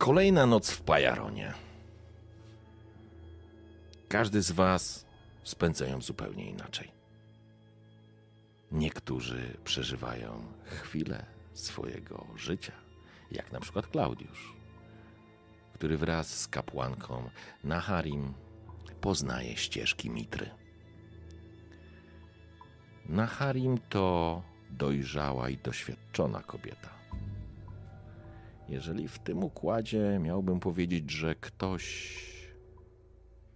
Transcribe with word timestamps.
Kolejna 0.00 0.46
noc 0.46 0.70
w 0.70 0.82
Pajaronie. 0.82 1.54
Każdy 4.08 4.42
z 4.42 4.52
Was 4.52 5.06
spędza 5.44 5.86
ją 5.86 6.02
zupełnie 6.02 6.50
inaczej. 6.50 6.92
Niektórzy 8.72 9.56
przeżywają 9.64 10.44
chwilę 10.64 11.26
swojego 11.52 12.26
życia, 12.36 12.72
jak 13.30 13.52
na 13.52 13.60
przykład 13.60 13.86
Klaudiusz, 13.86 14.56
który 15.74 15.96
wraz 15.96 16.40
z 16.40 16.48
kapłanką 16.48 17.30
Naharim 17.64 18.34
poznaje 19.00 19.56
ścieżki 19.56 20.10
Mitry. 20.10 20.50
Naharim 23.06 23.78
to 23.88 24.42
dojrzała 24.70 25.48
i 25.48 25.56
doświadczona 25.56 26.42
kobieta. 26.42 26.99
Jeżeli 28.70 29.08
w 29.08 29.18
tym 29.18 29.44
układzie 29.44 30.18
miałbym 30.20 30.60
powiedzieć, 30.60 31.10
że 31.10 31.34
ktoś 31.34 31.84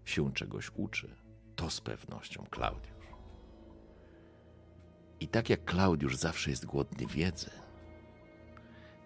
się 0.04 0.32
czegoś 0.32 0.70
uczy, 0.74 1.16
to 1.56 1.70
z 1.70 1.80
pewnością 1.80 2.46
Klaudiusz. 2.50 3.06
I 5.20 5.28
tak 5.28 5.50
jak 5.50 5.64
Klaudiusz 5.64 6.16
zawsze 6.16 6.50
jest 6.50 6.66
głodny 6.66 7.06
wiedzy, 7.06 7.50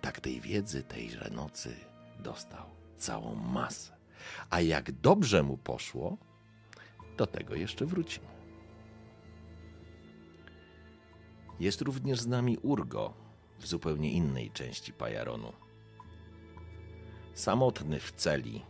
tak 0.00 0.20
tej 0.20 0.41
wiedzy 0.41 0.83
tejże 0.83 1.30
nocy 1.30 1.77
dostał 2.18 2.66
całą 2.96 3.34
masę. 3.34 3.96
A 4.50 4.61
jak 4.61 4.92
dobrze 4.92 5.42
mu 5.42 5.56
poszło, 5.56 6.16
do 7.16 7.27
tego 7.27 7.55
jeszcze 7.55 7.86
wrócimy. 7.86 8.27
Jest 11.61 11.80
również 11.80 12.20
z 12.20 12.27
nami 12.27 12.58
Urgo 12.58 13.14
w 13.58 13.66
zupełnie 13.66 14.12
innej 14.12 14.50
części 14.50 14.92
Pajaronu. 14.92 15.67
Samotny 17.39 18.00
w 18.00 18.12
celi 18.12 18.62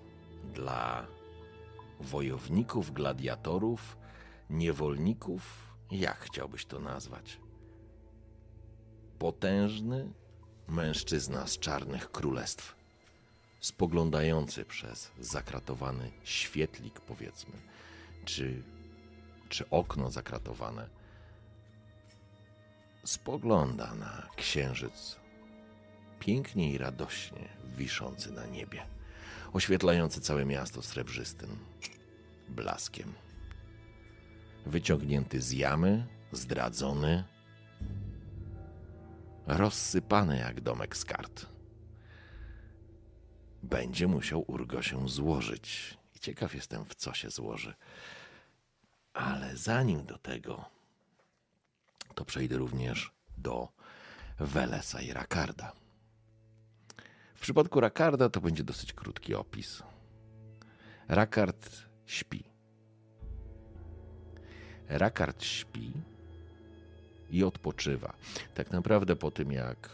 dla 0.54 1.06
wojowników, 2.00 2.92
gladiatorów, 2.92 3.96
niewolników, 4.50 5.72
jak 5.90 6.18
chciałbyś 6.18 6.66
to 6.66 6.80
nazwać? 6.80 7.40
Potężny 9.18 10.12
mężczyzna 10.68 11.46
z 11.46 11.58
czarnych 11.58 12.10
królestw, 12.10 12.74
spoglądający 13.60 14.64
przez 14.64 15.10
zakratowany 15.20 16.10
świetlik, 16.24 17.00
powiedzmy, 17.00 17.54
czy, 18.24 18.62
czy 19.48 19.70
okno 19.70 20.10
zakratowane, 20.10 20.88
spogląda 23.04 23.94
na 23.94 24.28
księżyc 24.36 25.17
pięknie 26.18 26.72
i 26.72 26.78
radośnie 26.78 27.48
wiszący 27.76 28.32
na 28.32 28.46
niebie, 28.46 28.86
oświetlający 29.52 30.20
całe 30.20 30.44
miasto 30.44 30.82
srebrzystym 30.82 31.58
blaskiem. 32.48 33.14
Wyciągnięty 34.66 35.40
z 35.40 35.52
jamy, 35.52 36.06
zdradzony, 36.32 37.24
rozsypany 39.46 40.38
jak 40.38 40.60
domek 40.60 40.96
z 40.96 41.04
kart. 41.04 41.46
Będzie 43.62 44.06
musiał 44.06 44.44
Urgo 44.46 44.82
się 44.82 45.08
złożyć. 45.08 45.98
I 46.16 46.18
ciekaw 46.18 46.54
jestem, 46.54 46.84
w 46.84 46.94
co 46.94 47.14
się 47.14 47.30
złoży. 47.30 47.74
Ale 49.12 49.56
zanim 49.56 50.06
do 50.06 50.18
tego, 50.18 50.64
to 52.14 52.24
przejdę 52.24 52.56
również 52.56 53.12
do 53.36 53.68
Welesa 54.38 55.00
i 55.00 55.12
Rakarda. 55.12 55.72
W 57.38 57.40
przypadku 57.40 57.80
Rakarda 57.80 58.28
to 58.28 58.40
będzie 58.40 58.64
dosyć 58.64 58.92
krótki 58.92 59.34
opis. 59.34 59.82
Rakard 61.08 61.82
śpi. 62.06 62.44
Rakard 64.88 65.44
śpi 65.44 65.92
i 67.30 67.44
odpoczywa. 67.44 68.14
Tak 68.54 68.70
naprawdę 68.70 69.16
po 69.16 69.30
tym, 69.30 69.52
jak 69.52 69.90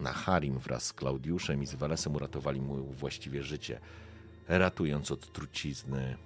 na 0.00 0.12
Harim 0.12 0.58
wraz 0.58 0.84
z 0.84 0.92
Klaudiuszem 0.92 1.62
i 1.62 1.66
z 1.66 1.74
Walesem 1.74 2.14
uratowali 2.14 2.60
mu 2.60 2.84
właściwie 2.84 3.42
życie, 3.42 3.80
ratując 4.48 5.10
od 5.10 5.32
trucizny, 5.32 6.16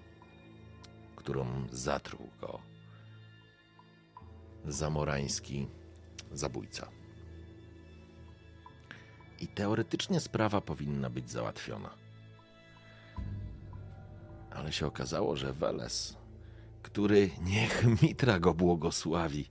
którą 1.16 1.66
zatruł 1.72 2.30
go 2.40 2.60
zamorański 4.64 5.66
zabójca. 6.32 6.88
I 9.40 9.46
teoretycznie 9.46 10.20
sprawa 10.20 10.60
powinna 10.60 11.10
być 11.10 11.30
załatwiona. 11.30 11.90
Ale 14.50 14.72
się 14.72 14.86
okazało, 14.86 15.36
że 15.36 15.52
Weles, 15.52 16.16
który 16.82 17.30
niech 17.42 17.84
Mitra 18.02 18.40
go 18.40 18.54
błogosławi, 18.54 19.48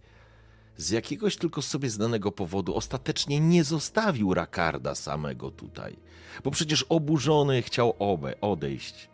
z 0.77 0.89
jakiegoś 0.89 1.37
tylko 1.37 1.61
sobie 1.61 1.89
znanego 1.89 2.31
powodu 2.31 2.75
ostatecznie 2.75 3.39
nie 3.39 3.63
zostawił 3.63 4.33
Rakarda 4.33 4.95
samego 4.95 5.51
tutaj, 5.51 5.97
bo 6.43 6.51
przecież 6.51 6.83
oburzony 6.83 7.61
chciał 7.61 7.95
obe 7.99 8.41
odejść 8.41 9.09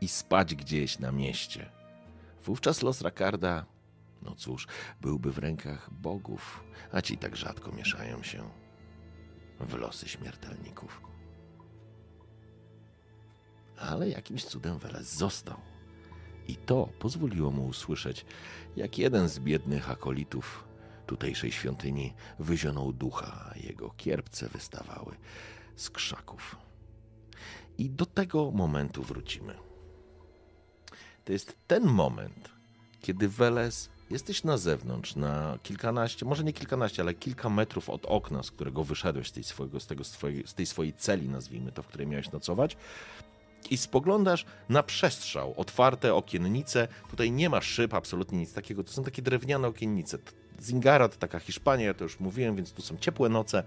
i 0.00 0.08
spać 0.08 0.54
gdzieś 0.54 0.98
na 0.98 1.12
mieście. 1.12 1.70
Wówczas 2.44 2.82
los 2.82 3.00
Rakarda, 3.00 3.64
no 4.22 4.34
cóż, 4.34 4.66
byłby 5.00 5.32
w 5.32 5.38
rękach 5.38 5.90
bogów, 5.92 6.64
a 6.92 7.02
ci 7.02 7.18
tak 7.18 7.36
rzadko 7.36 7.72
mieszają 7.72 8.22
się 8.22 8.63
w 9.60 9.74
losy 9.74 10.08
śmiertelników. 10.08 11.00
Ale 13.78 14.08
jakimś 14.08 14.44
cudem 14.44 14.78
Weles 14.78 15.14
został. 15.14 15.56
I 16.48 16.56
to 16.56 16.88
pozwoliło 16.98 17.50
mu 17.50 17.66
usłyszeć, 17.66 18.26
jak 18.76 18.98
jeden 18.98 19.28
z 19.28 19.38
biednych 19.38 19.90
akolitów 19.90 20.64
tutejszej 21.06 21.52
świątyni 21.52 22.14
wyzionął 22.38 22.92
ducha, 22.92 23.50
a 23.50 23.58
jego 23.58 23.90
kierpce 23.90 24.48
wystawały 24.48 25.16
z 25.76 25.90
krzaków. 25.90 26.56
I 27.78 27.90
do 27.90 28.06
tego 28.06 28.50
momentu 28.50 29.02
wrócimy. 29.02 29.54
To 31.24 31.32
jest 31.32 31.56
ten 31.66 31.84
moment, 31.84 32.50
kiedy 33.00 33.28
Weles 33.28 33.90
jesteś 34.14 34.44
na 34.44 34.56
zewnątrz, 34.56 35.16
na 35.16 35.58
kilkanaście, 35.62 36.26
może 36.26 36.44
nie 36.44 36.52
kilkanaście, 36.52 37.02
ale 37.02 37.14
kilka 37.14 37.50
metrów 37.50 37.90
od 37.90 38.06
okna, 38.06 38.42
z 38.42 38.50
którego 38.50 38.84
wyszedłeś 38.84 39.28
z 39.28 39.32
tej, 39.32 39.44
swojego, 39.44 39.80
z 39.80 39.86
tego, 39.86 40.04
z 40.46 40.54
tej 40.54 40.66
swojej 40.66 40.92
celi, 40.92 41.28
nazwijmy 41.28 41.72
to, 41.72 41.82
w 41.82 41.86
której 41.86 42.06
miałeś 42.06 42.32
nocować, 42.32 42.76
i 43.70 43.76
spoglądasz 43.76 44.44
na 44.68 44.82
przestrzał, 44.82 45.54
otwarte 45.56 46.14
okiennice. 46.14 46.88
Tutaj 47.10 47.32
nie 47.32 47.50
ma 47.50 47.60
szyb, 47.60 47.94
absolutnie 47.94 48.38
nic 48.38 48.52
takiego. 48.52 48.84
To 48.84 48.92
są 48.92 49.04
takie 49.04 49.22
drewniane 49.22 49.68
okiennice. 49.68 50.18
Zingara 50.60 51.08
to 51.08 51.16
taka 51.16 51.38
Hiszpania, 51.38 51.86
ja 51.86 51.94
to 51.94 52.04
już 52.04 52.20
mówiłem, 52.20 52.56
więc 52.56 52.72
tu 52.72 52.82
są 52.82 52.96
ciepłe 52.96 53.28
noce. 53.28 53.62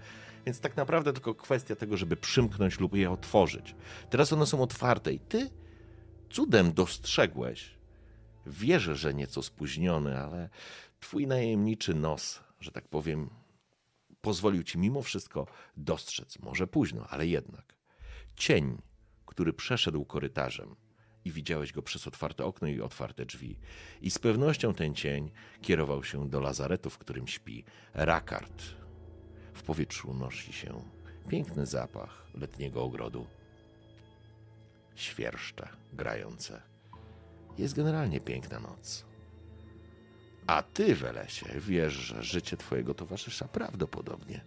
Więc 0.46 0.60
tak 0.60 0.76
naprawdę 0.76 1.12
tylko 1.12 1.34
kwestia 1.34 1.76
tego, 1.76 1.96
żeby 1.96 2.16
przymknąć 2.16 2.80
lub 2.80 2.94
je 2.94 3.10
otworzyć. 3.10 3.74
Teraz 4.10 4.32
one 4.32 4.46
są 4.46 4.62
otwarte 4.62 5.12
i 5.12 5.18
ty 5.18 5.50
cudem 6.30 6.72
dostrzegłeś, 6.72 7.77
wierzę, 8.48 8.96
że 8.96 9.14
nieco 9.14 9.42
spóźniony, 9.42 10.18
ale 10.20 10.48
twój 11.00 11.26
najemniczy 11.26 11.94
nos, 11.94 12.40
że 12.60 12.72
tak 12.72 12.88
powiem, 12.88 13.30
pozwolił 14.20 14.62
ci 14.62 14.78
mimo 14.78 15.02
wszystko 15.02 15.46
dostrzec, 15.76 16.38
może 16.38 16.66
późno, 16.66 17.06
ale 17.08 17.26
jednak, 17.26 17.74
cień 18.36 18.78
który 19.38 19.52
przeszedł 19.52 20.04
korytarzem 20.04 20.76
i 21.24 21.32
widziałeś 21.32 21.72
go 21.72 21.82
przez 21.82 22.06
otwarte 22.06 22.44
okno 22.44 22.68
i 22.68 22.80
otwarte 22.80 23.26
drzwi. 23.26 23.58
I 24.00 24.10
z 24.10 24.18
pewnością 24.18 24.74
ten 24.74 24.94
cień 24.94 25.30
kierował 25.62 26.04
się 26.04 26.28
do 26.28 26.40
lazaretu, 26.40 26.90
w 26.90 26.98
którym 26.98 27.26
śpi 27.26 27.64
Rakard. 27.94 28.62
W 29.54 29.62
powietrzu 29.62 30.14
nosi 30.14 30.52
się 30.52 30.82
piękny 31.28 31.66
zapach 31.66 32.26
letniego 32.34 32.82
ogrodu. 32.82 33.26
Świerszcze 34.94 35.68
grające. 35.92 36.62
Jest 37.58 37.76
generalnie 37.76 38.20
piękna 38.20 38.60
noc. 38.60 39.04
A 40.46 40.62
ty, 40.62 40.94
Welesie, 40.94 41.46
wiesz, 41.60 41.92
że 41.92 42.22
życie 42.22 42.56
twojego 42.56 42.94
towarzysza 42.94 43.48
prawdopodobnie 43.48 44.40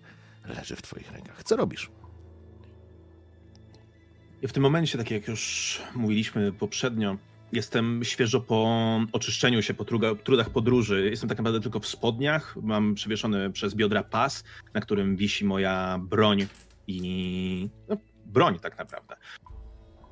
leży 0.45 0.75
w 0.75 0.81
twoich 0.81 1.11
rękach. 1.11 1.43
Co 1.43 1.55
robisz? 1.55 1.91
Ja 4.41 4.47
w 4.47 4.53
tym 4.53 4.63
momencie, 4.63 4.97
tak 4.97 5.11
jak 5.11 5.27
już 5.27 5.81
mówiliśmy 5.95 6.51
poprzednio, 6.51 7.17
jestem 7.51 8.03
świeżo 8.03 8.41
po 8.41 8.99
oczyszczeniu 9.11 9.61
się, 9.61 9.73
po 9.73 9.85
trudach 10.23 10.49
podróży. 10.49 11.09
Jestem 11.09 11.29
tak 11.29 11.37
naprawdę 11.37 11.59
tylko 11.61 11.79
w 11.79 11.87
spodniach. 11.87 12.55
Mam 12.61 12.95
przewieszony 12.95 13.51
przez 13.51 13.75
biodra 13.75 14.03
pas, 14.03 14.43
na 14.73 14.81
którym 14.81 15.15
wisi 15.15 15.45
moja 15.45 15.99
broń 16.03 16.47
i. 16.87 17.69
No, 17.89 17.97
broń 18.25 18.59
tak 18.59 18.77
naprawdę. 18.77 19.15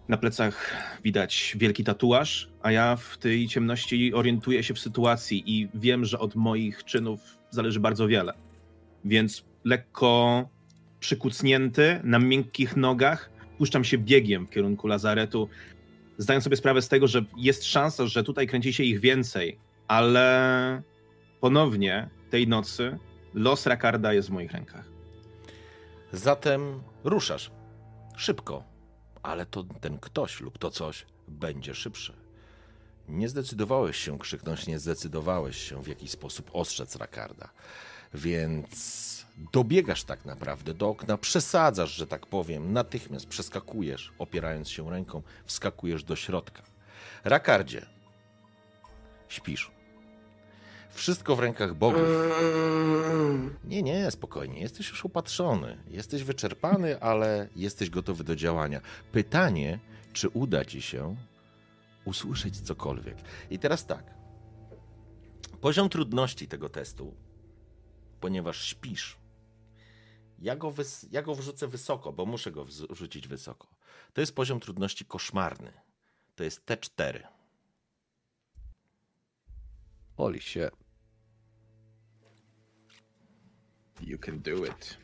Na 0.10 0.18
plecach 0.18 0.76
widać 1.04 1.56
wielki 1.60 1.84
tatuaż, 1.84 2.50
a 2.62 2.72
ja 2.72 2.96
w 2.96 3.18
tej 3.18 3.48
ciemności 3.48 4.14
orientuję 4.14 4.64
się 4.64 4.74
w 4.74 4.80
sytuacji 4.80 5.44
i 5.46 5.70
wiem, 5.74 6.06
że 6.06 6.20
od 6.20 6.36
moich 6.36 6.84
czynów 6.84 7.20
zależy 7.50 7.80
bardzo 7.80 8.08
wiele. 8.08 8.34
Więc 9.06 9.46
lekko 9.64 10.50
przykucnięty, 11.00 12.00
na 12.04 12.20
miękkich 12.20 12.78
nogach, 12.78 13.30
puszczam 13.58 13.84
się 13.84 13.98
biegiem 13.98 14.48
w 14.48 14.50
kierunku 14.50 14.88
lazaretu, 14.88 15.50
zdając 16.18 16.44
sobie 16.44 16.56
sprawę 16.56 16.82
z 16.82 16.88
tego, 16.88 17.08
że 17.08 17.26
jest 17.38 17.66
szansa, 17.66 18.08
że 18.08 18.24
tutaj 18.24 18.48
kręci 18.48 18.74
się 18.74 18.84
ich 18.84 19.00
więcej, 19.00 19.60
ale 19.88 20.82
ponownie 21.42 22.10
tej 22.30 22.48
nocy 22.48 22.98
los 23.34 23.66
Rakarda 23.66 24.14
jest 24.14 24.28
w 24.28 24.32
moich 24.32 24.52
rękach. 24.52 24.86
Zatem 26.12 26.82
ruszasz. 27.04 27.52
Szybko. 28.18 28.69
Ale 29.24 29.46
to 29.46 29.64
ten 29.64 30.00
ktoś 30.00 30.42
lub 30.42 30.58
to 30.58 30.72
coś 30.72 31.06
będzie 31.28 31.76
szybsze. 31.76 32.14
Nie 33.08 33.30
zdecydowałeś 33.30 33.98
się 33.98 34.20
krzyknąć, 34.20 34.68
nie 34.68 34.80
zdecydowałeś 34.80 35.58
się 35.58 35.84
w 35.84 35.88
jakiś 35.88 36.12
sposób 36.12 36.50
ostrzec 36.54 36.96
Rakarda. 36.96 37.50
Więc 38.14 39.26
dobiegasz 39.54 40.04
tak 40.04 40.26
naprawdę 40.26 40.74
do 40.74 40.90
okna, 40.90 41.18
przesadzasz, 41.18 41.96
że 41.96 42.08
tak 42.08 42.26
powiem, 42.26 42.74
natychmiast 42.74 43.26
przeskakujesz, 43.26 44.12
opierając 44.20 44.70
się 44.70 44.90
ręką, 44.90 45.22
wskakujesz 45.46 46.04
do 46.04 46.16
środka. 46.16 46.64
Rakardzie, 47.24 47.86
śpisz. 49.30 49.79
Wszystko 51.00 51.36
w 51.36 51.40
rękach 51.40 51.76
bogów. 51.76 52.02
Nie, 53.64 53.84
nie, 53.84 54.12
spokojnie. 54.12 54.60
Jesteś 54.62 54.90
już 54.90 55.06
upatrzony. 55.06 55.84
Jesteś 55.88 56.24
wyczerpany, 56.24 57.02
ale 57.02 57.48
jesteś 57.56 57.90
gotowy 57.90 58.24
do 58.24 58.36
działania. 58.36 58.82
Pytanie, 59.12 59.80
czy 60.14 60.30
uda 60.30 60.66
ci 60.66 60.82
się 60.82 61.16
usłyszeć 62.06 62.62
cokolwiek. 62.62 63.18
I 63.50 63.60
teraz 63.60 63.86
tak. 63.86 64.14
Poziom 65.62 65.90
trudności 65.90 66.48
tego 66.48 66.70
testu, 66.70 67.14
ponieważ 68.20 68.64
śpisz, 68.66 69.18
ja 70.40 70.56
go, 70.56 70.72
wys- 70.72 71.08
ja 71.12 71.22
go 71.22 71.36
wrzucę 71.36 71.68
wysoko, 71.68 72.14
bo 72.14 72.26
muszę 72.26 72.52
go 72.52 72.66
wrzucić 72.66 73.28
wysoko. 73.28 73.68
To 74.14 74.22
jest 74.22 74.36
poziom 74.36 74.60
trudności 74.60 75.06
koszmarny. 75.06 75.72
To 76.36 76.44
jest 76.44 76.66
T4. 76.66 77.24
Holy 80.18 80.40
shit. 80.42 80.79
You 84.02 84.18
can 84.18 84.40
do 84.42 84.66
it. 84.66 84.98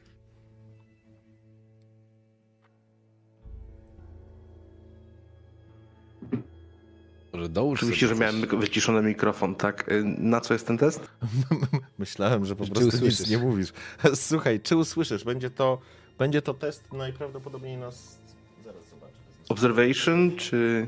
Może 7.34 7.50
dołóż 7.50 7.80
Oczywiście, 7.80 8.08
że 8.08 8.16
miałem 8.16 8.42
wyciszony 8.60 9.02
mikrofon, 9.08 9.56
tak? 9.56 9.92
Y, 9.92 10.04
Na 10.04 10.42
co 10.42 10.54
jest 10.54 10.68
ten 10.68 10.78
test? 10.78 11.10
Myślałem, 11.98 12.46
że 12.46 12.56
po 12.56 12.66
Czy 12.66 12.72
prostu 12.72 12.86
nic 12.86 12.96
usłyszysz? 12.96 13.30
nie 13.30 13.38
mówisz. 13.38 13.74
Słuchaj, 14.16 14.60
czy 14.60 14.76
usłyszysz? 14.78 15.24
Będzie 15.24 15.50
to, 15.50 15.80
będzie 16.18 16.42
to 16.42 16.54
test 16.54 16.94
najprawdopodobniej 16.94 17.78
nas... 17.78 18.18
Zaraz 18.66 18.90
zobaczę. 18.90 19.14
Observation, 19.50 20.36
czy... 20.38 20.88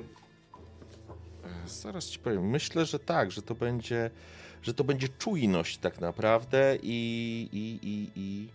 Zaraz 1.67 2.05
ci 2.05 2.19
powiem. 2.19 2.49
Myślę, 2.49 2.85
że 2.85 2.99
tak, 2.99 3.31
że 3.31 3.41
to 3.41 3.55
będzie, 3.55 4.09
że 4.61 4.73
to 4.73 4.83
będzie 4.83 5.09
czujność 5.09 5.77
tak 5.77 6.01
naprawdę 6.01 6.77
i, 6.83 7.49
i, 7.51 7.87
i, 7.87 8.11
i, 8.15 8.49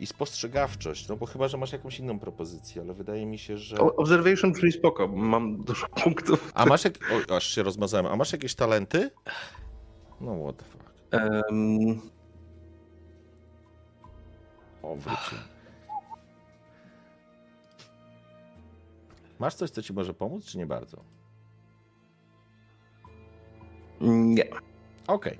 i 0.00 0.06
spostrzegawczość. 0.06 1.08
No 1.08 1.16
bo 1.16 1.26
chyba, 1.26 1.48
że 1.48 1.56
masz 1.56 1.72
jakąś 1.72 1.98
inną 1.98 2.18
propozycję, 2.18 2.82
ale 2.82 2.94
wydaje 2.94 3.26
mi 3.26 3.38
się, 3.38 3.58
że... 3.58 3.76
Observation, 3.78 4.54
czyli 4.54 4.72
spoko, 4.72 5.08
mam 5.08 5.56
dużo 5.64 5.86
punktów. 6.04 6.52
A 6.54 6.66
masz 6.66 6.84
jak... 6.84 6.94
O, 7.30 7.36
aż 7.36 7.46
się 7.46 7.62
rozmazałem. 7.62 8.06
A 8.06 8.16
masz 8.16 8.32
jakieś 8.32 8.54
talenty? 8.54 9.10
No 10.20 10.38
what 10.42 10.56
the 10.56 10.64
fuck. 10.64 10.84
Em, 11.10 12.00
O, 14.82 14.96
wrócił. 14.96 15.38
Masz 19.38 19.54
coś, 19.54 19.70
co 19.70 19.82
ci 19.82 19.92
może 19.92 20.14
pomóc, 20.14 20.44
czy 20.44 20.58
nie 20.58 20.66
bardzo? 20.66 21.04
nie. 24.00 24.44
Okej. 25.06 25.38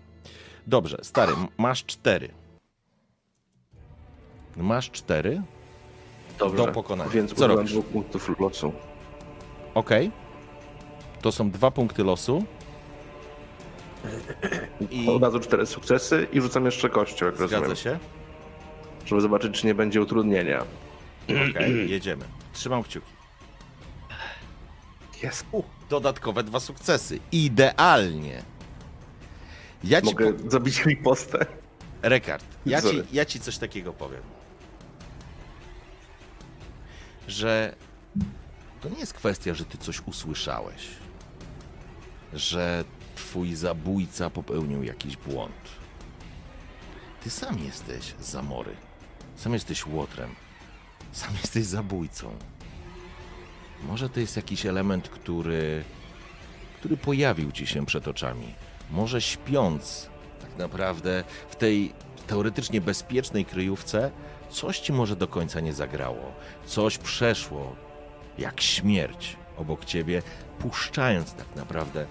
Dobrze, 0.69 0.99
stary, 1.03 1.33
masz 1.59 1.85
cztery. 1.85 2.29
Masz 4.57 4.91
cztery. 4.91 5.43
Dobrze. 6.39 6.57
Do 6.57 6.73
pokonania. 6.73 7.11
Więc 7.11 7.35
Co 7.35 7.47
robisz? 7.47 7.73
dwóch 7.73 7.87
punktów 7.87 8.41
losu. 8.41 8.73
Okej. 9.75 10.11
To 11.23 11.33
są 11.33 11.51
dwa 11.51 11.71
punkty 11.71 12.05
losu. 12.05 12.45
I 14.91 15.09
Od 15.09 15.23
razu 15.23 15.41
cztery 15.41 15.67
sukcesy 15.67 16.27
i 16.33 16.41
rzucam 16.41 16.65
jeszcze 16.65 16.91
kością, 16.91 17.27
jak 17.27 17.39
rozumiem. 17.41 17.65
zgadza 17.65 17.77
się. 17.83 17.99
Żeby 19.05 19.21
zobaczyć, 19.21 19.61
czy 19.61 19.67
nie 19.67 19.75
będzie 19.75 20.03
utrudnienia. 20.03 20.65
Okej, 21.51 21.91
jedziemy. 21.91 22.25
Trzymam 22.53 22.83
kciuki. 22.83 23.07
Jest. 25.23 25.47
Dodatkowe 25.91 26.43
dwa 26.43 26.61
sukcesy. 26.61 27.21
Idealnie. 27.33 28.43
Ja 29.85 30.01
Mogę 30.05 30.33
po... 30.33 30.51
zabić 30.51 30.85
ripostę. 30.85 31.47
Rekard, 32.03 32.45
ja 32.67 32.83
ci, 32.83 33.03
ja 33.13 33.25
ci 33.25 33.41
coś 33.41 33.59
takiego 33.59 33.93
powiem. 33.93 34.23
Że 37.29 37.75
to 38.81 38.89
nie 38.89 38.99
jest 38.99 39.15
kwestia, 39.15 39.55
że 39.55 39.65
ty 39.65 39.79
coś 39.79 40.01
usłyszałeś. 40.07 40.89
Że 42.33 42.85
twój 43.15 43.55
zabójca 43.55 44.31
popełnił 44.31 44.83
jakiś 44.83 45.17
błąd. 45.17 45.69
Ty 47.25 47.31
sam 47.31 47.59
jesteś 47.59 48.15
zamory. 48.21 48.77
Sam 49.37 49.53
jesteś 49.53 49.87
łotrem. 49.87 50.35
Sam 51.13 51.31
jesteś 51.43 51.65
zabójcą. 51.65 52.37
Może 53.83 54.09
to 54.09 54.21
jest 54.21 54.37
jakiś 54.37 54.67
element, 54.67 55.09
który, 55.09 55.85
który 56.79 56.97
pojawił 56.97 57.53
ci 57.53 57.67
się 57.67 57.87
przed 57.87 58.09
oczami. 58.09 58.55
Może 58.91 59.21
śpiąc, 59.21 60.09
tak 60.41 60.59
naprawdę 60.59 61.25
w 61.51 61.57
tej 61.57 61.93
teoretycznie 62.27 62.81
bezpiecznej 62.81 63.45
kryjówce, 63.45 64.11
coś 64.51 64.79
ci 64.79 64.93
może 64.93 65.17
do 65.17 65.29
końca 65.29 65.61
nie 65.61 65.73
zagrało. 65.73 66.33
Coś 66.67 66.99
przeszło, 66.99 67.77
jak 68.39 68.61
śmierć 68.61 69.37
obok 69.57 69.85
ciebie, 69.85 70.23
puszczając 70.59 71.33
tak 71.33 71.57
naprawdę 71.57 72.07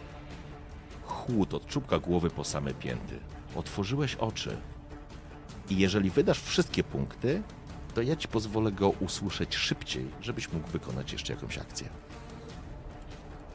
chłód 1.03 1.53
od 1.53 1.67
czubka 1.67 1.99
głowy 1.99 2.29
po 2.29 2.43
same 2.43 2.73
pięty. 2.73 3.19
Otworzyłeś 3.55 4.15
oczy. 4.15 4.57
I 5.69 5.77
jeżeli 5.77 6.09
wydasz 6.09 6.39
wszystkie 6.41 6.83
punkty, 6.83 7.43
to 7.93 8.01
ja 8.01 8.15
ci 8.15 8.27
pozwolę 8.27 8.71
go 8.71 8.89
usłyszeć 8.89 9.55
szybciej, 9.55 10.07
żebyś 10.21 10.51
mógł 10.53 10.67
wykonać 10.67 11.13
jeszcze 11.13 11.33
jakąś 11.33 11.57
akcję. 11.57 11.89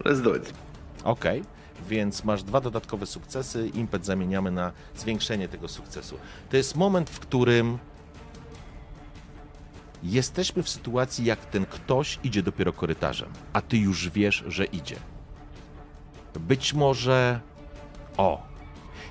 Let's 0.05 0.23
do 0.23 0.37
it. 0.37 0.55
Okej, 1.05 1.43
więc 1.89 2.25
masz 2.25 2.43
dwa 2.43 2.61
dodatkowe 2.61 3.07
sukcesy, 3.07 3.69
impet 3.69 4.05
zamieniamy 4.05 4.51
na 4.51 4.73
zwiększenie 4.97 5.49
tego 5.49 5.69
sukcesu. 5.69 6.19
To 6.51 6.57
jest 6.57 6.77
moment, 6.77 7.11
w 7.11 7.21
którym 7.21 7.79
jesteśmy 10.03 10.63
w 10.63 10.69
sytuacji, 10.69 11.25
jak 11.25 11.47
ten 11.47 11.67
ktoś 11.67 12.19
idzie 12.25 12.43
dopiero 12.43 12.73
korytarzem, 12.73 13.29
a 13.53 13.61
ty 13.61 13.77
już 13.79 14.11
wiesz, 14.11 14.45
że 14.47 14.65
idzie. 14.65 14.97
Być 16.41 16.75
może. 16.75 17.41
O! 18.17 18.43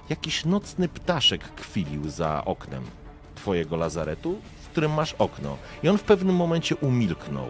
Jakiś 0.09 0.45
nocny 0.45 0.89
ptaszek 0.89 1.41
kwilił 1.55 2.09
za 2.09 2.45
oknem 2.45 2.83
twojego 3.35 3.75
lazaretu, 3.75 4.41
w 4.63 4.67
którym 4.67 4.93
masz 4.93 5.13
okno. 5.13 5.57
I 5.83 5.89
on 5.89 5.97
w 5.97 6.03
pewnym 6.03 6.35
momencie 6.35 6.75
umilknął. 6.75 7.47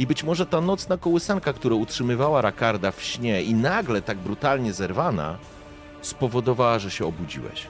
I 0.00 0.06
być 0.06 0.24
może 0.24 0.46
ta 0.46 0.60
nocna 0.60 0.96
kołysanka, 0.96 1.52
która 1.52 1.74
utrzymywała 1.74 2.42
Rakarda 2.42 2.90
w 2.90 3.02
śnie 3.02 3.42
i 3.42 3.54
nagle 3.54 4.02
tak 4.02 4.18
brutalnie 4.18 4.72
zerwana, 4.72 5.38
spowodowała, 6.02 6.78
że 6.78 6.90
się 6.90 7.06
obudziłeś. 7.06 7.66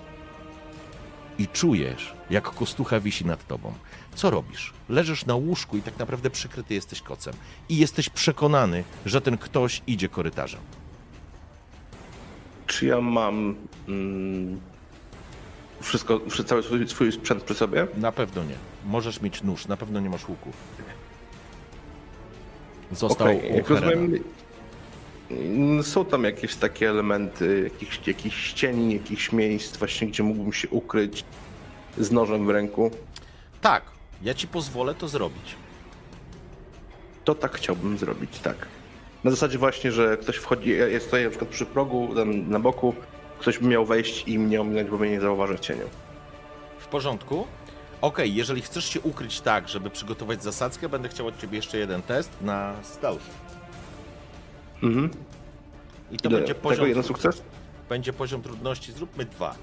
I 1.38 1.48
czujesz, 1.48 2.14
jak 2.30 2.44
kostucha 2.50 3.00
wisi 3.00 3.26
nad 3.26 3.46
tobą. 3.46 3.72
Co 4.14 4.30
robisz? 4.30 4.72
Leżysz 4.88 5.26
na 5.26 5.34
łóżku 5.34 5.76
i 5.76 5.82
tak 5.82 5.98
naprawdę 5.98 6.30
przykryty 6.30 6.74
jesteś 6.74 7.02
kocem. 7.02 7.34
I 7.68 7.76
jesteś 7.76 8.08
przekonany, 8.08 8.84
że 9.06 9.20
ten 9.20 9.38
ktoś 9.38 9.82
idzie 9.86 10.08
korytarzem. 10.08 10.60
Czy 12.66 12.86
ja 12.86 13.00
mam 13.00 13.54
mm, 13.88 14.60
wszystko, 15.80 16.20
wszy- 16.28 16.44
cały 16.44 16.62
swój, 16.62 16.88
swój 16.88 17.12
sprzęt 17.12 17.42
przy 17.42 17.54
sobie? 17.54 17.86
Na 17.96 18.12
pewno 18.12 18.44
nie. 18.44 18.56
Możesz 18.86 19.20
mieć 19.20 19.42
nóż, 19.42 19.66
na 19.66 19.76
pewno 19.76 20.00
nie 20.00 20.10
masz 20.10 20.28
łuku. 20.28 20.52
Został 22.92 23.28
u 23.36 23.40
Herena. 23.40 23.62
rozumiem, 23.68 24.24
mm, 25.30 25.82
są 25.82 26.04
tam 26.04 26.24
jakieś 26.24 26.56
takie 26.56 26.90
elementy, 26.90 27.60
jakichś, 27.72 28.06
jakichś 28.06 28.36
ścieni, 28.46 28.92
jakichś 28.92 29.32
miejsc 29.32 29.76
właśnie, 29.76 30.08
gdzie 30.08 30.22
mógłbym 30.22 30.52
się 30.52 30.68
ukryć 30.68 31.24
z 31.98 32.10
nożem 32.10 32.46
w 32.46 32.50
ręku. 32.50 32.90
Tak, 33.60 33.82
ja 34.22 34.34
ci 34.34 34.48
pozwolę 34.48 34.94
to 34.94 35.08
zrobić. 35.08 35.54
To 37.24 37.34
tak 37.34 37.52
chciałbym 37.56 37.98
zrobić, 37.98 38.38
tak. 38.38 38.56
Na 39.24 39.30
zasadzie 39.30 39.58
właśnie, 39.58 39.92
że 39.92 40.16
ktoś 40.16 40.36
wchodzi, 40.36 40.70
ja 40.78 40.88
ja 40.88 41.00
stoję 41.00 41.24
na 41.24 41.30
przykład 41.30 41.50
przy 41.50 41.66
progu, 41.66 42.14
tam 42.14 42.50
na 42.50 42.58
boku, 42.58 42.94
ktoś 43.38 43.58
by 43.58 43.68
miał 43.68 43.86
wejść 43.86 44.28
i 44.28 44.38
mnie 44.38 44.60
ominąć, 44.60 44.90
bo 44.90 44.98
mnie 44.98 45.10
nie 45.10 45.20
zauważy 45.20 45.56
w 45.56 45.60
cieniu. 45.60 45.84
W 46.78 46.86
porządku? 46.86 47.46
Okej, 48.00 48.34
jeżeli 48.34 48.62
chcesz 48.62 48.84
się 48.84 49.00
ukryć 49.00 49.40
tak, 49.40 49.68
żeby 49.68 49.90
przygotować 49.90 50.42
zasadzkę, 50.42 50.88
będę 50.88 51.08
chciał 51.08 51.26
od 51.26 51.40
ciebie 51.40 51.56
jeszcze 51.56 51.78
jeden 51.78 52.02
test 52.02 52.30
na 52.40 52.74
stealth. 52.82 53.24
Mhm. 54.82 55.10
I 56.10 56.16
to 56.16 56.28
Ile- 56.28 56.38
będzie 56.38 56.54
Tego 56.54 56.68
poziom, 56.68 56.88
jeden 56.88 57.02
sukces? 57.02 57.42
będzie 57.88 58.12
poziom 58.12 58.42
trudności. 58.42 58.92
Zróbmy 58.92 59.24
dwa. 59.24 59.54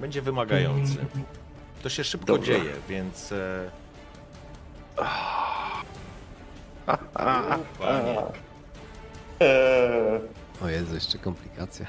Będzie 0.00 0.22
wymagający. 0.22 0.96
To 1.82 1.88
się 1.88 2.04
szybko 2.04 2.26
Dobrze. 2.26 2.52
dzieje, 2.52 2.72
więc... 2.88 3.32
E... 3.32 3.70
O 10.62 10.68
Jezu, 10.68 10.94
jeszcze 10.94 11.18
komplikacja. 11.18 11.86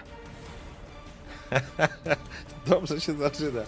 Dobrze 2.67 3.01
się 3.01 3.13
zaczyna. 3.13 3.62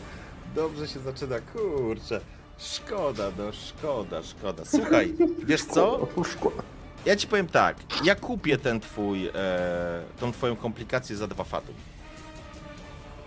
Dobrze 0.56 0.88
się 0.88 1.00
zaczyna, 1.00 1.36
kurczę. 1.39 2.22
Szkoda, 2.58 3.32
no 3.38 3.51
szkoda, 3.51 4.24
szkoda. 4.24 4.65
Słuchaj, 4.65 5.13
wiesz 5.44 5.63
co? 5.65 6.08
Ja 7.06 7.15
ci 7.15 7.27
powiem 7.27 7.48
tak. 7.48 7.77
Ja 8.04 8.15
kupię 8.15 8.58
ten 8.58 8.80
twój, 8.80 9.27
e, 9.27 9.32
tą 10.20 10.32
twoją 10.32 10.56
komplikację 10.56 11.15
za 11.15 11.27
dwa 11.27 11.44
fatum. 11.44 11.75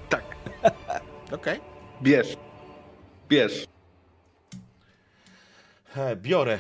Tak, 0.09 0.25
Okej? 1.33 1.61
bierz. 2.03 2.37
Bierz. 3.29 3.67
Biorę. 6.17 6.59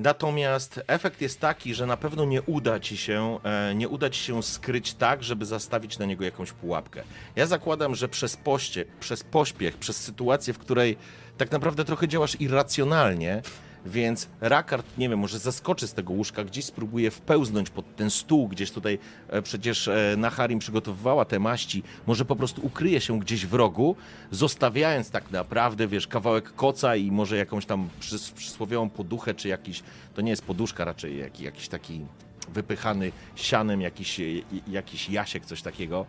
Natomiast 0.00 0.80
efekt 0.86 1.20
jest 1.20 1.40
taki, 1.40 1.74
że 1.74 1.86
na 1.86 1.96
pewno 1.96 2.24
nie 2.24 2.42
uda 2.42 2.80
ci 2.80 2.96
się, 2.96 3.38
e, 3.44 3.74
nie 3.74 3.88
uda 3.88 4.10
ci 4.10 4.20
się 4.20 4.42
skryć 4.42 4.94
tak, 4.94 5.22
żeby 5.22 5.46
zastawić 5.46 5.98
na 5.98 6.06
niego 6.06 6.24
jakąś 6.24 6.52
pułapkę. 6.52 7.02
Ja 7.36 7.46
zakładam, 7.46 7.94
że 7.94 8.08
przez 8.08 8.36
poście, 8.36 8.84
przez 9.00 9.24
pośpiech, 9.24 9.76
przez 9.76 9.96
sytuację, 9.96 10.54
w 10.54 10.58
której 10.58 10.96
tak 11.38 11.50
naprawdę 11.50 11.84
trochę 11.84 12.08
działasz 12.08 12.40
irracjonalnie, 12.40 13.42
więc 13.86 14.28
Rakard, 14.40 14.98
nie 14.98 15.08
wiem, 15.08 15.18
może 15.18 15.38
zaskoczy 15.38 15.86
z 15.86 15.94
tego 15.94 16.12
łóżka, 16.12 16.44
gdzieś 16.44 16.64
spróbuje 16.64 17.10
wpełznąć 17.10 17.70
pod 17.70 17.96
ten 17.96 18.10
stół, 18.10 18.48
gdzieś 18.48 18.70
tutaj 18.70 18.98
e, 19.28 19.42
przecież 19.42 19.88
e, 19.88 20.14
Naharim 20.18 20.58
przygotowywała 20.58 21.24
te 21.24 21.38
maści, 21.38 21.82
może 22.06 22.24
po 22.24 22.36
prostu 22.36 22.66
ukryje 22.66 23.00
się 23.00 23.20
gdzieś 23.20 23.46
w 23.46 23.54
rogu, 23.54 23.96
zostawiając 24.30 25.10
tak 25.10 25.30
naprawdę, 25.30 25.88
wiesz, 25.88 26.06
kawałek 26.06 26.54
koca 26.54 26.96
i 26.96 27.10
może 27.10 27.36
jakąś 27.36 27.66
tam 27.66 27.88
przys 28.00 28.30
przysłowiową 28.30 28.90
poduchę, 28.90 29.34
czy 29.34 29.48
jakiś, 29.48 29.82
to 30.14 30.22
nie 30.22 30.30
jest 30.30 30.44
poduszka 30.44 30.84
raczej, 30.84 31.18
jak, 31.18 31.40
jakiś 31.40 31.68
taki 31.68 32.00
wypychany 32.48 33.12
sianem, 33.36 33.80
jakiś, 33.80 34.20
e, 34.20 34.24
jakiś 34.68 35.10
jasiek, 35.10 35.46
coś 35.46 35.62
takiego, 35.62 36.06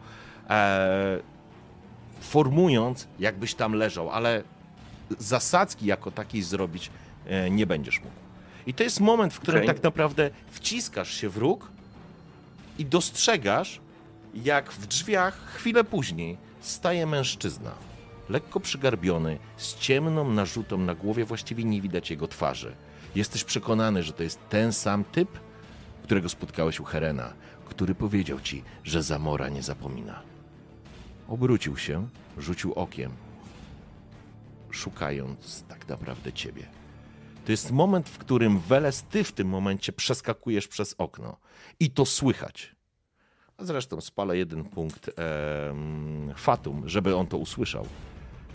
e, 0.49 1.19
formując, 2.21 3.07
jakbyś 3.19 3.55
tam 3.55 3.73
leżał, 3.73 4.09
ale 4.09 4.43
zasadzki 5.19 5.85
jako 5.85 6.11
takiej 6.11 6.43
zrobić 6.43 6.91
nie 7.51 7.67
będziesz 7.67 7.99
mógł. 7.99 8.15
I 8.67 8.73
to 8.73 8.83
jest 8.83 8.99
moment, 8.99 9.33
w 9.33 9.39
którym 9.39 9.61
Okej. 9.61 9.75
tak 9.75 9.83
naprawdę 9.83 10.29
wciskasz 10.51 11.13
się 11.13 11.29
w 11.29 11.37
róg 11.37 11.71
i 12.79 12.85
dostrzegasz, 12.85 13.79
jak 14.33 14.71
w 14.71 14.87
drzwiach 14.87 15.53
chwilę 15.53 15.83
później 15.83 16.37
staje 16.61 17.05
mężczyzna. 17.05 17.71
Lekko 18.29 18.59
przygarbiony, 18.59 19.39
z 19.57 19.75
ciemną 19.75 20.31
narzutą 20.31 20.77
na 20.77 20.95
głowie, 20.95 21.25
właściwie 21.25 21.63
nie 21.63 21.81
widać 21.81 22.11
jego 22.11 22.27
twarzy. 22.27 22.75
Jesteś 23.15 23.43
przekonany, 23.43 24.03
że 24.03 24.13
to 24.13 24.23
jest 24.23 24.39
ten 24.49 24.73
sam 24.73 25.03
typ, 25.03 25.39
którego 26.03 26.29
spotkałeś 26.29 26.79
u 26.79 26.83
Herena, 26.83 27.33
który 27.65 27.95
powiedział 27.95 28.39
ci, 28.39 28.63
że 28.83 29.03
Zamora 29.03 29.49
nie 29.49 29.63
zapomina. 29.63 30.21
Obrócił 31.27 31.77
się, 31.77 32.07
rzucił 32.37 32.73
okiem, 32.73 33.11
szukając 34.71 35.63
tak 35.63 35.87
naprawdę 35.87 36.33
ciebie. 36.33 36.65
To 37.45 37.51
jest 37.51 37.71
moment, 37.71 38.09
w 38.09 38.17
którym 38.17 38.59
Weles, 38.59 39.03
ty 39.03 39.23
w 39.23 39.31
tym 39.31 39.47
momencie 39.47 39.93
przeskakujesz 39.93 40.67
przez 40.67 40.95
okno. 40.97 41.37
I 41.79 41.89
to 41.89 42.05
słychać. 42.05 42.75
A 43.57 43.63
zresztą 43.63 44.01
spalę 44.01 44.37
jeden 44.37 44.63
punkt 44.63 45.09
Fatum, 46.35 46.89
żeby 46.89 47.15
on 47.15 47.27
to 47.27 47.37
usłyszał. 47.37 47.87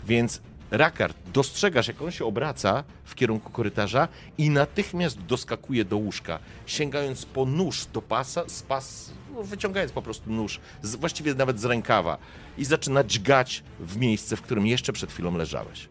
Więc 0.05 0.41
Rakard, 0.71 1.17
dostrzegasz, 1.33 1.87
jak 1.87 2.01
on 2.01 2.11
się 2.11 2.25
obraca 2.25 2.83
w 3.03 3.15
kierunku 3.15 3.51
korytarza 3.51 4.07
i 4.37 4.49
natychmiast 4.49 5.21
doskakuje 5.21 5.85
do 5.85 5.97
łóżka, 5.97 6.39
sięgając 6.65 7.25
po 7.25 7.45
nóż 7.45 7.85
do 7.85 8.01
pasa, 8.01 8.49
z 8.49 8.63
pas, 8.63 9.11
no, 9.35 9.43
wyciągając 9.43 9.91
po 9.91 10.01
prostu 10.01 10.31
nóż, 10.31 10.59
z, 10.81 10.95
właściwie 10.95 11.33
nawet 11.33 11.59
z 11.59 11.65
rękawa 11.65 12.17
i 12.57 12.65
zaczyna 12.65 13.03
dźgać 13.03 13.63
w 13.79 13.97
miejsce, 13.97 14.35
w 14.35 14.41
którym 14.41 14.67
jeszcze 14.67 14.93
przed 14.93 15.11
chwilą 15.11 15.37
leżałeś. 15.37 15.89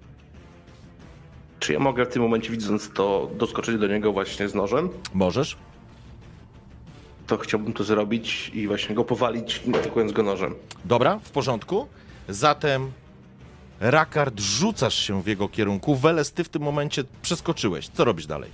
Czy 1.60 1.72
ja 1.72 1.78
mogę 1.78 2.06
w 2.06 2.08
tym 2.08 2.22
momencie, 2.22 2.50
widząc 2.50 2.90
to, 2.90 3.30
doskoczyć 3.34 3.78
do 3.78 3.86
niego 3.86 4.12
właśnie 4.12 4.48
z 4.48 4.54
nożem? 4.54 4.88
Możesz? 5.14 5.56
To 7.26 7.38
chciałbym 7.38 7.72
to 7.72 7.84
zrobić 7.84 8.50
i 8.54 8.66
właśnie 8.66 8.94
go 8.94 9.04
powalić, 9.04 9.62
atakując 9.74 10.12
go 10.12 10.22
nożem. 10.22 10.54
Dobra, 10.84 11.18
w 11.22 11.30
porządku. 11.30 11.86
Zatem 12.28 12.90
Rakard, 13.80 14.40
rzucasz 14.40 14.94
się 14.94 15.22
w 15.22 15.26
jego 15.26 15.48
kierunku. 15.48 15.96
Weles, 15.96 16.32
ty 16.32 16.44
w 16.44 16.48
tym 16.48 16.62
momencie 16.62 17.04
przeskoczyłeś. 17.22 17.88
Co 17.88 18.04
robisz 18.04 18.26
dalej? 18.26 18.50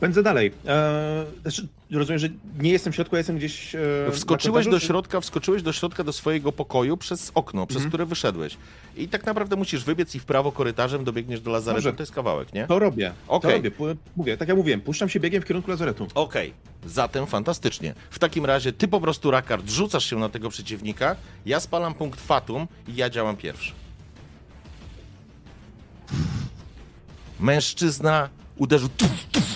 Pędzę 0.00 0.22
dalej. 0.22 0.52
Eee, 0.66 1.26
znaczy, 1.42 1.68
rozumiem, 1.90 2.18
że 2.18 2.28
nie 2.58 2.70
jestem 2.70 2.92
w 2.92 2.96
środku, 2.96 3.16
ja 3.16 3.18
jestem 3.18 3.36
gdzieś. 3.36 3.74
E, 3.74 3.78
Wskoczyłeś 4.12 4.66
do 4.66 4.80
środka, 4.80 5.20
wskoczyłeś 5.20 5.62
do 5.62 5.72
środka 5.72 6.04
do 6.04 6.12
swojego 6.12 6.52
pokoju 6.52 6.96
przez 6.96 7.32
okno, 7.34 7.66
przez 7.66 7.86
które 7.86 8.06
wyszedłeś. 8.06 8.56
I 8.96 9.08
tak 9.08 9.26
naprawdę 9.26 9.56
musisz 9.56 9.84
wybiec 9.84 10.14
i 10.14 10.20
w 10.20 10.24
prawo 10.24 10.52
korytarzem 10.52 11.04
dobiegniesz 11.04 11.40
do 11.40 11.50
lazaretu. 11.50 11.82
Dobrze. 11.84 11.96
To 11.96 12.02
jest 12.02 12.12
kawałek, 12.12 12.54
nie? 12.54 12.66
To 12.66 12.78
robię. 12.78 13.12
Okej. 13.28 13.62
To 13.62 13.84
robię. 13.86 13.96
Mówię, 14.16 14.36
tak 14.36 14.48
jak 14.48 14.56
mówiłem, 14.56 14.80
puszczam 14.80 15.08
się 15.08 15.20
biegiem 15.20 15.42
w 15.42 15.44
kierunku 15.44 15.70
lazaretu. 15.70 16.06
Okej, 16.14 16.52
zatem 16.86 17.26
fantastycznie. 17.26 17.94
W 18.10 18.18
takim 18.18 18.46
razie 18.46 18.72
ty 18.72 18.88
po 18.88 19.00
prostu, 19.00 19.30
Rakard, 19.30 19.70
rzucasz 19.70 20.10
się 20.10 20.16
na 20.16 20.28
tego 20.28 20.50
przeciwnika, 20.50 21.16
ja 21.46 21.60
spalam 21.60 21.94
punkt 21.94 22.20
Fatum 22.20 22.66
i 22.88 22.94
ja 22.96 23.10
działam 23.10 23.36
pierwszy. 23.36 23.72
Mężczyzna 27.40 28.28
uderzył 28.56 28.88
tuf, 28.88 29.10
tuf, 29.32 29.51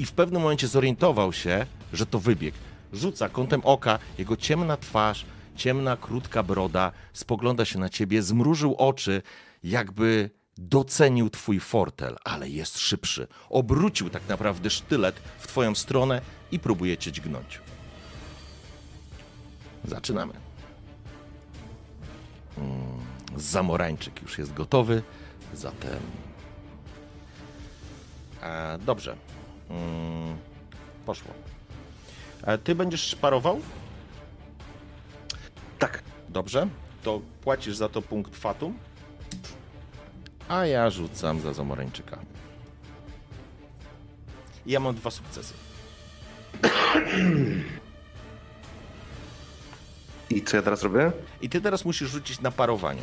i 0.00 0.06
w 0.06 0.12
pewnym 0.12 0.42
momencie 0.42 0.68
zorientował 0.68 1.32
się, 1.32 1.66
że 1.92 2.06
to 2.06 2.18
wybieg. 2.18 2.54
Rzuca 2.92 3.28
kątem 3.28 3.60
oka, 3.64 3.98
jego 4.18 4.36
ciemna 4.36 4.76
twarz, 4.76 5.26
ciemna, 5.56 5.96
krótka 5.96 6.42
broda, 6.42 6.92
spogląda 7.12 7.64
się 7.64 7.78
na 7.78 7.88
ciebie, 7.88 8.22
zmrużył 8.22 8.74
oczy, 8.74 9.22
jakby 9.62 10.30
docenił 10.58 11.30
twój 11.30 11.60
fortel, 11.60 12.16
ale 12.24 12.48
jest 12.48 12.78
szybszy. 12.78 13.26
Obrócił 13.50 14.10
tak 14.10 14.22
naprawdę 14.28 14.70
sztylet 14.70 15.20
w 15.38 15.46
twoją 15.46 15.74
stronę 15.74 16.20
i 16.52 16.58
próbuje 16.58 16.98
cię 16.98 17.12
dźgnąć. 17.12 17.60
Zaczynamy. 19.84 20.32
Mm, 22.58 22.70
Zamorańczyk 23.36 24.22
już 24.22 24.38
jest 24.38 24.54
gotowy, 24.54 25.02
zatem... 25.54 26.00
E, 28.42 28.78
dobrze. 28.78 29.16
Mm, 29.70 30.36
poszło. 31.06 31.34
E, 32.42 32.58
ty 32.58 32.74
będziesz 32.74 33.14
parował? 33.14 33.60
Tak. 35.78 36.02
Dobrze. 36.28 36.68
To 37.02 37.20
płacisz 37.40 37.76
za 37.76 37.88
to 37.88 38.02
punkt 38.02 38.36
fatum. 38.36 38.78
A 40.48 40.66
ja 40.66 40.90
rzucam 40.90 41.40
za 41.40 41.52
Zamorańczyka. 41.52 42.18
I 44.66 44.72
ja 44.72 44.80
mam 44.80 44.94
dwa 44.94 45.10
sukcesy. 45.10 45.54
I 50.30 50.42
co 50.42 50.56
ja 50.56 50.62
teraz 50.62 50.82
robię? 50.82 51.12
I 51.42 51.48
ty 51.48 51.60
teraz 51.60 51.84
musisz 51.84 52.10
rzucić 52.10 52.40
na 52.40 52.50
parowanie. 52.50 53.02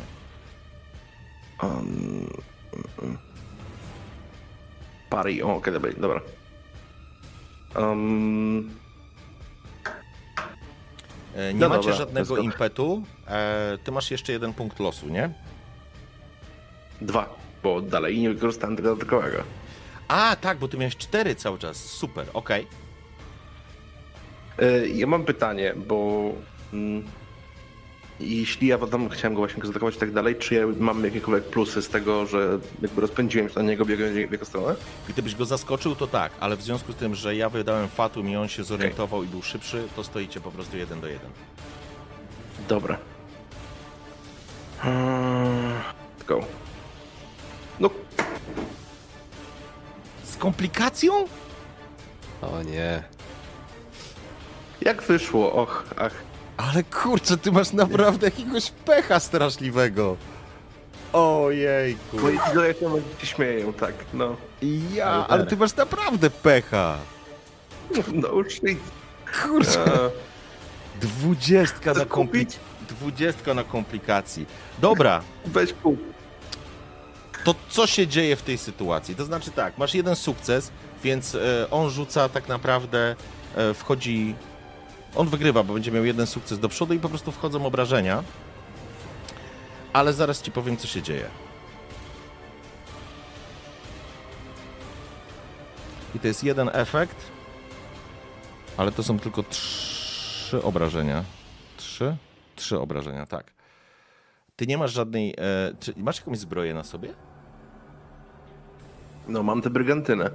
Um, 1.62 2.28
pari, 5.10 5.42
o, 5.42 5.54
okej, 5.56 5.72
dobra. 5.72 5.92
dobra. 5.92 6.20
Um, 7.76 8.74
Nie 11.36 11.54
No 11.54 11.68
macie 11.68 11.80
dobra, 11.80 11.96
żadnego 11.96 12.36
impetu. 12.36 13.02
E, 13.28 13.78
ty 13.84 13.92
masz 13.92 14.10
jeszcze 14.10 14.32
jeden 14.32 14.54
punkt 14.54 14.80
losu, 14.80 15.08
nie? 15.08 15.30
dwa. 17.00 17.34
bo 17.62 17.80
dalej 17.82 18.18
nie 18.20 18.30
wykorzystałem 18.30 18.76
tego 18.76 18.88
dodatkowego. 18.88 19.42
A, 20.08 20.36
tak, 20.40 20.58
bo 20.58 20.68
ty 20.68 20.76
miałeś 20.78 20.96
cztery 20.96 21.34
cały 21.34 21.58
czas. 21.58 21.76
Super, 21.76 22.26
okej. 22.34 22.66
E, 24.58 24.86
Ja 24.88 25.06
mam 25.06 25.24
pytanie, 25.24 25.74
bo 25.76 26.22
mm, 26.72 27.02
jeśli 28.20 28.66
ja 28.68 28.78
potem 28.78 29.08
chciałem 29.08 29.34
go 29.34 29.38
właśnie 29.40 29.62
zaatakować 29.64 29.96
i 29.96 29.98
tak 29.98 30.12
dalej, 30.12 30.36
czy 30.36 30.54
ja 30.54 30.62
mam 30.78 31.04
jakiekolwiek 31.04 31.44
plusy 31.44 31.82
z 31.82 31.88
tego, 31.88 32.26
że 32.26 32.58
jakby 32.82 33.00
rozpędziłem 33.00 33.48
się 33.48 33.54
na 33.54 33.62
niego 33.62 33.84
biegając 33.84 34.16
w 34.28 34.32
jego 34.32 34.44
stronę? 34.44 34.74
Gdybyś 35.08 35.34
go 35.34 35.44
zaskoczył, 35.44 35.94
to 35.96 36.06
tak, 36.06 36.32
ale 36.40 36.56
w 36.56 36.62
związku 36.62 36.92
z 36.92 36.96
tym, 36.96 37.14
że 37.14 37.36
ja 37.36 37.48
wydałem 37.48 37.88
Fatum 37.88 38.28
i 38.28 38.36
on 38.36 38.48
się 38.48 38.64
zorientował 38.64 39.24
i 39.24 39.26
był 39.26 39.42
szybszy, 39.42 39.84
to 39.96 40.04
stoicie 40.04 40.40
po 40.40 40.50
prostu 40.50 40.76
jeden 40.76 41.00
do 41.00 41.06
jeden. 41.06 41.30
Dobra. 42.68 42.98
Hmm, 44.78 45.72
Let's 46.20 46.26
go. 46.26 46.40
No, 47.80 47.90
Z 50.24 50.36
komplikacją? 50.36 51.12
O 52.42 52.62
nie. 52.62 53.02
jak 54.80 55.02
wyszło? 55.02 55.52
Och, 55.52 55.84
ach. 55.98 56.27
Ale 56.58 56.82
kurczę, 56.84 57.36
ty 57.36 57.52
masz 57.52 57.72
naprawdę 57.72 58.26
jakiegoś 58.26 58.70
pecha 58.70 59.20
straszliwego. 59.20 60.16
Ojejku. 61.12 62.16
Moi 62.18 62.38
widzowie 62.48 62.74
się 62.74 63.00
się 63.20 63.26
śmieją, 63.26 63.72
tak, 63.72 63.94
no. 64.14 64.36
Ja, 64.94 65.26
ale 65.28 65.46
ty 65.46 65.56
masz 65.56 65.76
naprawdę 65.76 66.30
pecha. 66.30 66.96
No 68.12 68.28
już 68.28 68.62
nic. 68.62 68.78
Kurczę. 69.42 70.10
Dwudziestka 71.00 71.94
na 71.94 72.04
kupić? 72.04 72.56
Dwudziestka 72.88 73.54
na 73.54 73.64
komplikacji. 73.64 74.46
Dobra, 74.78 75.22
Weź 75.46 75.72
kup. 75.72 76.00
to 77.44 77.54
co 77.68 77.86
się 77.86 78.06
dzieje 78.06 78.36
w 78.36 78.42
tej 78.42 78.58
sytuacji? 78.58 79.14
To 79.14 79.24
znaczy 79.24 79.50
tak, 79.50 79.78
masz 79.78 79.94
jeden 79.94 80.16
sukces, 80.16 80.70
więc 81.04 81.34
e, 81.34 81.66
on 81.70 81.90
rzuca 81.90 82.28
tak 82.28 82.48
naprawdę, 82.48 83.16
e, 83.56 83.74
wchodzi... 83.74 84.34
On 85.14 85.28
wygrywa, 85.28 85.62
bo 85.62 85.74
będzie 85.74 85.92
miał 85.92 86.04
jeden 86.04 86.26
sukces 86.26 86.58
do 86.58 86.68
przodu 86.68 86.94
i 86.94 86.98
po 86.98 87.08
prostu 87.08 87.32
wchodzą 87.32 87.66
obrażenia. 87.66 88.22
Ale 89.92 90.12
zaraz 90.12 90.42
ci 90.42 90.52
powiem, 90.52 90.76
co 90.76 90.86
się 90.86 91.02
dzieje. 91.02 91.28
I 96.14 96.18
to 96.18 96.26
jest 96.26 96.44
jeden 96.44 96.70
efekt, 96.72 97.16
ale 98.76 98.92
to 98.92 99.02
są 99.02 99.18
tylko 99.18 99.42
trzy 99.42 100.62
obrażenia. 100.62 101.24
Trzy? 101.76 102.16
Trzy 102.56 102.78
obrażenia, 102.78 103.26
tak. 103.26 103.52
Ty 104.56 104.66
nie 104.66 104.78
masz 104.78 104.92
żadnej. 104.92 105.34
E, 105.38 105.74
czy 105.80 105.94
masz 105.96 106.18
jakąś 106.18 106.38
zbroję 106.38 106.74
na 106.74 106.84
sobie? 106.84 107.14
No, 109.28 109.42
mam 109.42 109.62
tę 109.62 109.70
brygantynę. 109.70 110.30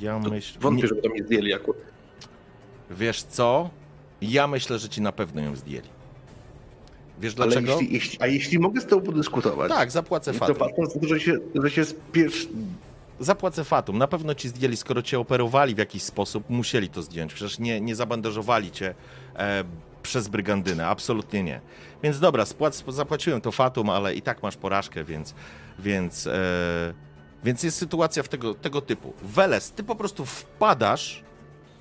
Ja 0.00 0.18
myślę. 0.18 0.60
Wątpię, 0.60 0.86
żeby 0.86 1.02
to 1.02 1.08
mi 1.08 1.22
zdjęli 1.22 1.54
akurat. 1.54 1.93
Wiesz 2.90 3.22
co? 3.22 3.70
Ja 4.22 4.46
myślę, 4.46 4.78
że 4.78 4.88
ci 4.88 5.00
na 5.00 5.12
pewno 5.12 5.40
ją 5.40 5.56
zdjęli. 5.56 5.88
Wiesz 7.20 7.34
dlaczego? 7.34 7.72
jeśli, 7.72 7.94
jeśli, 7.94 8.18
a 8.20 8.26
jeśli 8.26 8.58
mogę 8.58 8.80
z 8.80 8.86
tobą 8.86 9.06
podyskutować? 9.06 9.68
Tak, 9.68 9.90
zapłacę 9.90 10.32
To 10.32 10.38
fatum. 10.38 10.56
patrząc 10.56 10.94
że 11.02 11.20
się, 11.20 11.38
że 11.54 11.70
się 11.70 11.84
spiesz... 11.84 12.48
Zapłacę 13.20 13.64
fatum. 13.64 13.98
Na 13.98 14.06
pewno 14.08 14.34
ci 14.34 14.48
zdjęli, 14.48 14.76
skoro 14.76 15.02
cię 15.02 15.18
operowali 15.18 15.74
w 15.74 15.78
jakiś 15.78 16.02
sposób, 16.02 16.50
musieli 16.50 16.88
to 16.88 17.02
zdjąć. 17.02 17.34
Przecież 17.34 17.58
nie, 17.58 17.80
nie 17.80 17.94
zabandażowali 17.96 18.70
cię 18.70 18.94
e, 19.36 19.64
przez 20.02 20.28
brygandynę. 20.28 20.86
Absolutnie 20.86 21.42
nie. 21.42 21.60
Więc 22.02 22.20
dobra, 22.20 22.46
spłac, 22.46 22.84
zapłaciłem 22.88 23.40
to 23.40 23.52
fatum, 23.52 23.90
ale 23.90 24.14
i 24.14 24.22
tak 24.22 24.42
masz 24.42 24.56
porażkę, 24.56 25.04
więc. 25.04 25.34
Więc, 25.78 26.26
e, 26.26 26.94
więc 27.44 27.62
jest 27.62 27.78
sytuacja 27.78 28.22
w 28.22 28.28
tego, 28.28 28.54
tego 28.54 28.80
typu. 28.80 29.12
Weles, 29.22 29.70
ty 29.70 29.84
po 29.84 29.96
prostu 29.96 30.24
wpadasz 30.26 31.22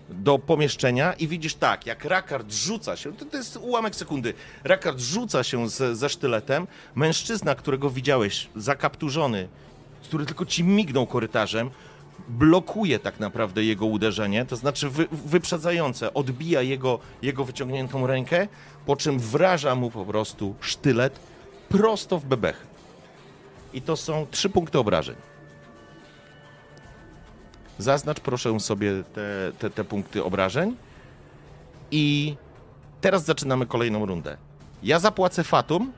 do 0.10 0.40
pomieszczenia 0.40 1.14
i 1.14 1.28
widzisz 1.28 1.56
tak, 1.56 1.86
jak 1.86 2.06
Rakard 2.06 2.52
rzuca 2.52 2.96
się, 2.96 3.14
to, 3.14 3.26
to 3.26 3.38
jest 3.38 3.58
ułamek 3.58 3.96
sekundy, 3.96 4.34
Rakard 4.64 5.00
rzuca 5.00 5.44
się 5.44 5.70
z, 5.70 5.98
ze 5.98 6.10
sztyletem, 6.10 6.68
mężczyzna, 6.96 7.56
którego 7.56 7.90
widziałeś, 7.90 8.50
zakapturzony, 8.56 9.48
który 10.04 10.26
tylko 10.26 10.46
ci 10.46 10.64
mignął 10.64 11.08
korytarzem, 11.08 11.70
blokuje 12.28 13.00
tak 13.00 13.20
naprawdę 13.20 13.64
jego 13.64 13.86
uderzenie, 13.86 14.46
to 14.46 14.56
znaczy 14.56 14.90
wy, 14.90 15.08
wyprzedzające, 15.12 16.14
odbija 16.14 16.62
jego, 16.62 17.00
jego 17.22 17.46
wyciągniętą 17.46 18.08
rękę, 18.08 18.48
po 18.86 18.96
czym 18.96 19.20
wraża 19.20 19.76
mu 19.76 19.92
po 19.92 20.06
prostu 20.06 20.56
sztylet 20.62 21.20
prosto 21.70 22.20
w 22.20 22.26
bebech. 22.26 22.68
I 23.74 23.82
to 23.82 23.98
są 23.98 24.28
trzy 24.32 24.50
punkty 24.50 24.80
obrażeń. 24.80 25.16
Zaznacz 27.84 28.20
proszę 28.20 28.60
sobie 28.60 29.04
te, 29.14 29.52
te, 29.60 29.70
te 29.70 29.84
punkty 29.84 30.24
obrażeń. 30.24 30.76
I 31.92 32.36
teraz 33.02 33.26
zaczynamy 33.26 33.66
kolejną 33.66 34.06
rundę. 34.06 34.38
Ja 34.84 35.00
zapłacę 35.00 35.44
Fatum, 35.44 35.94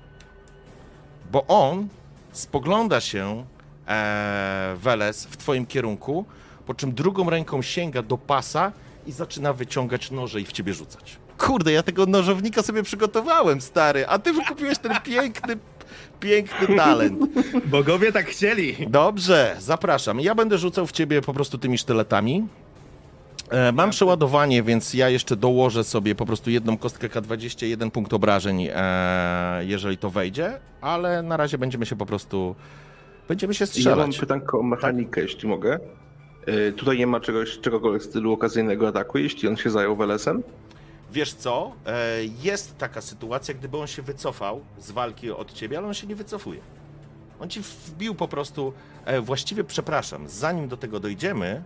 bo 1.32 1.46
on 1.48 1.88
spogląda 2.32 3.02
się, 3.02 3.46
e, 3.88 4.76
Weles, 4.78 5.26
w 5.26 5.38
twoim 5.38 5.66
kierunku, 5.66 6.26
po 6.66 6.74
czym 6.74 6.94
drugą 6.94 7.30
ręką 7.30 7.62
sięga 7.62 8.02
do 8.02 8.18
pasa 8.18 8.72
i 9.08 9.12
zaczyna 9.12 9.54
wyciągać 9.54 10.12
noże 10.12 10.42
i 10.42 10.46
w 10.46 10.52
ciebie 10.52 10.74
rzucać. 10.74 11.18
Kurde, 11.38 11.72
ja 11.72 11.84
tego 11.84 12.06
nożownika 12.06 12.64
sobie 12.64 12.84
przygotowałem, 12.84 13.62
stary, 13.62 14.08
a 14.08 14.20
ty 14.20 14.34
wykupiłeś 14.34 14.78
ten 14.78 15.02
piękny, 15.04 15.58
piękny 16.20 16.76
talent. 16.76 17.20
Bogowie 17.66 18.12
tak 18.12 18.26
chcieli. 18.26 18.76
Dobrze, 18.90 19.56
zapraszam. 19.60 20.20
Ja 20.20 20.36
będę 20.36 20.58
rzucał 20.58 20.88
w 20.88 20.92
ciebie 20.92 21.22
po 21.22 21.34
prostu 21.34 21.58
tymi 21.58 21.78
sztyletami. 21.78 22.48
E, 23.50 23.72
Mam 23.72 23.90
przeładowanie, 23.90 24.64
więc 24.64 24.94
ja 24.94 25.10
jeszcze 25.10 25.36
dołożę 25.36 25.84
sobie 25.84 26.16
po 26.16 26.26
prostu 26.26 26.50
jedną 26.50 26.78
kostkę 26.78 27.08
K20, 27.10 27.66
jeden 27.66 27.92
punkt 27.92 28.14
obrażeń, 28.14 28.68
e, 28.76 29.62
jeżeli 29.66 29.98
to 29.98 30.10
wejdzie, 30.10 30.60
ale 30.82 31.22
na 31.24 31.38
razie 31.38 31.58
będziemy 31.58 31.86
się 31.86 31.96
po 31.96 32.06
prostu. 32.06 32.56
Będziemy 33.28 33.54
się 33.54 33.66
Ja 33.66 33.96
mam 33.96 34.12
strzelać. 34.14 34.20
pytanko 34.20 34.60
o 34.60 34.64
mechanikę, 34.64 35.22
jeśli 35.22 35.50
mogę. 35.50 35.80
Y, 36.50 36.74
Tutaj 36.78 36.98
nie 36.98 37.08
ma 37.08 37.20
czegoś, 37.20 37.60
czegokolwiek 37.60 38.02
w 38.02 38.06
stylu 38.06 38.34
okazyjnego 38.34 38.88
ataku, 38.88 39.18
jeśli 39.18 39.48
on 39.50 39.58
się 39.58 39.70
zajął 39.70 39.96
Welesem. 39.96 40.44
Wiesz 41.12 41.34
co? 41.34 41.72
E, 41.86 42.18
Jest 42.42 42.78
taka 42.78 43.02
sytuacja, 43.02 43.54
gdyby 43.54 43.78
on 43.78 43.88
się 43.88 44.02
wycofał 44.02 44.62
z 44.80 44.92
walki 44.92 45.32
od 45.32 45.54
ciebie, 45.54 45.78
ale 45.78 45.88
on 45.88 45.94
się 45.94 46.08
nie 46.08 46.16
wycofuje. 46.16 46.60
On 47.40 47.50
ci 47.50 47.62
wbił 47.62 48.16
po 48.16 48.28
prostu. 48.28 48.74
e, 49.06 49.22
Właściwie, 49.22 49.64
przepraszam, 49.64 50.30
zanim 50.30 50.68
do 50.68 50.78
tego 50.78 51.00
dojdziemy, 51.00 51.64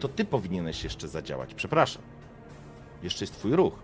to 0.00 0.08
ty 0.08 0.24
powinieneś 0.24 0.84
jeszcze 0.84 1.08
zadziałać. 1.08 1.54
Przepraszam. 1.54 2.02
Jeszcze 3.02 3.24
jest 3.24 3.34
twój 3.34 3.56
ruch. 3.56 3.74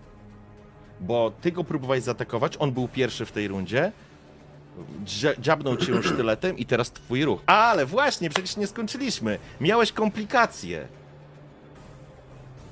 Bo 1.01 1.31
ty 1.41 1.51
go 1.51 1.63
próbowałeś 1.63 2.03
zaatakować, 2.03 2.55
on 2.59 2.71
był 2.71 2.87
pierwszy 2.87 3.25
w 3.25 3.31
tej 3.31 3.47
rundzie. 3.47 3.91
dzia- 5.05 5.39
Dziabnął 5.39 5.77
cię 5.77 6.03
sztyletem 6.03 6.57
i 6.57 6.65
teraz 6.65 6.91
twój 6.91 7.25
ruch. 7.25 7.41
Ale 7.45 7.85
właśnie, 7.85 8.29
przecież 8.29 8.57
nie 8.57 8.67
skończyliśmy. 8.67 9.39
Miałeś 9.61 9.91
komplikacje. 9.91 10.87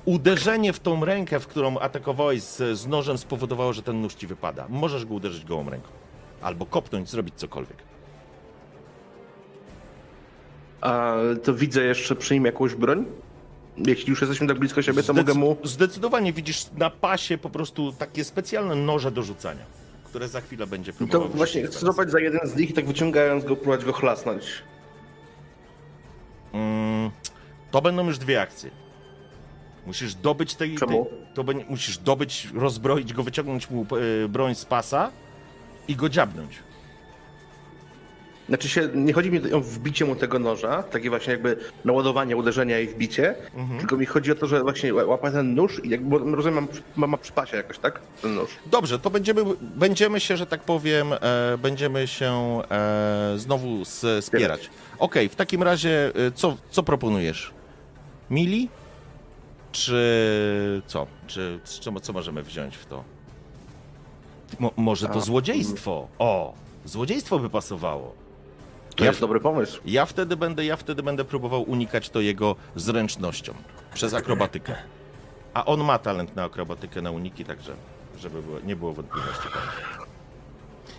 Uderzenie 0.04 0.72
w 0.72 0.80
tą 0.80 1.04
rękę, 1.04 1.40
w 1.40 1.46
którą 1.46 1.78
atakowałeś 1.78 2.42
z, 2.42 2.78
z 2.78 2.86
nożem, 2.86 3.18
spowodowało, 3.18 3.72
że 3.72 3.82
ten 3.82 4.00
nóż 4.00 4.14
ci 4.14 4.26
wypada. 4.26 4.66
Możesz 4.68 5.04
go 5.04 5.14
uderzyć 5.14 5.44
gołą 5.44 5.70
ręką. 5.70 5.88
Albo 6.42 6.66
kopnąć, 6.66 7.10
zrobić 7.10 7.34
cokolwiek. 7.34 7.76
A 10.80 11.14
to 11.42 11.54
widzę 11.54 11.84
jeszcze 11.84 12.16
przy 12.16 12.34
nim 12.34 12.44
jakąś 12.44 12.74
broń? 12.74 13.06
Jeśli 13.76 14.10
już 14.10 14.20
jesteśmy 14.20 14.46
tak 14.46 14.58
blisko 14.58 14.82
siebie, 14.82 15.02
to 15.02 15.14
mogę 15.14 15.34
mu... 15.34 15.56
Zdecydowanie 15.64 16.32
widzisz 16.32 16.66
na 16.76 16.90
pasie 16.90 17.38
po 17.38 17.50
prostu 17.50 17.92
takie 17.92 18.24
specjalne 18.24 18.74
noże 18.74 19.10
do 19.10 19.22
rzucania, 19.22 19.64
które 20.04 20.28
za 20.28 20.40
chwilę 20.40 20.66
będzie 20.66 20.92
To 20.92 20.98
próbował 20.98 21.28
właśnie 21.28 21.66
chcę 21.66 21.78
złapać 21.78 22.10
za 22.10 22.20
jeden 22.20 22.48
z 22.48 22.56
nich 22.56 22.70
i 22.70 22.72
tak 22.72 22.86
wyciągając 22.86 23.44
go, 23.44 23.56
próbować 23.56 23.84
go 23.84 23.92
chlasnąć. 23.92 24.44
Mm, 26.52 27.10
to 27.70 27.82
będą 27.82 28.06
już 28.06 28.18
dwie 28.18 28.40
akcje. 28.40 28.81
Musisz 29.86 30.14
dobyć 30.14 30.54
tej. 30.54 30.68
tej 30.68 30.78
Czemu? 30.78 31.06
to 31.34 31.44
będzie, 31.44 31.64
musisz 31.68 31.98
dobyć, 31.98 32.48
rozbroić 32.54 33.12
go, 33.12 33.22
wyciągnąć 33.22 33.70
mu 33.70 33.86
e, 34.24 34.28
broń 34.28 34.54
z 34.54 34.64
pasa 34.64 35.10
i 35.88 35.96
go 35.96 36.08
dziabnąć. 36.08 36.58
Znaczy 38.48 38.68
się, 38.68 38.88
nie 38.94 39.12
chodzi 39.12 39.30
mi 39.30 39.52
o 39.52 39.60
wbicie 39.60 40.04
mu 40.04 40.16
tego 40.16 40.38
noża, 40.38 40.82
takie 40.82 41.10
właśnie 41.10 41.32
jakby 41.32 41.56
naładowanie, 41.84 42.36
uderzenia 42.36 42.80
i 42.80 42.86
wbicie, 42.86 43.34
Mhm. 43.56 43.78
tylko 43.80 43.96
mi 43.96 44.06
chodzi 44.06 44.32
o 44.32 44.34
to, 44.34 44.46
że 44.46 44.62
właśnie 44.62 44.94
łapać 44.94 45.32
ten 45.32 45.54
nóż 45.54 45.80
i 45.84 45.88
jakby, 45.88 46.08
bo 46.20 46.36
rozumiem, 46.36 46.54
mam, 46.54 46.68
ma, 46.96 47.06
ma 47.06 47.16
przy 47.16 47.32
pasie 47.32 47.56
jakoś, 47.56 47.78
tak? 47.78 48.00
Ten 48.22 48.34
nóż. 48.34 48.50
Dobrze, 48.66 48.98
to 48.98 49.10
będziemy, 49.10 49.42
będziemy 49.60 50.20
się, 50.20 50.36
że 50.36 50.46
tak 50.46 50.60
powiem, 50.60 51.12
e, 51.12 51.18
będziemy 51.58 52.06
się 52.06 52.60
e, 52.70 53.34
znowu 53.36 53.84
spierać. 54.20 54.70
Okej, 54.98 55.28
w 55.28 55.36
takim 55.36 55.62
razie 55.62 56.12
e, 56.26 56.32
co, 56.32 56.56
co 56.70 56.82
proponujesz? 56.82 57.50
Mili? 58.30 58.68
Czy 59.72 60.82
co? 60.86 61.06
Czy 61.26 61.60
co, 61.64 62.00
co 62.00 62.12
możemy 62.12 62.42
wziąć 62.42 62.76
w 62.76 62.86
to? 62.86 63.04
Mo, 64.58 64.70
może 64.76 65.06
to 65.08 65.14
A, 65.14 65.20
złodziejstwo? 65.20 66.08
O! 66.18 66.54
Złodziejstwo 66.84 67.38
by 67.38 67.50
pasowało. 67.50 68.14
To 68.96 69.04
Ja- 69.04 69.10
jest 69.10 69.20
dobry 69.20 69.40
pomysł. 69.40 69.80
Ja 69.84 70.06
wtedy 70.06 70.36
będę, 70.36 70.64
ja 70.64 70.76
wtedy 70.76 71.02
będę 71.02 71.24
próbował 71.24 71.62
unikać 71.62 72.10
to 72.10 72.20
jego 72.20 72.56
zręcznością 72.76 73.54
przez 73.94 74.14
akrobatykę. 74.14 74.74
A 75.54 75.64
on 75.64 75.84
ma 75.84 75.98
talent 75.98 76.36
na 76.36 76.44
akrobatykę, 76.44 77.02
na 77.02 77.10
uniki, 77.10 77.44
także 77.44 77.74
żeby 78.20 78.42
było, 78.42 78.60
nie 78.60 78.76
było 78.76 78.92
wątpliwości. 78.92 79.48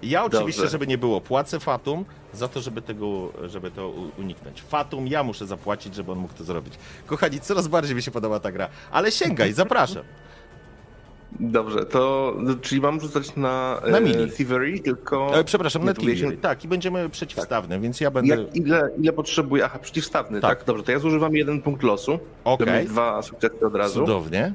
Ja 0.03 0.23
oczywiście, 0.23 0.61
Dobrze. 0.61 0.71
żeby 0.71 0.87
nie 0.87 0.97
było, 0.97 1.21
płacę 1.21 1.59
Fatum 1.59 2.05
za 2.33 2.47
to, 2.47 2.61
żeby 2.61 2.81
tego, 2.81 3.29
żeby 3.45 3.71
to 3.71 3.93
uniknąć. 4.17 4.61
Fatum 4.61 5.07
ja 5.07 5.23
muszę 5.23 5.47
zapłacić, 5.47 5.95
żeby 5.95 6.11
on 6.11 6.17
mógł 6.17 6.33
to 6.33 6.43
zrobić. 6.43 6.73
Kochani, 7.05 7.39
coraz 7.39 7.67
bardziej 7.67 7.95
mi 7.95 8.01
się 8.01 8.11
podoba 8.11 8.39
ta 8.39 8.51
gra, 8.51 8.69
ale 8.91 9.11
sięgaj, 9.11 9.53
zapraszam. 9.63 10.03
Dobrze, 11.39 11.85
to 11.85 12.33
no, 12.37 12.55
czyli 12.55 12.81
mam 12.81 12.99
rzucać 13.01 13.35
na, 13.35 13.81
Na 13.87 13.97
e, 13.97 14.01
mili. 14.01 14.31
Thievery, 14.31 14.79
tylko... 14.79 15.39
E, 15.39 15.43
przepraszam, 15.43 15.85
na 15.85 15.93
Thievery. 15.93 16.37
Tak, 16.37 16.63
i 16.63 16.67
będziemy 16.67 17.09
przeciwstawne, 17.09 17.79
więc 17.79 18.01
ja 18.01 18.11
będę... 18.11 18.35
Jak, 18.35 18.55
ile, 18.55 18.89
ile 18.97 19.13
potrzebuję? 19.13 19.65
Aha, 19.65 19.79
przeciwstawny, 19.79 20.41
Tak. 20.41 20.57
tak. 20.57 20.67
Dobrze, 20.67 20.83
to 20.83 20.91
ja 20.91 20.99
zużywam 20.99 21.35
jeden 21.35 21.61
punkt 21.61 21.83
losu. 21.83 22.19
Okej. 22.43 22.67
Mieć 22.67 22.89
dwa 22.89 23.21
sukcesy 23.21 23.65
od 23.67 23.75
razu. 23.75 23.99
Cudownie. 23.99 24.53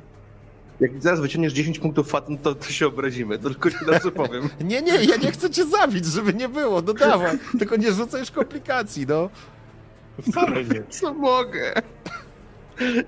Jak 0.81 1.03
zaraz 1.03 1.21
wyciągniesz 1.21 1.53
10 1.53 1.79
punktów 1.79 2.11
fatum, 2.11 2.39
to, 2.39 2.55
to 2.55 2.65
się 2.65 2.87
obrazimy. 2.87 3.39
To 3.39 3.51
tylko 3.51 3.71
ci 3.71 3.77
dobrze 3.87 4.13
powiem. 4.13 4.49
Nie, 4.61 4.83
nie, 4.83 5.05
ja 5.05 5.17
nie 5.17 5.33
chcę 5.33 5.51
cię 5.51 5.65
zabić, 5.65 6.07
żeby 6.07 6.35
nie 6.35 6.49
było, 6.49 6.83
no 6.83 6.93
dawaj. 6.93 7.39
Tylko 7.59 7.77
nie 7.77 7.93
rzucaj 7.93 8.21
już 8.21 8.31
komplikacji, 8.31 9.07
no. 9.09 9.31
Wcale 10.31 10.65
nie. 10.65 10.83
Co 11.01 11.15
mogę? 11.15 11.73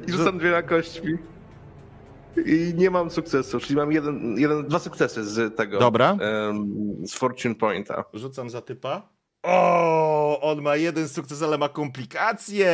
I 0.07 0.13
rzucam 0.13 0.39
dwiema 0.39 0.63
kośćmi. 0.63 1.19
I 2.47 2.73
nie 2.77 2.91
mam 2.91 3.11
sukcesu, 3.11 3.61
czyli 3.61 3.77
mam 3.77 3.93
jeden, 3.93 4.39
jeden, 4.39 4.69
dwa 4.69 4.79
sukcesy 4.79 5.25
z 5.25 5.57
tego. 5.57 5.79
Dobra. 5.79 6.17
em, 6.21 6.67
z 7.07 7.15
Fortune 7.15 7.55
Pointa. 7.55 8.05
Rzucam 8.15 8.51
za 8.51 8.61
typa. 8.61 9.09
O, 9.43 10.41
on 10.41 10.63
ma 10.63 10.77
jeden 10.77 11.09
sukces, 11.09 11.43
ale 11.43 11.59
ma 11.59 11.69
komplikacje. 11.69 12.73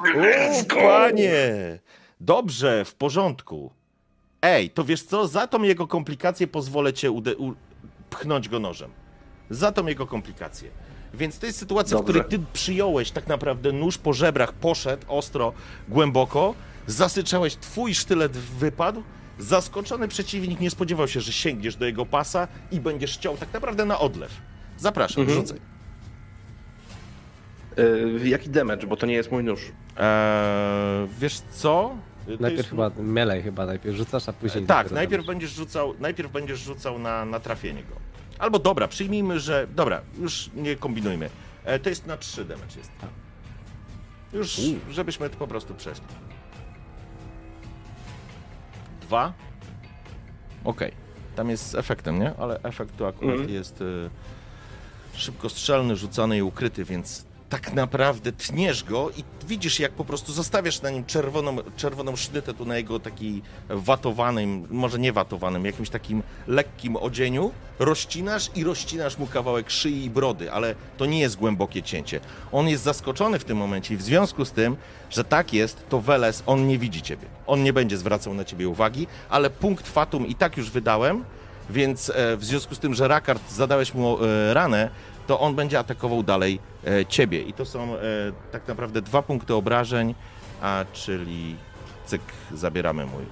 O, 0.00 0.74
panie. 0.74 1.78
Dobrze, 2.20 2.84
w 2.84 2.94
porządku. 2.94 3.77
Ej, 4.42 4.70
to 4.70 4.84
wiesz 4.84 5.02
co? 5.02 5.28
Za 5.28 5.46
tą 5.46 5.62
jego 5.62 5.86
komplikację 5.86 6.46
pozwolę 6.46 6.92
cię 6.92 7.10
ude- 7.10 7.34
pchnąć 8.10 8.48
go 8.48 8.58
nożem. 8.58 8.90
Za 9.50 9.72
tą 9.72 9.86
jego 9.86 10.06
komplikację. 10.06 10.70
Więc 11.14 11.38
to 11.38 11.46
jest 11.46 11.58
sytuacja, 11.58 11.96
w 11.96 12.00
Dobrze. 12.00 12.20
której 12.24 12.40
ty 12.40 12.46
przyjąłeś 12.52 13.10
tak 13.10 13.26
naprawdę 13.26 13.72
nóż 13.72 13.98
po 13.98 14.12
żebrach, 14.12 14.52
poszedł 14.52 15.02
ostro, 15.08 15.52
głęboko, 15.88 16.54
zasyczałeś, 16.86 17.56
twój 17.56 17.94
sztylet 17.94 18.32
wypadł, 18.36 19.02
zaskoczony 19.38 20.08
przeciwnik 20.08 20.60
nie 20.60 20.70
spodziewał 20.70 21.08
się, 21.08 21.20
że 21.20 21.32
sięgniesz 21.32 21.76
do 21.76 21.86
jego 21.86 22.06
pasa 22.06 22.48
i 22.70 22.80
będziesz 22.80 23.18
chciał 23.18 23.36
tak 23.36 23.52
naprawdę 23.52 23.84
na 23.84 23.98
odlew. 23.98 24.32
Zapraszam, 24.78 25.20
Mhm. 25.22 25.40
rzucaj. 25.40 25.58
E, 28.24 28.28
jaki 28.28 28.50
damage, 28.50 28.86
bo 28.86 28.96
to 28.96 29.06
nie 29.06 29.14
jest 29.14 29.32
mój 29.32 29.44
nóż. 29.44 29.60
Eee, 29.96 31.08
wiesz 31.20 31.40
co? 31.50 31.96
To 32.36 32.42
Najpierw 32.42 32.56
jest- 32.56 32.70
chyba 32.70 32.90
melee 32.98 33.42
chyba 33.42 33.66
najpierw 33.66 33.96
rzucasz, 33.96 34.28
a 34.28 34.32
później... 34.32 34.66
Tak, 34.66 34.86
dopiero 34.86 34.94
najpierw 34.94 35.26
będziesz 35.26 35.50
rzucał, 35.54 35.94
najpierw 36.00 36.32
będziesz 36.32 36.60
rzucał 36.60 36.98
na, 36.98 37.24
na 37.24 37.40
trafienie 37.40 37.82
go. 37.82 37.94
Albo 38.38 38.58
dobra, 38.58 38.88
przyjmijmy, 38.88 39.40
że. 39.40 39.66
Dobra, 39.74 40.00
już 40.20 40.50
nie 40.54 40.76
kombinujmy. 40.76 41.30
E, 41.64 41.78
to 41.78 41.88
jest 41.88 42.06
na 42.06 42.16
3 42.16 42.44
damage 42.44 42.76
jest. 42.78 42.90
Już, 44.32 44.60
żebyśmy 44.90 45.30
to 45.30 45.36
po 45.36 45.46
prostu 45.46 45.74
przeszli. 45.74 46.04
Dwa. 49.02 49.32
Okej. 50.64 50.92
Tam 51.36 51.50
jest 51.50 51.66
z 51.70 51.74
efektem, 51.74 52.18
nie? 52.18 52.32
Ale 52.38 52.60
efekt 52.62 52.96
tu 52.96 53.06
akurat 53.06 53.32
Mhm. 53.34 53.50
jest 53.50 53.80
y, 53.80 54.10
szybkostrzelny, 55.14 55.96
rzucany 55.96 56.36
i 56.38 56.42
ukryty, 56.42 56.84
więc 56.84 57.26
tak 57.48 57.72
naprawdę 57.72 58.32
tniesz 58.32 58.84
go 58.84 59.10
i 59.10 59.24
widzisz, 59.46 59.80
jak 59.80 59.92
po 59.92 60.04
prostu 60.04 60.32
zostawiasz 60.32 60.82
na 60.82 60.90
nim 60.90 61.04
czerwoną, 61.04 61.56
czerwoną 61.76 62.16
sznytę 62.16 62.54
tu 62.54 62.66
na 62.66 62.76
jego 62.76 63.00
takiej 63.00 63.42
watowanym, 63.68 64.66
może 64.70 64.98
nie 64.98 65.12
watowanym, 65.12 65.64
jakimś 65.64 65.90
takim 65.90 66.22
lekkim 66.46 66.96
odzieniu, 66.96 67.50
rozcinasz 67.78 68.50
i 68.54 68.64
rozcinasz 68.64 69.18
mu 69.18 69.26
kawałek 69.26 69.70
szyi 69.70 70.04
i 70.04 70.10
brody, 70.10 70.52
ale 70.52 70.74
to 70.96 71.06
nie 71.06 71.20
jest 71.20 71.36
głębokie 71.36 71.82
cięcie. 71.82 72.20
On 72.52 72.68
jest 72.68 72.84
zaskoczony 72.84 73.38
w 73.38 73.44
tym 73.44 73.58
momencie 73.58 73.94
i 73.94 73.96
w 73.96 74.02
związku 74.02 74.44
z 74.44 74.52
tym, 74.52 74.76
że 75.10 75.24
tak 75.24 75.52
jest, 75.52 75.88
to 75.88 76.00
Weles, 76.00 76.42
on 76.46 76.66
nie 76.66 76.78
widzi 76.78 77.02
ciebie. 77.02 77.26
On 77.46 77.62
nie 77.62 77.72
będzie 77.72 77.98
zwracał 77.98 78.34
na 78.34 78.44
ciebie 78.44 78.68
uwagi, 78.68 79.06
ale 79.28 79.50
punkt 79.50 79.88
fatum 79.88 80.26
i 80.26 80.34
tak 80.34 80.56
już 80.56 80.70
wydałem, 80.70 81.24
więc 81.70 82.10
e, 82.14 82.36
w 82.36 82.44
związku 82.44 82.74
z 82.74 82.78
tym, 82.78 82.94
że 82.94 83.08
Rakard 83.08 83.52
zadałeś 83.52 83.94
mu 83.94 84.24
e, 84.24 84.54
ranę, 84.54 84.90
to 85.28 85.40
on 85.40 85.54
będzie 85.54 85.78
atakował 85.78 86.22
dalej 86.22 86.60
e, 86.86 87.06
ciebie. 87.06 87.42
I 87.42 87.52
to 87.52 87.66
są 87.66 87.94
e, 87.94 87.98
tak 88.52 88.68
naprawdę 88.68 89.02
dwa 89.02 89.22
punkty 89.22 89.54
obrażeń, 89.54 90.14
a 90.62 90.84
czyli 90.92 91.56
cyk, 92.06 92.22
zabieramy 92.54 93.06
mój 93.06 93.24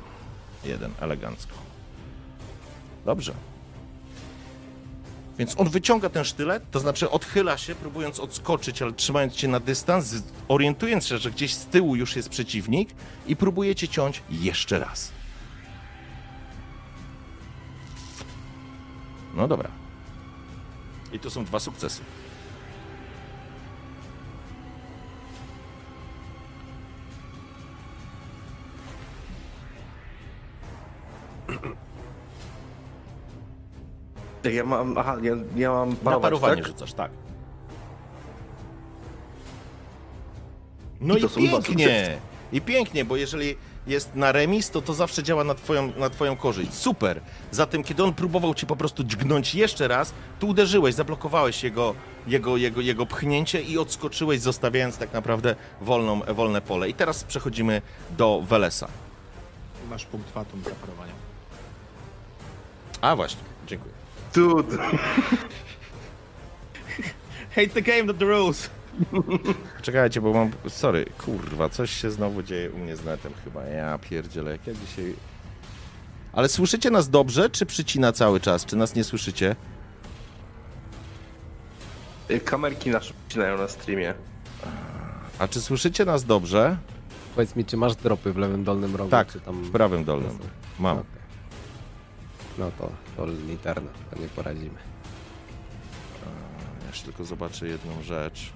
jeden 0.64 0.92
elegancko. 1.00 1.54
Dobrze. 3.04 3.32
Więc 5.38 5.60
on 5.60 5.68
wyciąga 5.68 6.08
ten 6.08 6.24
sztylet, 6.24 6.62
to 6.70 6.80
znaczy 6.80 7.10
odchyla 7.10 7.58
się, 7.58 7.74
próbując 7.74 8.20
odskoczyć, 8.20 8.82
ale 8.82 8.92
trzymając 8.92 9.34
cię 9.34 9.48
na 9.48 9.60
dystans, 9.60 10.14
orientując 10.48 11.06
się, 11.06 11.18
że 11.18 11.30
gdzieś 11.30 11.54
z 11.54 11.66
tyłu 11.66 11.96
już 11.96 12.16
jest 12.16 12.28
przeciwnik 12.28 12.88
i 13.26 13.36
próbuje 13.36 13.74
cię 13.74 13.88
ciąć 13.88 14.22
jeszcze 14.30 14.78
raz. 14.78 15.12
No 19.34 19.48
dobra. 19.48 19.85
I 21.12 21.18
to 21.18 21.30
są 21.30 21.44
dwa 21.44 21.60
sukcesy. 21.60 22.02
Ja 34.52 34.64
mam, 34.64 34.98
aha, 34.98 35.16
ja, 35.22 35.32
ja 35.56 35.70
mam 35.70 35.90
Na 35.90 35.96
parować, 35.96 36.22
parowanie 36.22 36.62
tak? 36.62 36.66
rzucasz, 36.66 36.92
tak. 36.92 37.10
No 41.00 41.16
I 41.16 41.24
i, 41.24 41.28
pięknie! 41.28 42.18
I 42.52 42.60
pięknie, 42.60 43.04
bo 43.04 43.16
jeżeli 43.16 43.56
jest 43.86 44.14
na 44.14 44.32
remis, 44.32 44.70
to 44.70 44.82
to 44.82 44.94
zawsze 44.94 45.22
działa 45.22 45.44
na 45.44 45.54
twoją, 45.54 45.92
na 45.96 46.10
twoją 46.10 46.36
korzyść. 46.36 46.74
Super! 46.74 47.20
Zatem, 47.50 47.84
kiedy 47.84 48.04
on 48.04 48.14
próbował 48.14 48.54
cię 48.54 48.66
po 48.66 48.76
prostu 48.76 49.04
dźgnąć 49.04 49.54
jeszcze 49.54 49.88
raz, 49.88 50.12
tu 50.40 50.48
uderzyłeś, 50.48 50.94
zablokowałeś 50.94 51.64
jego, 51.64 51.94
jego, 52.26 52.56
jego, 52.56 52.80
jego 52.80 53.06
pchnięcie 53.06 53.62
i 53.62 53.78
odskoczyłeś, 53.78 54.40
zostawiając 54.40 54.98
tak 54.98 55.12
naprawdę 55.12 55.56
wolną, 55.80 56.20
wolne 56.20 56.60
pole. 56.60 56.88
I 56.88 56.94
teraz 56.94 57.24
przechodzimy 57.24 57.82
do 58.18 58.42
Welesa. 58.48 58.88
Masz 59.90 60.04
punkt 60.04 60.30
fatum 60.30 60.62
za 60.64 60.70
parowanie. 60.70 61.12
A 63.00 63.16
właśnie, 63.16 63.42
dziękuję. 63.66 63.94
Dude. 64.34 64.78
Hate 67.54 67.68
the 67.68 67.82
game, 67.82 68.02
not 68.02 68.18
the 68.18 68.24
rules. 68.24 68.70
Czekajcie, 69.82 70.20
bo 70.20 70.32
mam. 70.32 70.50
Sorry, 70.68 71.04
kurwa, 71.18 71.68
coś 71.68 71.90
się 71.90 72.10
znowu 72.10 72.42
dzieje 72.42 72.70
u 72.70 72.78
mnie 72.78 72.96
z 72.96 73.04
netem 73.04 73.32
chyba. 73.44 73.64
Ja 73.64 73.98
pierdzielę, 73.98 74.50
jak 74.50 74.66
ja 74.66 74.74
dzisiaj. 74.74 75.14
Ale 76.32 76.48
słyszycie 76.48 76.90
nas 76.90 77.10
dobrze, 77.10 77.50
czy 77.50 77.66
przycina 77.66 78.12
cały 78.12 78.40
czas? 78.40 78.64
Czy 78.64 78.76
nas 78.76 78.94
nie 78.94 79.04
słyszycie? 79.04 79.56
Kamerki 82.44 82.90
nasze 82.90 83.14
wcinają 83.28 83.58
na 83.58 83.68
streamie. 83.68 84.14
A 85.38 85.48
czy 85.48 85.60
słyszycie 85.60 86.04
nas 86.04 86.24
dobrze? 86.24 86.76
Powiedz 87.34 87.56
mi, 87.56 87.64
czy 87.64 87.76
masz 87.76 87.96
dropy 87.96 88.32
w 88.32 88.36
lewym 88.36 88.64
dolnym 88.64 88.96
rogu, 88.96 89.10
Tak, 89.10 89.32
czy 89.32 89.40
tam... 89.40 89.62
w 89.62 89.70
prawym 89.70 90.04
dolnym. 90.04 90.38
Mam. 90.78 90.98
Okej. 90.98 91.10
No 92.58 92.70
to, 92.78 92.90
to 93.16 93.26
literna, 93.26 93.90
to 94.10 94.20
nie 94.20 94.28
poradzimy. 94.28 94.78
Ja 96.80 96.86
jeszcze 96.86 97.04
tylko 97.04 97.24
zobaczę 97.24 97.66
jedną 97.66 98.02
rzecz. 98.02 98.52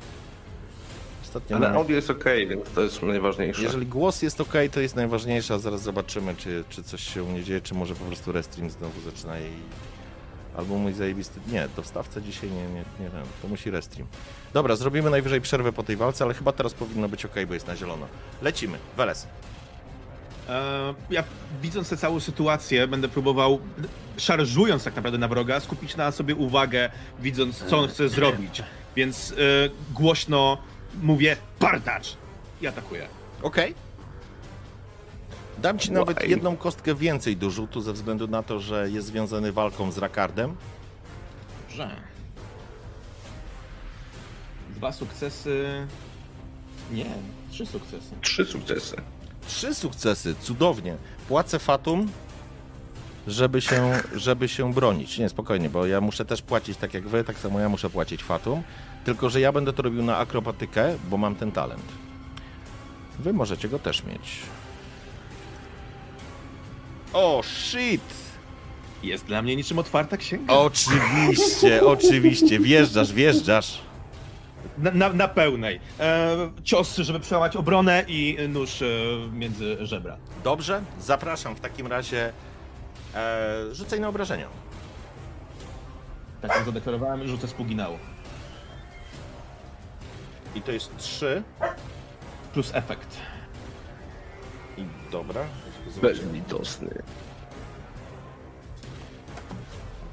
Ostatnio. 1.31 1.57
Ale 1.57 1.66
miałem- 1.66 1.79
audio 1.79 1.97
jest 1.97 2.11
ok, 2.11 2.25
więc 2.49 2.71
to 2.75 2.81
jest 2.81 3.03
najważniejsze. 3.03 3.62
Jeżeli 3.62 3.87
głos 3.87 4.23
jest 4.23 4.40
ok, 4.40 4.53
to 4.73 4.81
jest 4.81 4.97
najważniejsze, 4.97 5.55
a 5.55 5.59
zaraz 5.59 5.83
zobaczymy, 5.83 6.35
czy, 6.37 6.64
czy 6.69 6.83
coś 6.83 7.14
się 7.14 7.23
u 7.23 7.27
mnie 7.27 7.45
dzieje, 7.45 7.61
czy 7.61 7.75
może 7.75 7.95
po 7.95 8.05
prostu 8.05 8.33
restream 8.33 8.71
znowu 8.71 9.01
zaczyna 9.01 9.40
i... 9.40 9.51
Albo 10.57 10.75
mój 10.79 10.93
zajebisty... 10.93 11.40
Nie, 11.49 11.69
to 11.77 11.83
wstawca 11.83 12.21
dzisiaj 12.21 12.51
nie, 12.51 12.62
nie, 12.62 12.85
nie 13.01 13.11
wiem, 13.14 13.25
to 13.43 13.49
musi 13.49 13.71
restream. 13.71 14.09
Dobra, 14.53 14.77
zrobimy 14.77 15.11
najwyżej 15.11 15.40
przerwę 15.40 15.73
po 15.73 15.83
tej 15.83 15.97
walce, 15.97 16.25
ale 16.25 16.35
chyba 16.35 16.53
teraz 16.53 16.75
powinno 16.75 17.09
być 17.09 17.25
ok, 17.25 17.35
bo 17.49 17.55
jest 17.55 17.66
na 17.66 17.77
zielono. 17.77 18.07
Lecimy, 18.43 18.79
Weles. 18.97 19.27
E, 20.49 20.95
ja 21.11 21.25
widząc 21.62 21.88
tę 21.88 21.97
całą 21.97 22.21
sytuację, 22.21 22.88
będę 22.88 23.09
próbował, 23.09 23.61
szarżując 24.16 24.85
tak 24.85 24.97
naprawdę 24.97 25.19
na 25.19 25.29
wroga, 25.29 25.61
skupić 25.61 25.97
na 25.97 26.12
sobie 26.12 26.35
uwagę, 26.35 26.90
widząc 27.21 27.64
co 27.64 27.79
on 27.79 27.88
chce 27.88 28.09
zrobić. 28.09 28.62
Więc 28.97 29.33
e, 29.33 29.35
głośno 29.95 30.59
mówię 31.03 31.37
partacz 31.59 32.16
i 32.61 32.66
atakuję. 32.66 33.09
Ok. 33.42 33.57
Dam 35.59 35.79
ci 35.79 35.92
nawet 35.92 36.18
Why? 36.18 36.29
jedną 36.29 36.57
kostkę 36.57 36.94
więcej 36.94 37.37
do 37.37 37.50
rzutu 37.50 37.81
ze 37.81 37.92
względu 37.92 38.29
na 38.29 38.42
to, 38.42 38.61
że 38.61 38.90
jest 38.90 39.07
związany 39.07 39.53
walką 39.53 39.92
z 39.92 39.98
Rakardem. 39.98 40.57
Dobrze. 41.68 41.90
Dwa 44.70 44.92
sukcesy. 44.92 45.87
Nie, 46.92 47.07
trzy 47.50 47.66
sukcesy. 47.66 48.14
Trzy 48.20 48.44
sukcesy. 48.44 48.96
Trzy 49.46 49.74
sukcesy, 49.74 50.35
cudownie. 50.40 50.96
Płacę 51.29 51.59
Fatum, 51.59 52.09
żeby 53.26 53.61
się, 53.61 53.92
żeby 54.14 54.48
się 54.48 54.72
bronić. 54.72 55.18
Nie, 55.18 55.28
spokojnie, 55.28 55.70
bo 55.70 55.87
ja 55.87 56.00
muszę 56.00 56.24
też 56.24 56.42
płacić 56.42 56.76
tak 56.76 56.94
jak 56.94 57.09
wy, 57.09 57.24
tak 57.24 57.38
samo 57.38 57.61
ja 57.61 57.68
muszę 57.68 57.90
płacić 57.90 58.22
Fatum. 58.22 58.62
Tylko, 59.04 59.30
że 59.30 59.40
ja 59.40 59.52
będę 59.52 59.72
to 59.72 59.83
robił 59.83 60.02
na 60.02 60.16
akrobatykę, 60.16 60.96
bo 61.11 61.16
mam 61.16 61.35
ten 61.35 61.52
talent. 61.52 61.85
Wy 63.18 63.33
możecie 63.33 63.68
go 63.68 63.78
też 63.78 64.04
mieć. 64.04 64.38
O, 67.12 67.42
shit! 67.42 68.02
Jest 69.02 69.24
dla 69.24 69.42
mnie 69.42 69.56
niczym 69.56 69.78
otwarta 69.78 70.16
księga. 70.16 70.54
Oczywiście, 70.54 71.85
oczywiście. 71.96 72.61
Wjeżdżasz, 72.61 73.12
wjeżdżasz. 73.12 73.80
Na, 74.78 74.90
na, 74.90 75.12
na 75.12 75.28
pełnej. 75.28 75.80
E, 76.00 76.50
cios, 76.64 76.96
żeby 76.96 77.20
przełamać 77.20 77.56
obronę 77.56 78.04
i 78.09 78.37
nóż 78.48 78.83
e, 78.83 78.87
między 79.33 79.87
żebra. 79.87 80.16
Dobrze, 80.44 80.83
zapraszam 81.00 81.56
w 81.56 81.61
takim 81.61 81.87
razie. 81.87 82.33
E, 83.14 83.75
rzucaj 83.75 84.01
na 84.01 84.09
obrażenia. 84.09 84.49
Tak 86.40 86.55
jak 86.55 86.64
zadeklarowałem, 86.64 87.29
rzucę 87.29 87.49
z 87.49 87.53
puginału. 87.53 87.99
I 90.55 90.62
to 90.62 90.73
jest 90.73 90.96
3. 90.96 91.42
Plus 92.53 92.70
efekt. 92.75 93.16
I 94.77 94.85
dobra. 95.11 95.44
zobaczymy. 95.94 96.25
Bezlitosny. 96.27 97.03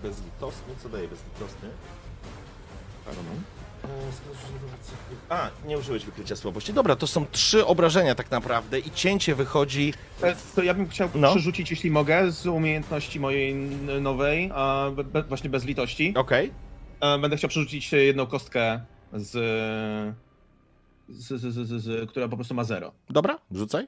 Bezlitosny, 0.03 0.75
co 0.83 0.89
daje 0.89 1.07
bezlitosny? 1.07 1.69
A, 5.29 5.49
nie 5.65 5.77
użyłeś 5.77 6.05
wykrycia 6.05 6.35
słabości. 6.35 6.73
Dobra, 6.73 6.95
to 6.95 7.07
są 7.07 7.25
trzy 7.31 7.65
obrażenia 7.65 8.15
tak 8.15 8.31
naprawdę 8.31 8.79
i 8.79 8.91
cięcie 8.91 9.35
wychodzi. 9.35 9.93
E, 10.21 10.35
To 10.55 10.63
ja 10.63 10.73
bym 10.73 10.87
chciał 10.89 11.09
No. 11.15 11.29
przerzucić, 11.31 11.71
jeśli 11.71 11.91
mogę, 11.91 12.31
z 12.31 12.45
umiejętności 12.47 13.19
mojej 13.19 13.51
n- 13.51 14.03
nowej, 14.03 14.51
a 14.53 14.91
be, 14.95 15.03
be, 15.03 15.23
właśnie 15.23 15.49
bez 15.49 15.65
litości. 15.65 16.13
Okej. 16.17 16.51
E, 17.01 17.19
Będę 17.19 17.37
chciał 17.37 17.49
przerzucić 17.49 17.91
jedną 17.91 18.25
kostkę 18.25 18.81
z, 19.13 19.31
z, 21.09 21.27
z, 21.27 21.41
z, 21.53 21.67
z, 21.67 21.83
z 21.83 22.09
która 22.09 22.27
po 22.27 22.35
prostu 22.35 22.55
ma 22.55 22.63
zero. 22.63 22.91
Dobra, 23.09 23.39
rzucaj. 23.51 23.87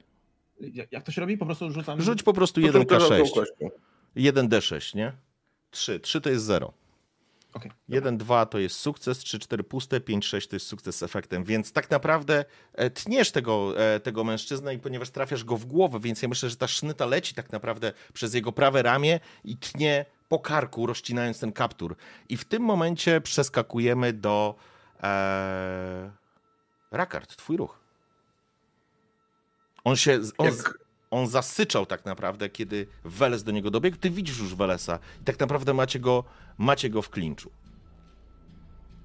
Jak 0.60 0.92
jak 0.92 1.04
to 1.04 1.12
się 1.12 1.20
robi? 1.20 1.38
Po 1.38 1.46
prostu 1.46 1.70
rzucam. 1.72 2.00
Rzuć 2.02 2.22
po 2.22 2.32
prostu 2.32 2.60
To 2.60 2.66
1K6. 2.68 3.08
tą 3.08 3.18
kością. 3.34 3.44
1D6, 4.16 4.94
nie? 4.96 5.12
3. 5.70 6.00
3 6.00 6.20
to 6.20 6.30
jest 6.30 6.44
0. 6.44 6.72
Okej. 7.54 7.72
1, 7.88 8.18
2 8.18 8.46
to 8.46 8.58
jest 8.58 8.76
sukces, 8.76 9.18
3, 9.18 9.38
4 9.38 9.64
puste, 9.64 10.00
5, 10.00 10.26
6 10.26 10.48
to 10.48 10.56
jest 10.56 10.66
sukces 10.66 10.96
z 10.96 11.02
efektem, 11.02 11.44
więc 11.44 11.72
tak 11.72 11.90
naprawdę 11.90 12.44
e, 12.74 12.90
tniesz 12.90 13.32
tego, 13.32 13.80
e, 13.80 14.00
tego 14.00 14.24
mężczyznę 14.24 14.74
i 14.74 14.78
ponieważ 14.78 15.10
trafiasz 15.10 15.44
go 15.44 15.56
w 15.56 15.64
głowę, 15.66 16.00
więc 16.00 16.22
ja 16.22 16.28
myślę, 16.28 16.50
że 16.50 16.56
ta 16.56 16.68
sznyta 16.68 17.06
leci 17.06 17.34
tak 17.34 17.52
naprawdę 17.52 17.92
przez 18.12 18.34
jego 18.34 18.52
prawe 18.52 18.82
ramię 18.82 19.20
i 19.44 19.56
tnie 19.56 20.06
po 20.28 20.38
karku, 20.38 20.86
rozcinając 20.86 21.40
ten 21.40 21.52
kaptur. 21.52 21.96
I 22.28 22.36
w 22.36 22.44
tym 22.44 22.62
momencie 22.62 23.20
przeskakujemy 23.20 24.12
do 24.12 24.54
e, 25.02 26.10
Rakard, 26.90 27.36
twój 27.36 27.56
ruch. 27.56 27.80
On 29.84 29.96
się, 29.96 30.20
on, 30.38 30.46
Jak- 30.46 30.78
on 31.10 31.26
zasyczał 31.26 31.86
tak 31.86 32.04
naprawdę, 32.04 32.48
kiedy 32.48 32.86
Weles 33.04 33.42
do 33.42 33.52
niego 33.52 33.70
dobiegł. 33.70 33.96
Ty 33.96 34.10
widzisz 34.10 34.38
już 34.38 34.54
Welesa 34.54 34.98
i 35.20 35.24
tak 35.24 35.40
naprawdę 35.40 35.74
macie 35.74 35.98
go, 36.00 36.24
macie 36.58 36.90
go 36.90 37.02
w 37.02 37.10
klinczu. 37.10 37.50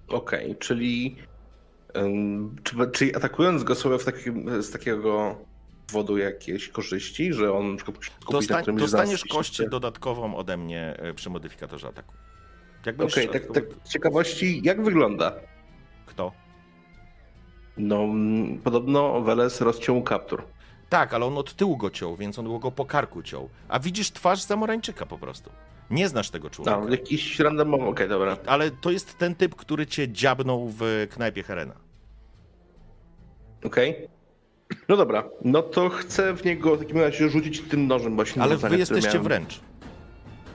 Okej, 0.08 0.56
czyli, 0.60 1.16
ym, 1.98 2.56
czy, 2.64 2.76
czyli 2.94 3.16
atakując 3.16 3.64
go 3.64 3.76
sobie 3.76 4.00
w 4.00 4.06
takim, 4.06 4.64
z 4.64 4.72
takiego 4.72 5.38
wodu 5.92 6.18
jakieś 6.18 6.70
korzyści, 6.70 7.34
że 7.34 7.54
on 7.54 7.72
na 7.72 7.78
przykład 7.78 7.98
na 8.00 8.32
Dostań, 8.32 8.66
nas, 8.68 8.76
dostaniesz 8.76 9.26
kość 9.26 9.54
chce? 9.54 9.70
dodatkową 9.70 10.36
ode 10.36 10.58
mnie 10.58 10.96
e, 10.98 11.14
przy 11.14 11.30
modyfikatorze 11.30 11.88
ataku. 11.88 12.14
Okej, 12.82 12.94
będziesz 12.94 13.28
tak, 13.32 13.52
tak 13.54 13.64
z 13.84 13.90
ciekawości, 13.90 14.62
jak 14.64 14.84
wygląda? 14.84 15.34
Kto? 16.06 16.32
No, 17.78 18.08
podobno 18.64 19.22
Weles 19.22 19.62
rozciął 19.62 20.04
kaptur. 20.04 20.44
Tak, 20.90 21.14
ale 21.14 21.26
on 21.26 21.38
od 21.38 21.54
tyłu 21.54 21.78
go 21.78 21.90
ciął, 21.90 22.16
więc 22.16 22.40
on 22.40 22.60
go 22.60 22.72
po 22.72 22.86
karku 22.86 23.24
ciął. 23.24 23.50
A 23.68 23.80
widzisz 23.80 24.12
twarz 24.12 24.42
Zamorańczyka 24.42 25.06
po 25.06 25.18
prostu. 25.18 25.50
Nie 25.90 26.10
znasz 26.10 26.30
tego 26.30 26.50
człowieka. 26.50 26.78
No, 26.78 26.90
jakiś 26.90 27.40
randomowy, 27.40 27.86
okej, 27.86 28.10
dobra. 28.10 28.38
Ale 28.46 28.72
to 28.72 28.92
jest 28.92 29.18
ten 29.18 29.36
typ, 29.36 29.56
który 29.56 29.88
cię 29.88 30.10
dziabnął 30.10 30.70
w 30.78 31.08
knajpie 31.12 31.44
Herena. 31.44 31.74
Okej. 33.66 34.08
No 34.90 34.98
dobra, 34.98 35.24
no 35.42 35.62
to 35.62 35.90
chcę 35.90 36.34
w 36.34 36.46
niego 36.46 36.76
w 36.76 36.80
takim 36.80 36.98
razie 36.98 37.30
rzucić 37.30 37.62
tym 37.62 37.88
nożem 37.88 38.16
właśnie. 38.16 38.42
Ale 38.42 38.58
wy 38.58 38.78
jesteście 38.78 39.10
miałem. 39.10 39.24
wręcz. 39.24 39.60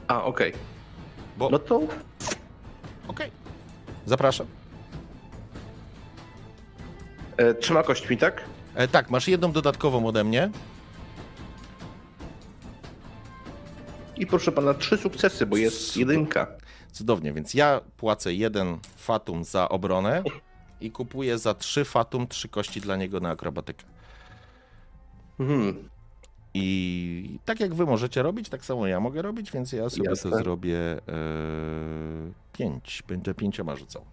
A, 0.09 0.25
okej. 0.25 0.53
Bo... 1.39 1.51
No 1.51 1.59
to 1.59 1.81
Okej. 3.09 3.31
Zapraszam. 4.07 4.47
e, 7.37 7.55
trzema 7.55 7.83
kośćmi, 7.83 8.17
tak? 8.17 8.45
E, 8.75 8.89
tak, 8.89 9.11
masz 9.11 9.29
jedną 9.29 9.53
dodatkową 9.53 10.07
ode 10.07 10.25
mnie. 10.25 10.51
I 14.17 14.27
proszę 14.27 14.53
pana, 14.53 14.75
trzy 14.75 14.97
sukcesy, 14.99 15.47
bo 15.47 15.57
jest 15.57 15.97
jedynka. 15.97 16.47
Cudownie, 16.93 17.33
więc 17.33 17.55
ja 17.55 17.81
płacę 17.97 18.35
jeden 18.35 18.79
fatum 18.97 19.45
za 19.45 19.69
obronę 19.69 20.23
i 20.81 20.91
kupuję 20.91 21.39
za 21.39 21.55
trzy 21.55 21.85
fatum 21.85 22.29
trzy 22.29 22.49
kości 22.49 22.81
dla 22.81 22.97
niego 22.97 23.21
na 23.21 23.31
akrobatykę. 23.31 23.85
Mhm. 25.41 25.89
I 26.55 27.39
tak 27.45 27.61
jak 27.61 27.75
wy 27.75 27.87
możecie 27.87 28.23
robić, 28.23 28.49
tak 28.49 28.65
samo 28.65 28.87
ja 28.87 29.01
mogę 29.01 29.23
robić, 29.23 29.53
więc 29.53 29.73
ja 29.73 29.91
sobie 29.91 30.11
Jasne. 30.11 30.31
to 30.31 30.37
zrobię 30.37 30.79
e, 30.79 31.01
pięć. 32.53 33.03
Będę 33.09 33.35
pięcioma 33.35 33.77
rzucał. 33.77 34.05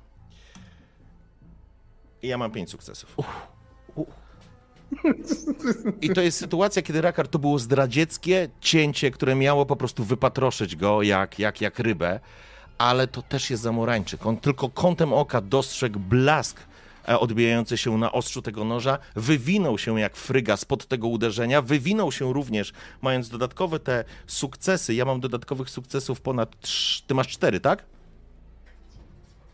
I 2.22 2.28
ja 2.28 2.38
mam 2.38 2.52
pięć 2.52 2.70
sukcesów. 2.70 3.16
I 6.02 6.10
to 6.10 6.22
jest 6.22 6.38
sytuacja, 6.38 6.82
kiedy 6.82 7.02
Rakar 7.02 7.28
to 7.28 7.40
było 7.40 7.60
zdradzieckie 7.60 8.50
cięcie, 8.62 9.12
które 9.12 9.36
miało 9.36 9.66
po 9.66 9.76
prostu 9.76 10.04
wypatroszyć 10.04 10.76
go 10.76 11.02
jak, 11.02 11.40
jak, 11.40 11.62
jak 11.62 11.80
rybę, 11.80 12.20
ale 12.78 13.08
to 13.08 13.22
też 13.22 13.50
jest 13.50 13.64
zamorańczyk. 13.64 14.26
On 14.26 14.38
tylko 14.38 14.70
kątem 14.70 15.14
oka 15.14 15.42
dostrzegł 15.42 16.00
blask 16.00 16.60
e, 17.08 17.20
odbijający 17.20 17.78
się 17.78 17.98
na 17.98 18.12
ostrzu 18.12 18.42
tego 18.42 18.64
noża, 18.64 18.98
wywinął 19.16 19.78
się 19.78 20.00
jak 20.00 20.16
fryga 20.16 20.58
spod 20.58 20.86
tego 20.86 21.08
uderzenia, 21.08 21.62
wywinął 21.62 22.12
się 22.12 22.34
również, 22.34 22.74
mając 23.02 23.30
dodatkowe 23.30 23.80
te 23.80 24.04
sukcesy. 24.28 24.94
Ja 24.94 25.06
mam 25.06 25.20
dodatkowych 25.20 25.70
sukcesów 25.70 26.22
ponad. 26.22 26.56
Ty 27.08 27.14
masz 27.14 27.28
cztery, 27.28 27.60
tak? 27.60 27.86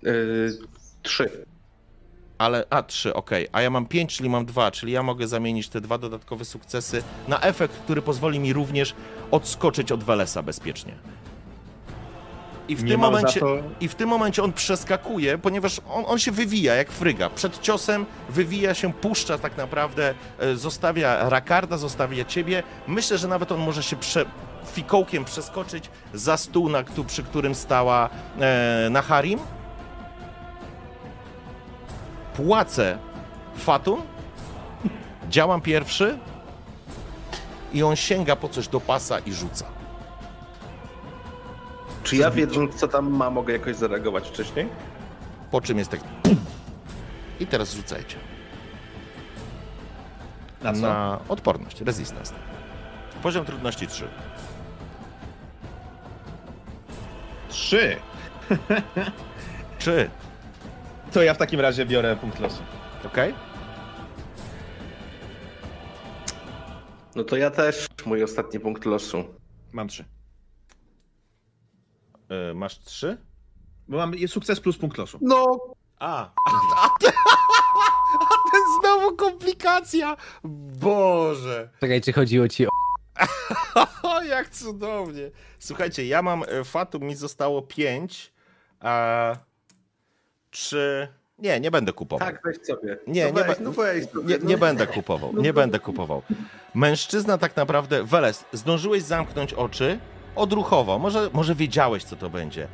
E, 0.05 0.11
trzy. 1.01 1.45
Ale, 2.37 2.65
a, 2.69 2.83
trzy, 2.83 3.13
okej. 3.13 3.47
A 3.51 3.61
ja 3.61 3.69
mam 3.69 3.85
pięć, 3.85 4.17
czyli 4.17 4.29
mam 4.29 4.45
dwa, 4.45 4.71
czyli 4.71 4.91
ja 4.91 5.03
mogę 5.03 5.27
zamienić 5.27 5.69
te 5.69 5.81
dwa 5.81 5.97
dodatkowe 5.97 6.45
sukcesy 6.45 7.03
na 7.27 7.41
efekt, 7.41 7.75
który 7.75 8.01
pozwoli 8.01 8.39
mi 8.39 8.53
również 8.53 8.95
odskoczyć 9.31 9.91
od 9.91 10.03
Welesa 10.03 10.43
bezpiecznie. 10.43 10.93
I 12.67 12.75
w, 12.75 12.83
Nie 12.83 12.91
tym 12.91 12.99
momencie, 13.01 13.39
to- 13.39 13.57
I 13.79 13.87
w 13.87 13.95
tym 13.95 14.09
momencie 14.09 14.43
on 14.43 14.53
przeskakuje, 14.53 15.37
ponieważ 15.37 15.81
on, 15.89 16.03
on 16.07 16.19
się 16.19 16.31
wywija 16.31 16.75
jak 16.75 16.91
fryga. 16.91 17.29
Przed 17.29 17.59
ciosem 17.61 18.05
wywija 18.29 18.73
się, 18.73 18.93
puszcza 18.93 19.37
tak 19.37 19.57
naprawdę, 19.57 20.13
e, 20.39 20.55
zostawia 20.55 21.29
Rakarda, 21.29 21.77
zostawia 21.77 22.25
ciebie. 22.25 22.63
Myślę, 22.87 23.17
że 23.17 23.27
nawet 23.27 23.51
on 23.51 23.59
może 23.59 23.83
się 23.83 23.95
prze, 23.95 24.25
fikołkiem 24.73 25.25
przeskoczyć 25.25 25.89
za 26.13 26.37
stół, 26.37 26.69
na, 26.69 26.83
przy 27.07 27.23
którym 27.23 27.55
stała 27.55 28.09
e, 28.39 28.87
Naharim. 28.91 29.39
Płacę 32.35 32.97
Fatum, 33.55 34.01
działam 35.29 35.61
pierwszy 35.61 36.17
i 37.73 37.83
on 37.83 37.95
sięga 37.95 38.35
po 38.35 38.49
coś 38.49 38.67
do 38.67 38.79
pasa 38.79 39.19
i 39.19 39.33
rzuca. 39.33 39.65
Czy 42.03 42.15
ja 42.15 42.31
wiedząc, 42.31 42.75
co 42.75 42.87
tam 42.87 43.09
ma, 43.09 43.29
mogę 43.29 43.53
jakoś 43.53 43.75
zareagować 43.75 44.27
wcześniej? 44.27 44.69
Po 45.51 45.61
czym 45.61 45.77
jest 45.77 45.91
tak. 45.91 45.99
I 47.39 47.47
teraz 47.47 47.73
rzucajcie. 47.73 48.17
Na 50.61 50.73
co? 50.73 50.79
Na 50.79 51.19
odporność, 51.29 51.81
resistance. 51.81 52.33
Poziom 53.23 53.45
trudności 53.45 53.87
3. 53.87 54.07
Trzy. 57.49 57.97
Czy? 59.79 60.09
To 61.13 61.23
ja 61.23 61.33
w 61.33 61.37
takim 61.37 61.59
razie 61.59 61.85
biorę 61.85 62.15
punkt 62.15 62.39
losu. 62.39 62.63
Ok? 63.05 63.17
No 67.15 67.23
to 67.23 67.35
ja 67.35 67.51
też. 67.51 67.87
Mój 68.05 68.23
ostatni 68.23 68.59
punkt 68.59 68.85
losu. 68.85 69.23
Mam 69.71 69.87
trzy. 69.87 70.05
Yy, 72.29 72.53
masz 72.53 72.79
3? 72.79 73.17
Bo 73.87 73.97
mam 73.97 74.15
jest 74.15 74.33
sukces 74.33 74.59
plus 74.59 74.77
punkt 74.77 74.97
losu. 74.97 75.17
No, 75.21 75.59
A, 75.99 76.31
a, 76.77 76.85
a, 76.85 76.89
komunikacja! 79.17 80.17
Boże! 80.79 81.69
Czekaj, 81.79 82.01
czy 82.01 82.13
chodziło 82.13 82.47
ci 82.47 82.67
o... 82.67 82.69
O, 84.03 84.23
jak 84.23 84.49
cudownie. 84.49 85.31
Słuchajcie, 85.59 86.07
ja 86.07 86.21
mam 86.21 86.43
e, 86.47 86.63
Fatum, 86.63 87.03
mi 87.03 87.15
zostało 87.15 87.61
5, 87.61 88.33
a 88.79 89.35
czy... 90.53 91.07
Nie, 91.39 91.59
nie 91.59 91.71
będę 91.71 91.93
kupował. 91.93 92.27
Tak, 92.27 92.41
weź 92.45 92.57
sobie. 92.67 92.97
Nie, 93.07 93.31
no 93.31 93.39
nie, 93.39 93.45
weź, 93.45 93.57
no 93.59 93.71
weź 93.71 94.05
sobie, 94.09 94.25
nie, 94.25 94.37
no. 94.43 94.49
nie 94.49 94.57
będę 94.57 94.87
kupował, 94.87 95.33
nie 95.33 95.53
będę 95.53 95.79
kupował. 95.79 96.21
Mężczyzna 96.73 97.37
tak 97.37 97.55
naprawdę, 97.55 98.03
Weles, 98.03 98.45
zdążyłeś 98.53 99.03
zamknąć 99.03 99.53
oczy 99.53 99.99
odruchowo, 100.35 100.99
może, 100.99 101.29
może 101.33 101.55
wiedziałeś, 101.55 102.03
co 102.03 102.15
to 102.15 102.29
będzie. 102.29 102.67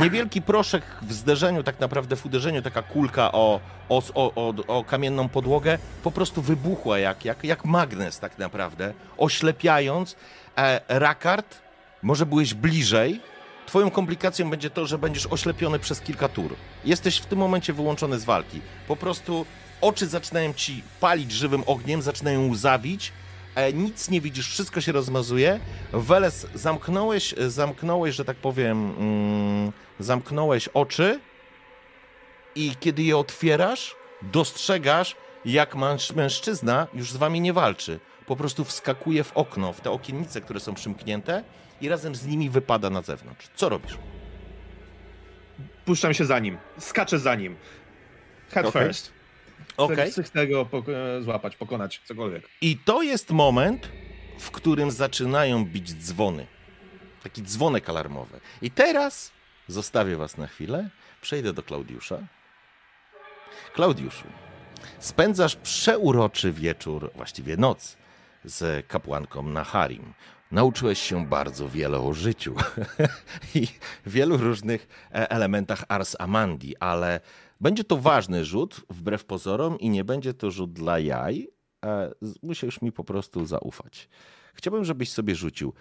Niewielki 0.00 0.42
proszek 0.42 0.82
w 1.02 1.12
zderzeniu, 1.12 1.62
tak 1.62 1.80
naprawdę 1.80 2.16
w 2.16 2.26
uderzeniu, 2.26 2.62
taka 2.62 2.82
kulka 2.82 3.32
o, 3.32 3.60
o, 3.88 4.02
o, 4.14 4.32
o, 4.34 4.54
o 4.66 4.84
kamienną 4.84 5.28
podłogę, 5.28 5.78
po 6.02 6.10
prostu 6.10 6.42
wybuchła 6.42 6.98
jak, 6.98 7.24
jak, 7.24 7.44
jak 7.44 7.64
magnes 7.64 8.18
tak 8.18 8.38
naprawdę, 8.38 8.94
oślepiając. 9.18 10.16
E, 10.58 10.80
Rakard, 10.88 11.58
może 12.02 12.26
byłeś 12.26 12.54
bliżej, 12.54 13.20
Twoją 13.66 13.90
komplikacją 13.90 14.50
będzie 14.50 14.70
to, 14.70 14.86
że 14.86 14.98
będziesz 14.98 15.26
oślepiony 15.26 15.78
przez 15.78 16.00
kilka 16.00 16.28
tur. 16.28 16.54
Jesteś 16.84 17.18
w 17.18 17.26
tym 17.26 17.38
momencie 17.38 17.72
wyłączony 17.72 18.18
z 18.18 18.24
walki. 18.24 18.60
Po 18.88 18.96
prostu 18.96 19.46
oczy 19.80 20.06
zaczynają 20.06 20.52
ci 20.52 20.82
palić 21.00 21.32
żywym 21.32 21.62
ogniem, 21.66 22.02
zaczynają 22.02 22.50
łzawić, 22.50 23.12
e, 23.54 23.72
nic 23.72 24.10
nie 24.10 24.20
widzisz, 24.20 24.48
wszystko 24.48 24.80
się 24.80 24.92
rozmazuje. 24.92 25.60
Weles, 25.92 26.46
zamknąłeś, 26.54 27.34
zamknąłeś, 27.48 28.14
że 28.14 28.24
tak 28.24 28.36
powiem, 28.36 28.94
mm, 28.98 29.72
zamknąłeś 29.98 30.68
oczy 30.68 31.20
i 32.54 32.76
kiedy 32.80 33.02
je 33.02 33.16
otwierasz, 33.18 33.96
dostrzegasz, 34.22 35.16
jak 35.44 35.74
męż, 35.76 36.12
mężczyzna 36.12 36.86
już 36.94 37.12
z 37.12 37.16
wami 37.16 37.40
nie 37.40 37.52
walczy. 37.52 38.00
Po 38.26 38.36
prostu 38.36 38.64
wskakuje 38.64 39.24
w 39.24 39.32
okno, 39.32 39.72
w 39.72 39.80
te 39.80 39.90
okiennice, 39.90 40.40
które 40.40 40.60
są 40.60 40.74
przymknięte 40.74 41.44
i 41.80 41.88
razem 41.88 42.14
z 42.14 42.26
nimi 42.26 42.50
wypada 42.50 42.90
na 42.90 43.02
zewnątrz. 43.02 43.48
Co 43.54 43.68
robisz? 43.68 43.98
Puszczam 45.84 46.14
się 46.14 46.24
za 46.24 46.38
nim, 46.38 46.58
skaczę 46.78 47.18
za 47.18 47.34
nim. 47.34 47.56
Head 48.50 48.66
Okej. 48.66 48.82
first. 48.82 49.12
Okej. 49.76 50.10
Chcę, 50.10 50.22
chcę 50.22 50.46
go 50.46 50.64
pok- 50.64 51.22
złapać, 51.22 51.56
pokonać, 51.56 52.00
cokolwiek. 52.04 52.48
I 52.60 52.78
to 52.84 53.02
jest 53.02 53.30
moment, 53.30 53.88
w 54.38 54.50
którym 54.50 54.90
zaczynają 54.90 55.64
bić 55.64 55.94
dzwony. 55.94 56.46
Taki 57.22 57.42
dzwonek 57.42 57.88
alarmowy. 57.88 58.40
I 58.62 58.70
teraz 58.70 59.32
zostawię 59.68 60.16
was 60.16 60.36
na 60.38 60.46
chwilę, 60.46 60.88
przejdę 61.20 61.52
do 61.52 61.62
Klaudiusza. 61.62 62.18
Klaudiuszu, 63.74 64.26
spędzasz 64.98 65.56
przeuroczy 65.56 66.52
wieczór, 66.52 67.10
właściwie 67.14 67.56
noc, 67.56 67.96
z 68.44 68.86
kapłanką 68.86 69.42
Naharim. 69.42 70.14
Nauczyłeś 70.50 70.98
się 70.98 71.26
bardzo 71.26 71.68
wiele 71.68 71.98
o 71.98 72.12
życiu 72.12 72.54
i 73.54 73.66
wielu 74.06 74.36
różnych 74.36 74.88
e, 75.12 75.30
elementach 75.30 75.84
Ars 75.88 76.16
Amandi, 76.18 76.76
ale 76.76 77.20
będzie 77.60 77.84
to 77.84 77.96
ważny 77.96 78.44
rzut, 78.44 78.80
wbrew 78.90 79.24
pozorom, 79.24 79.78
i 79.78 79.90
nie 79.90 80.04
będzie 80.04 80.34
to 80.34 80.50
rzut 80.50 80.72
dla 80.72 80.98
jaj. 80.98 81.48
E, 81.84 82.10
Musisz 82.42 82.82
mi 82.82 82.92
po 82.92 83.04
prostu 83.04 83.46
zaufać. 83.46 84.08
Chciałbym, 84.54 84.84
żebyś 84.84 85.10
sobie 85.12 85.34
rzucił. 85.34 85.72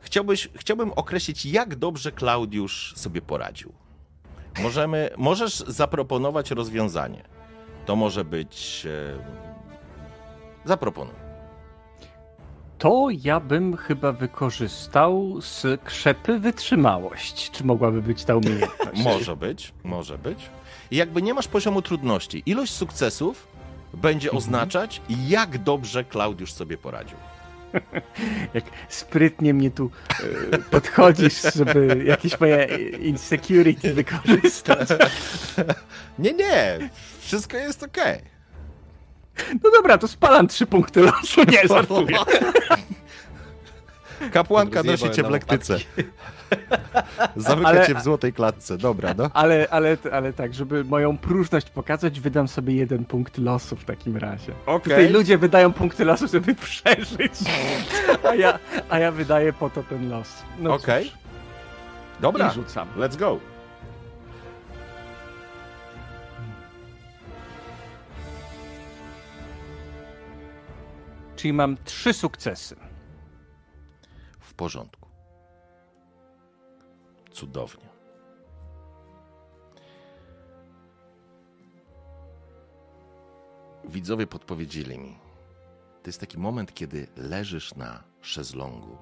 Chciałbyś, 0.00 0.48
chciałbym 0.56 0.92
określić, 0.92 1.46
jak 1.46 1.76
dobrze 1.76 2.12
Klaudiusz 2.12 2.92
sobie 2.96 3.22
poradził. 3.22 3.72
Możemy, 4.62 5.10
możesz 5.16 5.58
zaproponować 5.58 6.50
rozwiązanie. 6.50 7.24
To 7.86 7.96
może 7.96 8.24
być. 8.24 8.86
E, 8.86 9.18
zaproponuj. 10.64 11.23
To 12.78 13.08
ja 13.24 13.40
bym 13.40 13.76
chyba 13.76 14.12
wykorzystał 14.12 15.40
z 15.40 15.80
krzepy 15.84 16.38
wytrzymałość. 16.38 17.50
Czy 17.50 17.64
mogłaby 17.64 18.02
być 18.02 18.24
ta 18.24 18.36
umiejętność? 18.36 19.02
Może 19.04 19.36
być, 19.36 19.72
może 19.84 20.18
być. 20.18 20.50
I 20.90 20.96
jakby 20.96 21.22
nie 21.22 21.34
masz 21.34 21.48
poziomu 21.48 21.82
trudności, 21.82 22.42
ilość 22.46 22.72
sukcesów 22.72 23.48
będzie 23.94 24.30
oznaczać, 24.30 25.02
jak 25.28 25.58
dobrze 25.58 26.04
Klaudiusz 26.04 26.52
sobie 26.52 26.78
poradził. 26.78 27.16
Jak 28.54 28.64
sprytnie 28.88 29.54
mnie 29.54 29.70
tu 29.70 29.90
e, 30.52 30.58
podchodzisz, 30.58 31.42
żeby 31.54 32.04
jakieś 32.06 32.40
moje 32.40 32.66
insecurity 32.98 33.94
wykorzystać. 33.94 34.88
Nie, 36.18 36.32
nie, 36.32 36.78
wszystko 37.20 37.56
jest 37.56 37.82
okej. 37.82 38.33
No 39.64 39.70
dobra, 39.76 39.98
to 39.98 40.08
spalam 40.08 40.48
trzy 40.48 40.66
punkty 40.66 41.00
losu. 41.00 41.40
Nie, 41.48 41.68
żartuję. 41.68 42.18
Kapłanka 44.32 44.82
nosi 44.82 45.10
cię 45.10 45.22
w 45.22 45.30
lektyce. 45.30 45.78
Zamyka 47.36 47.68
Ale- 47.68 47.86
cię 47.86 47.94
w 47.94 48.02
złotej 48.02 48.32
klatce. 48.32 48.78
Dobra, 48.78 49.14
no. 49.18 49.30
Ale, 49.34 49.66
ale, 49.70 49.96
ale 50.12 50.32
tak, 50.32 50.54
żeby 50.54 50.84
moją 50.84 51.18
próżność 51.18 51.70
pokazać, 51.70 52.20
wydam 52.20 52.48
sobie 52.48 52.74
jeden 52.74 53.04
punkt 53.04 53.38
losu 53.38 53.76
w 53.76 53.84
takim 53.84 54.16
razie. 54.16 54.52
Okej. 54.66 54.82
Tutaj 54.82 55.10
ludzie 55.10 55.38
wydają 55.38 55.72
punkty 55.72 56.04
losu, 56.04 56.28
żeby 56.28 56.54
przeżyć, 56.54 57.32
a 58.28 58.34
ja, 58.34 58.58
a 58.90 58.98
ja 58.98 59.12
wydaję 59.12 59.52
po 59.52 59.70
to 59.70 59.82
ten 59.82 60.10
los. 60.10 60.28
No 60.58 60.74
Okej. 60.74 61.04
cóż, 61.04 61.14
Dobra, 62.20 62.48
I 62.50 62.54
rzucam. 62.54 62.88
let's 62.96 63.16
go. 63.16 63.38
Czyli 71.44 71.52
mam 71.52 71.76
trzy 71.84 72.12
sukcesy. 72.12 72.76
W 74.40 74.54
porządku. 74.54 75.08
Cudownie. 77.30 77.88
Widzowie 83.84 84.26
podpowiedzieli 84.26 84.98
mi. 84.98 85.18
To 86.02 86.08
jest 86.08 86.20
taki 86.20 86.38
moment, 86.38 86.74
kiedy 86.74 87.06
leżysz 87.16 87.74
na 87.74 88.02
szezlongu. 88.20 88.98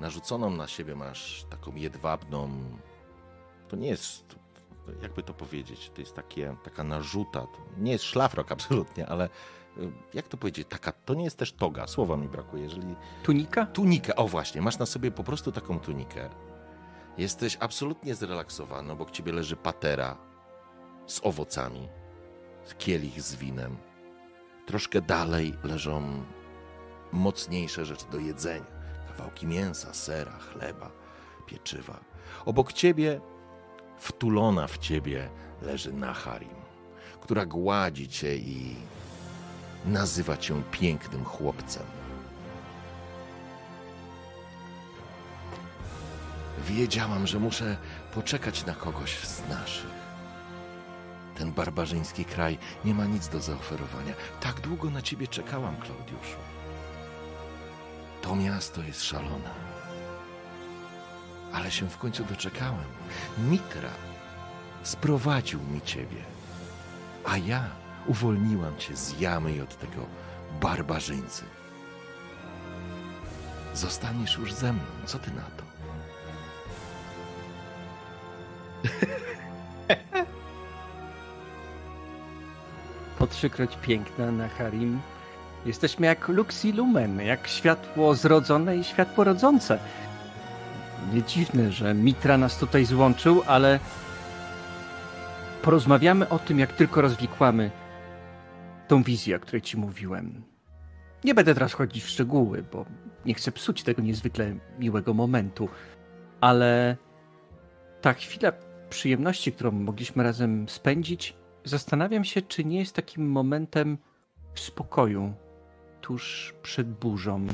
Narzuconą 0.00 0.50
na 0.50 0.66
siebie 0.66 0.94
masz 0.94 1.44
taką 1.50 1.74
jedwabną. 1.74 2.50
To 3.68 3.76
nie 3.76 3.88
jest. 3.88 4.36
Jakby 5.02 5.22
to 5.22 5.34
powiedzieć? 5.34 5.90
To 5.94 6.00
jest 6.00 6.14
takie, 6.14 6.56
taka 6.64 6.84
narzuta. 6.84 7.40
To 7.40 7.58
nie 7.76 7.92
jest 7.92 8.04
szlafrok 8.04 8.52
absolutnie, 8.52 9.06
ale 9.06 9.28
jak 10.14 10.28
to 10.28 10.36
powiedzieć? 10.36 10.68
Taka, 10.68 10.92
to 10.92 11.14
nie 11.14 11.24
jest 11.24 11.38
też 11.38 11.52
toga. 11.52 11.86
Słowa 11.86 12.16
mi 12.16 12.28
brakuje. 12.28 12.62
Jeżeli 12.62 12.94
Tunika? 13.22 13.66
Tunikę, 13.66 14.16
o 14.16 14.28
właśnie, 14.28 14.62
masz 14.62 14.78
na 14.78 14.86
sobie 14.86 15.10
po 15.10 15.24
prostu 15.24 15.52
taką 15.52 15.80
tunikę. 15.80 16.30
Jesteś 17.18 17.56
absolutnie 17.60 18.14
zrelaksowany, 18.14 18.92
obok 18.92 19.10
ciebie 19.10 19.32
leży 19.32 19.56
patera 19.56 20.16
z 21.06 21.20
owocami, 21.24 21.88
kielich 22.78 23.22
z 23.22 23.36
winem. 23.36 23.76
Troszkę 24.66 25.00
dalej 25.00 25.54
leżą 25.64 26.24
mocniejsze 27.12 27.84
rzeczy 27.84 28.06
do 28.12 28.18
jedzenia. 28.18 28.66
Kawałki 29.08 29.46
mięsa, 29.46 29.94
sera, 29.94 30.38
chleba, 30.38 30.90
pieczywa. 31.46 32.00
Obok 32.44 32.72
ciebie, 32.72 33.20
wtulona 33.98 34.66
w 34.66 34.78
ciebie, 34.78 35.30
leży 35.62 35.92
Naharim, 35.92 36.56
która 37.20 37.46
gładzi 37.46 38.08
cię 38.08 38.36
i 38.36 38.76
nazywa 39.86 40.36
cię 40.36 40.62
pięknym 40.70 41.24
chłopcem. 41.24 41.86
Wiedziałam, 46.68 47.26
że 47.26 47.38
muszę 47.38 47.76
poczekać 48.14 48.66
na 48.66 48.74
kogoś 48.74 49.18
z 49.18 49.48
naszych. 49.48 50.06
Ten 51.34 51.52
barbarzyński 51.52 52.24
kraj 52.24 52.58
nie 52.84 52.94
ma 52.94 53.04
nic 53.04 53.28
do 53.28 53.40
zaoferowania. 53.40 54.14
Tak 54.40 54.60
długo 54.60 54.90
na 54.90 55.02
ciebie 55.02 55.28
czekałam, 55.28 55.76
Klaudiuszu. 55.76 56.36
To 58.22 58.36
miasto 58.36 58.82
jest 58.82 59.02
szalone. 59.02 59.50
Ale 61.52 61.70
się 61.70 61.88
w 61.88 61.98
końcu 61.98 62.24
doczekałem. 62.24 62.84
Mitra 63.38 63.90
sprowadził 64.82 65.60
mi 65.62 65.82
ciebie, 65.82 66.24
a 67.24 67.36
ja 67.36 67.64
uwolniłam 68.06 68.76
cię 68.76 68.96
z 68.96 69.20
jamy 69.20 69.52
i 69.52 69.60
od 69.60 69.78
tego 69.78 70.06
barbarzyńcy. 70.60 71.44
Zostaniesz 73.74 74.38
już 74.38 74.52
ze 74.52 74.72
mną. 74.72 74.82
Co 75.06 75.18
ty 75.18 75.30
na 75.30 75.42
to? 75.42 75.64
Po 83.18 83.26
trzykroć 83.26 83.76
piękna 83.82 84.32
na 84.32 84.48
Harim. 84.48 85.00
Jesteśmy 85.66 86.06
jak 86.06 86.28
Lux 86.28 86.64
i 86.64 86.72
Lumen, 86.72 87.20
jak 87.20 87.48
światło 87.48 88.14
zrodzone 88.14 88.76
i 88.76 88.84
światło 88.84 89.24
rodzące. 89.24 89.78
Nie 91.12 91.22
dziwne, 91.22 91.72
że 91.72 91.94
Mitra 91.94 92.38
nas 92.38 92.58
tutaj 92.58 92.84
złączył, 92.84 93.42
ale 93.46 93.80
porozmawiamy 95.62 96.28
o 96.28 96.38
tym, 96.38 96.58
jak 96.58 96.72
tylko 96.72 97.00
rozwikłamy 97.00 97.70
tą 98.88 99.02
wizję, 99.02 99.36
o 99.36 99.40
której 99.40 99.62
ci 99.62 99.76
mówiłem. 99.76 100.42
Nie 101.24 101.34
będę 101.34 101.54
teraz 101.54 101.72
chodzić 101.72 102.04
w 102.04 102.08
szczegóły, 102.08 102.64
bo 102.72 102.84
nie 103.24 103.34
chcę 103.34 103.52
psuć 103.52 103.82
tego 103.82 104.02
niezwykle 104.02 104.56
miłego 104.78 105.14
momentu, 105.14 105.68
ale 106.40 106.96
ta 108.00 108.12
chwila 108.12 108.52
przyjemności, 108.90 109.52
którą 109.52 109.70
mogliśmy 109.70 110.22
razem 110.22 110.68
spędzić, 110.68 111.36
zastanawiam 111.64 112.24
się, 112.24 112.42
czy 112.42 112.64
nie 112.64 112.78
jest 112.78 112.96
takim 112.96 113.30
momentem 113.30 113.98
spokoju 114.54 115.34
tuż 116.00 116.54
przed 116.62 116.88
burzą. 116.88 117.46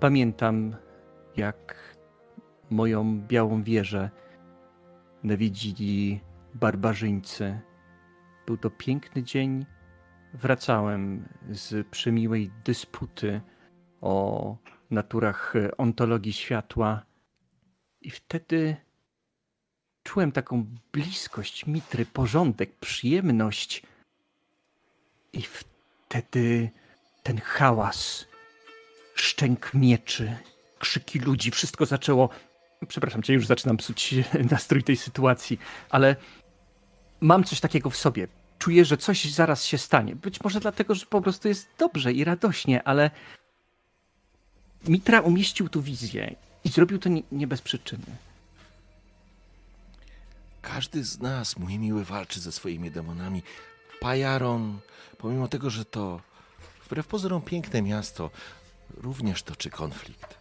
Pamiętam, 0.00 0.76
jak 1.36 1.96
moją 2.70 3.20
białą 3.20 3.62
wieżę 3.62 4.10
nawiedzili 5.22 6.20
barbarzyńcy. 6.54 7.60
Był 8.46 8.56
to 8.56 8.70
piękny 8.70 9.22
dzień. 9.22 9.66
Wracałem 10.40 11.28
z 11.50 11.86
przemiłej 11.86 12.50
dysputy 12.64 13.40
o 14.00 14.56
naturach 14.90 15.54
ontologii 15.78 16.32
światła 16.32 17.02
i 18.00 18.10
wtedy 18.10 18.76
czułem 20.02 20.32
taką 20.32 20.66
bliskość 20.92 21.66
mitry, 21.66 22.06
porządek, 22.06 22.76
przyjemność. 22.76 23.82
I 25.32 25.42
wtedy 25.42 26.70
ten 27.22 27.38
hałas, 27.38 28.26
szczęk 29.14 29.74
mieczy, 29.74 30.36
krzyki 30.78 31.18
ludzi, 31.18 31.50
wszystko 31.50 31.86
zaczęło. 31.86 32.28
Przepraszam 32.88 33.22
cię, 33.22 33.34
już 33.34 33.46
zaczynam 33.46 33.76
psuć 33.76 34.14
nastrój 34.50 34.82
tej 34.82 34.96
sytuacji, 34.96 35.58
ale 35.90 36.16
mam 37.20 37.44
coś 37.44 37.60
takiego 37.60 37.90
w 37.90 37.96
sobie. 37.96 38.28
Czuję, 38.58 38.84
że 38.84 38.96
coś 38.96 39.24
zaraz 39.24 39.64
się 39.64 39.78
stanie. 39.78 40.16
Być 40.16 40.40
może 40.40 40.60
dlatego, 40.60 40.94
że 40.94 41.06
po 41.06 41.22
prostu 41.22 41.48
jest 41.48 41.68
dobrze 41.78 42.12
i 42.12 42.24
radośnie, 42.24 42.82
ale 42.82 43.10
Mitra 44.88 45.20
umieścił 45.20 45.68
tu 45.68 45.82
wizję 45.82 46.36
i 46.64 46.68
zrobił 46.68 46.98
to 46.98 47.08
nie, 47.08 47.22
nie 47.32 47.46
bez 47.46 47.62
przyczyny. 47.62 48.16
Każdy 50.62 51.04
z 51.04 51.20
nas, 51.20 51.56
mój 51.56 51.78
miły, 51.78 52.04
walczy 52.04 52.40
ze 52.40 52.52
swoimi 52.52 52.90
demonami. 52.90 53.42
Pajaron, 54.00 54.78
pomimo 55.18 55.48
tego, 55.48 55.70
że 55.70 55.84
to 55.84 56.20
wbrew 56.86 57.06
pozorom 57.06 57.42
piękne 57.42 57.82
miasto, 57.82 58.30
również 58.96 59.42
toczy 59.42 59.70
konflikt, 59.70 60.34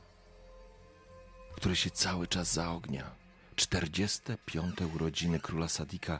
który 1.55 1.75
się 1.75 1.89
cały 1.89 2.27
czas 2.27 2.53
zaognia. 2.53 3.11
45. 3.55 4.75
urodziny 4.95 5.39
króla 5.39 5.67
Sadika 5.67 6.19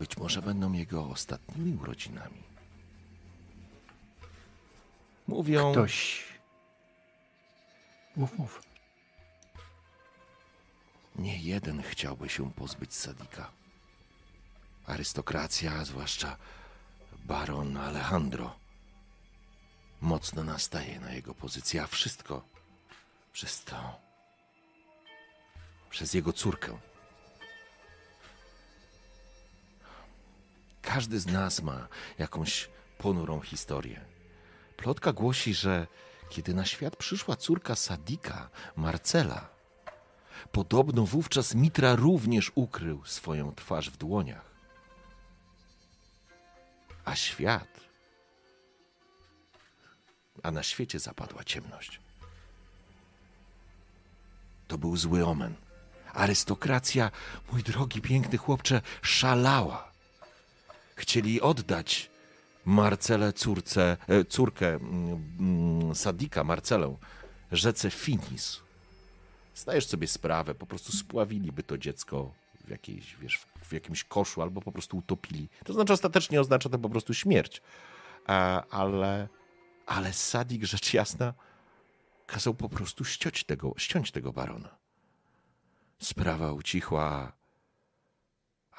być 0.00 0.16
może 0.16 0.42
będą 0.42 0.72
jego 0.72 1.04
ostatnimi 1.04 1.78
urodzinami. 1.82 2.42
Mówią. 5.28 5.72
Ktoś. 5.72 6.24
Mów, 8.16 8.38
mów. 8.38 8.62
Nie 11.16 11.38
jeden 11.38 11.82
chciałby 11.82 12.28
się 12.28 12.52
pozbyć 12.52 12.94
Sadika. 12.94 13.50
Arystokracja, 14.86 15.84
zwłaszcza 15.84 16.36
baron 17.24 17.76
Alejandro, 17.76 18.56
mocno 20.00 20.44
nastaje 20.44 21.00
na 21.00 21.12
jego 21.12 21.34
pozycję, 21.34 21.82
a 21.82 21.86
wszystko 21.86 22.42
przez 23.32 23.64
to, 23.64 24.00
przez 25.90 26.14
jego 26.14 26.32
córkę. 26.32 26.89
Każdy 30.94 31.20
z 31.20 31.26
nas 31.26 31.62
ma 31.62 31.88
jakąś 32.18 32.68
ponurą 32.98 33.40
historię. 33.40 34.00
Plotka 34.76 35.12
głosi, 35.12 35.54
że 35.54 35.86
kiedy 36.30 36.54
na 36.54 36.64
świat 36.64 36.96
przyszła 36.96 37.36
córka 37.36 37.74
Sadika, 37.76 38.50
Marcela, 38.76 39.48
Podobno 40.52 41.06
wówczas 41.06 41.54
Mitra 41.54 41.94
również 41.94 42.52
ukrył 42.54 43.04
swoją 43.04 43.54
twarz 43.54 43.90
w 43.90 43.96
dłoniach. 43.96 44.50
A 47.04 47.16
świat. 47.16 47.80
A 50.42 50.50
na 50.50 50.62
świecie 50.62 50.98
zapadła 50.98 51.44
ciemność. 51.44 52.00
To 54.68 54.78
był 54.78 54.96
zły 54.96 55.26
omen. 55.26 55.54
Arystokracja, 56.12 57.10
mój 57.52 57.62
drogi, 57.62 58.00
piękny 58.00 58.38
chłopcze, 58.38 58.82
szalała. 59.02 59.89
Chcieli 61.00 61.40
oddać 61.40 62.10
Marcelę 62.64 63.32
córce, 63.32 63.96
e, 64.08 64.24
córkę 64.24 64.74
mm, 64.74 65.36
mm, 65.40 65.94
Sadika, 65.94 66.44
Marcelę, 66.44 66.96
rzece 67.52 67.90
Finis 67.90 68.60
zdajesz 69.60 69.86
sobie 69.86 70.06
sprawę, 70.06 70.54
po 70.54 70.66
prostu 70.66 70.92
spławiliby 70.92 71.62
to 71.62 71.78
dziecko 71.78 72.32
w, 72.66 72.70
jakiejś, 72.70 73.16
wiesz, 73.16 73.40
w 73.62 73.72
jakimś 73.72 74.04
koszu 74.04 74.42
albo 74.42 74.60
po 74.60 74.72
prostu 74.72 74.96
utopili. 74.96 75.48
To 75.64 75.72
znaczy 75.72 75.92
ostatecznie 75.92 76.40
oznacza 76.40 76.68
to 76.68 76.78
po 76.78 76.88
prostu 76.88 77.14
śmierć. 77.14 77.62
ale, 78.70 79.28
ale 79.86 80.12
Sadik, 80.12 80.64
rzecz 80.64 80.94
jasna, 80.94 81.34
kazał 82.26 82.54
po 82.54 82.68
prostu 82.68 83.04
ściąć 83.04 83.44
tego, 83.44 83.74
ściąć 83.76 84.10
tego 84.10 84.32
barona. 84.32 84.76
Sprawa 85.98 86.52
ucichła, 86.52 87.32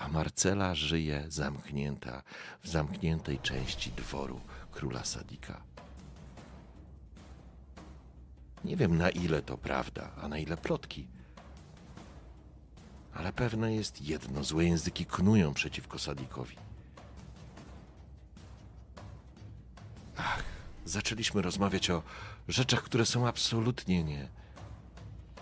a 0.01 0.07
Marcela 0.07 0.75
żyje 0.75 1.25
zamknięta 1.29 2.23
w 2.63 2.67
zamkniętej 2.67 3.39
części 3.39 3.91
dworu 3.91 4.41
króla 4.71 5.03
Sadika. 5.03 5.61
Nie 8.65 8.77
wiem 8.77 8.97
na 8.97 9.09
ile 9.09 9.41
to 9.41 9.57
prawda, 9.57 10.11
a 10.21 10.27
na 10.27 10.37
ile 10.37 10.57
plotki. 10.57 11.07
Ale 13.13 13.33
pewne 13.33 13.75
jest 13.75 14.01
jedno: 14.01 14.43
złe 14.43 14.65
języki 14.65 15.05
knują 15.05 15.53
przeciwko 15.53 15.99
Sadikowi. 15.99 16.55
Ach, 20.17 20.43
zaczęliśmy 20.85 21.41
rozmawiać 21.41 21.89
o 21.89 22.03
rzeczach, 22.47 22.83
które 22.83 23.05
są 23.05 23.27
absolutnie 23.27 24.03
nie, 24.03 24.27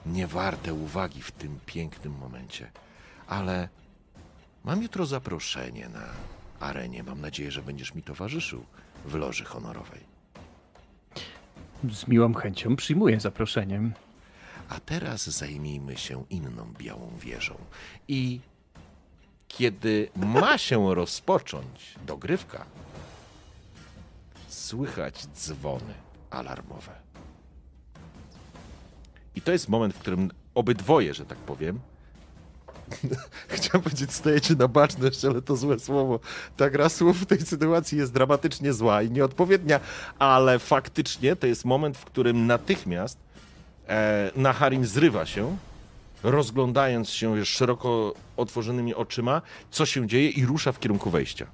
nie 0.06 0.28
warte 0.28 0.74
uwagi 0.74 1.22
w 1.22 1.32
tym 1.32 1.60
pięknym 1.66 2.14
momencie. 2.14 2.72
Ale 3.28 3.70
mam 4.70 4.82
jutro 4.82 5.06
zaproszenie 5.06 5.90
na 5.90 6.06
arenie. 6.60 7.04
Mam 7.04 7.22
nadzieję, 7.22 7.52
że 7.52 7.62
będziesz 7.62 7.96
mi 7.96 8.04
towarzyszył 8.04 8.66
w 9.06 9.16
loży 9.16 9.46
honorowej. 9.46 10.02
Z 11.92 12.08
miłą 12.08 12.34
chęcią 12.34 12.76
przyjmuję 12.76 13.20
zaproszeniem. 13.20 13.94
A 14.70 14.80
teraz 14.80 15.30
zajmijmy 15.30 15.98
się 15.98 16.24
inną 16.30 16.74
białą 16.80 17.12
wieżą. 17.20 17.56
I 18.08 18.40
kiedy 19.48 20.10
ma 20.16 20.58
się 20.58 20.96
rozpocząć 20.96 21.96
dogrywka, 22.06 22.66
słychać 24.48 25.28
dzwony 25.28 25.94
alarmowe. 26.30 26.96
I 29.36 29.42
to 29.42 29.52
jest 29.52 29.70
moment, 29.70 29.94
w 29.94 30.00
którym 30.00 30.32
obydwoje, 30.56 31.14
że 31.14 31.26
tak 31.26 31.38
powiem, 31.38 31.80
Chciałem 33.48 33.84
powiedzieć, 33.84 34.14
stajecie 34.14 34.56
na 34.56 34.68
baczność, 34.68 35.26
ale 35.26 35.42
to 35.42 35.56
złe 35.56 35.80
słowo. 35.80 36.20
Ta 36.58 36.70
gra 36.70 36.90
słów 36.90 37.22
w 37.22 37.26
tej 37.26 37.42
sytuacji 37.42 37.98
jest 37.98 38.14
dramatycznie 38.14 38.74
zła 38.74 39.02
i 39.02 39.12
nieodpowiednia, 39.12 39.80
ale 40.20 40.60
faktycznie 40.60 41.36
to 41.36 41.48
jest 41.48 41.66
moment, 41.66 41.98
w 41.98 42.06
którym 42.06 42.48
natychmiast 42.48 43.18
e, 43.88 44.32
Naharim 44.36 44.86
zrywa 44.86 45.26
się, 45.26 45.58
rozglądając 46.24 47.10
się 47.10 47.46
szeroko 47.46 48.14
otworzonymi 48.38 48.96
oczyma, 48.96 49.42
co 49.72 49.86
się 49.86 50.08
dzieje 50.08 50.30
i 50.30 50.46
rusza 50.46 50.72
w 50.72 50.80
kierunku 50.80 51.10
wejścia. 51.10 51.48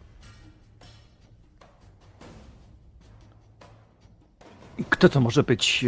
Kto 4.90 5.10
to 5.10 5.22
może 5.22 5.44
być? 5.44 5.86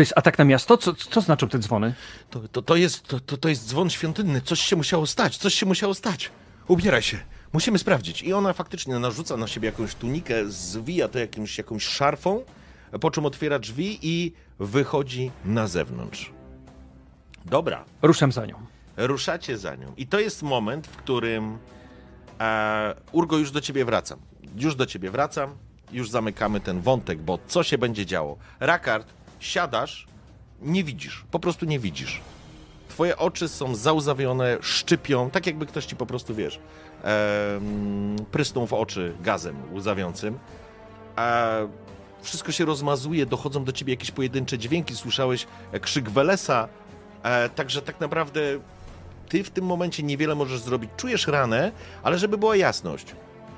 To 0.00 0.02
jest 0.02 0.12
atak 0.16 0.38
na 0.38 0.44
miasto? 0.44 0.76
Co, 0.76 0.94
co 0.94 1.20
znaczą 1.20 1.48
te 1.48 1.58
dzwony? 1.58 1.94
To, 2.30 2.48
to, 2.48 2.62
to, 2.62 2.76
jest, 2.76 3.02
to, 3.02 3.20
to, 3.20 3.48
jest 3.48 3.68
dzwon 3.68 3.90
świątynny. 3.90 4.40
Coś 4.40 4.60
się 4.60 4.76
musiało 4.76 5.06
stać, 5.06 5.36
coś 5.36 5.54
się 5.54 5.66
musiało 5.66 5.94
stać. 5.94 6.30
Ubieraj 6.68 7.02
się. 7.02 7.18
Musimy 7.52 7.78
sprawdzić. 7.78 8.22
I 8.22 8.32
ona 8.32 8.52
faktycznie 8.52 8.98
narzuca 8.98 9.36
na 9.36 9.46
siebie 9.46 9.66
jakąś 9.66 9.94
tunikę, 9.94 10.34
zwija 10.48 11.08
to 11.08 11.18
jakimś, 11.18 11.58
jakąś 11.58 11.84
szarfą, 11.84 12.44
po 13.00 13.10
czym 13.10 13.26
otwiera 13.26 13.58
drzwi 13.58 13.98
i 14.02 14.32
wychodzi 14.58 15.30
na 15.44 15.66
zewnątrz. 15.66 16.32
Dobra. 17.44 17.84
Ruszam 18.02 18.32
za 18.32 18.46
nią. 18.46 18.56
Ruszacie 18.96 19.58
za 19.58 19.74
nią. 19.74 19.92
I 19.96 20.06
to 20.06 20.20
jest 20.20 20.42
moment, 20.42 20.86
w 20.86 20.96
którym 20.96 21.58
e, 22.40 22.94
Urgo 23.12 23.38
już 23.38 23.50
do 23.50 23.60
ciebie 23.60 23.84
wracam. 23.84 24.18
Już 24.56 24.74
do 24.74 24.86
ciebie 24.86 25.10
wracam. 25.10 25.54
Już 25.92 26.10
zamykamy 26.10 26.60
ten 26.60 26.80
wątek, 26.80 27.18
bo 27.18 27.38
co 27.46 27.62
się 27.62 27.78
będzie 27.78 28.06
działo? 28.06 28.38
Rakard 28.60 29.19
siadasz, 29.40 30.06
nie 30.62 30.84
widzisz, 30.84 31.24
po 31.30 31.38
prostu 31.38 31.66
nie 31.66 31.78
widzisz. 31.78 32.20
Twoje 32.88 33.16
oczy 33.16 33.48
są 33.48 33.74
załzawione, 33.74 34.58
szczypią, 34.60 35.30
tak 35.30 35.46
jakby 35.46 35.66
ktoś 35.66 35.86
ci 35.86 35.96
po 35.96 36.06
prostu, 36.06 36.34
wiesz, 36.34 36.58
em, 37.02 38.16
prysną 38.30 38.66
w 38.66 38.72
oczy 38.72 39.14
gazem 39.20 39.56
łzawiącym. 39.74 40.38
E, 41.18 41.68
wszystko 42.22 42.52
się 42.52 42.64
rozmazuje, 42.64 43.26
dochodzą 43.26 43.64
do 43.64 43.72
ciebie 43.72 43.92
jakieś 43.92 44.10
pojedyncze 44.10 44.58
dźwięki, 44.58 44.96
słyszałeś 44.96 45.46
krzyk 45.80 46.10
Welesa, 46.10 46.68
e, 47.22 47.48
także 47.48 47.82
tak 47.82 48.00
naprawdę 48.00 48.40
ty 49.28 49.44
w 49.44 49.50
tym 49.50 49.64
momencie 49.64 50.02
niewiele 50.02 50.34
możesz 50.34 50.60
zrobić. 50.60 50.90
Czujesz 50.96 51.26
ranę, 51.26 51.72
ale 52.02 52.18
żeby 52.18 52.38
była 52.38 52.56
jasność, 52.56 53.06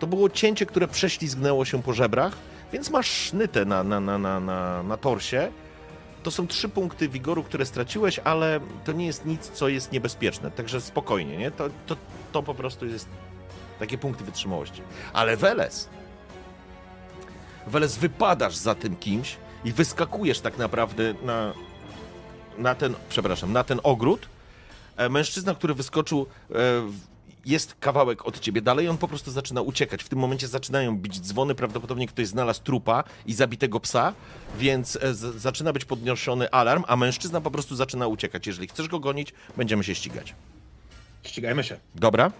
to 0.01 0.07
było 0.07 0.31
cięcie, 0.31 0.67
które 0.67 0.89
prześlizgnęło 0.89 1.65
się 1.65 1.83
po 1.83 1.93
żebrach, 1.93 2.33
więc 2.73 2.91
masz 2.91 3.07
sznytę 3.07 3.65
na, 3.65 3.85
na, 3.85 4.01
na, 4.01 4.19
na, 4.19 4.41
na, 4.41 4.83
na 4.83 4.97
torsie. 4.97 5.53
To 6.23 6.31
są 6.31 6.47
trzy 6.47 6.69
punkty 6.69 7.09
wigoru, 7.09 7.43
które 7.43 7.67
straciłeś, 7.67 8.19
ale 8.19 8.61
to 8.85 8.93
nie 8.93 9.07
jest 9.07 9.27
nic, 9.27 9.51
co 9.51 9.69
jest 9.69 9.93
niebezpieczne. 9.93 10.51
Także 10.51 10.81
spokojnie, 10.81 11.37
nie? 11.37 11.51
To, 11.51 11.69
to, 11.87 11.97
to 12.33 12.43
po 12.43 12.55
prostu 12.55 12.87
jest 12.87 13.09
takie 13.79 13.99
punkty 13.99 14.25
wytrzymałości. 14.25 14.83
Ale 15.13 15.37
Weles, 15.37 15.89
Weles, 17.67 17.97
wypadasz 17.99 18.57
za 18.57 18.75
tym 18.75 18.97
kimś 18.97 19.37
i 19.65 19.73
wyskakujesz 19.73 20.41
tak 20.41 20.59
naprawdę 20.59 21.15
na, 21.23 21.53
na 22.59 22.75
ten, 22.75 22.95
przepraszam, 23.09 23.53
na 23.53 23.65
ten 23.65 23.81
ogród. 23.83 24.29
E, 24.97 25.09
Mężczyzna, 25.09 25.55
który 25.55 25.75
wyskoczył, 25.75 26.27
e, 26.51 26.55
jest 27.47 27.75
kawałek 27.81 28.27
od 28.27 28.41
ciebie 28.41 28.63
dalej, 28.63 28.89
on 28.89 28.99
po 28.99 29.09
prostu 29.09 29.31
zaczyna 29.31 29.61
uciekać. 29.63 30.03
W 30.05 30.09
tym 30.09 30.19
momencie 30.19 30.49
zaczynają 30.49 30.97
bić 30.99 31.21
dzwony, 31.21 31.55
prawdopodobnie 31.55 32.07
ktoś 32.09 32.27
znalazł 32.27 32.63
trupa 32.63 33.05
i 33.27 33.35
zabitego 33.35 33.81
psa, 33.81 34.15
więc 34.59 34.99
e, 35.03 35.15
z- 35.15 35.37
zaczyna 35.37 35.73
być 35.73 35.85
podniesiony 35.85 36.51
alarm, 36.51 36.85
a 36.89 36.97
mężczyzna 36.97 37.41
po 37.41 37.51
prostu 37.51 37.77
zaczyna 37.77 38.07
uciekać. 38.07 38.47
Jeżeli 38.47 38.69
chcesz 38.69 38.89
go 38.89 39.01
gonić, 39.01 39.33
będziemy 39.57 39.85
się 39.85 39.95
ścigać. 39.95 40.35
Ścigajmy 41.23 41.65
się. 41.65 41.77
Dobra? 41.95 42.33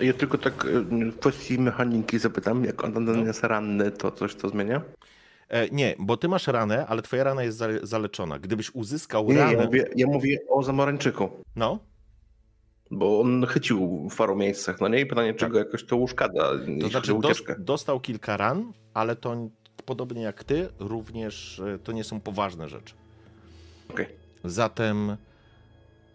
Ja 0.00 0.12
tylko 0.12 0.38
tak 0.38 0.64
y, 0.64 0.80
w 0.82 1.18
kwestii 1.18 1.58
mechaniki 1.58 2.18
zapytam, 2.18 2.64
jak 2.64 2.84
on 2.84 3.04
No. 3.04 3.12
jest 3.12 3.44
ranny, 3.44 3.90
to 3.90 4.10
coś 4.10 4.34
to 4.34 4.48
zmienia? 4.48 4.82
E, 5.48 5.68
nie, 5.68 5.94
bo 5.98 6.16
ty 6.16 6.28
masz 6.28 6.46
ranę, 6.46 6.86
ale 6.86 7.02
twoja 7.02 7.24
rana 7.24 7.42
jest 7.42 7.58
zale- 7.58 7.86
zaleczona. 7.86 8.38
Gdybyś 8.38 8.74
uzyskał 8.74 9.28
Nie, 9.28 9.38
ranę... 9.38 9.52
ja 9.52 9.64
mówię, 9.64 9.88
ja 9.96 10.06
mówię 10.06 10.38
o 10.50 10.62
zamorańczyku, 10.62 11.30
No, 11.56 11.78
bo 12.92 13.20
on 13.20 13.46
chycił 13.46 14.08
w 14.08 14.16
paru 14.16 14.36
miejscach, 14.36 14.80
no 14.80 14.88
nie? 14.88 15.00
I 15.00 15.06
pytanie, 15.06 15.34
czy 15.34 15.48
go 15.48 15.58
jakoś 15.58 15.84
to 15.84 15.96
uszkadza, 15.96 16.50
to 16.80 16.88
znaczy 16.88 17.14
ucieczkę. 17.14 17.56
dostał 17.58 18.00
kilka 18.00 18.36
ran, 18.36 18.72
ale 18.94 19.16
to 19.16 19.36
podobnie 19.84 20.22
jak 20.22 20.44
ty, 20.44 20.68
również 20.78 21.60
e, 21.60 21.78
to 21.78 21.92
nie 21.92 22.04
są 22.04 22.20
poważne 22.20 22.68
rzeczy. 22.68 22.94
Okej. 23.90 24.06
Zatem, 24.44 25.16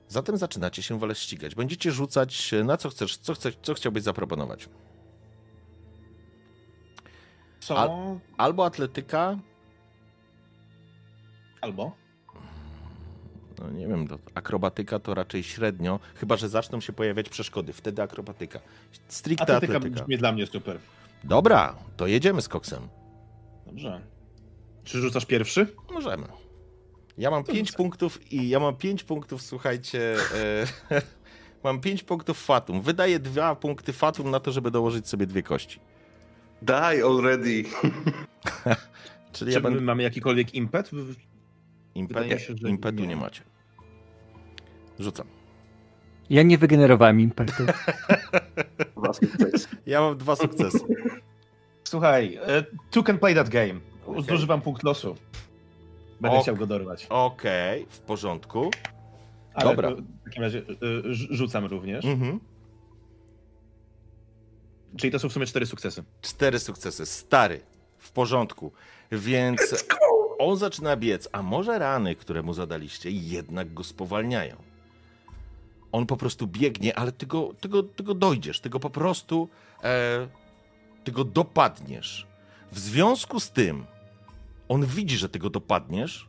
zatem 0.08 0.38
zaczynacie 0.38 0.84
się 0.84 1.00
wolę 1.00 1.16
ścigać. 1.16 1.56
Będziecie 1.56 1.92
rzucać 1.92 2.54
e, 2.54 2.64
na 2.64 2.78
co 2.78 2.90
chcesz, 2.90 3.18
co, 3.18 3.34
chcesz, 3.34 3.58
co 3.62 3.74
chciałbyś 3.74 4.04
zaproponować. 4.04 4.70
Co? 7.60 7.78
Al- 7.78 8.20
Albo 8.38 8.66
atletyka, 8.66 9.40
Albo? 11.62 11.96
No 13.60 13.70
nie 13.70 13.88
wiem, 13.88 14.08
to 14.08 14.20
akrobatyka 14.36 15.00
to 15.00 15.14
raczej 15.14 15.44
średnio, 15.44 16.00
chyba 16.16 16.38
że 16.38 16.50
zaczną 16.50 16.80
się 16.82 16.94
pojawiać 16.94 17.30
przeszkody, 17.30 17.74
wtedy 17.74 18.02
akrobatyka. 18.02 18.60
Stricte 19.08 19.44
Atletyka 19.44 19.78
atletyka. 19.78 20.02
brzmi 20.04 20.18
dla 20.18 20.32
mnie 20.32 20.48
super. 20.48 20.80
Dobra, 21.24 21.76
to 21.98 22.08
jedziemy 22.08 22.42
z 22.42 22.48
koksem. 22.48 22.88
Dobrze. 23.66 24.02
Czy 24.84 25.02
rzucasz 25.02 25.26
pierwszy? 25.26 25.68
Możemy. 25.94 26.26
Ja 27.18 27.32
mam 27.32 27.44
To 27.44 27.52
5 27.54 27.68
rzucaj. 27.68 27.78
punktów 27.78 28.34
i 28.34 28.50
ja 28.50 28.60
mam 28.60 28.76
5 28.76 29.04
punktów, 29.04 29.42
słuchajcie. 29.42 30.16
E, 30.92 31.02
mam 31.64 31.82
5 31.82 32.04
punktów 32.04 32.44
fatum. 32.46 32.82
Wydaję 32.82 33.20
2 33.20 33.56
punkty 33.56 33.94
fatum 33.94 34.32
na 34.32 34.40
to, 34.40 34.52
żeby 34.52 34.72
dołożyć 34.72 35.08
sobie 35.08 35.26
dwie 35.28 35.44
kości. 35.44 35.80
Die 36.62 36.76
already! 37.06 37.64
Czyli 39.34 39.52
Czy 39.52 39.56
ja 39.58 39.62
będę. 39.62 39.82
mamy 39.82 40.04
jakikolwiek 40.04 40.56
impet? 40.56 40.92
Impetu, 41.98 42.20
wydaje 42.24 42.40
się, 42.40 42.54
że 42.62 42.70
impetu 42.70 43.02
nie. 43.02 43.08
nie. 43.08 43.16
macie. 43.16 43.42
Rzucam. 45.00 45.28
Ja 46.30 46.44
nie 46.44 46.58
wygenerowałem 46.58 47.20
impetu. 47.20 47.64
Dwa 48.98 49.14
sukcesy. 49.14 49.68
Ja 49.86 50.02
mam 50.02 50.18
dwa 50.18 50.36
sukcesy. 50.36 50.80
Słuchaj, 51.84 52.40
e, 52.42 52.64
two 52.92 53.04
can 53.04 53.20
play 53.20 53.36
that 53.36 53.50
game. 53.50 53.80
Zużywam 54.30 54.62
punkt 54.62 54.84
losu. 54.84 55.16
Będę 56.22 56.38
Ok. 56.38 56.44
chciał 56.44 56.56
go 56.56 56.68
dorwać. 56.68 57.06
Okej, 57.10 57.86
w 57.90 58.00
porządku. 58.00 58.72
Ale 59.54 59.70
Dobra. 59.70 59.92
w 59.92 60.24
takim 60.26 60.44
razie 60.44 60.60
e, 60.60 60.64
rz- 61.10 61.28
rzucam 61.32 61.66
również. 61.66 62.06
Mhm. 62.06 62.40
Czyli 64.98 65.12
to 65.12 65.20
są 65.20 65.30
w 65.30 65.34
sumie 65.34 65.46
cztery 65.46 65.66
sukcesy. 65.66 66.04
Cztery 66.22 66.60
sukcesy. 66.60 67.06
Stary. 67.06 67.60
W 67.98 68.12
porządku. 68.12 68.72
Więc 69.12 69.86
on 70.38 70.58
zaczyna 70.58 70.96
biec, 70.96 71.30
a 71.32 71.42
może 71.42 71.80
rany, 71.80 72.16
które 72.16 72.44
mu 72.44 72.54
zadaliście, 72.54 73.12
jednak 73.12 73.74
go 73.74 73.84
spowalniają. 73.84 74.56
On 75.92 76.06
po 76.06 76.18
prostu 76.18 76.48
biegnie, 76.48 77.00
ale 77.00 77.12
ty 77.12 77.26
go, 77.26 77.54
ty 77.62 77.70
go, 77.70 77.84
ty 77.84 78.04
go 78.04 78.14
dojdziesz, 78.14 78.60
ty 78.60 78.70
go 78.70 78.80
po 78.80 78.90
prostu 78.90 79.50
e, 79.84 80.28
ty 81.04 81.12
go 81.12 81.24
dopadniesz. 81.24 82.28
W 82.72 82.80
związku 82.80 83.40
z 83.40 83.52
tym, 83.52 83.86
on 84.70 84.86
widzi, 84.86 85.18
że 85.18 85.30
ty 85.30 85.40
go 85.40 85.50
dopadniesz, 85.50 86.28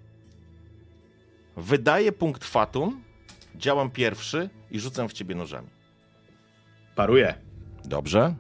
wydaje 1.57 2.13
punkt 2.13 2.45
fatum, 2.45 3.03
działam 3.57 3.91
pierwszy 3.91 4.51
i 4.71 4.81
rzucam 4.81 5.09
w 5.09 5.13
ciebie 5.13 5.35
nożami. 5.35 5.69
Paruję. 6.95 7.35
Dobrze? 7.85 8.35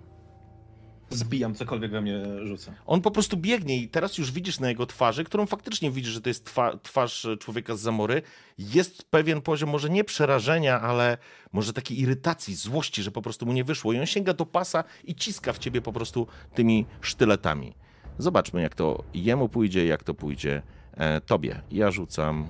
Zbijam 1.10 1.54
cokolwiek 1.54 1.90
we 1.90 2.00
mnie 2.00 2.22
rzuca. 2.44 2.72
On 2.86 3.00
po 3.00 3.10
prostu 3.10 3.36
biegnie 3.36 3.76
i 3.76 3.88
teraz 3.88 4.18
już 4.18 4.32
widzisz 4.32 4.60
na 4.60 4.68
jego 4.68 4.86
twarzy, 4.86 5.24
którą 5.24 5.46
faktycznie 5.46 5.90
widzisz, 5.90 6.12
że 6.12 6.20
to 6.20 6.30
jest 6.30 6.44
twa, 6.44 6.78
twarz 6.78 7.26
człowieka 7.40 7.76
z 7.76 7.80
zamory. 7.80 8.22
Jest 8.58 9.02
pewien 9.10 9.40
poziom 9.40 9.70
może 9.70 9.90
nie 9.90 10.04
przerażenia, 10.04 10.80
ale 10.80 11.18
może 11.52 11.72
takiej 11.72 12.00
irytacji, 12.00 12.54
złości, 12.54 13.02
że 13.02 13.10
po 13.10 13.22
prostu 13.22 13.46
mu 13.46 13.52
nie 13.52 13.64
wyszło. 13.64 13.92
I 13.92 13.98
on 13.98 14.06
sięga 14.06 14.34
do 14.34 14.46
pasa 14.46 14.84
i 15.04 15.14
ciska 15.14 15.52
w 15.52 15.58
ciebie 15.58 15.82
po 15.82 15.92
prostu 15.92 16.26
tymi 16.54 16.86
sztyletami. 17.00 17.74
Zobaczmy, 18.18 18.62
jak 18.62 18.74
to 18.74 19.04
jemu 19.14 19.48
pójdzie, 19.48 19.86
jak 19.86 20.04
to 20.04 20.14
pójdzie 20.14 20.62
e, 20.96 21.20
tobie. 21.20 21.62
Ja 21.70 21.90
rzucam. 21.90 22.48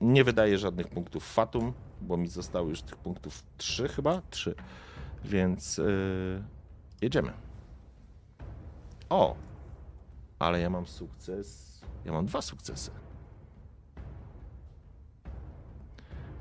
Nie 0.00 0.24
wydaję 0.24 0.58
żadnych 0.58 0.88
punktów 0.88 1.32
fatum, 1.32 1.72
bo 2.00 2.16
mi 2.16 2.28
zostało 2.28 2.68
już 2.68 2.82
tych 2.82 2.96
punktów 2.96 3.42
trzy 3.56 3.88
chyba? 3.88 4.22
Trzy. 4.30 4.54
Więc 5.24 5.78
e, 5.78 5.82
jedziemy. 7.02 7.32
O! 9.12 9.36
Ale 10.38 10.60
ja 10.60 10.70
mam 10.70 10.86
sukces. 10.86 11.80
Ja 12.04 12.12
mam 12.12 12.26
dwa 12.26 12.42
sukcesy. 12.42 12.90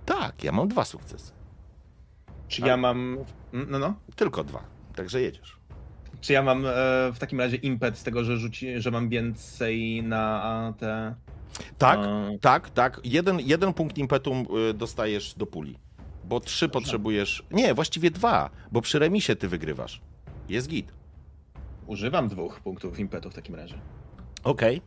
Tak, 0.05 0.43
ja 0.43 0.51
mam 0.51 0.67
dwa 0.67 0.85
sukcesy. 0.85 1.31
Czy 2.47 2.61
ja 2.61 2.77
mam. 2.77 3.17
No, 3.53 3.79
no. 3.79 3.93
Tylko 4.15 4.43
dwa. 4.43 4.63
Także 4.95 5.21
jedziesz. 5.21 5.57
Czy 6.21 6.33
ja 6.33 6.43
mam 6.43 6.65
e, 6.65 6.69
w 7.13 7.19
takim 7.19 7.39
razie 7.39 7.57
impet 7.57 7.97
z 7.97 8.03
tego, 8.03 8.23
że, 8.23 8.37
rzuci, 8.37 8.81
że 8.81 8.91
mam 8.91 9.09
więcej 9.09 10.03
na 10.03 10.73
te. 10.77 11.15
Tak, 11.77 11.99
e, 11.99 12.37
tak, 12.41 12.69
tak. 12.69 13.01
Jeden, 13.03 13.39
jeden 13.39 13.73
punkt 13.73 13.97
impetum 13.97 14.45
y, 14.69 14.73
dostajesz 14.73 15.33
do 15.33 15.45
puli. 15.45 15.77
Bo 16.23 16.39
trzy 16.39 16.69
potrzebujesz. 16.69 17.43
Nie, 17.51 17.73
właściwie 17.73 18.11
dwa, 18.11 18.49
bo 18.71 18.81
przy 18.81 18.99
remisie 18.99 19.35
ty 19.35 19.47
wygrywasz. 19.47 20.01
Jest 20.49 20.67
git. 20.67 21.00
Używam 21.91 22.27
dwóch 22.27 22.59
punktów 22.59 22.99
impetu 22.99 23.29
w 23.29 23.33
takim 23.33 23.55
razie. 23.55 23.79
Okej. 24.43 24.81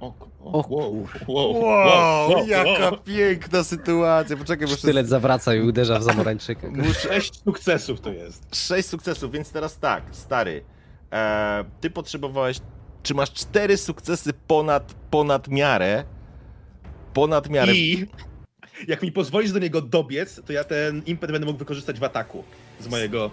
O, 0.00 0.06
o, 0.44 0.52
O, 0.52 0.68
wow, 0.68 1.06
wow, 1.28 1.60
wow, 1.60 2.34
wow. 2.80 2.98
piękna 3.04 3.64
sytuacja. 3.64 4.36
Poczekaj, 4.36 4.68
bo 4.68 4.74
Sztylet 4.76 5.08
zawraca 5.08 5.54
i 5.54 5.60
uderza 5.60 5.98
w 5.98 6.02
zamorańczyka. 6.02 6.68
Sześć 7.08 7.42
sukcesów 7.44 8.00
to 8.00 8.12
jest. 8.12 8.56
Sześć 8.56 8.88
sukcesów, 8.88 9.32
więc 9.32 9.52
teraz 9.52 9.78
tak, 9.78 10.02
stary. 10.12 10.64
E, 11.12 11.64
ty 11.80 11.90
potrzebowałeś. 11.90 12.60
Czy 13.02 13.14
masz 13.14 13.32
cztery 13.32 13.76
sukcesy 13.76 14.32
ponad, 14.46 14.94
ponad 15.10 15.48
miarę? 15.48 16.04
Ponad 17.14 17.50
miarę. 17.50 17.74
I 17.74 18.06
jak 18.88 19.02
mi 19.02 19.12
pozwolisz 19.12 19.52
do 19.52 19.58
niego 19.58 19.80
dobiec, 19.80 20.40
to 20.46 20.52
ja 20.52 20.64
ten 20.64 21.02
impet 21.06 21.32
będę 21.32 21.46
mógł 21.46 21.58
wykorzystać 21.58 22.00
w 22.00 22.04
ataku 22.04 22.44
z 22.80 22.88
mojego 22.88 23.30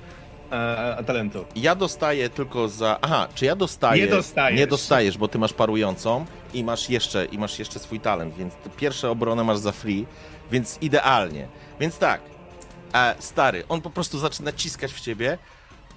e, 0.51 1.03
talentu. 1.03 1.45
Ja 1.55 1.75
dostaję 1.75 2.29
tylko 2.29 2.67
za. 2.67 2.99
Aha, 3.01 3.27
czy 3.35 3.45
ja 3.45 3.55
dostaję. 3.55 4.01
Nie 4.01 4.07
dostajesz. 4.07 4.59
Nie 4.59 4.67
dostajesz, 4.67 5.17
bo 5.17 5.27
ty 5.27 5.39
masz 5.39 5.53
parującą 5.53 6.25
i 6.53 6.63
masz 6.63 6.89
jeszcze, 6.89 7.25
i 7.25 7.37
masz 7.37 7.59
jeszcze 7.59 7.79
swój 7.79 7.99
talent, 7.99 8.35
więc 8.35 8.53
pierwsze 8.77 9.09
obronę 9.09 9.43
masz 9.43 9.57
za 9.57 9.71
free, 9.71 10.05
więc 10.51 10.77
idealnie. 10.81 11.47
Więc 11.79 11.97
tak, 11.97 12.21
e, 12.93 13.15
stary, 13.19 13.63
on 13.69 13.81
po 13.81 13.89
prostu 13.89 14.19
zaczyna 14.19 14.51
ciskać 14.51 14.93
w 14.93 15.01
ciebie, 15.01 15.37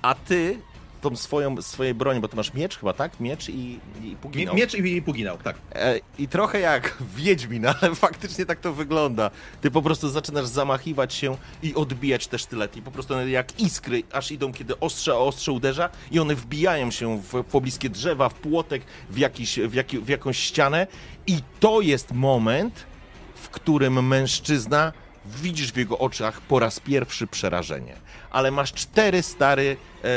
a 0.02 0.14
ty 0.14 0.60
tą 1.00 1.16
swoją, 1.16 1.62
swojej 1.62 1.94
broni, 1.94 2.20
bo 2.20 2.28
ty 2.28 2.36
masz 2.36 2.54
miecz 2.54 2.78
chyba, 2.78 2.92
tak? 2.92 3.20
Miecz 3.20 3.48
i, 3.48 3.80
i 4.02 4.16
puginał. 4.22 4.54
Miecz 4.54 4.74
i 4.74 5.02
puginał, 5.02 5.38
tak. 5.38 5.56
E, 5.74 6.00
I 6.18 6.28
trochę 6.28 6.60
jak 6.60 6.96
Wiedźmin, 7.16 7.66
ale 7.66 7.94
faktycznie 7.94 8.46
tak 8.46 8.60
to 8.60 8.72
wygląda. 8.72 9.30
Ty 9.60 9.70
po 9.70 9.82
prostu 9.82 10.08
zaczynasz 10.08 10.46
zamachiwać 10.46 11.14
się 11.14 11.36
i 11.62 11.74
odbijać 11.74 12.26
te 12.26 12.38
sztylety. 12.38 12.78
I 12.78 12.82
po 12.82 12.90
prostu 12.90 13.14
one 13.14 13.30
jak 13.30 13.60
iskry, 13.60 14.02
aż 14.12 14.32
idą, 14.32 14.52
kiedy 14.52 14.80
ostrze 14.80 15.14
o 15.14 15.26
ostrze 15.26 15.52
uderza 15.52 15.90
i 16.10 16.20
one 16.20 16.34
wbijają 16.34 16.90
się 16.90 17.22
w 17.22 17.44
pobliskie 17.44 17.90
drzewa, 17.90 18.28
w 18.28 18.34
płotek, 18.34 18.82
w, 19.10 19.18
jakiś, 19.18 19.58
w, 19.58 19.74
jaki, 19.74 19.98
w 19.98 20.08
jakąś 20.08 20.38
ścianę. 20.38 20.86
I 21.26 21.38
to 21.60 21.80
jest 21.80 22.12
moment, 22.12 22.86
w 23.34 23.48
którym 23.48 24.06
mężczyzna 24.06 24.92
widzisz 25.26 25.72
w 25.72 25.76
jego 25.76 25.98
oczach 25.98 26.40
po 26.40 26.58
raz 26.58 26.80
pierwszy 26.80 27.26
przerażenie. 27.26 27.96
Ale 28.30 28.50
masz 28.50 28.72
cztery 28.72 29.22
stary, 29.22 29.76
e, 30.04 30.08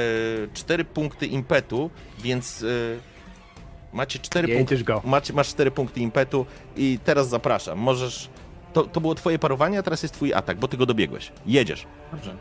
cztery 0.54 0.86
punkty 0.86 1.28
impetu, 1.28 1.90
więc 2.20 2.64
e, 2.64 2.66
macie 3.94 4.20
cztery 4.20 4.56
punkty. 4.58 4.84
Go. 4.84 5.02
Macie, 5.06 5.34
masz 5.34 5.48
cztery 5.48 5.72
punkty 5.72 6.00
impetu 6.00 6.46
i 6.76 7.00
teraz 7.04 7.30
zapraszam. 7.30 7.80
Możesz. 7.80 8.30
To, 8.74 8.84
to 8.84 9.02
było 9.02 9.16
twoje 9.16 9.40
parowanie, 9.40 9.80
a 9.80 9.84
teraz 9.84 10.04
jest 10.04 10.14
twój 10.14 10.34
atak, 10.34 10.58
bo 10.60 10.68
ty 10.68 10.78
go 10.78 10.86
dobiegłeś. 10.86 11.32
Jedziesz. 11.46 11.86
Dobrze. 12.12 12.36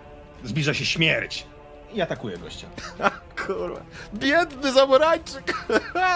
Zbliża 0.44 0.74
się 0.74 0.84
śmierć. 0.84 1.46
I 1.94 2.00
atakuje 2.00 2.38
gościa. 2.38 2.66
Kurwa. 3.46 3.80
Biedny 4.14 4.72
zamorańczyk! 4.72 5.54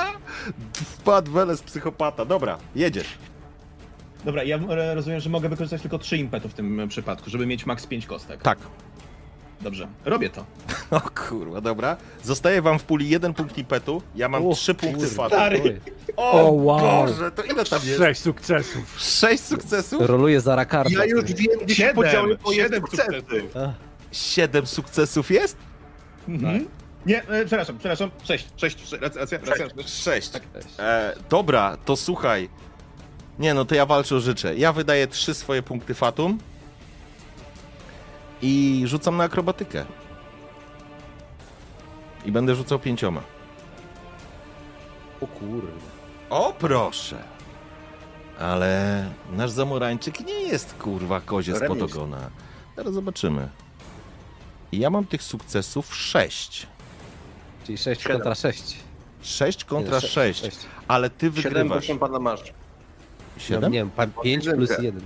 Wpadł 0.98 1.32
Weles 1.32 1.62
psychopata. 1.62 2.24
Dobra, 2.24 2.58
jedziesz. 2.74 3.06
Dobra, 4.24 4.44
ja 4.44 4.58
rozumiem, 4.94 5.20
że 5.20 5.30
mogę 5.30 5.48
wykorzystać 5.48 5.82
tylko 5.82 5.98
trzy 5.98 6.16
impetu 6.16 6.48
w 6.48 6.54
tym 6.54 6.88
przypadku, 6.88 7.30
żeby 7.30 7.46
mieć 7.46 7.66
maks 7.66 7.86
5 7.86 8.06
kostek. 8.06 8.42
Tak. 8.42 8.58
Dobrze, 9.60 9.88
robię 10.04 10.30
to. 10.30 10.44
O 10.90 11.00
kurwa, 11.00 11.60
dobra. 11.60 11.96
Zostaje 12.22 12.62
wam 12.62 12.78
w 12.78 12.84
puli 12.84 13.08
jeden 13.08 13.34
punkt 13.34 13.58
impetu. 13.58 14.02
Ja 14.14 14.28
mam 14.28 14.46
O, 14.46 14.54
trzy 14.54 14.74
punkty 14.74 15.06
kurwa. 15.08 15.28
Stary. 15.28 15.80
O, 16.16 16.32
O, 16.48 16.52
wow. 16.52 17.06
Boże, 17.06 17.30
to 17.30 17.42
ile 17.42 17.64
tam 17.64 17.80
jest? 17.84 17.98
Sześć 17.98 18.20
sukcesów. 18.20 18.94
Sześć 19.00 19.42
sukcesów? 19.44 20.00
Roluje 20.06 20.40
za 20.40 20.56
rakarda. 20.56 20.90
Ja 20.98 21.04
już 21.04 21.24
wiem, 21.24 21.60
gdzie 21.62 21.74
się 21.74 21.92
podziały 21.94 22.28
Siedem, 22.28 22.38
moje 22.44 22.56
siedem 22.62 22.80
sukcesy. 22.80 23.12
sukcesów. 23.20 23.50
Siedem 24.12 24.66
sukcesów 24.66 25.30
jest? 25.30 25.56
Mhm. 26.28 26.66
Nie, 27.06 27.22
e, 27.28 27.44
przepraszam, 27.46 27.78
przepraszam. 27.78 28.10
Sześć, 28.24 28.48
sześć, 28.56 28.78
sześć, 28.88 29.02
racja, 29.02 29.20
racja, 29.20 29.38
racja. 29.38 29.66
Sześć. 29.86 30.30
Cześć. 30.30 30.66
E, 30.78 31.14
dobra, 31.30 31.76
to 31.84 31.96
słuchaj. 31.96 32.48
Nie 33.38 33.54
no, 33.54 33.64
to 33.64 33.74
ja 33.74 33.86
walczę 33.86 34.16
o 34.16 34.20
życzę. 34.20 34.56
Ja 34.56 34.72
wydaję 34.72 35.06
trzy 35.06 35.34
swoje 35.34 35.62
punkty 35.62 35.94
fatum. 35.94 36.38
I 38.46 38.82
rzucam 38.86 39.16
na 39.16 39.24
akrobatykę. 39.24 39.84
I 42.24 42.32
będę 42.32 42.54
rzucał 42.54 42.78
pięcioma. 42.78 43.20
O 45.20 45.26
kurde. 45.26 45.68
O 46.30 46.54
proszę! 46.58 47.22
Ale 48.38 49.04
nasz 49.32 49.50
zamorańczyk 49.50 50.20
nie 50.26 50.40
jest 50.42 50.74
kurwa 50.74 51.20
kozie 51.20 51.56
z 51.56 51.60
podogona. 51.68 52.30
Zaraz 52.76 52.92
zobaczymy. 52.94 53.48
I 54.72 54.78
ja 54.78 54.90
mam 54.90 55.06
tych 55.06 55.22
sukcesów 55.22 55.94
sześć. 55.96 56.66
Czyli 57.64 57.78
6 57.78 58.02
Siedem. 58.02 58.16
kontra 58.16 58.34
6. 58.34 58.76
Sześć 59.22 59.64
kontra 59.64 60.00
sze- 60.00 60.08
sześć. 60.08 60.40
sześć. 60.40 60.58
Ale 60.88 61.10
ty 61.10 61.30
wygrywasz. 61.30 61.86
proszę 61.86 61.98
pana, 61.98 62.18
masz. 62.18 62.52
Siedem? 63.38 63.72
Nie 63.72 63.78
wiem, 63.78 63.90
5 64.22 64.44
plus 64.44 64.70
jedynkę. 64.70 64.84
1. 64.84 65.02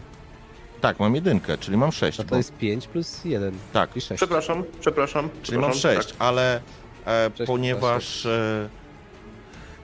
Tak, 0.80 1.00
mam 1.00 1.14
jedynkę, 1.14 1.58
czyli 1.58 1.76
mam 1.76 1.92
sześć. 1.92 2.18
No 2.18 2.24
bo- 2.24 2.30
to 2.30 2.36
jest 2.36 2.52
5 2.56 2.86
plus 2.86 3.24
1. 3.24 3.54
Tak, 3.72 3.96
I 3.96 4.00
6. 4.00 4.16
Przepraszam, 4.16 4.64
przepraszam. 4.80 5.28
Czyli 5.42 5.58
mam 5.58 5.70
przepraszam, 5.72 6.02
6, 6.02 6.14
ale 6.18 6.60
e, 7.06 7.30
Sześć 7.36 7.46
ponieważ 7.46 8.26
e, 8.26 8.68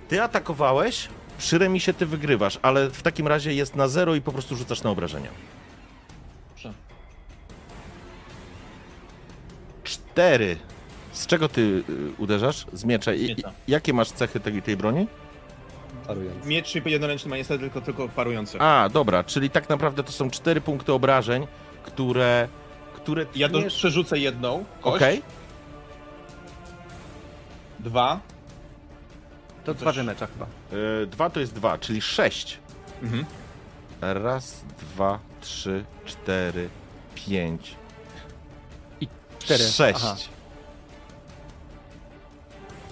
ty 0.08 0.22
atakowałeś, 0.22 1.08
przy 1.38 1.58
remisie 1.58 1.94
ty 1.94 2.06
wygrywasz, 2.06 2.58
ale 2.62 2.90
w 2.90 3.02
takim 3.02 3.28
razie 3.28 3.54
jest 3.54 3.76
na 3.76 3.88
0 3.88 4.14
i 4.14 4.20
po 4.20 4.32
prostu 4.32 4.56
rzucasz 4.56 4.82
na 4.82 4.90
obrażenia. 4.90 5.30
Dobrze. 6.50 6.72
4. 9.84 10.56
Z 11.12 11.26
czego 11.26 11.48
ty 11.48 11.60
y, 11.60 11.82
uderzasz? 12.18 12.66
Z 12.72 12.84
miecza. 12.84 13.14
I, 13.14 13.28
miecza. 13.28 13.52
jakie 13.68 13.92
masz 13.92 14.10
cechy 14.10 14.40
tej, 14.40 14.62
tej 14.62 14.76
broni? 14.76 15.06
Parując. 16.06 16.46
Miecz 16.46 16.74
jednoręczny 16.74 17.30
ma 17.30 17.36
niestety 17.36 17.60
tylko, 17.60 17.80
tylko 17.80 18.08
parujący. 18.08 18.60
A, 18.60 18.88
dobra, 18.88 19.24
czyli 19.24 19.50
tak 19.50 19.68
naprawdę 19.68 20.04
to 20.04 20.12
są 20.12 20.30
4 20.30 20.60
punkty 20.60 20.92
obrażeń, 20.92 21.46
które. 21.82 22.48
które 22.94 23.26
Ja 23.34 23.48
do, 23.48 23.62
przerzucę 23.62 24.18
jedną 24.18 24.64
kość, 24.80 24.96
Okej, 24.96 25.22
dwa. 27.80 28.20
To 29.64 29.74
dwa 29.74 29.92
mecza 30.02 30.26
chyba. 30.26 30.46
Y, 31.02 31.06
dwa 31.06 31.30
to 31.30 31.40
jest 31.40 31.54
2, 31.54 31.78
czyli 31.78 32.02
6. 32.02 32.58
Mhm. 33.02 33.24
Raz, 34.00 34.64
dwa, 34.80 35.18
trzy, 35.40 35.84
cztery, 36.04 36.68
pięć. 37.14 37.74
Cztery. 39.38 39.64
Sześć. 39.64 40.00
Aha. 40.04 40.16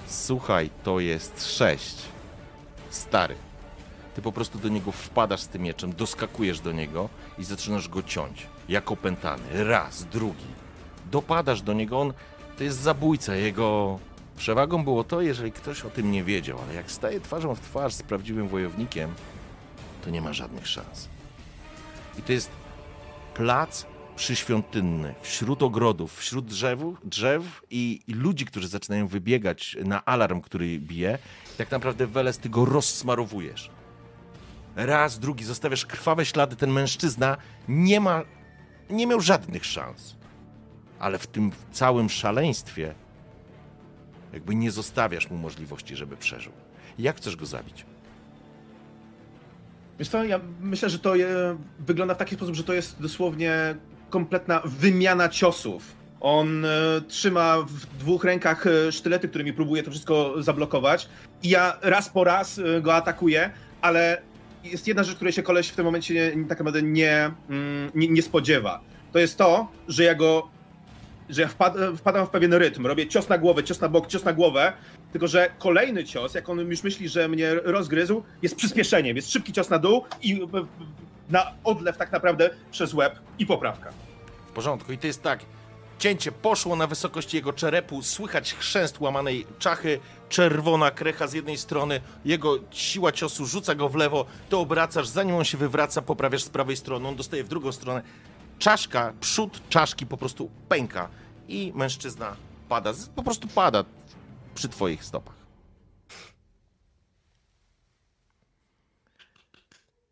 Słuchaj, 0.07 0.71
to 0.85 1.01
jest 1.01 1.57
sześć. 1.57 1.97
Stary. 2.93 3.35
Ty 4.15 4.23
po 4.23 4.33
prostu 4.33 4.59
do 4.59 4.69
niego 4.69 4.93
wpadasz 4.93 5.41
z 5.41 5.49
tym 5.49 5.63
mieczem, 5.63 5.93
doskakujesz 5.93 6.61
do 6.61 6.73
niego 6.73 7.09
i 7.39 7.45
zaczynasz 7.45 7.89
go 7.89 8.03
ciąć. 8.03 8.47
Jak 8.69 8.91
opętany. 8.91 9.65
Raz, 9.65 10.05
drugi. 10.05 10.47
Dopadasz 11.11 11.63
do 11.63 11.73
niego, 11.73 12.01
on 12.01 12.13
to 12.59 12.65
jest 12.65 12.79
zabójca. 12.79 13.35
Jego 13.35 13.99
przewagą 14.37 14.85
było 14.85 15.05
to, 15.05 15.21
jeżeli 15.21 15.53
ktoś 15.53 15.85
o 15.85 15.91
tym 15.91 16.13
nie 16.13 16.25
wiedział, 16.25 16.59
ale 16.65 16.75
jak 16.75 16.91
staje 16.91 17.21
twarzą 17.21 17.55
w 17.55 17.61
twarz 17.61 17.95
z 17.95 18.03
prawdziwym 18.03 18.49
wojownikiem, 18.49 19.15
to 20.05 20.11
nie 20.11 20.23
ma 20.23 20.33
żadnych 20.33 20.69
szans. 20.69 21.09
I 22.19 22.23
to 22.23 22.33
jest 22.33 22.51
plac 23.35 23.87
przyświątynny, 24.17 25.15
wśród 25.23 25.63
ogrodów, 25.63 26.19
wśród 26.19 26.47
drzewów, 26.47 26.99
drzew 27.05 27.63
i, 27.71 28.01
i 28.07 28.13
ludzi, 28.13 28.45
którzy 28.45 28.69
zaczynają 28.69 29.07
wybiegać 29.07 29.77
na 29.85 30.05
alarm, 30.05 30.41
który 30.41 30.79
bije. 30.79 31.19
Tak 31.59 31.71
naprawdę 31.71 32.07
Weles, 32.07 32.39
ty 32.39 32.49
go 32.49 32.65
rozsmarowujesz. 32.65 33.71
Raz, 34.77 35.19
drugi, 35.19 35.45
zostawiasz 35.45 35.87
krwawe 35.87 36.27
ślady. 36.27 36.57
Ten 36.57 36.71
mężczyzna 36.71 37.37
nie 37.69 38.01
ma, 38.01 38.23
nie 38.91 39.07
miał 39.07 39.21
żadnych 39.21 39.65
szans. 39.65 40.17
Ale 40.99 41.19
w 41.19 41.27
tym 41.27 41.53
całym 41.73 42.11
szaleństwie 42.11 42.95
jakby 44.33 44.55
nie 44.55 44.71
zostawiasz 44.71 45.31
mu 45.31 45.37
możliwości, 45.37 45.97
żeby 45.97 46.17
przeżył. 46.17 46.53
Jak 46.99 47.17
chcesz 47.17 47.37
go 47.37 47.47
zabić? 47.47 47.87
Wiesz 49.99 50.09
co, 50.09 50.25
ja 50.25 50.41
myślę, 50.61 50.91
że 50.91 50.99
to 50.99 51.17
e, 51.17 51.19
wygląda 51.79 52.15
w 52.15 52.19
taki 52.19 52.35
sposób, 52.35 52.55
że 52.55 52.65
to 52.65 52.73
jest 52.73 53.03
dosłownie 53.03 53.75
kompletna 54.11 54.63
wymiana 54.65 55.29
ciosów. 55.29 56.02
On 56.23 56.65
e, 56.65 56.69
trzyma 57.09 57.57
w 57.59 57.87
dwóch 57.87 58.25
rękach 58.25 58.67
e, 58.67 58.93
sztylety, 58.93 59.29
którymi 59.29 59.53
próbuje 59.53 59.83
to 59.83 59.91
wszystko 59.91 60.43
zablokować. 60.43 61.09
I 61.43 61.49
ja 61.49 61.79
raz 61.83 62.09
po 62.09 62.25
raz 62.25 62.59
e, 62.59 62.81
go 62.81 62.95
atakuję, 62.95 63.51
ale 63.81 64.23
jest 64.65 64.89
jedna 64.89 65.03
rzecz, 65.03 65.17
której 65.17 65.33
się 65.33 65.43
koleś 65.43 65.69
w 65.69 65.77
tym 65.77 65.85
momencie 65.85 66.33
tak 66.49 66.59
naprawdę 66.59 66.83
nie, 66.83 67.31
mm, 67.51 67.91
nie, 67.95 68.09
nie 68.09 68.23
spodziewa. 68.23 68.81
To 69.13 69.19
jest 69.19 69.39
to, 69.39 69.69
że 69.89 70.05
ja 70.05 70.15
go 70.15 70.49
że 71.29 71.43
ja 71.43 71.49
wpad, 71.49 71.75
wpadam 71.97 72.27
w 72.27 72.31
pewien 72.31 72.55
rytm. 72.55 72.87
Robię 72.87 73.07
cios 73.07 73.29
na 73.29 73.39
głowę, 73.39 73.65
cios 73.65 73.81
na 73.81 73.89
bok, 73.89 74.07
cios 74.07 74.25
na 74.25 74.33
głowę. 74.33 74.73
Tylko, 75.13 75.29
że 75.29 75.51
kolejny 75.59 76.05
cios, 76.05 76.35
jak 76.35 76.49
on 76.49 76.59
już 76.59 76.83
myśli, 76.83 77.09
że 77.09 77.29
mnie 77.29 77.55
rozgryzł, 77.55 78.23
jest 78.43 78.57
przyspieszeniem. 78.57 79.17
Jest 79.17 79.33
szybki 79.33 79.53
cios 79.53 79.71
na 79.71 79.79
dół 79.79 80.05
i 80.23 80.41
na 81.31 81.53
odlew 81.65 81.97
tak 81.97 82.13
naprawdę 82.13 82.51
przez 82.71 82.95
łeb 82.95 83.19
i 83.39 83.47
poprawka. 83.47 83.91
W 84.51 84.53
porządku. 84.53 84.93
I 84.93 84.99
to 84.99 85.07
jest 85.07 85.23
tak. 85.23 85.41
Cięcie 86.03 86.33
poszło 86.33 86.77
na 86.77 86.87
wysokość 86.87 87.35
jego 87.35 87.53
czerepu, 87.53 88.03
słychać 88.03 88.55
chrzęst 88.55 89.01
łamanej 89.01 89.47
czachy, 89.59 90.01
czerwona 90.29 90.91
krecha 90.91 91.27
z 91.27 91.33
jednej 91.33 91.59
strony, 91.59 92.01
jego 92.25 92.59
siła 92.71 93.13
ciosu 93.13 93.47
rzuca 93.47 93.75
go 93.75 93.89
w 93.89 93.95
lewo, 93.95 94.27
to 94.49 94.61
obracasz, 94.61 95.09
zanim 95.09 95.37
on 95.37 95.45
się 95.45 95.59
wywraca, 95.59 96.03
poprawiasz 96.03 96.43
z 96.43 96.49
prawej 96.49 96.77
strony, 96.77 97.09
on 97.09 97.17
dostaje 97.17 97.45
w 97.45 97.49
drugą 97.49 97.73
stronę. 97.73 98.03
Czaszka, 98.59 99.13
przód 99.21 99.69
czaszki 99.69 100.07
po 100.07 100.17
prostu 100.17 100.51
pęka 100.69 101.09
i 101.49 101.73
mężczyzna 101.75 102.37
pada, 102.69 102.93
po 103.15 103.23
prostu 103.23 103.49
pada 103.49 103.85
przy 104.55 104.69
twoich 104.69 105.05
stopach. 105.05 105.35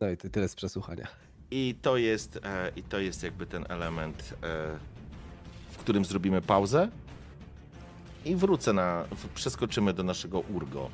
No 0.00 0.10
i 0.10 0.16
ty- 0.16 0.30
tyle 0.30 0.48
z 0.48 0.54
przesłuchania. 0.54 1.06
I 1.50 1.74
to 1.82 1.96
jest, 1.96 2.36
e, 2.44 2.72
i 2.76 2.82
to 2.82 2.98
jest 2.98 3.22
jakby 3.22 3.46
ten 3.46 3.64
element, 3.68 4.34
e, 4.42 4.99
którym 5.80 6.04
zrobimy 6.04 6.42
pauzę. 6.42 6.88
I 8.24 8.36
wrócę 8.36 8.72
na. 8.72 9.04
Przeskoczymy 9.34 9.92
do 9.92 10.02
naszego 10.02 10.40
Urgo. 10.40 10.90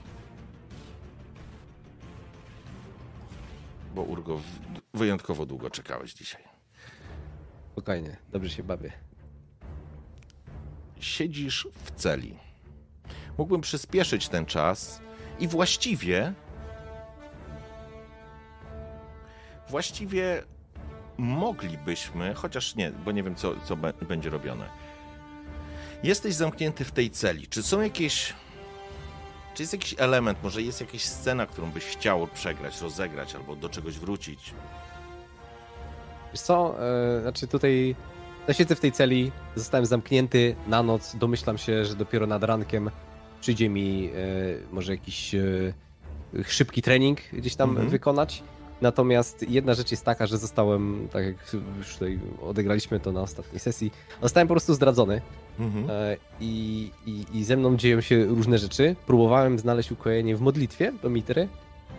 Bo 3.94 4.02
Urgo, 4.02 4.40
wyjątkowo 4.94 5.46
długo 5.46 5.70
czekałeś 5.70 6.14
dzisiaj. 6.14 6.42
Spokojnie, 7.72 8.16
dobrze 8.32 8.50
się 8.50 8.62
bawię. 8.62 8.92
Siedzisz 11.00 11.68
w 11.84 11.90
celi. 11.90 12.38
mógłbym 13.38 13.60
przyspieszyć 13.60 14.28
ten 14.28 14.46
czas 14.46 15.00
i 15.38 15.48
właściwie. 15.48 16.32
Właściwie 19.68 20.42
moglibyśmy, 21.18 22.34
chociaż 22.34 22.74
nie, 22.74 22.90
bo 23.04 23.12
nie 23.12 23.22
wiem, 23.22 23.34
co, 23.34 23.54
co 23.64 23.76
będzie 24.08 24.30
robione. 24.30 24.68
Jesteś 26.02 26.34
zamknięty 26.34 26.84
w 26.84 26.92
tej 26.92 27.10
celi. 27.10 27.46
Czy 27.46 27.62
są 27.62 27.80
jakieś. 27.80 28.34
Czy 29.54 29.62
jest 29.62 29.72
jakiś 29.72 29.94
element, 29.98 30.38
może 30.42 30.62
jest 30.62 30.80
jakaś 30.80 31.02
scena, 31.04 31.46
którą 31.46 31.70
byś 31.70 31.84
chciał 31.84 32.26
przegrać, 32.34 32.80
rozegrać 32.80 33.34
albo 33.34 33.56
do 33.56 33.68
czegoś 33.68 33.98
wrócić? 33.98 34.54
Wiesz 36.32 36.40
co, 36.40 36.74
e, 37.16 37.20
znaczy 37.20 37.46
tutaj 37.46 37.96
ja 38.48 38.54
siedzę 38.54 38.74
w 38.76 38.80
tej 38.80 38.92
celi, 38.92 39.32
zostałem 39.54 39.86
zamknięty 39.86 40.56
na 40.66 40.82
noc, 40.82 41.16
domyślam 41.16 41.58
się, 41.58 41.84
że 41.84 41.94
dopiero 41.94 42.26
nad 42.26 42.44
rankiem 42.44 42.90
przyjdzie 43.40 43.68
mi 43.68 44.10
e, 44.14 44.72
może 44.72 44.92
jakiś 44.92 45.34
e, 45.34 45.40
szybki 46.44 46.82
trening 46.82 47.18
gdzieś 47.32 47.56
tam 47.56 47.70
Mhm. 47.70 47.88
wykonać. 47.88 48.42
Natomiast 48.80 49.50
jedna 49.50 49.74
rzecz 49.74 49.90
jest 49.90 50.04
taka, 50.04 50.26
że 50.26 50.38
zostałem, 50.38 51.08
tak 51.12 51.24
jak 51.24 51.36
już 51.78 51.92
tutaj 51.94 52.18
odegraliśmy 52.42 53.00
to 53.00 53.12
na 53.12 53.20
ostatniej 53.20 53.60
sesji, 53.60 53.92
zostałem 54.22 54.48
po 54.48 54.54
prostu 54.54 54.74
zdradzony 54.74 55.20
Mhm. 55.58 55.90
e, 55.90 56.16
i, 56.40 56.90
i, 57.06 57.24
i 57.34 57.44
ze 57.44 57.56
mną 57.56 57.76
dzieją 57.76 58.00
się 58.00 58.24
różne 58.24 58.58
rzeczy. 58.58 58.96
Próbowałem 59.06 59.58
znaleźć 59.58 59.92
ukojenie 59.92 60.36
w 60.36 60.40
modlitwie 60.40 60.92
do 61.02 61.10
Mitry, 61.10 61.48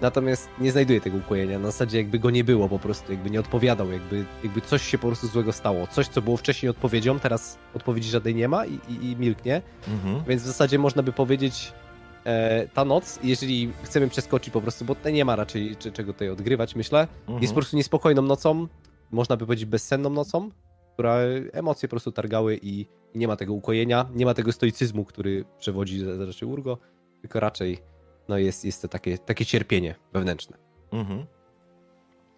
natomiast 0.02 0.50
nie 0.60 0.72
znajduję 0.72 1.02
tego 1.02 1.18
ukojenia. 1.18 1.60
Na 1.60 1.66
zasadzie 1.72 1.98
jakby 1.98 2.20
go 2.20 2.30
nie 2.30 2.44
było 2.44 2.70
po 2.70 2.80
prostu, 2.80 3.12
jakby 3.12 3.30
nie 3.30 3.40
odpowiadał, 3.40 3.92
jakby, 3.92 4.26
jakby 4.44 4.62
coś 4.62 4.82
się 4.82 4.98
po 4.98 5.08
prostu 5.08 5.28
złego 5.28 5.52
stało. 5.54 5.88
Coś, 5.88 6.08
co 6.08 6.22
było 6.22 6.38
wcześniej 6.38 6.70
odpowiedzią, 6.70 7.20
teraz 7.20 7.58
odpowiedzi 7.74 8.10
żadnej 8.10 8.36
nie 8.36 8.48
ma 8.48 8.66
i, 8.66 8.80
i, 8.90 9.12
i 9.12 9.16
milknie. 9.16 9.62
Mhm. 9.88 10.24
Więc 10.28 10.42
w 10.44 10.46
zasadzie 10.46 10.80
można 10.80 11.04
by 11.04 11.12
powiedzieć, 11.14 11.74
ta 12.74 12.86
noc, 12.86 13.20
jeżeli 13.24 13.74
chcemy 13.84 14.08
przeskoczyć 14.10 14.54
po 14.54 14.62
prostu, 14.62 14.86
bo 14.86 14.96
nie 15.14 15.26
ma 15.26 15.36
raczej 15.36 15.76
czego 15.94 16.14
tutaj 16.14 16.30
odgrywać, 16.30 16.76
myślę, 16.76 17.08
Mhm. 17.22 17.42
jest 17.42 17.54
po 17.54 17.60
prostu 17.60 17.78
niespokojną 17.78 18.22
nocą, 18.22 18.68
można 19.12 19.38
by 19.38 19.46
powiedzieć 19.46 19.66
bezsenną 19.66 20.10
nocą, 20.10 20.50
która 20.94 21.16
emocje 21.54 21.90
po 21.90 21.92
prostu 21.92 22.12
targały 22.12 22.60
i, 22.62 22.86
nie 23.16 23.28
ma 23.28 23.36
tego 23.36 23.54
ukojenia, 23.54 24.10
nie 24.16 24.26
ma 24.26 24.34
tego 24.34 24.52
stoicyzmu, 24.52 25.06
który 25.06 25.46
przewodzi 25.60 26.00
za- 26.00 26.26
raczej 26.26 26.50
Urgo, 26.50 26.78
tylko 27.22 27.40
raczej 27.40 27.78
no 28.28 28.38
jest, 28.38 28.66
jest 28.66 28.82
to 28.82 28.88
takie, 28.88 29.18
takie 29.18 29.46
cierpienie 29.46 29.96
wewnętrzne. 30.14 30.58
Mhm. 30.92 31.26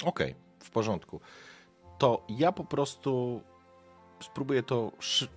Okej, 0.06 0.36
w 0.60 0.70
porządku. 0.72 1.20
To 1.98 2.26
ja 2.30 2.52
po 2.52 2.64
prostu 2.66 3.42
spróbuję 4.24 4.64
to 4.64 4.92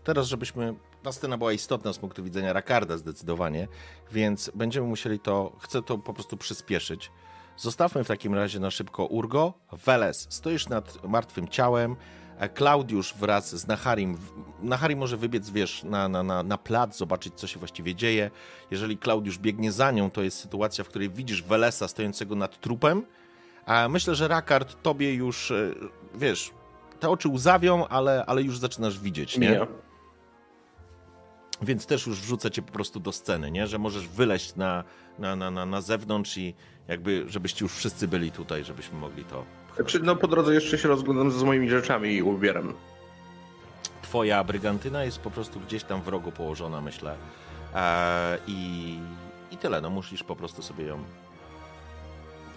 teraz, 0.05 0.27
żebyśmy. 0.27 0.75
Ta 1.03 1.13
scena 1.13 1.39
była 1.39 1.53
istotna 1.53 1.93
z 1.93 1.99
punktu 1.99 2.25
widzenia 2.25 2.53
Rakarda 2.53 2.97
zdecydowanie, 2.97 3.69
więc 4.13 4.51
będziemy 4.55 4.87
musieli 4.87 5.19
to. 5.21 5.53
Chcę 5.61 5.83
to 5.83 5.99
po 5.99 6.15
prostu 6.15 6.37
przyspieszyć. 6.37 7.11
Zostawmy 7.57 8.05
w 8.05 8.09
takim 8.09 8.35
razie 8.35 8.61
na 8.61 8.71
szybko 8.71 9.07
Urgo. 9.07 9.55
Weles, 9.73 10.27
stoisz 10.31 10.69
nad 10.69 11.05
martwym 11.09 11.49
ciałem. 11.49 11.97
e, 12.39 12.49
Klaudiusz 12.49 13.15
wraz 13.15 13.57
z 13.57 13.67
Naharim. 13.67 14.19
Nahari 14.63 14.97
może 14.97 15.17
wybiec, 15.17 15.51
wiesz, 15.51 15.83
na, 15.85 16.09
na, 16.09 16.23
na, 16.23 16.43
na 16.43 16.59
plac, 16.59 16.97
zobaczyć, 16.97 17.35
co 17.35 17.47
się 17.47 17.59
właściwie 17.59 17.95
dzieje. 17.95 18.31
Jeżeli 18.71 18.99
Klaudiusz 18.99 19.39
biegnie 19.39 19.73
za 19.73 19.91
nią, 19.91 20.11
to 20.11 20.23
jest 20.23 20.39
sytuacja, 20.39 20.85
w 20.85 20.89
której 20.89 21.11
widzisz 21.11 21.43
Welesa 21.43 21.89
stojącego 21.89 22.35
nad 22.35 22.61
trupem. 22.61 23.07
A 23.67 23.89
myślę, 23.89 24.15
że 24.15 24.29
Rakard 24.29 24.83
tobie 24.83 25.15
już, 25.15 25.51
e, 25.51 25.71
wiesz, 26.15 26.51
te 27.01 27.09
oczy 27.11 27.29
łzawią, 27.29 27.89
ale, 27.89 28.25
ale 28.27 28.43
już 28.43 28.59
zaczynasz 28.59 28.99
widzieć, 28.99 29.39
nie? 29.39 29.51
Nie. 29.51 29.67
Więc 31.63 31.87
też 31.87 32.07
już 32.07 32.21
wrzucę 32.21 32.51
cię 32.51 32.63
po 32.63 32.73
prostu 32.73 33.01
do 33.01 33.13
sceny, 33.13 33.51
nie? 33.51 33.67
Że 33.67 33.79
możesz 33.79 34.09
wyleźć 34.09 34.57
na, 34.57 34.85
na, 35.19 35.37
na, 35.37 35.51
na, 35.51 35.67
na 35.67 35.81
zewnątrz 35.81 36.37
i 36.39 36.55
jakby, 36.89 37.25
żebyście 37.29 37.65
już 37.65 37.73
wszyscy 37.75 38.09
byli 38.09 38.33
tutaj, 38.33 38.65
żebyśmy 38.65 38.99
mogli 38.99 39.25
to... 39.25 39.45
Znaczy, 39.77 40.01
no 40.03 40.17
po 40.17 40.29
drodze 40.29 40.55
jeszcze 40.55 40.79
się 40.79 40.89
rozglądam 40.89 41.31
z 41.31 41.43
moimi 41.43 41.71
rzeczami 41.71 42.11
i 42.15 42.23
ubieram. 42.23 42.75
Twoja 44.03 44.45
brygantyna 44.45 45.05
jest 45.05 45.19
po 45.19 45.31
prostu 45.31 45.61
gdzieś 45.61 45.85
tam 45.85 46.03
w 46.03 46.09
rogu 46.09 46.33
położona, 46.33 46.81
myślę. 46.81 47.17
E, 47.75 48.39
i, 48.47 48.99
I 49.51 49.57
tyle, 49.57 49.81
no 49.81 49.91
musisz 49.91 50.23
po 50.23 50.37
prostu 50.37 50.63
sobie 50.63 50.85
ją... 50.85 50.97
To 50.97 51.03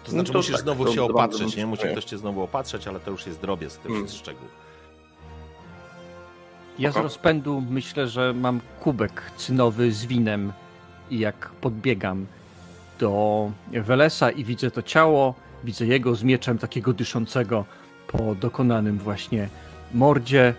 No 0.05 0.11
znaczy 0.11 0.31
to 0.31 0.37
musisz 0.39 0.51
tak, 0.55 0.61
znowu 0.61 0.85
to 0.85 0.93
się 0.93 1.07
bym 1.07 1.49
nie? 1.57 1.65
Musi 1.65 1.83
ktoś 1.91 2.05
cię 2.05 2.17
znowu 2.17 2.43
opatrzeć, 2.43 2.87
ale 2.87 2.99
to 2.99 3.11
już 3.11 3.25
jest 3.25 3.41
drobiazg, 3.41 3.81
to 3.81 3.87
już 3.87 3.95
Mm. 3.95 4.05
jest 4.05 4.17
szczegół. 4.17 4.47
Ja 6.79 6.91
z 6.91 6.95
rozpędu 6.95 7.63
myślę, 7.69 8.07
że 8.07 8.33
mam 8.33 8.61
kubek 8.79 9.31
cynowy 9.37 9.91
z 9.91 10.05
winem 10.05 10.53
i 11.11 11.19
jak 11.19 11.49
podbiegam 11.49 12.25
do 12.99 13.51
Welesa 13.71 14.29
i 14.31 14.43
widzę 14.43 14.71
to 14.71 14.81
ciało, 14.81 15.33
widzę 15.63 15.85
jego 15.85 16.15
z 16.15 16.23
mieczem 16.23 16.57
takiego 16.57 16.93
dyszącego 16.93 17.65
po 18.07 18.35
dokonanym 18.35 18.97
właśnie 18.97 19.49
mordzie, 19.93 20.53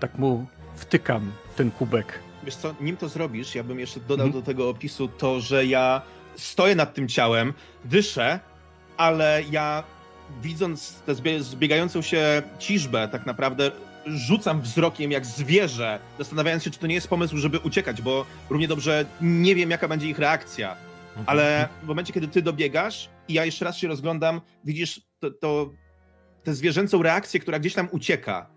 tak 0.00 0.18
mu 0.18 0.46
wtykam 0.76 1.32
ten 1.56 1.70
kubek. 1.70 2.18
Wiesz 2.44 2.56
co, 2.56 2.74
nim 2.80 2.96
to 2.96 3.08
zrobisz, 3.08 3.54
ja 3.54 3.64
bym 3.64 3.80
jeszcze 3.80 4.00
dodał 4.00 4.26
Mhm. 4.26 4.32
do 4.42 4.46
tego 4.46 4.68
opisu 4.68 5.08
to, 5.08 5.40
że 5.40 5.66
ja 5.66 6.02
stoję 6.36 6.74
nad 6.74 6.94
tym 6.94 7.08
ciałem, 7.08 7.52
dyszę, 7.84 8.40
ale 8.96 9.42
ja 9.50 9.82
widząc 10.42 10.94
tę 11.06 11.12
zbie- 11.14 11.40
zbiegającą 11.42 12.02
się 12.02 12.42
ciżbę, 12.58 13.08
tak 13.08 13.26
naprawdę 13.26 13.70
rzucam 14.06 14.60
wzrokiem 14.60 15.10
jak 15.10 15.26
zwierzę, 15.26 15.98
zastanawiając 16.18 16.64
się, 16.64 16.70
czy 16.70 16.78
to 16.78 16.86
nie 16.86 16.94
jest 16.94 17.08
pomysł, 17.08 17.36
żeby 17.36 17.58
uciekać, 17.58 18.02
bo 18.02 18.26
równie 18.50 18.68
dobrze 18.68 19.06
nie 19.20 19.54
wiem, 19.54 19.70
jaka 19.70 19.88
będzie 19.88 20.08
ich 20.08 20.18
reakcja. 20.18 20.76
Mhm. 21.08 21.24
Ale 21.26 21.68
w 21.82 21.86
momencie, 21.86 22.12
kiedy 22.12 22.28
ty 22.28 22.42
dobiegasz 22.42 23.08
i 23.28 23.34
ja 23.34 23.44
jeszcze 23.44 23.64
raz 23.64 23.76
się 23.76 23.88
rozglądam, 23.88 24.40
widzisz 24.64 25.00
to, 25.18 25.30
to 25.30 25.70
tę 26.42 26.54
zwierzęcą 26.54 27.02
reakcję, 27.02 27.40
która 27.40 27.58
gdzieś 27.58 27.74
tam 27.74 27.88
ucieka. 27.92 28.50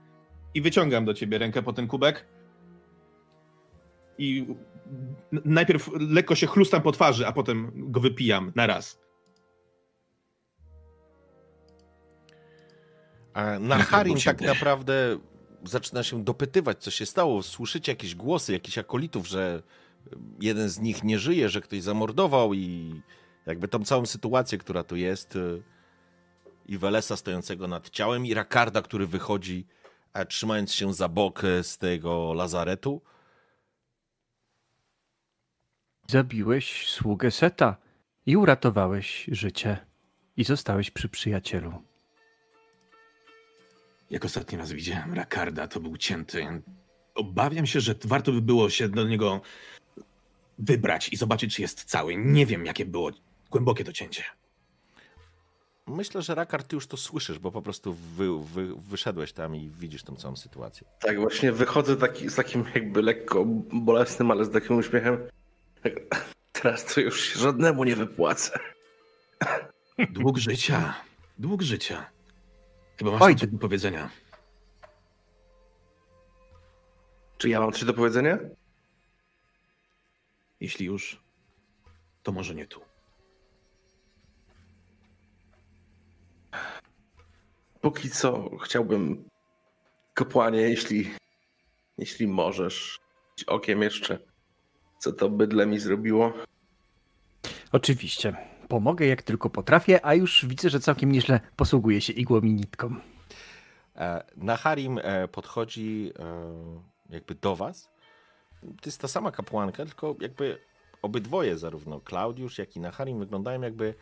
I 0.54 0.62
wyciągam 0.62 1.06
do 1.06 1.14
ciebie 1.14 1.38
rękę 1.38 1.64
po 1.64 1.74
ten 1.74 1.88
kubek. 1.88 2.26
I 4.18 4.45
najpierw 5.32 5.89
lekko 6.00 6.36
się 6.36 6.47
chlustam 6.47 6.82
po 6.82 6.91
twarzy, 6.91 7.28
a 7.28 7.32
potem 7.32 7.72
go 7.76 8.00
wypijam 8.00 8.52
na 8.56 8.68
raz. 8.68 9.00
A 13.34 13.60
na 13.60 13.78
Harim 13.78 14.18
tak 14.26 14.41
naprawdę 14.41 15.18
zaczyna 15.64 16.03
się 16.03 16.24
dopytywać, 16.24 16.84
co 16.84 16.91
się 16.91 17.05
stało. 17.05 17.43
Słyszycie 17.43 17.91
jakieś 17.91 18.16
głosy, 18.16 18.53
jakichś 18.53 18.78
akolitów, 18.78 19.28
że 19.28 19.64
jeden 20.41 20.70
z 20.70 20.80
nich 20.80 21.03
nie 21.03 21.20
żyje, 21.20 21.49
że 21.49 21.62
ktoś 21.62 21.82
zamordował 21.82 22.53
i 22.53 23.01
jakby 23.45 23.68
tą 23.68 23.86
całą 23.86 24.05
sytuację, 24.05 24.57
która 24.57 24.84
tu 24.84 24.95
jest 24.95 25.36
y, 25.36 25.64
i 26.66 26.78
Welesa 26.78 27.18
stojącego 27.18 27.68
nad 27.68 27.89
ciałem 27.89 28.26
i 28.26 28.34
Rakarda, 28.34 28.82
który 28.82 29.07
wychodzi 29.07 29.68
e, 30.14 30.26
trzymając 30.26 30.74
się 30.74 30.93
za 30.93 31.10
bok 31.10 31.43
e, 31.43 31.64
z 31.64 31.78
tego 31.78 32.34
lazaretu. 32.34 33.01
Zabiłeś 36.07 36.89
sługę 36.89 37.32
Seta 37.32 37.78
i 38.26 38.38
uratowałeś 38.38 39.30
życie 39.32 39.78
i 40.38 40.43
zostałeś 40.43 40.91
przy 40.91 41.10
przyjacielu. 41.10 41.89
Jak 44.10 44.26
ostatni 44.26 44.57
raz 44.57 44.72
widziałem 44.72 45.14
Rakarda, 45.14 45.68
to 45.68 45.80
był 45.80 45.97
cięty. 45.97 46.62
Obawiam 47.16 47.66
się, 47.66 47.80
że 47.80 47.95
warto 48.05 48.32
by 48.32 48.41
było 48.41 48.70
się 48.70 48.89
do 48.89 49.03
niego 49.03 49.41
wybrać 50.60 51.10
i 51.10 51.16
zobaczyć, 51.16 51.55
czy 51.55 51.62
jest 51.62 51.84
cały. 51.84 52.16
Nie 52.18 52.45
wiem, 52.45 52.66
jakie 52.66 52.86
było 52.86 53.12
głębokie 53.51 53.84
to 53.84 53.93
cięcie. 53.93 54.24
Myślę, 55.88 56.22
że 56.22 56.36
Rakard, 56.36 56.68
ty 56.68 56.76
już 56.76 56.88
to 56.88 56.97
słyszysz, 56.97 57.39
bo 57.39 57.51
po 57.51 57.62
prostu 57.62 57.93
wy, 57.93 58.39
wy, 58.43 58.76
wyszedłeś 58.76 59.34
tam 59.34 59.55
i 59.55 59.70
widzisz 59.70 60.03
tą 60.03 60.16
całą 60.16 60.36
sytuację. 60.36 60.88
Tak, 60.99 61.20
właśnie 61.20 61.51
wychodzę 61.51 61.97
taki, 61.97 62.30
z 62.30 62.36
takim 62.36 62.66
jakby 62.76 63.01
lekko 63.01 63.45
bolesnym, 63.74 64.32
ale 64.32 64.45
z 64.45 64.51
takim 64.51 64.78
uśmiechem. 64.78 65.18
Teraz 66.51 66.86
to 66.86 67.01
już 67.01 67.34
żadnemu 67.34 67.84
nie 67.84 67.95
wypłacę. 67.95 68.60
Dług 70.10 70.38
życia. 70.38 70.93
Dług 71.38 71.62
życia. 71.62 72.05
Chyba 73.00 73.12
masz 73.12 73.22
Oj, 73.22 73.36
coś 73.36 73.50
do 73.50 73.58
powiedzenia. 73.58 74.10
Czy 77.38 77.50
ja 77.50 77.60
mam 77.60 77.72
coś 77.72 77.84
do 77.84 77.93
powiedzenia? 77.93 78.38
Jeśli 80.60 80.86
już, 80.86 81.24
to 82.24 82.32
może 82.32 82.56
nie 82.56 82.68
tu. 82.68 82.82
Póki 87.82 88.10
co 88.10 88.58
chciałbym, 88.58 89.30
kapłanie, 90.14 90.62
jeśli, 90.62 91.14
jeśli 91.97 92.28
możesz, 92.28 93.00
okiem 93.47 93.82
jeszcze, 93.82 94.20
co 94.97 95.14
to 95.14 95.30
bydle 95.30 95.66
mi 95.66 95.80
zrobiło. 95.80 96.34
Oczywiście. 97.72 98.59
Pomogę 98.70 99.05
jak 99.05 99.22
tylko 99.24 99.49
potrafię, 99.49 100.05
a 100.05 100.13
już 100.13 100.45
widzę, 100.45 100.70
że 100.70 100.80
całkiem 100.80 101.11
nieźle 101.11 101.39
posługuje 101.55 102.01
się 102.01 102.13
igłą 102.13 102.41
i 102.41 102.53
nitką. 102.53 102.95
E, 103.95 104.24
Naharim 104.38 104.99
e, 105.03 105.28
podchodzi 105.28 106.11
e, 106.20 107.13
jakby 107.15 107.36
do 107.36 107.55
was. 107.55 107.89
To 108.61 108.86
jest 108.86 109.01
ta 109.01 109.07
sama 109.07 109.32
kapłanka, 109.32 109.86
tylko 109.86 110.15
jakby 110.22 110.59
obydwoje, 111.01 111.57
zarówno 111.57 111.99
Klaudiusz, 111.99 112.57
jak 112.57 112.76
i 112.76 112.80
Naharim, 112.80 113.20
wyglądają 113.20 113.61
jakby, 113.61 113.93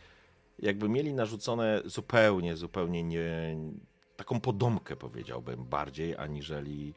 jakby 0.58 0.88
mieli 0.88 1.14
narzucone 1.14 1.82
zupełnie, 1.84 2.56
zupełnie 2.56 3.02
nie, 3.02 3.56
taką 4.16 4.40
podomkę, 4.40 4.96
powiedziałbym, 4.96 5.64
bardziej, 5.64 6.16
aniżeli, 6.16 6.94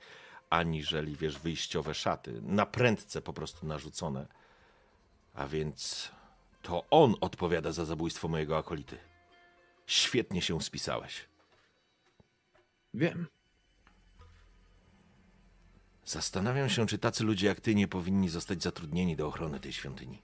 aniżeli, 0.50 1.16
wiesz, 1.16 1.40
wyjściowe 1.40 1.94
szaty. 1.94 2.42
Na 2.42 2.66
prędce 2.66 3.22
po 3.22 3.34
prostu 3.34 3.66
narzucone. 3.66 4.28
A 5.34 5.48
więc 5.48 6.12
to 6.62 6.90
on 6.90 7.16
odpowiada 7.22 7.72
za 7.72 7.86
zabójstwo 7.86 8.28
mojego 8.28 8.58
akolity. 8.58 8.98
Świetnie 9.86 10.42
się 10.42 10.62
spisałeś. 10.62 11.30
Wiem. 12.94 13.28
Zastanawiam 16.06 16.70
się, 16.70 16.88
czy 16.88 16.98
tacy 16.98 17.24
ludzie 17.24 17.48
jak 17.48 17.62
ty 17.62 17.76
nie 17.76 17.88
powinni 17.88 18.30
zostać 18.30 18.64
zatrudnieni 18.64 19.16
do 19.16 19.28
ochrony 19.28 19.60
tej 19.60 19.74
świątyni. 19.74 20.22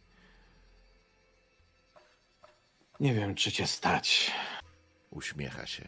Nie 2.99 3.13
wiem, 3.13 3.35
czy 3.35 3.51
cię 3.51 3.67
stać. 3.67 4.31
Uśmiecha 5.09 5.65
się. 5.67 5.87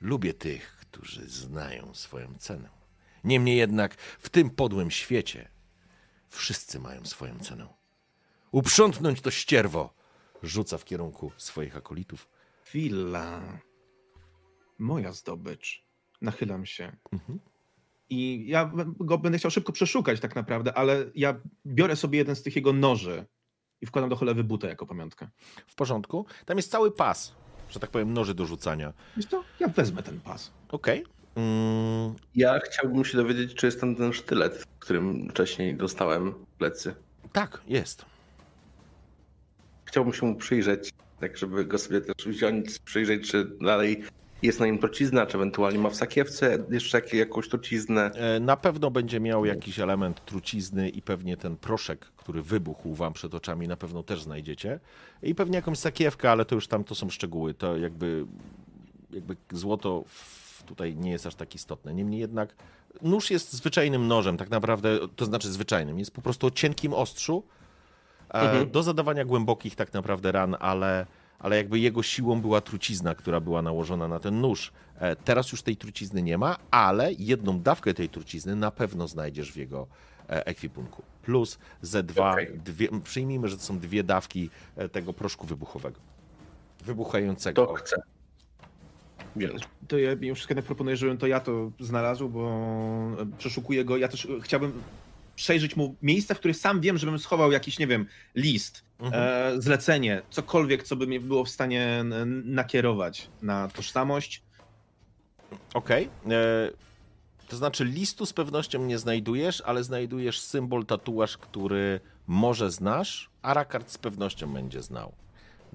Lubię 0.00 0.34
tych, 0.34 0.76
którzy 0.76 1.28
znają 1.28 1.94
swoją 1.94 2.34
cenę. 2.38 2.68
Niemniej 3.24 3.56
jednak 3.56 3.94
w 3.96 4.28
tym 4.28 4.50
podłym 4.50 4.90
świecie 4.90 5.48
wszyscy 6.28 6.78
mają 6.78 7.04
swoją 7.04 7.38
cenę. 7.38 7.79
Uprzątnąć 8.52 9.20
to 9.20 9.30
ścierwo! 9.30 9.94
Rzuca 10.42 10.78
w 10.78 10.84
kierunku 10.84 11.32
swoich 11.36 11.76
akolitów. 11.76 12.28
Willa. 12.72 13.40
Moja 14.78 15.12
zdobycz. 15.12 15.84
Nachylam 16.20 16.66
się. 16.66 16.96
Mhm. 17.12 17.40
I 18.10 18.44
ja 18.48 18.70
go 19.00 19.18
będę 19.18 19.38
chciał 19.38 19.50
szybko 19.50 19.72
przeszukać 19.72 20.20
tak 20.20 20.34
naprawdę, 20.36 20.74
ale 20.74 21.04
ja 21.14 21.40
biorę 21.66 21.96
sobie 21.96 22.18
jeden 22.18 22.36
z 22.36 22.42
tych 22.42 22.56
jego 22.56 22.72
noży 22.72 23.26
i 23.80 23.86
wkładam 23.86 24.10
do 24.10 24.16
cholewy 24.16 24.44
buta 24.44 24.68
jako 24.68 24.86
pamiątkę. 24.86 25.28
W 25.66 25.74
porządku. 25.74 26.26
Tam 26.46 26.56
jest 26.56 26.70
cały 26.70 26.90
pas, 26.92 27.34
że 27.70 27.80
tak 27.80 27.90
powiem, 27.90 28.12
noży 28.14 28.34
do 28.34 28.46
rzucania. 28.46 28.92
Wiesz 29.16 29.26
co? 29.26 29.44
Ja 29.60 29.68
wezmę 29.68 30.02
ten 30.02 30.20
pas. 30.20 30.52
Okej. 30.68 31.04
Mm, 31.34 32.14
Ja 32.34 32.58
chciałbym 32.58 33.04
się 33.04 33.16
dowiedzieć, 33.18 33.54
czy 33.54 33.66
jest 33.66 33.80
tam 33.80 33.96
ten 33.96 34.12
sztylet, 34.12 34.64
którym 34.78 35.28
wcześniej 35.30 35.76
dostałem 35.76 36.34
plecy. 36.58 36.94
tak, 37.32 37.60
jest. 37.66 38.04
Chciałbym 39.90 40.12
się 40.14 40.26
mu 40.26 40.34
przyjrzeć, 40.34 40.90
tak 41.20 41.36
żeby 41.38 41.64
go 41.64 41.78
sobie 41.78 42.00
też 42.00 42.26
wziąć, 42.28 42.78
przyjrzeć, 42.78 43.30
czy 43.30 43.44
dalej 43.60 44.02
jest 44.42 44.60
na 44.60 44.66
nim 44.66 44.78
trucizna, 44.78 45.26
czy 45.26 45.36
ewentualnie 45.36 45.78
ma 45.78 45.90
w 45.90 45.96
sakiewce 45.96 46.58
jeszcze 46.70 46.98
jak- 46.98 47.14
jakąś 47.14 47.48
truciznę. 47.48 48.10
E, 48.14 48.40
Na 48.40 48.56
pewno 48.56 48.90
będzie 48.90 49.20
miał 49.20 49.44
jakiś 49.44 49.78
element 49.78 50.24
trucizny 50.24 50.88
i 50.88 51.02
pewnie 51.02 51.36
ten 51.36 51.56
proszek, 51.56 52.00
który 52.16 52.42
wybuchł 52.42 52.94
wam 52.94 53.12
przed 53.12 53.34
oczami, 53.34 53.68
na 53.68 53.76
pewno 53.76 54.02
też 54.02 54.22
znajdziecie. 54.22 54.80
I 55.22 55.34
pewnie 55.34 55.56
jakąś 55.56 55.78
sakiewkę, 55.78 56.30
ale 56.30 56.44
to 56.44 56.54
już 56.54 56.66
tam 56.68 56.84
to 56.84 56.94
są 56.94 57.10
szczegóły. 57.10 57.54
To 57.54 57.76
jakby, 57.76 58.26
jakby 59.10 59.36
złoto 59.52 60.04
tutaj 60.66 60.96
nie 60.96 61.10
jest 61.10 61.26
aż 61.26 61.34
tak 61.34 61.54
istotne. 61.54 61.94
Niemniej 61.94 62.20
jednak 62.20 62.54
nóż 63.02 63.30
jest 63.30 63.52
zwyczajnym 63.52 64.06
nożem, 64.08 64.36
tak 64.36 64.50
naprawdę, 64.50 64.98
to 65.16 65.24
znaczy 65.24 65.50
zwyczajnym. 65.52 65.98
Jest 65.98 66.10
po 66.10 66.22
prostu 66.22 66.46
o 66.46 66.50
cienkim 66.50 66.92
ostrzu 66.94 67.42
Mhm. 68.32 68.70
do 68.70 68.82
zadawania 68.82 69.24
głębokich 69.24 69.76
tak 69.76 69.92
naprawdę 69.92 70.32
ran, 70.32 70.56
ale, 70.60 71.06
ale 71.38 71.56
jakby 71.56 71.78
jego 71.78 72.02
siłą 72.02 72.40
była 72.40 72.60
trucizna, 72.60 73.14
która 73.14 73.40
była 73.40 73.62
nałożona 73.62 74.08
na 74.08 74.20
ten 74.20 74.40
nóż. 74.40 74.72
E, 74.98 75.16
Teraz 75.16 75.52
już 75.52 75.62
tej 75.62 75.76
trucizny 75.76 76.22
nie 76.22 76.38
ma, 76.38 76.56
ale 76.70 77.12
jedną 77.12 77.60
dawkę 77.60 77.94
tej 77.94 78.08
trucizny 78.08 78.56
na 78.56 78.70
pewno 78.70 79.08
znajdziesz 79.08 79.52
w 79.52 79.56
jego 79.56 79.86
e, 80.28 80.46
ekwipunku. 80.46 81.02
Plus 81.22 81.58
ze 81.82 82.02
dwa, 82.02 82.32
Okej. 82.32 82.58
dwie, 82.64 82.88
przyjmijmy, 83.04 83.48
że 83.48 83.56
to 83.56 83.62
są 83.62 83.78
dwie 83.78 84.04
dawki 84.04 84.50
e, 84.76 84.88
tego 84.88 85.12
proszku 85.12 85.46
wybuchowego. 85.46 86.00
Wybuchającego. 86.84 87.66
To 87.66 87.74
chcę. 87.74 88.02
To 89.88 89.98
ja 89.98 90.16
mimo 90.16 90.34
wszystko 90.34 90.52
jednak 90.52 90.64
proponuję, 90.64 90.96
żebym 90.96 91.18
to 91.18 91.26
ja 91.26 91.40
to 91.40 91.70
znalazł, 91.80 92.28
bo 92.28 92.48
e, 93.20 93.26
przeszukuję 93.38 93.84
go. 93.84 93.96
Ja 93.96 94.08
też 94.08 94.26
e, 94.26 94.28
chciałbym 94.40 94.82
przejrzeć 95.40 95.76
mu 95.76 95.94
miejsca, 96.02 96.34
w 96.34 96.38
których 96.38 96.56
sam 96.56 96.80
wiem, 96.80 96.98
żebym 96.98 97.18
schował 97.18 97.52
jakiś, 97.52 97.78
nie 97.78 97.86
wiem, 97.86 98.06
list, 98.34 98.84
Mhm. 98.98 99.22
e, 99.56 99.62
zlecenie, 99.62 100.22
cokolwiek, 100.30 100.82
co 100.82 100.96
by 100.96 101.06
mnie 101.06 101.20
było 101.20 101.44
w 101.44 101.48
stanie 101.48 102.04
nakierować 102.44 103.28
na 103.42 103.68
tożsamość. 103.68 104.42
Okej. 105.74 106.08
E, 106.30 106.70
To 107.48 107.56
znaczy, 107.56 107.84
listu 107.84 108.26
z 108.26 108.32
pewnością 108.32 108.84
nie 108.86 108.98
znajdujesz, 108.98 109.60
ale 109.66 109.84
znajdujesz 109.84 110.40
symbol, 110.40 110.86
tatuaż, 110.86 111.36
który 111.38 112.00
może 112.26 112.70
znasz, 112.70 113.30
a 113.42 113.54
Rakard 113.54 113.90
z 113.90 113.98
pewnością 113.98 114.52
będzie 114.52 114.82
znał. 114.82 115.12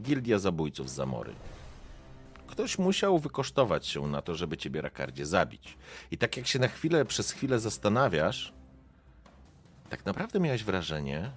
Gildia 0.01 0.39
Zabójców 0.39 0.89
z 0.89 0.93
Zamory. 0.93 1.33
Ktoś 2.47 2.77
musiał 2.77 3.19
wykosztować 3.19 3.87
się 3.87 4.07
na 4.07 4.21
to, 4.21 4.35
żeby 4.35 4.57
ciebie, 4.57 4.81
Rakardzie, 4.81 5.25
zabić. 5.25 5.77
I 6.11 6.17
tak 6.17 6.37
jak 6.37 6.47
się 6.47 6.59
na 6.59 6.67
chwilę, 6.67 7.05
przez 7.05 7.31
chwilę 7.31 7.59
zastanawiasz, 7.59 8.53
tak 9.89 10.05
naprawdę 10.05 10.39
miałeś 10.39 10.63
wrażenie, 10.63 11.31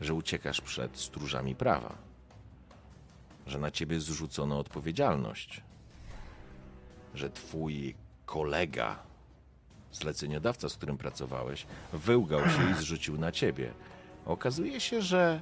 że 0.00 0.14
uciekasz 0.14 0.60
przed 0.60 0.98
stróżami 0.98 1.54
prawa. 1.54 1.94
Że 3.46 3.58
na 3.58 3.70
ciebie 3.70 4.00
zrzucono 4.00 4.58
odpowiedzialność 4.58 5.62
że 7.14 7.30
twój 7.30 7.94
kolega, 8.26 8.98
zleceniodawca, 9.92 10.68
z 10.68 10.76
którym 10.76 10.98
pracowałeś, 10.98 11.66
wyłgał 11.92 12.40
się 12.50 12.70
i 12.70 12.74
zrzucił 12.74 13.18
na 13.18 13.32
ciebie. 13.32 13.72
Okazuje 14.26 14.80
się, 14.80 15.02
że 15.02 15.40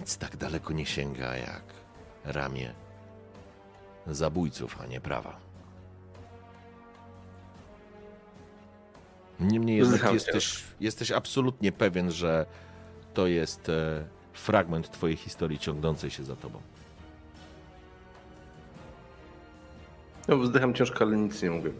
nic 0.00 0.16
tak 0.16 0.36
daleko 0.36 0.72
nie 0.72 0.86
sięga 0.86 1.36
jak 1.36 1.62
ramię 2.24 2.74
zabójców, 4.06 4.80
a 4.80 4.86
nie 4.86 5.00
prawa. 5.00 5.36
Niemniej 9.40 9.78
jednak 9.78 10.12
jesteś, 10.12 10.62
jesteś 10.80 11.12
absolutnie 11.12 11.72
pewien, 11.72 12.10
że 12.10 12.46
to 13.14 13.26
jest 13.26 13.68
e, 13.68 14.04
fragment 14.32 14.90
twojej 14.90 15.16
historii 15.16 15.58
ciągnącej 15.58 16.10
się 16.10 16.24
za 16.24 16.36
tobą. 16.36 16.60
No, 20.28 20.36
wzdycham 20.38 20.74
ciężko, 20.74 21.04
ale 21.04 21.16
nic 21.16 21.42
nie 21.42 21.50
mówię. 21.50 21.70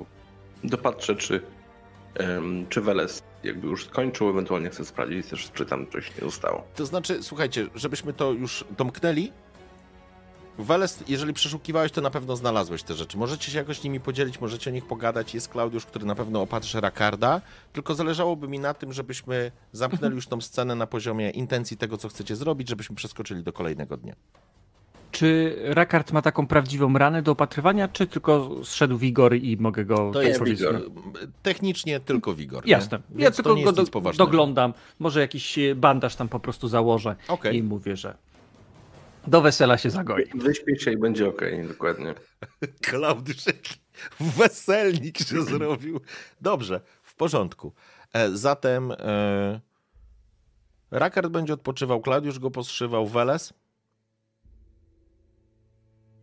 Dopatrzę, 0.64 1.16
czy, 1.16 1.40
em, 2.14 2.66
czy 2.68 2.80
Weles 2.80 3.22
jakby 3.44 3.66
już 3.66 3.86
skończył, 3.86 4.30
ewentualnie 4.30 4.70
chcę 4.70 4.84
sprawdzić 4.84 5.26
też, 5.26 5.50
czy 5.54 5.66
tam 5.66 5.86
coś 5.90 6.16
nie 6.16 6.20
zostało. 6.20 6.66
To 6.74 6.86
znaczy, 6.86 7.22
słuchajcie, 7.22 7.66
żebyśmy 7.74 8.12
to 8.12 8.32
już 8.32 8.64
domknęli. 8.78 9.32
Weles, 10.58 11.04
jeżeli 11.08 11.32
przeszukiwałeś, 11.32 11.92
to 11.92 12.00
na 12.00 12.10
pewno 12.10 12.36
znalazłeś 12.36 12.82
te 12.82 12.94
rzeczy. 12.94 13.18
Możecie 13.18 13.50
się 13.50 13.58
jakoś 13.58 13.82
nimi 13.82 14.00
podzielić, 14.00 14.40
możecie 14.40 14.70
o 14.70 14.72
nich 14.72 14.86
pogadać. 14.86 15.34
Jest 15.34 15.48
Klaudiusz, 15.48 15.86
który 15.86 16.06
na 16.06 16.14
pewno 16.14 16.42
opatrzy 16.42 16.80
Rakarda. 16.80 17.40
Tylko 17.72 17.94
zależałoby 17.94 18.48
mi 18.48 18.58
na 18.58 18.74
tym, 18.74 18.92
żebyśmy 18.92 19.52
zamknęli 19.72 20.14
już 20.14 20.26
tą 20.26 20.40
scenę 20.40 20.74
na 20.74 20.86
poziomie 20.86 21.30
intencji 21.30 21.76
tego, 21.76 21.96
co 21.96 22.08
chcecie 22.08 22.36
zrobić, 22.36 22.68
żebyśmy 22.68 22.96
przeskoczyli 22.96 23.42
do 23.42 23.52
kolejnego 23.52 23.96
dnia. 23.96 24.14
Czy 25.10 25.56
Rakard 25.64 26.12
ma 26.12 26.22
taką 26.22 26.46
prawdziwą 26.46 26.98
ranę 26.98 27.22
do 27.22 27.32
opatrywania, 27.32 27.88
czy 27.88 28.06
tylko 28.06 28.50
zszedł 28.64 28.98
wigor 28.98 29.36
i 29.36 29.56
mogę 29.56 29.84
go 29.84 30.10
To 30.12 30.22
jest 30.22 30.44
wigor. 30.44 30.80
Technicznie 31.42 32.00
tylko 32.00 32.34
wigor. 32.34 32.66
Jasne. 32.66 32.98
Ja 33.10 33.16
Więc 33.16 33.36
tylko 33.36 33.54
go 33.54 33.72
do, 33.72 33.84
doglądam. 34.16 34.74
Może 34.98 35.20
jakiś 35.20 35.58
bandaż 35.76 36.16
tam 36.16 36.28
po 36.28 36.40
prostu 36.40 36.68
założę 36.68 37.16
Okej. 37.28 37.56
i 37.56 37.62
mówię, 37.62 37.96
że 37.96 38.14
do 39.26 39.40
wesela 39.40 39.78
się 39.78 39.90
zagoi. 39.90 40.24
Wyśpię 40.34 40.78
się 40.78 40.92
i 40.92 40.96
będzie 40.96 41.28
okej, 41.28 41.68
dokładnie. 41.68 42.14
Klaudiusz, 42.86 43.46
jaki 43.46 43.74
weselnik 44.20 45.18
się 45.18 45.42
zrobił. 45.52 46.00
Dobrze, 46.40 46.80
w 47.02 47.14
porządku. 47.14 47.72
E, 48.12 48.30
zatem 48.30 48.92
e, 48.92 49.60
Rakard 50.90 51.28
będzie 51.28 51.54
odpoczywał, 51.54 52.00
Klaudiusz 52.00 52.38
go 52.38 52.50
poszywał, 52.50 53.06
Weles. 53.06 53.54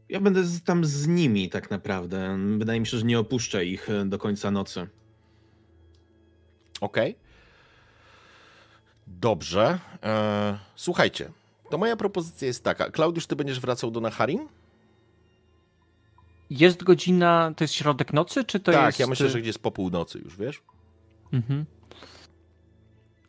Ja 0.10 0.20
będę 0.20 0.44
tam 0.66 0.86
z 0.86 1.08
nimi 1.08 1.50
tak 1.50 1.72
naprawdę. 1.72 2.38
Wydaje 2.58 2.80
mi 2.80 2.88
się, 2.88 2.98
że 2.98 3.06
nie 3.06 3.20
opuszczę 3.20 3.66
ich 3.66 3.90
e, 3.90 4.06
do 4.06 4.18
końca 4.18 4.52
nocy. 4.52 4.88
Okej. 6.82 7.16
Dobrze. 9.08 9.80
E, 10.04 10.60
słuchajcie, 10.76 11.32
to 11.72 11.78
moja 11.78 11.96
propozycja 11.96 12.48
jest 12.48 12.64
taka. 12.64 12.90
Klaudiusz, 12.90 13.28
ty 13.28 13.36
będziesz 13.36 13.60
wracał 13.60 13.92
do 13.92 14.02
Naharim? 14.02 14.48
Jest 16.50 16.84
godzina, 16.84 17.54
to 17.56 17.64
jest 17.64 17.74
środek 17.74 18.14
nocy, 18.14 18.44
czy 18.44 18.60
to 18.60 18.72
tak, 18.72 18.86
jest... 18.86 19.00
ja 19.00 19.08
myślę, 19.08 19.30
że 19.30 19.42
gdzieś 19.42 19.58
po 19.58 19.72
północy 19.72 20.20
już, 20.20 20.38
wiesz? 20.38 20.62
Mhm. 21.34 21.66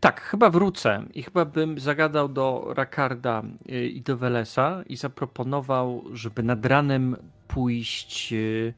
Tak, 0.01 0.20
chyba 0.20 0.51
wrócę 0.51 1.07
i 1.14 1.22
chyba 1.22 1.45
bym 1.45 1.80
zagadał 1.80 2.28
do 2.28 2.66
Rakarda 2.74 3.43
y, 3.68 3.88
i 3.88 4.01
do 4.01 4.16
Welesa 4.16 4.82
i 4.88 4.97
zaproponował, 4.97 6.05
żeby 6.12 6.43
nad 6.43 6.66
ranem 6.66 7.16
pójść 7.49 8.32
y, 8.32 8.74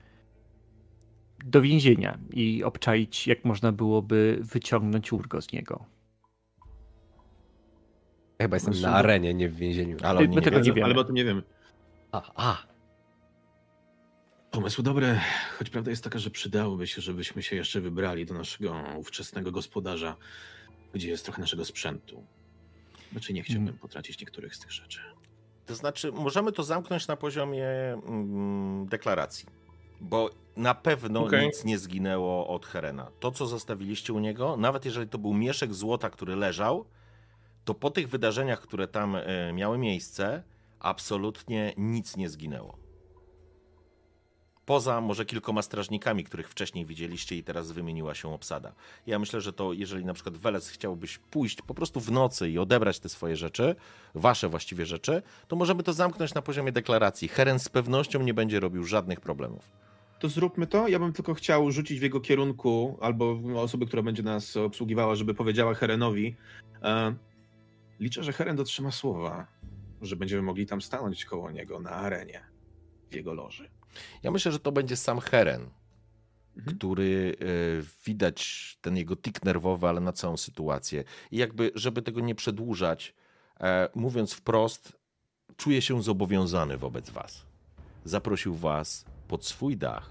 do 1.44 1.60
więzienia 1.60 2.18
i 2.30 2.64
obczaić, 2.64 3.26
jak 3.26 3.44
można 3.44 3.72
byłoby 3.72 4.38
wyciągnąć 4.42 5.12
urgo 5.12 5.42
z 5.42 5.52
niego. 5.52 5.93
Ja 8.38 8.44
chyba 8.44 8.56
jestem 8.56 8.74
No, 8.74 8.80
na 8.80 8.94
arenie, 8.94 9.34
nie 9.34 9.48
w 9.48 9.56
więzieniu. 9.56 9.96
Ale 10.02 10.20
My 10.20 10.28
nie 10.28 10.42
tego 10.42 10.56
wiedzą. 10.56 10.68
nie 10.68 10.74
wiemy. 10.74 10.84
Ale 10.84 10.94
my 10.94 11.00
o 11.00 11.04
tym 11.04 11.14
nie 11.14 11.24
wiemy. 11.24 11.42
A, 12.12 12.22
a. 12.34 12.56
Pomysł 14.50 14.82
dobry, 14.82 15.18
choć 15.58 15.70
prawda 15.70 15.90
jest 15.90 16.04
taka, 16.04 16.18
że 16.18 16.30
przydałoby 16.30 16.86
się, 16.86 17.02
żebyśmy 17.02 17.42
się 17.42 17.56
jeszcze 17.56 17.80
wybrali 17.80 18.26
do 18.26 18.34
naszego 18.34 18.76
ówczesnego 18.96 19.52
gospodarza, 19.52 20.16
gdzie 20.92 21.08
jest 21.08 21.24
trochę 21.24 21.40
naszego 21.40 21.64
sprzętu. 21.64 22.24
Znaczy 23.12 23.32
nie 23.32 23.42
chciałbym 23.42 23.78
potracić 23.78 24.20
niektórych 24.20 24.56
z 24.56 24.60
tych 24.60 24.72
rzeczy. 24.72 25.00
To 25.66 25.74
znaczy, 25.74 26.12
możemy 26.12 26.52
to 26.52 26.62
zamknąć 26.62 27.06
na 27.08 27.16
poziomie 27.16 27.66
mm, 27.92 28.86
deklaracji, 28.86 29.48
bo 30.00 30.30
na 30.56 30.74
pewno 30.74 31.24
Okej. 31.24 31.46
nic 31.46 31.64
nie 31.64 31.78
zginęło 31.78 32.48
od 32.48 32.66
Herena. 32.66 33.10
To, 33.20 33.30
co 33.30 33.46
zostawiliście 33.46 34.12
u 34.12 34.18
niego, 34.18 34.56
nawet 34.56 34.84
jeżeli 34.84 35.08
to 35.08 35.18
był 35.18 35.34
mieszek 35.34 35.74
złota, 35.74 36.10
który 36.10 36.36
leżał, 36.36 36.84
to 37.64 37.74
po 37.74 37.90
tych 37.90 38.08
wydarzeniach, 38.08 38.60
które 38.60 38.88
tam 38.88 39.16
e, 39.16 39.52
miały 39.52 39.78
miejsce, 39.78 40.42
absolutnie 40.80 41.72
nic 41.76 42.16
nie 42.16 42.28
zginęło. 42.28 42.84
Poza 44.66 45.00
może 45.00 45.24
kilkoma 45.24 45.62
strażnikami, 45.62 46.24
których 46.24 46.48
wcześniej 46.48 46.86
widzieliście 46.86 47.36
i 47.36 47.42
teraz 47.42 47.72
wymieniła 47.72 48.14
się 48.14 48.34
obsada. 48.34 48.72
Ja 49.06 49.18
myślę, 49.18 49.40
że 49.40 49.52
to 49.52 49.72
jeżeli 49.72 50.04
na 50.04 50.14
przykład 50.14 50.36
Weles 50.36 50.68
chciałbyś 50.68 51.18
pójść 51.18 51.62
po 51.62 51.74
prostu 51.74 52.00
w 52.00 52.10
nocy 52.10 52.50
i 52.50 52.58
odebrać 52.58 52.98
te 52.98 53.08
swoje 53.08 53.36
rzeczy, 53.36 53.76
wasze 54.14 54.48
właściwie 54.48 54.86
rzeczy, 54.86 55.22
to 55.48 55.56
możemy 55.56 55.82
to 55.82 55.92
zamknąć 55.92 56.34
na 56.34 56.42
poziomie 56.42 56.72
deklaracji. 56.72 57.28
Heren 57.28 57.58
z 57.58 57.68
pewnością 57.68 58.22
nie 58.22 58.34
będzie 58.34 58.60
robił 58.60 58.84
żadnych 58.84 59.20
problemów. 59.20 59.70
To 60.18 60.28
zróbmy 60.28 60.66
to. 60.66 60.88
Ja 60.88 60.98
bym 60.98 61.12
tylko 61.12 61.34
chciał 61.34 61.72
rzucić 61.72 62.00
w 62.00 62.02
jego 62.02 62.20
kierunku, 62.20 62.98
albo 63.00 63.38
osoby, 63.56 63.86
która 63.86 64.02
będzie 64.02 64.22
nas 64.22 64.56
obsługiwała, 64.56 65.14
żeby 65.14 65.34
powiedziała 65.34 65.74
Herenowi. 65.74 66.36
Liczę, 68.00 68.24
że 68.24 68.32
Heren 68.32 68.56
dotrzyma 68.56 68.90
słowa, 68.90 69.46
że 70.02 70.16
będziemy 70.16 70.42
mogli 70.42 70.66
tam 70.66 70.82
stanąć 70.82 71.24
koło 71.24 71.50
niego 71.50 71.80
na 71.80 71.90
arenie 71.90 72.40
w 73.10 73.14
jego 73.14 73.34
loży. 73.34 73.70
Ja 74.22 74.30
myślę, 74.30 74.52
że 74.52 74.58
to 74.58 74.72
będzie 74.72 74.96
sam 74.96 75.20
Heren, 75.20 75.70
Mhm. 76.56 76.76
który 76.76 77.36
e, 77.40 77.44
widać 78.06 78.78
ten 78.80 78.96
jego 78.96 79.16
tik 79.16 79.44
nerwowy, 79.44 79.88
ale 79.88 80.00
na 80.00 80.12
całą 80.12 80.36
sytuację. 80.36 81.04
I 81.30 81.36
jakby, 81.36 81.72
żeby 81.74 82.02
tego 82.02 82.20
nie 82.20 82.34
przedłużać, 82.34 83.14
e, 83.60 83.88
mówiąc 83.94 84.32
wprost, 84.32 84.98
czuje 85.56 85.82
się 85.82 86.02
zobowiązany 86.02 86.78
wobec 86.78 87.10
was. 87.10 87.46
Zaprosił 88.04 88.54
was 88.54 89.04
pod 89.28 89.44
swój 89.44 89.76
dach 89.76 90.10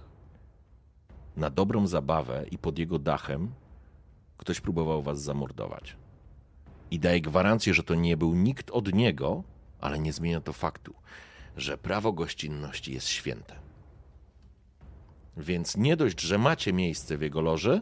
na 1.38 1.50
dobrą 1.50 1.88
zabawę 1.88 2.46
i 2.52 2.58
pod 2.58 2.80
jego 2.80 3.00
dachem 3.00 3.52
ktoś 4.38 4.62
próbował 4.62 5.02
was 5.02 5.22
zamordować. 5.22 5.96
I 6.94 7.00
daje 7.00 7.22
gwarancję, 7.22 7.74
że 7.74 7.84
to 7.84 7.96
nie 7.96 8.18
był 8.18 8.34
nikt 8.34 8.72
od 8.72 8.94
niego, 8.94 9.44
ale 9.80 10.00
nie 10.00 10.14
zmienia 10.14 10.41
to 10.41 10.54
faktu, 10.54 10.94
że 11.58 11.78
prawo 11.78 12.14
gościnności 12.14 12.94
jest 12.94 13.08
święte. 13.08 13.56
Więc 15.38 15.78
nie 15.78 15.98
dość, 15.98 16.22
że 16.22 16.38
macie 16.38 16.74
miejsce 16.74 17.18
w 17.18 17.22
jego 17.22 17.41
loży, 17.41 17.82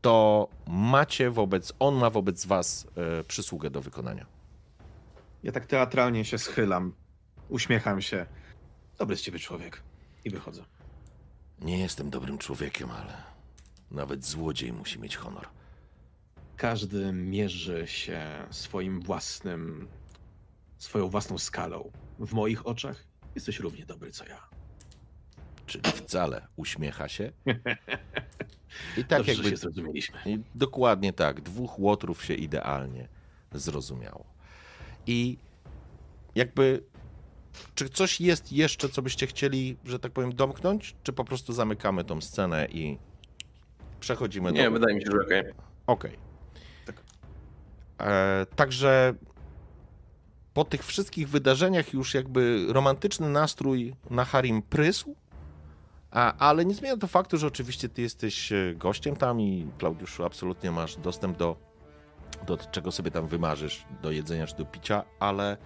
to 0.00 0.48
macie 0.66 1.30
wobec, 1.30 1.72
on 1.78 1.94
ma 1.94 2.10
wobec 2.10 2.46
was 2.46 2.86
e, 3.20 3.24
przysługę 3.24 3.70
do 3.70 3.80
wykonania. 3.80 4.26
Ja 5.42 5.52
tak 5.52 5.66
teatralnie 5.66 6.24
się 6.24 6.38
schylam, 6.38 6.94
uśmiecham 7.48 8.02
się. 8.02 8.26
Dobry 8.98 9.16
z 9.16 9.20
ciebie 9.20 9.38
człowiek. 9.38 9.82
I 10.24 10.30
wychodzę. 10.30 10.64
Nie 11.60 11.78
jestem 11.78 12.10
dobrym 12.10 12.38
człowiekiem, 12.38 12.90
ale 12.90 13.22
nawet 13.90 14.24
złodziej 14.24 14.72
musi 14.72 14.98
mieć 14.98 15.16
honor. 15.16 15.61
Każdy 16.62 17.12
mierzy 17.12 17.86
się 17.86 18.46
swoim 18.50 19.00
własnym, 19.00 19.88
swoją 20.78 21.08
własną 21.08 21.38
skalą. 21.38 21.90
W 22.18 22.32
moich 22.32 22.66
oczach 22.66 23.04
jesteś 23.34 23.60
równie 23.60 23.86
dobry 23.86 24.10
co 24.10 24.26
ja. 24.26 24.48
Czyli 25.66 25.84
wcale 25.84 26.46
uśmiecha 26.56 27.08
się. 27.08 27.32
I 28.98 29.04
tak 29.04 29.18
Dobrze, 29.18 29.32
jakby 29.32 29.50
się 29.50 29.56
zrozumieliśmy. 29.56 30.18
Dokładnie 30.54 31.12
tak. 31.12 31.40
Dwóch 31.40 31.78
łotrów 31.78 32.24
się 32.24 32.34
idealnie 32.34 33.08
zrozumiało. 33.52 34.24
I 35.06 35.38
jakby. 36.34 36.82
Czy 37.74 37.88
coś 37.88 38.20
jest 38.20 38.52
jeszcze, 38.52 38.88
co 38.88 39.02
byście 39.02 39.26
chcieli, 39.26 39.76
że 39.84 39.98
tak 39.98 40.12
powiem, 40.12 40.34
domknąć? 40.34 40.96
Czy 41.02 41.12
po 41.12 41.24
prostu 41.24 41.52
zamykamy 41.52 42.04
tą 42.04 42.20
scenę 42.20 42.66
i 42.70 42.98
przechodzimy 44.00 44.52
Nie, 44.52 44.64
do. 44.64 44.70
wydaje 44.70 44.94
mi 44.94 45.02
się, 45.02 45.10
że 45.12 45.20
okej. 45.26 45.52
Okej. 45.86 46.10
Tak. 46.10 46.31
E, 48.02 48.46
także 48.56 49.14
po 50.54 50.64
tych 50.64 50.84
wszystkich 50.86 51.28
wydarzeniach 51.28 51.92
już 51.92 52.14
jakby 52.14 52.66
romantyczny 52.68 53.28
nastrój 53.28 53.94
na 54.10 54.24
Harim 54.24 54.62
prysł, 54.62 55.16
ale 56.38 56.64
nie 56.64 56.74
zmienia 56.74 56.96
to 56.96 57.06
faktu, 57.06 57.38
że 57.38 57.46
oczywiście 57.46 57.88
ty 57.88 58.02
jesteś 58.02 58.52
e, 58.52 58.74
gościem 58.76 59.16
tam 59.16 59.40
i 59.40 59.66
Klaudiuszu 59.78 60.24
absolutnie 60.24 60.70
masz 60.70 60.96
dostęp 60.96 61.36
do, 61.36 61.56
do 62.46 62.56
czego 62.56 62.92
sobie 62.92 63.10
tam 63.10 63.26
wymarzysz, 63.26 63.84
do 64.02 64.10
jedzenia 64.10 64.46
czy 64.46 64.56
do 64.56 64.64
picia, 64.64 65.04
ale, 65.18 65.56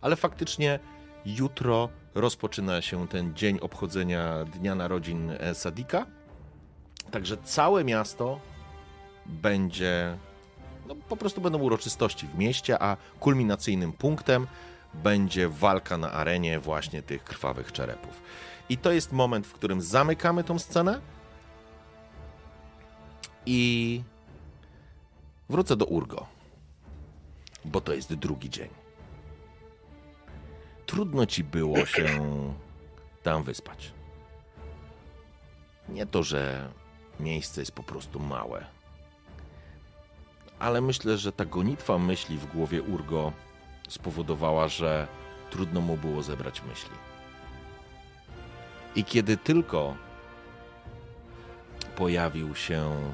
ale 0.00 0.16
faktycznie 0.16 0.78
jutro 1.26 1.88
rozpoczyna 2.14 2.82
się 2.82 3.08
ten 3.08 3.34
dzień 3.34 3.58
obchodzenia 3.60 4.44
Dnia 4.44 4.74
Narodzin 4.74 5.30
e, 5.30 5.54
Sadika. 5.54 6.06
Także 7.10 7.36
całe 7.36 7.84
miasto 7.84 8.40
będzie. 9.26 10.18
No, 10.88 10.94
po 10.94 11.16
prostu 11.16 11.40
będą 11.40 11.58
uroczystości 11.58 12.26
w 12.26 12.38
mieście, 12.38 12.82
a 12.82 12.96
kulminacyjnym 13.20 13.92
punktem 13.92 14.46
będzie 14.94 15.48
walka 15.48 15.98
na 15.98 16.12
arenie 16.12 16.60
właśnie 16.60 17.02
tych 17.02 17.24
krwawych 17.24 17.72
czerepów. 17.72 18.22
I 18.68 18.78
to 18.78 18.92
jest 18.92 19.12
moment, 19.12 19.46
w 19.46 19.52
którym 19.52 19.82
zamykamy 19.82 20.44
tą 20.44 20.58
scenę. 20.58 21.00
I 23.46 24.02
wrócę 25.48 25.76
do 25.76 25.84
Urgo, 25.84 26.26
bo 27.64 27.80
to 27.80 27.94
jest 27.94 28.14
drugi 28.14 28.50
dzień. 28.50 28.68
Trudno 30.86 31.26
ci 31.26 31.44
było 31.44 31.86
się 31.86 32.06
tam 33.22 33.42
wyspać. 33.42 33.92
Nie 35.88 36.06
to, 36.06 36.22
że 36.22 36.72
miejsce 37.20 37.60
jest 37.60 37.72
po 37.72 37.82
prostu 37.82 38.20
małe, 38.20 38.66
ale 40.58 40.80
myślę, 40.80 41.18
że 41.18 41.32
ta 41.32 41.44
gonitwa 41.44 41.98
myśli 41.98 42.38
w 42.38 42.46
głowie 42.46 42.82
Urgo 42.82 43.32
spowodowała, 43.88 44.68
że 44.68 45.08
trudno 45.50 45.80
mu 45.80 45.96
było 45.96 46.22
zebrać 46.22 46.62
myśli. 46.62 46.96
I 48.96 49.04
kiedy 49.04 49.36
tylko 49.36 49.96
pojawił 51.96 52.54
się 52.54 53.12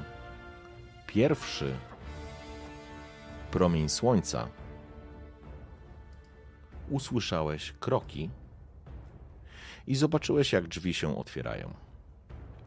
pierwszy 1.07 1.73
promień 3.51 3.89
słońca, 3.89 4.47
usłyszałeś 6.89 7.73
kroki 7.79 8.29
i 9.87 9.95
zobaczyłeś, 9.95 10.53
jak 10.53 10.67
drzwi 10.67 10.93
się 10.93 11.17
otwierają. 11.17 11.73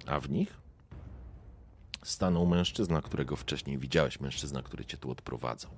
A 0.07 0.21
w 0.21 0.31
nich 0.31 0.64
stanął 2.05 2.47
mężczyzna, 2.47 3.03
którego 3.03 3.37
wcześniej 3.37 3.79
widziałeś, 3.79 4.21
mężczyzna, 4.21 4.63
który 4.63 4.85
cię 4.85 4.97
tu 4.97 5.11
odprowadzał. 5.11 5.71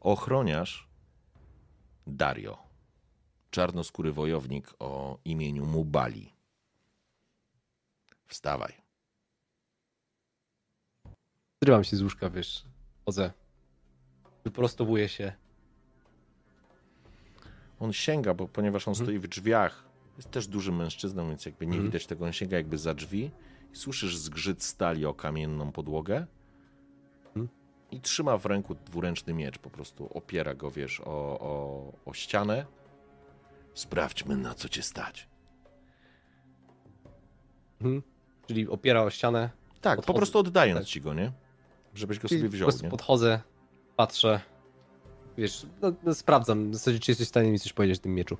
Ochroniarz 0.00 0.88
Dario, 2.06 2.58
czarnoskóry 3.50 4.12
wojownik 4.12 4.74
o 4.78 5.18
imieniu 5.24 5.66
Mubali. 5.66 6.32
Wstawaj. 8.26 8.72
Zrywam 11.62 11.84
się 11.84 11.96
z 11.96 12.02
łóżka, 12.02 12.30
wiesz. 12.30 12.64
Chodzę. 13.06 13.32
Wyprostowuję 14.44 15.08
się. 15.08 15.32
On 17.80 17.92
sięga, 17.92 18.34
bo 18.34 18.48
ponieważ 18.48 18.88
on 18.88 18.92
Mhm. 18.92 19.06
stoi 19.06 19.18
w 19.18 19.28
drzwiach, 19.28 19.84
jest 20.16 20.30
też 20.30 20.46
dużym 20.46 20.76
mężczyzną, 20.76 21.28
więc 21.28 21.46
jakby 21.46 21.66
nie 21.66 21.72
Mhm. 21.72 21.90
widać 21.90 22.06
tego, 22.06 22.24
on 22.24 22.32
sięga 22.32 22.56
jakby 22.56 22.78
za 22.78 22.94
drzwi 22.94 23.30
i 23.72 23.76
słyszysz 23.76 24.16
zgrzyt 24.16 24.62
stali 24.62 25.06
o 25.06 25.14
kamienną 25.14 25.72
podłogę 25.72 26.26
Mhm. 27.26 27.48
i 27.90 28.00
trzyma 28.00 28.38
w 28.38 28.46
ręku 28.46 28.74
dwuręczny 28.74 29.34
miecz, 29.34 29.58
po 29.58 29.70
prostu 29.70 30.08
opiera 30.18 30.54
go, 30.54 30.70
wiesz, 30.70 31.00
o, 31.00 31.04
o, 31.40 31.92
o 32.04 32.12
ścianę. 32.14 32.66
Sprawdźmy, 33.74 34.36
na 34.36 34.54
co 34.54 34.68
cię 34.68 34.82
stać. 34.82 35.28
Mhm. 37.80 38.02
Czyli 38.46 38.68
opiera 38.68 39.02
o 39.02 39.10
ścianę. 39.10 39.50
Tak, 39.80 39.96
po 39.96 40.02
Podchodzę. 40.02 40.16
prostu 40.16 40.38
oddając 40.38 40.86
ci 40.86 41.00
go, 41.00 41.14
nie? 41.14 41.32
Żebyś 41.94 42.18
go 42.18 42.28
Czyli 42.28 42.40
sobie 42.40 42.48
po 42.50 42.52
wziął, 42.56 42.66
prostu 42.66 42.84
nie? 42.84 42.90
podchodzę, 42.90 43.40
patrzę. 43.96 44.40
Wiesz, 45.36 45.66
no, 45.82 45.92
no 46.02 46.14
sprawdzam. 46.14 46.70
W 46.70 46.74
zasadzie, 46.74 46.98
czy 46.98 47.10
jesteś 47.10 47.26
w 47.26 47.30
stanie 47.30 47.50
mi 47.52 47.58
coś 47.58 47.72
powiedzieć 47.72 47.98
o 47.98 48.02
tym 48.02 48.14
mieczu. 48.14 48.36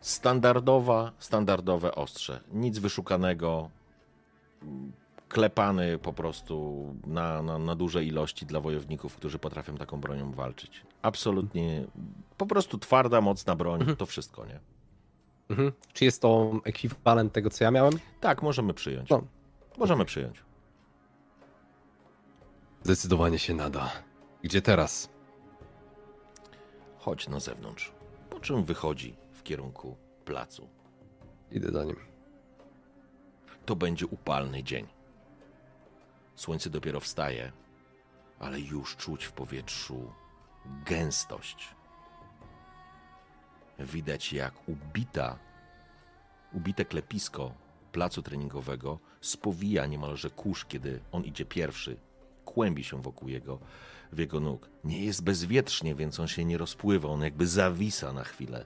Standardowa, 0.00 1.12
standardowe 1.18 1.94
ostrze. 1.94 2.40
Nic 2.52 2.78
wyszukanego. 2.78 3.70
klepany 5.28 5.98
po 5.98 6.12
prostu 6.12 6.84
na, 7.06 7.42
na, 7.42 7.58
na 7.58 7.74
duże 7.76 8.04
ilości 8.04 8.46
dla 8.46 8.60
wojowników, 8.60 9.16
którzy 9.16 9.38
potrafią 9.38 9.76
taką 9.76 10.00
bronią 10.00 10.32
walczyć. 10.32 10.82
Absolutnie, 11.02 11.86
po 12.36 12.46
prostu 12.46 12.78
twarda, 12.78 13.20
mocna 13.20 13.56
broń, 13.56 13.96
to 13.98 14.06
wszystko, 14.06 14.46
nie? 14.46 14.60
Mhm. 15.50 15.72
Czy 15.92 16.04
jest 16.04 16.22
to 16.22 16.52
ekwiwalent 16.64 17.32
tego, 17.32 17.50
co 17.50 17.64
ja 17.64 17.70
miałem? 17.70 17.94
Tak, 18.20 18.42
możemy 18.42 18.74
przyjąć. 18.74 19.10
No. 19.10 19.22
Możemy 19.78 20.04
przyjąć. 20.04 20.42
Zdecydowanie 22.82 23.38
się 23.38 23.54
nada. 23.54 23.90
Gdzie 24.42 24.62
teraz? 24.62 25.08
Chodź 26.98 27.28
na 27.28 27.40
zewnątrz. 27.40 27.92
Po 28.30 28.40
czym 28.40 28.64
wychodzi 28.64 29.16
w 29.38 29.42
kierunku 29.42 29.96
placu. 30.24 30.68
Idę 31.52 31.72
za 31.72 31.84
nim. 31.84 31.96
To 33.66 33.76
będzie 33.76 34.06
upalny 34.06 34.62
dzień. 34.62 34.86
Słońce 36.34 36.70
dopiero 36.70 37.00
wstaje, 37.00 37.52
ale 38.38 38.60
już 38.60 38.96
czuć 38.96 39.24
w 39.24 39.32
powietrzu 39.32 40.12
gęstość. 40.86 41.68
Widać 43.78 44.32
jak 44.32 44.68
ubita, 44.68 45.38
ubite 46.52 46.84
klepisko 46.84 47.54
placu 47.92 48.22
treningowego 48.22 48.98
spowija 49.20 49.86
niemalże 49.86 50.30
kurz, 50.30 50.64
kiedy 50.64 51.00
on 51.12 51.24
idzie 51.24 51.44
pierwszy. 51.44 51.96
Kłębi 52.44 52.84
się 52.84 53.02
wokół 53.02 53.28
jego, 53.28 53.58
w 54.12 54.18
jego 54.18 54.40
nóg. 54.40 54.70
Nie 54.84 55.04
jest 55.04 55.24
bezwietrznie, 55.24 55.94
więc 55.94 56.20
on 56.20 56.28
się 56.28 56.44
nie 56.44 56.58
rozpływa, 56.58 57.08
on 57.08 57.22
jakby 57.22 57.46
zawisa 57.46 58.12
na 58.12 58.24
chwilę 58.24 58.64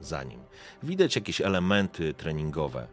za 0.00 0.22
nim. 0.24 0.40
Widać 0.82 1.16
jakieś 1.16 1.40
elementy 1.40 2.14
treningowe. 2.14 2.88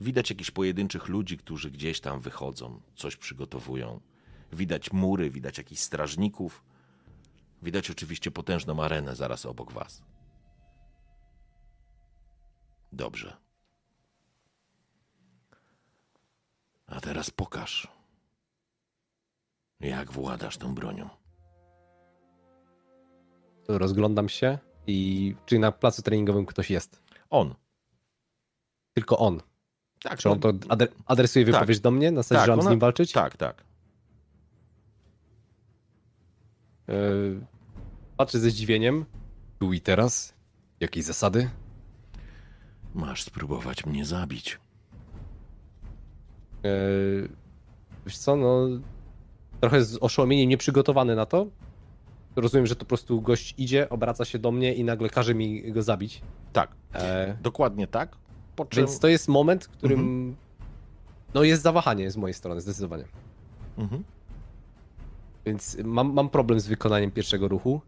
Widać 0.00 0.30
jakichś 0.30 0.50
pojedynczych 0.50 1.08
ludzi, 1.08 1.38
którzy 1.38 1.70
gdzieś 1.70 2.00
tam 2.00 2.20
wychodzą, 2.20 2.80
coś 2.94 3.16
przygotowują. 3.16 4.00
Widać 4.52 4.92
mury, 4.92 5.30
widać 5.30 5.58
jakichś 5.58 5.80
strażników. 5.80 6.64
Widać 7.62 7.90
oczywiście 7.90 8.30
potężną 8.30 8.82
arenę 8.82 9.16
zaraz 9.16 9.46
obok 9.46 9.72
was. 9.72 10.02
Dobrze. 12.92 13.36
A 16.86 17.00
teraz 17.00 17.30
pokaż, 17.30 17.88
jak 19.80 20.12
władasz 20.12 20.56
tą 20.56 20.74
bronią. 20.74 21.08
Rozglądam 23.68 24.28
się 24.28 24.58
i 24.86 25.34
czy 25.46 25.58
na 25.58 25.72
placu 25.72 26.02
treningowym 26.02 26.46
ktoś 26.46 26.70
jest? 26.70 27.02
On. 27.30 27.54
Tylko 28.94 29.18
on. 29.18 29.40
Tak, 30.02 30.18
Czy 30.18 30.30
on 30.30 30.40
to 30.40 30.52
adre- 30.52 30.88
adresuje 31.06 31.44
Tak. 31.44 31.54
wypowiedź 31.54 31.80
do 31.80 31.90
mnie? 31.90 32.10
Na 32.10 32.22
zasadzie, 32.22 32.38
Tak, 32.38 32.46
że 32.46 32.52
mam 32.52 32.60
z 32.60 32.64
ona- 32.64 32.70
nim 32.70 32.80
walczyć? 32.80 33.12
tak, 33.12 33.36
tak. 33.36 33.64
Yy, 36.88 37.46
patrzę 38.16 38.38
ze 38.38 38.50
zdziwieniem. 38.50 39.04
Tu 39.58 39.72
i 39.72 39.80
teraz? 39.80 40.34
Jakieś 40.80 41.04
zasady? 41.04 41.50
Masz 42.94 43.22
spróbować 43.22 43.86
mnie 43.86 44.04
zabić. 44.04 44.58
Yy, 46.62 47.28
wiesz 48.06 48.18
co, 48.18 48.36
no... 48.36 48.66
Trochę 49.60 49.84
z 49.84 49.96
oszołomieniem 50.00 50.48
nieprzygotowany 50.48 51.16
na 51.16 51.26
to. 51.26 51.46
Rozumiem, 52.36 52.66
że 52.66 52.76
to 52.76 52.80
po 52.80 52.88
prostu 52.88 53.22
gość 53.22 53.54
idzie, 53.58 53.88
obraca 53.88 54.24
się 54.24 54.38
do 54.38 54.52
mnie 54.52 54.74
i 54.74 54.84
nagle 54.84 55.10
każe 55.10 55.34
mi 55.34 55.72
go 55.72 55.82
zabić. 55.82 56.22
Tak, 56.52 56.70
E, 56.94 57.36
dokładnie 57.42 57.86
tak. 57.86 58.16
Czym... 58.56 58.66
więc 58.70 58.98
to 58.98 59.08
jest 59.08 59.28
moment, 59.28 59.64
w 59.64 59.68
którym... 59.68 60.00
Mhm. 60.00 60.36
No 61.34 61.42
jest 61.42 61.62
zawahanie 61.62 62.10
z 62.10 62.16
mojej 62.16 62.34
strony, 62.34 62.60
zdecydowanie. 62.60 63.04
Mhm. 63.78 64.04
Więc 65.46 65.76
mam, 65.84 66.12
mam 66.12 66.28
problem 66.28 66.60
z 66.60 66.66
wykonaniem 66.66 67.10
pierwszego 67.10 67.48
ruchu. 67.48 67.80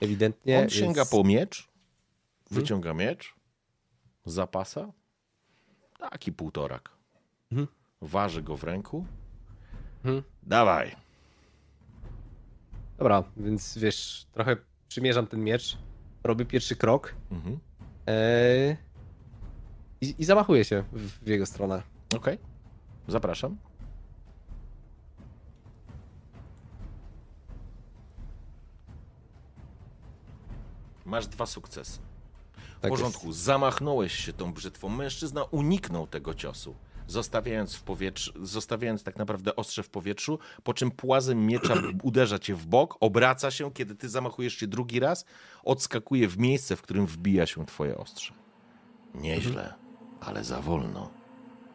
Ewidentnie. 0.00 0.58
On 0.58 0.70
sięga 0.70 1.00
więc... 1.00 1.10
po 1.10 1.24
miecz, 1.24 1.68
wyciąga 2.50 2.94
miecz, 2.94 3.34
zapasa, 4.24 4.92
taki 5.98 6.32
półtorak. 6.32 6.90
Mhm. 7.52 7.68
Waży 8.00 8.42
go 8.42 8.56
w 8.56 8.64
ręku. 8.64 9.06
Mhm. 10.04 10.22
Dawaj. 10.42 10.96
Dobra, 12.98 13.24
więc 13.36 13.78
wiesz, 13.78 14.26
trochę 14.32 14.56
przymierzam 14.88 15.26
ten 15.26 15.44
miecz, 15.44 15.78
robię 16.24 16.44
pierwszy 16.44 16.76
krok 16.76 17.14
Mhm. 17.30 17.58
e, 18.08 18.76
i, 20.00 20.14
i 20.18 20.24
zamachuję 20.24 20.64
się 20.64 20.84
w, 20.92 21.08
w 21.24 21.28
jego 21.28 21.46
stronę. 21.46 21.82
Okej, 22.16 22.38
zapraszam. 23.08 23.56
Masz 31.04 31.26
dwa 31.26 31.46
sukcesy. 31.46 31.98
W 32.76 32.80
Tak 32.80 32.90
porządku, 32.90 33.32
zamachnąłeś 33.32 34.12
się 34.12 34.32
tą 34.32 34.52
brzytwą. 34.52 34.88
Mężczyzna 34.88 35.44
uniknął 35.44 36.06
tego 36.06 36.34
ciosu, 36.34 36.74
zostawiając 37.08 37.74
w 37.74 37.82
powietrzu, 37.82 38.32
zostawiając 38.42 39.02
tak 39.02 39.16
naprawdę 39.16 39.56
ostrze 39.56 39.82
w 39.82 39.88
powietrzu, 39.88 40.38
po 40.62 40.74
czym 40.74 40.90
płazem 40.90 41.46
miecza 41.46 41.74
uderza 42.02 42.38
cię 42.38 42.54
w 42.54 42.66
bok, 42.66 42.96
obraca 43.00 43.50
się, 43.50 43.72
kiedy 43.72 43.94
ty 43.94 44.08
zamachujesz 44.08 44.54
się 44.54 44.66
drugi 44.66 45.00
raz, 45.00 45.24
odskakuje 45.64 46.28
w 46.28 46.38
miejsce, 46.38 46.76
w 46.76 46.82
którym 46.82 47.06
wbija 47.06 47.46
się 47.46 47.66
twoje 47.66 47.98
ostrze. 47.98 48.34
Nieźle, 49.14 49.74
ale 50.20 50.44
za 50.44 50.60
wolno. 50.60 51.10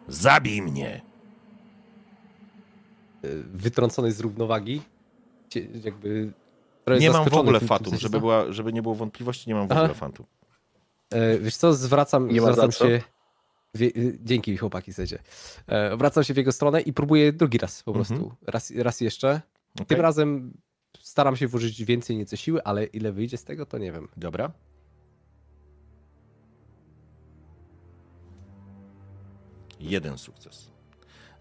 Zabij 0.08 0.62
mnie! 0.62 1.02
E, 3.24 3.28
wytrącony 3.54 4.12
z 4.12 4.20
równowagi. 4.20 4.82
Jakby. 5.84 6.32
Nie 7.00 7.12
mam 7.12 7.30
w 7.30 7.34
ogóle 7.34 7.60
fatum, 7.60 7.98
żeby, 7.98 8.20
była, 8.20 8.52
żeby 8.52 8.74
nie 8.74 8.82
było 8.82 8.96
wątpliwości, 8.96 9.50
nie 9.50 9.56
mam 9.56 9.68
w 9.68 9.72
ogóle 9.72 9.94
fatum. 9.94 10.26
E, 11.10 11.38
wiesz 11.38 11.56
co, 11.56 11.74
zwracam, 11.74 12.28
Nie 12.28 12.42
zwracam 12.42 12.72
co. 12.72 12.88
się. 12.88 13.02
Y, 13.80 14.20
dzięki 14.22 14.58
chłopaki, 14.58 14.94
secie. 14.94 15.20
E, 15.68 15.98
wracam 15.98 16.24
się 16.24 16.34
w 16.34 16.38
jego 16.38 16.52
stronę 16.52 16.82
i 16.82 16.94
próbuję 16.94 17.34
drugi 17.34 17.58
raz 17.58 17.84
po 17.84 17.94
prostu. 17.94 18.14
Mhm. 18.14 18.36
Raz, 18.48 18.72
raz 18.72 19.02
jeszcze. 19.02 19.42
Okej? 19.76 19.86
Tym 19.86 20.02
razem 20.02 20.54
staram 21.00 21.36
się 21.36 21.48
włożyć 21.48 21.86
więcej 21.86 22.18
nieco 22.18 22.36
siły, 22.36 22.64
ale 22.64 22.86
ile 22.86 23.12
wyjdzie 23.12 23.38
z 23.38 23.44
tego, 23.44 23.66
to 23.66 23.78
nie 23.78 23.92
wiem. 23.92 24.08
Dobra. 24.18 24.52
Jeden 29.80 30.18
sukces. 30.18 30.72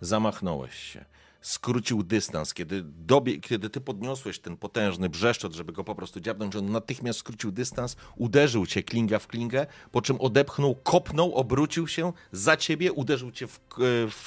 Zamachnąłeś 0.01 0.75
się. 0.75 1.05
Skrócił 1.41 2.03
dystans. 2.03 2.55
Kiedy, 2.55 2.83
dobie, 2.83 3.39
kiedy 3.39 3.71
ty 3.71 3.81
podniosłeś 3.81 4.39
ten 4.39 4.57
potężny 4.57 5.09
brzeszczot, 5.09 5.53
żeby 5.53 5.73
go 5.73 5.85
po 5.85 5.95
prostu 5.95 6.21
dziabnąć, 6.21 6.57
on 6.57 6.73
natychmiast 6.73 7.19
skrócił 7.19 7.53
dystans, 7.53 7.97
uderzył 8.17 8.67
cię 8.67 8.83
klinga 8.83 9.19
w 9.19 9.27
klingę, 9.27 9.67
po 9.93 10.03
czym 10.03 10.21
odepchnął, 10.21 10.75
kopnął, 10.75 11.35
obrócił 11.35 11.89
się 11.89 12.13
za 12.33 12.57
ciebie, 12.57 12.93
uderzył 12.93 13.31
cię 13.31 13.47
w, 13.47 13.61
w, 13.79 14.27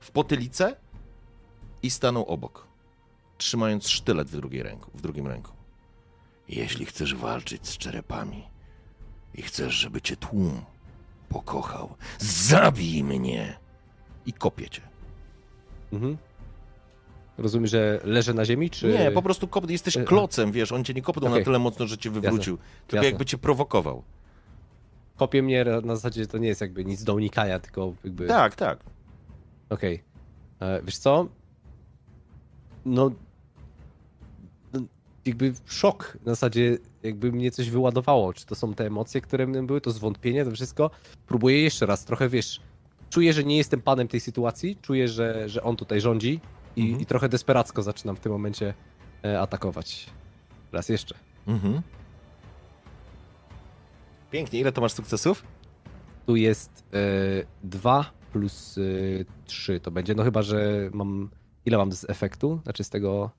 w 0.00 0.10
potylicę 0.10 0.76
i 1.82 1.90
stanął 1.90 2.24
obok, 2.24 2.66
trzymając 3.38 3.88
sztylet 3.88 4.28
w, 4.28 4.36
drugiej 4.36 4.62
ręku, 4.62 4.90
w 4.94 5.00
drugim 5.00 5.26
ręku. 5.26 5.52
Jeśli 6.48 6.86
chcesz 6.86 7.14
walczyć 7.14 7.68
z 7.68 7.78
czerepami 7.78 8.48
i 9.34 9.42
chcesz, 9.42 9.74
żeby 9.74 10.00
cię 10.00 10.16
tłum 10.16 10.64
pokochał, 11.28 11.96
zabij 12.18 13.04
mnie! 13.04 13.58
I 14.26 14.32
kopie 14.32 14.68
cię. 14.68 14.82
Mhm. 15.92 16.18
Rozumiem, 17.40 17.66
że 17.66 18.00
leżę 18.04 18.34
na 18.34 18.44
ziemi, 18.44 18.70
czy. 18.70 18.88
Nie, 18.88 19.10
po 19.10 19.22
prostu 19.22 19.48
kop, 19.48 19.70
jesteś 19.70 19.96
E, 19.96 20.04
klocem, 20.04 20.52
wiesz, 20.52 20.72
on 20.72 20.84
cię 20.84 20.94
nie 20.94 21.02
kopnął 21.02 21.28
na 21.28 21.34
Okej. 21.34 21.44
tyle 21.44 21.58
mocno, 21.58 21.86
że 21.86 21.98
cię 21.98 22.10
wywrócił, 22.10 22.58
tylko 22.86 22.96
Jasne. 22.96 23.06
jakby 23.10 23.24
cię 23.24 23.38
prowokował. 23.38 24.02
Kopie 25.16 25.42
mnie 25.42 25.64
na 25.82 25.96
zasadzie, 25.96 26.26
to 26.26 26.38
nie 26.38 26.48
jest 26.48 26.60
jakby 26.60 26.84
nic 26.84 27.04
do 27.04 27.14
unikania, 27.14 27.60
tylko 27.60 27.94
jakby. 28.04 28.26
Tak, 28.26 28.54
tak. 28.56 28.78
Okej. 29.70 30.02
E, 30.60 30.82
Wiesz 30.82 30.98
co? 30.98 31.28
No. 32.84 33.10
no, 34.72 34.80
Jakby 35.24 35.52
szok 35.66 36.18
na 36.26 36.32
zasadzie, 36.32 36.78
jakby 37.02 37.32
mnie 37.32 37.50
coś 37.50 37.70
wyładowało. 37.70 38.32
Czy 38.32 38.46
to 38.46 38.54
są 38.54 38.74
te 38.74 38.86
emocje, 38.86 39.20
które 39.20 39.46
mną 39.46 39.66
były, 39.66 39.80
to 39.80 39.90
zwątpienie, 39.90 40.44
to 40.44 40.50
wszystko. 40.50 40.90
Próbuję 41.26 41.62
jeszcze 41.62 41.86
raz, 41.86 42.04
trochę 42.04 42.28
wiesz. 42.28 42.60
Czuję, 43.10 43.32
że 43.32 43.44
nie 43.44 43.56
jestem 43.56 43.82
panem 43.82 44.08
tej 44.08 44.20
sytuacji, 44.20 44.76
czuję, 44.82 45.08
że, 45.08 45.48
że 45.48 45.62
on 45.62 45.76
tutaj 45.76 46.00
rządzi 46.00 46.40
i, 46.76 46.82
Mhm. 46.82 47.00
i 47.00 47.06
trochę 47.06 47.28
desperacko 47.28 47.82
zaczynam 47.82 48.16
w 48.16 48.20
tym 48.20 48.32
momencie 48.32 48.74
e, 49.24 49.40
atakować. 49.40 50.06
Raz 50.72 50.88
jeszcze. 50.88 51.14
Mhm. 51.46 51.82
Pięknie, 54.30 54.60
ile 54.60 54.72
to 54.72 54.80
masz 54.80 54.92
sukcesów? 54.92 55.42
Tu 56.26 56.36
jest 56.36 56.84
e, 56.92 56.96
2 57.64 58.12
plus 58.32 58.78
e, 58.78 58.82
3 59.44 59.80
to 59.80 59.90
będzie. 59.90 60.14
No 60.14 60.24
chyba, 60.24 60.42
że 60.42 60.90
mam. 60.92 61.30
Ile 61.66 61.78
mam 61.78 61.92
z 61.92 62.10
efektu? 62.10 62.60
Znaczy 62.62 62.84
z 62.84 62.90
tego. 62.90 63.30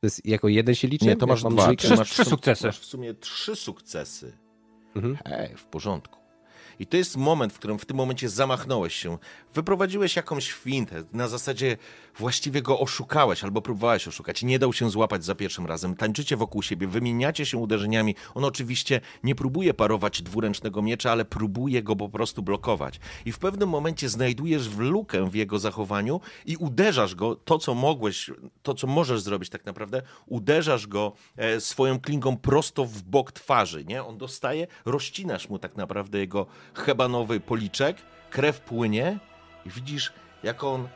To 0.00 0.06
jest 0.06 0.26
jako 0.26 0.48
jeden 0.48 0.74
się 0.74 0.88
liczy? 0.88 1.04
Nie, 1.06 1.16
to 1.16 1.26
masz 1.26 1.42
mam 1.44 1.52
dwa. 1.56 1.68
Trzy- 1.74 1.96
masz 1.96 2.10
w 2.10 2.12
trzy 2.12 2.24
sukcesy. 2.24 2.66
Masz 2.66 2.78
w 2.78 2.84
sumie 2.84 3.14
trzy 3.14 3.56
sukcesy. 3.56 4.32
Mhm. 4.96 5.18
Hej, 5.26 5.56
w 5.56 5.64
porządku. 5.64 6.18
I 6.78 6.86
to 6.86 6.96
jest 6.96 7.16
moment, 7.16 7.52
w 7.52 7.58
którym 7.58 7.78
w 7.78 7.86
tym 7.86 7.96
momencie 7.96 8.28
zamachnąłeś 8.28 8.94
się. 8.94 9.18
Wyprowadziłeś 9.56 10.16
jakąś 10.16 10.52
fintę. 10.52 11.04
Na 11.12 11.28
zasadzie 11.28 11.76
właściwie 12.18 12.62
go 12.62 12.80
oszukałeś 12.80 13.44
albo 13.44 13.62
próbowałeś 13.62 14.08
oszukać. 14.08 14.42
Nie 14.42 14.58
dał 14.58 14.72
się 14.72 14.90
złapać 14.90 15.24
za 15.24 15.34
pierwszym 15.34 15.66
razem. 15.66 15.96
Tańczycie 15.96 16.36
wokół 16.36 16.62
siebie, 16.62 16.86
wymieniacie 16.86 17.46
się 17.46 17.58
uderzeniami. 17.58 18.14
On 18.34 18.44
oczywiście 18.44 19.00
nie 19.24 19.34
próbuje 19.34 19.74
parować 19.74 20.22
dwuręcznego 20.22 20.82
miecza, 20.82 21.12
ale 21.12 21.24
próbuje 21.24 21.82
go 21.82 21.96
po 21.96 22.08
prostu 22.08 22.42
blokować. 22.42 23.00
I 23.24 23.32
w 23.32 23.38
pewnym 23.38 23.68
momencie 23.68 24.08
znajdujesz 24.08 24.68
w 24.68 24.78
lukę 24.78 25.30
w 25.30 25.34
jego 25.34 25.58
zachowaniu 25.58 26.20
i 26.46 26.56
uderzasz 26.56 27.14
go, 27.14 27.36
to 27.36 27.58
co 27.58 27.74
mogłeś, 27.74 28.30
to 28.62 28.74
co 28.74 28.86
możesz 28.86 29.20
zrobić 29.20 29.50
tak 29.50 29.66
naprawdę, 29.66 30.02
uderzasz 30.26 30.86
go 30.86 31.12
e, 31.36 31.60
swoją 31.60 32.00
klingą 32.00 32.36
prosto 32.36 32.84
w 32.84 33.02
bok 33.02 33.32
twarzy, 33.32 33.84
nie? 33.84 34.04
On 34.04 34.18
dostaje, 34.18 34.66
rozcinasz 34.84 35.48
mu 35.48 35.58
tak 35.58 35.76
naprawdę 35.76 36.18
jego 36.18 36.46
hebanowy 36.74 37.40
policzek, 37.40 37.96
krew 38.30 38.60
płynie 38.60 39.18
i 39.66 39.70
widzisz, 39.70 40.12
jak 40.42 40.64
on 40.64 40.88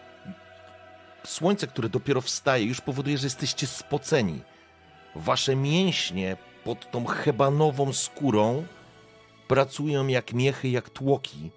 słońce, 1.27 1.67
które 1.67 1.89
dopiero 1.89 2.21
wstaje, 2.21 2.65
już 2.65 2.81
powoduje, 2.81 3.19
że 3.19 3.27
jesteście 3.27 3.67
spoceni. 3.67 4.41
Wasze 5.15 5.57
mięśnie 5.57 6.37
pod 6.65 6.91
tą 6.91 7.05
hebanową 7.05 7.93
skórą 7.93 8.67
pracują 9.49 10.07
jak 10.07 10.33
miechy, 10.33 10.69
jak 10.69 10.91
tłoki. 10.91 11.51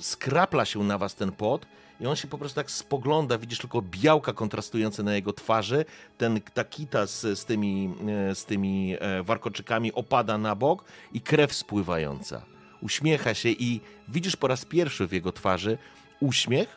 Skrapla 0.00 0.64
się 0.64 0.84
na 0.84 0.98
was 0.98 1.14
ten 1.14 1.32
pot 1.32 1.66
i 2.00 2.06
on 2.06 2.16
się 2.16 2.28
po 2.28 2.38
prostu 2.38 2.56
tak 2.56 2.70
spogląda, 2.70 3.38
widzisz 3.38 3.58
tylko 3.58 3.82
białka 3.82 4.32
kontrastujące 4.32 5.02
na 5.02 5.14
jego 5.14 5.32
twarzy, 5.32 5.84
ten 6.18 6.40
takita 6.54 7.06
z, 7.06 7.38
z, 7.38 7.44
tymi, 7.44 7.94
e, 8.30 8.34
z 8.34 8.44
tymi 8.44 8.96
e, 9.00 9.22
warkoczykami 9.22 9.92
opada 9.92 10.38
na 10.38 10.54
bok 10.54 10.84
i 11.12 11.20
krew 11.20 11.54
spływająca. 11.54 12.53
Uśmiecha 12.84 13.34
się 13.34 13.48
i 13.48 13.80
widzisz 14.08 14.36
po 14.36 14.46
raz 14.48 14.64
pierwszy 14.64 15.06
w 15.06 15.12
jego 15.12 15.32
twarzy 15.32 15.78
uśmiech, 16.20 16.76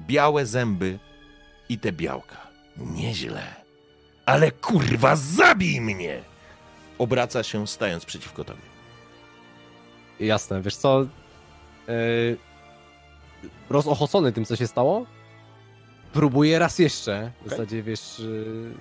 białe 0.00 0.46
zęby 0.46 0.98
i 1.68 1.78
te 1.78 1.92
białka. 1.92 2.36
Nieźle. 2.76 3.42
Ale 4.26 4.52
kurwa, 4.52 5.16
zabij 5.16 5.80
mnie! 5.80 6.20
Obraca 6.98 7.42
się, 7.42 7.66
stając 7.66 8.04
przeciwko 8.04 8.44
tobie. 8.44 8.60
Jasne, 10.20 10.62
wiesz 10.62 10.76
co? 10.76 11.00
Yy, 11.88 12.36
rozochocony 13.70 14.32
tym, 14.32 14.44
co 14.44 14.56
się 14.56 14.66
stało, 14.66 15.06
próbuję 16.12 16.58
raz 16.58 16.78
jeszcze. 16.78 17.32
W 17.36 17.46
Okay. 17.46 17.50
zasadzie, 17.50 17.82
wiesz... 17.82 18.18
Yy, 18.18 18.72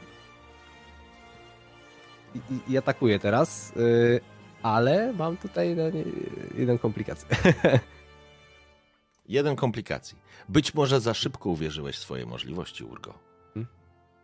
i, 2.36 2.72
i 2.72 2.78
atakuję 2.78 3.20
teraz, 3.20 3.74
yy, 3.76 4.20
ale 4.64 5.14
mam 5.14 5.38
tutaj 5.38 5.76
no, 5.76 5.90
nie, 5.90 6.04
jedną 6.58 6.78
komplikację. 6.78 7.28
Jeden 9.30 9.56
komplikacji. 9.56 10.18
Być 10.50 10.74
może 10.74 11.02
za 11.02 11.14
szybko 11.14 11.50
uwierzyłeś 11.50 11.96
w 11.96 12.00
swoje 12.00 12.26
możliwości, 12.26 12.84
Urgo. 12.84 13.14
Hmm? 13.54 13.68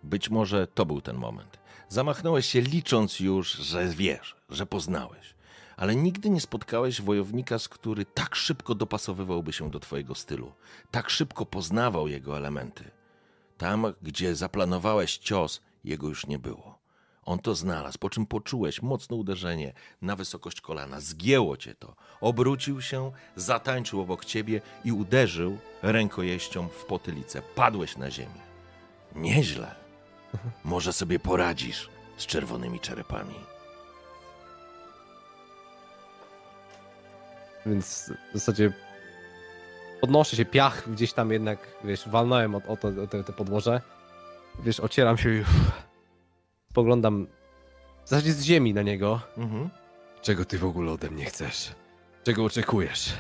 Być 0.04 0.30
może 0.30 0.68
to 0.68 0.86
był 0.86 1.02
ten 1.02 1.16
moment. 1.18 1.60
Zamachnąłeś 1.90 2.46
się 2.46 2.62
licząc 2.62 3.20
już, 3.20 3.52
że 3.52 3.88
wiesz, 3.88 4.36
że 4.50 4.66
poznałeś. 4.66 5.34
Ale 5.78 5.96
nigdy 5.96 6.30
nie 6.30 6.42
spotkałeś 6.42 7.02
wojownika, 7.02 7.60
z 7.60 7.70
który 7.70 8.06
tak 8.06 8.36
szybko 8.36 8.76
dopasowywałby 8.76 9.54
się 9.54 9.72
do 9.72 9.80
twojego 9.80 10.16
stylu. 10.16 10.52
Tak 10.92 11.10
szybko 11.10 11.46
poznawał 11.46 12.08
jego 12.08 12.38
elementy. 12.38 12.92
Tam, 13.58 13.94
gdzie 14.02 14.36
zaplanowałeś 14.36 15.18
cios, 15.18 15.62
jego 15.84 16.08
już 16.08 16.28
nie 16.28 16.40
było. 16.40 16.73
On 17.26 17.40
to 17.40 17.56
znalazł, 17.56 18.00
po 18.00 18.10
czym 18.10 18.26
poczułeś 18.26 18.82
mocne 18.82 19.16
uderzenie 19.16 19.74
na 20.02 20.16
wysokość 20.16 20.62
kolana. 20.62 21.00
Zgięło 21.00 21.58
cię 21.58 21.76
to. 21.76 21.96
Obrócił 22.22 22.82
się, 22.82 23.12
zatańczył 23.36 24.02
obok 24.02 24.26
ciebie 24.26 24.62
i 24.86 24.92
uderzył 24.92 25.58
rękojeścią 25.82 26.68
w 26.68 26.86
potylicę. 26.86 27.42
Padłeś 27.56 27.98
na 27.98 28.12
ziemię. 28.12 28.42
Nieźle. 29.16 29.76
Może 30.64 30.94
sobie 30.94 31.20
poradzisz 31.20 31.90
z 32.18 32.26
czerwonymi 32.26 32.80
czerepami. 32.80 33.36
Więc 37.66 38.12
w 38.32 38.34
zasadzie 38.34 38.74
podnoszę 40.02 40.36
się, 40.36 40.46
piach 40.46 40.90
gdzieś 40.92 41.14
tam 41.14 41.32
jednak, 41.32 41.60
wiesz, 41.84 42.10
walnąłem 42.10 42.56
o, 42.56 42.62
o, 42.68 42.78
to, 42.78 42.88
o 42.88 43.08
te, 43.08 43.24
te 43.24 43.34
podłoże. 43.34 43.82
Wiesz, 44.60 44.80
ocieram 44.80 45.18
się 45.18 45.30
i 45.30 45.44
spoglądam 46.74 47.28
w 48.06 48.10
zasadzie 48.10 48.34
z 48.34 48.42
ziemi 48.44 48.74
na 48.74 48.82
niego. 48.82 49.22
Mhm. 49.38 49.70
Czego 50.22 50.46
ty 50.46 50.58
w 50.58 50.66
ogóle 50.66 50.92
ode 50.92 51.10
mnie 51.10 51.26
chcesz? 51.26 51.72
Czego 52.24 52.46
oczekujesz? 52.46 53.14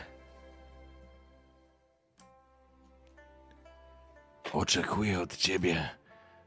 Oczekuję 4.53 5.21
od 5.21 5.37
ciebie, 5.37 5.89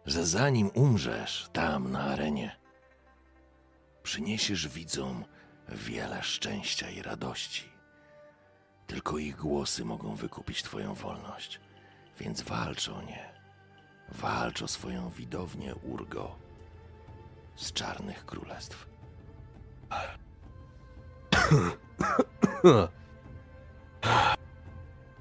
że 0.06 0.26
zanim 0.26 0.70
umrzesz 0.74 1.48
tam 1.52 1.92
na 1.92 2.00
arenie, 2.00 2.56
przyniesiesz 4.02 4.68
widzom 4.68 5.24
wiele 5.68 6.22
szczęścia 6.22 6.90
i 6.90 7.02
radości. 7.02 7.68
Tylko 8.86 9.18
ich 9.18 9.36
głosy 9.36 9.84
mogą 9.84 10.14
wykupić 10.14 10.62
twoją 10.62 10.94
wolność, 10.94 11.60
więc 12.20 12.42
walcz 12.42 12.88
o 12.88 13.02
nie. 13.02 13.34
Walcz 14.08 14.62
o 14.62 14.68
swoją 14.68 15.10
widownię 15.10 15.74
Urgo 15.74 16.45
z 17.56 17.72
czarnych 17.72 18.26
królestw. 18.26 18.86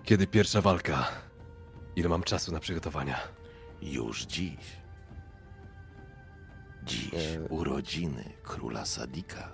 Kiedy 0.03 0.27
pierwsza 0.27 0.61
walka? 0.61 1.07
Ile 1.95 2.09
mam 2.09 2.23
czasu 2.23 2.51
na 2.51 2.59
przygotowania? 2.59 3.19
Już 3.81 4.21
dziś. 4.25 4.77
Dziś 6.83 7.13
E. 7.13 7.41
urodziny 7.49 8.23
króla 8.43 8.85
Sadika. 8.85 9.49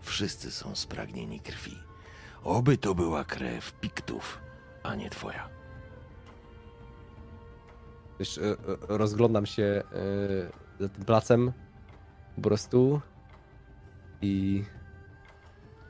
Wszyscy 0.00 0.50
są 0.50 0.74
spragnieni 0.74 1.40
krwi. 1.40 1.78
Oby 2.44 2.78
to 2.78 2.94
była 2.94 3.24
krew 3.24 3.72
Piktów, 3.72 4.38
a 4.82 4.94
nie 4.94 5.10
twoja. 5.10 5.48
Wiesz, 8.18 8.38
e, 8.38 8.42
e, 8.42 8.56
rozglądam 8.88 9.46
się 9.46 9.82
za 10.80 10.88
tym 10.88 11.04
placem 11.04 11.52
po 12.36 12.42
prostu 12.42 13.00
i 14.22 14.64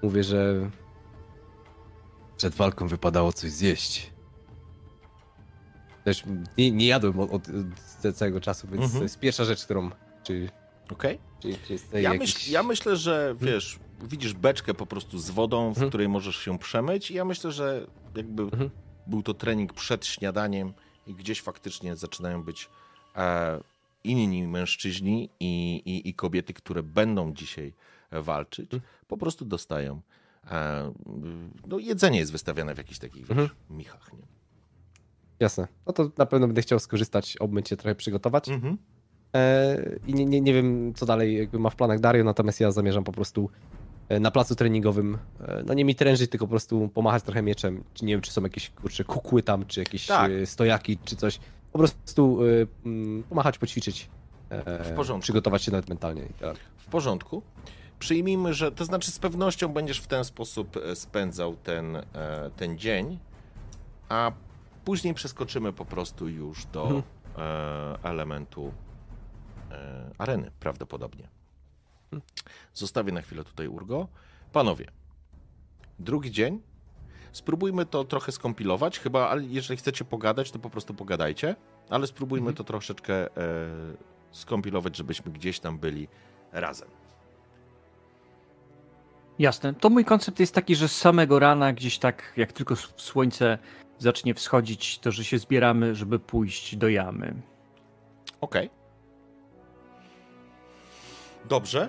mówię, 0.02 0.24
że 0.24 0.70
przed 2.36 2.55
walką 2.55 2.89
wypadało 2.89 3.32
coś 3.32 3.51
zjeść. 3.51 4.12
Też 6.05 6.23
nie, 6.59 6.70
nie 6.70 6.86
jadłem 6.86 7.20
od, 7.20 7.31
od, 7.32 7.48
od 8.09 8.16
całego 8.16 8.40
czasu, 8.40 8.66
więc 8.69 8.82
Mhm. 8.82 8.98
to 9.01 9.02
jest 9.02 9.19
pierwsza 9.19 9.44
rzecz, 9.44 9.64
którą... 9.64 9.90
Czy, 10.23 10.48
Okej? 10.93 11.19
czy, 11.40 11.48
czy 11.66 11.73
jest 11.73 11.85
tutaj 11.86 12.02
Ja, 12.02 12.12
jakiś... 12.14 12.35
myśl, 12.35 12.51
ja 12.52 12.62
myślę, 12.62 12.97
że 12.97 13.35
wiesz, 13.40 13.78
widzisz 14.02 14.35
beczkę 14.35 14.74
po 14.74 14.86
prostu 14.86 15.19
z 15.19 15.31
wodą, 15.31 15.64
w 15.66 15.69
Mhm. 15.77 15.89
której 15.89 16.09
możesz 16.09 16.36
się 16.36 16.59
przemyć 16.59 17.10
i 17.10 17.14
ja 17.14 17.24
myślę, 17.24 17.52
że 17.52 17.86
jakby 18.16 18.43
Mhm. 18.43 18.70
był 19.06 19.23
to 19.23 19.35
trening 19.35 19.73
przed 19.73 20.06
śniadaniem 20.06 20.73
i 21.06 21.14
gdzieś 21.14 21.43
faktycznie 21.43 21.97
zaczynają 21.97 22.43
być 22.43 22.69
e, 23.16 23.60
inni 24.04 24.46
mężczyźni 24.46 25.30
i, 25.40 25.82
i, 25.86 26.08
i 26.08 26.14
kobiety, 26.14 26.52
które 26.52 26.82
będą 26.82 27.32
dzisiaj 27.34 27.74
e, 28.10 28.22
walczyć, 28.22 28.74
Mhm. 28.74 28.82
po 29.08 29.16
prostu 29.16 29.44
dostają 29.44 30.00
e, 30.50 30.92
no 31.66 31.78
jedzenie 31.78 32.18
jest 32.18 32.32
wystawiane 32.32 32.74
w 32.74 32.78
jakichś 32.78 32.98
takich 32.98 33.30
Mhm. 33.30 33.48
michach. 33.70 34.12
Nie? 34.12 34.22
Jasne. 35.40 35.68
No 35.86 35.92
to 35.92 36.10
na 36.18 36.26
pewno 36.26 36.46
będę 36.46 36.62
chciał 36.62 36.78
skorzystać, 36.78 37.36
obmyć 37.36 37.68
się, 37.68 37.76
trochę 37.76 37.94
przygotować. 37.94 38.48
Mhm. 38.48 38.78
E, 39.34 39.76
I 40.06 40.14
nie, 40.14 40.24
nie, 40.24 40.40
nie 40.40 40.54
wiem, 40.54 40.92
co 40.94 41.06
dalej 41.06 41.36
jakby 41.38 41.58
ma 41.58 41.70
w 41.70 41.76
planach 41.76 42.00
Dario, 42.00 42.24
natomiast 42.24 42.60
ja 42.60 42.70
zamierzam 42.70 43.04
po 43.04 43.12
prostu 43.12 43.50
na 44.20 44.30
placu 44.30 44.54
treningowym, 44.54 45.18
no 45.66 45.74
nie 45.74 45.84
mi 45.84 45.94
trężyć, 45.94 46.30
tylko 46.30 46.46
po 46.46 46.50
prostu 46.50 46.88
pomachać 46.88 47.22
trochę 47.22 47.42
mieczem. 47.42 47.84
Czy 47.94 48.04
nie 48.04 48.14
wiem, 48.14 48.20
czy 48.20 48.32
są 48.32 48.42
jakieś 48.42 48.70
kurcze 48.70 49.04
kukły 49.04 49.42
tam, 49.42 49.66
czy 49.66 49.80
jakieś 49.80 50.06
Tak. 50.06 50.30
stojaki, 50.44 50.98
czy 51.04 51.16
coś. 51.16 51.38
Po 51.73 51.78
prostu 51.78 52.39
e, 52.43 52.66
mm, 52.86 53.23
pomachać, 53.23 53.59
poćwiczyć. 53.59 54.09
e, 54.51 54.85
W 54.85 54.97
porządku. 54.97 55.23
Przygotować 55.23 55.62
się 55.62 55.70
nawet 55.73 55.89
mentalnie. 55.89 56.23
I 56.23 56.32
tak. 56.35 56.57
W 56.77 56.86
porządku. 56.86 57.43
Przyjmijmy, 57.99 58.55
że 58.55 58.73
to 58.73 58.85
znaczy 58.85 59.11
z 59.11 59.19
pewnością 59.19 59.69
będziesz 59.69 60.01
w 60.01 60.07
ten 60.07 60.24
sposób 60.24 60.77
e, 60.77 60.97
spędzał 60.97 61.57
ten, 61.57 61.97
e, 61.97 62.03
ten 62.57 62.78
dzień, 62.78 63.19
a 64.09 64.32
później 64.85 65.15
przeskoczymy 65.15 65.73
po 65.73 65.85
prostu 65.85 66.28
już 66.28 66.66
do 66.66 66.82
Mhm. 66.82 67.03
e, 67.39 67.99
elementu 68.03 68.73
e, 69.70 70.11
areny 70.19 70.51
prawdopodobnie. 70.61 71.28
Zostawię 72.74 73.12
na 73.12 73.23
chwilę 73.23 73.44
tutaj 73.44 73.69
Urgo. 73.69 74.09
Panowie, 74.53 74.86
drugi 75.99 76.31
dzień. 76.31 76.61
Spróbujmy 77.32 77.86
to 77.86 78.04
trochę 78.04 78.32
skompilować. 78.32 78.98
Chyba, 79.00 79.28
ale 79.28 79.42
jeżeli 79.44 79.76
chcecie 79.78 80.04
pogadać, 80.04 80.50
to 80.50 80.59
po 80.59 80.70
prostu 80.70 80.94
pogadajcie, 80.94 81.56
ale 81.90 82.06
spróbujmy 82.06 82.42
Mhm. 82.48 82.56
to 82.56 82.64
troszeczkę 82.64 83.14
e, 83.14 83.28
skompilować, 84.30 84.96
żebyśmy 84.96 85.32
gdzieś 85.32 85.60
tam 85.60 85.78
byli 85.78 86.09
razem. 86.52 86.88
Jasne. 89.38 89.74
To 89.74 89.90
mój 89.90 90.04
koncept 90.04 90.40
jest 90.40 90.54
taki, 90.54 90.76
że 90.76 90.88
z 90.88 90.96
samego 90.96 91.38
rana, 91.38 91.72
gdzieś 91.72 91.98
tak, 91.98 92.32
jak 92.36 92.52
tylko 92.52 92.76
słońce 92.76 93.59
zacznie 93.98 94.34
wschodzić, 94.34 94.98
to 94.98 95.10
że 95.12 95.24
się 95.24 95.38
zbieramy, 95.38 95.94
żeby 95.94 96.18
pójść 96.18 96.76
do 96.76 96.88
jamy. 96.88 97.34
Okej. 98.40 98.70
Dobrze. 101.48 101.88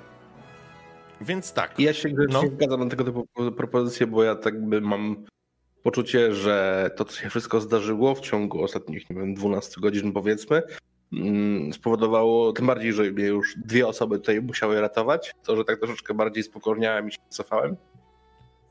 Więc 1.22 1.54
tak. 1.54 1.80
Ja 1.80 1.94
się 1.94 2.10
No. 2.30 2.42
zgadzam 2.48 2.80
na 2.84 2.90
tego 2.90 3.04
typu 3.04 3.28
propozycje, 3.58 4.08
bo 4.08 4.24
ja 4.24 4.36
tak 4.36 4.66
by 4.66 4.82
mam 4.82 5.26
poczucie, 5.84 6.34
że 6.34 6.90
to, 6.96 7.06
co 7.06 7.22
się 7.22 7.30
wszystko 7.30 7.62
zdarzyło 7.62 8.16
w 8.16 8.22
ciągu 8.22 8.64
ostatnich, 8.64 9.10
nie 9.10 9.16
wiem, 9.16 9.34
12 9.34 9.82
godzin 9.82 10.14
powiedzmy, 10.14 10.62
mm, 11.14 11.74
spowodowało, 11.74 12.54
tym 12.54 12.68
bardziej, 12.68 12.94
że 12.94 13.04
mnie 13.04 13.26
już 13.26 13.56
dwie 13.58 13.88
osoby 13.88 14.18
tutaj 14.18 14.42
musiały 14.42 14.82
ratować, 14.82 15.34
to, 15.44 15.56
że 15.56 15.66
tak 15.66 15.80
troszeczkę 15.80 16.14
bardziej 16.14 16.44
spokojniałem 16.44 17.08
i 17.08 17.12
się 17.12 17.18
cofałem. 17.30 17.78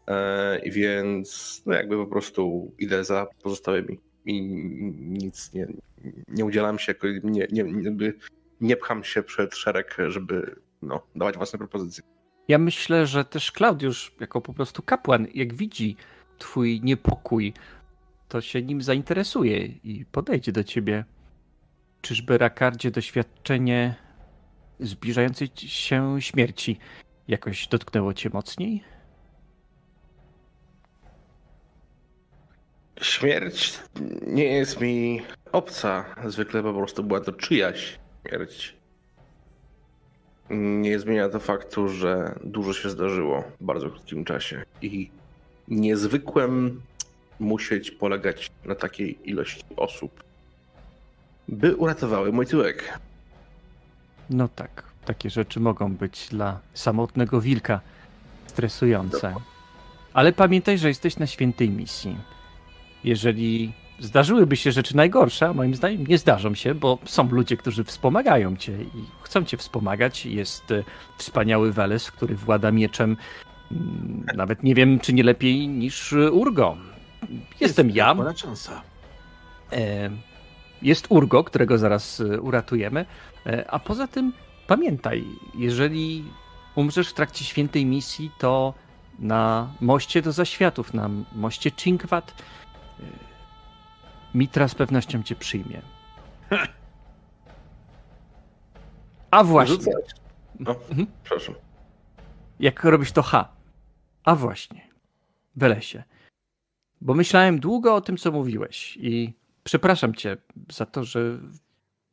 E, 0.08 0.60
więc 0.66 1.62
no 1.66 1.74
jakby 1.74 1.96
po 1.96 2.06
prostu 2.06 2.72
idę 2.78 3.04
za 3.04 3.26
pozostałymi 3.42 3.98
i 4.24 4.42
nic 4.96 5.52
nie, 5.52 5.66
nie 6.28 6.44
udzielam 6.44 6.78
się, 6.78 6.94
nie, 7.24 7.46
nie, 7.52 7.64
nie, 7.64 8.12
nie 8.60 8.76
pcham 8.76 9.04
się 9.04 9.22
przed 9.22 9.54
szereg, 9.54 9.96
żeby 10.08 10.56
no, 10.82 11.06
dawać 11.16 11.36
własne 11.36 11.58
propozycje. 11.58 12.04
Ja 12.48 12.58
myślę, 12.58 13.06
że 13.06 13.24
też 13.24 13.52
Klaudiusz, 13.52 14.14
jako 14.20 14.40
po 14.40 14.54
prostu 14.54 14.82
kapłan, 14.82 15.26
jak 15.34 15.54
widzi 15.54 15.96
twój 16.42 16.80
niepokój, 16.82 17.54
to 18.28 18.40
się 18.40 18.62
nim 18.62 18.82
zainteresuje 18.82 19.66
i 19.66 20.04
podejdzie 20.12 20.52
do 20.52 20.64
ciebie. 20.64 21.04
Czyżby 22.00 22.38
Rakardzie 22.38 22.90
doświadczenie 22.90 23.94
zbliżającej 24.80 25.50
się 25.56 26.16
śmierci 26.20 26.78
jakoś 27.28 27.68
dotknęło 27.68 28.14
cię 28.14 28.30
mocniej? 28.32 28.84
Śmierć 33.00 33.80
nie 34.26 34.44
jest 34.44 34.80
mi 34.80 35.22
obca. 35.52 36.04
Zwykle 36.26 36.62
po 36.62 36.74
prostu 36.74 37.04
była 37.04 37.20
to 37.20 37.32
czyjaś 37.32 37.98
śmierć. 38.26 38.76
Nie 40.50 40.98
zmienia 40.98 41.28
to 41.28 41.40
faktu, 41.40 41.88
że 41.88 42.38
dużo 42.44 42.72
się 42.72 42.90
zdarzyło 42.90 43.44
w 43.60 43.64
bardzo 43.64 43.90
krótkim 43.90 44.24
czasie 44.24 44.62
i 44.82 45.10
niezwykłem 45.68 46.80
musieć 47.40 47.90
polegać 47.90 48.50
na 48.64 48.74
takiej 48.74 49.30
ilości 49.30 49.64
osób, 49.76 50.24
by 51.48 51.76
uratowały 51.76 52.32
mój 52.32 52.46
tyłek. 52.46 52.98
No 54.30 54.48
tak, 54.48 54.84
takie 55.04 55.30
rzeczy 55.30 55.60
mogą 55.60 55.94
być 55.94 56.28
dla 56.30 56.60
samotnego 56.74 57.40
wilka 57.40 57.80
stresujące. 58.46 59.34
Ale 60.12 60.32
pamiętaj, 60.32 60.78
że 60.78 60.88
jesteś 60.88 61.16
na 61.16 61.26
świętej 61.26 61.70
misji. 61.70 62.16
Jeżeli 63.04 63.72
zdarzyłyby 63.98 64.56
się 64.56 64.72
rzeczy 64.72 64.96
najgorsze, 64.96 65.48
a 65.48 65.52
moim 65.52 65.74
zdaniem 65.74 66.06
nie 66.06 66.18
zdarzą 66.18 66.54
się, 66.54 66.74
bo 66.74 66.98
są 67.04 67.28
ludzie, 67.30 67.56
którzy 67.56 67.84
wspomagają 67.84 68.56
cię 68.56 68.82
i 68.82 69.04
chcą 69.22 69.44
cię 69.44 69.56
wspomagać. 69.56 70.26
Jest 70.26 70.70
e, 70.70 70.84
wspaniały 71.18 71.72
Weles, 71.72 72.10
który 72.10 72.36
włada 72.36 72.70
mieczem, 72.70 73.16
nawet 74.34 74.62
nie 74.62 74.74
wiem, 74.74 75.00
czy 75.00 75.12
nie 75.12 75.22
lepiej 75.22 75.68
niż 75.68 76.12
e, 76.12 76.30
Urgo. 76.32 76.76
Jestem 77.60 77.90
ja. 77.90 78.14
Pora 78.14 78.36
szansa. 78.36 78.82
E, 79.72 80.10
Jest 80.82 81.06
Urgo, 81.08 81.44
którego 81.44 81.78
zaraz 81.78 82.20
e, 82.20 82.40
uratujemy. 82.40 83.06
E, 83.46 83.70
A 83.70 83.78
poza 83.78 84.06
tym 84.06 84.32
pamiętaj, 84.66 85.24
jeżeli 85.54 86.24
umrzesz 86.74 87.08
w 87.08 87.14
trakcie 87.14 87.44
świętej 87.44 87.86
misji, 87.86 88.30
to 88.38 88.74
na 89.18 89.68
moście 89.80 90.22
do 90.22 90.32
zaświatów, 90.32 90.94
na 90.94 91.10
moście 91.34 91.70
Chinkwat, 91.76 92.30
e, 93.00 93.02
Mitra 94.34 94.68
z 94.68 94.74
pewnością 94.74 95.22
cię 95.22 95.34
przyjmie. 95.36 95.82
A 99.30 99.44
właśnie. 99.44 99.92
No, 100.60 100.70
Mhm. 100.90 101.06
przepraszam. 101.24 101.54
jak 102.60 102.84
robisz 102.84 103.12
to 103.12 103.22
H. 103.22 103.48
A 104.24 104.34
właśnie, 104.34 104.92
Welesie. 105.56 106.02
Bo 107.00 107.14
myślałem 107.14 107.60
długo 107.60 107.94
o 107.94 108.00
tym, 108.00 108.16
co 108.16 108.32
mówiłeś 108.32 108.98
i 109.00 109.32
przepraszam 109.64 110.14
cię 110.14 110.36
za 110.72 110.86
to, 110.86 111.04
że 111.04 111.38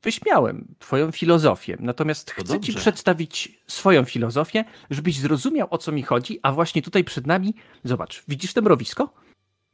wyśmiałem 0.03 0.75
twoją 0.79 1.11
filozofię. 1.11 1.77
Natomiast 1.79 2.31
chcę 2.31 2.59
ci 2.59 2.73
przedstawić 2.73 3.61
swoją 3.67 4.05
filozofię, 4.05 4.65
żebyś 4.89 5.19
zrozumiał, 5.19 5.67
o 5.71 5.77
co 5.77 5.91
mi 5.91 6.03
chodzi, 6.03 6.39
a 6.43 6.51
właśnie 6.51 6.81
tutaj 6.81 7.03
przed 7.03 7.27
nami, 7.27 7.53
zobacz, 7.83 8.23
widzisz 8.27 8.53
to 8.53 8.61
mrowisko? 8.61 9.13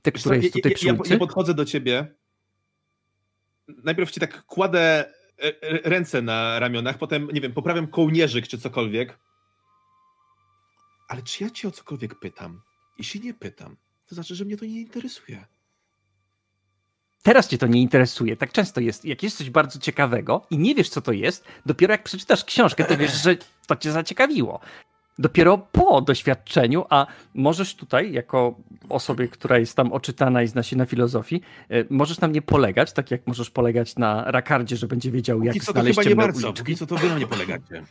Te, 0.01 0.11
Wiesz 0.11 0.23
co, 0.23 0.29
które 0.29 0.37
jest 0.37 0.53
tutaj 0.53 0.71
ja, 0.71 0.75
przy 0.75 0.87
ja, 0.87 0.93
ulicy? 0.93 1.13
ja 1.13 1.19
podchodzę 1.19 1.53
do 1.53 1.65
ciebie. 1.65 2.15
Najpierw 3.67 4.11
ci 4.11 4.19
tak 4.19 4.45
kładę 4.45 4.79
e, 4.79 5.61
e, 5.61 5.89
ręce 5.89 6.21
na 6.21 6.59
ramionach, 6.59 6.97
potem, 6.97 7.27
nie 7.33 7.41
wiem, 7.41 7.53
poprawiam 7.53 7.87
kołnierzyk 7.87 8.47
czy 8.47 8.57
cokolwiek. 8.57 9.19
Ale 11.07 11.21
czy 11.21 11.43
ja 11.43 11.49
cię 11.49 11.67
o 11.67 11.71
cokolwiek 11.71 12.19
pytam? 12.19 12.61
Jeśli 12.97 13.21
nie 13.21 13.33
pytam, 13.33 13.75
to 14.07 14.15
znaczy, 14.15 14.35
że 14.35 14.45
mnie 14.45 14.57
to 14.57 14.65
nie 14.65 14.81
interesuje. 14.81 15.45
Teraz 17.23 17.47
cię 17.47 17.57
to 17.57 17.67
nie 17.67 17.81
interesuje. 17.81 18.37
Tak 18.37 18.51
często 18.51 18.81
jest. 18.81 19.05
Jak 19.05 19.23
jest 19.23 19.37
coś 19.37 19.49
bardzo 19.49 19.79
ciekawego 19.79 20.47
i 20.49 20.57
nie 20.57 20.75
wiesz, 20.75 20.89
co 20.89 21.01
to 21.01 21.11
jest, 21.11 21.45
dopiero 21.65 21.91
jak 21.91 22.03
przeczytasz 22.03 22.45
książkę, 22.45 22.85
to 22.85 22.97
wiesz, 22.97 23.23
że 23.23 23.37
to 23.67 23.75
cię 23.75 23.91
zaciekawiło. 23.91 24.59
Dopiero 25.19 25.57
po 25.57 26.01
doświadczeniu, 26.01 26.85
a 26.89 27.07
możesz 27.33 27.75
tutaj, 27.75 28.11
jako 28.11 28.55
osobie, 28.89 29.27
która 29.27 29.57
jest 29.57 29.75
tam 29.75 29.93
oczytana 29.93 30.43
i 30.43 30.47
zna 30.47 30.63
się 30.63 30.75
na 30.75 30.85
filozofii, 30.85 31.41
e, 31.69 31.85
możesz 31.89 32.19
na 32.19 32.27
mnie 32.27 32.41
polegać, 32.41 32.93
tak 32.93 33.11
jak 33.11 33.27
możesz 33.27 33.49
polegać 33.49 33.95
na 33.95 34.31
Rakardzie, 34.31 34.77
że 34.77 34.87
będzie 34.87 35.11
wiedział, 35.11 35.43
jak 35.43 35.53
Póki 35.53 35.65
co 35.65 35.73
to 35.73 35.79
znaleźć 35.79 35.99
chyba 35.99 36.09
nie 36.09 36.15
bardzo. 36.15 36.47
uliczki. 36.47 36.63
Póki 36.63 36.77
co 36.77 36.85
to 36.85 36.95
wy 36.95 37.09
na 37.09 37.15
mnie 37.15 37.27
polegacie. 37.27 37.83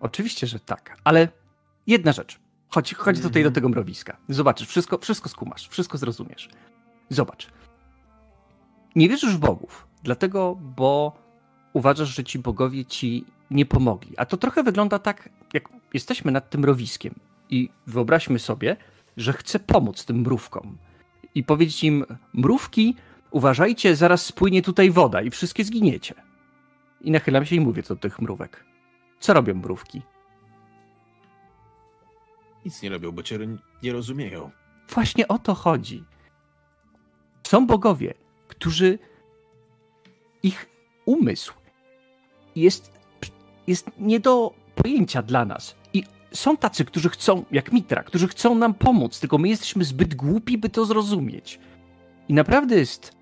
Oczywiście, 0.00 0.46
że 0.46 0.60
tak, 0.60 0.96
ale 1.04 1.28
jedna 1.86 2.12
rzecz. 2.12 2.40
Chodź, 2.68 2.94
chodź 2.94 3.20
tutaj 3.20 3.42
do 3.42 3.50
tego 3.50 3.68
mrowiska. 3.68 4.16
Zobaczysz, 4.28 4.68
wszystko, 4.68 4.98
wszystko 4.98 5.28
skumasz, 5.28 5.68
wszystko 5.68 5.98
zrozumiesz. 5.98 6.48
Zobacz. 7.08 7.48
Nie 8.96 9.08
wierzysz 9.08 9.36
w 9.36 9.38
bogów, 9.38 9.88
dlatego, 10.02 10.58
bo 10.76 11.16
uważasz, 11.72 12.08
że 12.08 12.24
ci 12.24 12.38
bogowie 12.38 12.84
ci 12.84 13.24
nie 13.50 13.66
pomogli. 13.66 14.14
A 14.16 14.26
to 14.26 14.36
trochę 14.36 14.62
wygląda 14.62 14.98
tak, 14.98 15.28
jak 15.54 15.68
jesteśmy 15.94 16.32
nad 16.32 16.50
tym 16.50 16.60
mrowiskiem 16.60 17.14
i 17.50 17.70
wyobraźmy 17.86 18.38
sobie, 18.38 18.76
że 19.16 19.32
chcę 19.32 19.58
pomóc 19.58 20.04
tym 20.04 20.20
mrówkom 20.20 20.78
i 21.34 21.44
powiedzieć 21.44 21.84
im, 21.84 22.04
mrówki, 22.32 22.96
uważajcie, 23.30 23.96
zaraz 23.96 24.26
spłynie 24.26 24.62
tutaj 24.62 24.90
woda 24.90 25.22
i 25.22 25.30
wszystkie 25.30 25.64
zginiecie. 25.64 26.14
I 27.00 27.10
nachylam 27.10 27.46
się 27.46 27.56
i 27.56 27.60
mówię 27.60 27.82
do 27.82 27.96
tych 27.96 28.20
mrówek. 28.20 28.64
Co 29.20 29.34
robią 29.34 29.54
mrówki? 29.54 30.02
Nic 32.64 32.82
nie 32.82 32.90
robią, 32.90 33.12
bo 33.12 33.22
cię 33.22 33.38
nie 33.82 33.92
rozumieją. 33.92 34.50
Właśnie 34.88 35.28
o 35.28 35.38
to 35.38 35.54
chodzi. 35.54 36.04
Są 37.46 37.66
bogowie, 37.66 38.14
którzy 38.48 38.98
ich 40.42 40.66
umysł 41.04 41.54
jest, 42.56 42.92
jest 43.66 43.90
nie 43.98 44.20
do 44.20 44.54
pojęcia 44.74 45.22
dla 45.22 45.44
nas. 45.44 45.74
I 45.92 46.04
są 46.32 46.56
tacy, 46.56 46.84
którzy 46.84 47.08
chcą, 47.08 47.44
jak 47.50 47.72
Mitra, 47.72 48.02
którzy 48.02 48.28
chcą 48.28 48.54
nam 48.54 48.74
pomóc, 48.74 49.20
tylko 49.20 49.38
my 49.38 49.48
jesteśmy 49.48 49.84
zbyt 49.84 50.14
głupi, 50.14 50.58
by 50.58 50.68
to 50.68 50.84
zrozumieć. 50.84 51.60
I 52.28 52.34
naprawdę 52.34 52.76
jest. 52.76 53.17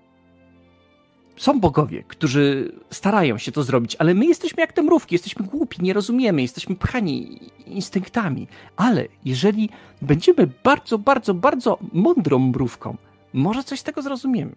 Są 1.37 1.59
bogowie, 1.59 2.03
którzy 2.03 2.71
starają 2.91 3.37
się 3.37 3.51
to 3.51 3.63
zrobić, 3.63 3.95
ale 3.95 4.13
my 4.13 4.25
jesteśmy 4.25 4.61
jak 4.61 4.73
te 4.73 4.83
mrówki, 4.83 5.15
jesteśmy 5.15 5.45
głupi, 5.45 5.83
nie 5.83 5.93
rozumiemy, 5.93 6.41
jesteśmy 6.41 6.75
pchani 6.75 7.39
instynktami. 7.65 8.47
Ale 8.75 9.07
jeżeli 9.25 9.69
będziemy 10.01 10.47
bardzo, 10.63 10.97
bardzo, 10.97 11.33
bardzo 11.33 11.77
mądrą 11.93 12.39
mrówką, 12.39 12.97
może 13.33 13.63
coś 13.63 13.79
z 13.79 13.83
tego 13.83 14.01
zrozumiemy. 14.01 14.55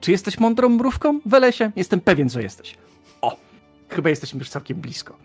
Czy 0.00 0.10
jesteś 0.10 0.38
mądrą 0.38 0.68
mrówką, 0.68 1.20
Welesie? 1.26 1.72
Jestem 1.76 2.00
pewien, 2.00 2.28
że 2.30 2.42
jesteś. 2.42 2.78
O, 3.20 3.36
chyba 3.88 4.10
jesteśmy 4.10 4.38
już 4.38 4.48
całkiem 4.48 4.80
blisko. 4.80 5.16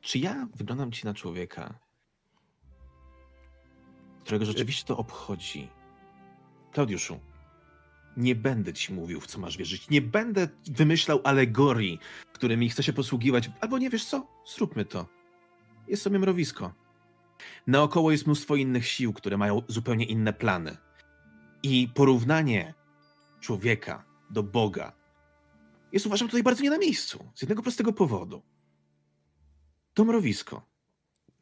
Czy 0.00 0.18
ja 0.18 0.48
wyglądam 0.54 0.92
ci 0.92 1.06
na 1.06 1.14
człowieka, 1.14 1.74
którego 4.24 4.44
rzeczywiście 4.44 4.84
to 4.84 4.96
obchodzi? 4.96 5.79
Klaudiuszu, 6.72 7.20
nie 8.16 8.34
będę 8.34 8.72
ci 8.72 8.92
mówił, 8.92 9.20
w 9.20 9.26
co 9.26 9.38
masz 9.38 9.56
wierzyć. 9.56 9.90
Nie 9.90 10.02
będę 10.02 10.48
wymyślał 10.66 11.20
alegorii, 11.24 11.98
którymi 12.32 12.70
chcę 12.70 12.82
się 12.82 12.92
posługiwać. 12.92 13.50
Albo 13.60 13.78
nie 13.78 13.90
wiesz 13.90 14.04
co? 14.04 14.26
Zróbmy 14.56 14.84
to. 14.84 15.06
Jest 15.88 16.02
sobie 16.02 16.18
mrowisko. 16.18 16.72
Naokoło 17.66 18.10
jest 18.10 18.26
mnóstwo 18.26 18.56
innych 18.56 18.86
sił, 18.86 19.12
które 19.12 19.36
mają 19.36 19.62
zupełnie 19.68 20.04
inne 20.04 20.32
plany. 20.32 20.76
I 21.62 21.88
porównanie 21.94 22.74
człowieka 23.40 24.04
do 24.30 24.42
Boga 24.42 24.92
jest 25.92 26.06
uważam 26.06 26.28
tutaj 26.28 26.42
bardzo 26.42 26.62
nie 26.62 26.70
na 26.70 26.78
miejscu. 26.78 27.28
Z 27.34 27.42
jednego 27.42 27.62
prostego 27.62 27.92
powodu. 27.92 28.42
To 29.94 30.04
mrowisko 30.04 30.70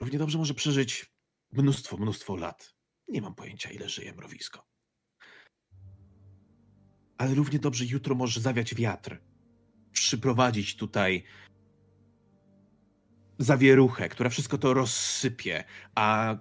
równie 0.01 0.19
dobrze 0.19 0.39
może 0.39 0.55
przeżyć 0.55 1.13
mnóstwo, 1.53 1.97
mnóstwo 1.97 2.37
lat. 2.37 2.75
Nie 3.09 3.23
mam 3.23 3.35
pojęcia, 3.35 3.71
ile 3.71 3.89
żyje 3.89 4.13
mrowisko. 4.13 4.67
Ale 7.19 7.35
równie 7.35 7.59
dobrze 7.59 7.85
jutro 7.85 8.15
może 8.15 8.41
zawiać 8.41 8.75
wiatr. 8.75 9.21
Przyprowadzić 9.93 10.77
tutaj 10.77 11.25
zawieruchę, 13.39 14.09
która 14.09 14.31
wszystko 14.31 14.59
to 14.59 14.75
rozsypie, 14.75 15.65
a 15.95 16.37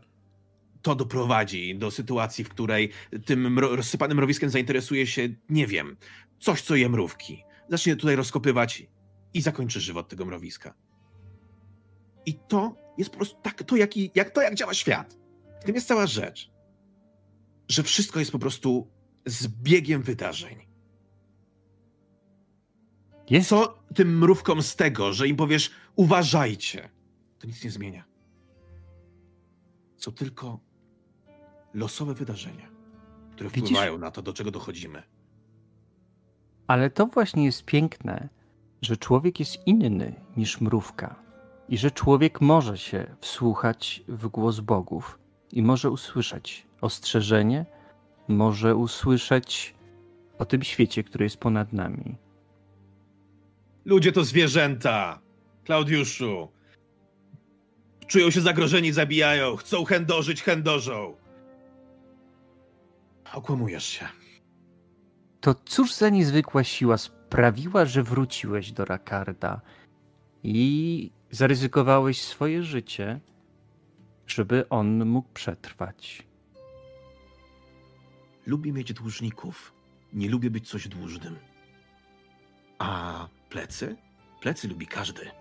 to 0.82 0.96
doprowadzi 0.96 1.76
do 1.76 1.92
sytuacji, 1.92 2.44
w 2.44 2.50
której 2.50 2.92
tym 3.26 3.60
rozsypanym 3.60 4.18
mrowiskiem 4.18 4.50
zainteresuje 4.50 5.08
się, 5.08 5.30
nie 5.50 5.68
wiem, 5.68 5.98
coś, 6.40 6.62
co 6.62 6.76
je 6.76 6.90
mrówki. 6.90 7.44
Zacznie 7.70 7.96
tutaj 7.96 8.16
rozkopywać 8.16 8.88
i 9.34 9.42
zakończy 9.42 9.80
żywot 9.80 10.10
tego 10.10 10.26
mrowiska. 10.26 10.74
I 12.26 12.34
to 12.34 12.76
jest 12.98 13.10
po 13.10 13.18
prostu 13.18 13.42
tak, 13.42 13.64
to, 13.64 13.76
jaki, 13.76 14.12
jak, 14.16 14.30
to 14.30 14.42
jak 14.42 14.56
działa 14.56 14.74
świat. 14.74 15.18
W 15.62 15.64
tym 15.64 15.76
jest 15.76 15.88
cała 15.88 16.08
rzecz. 16.08 16.52
Że 17.70 17.84
wszystko 17.84 18.20
jest 18.20 18.32
po 18.32 18.40
prostu 18.40 18.92
zbiegiem 19.26 20.02
wydarzeń. 20.02 20.67
Jest 23.30 23.50
Co 23.50 23.78
tym 23.96 24.18
mrówkom 24.18 24.62
z 24.62 24.76
tego, 24.76 25.14
że 25.14 25.28
im 25.28 25.36
powiesz, 25.36 25.72
uważajcie, 25.96 26.90
to 27.40 27.48
nic 27.48 27.64
nie 27.64 27.72
zmienia. 27.72 28.04
Są 29.98 30.12
tylko 30.12 30.60
losowe 31.74 32.14
wydarzenia, 32.14 32.70
które 33.32 33.50
Widzisz? 33.50 33.70
wpływają 33.70 33.98
na 33.98 34.12
to, 34.12 34.22
do 34.22 34.34
czego 34.34 34.52
dochodzimy. 34.52 35.04
Ale 36.68 36.90
to 36.90 37.06
właśnie 37.06 37.46
jest 37.46 37.66
piękne, 37.66 38.30
że 38.82 38.98
człowiek 38.98 39.40
jest 39.40 39.68
inny 39.68 40.16
niż 40.38 40.62
mrówka 40.62 41.16
i 41.70 41.78
że 41.78 41.92
człowiek 41.92 42.42
może 42.42 42.78
się 42.78 43.16
wsłuchać 43.22 44.04
w 44.08 44.28
głos 44.28 44.60
bogów 44.60 45.20
i 45.52 45.64
może 45.64 45.92
usłyszeć 45.92 46.68
ostrzeżenie, 46.82 47.66
może 48.28 48.76
usłyszeć 48.76 49.76
o 50.38 50.46
tym 50.46 50.64
świecie, 50.64 51.04
który 51.04 51.26
jest 51.26 51.38
ponad 51.38 51.74
nami. 51.74 52.16
Ludzie 53.88 54.12
to 54.12 54.24
zwierzęta, 54.24 55.20
Klaudiuszu. 55.64 56.52
Czują 58.08 58.32
się 58.32 58.42
zagrożeni, 58.42 58.92
zabijają, 58.92 59.56
chcą 59.56 59.86
chędożyć, 59.86 60.44
chędożą. 60.44 61.16
Okłamujesz 63.34 63.86
się. 63.86 64.08
To 65.42 65.56
cóż 65.66 65.94
za 65.94 66.10
niezwykła 66.10 66.64
siła 66.64 66.98
sprawiła, 66.98 67.86
że 67.86 68.04
wróciłeś 68.04 68.72
do 68.72 68.86
Rakarda 68.86 69.62
i 70.44 71.12
zaryzykowałeś 71.32 72.22
swoje 72.22 72.64
życie, 72.64 73.20
żeby 74.28 74.70
on 74.70 75.06
mógł 75.06 75.30
przetrwać. 75.34 76.28
Lubię 78.46 78.74
mieć 78.74 78.94
dłużników. 78.94 79.74
Nie 80.14 80.30
lubię 80.30 80.50
być 80.50 80.70
coś 80.70 80.88
dłużnym. 80.88 81.36
A 82.80 83.28
plecy? 83.50 83.96
Plecy 84.42 84.68
lubi 84.68 84.88
każdy. 84.88 85.32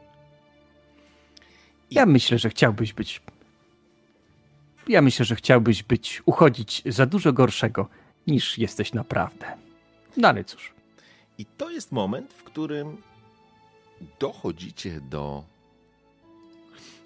Ja 1.91 2.07
myślę, 2.07 2.39
że 2.39 2.51
chciałbyś 2.51 2.93
być. 2.93 3.23
Ja 4.89 5.03
myślę, 5.03 5.25
że 5.25 5.37
chciałbyś 5.37 5.83
być, 5.83 6.23
uchodzić 6.27 6.83
za 6.87 7.07
dużo 7.07 7.33
gorszego 7.33 7.89
niż 8.27 8.59
jesteś 8.59 8.93
naprawdę. 8.93 9.47
No 10.17 10.29
ale 10.29 10.45
cóż. 10.45 10.73
I 11.39 11.47
to 11.47 11.71
jest 11.71 11.93
moment, 11.93 12.33
w 12.33 12.45
którym 12.45 13.03
dochodzicie 14.21 15.01
do, 15.01 15.45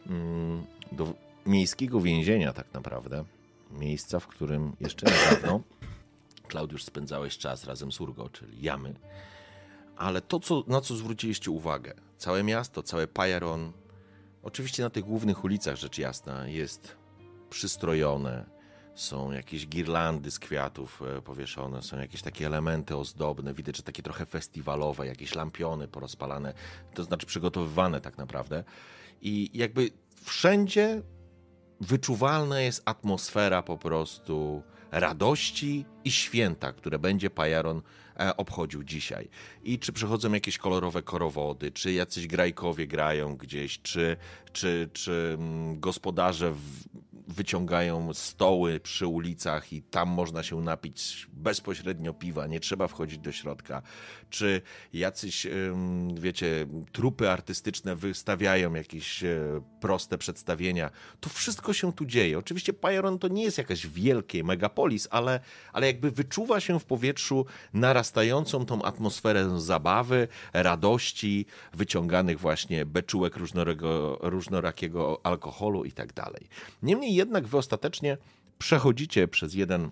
mm, 0.07 0.65
do 0.93 1.15
miejskiego 1.47 2.01
więzienia, 2.01 2.53
tak 2.53 2.75
naprawdę. 2.75 3.25
Miejsca, 3.71 4.21
w 4.21 4.27
którym 4.27 4.77
jeszcze 4.81 5.07
niedawno 5.07 5.61
Klaudiusz 6.51 6.85
spędzałeś 6.85 7.39
czas 7.39 7.65
razem 7.65 7.93
z 7.93 8.01
Urgo, 8.01 8.29
czyli 8.29 8.63
jamy. 8.63 8.95
Ale 10.01 10.21
to, 10.21 10.41
co, 10.41 10.65
na 10.67 10.81
co 10.81 10.97
zwróciliście 10.97 11.51
uwagę, 11.51 11.95
całe 12.17 12.43
miasto, 12.43 12.83
całe 12.83 13.07
Pajaron, 13.07 13.73
oczywiście 14.43 14.83
na 14.83 14.91
tych 14.91 15.05
głównych 15.05 15.45
ulicach, 15.45 15.77
rzecz 15.77 15.99
jasna, 15.99 16.49
jest 16.49 16.97
przystrojone, 17.51 18.47
są 18.95 19.33
jakieś 19.33 19.69
girlandy 19.69 20.31
z 20.31 20.39
kwiatów 20.39 21.03
e, 21.03 21.23
powieszone, 21.23 21.83
są 21.83 21.99
jakieś 21.99 22.23
takie 22.23 22.47
elementy 22.47 22.97
ozdobne, 22.97 23.55
widać, 23.55 23.77
że 23.77 23.83
takie 23.83 24.03
trochę 24.03 24.27
festiwalowe, 24.27 25.07
jakieś 25.07 25.35
lampiony 25.35 25.89
porozpalane, 25.89 26.55
to 26.95 27.05
znaczy 27.05 27.27
przygotowywane 27.27 28.01
tak 28.01 28.19
naprawdę. 28.19 28.65
I 29.23 29.51
jakby 29.55 29.91
wszędzie 30.25 31.03
wyczuwalna 31.81 32.61
jest 32.61 32.83
atmosfera 32.85 33.63
po 33.63 33.79
prostu 33.79 34.63
radości 34.91 35.85
i 36.05 36.11
święta, 36.11 36.73
które 36.73 36.99
będzie 36.99 37.31
Pajaron 37.31 37.83
obchodził 38.37 38.85
dzisiaj. 38.85 39.29
I 39.65 39.79
czy 39.79 39.93
przychodzą 39.93 40.33
jakieś 40.33 40.59
kolorowe 40.59 41.03
korowody, 41.03 41.73
czy 41.73 41.93
jacyś 41.93 42.27
grajkowie 42.27 42.87
grają 42.87 43.37
gdzieś, 43.37 43.83
czy, 43.83 44.17
czy, 44.53 44.91
czy 44.93 45.37
mm, 45.39 45.81
gospodarze 45.81 46.53
w, 46.53 46.61
wyciągają 47.31 48.15
stoły 48.15 48.81
przy 48.81 49.07
ulicach 49.07 49.73
i 49.73 49.83
tam 49.83 50.09
można 50.09 50.43
się 50.43 50.61
napić 50.61 51.27
bezpośrednio 51.33 52.15
piwa, 52.15 52.47
nie 52.47 52.61
trzeba 52.61 52.89
wchodzić 52.89 53.19
do 53.19 53.33
środka. 53.33 53.83
Czy 54.31 54.63
jacyś, 54.93 55.47
wiecie, 56.15 56.67
trupy 56.93 57.31
artystyczne 57.31 57.97
wystawiają 57.97 58.75
jakieś 58.75 59.25
e, 59.25 59.39
proste 59.81 60.19
przedstawienia. 60.19 60.91
To 61.21 61.31
wszystko 61.31 61.73
się 61.73 61.93
tu 61.93 62.07
dzieje. 62.07 62.39
Oczywiście 62.39 62.73
Pajeron 62.73 63.19
to 63.19 63.29
nie 63.29 63.43
jest 63.43 63.59
jakaś 63.59 63.87
wielkie 63.87 64.45
megapolis, 64.45 65.09
ale, 65.11 65.41
ale 65.73 65.87
jakby 65.87 66.11
wyczuwa 66.11 66.61
się 66.61 66.81
w 66.81 66.85
powietrzu 66.85 67.47
narastającą 67.73 68.67
tą 68.67 68.83
atmosferę 68.83 69.61
zabawy, 69.61 70.29
radości, 70.53 71.47
wyciąganych 71.73 72.41
właśnie 72.41 72.87
beczułek 72.87 73.35
różnorakiego 74.21 75.21
alkoholu 75.23 75.85
i 75.85 75.93
tak 75.93 76.13
dalej. 76.13 76.49
Niemniej 76.83 77.15
jednak 77.21 77.47
wy 77.47 77.59
ostatecznie 77.59 78.17
przechodzicie 78.59 79.29
przez 79.29 79.55
jeden 79.55 79.91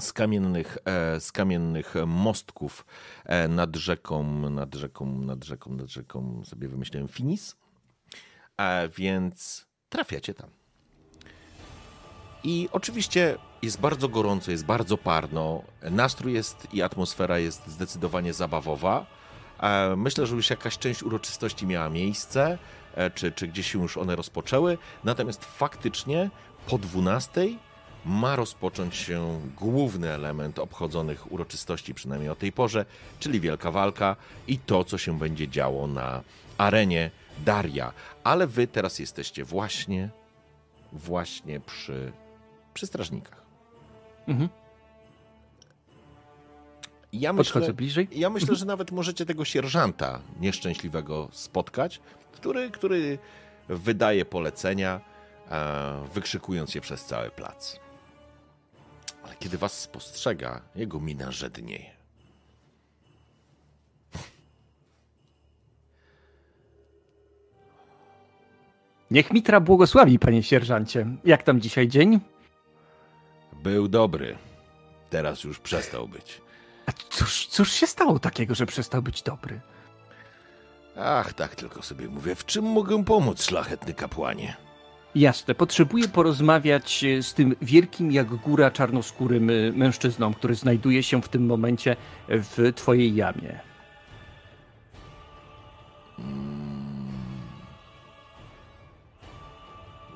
z 0.00 0.12
kamiennych, 0.12 0.78
e, 0.84 1.20
z 1.20 1.32
kamiennych 1.32 1.94
mostków 2.06 2.86
e, 3.24 3.48
nad 3.48 3.76
rzeką, 3.76 4.50
nad 4.50 4.74
rzeką, 4.74 5.06
nad 5.06 5.44
rzeką, 5.44 5.72
nad 5.72 5.88
rzeką, 5.88 6.42
sobie 6.44 6.68
wymyśliłem 6.68 7.08
Finis, 7.08 7.56
e, 8.56 8.88
więc 8.88 9.66
trafiacie 9.88 10.34
tam. 10.34 10.50
I 12.44 12.68
oczywiście 12.72 13.38
jest 13.62 13.80
bardzo 13.80 14.08
gorąco, 14.08 14.50
jest 14.50 14.64
bardzo 14.64 14.98
parno, 14.98 15.62
nastrój 15.90 16.32
jest 16.32 16.74
i 16.74 16.82
atmosfera 16.82 17.38
jest 17.38 17.66
zdecydowanie 17.68 18.32
zabawowa. 18.32 19.06
Myślę, 19.96 20.26
że 20.26 20.36
już 20.36 20.50
jakaś 20.50 20.78
część 20.78 21.02
uroczystości 21.02 21.66
miała 21.66 21.88
miejsce, 21.88 22.58
czy, 23.14 23.32
czy 23.32 23.48
gdzieś 23.48 23.72
się 23.72 23.82
już 23.82 23.96
one 23.96 24.16
rozpoczęły, 24.16 24.78
natomiast 25.04 25.44
faktycznie 25.44 26.30
po 26.66 26.78
12 26.78 27.48
ma 28.04 28.36
rozpocząć 28.36 28.96
się 28.96 29.40
główny 29.56 30.10
element 30.10 30.58
obchodzonych 30.58 31.32
uroczystości, 31.32 31.94
przynajmniej 31.94 32.30
o 32.30 32.36
tej 32.36 32.52
porze, 32.52 32.84
czyli 33.20 33.40
wielka 33.40 33.70
walka 33.70 34.16
i 34.48 34.58
to, 34.58 34.84
co 34.84 34.98
się 34.98 35.18
będzie 35.18 35.48
działo 35.48 35.86
na 35.86 36.22
arenie 36.58 37.10
Daria. 37.44 37.92
Ale 38.24 38.46
wy 38.46 38.66
teraz 38.66 38.98
jesteście 38.98 39.44
właśnie, 39.44 40.10
właśnie 40.92 41.60
przy, 41.60 42.12
przy 42.74 42.86
strażnikach. 42.86 43.42
Mhm. 44.26 44.48
Ja 47.20 47.34
Podchodzę 47.34 47.60
myślę, 47.60 47.74
bliżej. 47.74 48.08
ja 48.12 48.30
myślę, 48.30 48.56
że 48.56 48.66
nawet 48.66 48.92
możecie 48.92 49.26
tego 49.26 49.44
sierżanta 49.44 50.20
nieszczęśliwego 50.40 51.28
spotkać, 51.32 52.00
który, 52.32 52.70
który 52.70 53.18
wydaje 53.68 54.24
polecenia, 54.24 55.00
e, 55.50 56.06
wykrzykując 56.14 56.74
je 56.74 56.80
przez 56.80 57.04
cały 57.04 57.30
plac. 57.30 57.80
Ale 59.24 59.34
kiedy 59.38 59.58
was 59.58 59.80
spostrzega, 59.80 60.60
jego 60.74 61.00
mina 61.00 61.32
żednieje. 61.32 61.94
Niech 69.10 69.32
Mitra 69.32 69.60
błogosławi, 69.60 70.18
panie 70.18 70.42
sierżancie. 70.42 71.06
Jak 71.24 71.42
tam 71.42 71.60
dzisiaj 71.60 71.88
dzień? 71.88 72.20
Był 73.62 73.88
dobry. 73.88 74.38
Teraz 75.10 75.44
już 75.44 75.58
przestał 75.58 76.08
być. 76.08 76.43
A 76.86 76.92
cóż, 77.10 77.46
cóż 77.46 77.72
się 77.72 77.86
stało 77.86 78.18
takiego, 78.18 78.54
że 78.54 78.66
przestał 78.66 79.02
być 79.02 79.22
dobry? 79.22 79.60
Ach, 80.96 81.32
tak 81.32 81.54
tylko 81.54 81.82
sobie 81.82 82.08
mówię. 82.08 82.34
W 82.34 82.44
czym 82.46 82.64
mogę 82.64 83.04
pomóc, 83.04 83.42
szlachetny 83.42 83.94
kapłanie? 83.94 84.56
Jasne, 85.14 85.54
potrzebuję 85.54 86.08
porozmawiać 86.08 87.04
e, 87.04 87.22
z 87.22 87.34
tym 87.34 87.56
wielkim 87.62 88.12
jak 88.12 88.26
góra 88.26 88.70
czarnoskórym 88.70 89.50
e, 89.50 89.52
mężczyzną, 89.72 90.34
który 90.34 90.54
znajduje 90.54 91.02
się 91.02 91.22
w 91.22 91.28
tym 91.28 91.46
momencie 91.46 91.96
w 92.28 92.72
twojej 92.74 93.14
jamie. 93.14 93.60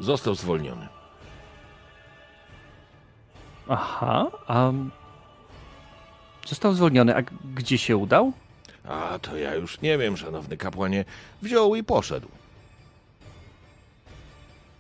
Został 0.01 0.35
zwolniony. 0.35 0.89
Aha, 3.69 4.27
a 4.47 4.73
został 6.49 6.75
zwolniony, 6.75 7.16
a 7.16 7.23
gdzie 7.55 7.79
się 7.79 7.97
udał? 7.97 8.33
A 8.85 9.19
to 9.23 9.37
ja 9.37 9.55
już 9.55 9.81
nie 9.81 9.99
wiem, 9.99 10.16
szanowny 10.16 10.57
kapłanie. 10.57 11.05
Wziął 11.43 11.75
i 11.75 11.85
poszedł. 11.85 12.29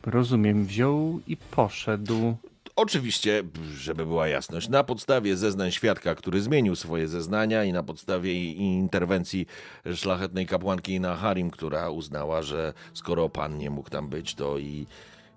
Rozumiem, 0.06 0.66
wziął 0.66 1.20
i 1.26 1.36
poszedł. 1.36 2.36
Oczywiście, 2.76 3.42
żeby 3.76 4.06
była 4.06 4.28
jasność, 4.28 4.68
na 4.68 4.84
podstawie 4.84 5.36
zeznań 5.36 5.70
świadka, 5.70 6.14
który 6.14 6.40
zmienił 6.40 6.76
swoje 6.76 7.08
zeznania 7.08 7.64
i 7.64 7.72
na 7.72 7.82
podstawie 7.82 8.52
interwencji 8.52 9.46
szlachetnej 9.94 10.46
kapłanki 10.46 11.00
na 11.00 11.16
Harim, 11.16 11.50
która 11.50 11.90
uznała, 11.90 12.42
że 12.42 12.72
skoro 12.94 13.28
pan 13.28 13.58
nie 13.58 13.70
mógł 13.70 13.90
tam 13.90 14.08
być, 14.08 14.34
to 14.34 14.58
i, 14.58 14.86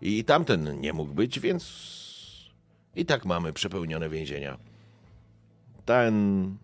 i 0.02 0.24
tamten 0.24 0.80
nie 0.82 0.94
mógł 0.94 1.14
być, 1.14 1.40
więc 1.40 1.64
i 2.96 3.06
tak 3.06 3.26
mamy 3.26 3.54
przepełnione 3.54 4.10
więzienia. 4.10 4.71
Ten 5.92 6.58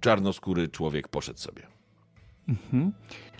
czarnoskóry 0.00 0.68
człowiek 0.68 1.08
poszedł 1.08 1.38
sobie. 1.38 1.62
Mhm. 2.48 2.92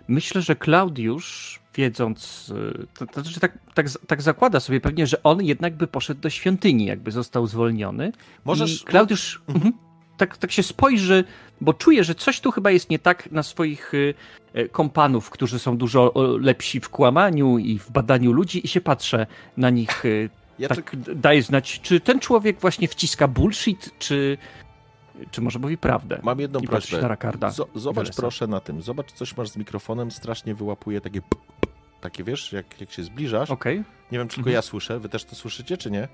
Myślę, 0.09 0.43
że 0.43 0.57
Klaudiusz, 0.57 1.61
wiedząc, 1.75 2.49
y, 2.49 2.87
to, 2.99 3.07
to 3.07 3.23
znaczy 3.23 3.41
tak, 3.41 3.59
tak, 3.75 3.87
tak 4.07 4.23
zakłada 4.23 4.61
sobie 4.61 4.81
pewnie, 4.81 5.07
że 5.07 5.23
on 5.23 5.43
jednak 5.43 5.77
by 5.77 5.87
poszedł 5.87 6.21
do 6.21 6.31
świątyni, 6.31 6.87
jakby 6.87 7.11
został 7.11 7.47
zwolniony. 7.47 8.13
Możesz. 8.45 8.83
I 8.83 8.85
Klaudiusz 8.85 9.43
mhm, 9.49 9.73
tak, 10.17 10.37
tak 10.37 10.53
się 10.53 10.63
spojrzy, 10.63 11.25
bo 11.61 11.75
czuje, 11.75 12.05
że 12.05 12.15
coś 12.15 12.41
tu 12.41 12.51
chyba 12.51 12.71
jest 12.71 12.91
nie 12.91 12.99
tak 12.99 13.33
na 13.33 13.43
swoich 13.43 13.95
y, 13.95 14.15
y, 14.57 14.69
kompanów, 14.69 15.31
którzy 15.31 15.59
są 15.59 15.77
dużo 15.77 16.13
lepsi 16.41 16.81
w 16.81 16.89
kłamaniu 16.89 17.59
i 17.59 17.79
w 17.79 17.91
badaniu 17.91 18.33
ludzi, 18.33 18.67
i 18.67 18.69
się 18.69 18.81
patrzę 18.81 19.27
na 19.57 19.71
nich. 19.71 20.05
Ja 20.59 20.69
tak 20.69 20.97
daje 21.15 21.43
znać, 21.43 21.81
czy 21.81 22.01
ten 22.01 22.21
człowiek 22.21 22.61
właśnie 22.61 22.89
wciska 22.89 23.29
bullshit, 23.29 23.91
czy, 23.99 24.39
czy 25.31 25.41
może 25.41 25.59
mówi 25.59 25.79
prawdę? 25.79 26.21
Mam 26.23 26.41
jedną 26.41 26.61
prośbę. 26.61 27.17
Na 27.41 27.51
zobacz 27.75 28.17
proszę 28.17 28.47
na 28.47 28.61
tym. 28.61 28.83
Zobacz, 28.83 29.13
coś 29.13 29.37
masz 29.37 29.49
z 29.49 29.57
mikrofonem, 29.57 30.11
strasznie 30.11 30.55
wyłapuje 30.55 31.01
takie 31.01 31.23
p- 31.23 31.29
p- 31.61 31.69
takie, 32.01 32.25
wiesz, 32.25 32.53
jak, 32.53 32.81
jak 32.81 32.93
się 32.93 33.03
zbliżasz. 33.03 33.51
Okay. 33.51 33.85
Nie 34.13 34.19
wiem, 34.19 34.29
czy 34.29 34.35
tylko 34.35 34.51
mhm. 34.51 34.55
ja 34.55 34.63
słyszę. 34.63 35.01
Wy 35.01 35.09
też 35.09 35.25
to 35.25 35.37
słyszycie, 35.37 35.77
czy 35.77 35.91
nie? 35.91 36.09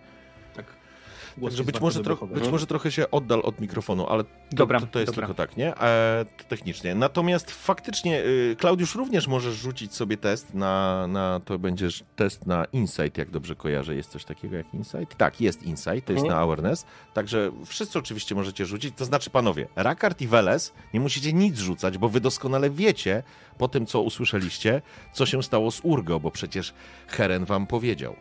Tak. 1.34 1.44
Także 1.44 1.64
być 1.64 1.80
może, 1.80 2.02
troch, 2.02 2.24
być 2.24 2.48
może 2.48 2.66
trochę 2.66 2.92
się 2.92 3.10
oddal 3.10 3.40
od 3.44 3.60
mikrofonu, 3.60 4.06
ale 4.06 4.24
to, 4.24 4.30
dobra, 4.52 4.80
to, 4.80 4.86
to 4.86 5.00
jest 5.00 5.12
dobra. 5.12 5.26
tylko 5.26 5.34
tak, 5.42 5.56
nie? 5.56 5.76
E, 5.76 6.24
technicznie. 6.48 6.94
Natomiast 6.94 7.50
faktycznie, 7.50 8.24
y, 8.24 8.56
Klaudiusz, 8.58 8.94
również 8.94 9.28
możesz 9.28 9.54
rzucić 9.54 9.94
sobie 9.94 10.16
test 10.16 10.54
na, 10.54 11.06
na, 11.06 11.40
to 11.44 11.58
będzie 11.58 11.88
test 12.16 12.46
na 12.46 12.64
Insight, 12.64 13.18
jak 13.18 13.30
dobrze 13.30 13.54
kojarzę. 13.54 13.94
Jest 13.94 14.10
coś 14.10 14.24
takiego 14.24 14.56
jak 14.56 14.74
Insight? 14.74 15.16
Tak, 15.16 15.40
jest 15.40 15.62
Insight, 15.62 16.06
to 16.06 16.12
jest 16.12 16.24
mhm. 16.24 16.28
na 16.28 16.36
Awareness. 16.36 16.86
Także 17.14 17.52
wszyscy 17.66 17.98
oczywiście 17.98 18.34
możecie 18.34 18.66
rzucić. 18.66 18.94
To 18.96 19.04
znaczy, 19.04 19.30
panowie, 19.30 19.66
Rakard 19.76 20.20
i 20.20 20.26
Veles 20.26 20.72
nie 20.94 21.00
musicie 21.00 21.32
nic 21.32 21.58
rzucać, 21.58 21.98
bo 21.98 22.08
wy 22.08 22.20
doskonale 22.20 22.70
wiecie, 22.70 23.22
po 23.58 23.68
tym, 23.68 23.86
co 23.86 24.02
usłyszeliście, 24.02 24.82
co 25.12 25.26
się 25.26 25.42
stało 25.42 25.70
z 25.70 25.80
Urgo, 25.82 26.20
bo 26.20 26.30
przecież 26.30 26.74
Heren 27.06 27.44
wam 27.44 27.66
powiedział 27.66 28.16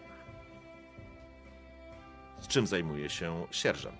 czym 2.48 2.68
zajmuje 2.68 3.10
się 3.10 3.46
sierżant. 3.52 3.98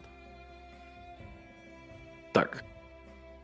Tak. 2.34 2.64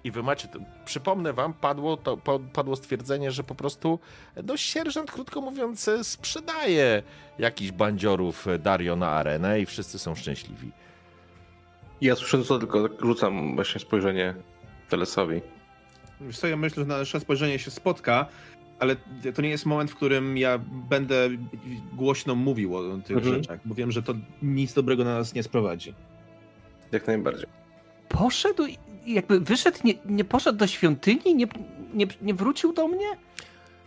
I 0.04 0.12
wy 0.12 0.24
macie, 0.24 0.48
przypomnę 0.86 1.34
wam, 1.34 1.54
padło, 1.54 1.98
to, 1.98 2.18
padło 2.54 2.76
stwierdzenie, 2.76 3.32
że 3.32 3.44
po 3.44 3.56
prostu 3.56 4.00
no, 4.44 4.58
sierżant, 4.58 5.12
krótko 5.12 5.42
mówiąc, 5.42 5.90
sprzedaje 6.04 7.04
jakichś 7.40 7.72
bandziorów 7.72 8.48
Dario 8.60 8.96
na 8.96 9.10
arenę 9.10 9.62
i 9.62 9.66
wszyscy 9.66 10.00
są 10.00 10.16
szczęśliwi. 10.16 10.72
Ja 12.02 12.16
słyszę 12.16 12.44
to, 12.44 12.60
tylko 12.60 12.90
rzucam 13.02 13.56
właśnie 13.56 13.82
spojrzenie 13.82 14.36
Telesowi. 14.90 15.42
Wiesz 16.22 16.40
co, 16.40 16.48
ja 16.48 16.58
myślę, 16.58 16.84
że 16.84 16.90
nasze 16.90 17.20
spojrzenie 17.20 17.60
się 17.60 17.72
spotka, 17.72 18.26
ale 18.80 18.96
to 19.36 19.42
nie 19.42 19.50
jest 19.50 19.66
moment, 19.66 19.92
w 19.92 19.96
którym 19.96 20.38
ja 20.38 20.60
będę 20.90 21.30
głośno 21.94 22.36
mówił 22.36 22.76
o 22.76 22.98
tych 22.98 23.18
mhm. 23.18 23.36
rzeczach, 23.36 23.60
bo 23.66 23.76
wiem, 23.76 23.92
że 23.92 24.04
to 24.04 24.14
nic 24.42 24.74
dobrego 24.74 25.04
na 25.04 25.14
nas 25.18 25.34
nie 25.34 25.44
sprowadzi. 25.44 25.94
Jak 26.92 27.08
najbardziej. 27.08 27.46
Poszedł 28.10 28.66
i 28.66 28.78
jakby 29.14 29.40
wyszedł, 29.40 29.78
nie, 29.84 29.94
nie 30.06 30.24
poszedł 30.24 30.58
do 30.58 30.68
świątyni, 30.68 31.36
nie, 31.36 31.48
nie, 31.94 32.08
nie 32.22 32.34
wrócił 32.34 32.74
do 32.74 32.88
mnie? 32.88 33.08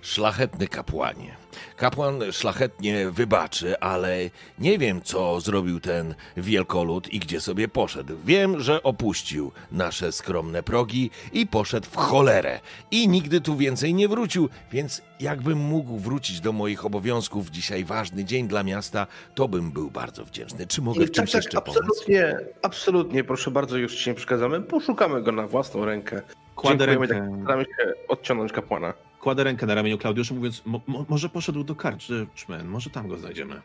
Szlachetny 0.03 0.69
kapłanie. 0.69 1.37
Kapłan 1.77 2.33
szlachetnie 2.33 3.11
wybaczy, 3.11 3.81
ale 3.81 4.19
nie 4.59 4.79
wiem, 4.79 5.03
co 5.03 5.41
zrobił 5.41 5.81
ten 5.81 6.15
wielkolud 6.37 7.09
i 7.13 7.19
gdzie 7.19 7.41
sobie 7.41 7.69
poszedł. 7.69 8.15
Wiem, 8.25 8.61
że 8.61 8.83
opuścił 8.83 9.53
nasze 9.73 10.13
skromne 10.13 10.63
progi 10.63 11.11
i 11.33 11.47
poszedł 11.47 11.87
w 11.91 11.97
cholerę. 11.97 12.61
I 12.91 13.09
nigdy 13.09 13.41
tu 13.41 13.57
więcej 13.57 13.95
nie 13.95 14.09
wrócił, 14.09 14.49
więc 14.73 15.03
jakbym 15.21 15.59
mógł 15.59 15.99
wrócić 15.99 16.41
do 16.41 16.53
moich 16.53 16.85
obowiązków, 16.85 17.51
dzisiaj 17.51 17.85
ważny 17.85 18.25
dzień 18.25 18.49
dla 18.49 18.63
miasta, 18.63 19.07
to 19.35 19.49
bym 19.49 19.71
był 19.71 19.91
bardzo 19.91 20.25
wdzięczny. 20.25 20.67
Czy 20.67 20.83
mogę 20.83 21.07
w 21.07 21.11
czymś 21.11 21.31
tak, 21.31 21.43
jeszcze 21.43 21.59
absolutnie, 21.59 22.37
pomóc? 22.39 22.55
Absolutnie, 22.63 23.25
proszę 23.25 23.51
bardzo, 23.51 23.77
już 23.77 23.97
ci 23.97 24.11
nie 24.11 24.15
przeszkadzamy. 24.15 24.61
Poszukamy 24.61 25.23
go 25.23 25.33
na 25.33 25.47
własną 25.47 25.85
rękę. 25.85 26.23
Kładę 26.57 26.87
rękę. 26.87 27.09
Tak, 27.09 27.19
staramy 27.43 27.65
się 27.65 27.93
odciągnąć 28.09 28.53
kapłana. 28.53 28.95
Kładę 29.23 29.45
rękę 29.45 29.67
na 29.67 29.75
ramieniu 29.75 29.99
Klaudiusza, 29.99 30.35
mówiąc, 30.35 30.63
mo, 30.67 30.81
może 31.09 31.29
poszedł 31.29 31.65
do 31.65 31.75
karczmy, 31.75 32.27
może 32.65 32.91
tam 32.91 33.09
go 33.09 33.19
znajdziemy. 33.19 33.63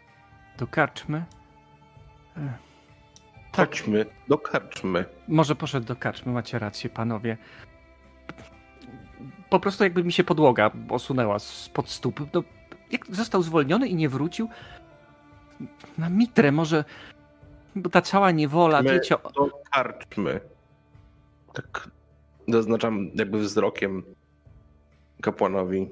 Do 0.57 0.67
karczmy? 0.67 1.25
E, 2.37 2.53
tak. 3.51 3.69
Chodźmy 3.69 4.05
do 4.27 4.37
karczmy. 4.37 5.05
Może 5.27 5.55
poszedł 5.55 5.87
do 5.87 5.95
karczmy, 5.95 6.31
macie 6.31 6.59
rację, 6.59 6.89
panowie. 6.89 7.37
Po 9.49 9.59
prostu 9.59 9.83
jakby 9.83 10.03
mi 10.03 10.11
się 10.11 10.23
podłoga 10.23 10.71
osunęła 10.89 11.39
spod 11.39 11.89
stóp. 11.89 12.33
No, 12.33 12.43
jak 12.91 13.15
został 13.15 13.41
zwolniony 13.43 13.87
i 13.87 13.95
nie 13.95 14.09
wrócił? 14.09 14.49
Na 15.97 16.09
mitrę 16.09 16.51
może... 16.51 16.83
Bo 17.75 17.89
ta 17.89 18.01
cała 18.01 18.31
niewola, 18.31 18.81
My 18.81 18.91
wiecie... 18.93 19.15
Do 19.35 19.49
karczmy. 19.71 20.39
Tak 21.53 21.89
zaznaczam 22.47 23.09
jakby 23.15 23.39
wzrokiem 23.39 24.03
kapłanowi. 25.21 25.89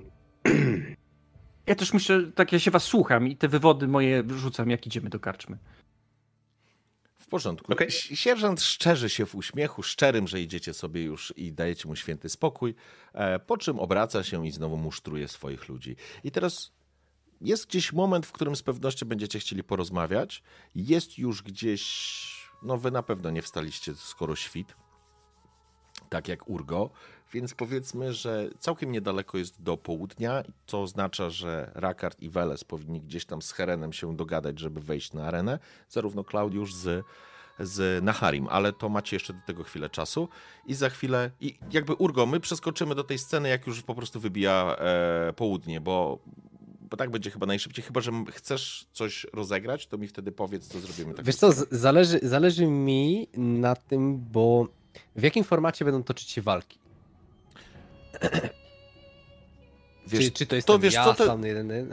Ja 1.68 1.76
też 1.76 1.94
myślę, 1.94 2.24
tak 2.36 2.52
ja 2.52 2.60
się 2.60 2.72
was 2.72 2.84
słucham 2.84 3.28
i 3.28 3.38
te 3.38 3.48
wywody 3.48 3.88
moje 3.88 4.24
rzucam, 4.28 4.70
jak 4.70 4.88
idziemy 4.88 5.10
do 5.10 5.20
karczmy. 5.20 5.58
W 7.20 7.28
porządku. 7.28 7.74
Okay. 7.74 7.92
Sierżant 7.92 8.62
szczerzy 8.62 9.10
się 9.10 9.26
w 9.26 9.36
uśmiechu, 9.36 9.84
szczerym, 9.84 10.28
że 10.28 10.42
idziecie 10.42 10.74
sobie 10.74 11.04
już 11.04 11.34
i 11.38 11.54
dajecie 11.54 11.88
mu 11.88 11.96
święty 11.96 12.30
spokój, 12.30 12.76
e, 13.14 13.40
po 13.40 13.58
czym 13.58 13.80
obraca 13.80 14.24
się 14.24 14.48
i 14.48 14.52
znowu 14.52 14.78
musztruje 14.78 15.28
swoich 15.28 15.70
ludzi. 15.70 15.96
I 16.24 16.32
teraz 16.32 16.72
jest 17.42 17.68
gdzieś 17.68 17.94
moment, 17.94 18.26
w 18.26 18.32
którym 18.32 18.56
z 18.56 18.64
pewnością 18.64 19.06
będziecie 19.06 19.40
chcieli 19.40 19.64
porozmawiać. 19.64 20.44
Jest 20.76 21.18
już 21.18 21.44
gdzieś, 21.44 22.50
no 22.64 22.78
wy 22.78 22.92
na 22.92 23.04
pewno 23.04 23.30
nie 23.30 23.42
wstaliście 23.42 23.96
skoro 23.96 24.36
świt, 24.36 24.76
tak 26.10 26.28
jak 26.28 26.50
Urgo, 26.50 26.90
więc 27.36 27.54
powiedzmy, 27.54 28.14
że 28.14 28.50
całkiem 28.60 28.92
niedaleko 28.92 29.38
jest 29.38 29.62
do 29.62 29.78
południa, 29.78 30.44
co 30.68 30.82
oznacza, 30.82 31.30
że 31.30 31.72
Rakard 31.76 32.22
i 32.22 32.30
Weles 32.30 32.64
powinni 32.64 33.02
gdzieś 33.02 33.26
tam 33.26 33.42
z 33.42 33.52
Herenem 33.52 33.94
się 33.94 34.16
dogadać, 34.16 34.60
żeby 34.60 34.82
wejść 34.82 35.14
na 35.14 35.26
arenę, 35.26 35.60
zarówno 35.90 36.24
Klaudiusz 36.24 36.74
z 36.74 37.06
z 37.60 38.04
Naharim, 38.04 38.48
ale 38.48 38.74
to 38.74 38.90
macie 38.90 39.16
jeszcze 39.16 39.34
do 39.34 39.40
tego 39.46 39.64
chwilę 39.64 39.90
czasu 39.90 40.30
i 40.66 40.74
za 40.74 40.90
chwilę, 40.90 41.32
i 41.42 41.58
jakby 41.72 41.94
Urgo, 41.94 42.26
my 42.26 42.40
przeskoczymy 42.40 42.96
do 42.96 43.04
tej 43.04 43.18
sceny, 43.18 43.50
jak 43.50 43.68
już 43.68 43.82
po 43.82 43.96
prostu 43.96 44.20
wybija 44.20 44.76
e, 44.80 45.34
południe, 45.34 45.82
bo, 45.82 46.20
bo 46.82 46.98
tak 46.98 47.10
będzie 47.10 47.32
chyba 47.32 47.46
najszybciej, 47.46 47.86
chyba, 47.86 48.02
że 48.02 48.12
chcesz 48.32 48.88
coś 48.92 49.26
rozegrać, 49.34 49.88
to 49.88 49.98
mi 49.98 50.08
wtedy 50.08 50.32
powiedz, 50.32 50.68
co 50.68 50.80
zrobimy. 50.80 51.14
Tak 51.16 51.26
Wiesz 51.26 51.36
co, 51.36 51.52
zależy, 51.72 52.20
zależy 52.24 52.68
mi 52.68 53.28
na 53.38 53.76
tym, 53.76 54.18
bo 54.18 54.68
w 55.16 55.24
jakim 55.24 55.44
formacie 55.44 55.86
będą 55.86 56.04
toczyć 56.04 56.30
się 56.30 56.42
walki? 56.42 56.85
Wiesz, 60.08 60.26
czy, 60.26 60.32
czy 60.32 60.46
to 60.46 60.56
jest 60.56 60.68
to, 60.68 60.80
wiesz, 60.80 60.94
ja, 60.94 61.04
co, 61.04 61.14
to, 61.14 61.38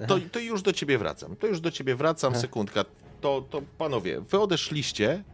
to, 0.09 0.19
to, 0.33 0.39
już 0.39 0.63
do 0.63 0.73
ciebie 0.73 0.99
wracam. 0.99 1.37
To 1.37 1.47
już 1.47 1.61
do 1.61 1.71
ciebie 1.71 1.97
wracam, 1.97 2.37
sekundka. 2.37 2.85
To, 3.21 3.45
to 3.51 3.63
panowie, 3.79 4.21
wy 4.21 4.41
odeszliście 4.41 5.25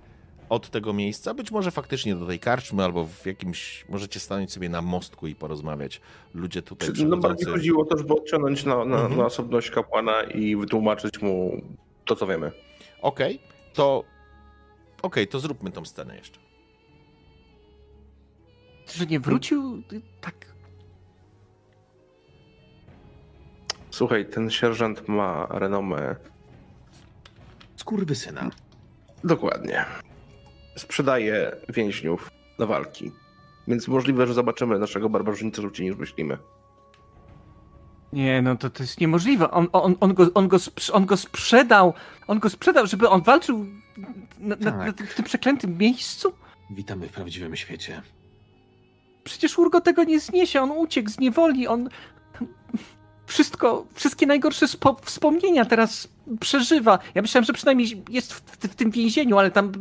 od 0.48 0.70
tego 0.70 0.93
miejsca, 0.93 1.35
być 1.35 1.51
może 1.51 1.70
faktycznie 1.70 2.15
do 2.15 2.27
tej 2.27 2.39
karczmy, 2.39 2.85
albo 2.85 3.06
w 3.06 3.27
jakimś, 3.27 3.85
możecie 3.89 4.20
stanąć 4.20 4.52
sobie 4.52 4.69
na 4.69 4.82
mostku 4.82 5.27
i 5.27 5.35
porozmawiać. 5.35 6.01
Ludzie 6.35 6.62
tutaj 6.62 6.89
No 7.06 7.16
bardziej 7.16 7.47
chodziło 7.47 7.85
też, 7.85 7.98
żeby 8.01 8.15
odciągnąć 8.15 8.65
na, 8.65 8.74
na, 8.74 8.82
mhm. 8.82 9.16
na 9.16 9.24
osobność 9.24 9.70
kapłana 9.70 10.23
i 10.23 10.56
wytłumaczyć 10.56 11.23
mu 11.23 11.62
to, 12.05 12.16
co 12.16 12.27
wiemy. 12.27 12.52
Okej, 13.02 13.36
okay, 13.36 13.48
to 13.74 13.98
okej, 13.98 14.06
okay, 15.02 15.27
to 15.27 15.40
zróbmy 15.40 15.70
tą 15.70 15.85
scenę 15.85 16.16
jeszcze. 16.16 16.40
Że 18.94 19.06
nie 19.06 19.20
wrócił 19.20 19.82
tak. 20.20 20.58
Słuchaj, 23.99 24.27
ten 24.27 24.51
sierżant 24.51 25.09
ma 25.09 25.47
renomę 25.51 26.16
skurwysyna. 27.77 28.51
Dokładnie. 29.25 29.85
Sprzedaje 30.77 31.57
więźniów 31.69 32.31
na 32.59 32.66
walki. 32.66 33.12
Więc 33.69 33.89
możliwe, 33.89 34.27
że 34.27 34.35
zobaczymy 34.35 34.79
naszego 34.79 35.09
barbarzyńcę 35.09 35.62
szybciej 35.62 35.87
niż 35.87 35.97
myślimy. 35.97 36.39
Nie, 38.12 38.43
no 38.43 38.57
to, 38.57 38.70
to 38.70 38.83
jest 38.83 39.01
niemożliwe. 39.01 39.51
On, 39.51 39.69
on, 39.73 39.95
on, 40.01 40.15
go, 40.15 40.27
on, 40.35 40.49
go, 40.49 40.57
sprz- 40.57 40.91
on 40.93 41.07
go 41.07 41.16
sprzedał. 41.16 41.95
On 42.27 42.39
go 42.39 42.51
sprzedał, 42.51 42.87
żeby 42.87 43.09
on 43.09 43.23
walczył 43.23 43.66
na, 44.39 44.57
na, 44.57 44.70
na, 44.70 44.93
Tak. 44.93 45.07
w 45.11 45.15
tym 45.15 45.25
przeklętym 45.25 45.79
miejscu? 45.79 46.33
Witamy 46.70 47.09
w 47.09 47.12
prawdziwym 47.12 47.57
świecie. 47.57 48.03
Przecież 49.25 49.59
Urgo 49.59 49.81
tego 49.81 50.05
nie 50.05 50.20
zniesie. 50.20 50.62
On 50.62 50.70
uciekł 50.70 51.11
z 51.11 51.19
niewoli. 51.19 51.66
On 51.66 51.89
wszystko, 53.29 53.87
wszystkie 53.95 54.27
najgorsze 54.27 54.69
spo, 54.69 54.97
wspomnienia 55.03 55.65
teraz 55.65 56.09
przeżywa. 56.41 56.99
Ja 57.15 57.23
myślałem, 57.23 57.45
że 57.45 57.53
przynajmniej 57.53 58.03
jest 58.11 58.33
w, 58.33 58.41
w, 58.41 58.57
w 58.57 58.75
tym 58.75 58.91
więzieniu, 58.91 59.39
ale 59.39 59.51
tam 59.51 59.73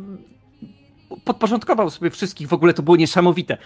podporządkował 1.24 1.90
sobie 1.90 2.10
wszystkich. 2.10 2.48
W 2.48 2.52
ogóle 2.52 2.74
to 2.74 2.82
było 2.82 2.96
niesamowite, 2.96 3.58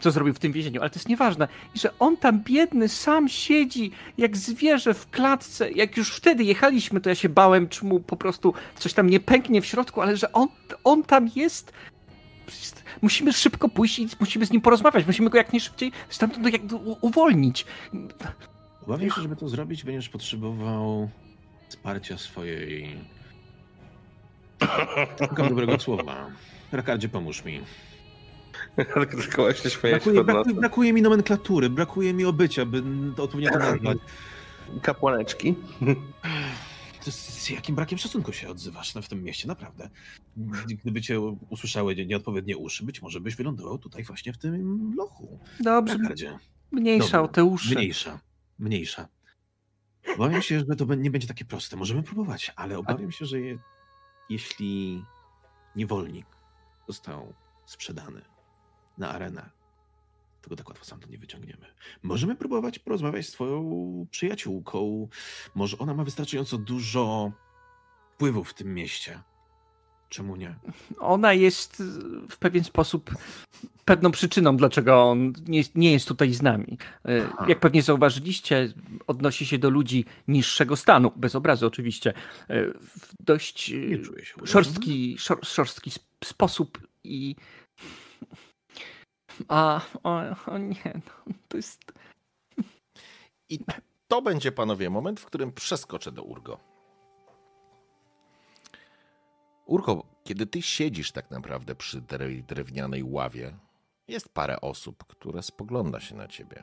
co 0.00 0.10
zrobił 0.10 0.34
w 0.34 0.38
tym 0.38 0.52
więzieniu, 0.52 0.80
ale 0.80 0.90
to 0.90 0.96
jest 0.96 1.08
nieważne. 1.08 1.48
I 1.74 1.78
że 1.78 1.98
on 1.98 2.16
tam 2.16 2.40
biedny 2.40 2.88
sam 2.88 3.28
siedzi 3.28 3.90
jak 4.18 4.36
zwierzę 4.36 4.94
w 4.94 5.10
klatce. 5.10 5.70
Jak 5.70 5.96
już 5.96 6.16
wtedy 6.16 6.44
jechaliśmy, 6.44 7.00
to 7.00 7.08
ja 7.08 7.14
się 7.14 7.28
bałem, 7.28 7.68
czy 7.68 7.84
mu 7.84 8.00
po 8.00 8.16
prostu 8.16 8.54
coś 8.78 8.92
tam 8.92 9.10
nie 9.10 9.20
pęknie 9.20 9.62
w 9.62 9.66
środku, 9.66 10.00
ale 10.00 10.16
że 10.16 10.32
on, 10.32 10.48
on 10.84 11.02
tam 11.02 11.30
jest. 11.36 11.72
Musimy 13.02 13.32
szybko 13.32 13.68
pójść 13.68 13.98
i 13.98 14.08
musimy 14.20 14.46
z 14.46 14.50
nim 14.50 14.60
porozmawiać. 14.60 15.06
Musimy 15.06 15.30
go 15.30 15.38
jak 15.38 15.52
najszybciej 15.52 15.92
stamtąd 16.08 16.52
jak 16.52 16.62
uwolnić. 17.00 17.66
Obawiam 18.88 19.10
się, 19.10 19.22
żeby 19.22 19.36
to 19.36 19.48
zrobić, 19.48 19.84
będziesz 19.84 20.08
potrzebował 20.08 21.10
wsparcia 21.68 22.18
swojej... 22.18 22.96
Szukam 25.28 25.48
dobrego 25.48 25.78
słowa. 25.78 26.30
Rakardzie, 26.72 27.08
pomóż 27.08 27.44
mi. 27.44 27.60
Brakuje, 28.76 30.24
brakuje, 30.24 30.54
brakuje 30.54 30.92
mi 30.92 31.02
nomenklatury, 31.02 31.70
brakuje 31.70 32.14
mi 32.14 32.24
obycia, 32.24 32.66
by 32.66 32.82
to 33.16 33.22
odpowiednio 33.22 33.52
to 33.52 33.58
nazwać. 33.58 33.98
Kapłaneczki. 34.82 35.54
To 37.04 37.10
z, 37.12 37.50
jakim 37.50 37.74
brakiem 37.74 37.98
szacunku 37.98 38.32
się 38.32 38.48
odzywasz 38.48 38.94
w 38.94 39.08
tym 39.08 39.24
mieście, 39.24 39.48
naprawdę. 39.48 39.90
Gdyby 40.84 41.00
cię 41.00 41.20
usłyszały 41.50 41.96
nie- 41.96 42.06
nieodpowiednie 42.06 42.56
uszy, 42.56 42.84
być 42.84 43.02
może 43.02 43.20
byś 43.20 43.36
wylądował 43.36 43.78
tutaj 43.78 44.04
właśnie 44.04 44.32
w 44.32 44.38
tym 44.38 44.94
lochu. 44.96 45.38
Dobrze, 45.60 45.98
Rakardzie. 45.98 46.38
mniejsza 46.72 47.06
Dobra, 47.06 47.20
o 47.22 47.28
te 47.28 47.44
uszy. 47.44 47.74
Mniejsza, 47.74 48.20
mniejsza. 48.58 49.08
Obawiam 50.14 50.42
się, 50.42 50.58
że 50.58 50.76
to 50.76 50.94
nie 50.94 51.10
będzie 51.10 51.28
takie 51.28 51.44
proste. 51.44 51.76
Możemy 51.76 52.02
próbować, 52.02 52.52
ale 52.56 52.78
obawiam 52.78 53.12
się, 53.12 53.26
że 53.26 53.40
je, 53.40 53.58
jeśli 54.30 55.04
niewolnik 55.76 56.26
został 56.88 57.34
sprzedany 57.66 58.22
na 58.98 59.10
arenę, 59.10 59.50
to 60.42 60.50
go 60.50 60.56
tak 60.56 60.68
łatwo 60.68 60.84
sam 60.84 61.00
to 61.00 61.08
nie 61.08 61.18
wyciągniemy. 61.18 61.66
Możemy 62.02 62.36
próbować 62.36 62.78
porozmawiać 62.78 63.26
z 63.26 63.32
twoją 63.32 64.06
przyjaciółką. 64.10 65.08
Może 65.54 65.78
ona 65.78 65.94
ma 65.94 66.04
wystarczająco 66.04 66.58
dużo 66.58 67.32
wpływów 68.14 68.50
w 68.50 68.54
tym 68.54 68.74
mieście. 68.74 69.22
Czemu 70.08 70.36
nie? 70.36 70.54
Ona 70.98 71.32
jest 71.32 71.80
y, 71.80 71.84
w 72.28 72.36
pewien 72.38 72.64
sposób 72.64 73.10
pewną 73.84 74.10
przyczyną, 74.10 74.56
dlaczego 74.56 75.02
on 75.02 75.32
nie, 75.46 75.62
nie 75.74 75.92
jest 75.92 76.08
tutaj 76.08 76.32
z 76.32 76.42
nami. 76.42 76.78
Y, 77.08 77.28
Aha. 77.32 77.46
Jak 77.48 77.60
pewnie 77.60 77.82
zauważyliście, 77.82 78.72
odnosi 79.06 79.46
się 79.46 79.58
do 79.58 79.70
ludzi 79.70 80.04
niższego 80.28 80.76
stanu, 80.76 81.12
bez 81.16 81.34
obrazu 81.34 81.66
oczywiście, 81.66 82.10
y, 82.50 82.72
w 82.80 83.14
dość 83.20 83.72
szorstki, 84.44 85.18
szor, 85.18 85.46
szorstki 85.46 85.90
sp- 85.96 86.24
sposób 86.24 86.88
i... 87.04 87.36
A, 89.48 89.80
o, 90.02 90.22
o 90.46 90.58
nie, 90.58 90.92
no, 91.26 91.34
to 91.48 91.56
jest... 91.56 91.92
I 93.48 93.58
to 94.08 94.22
będzie, 94.22 94.52
panowie, 94.52 94.90
moment, 94.90 95.20
w 95.20 95.26
którym 95.26 95.52
przeskoczę 95.52 96.12
do 96.12 96.22
Urgo. 96.22 96.77
Urgo, 99.68 100.02
kiedy 100.24 100.46
ty 100.46 100.62
siedzisz 100.62 101.12
tak 101.12 101.30
naprawdę 101.30 101.74
przy 101.74 102.02
tej 102.02 102.44
drewnianej 102.44 103.04
ławie, 103.04 103.58
jest 104.08 104.28
parę 104.28 104.60
osób, 104.60 105.04
które 105.04 105.42
spogląda 105.42 106.00
się 106.00 106.14
na 106.14 106.28
ciebie. 106.28 106.62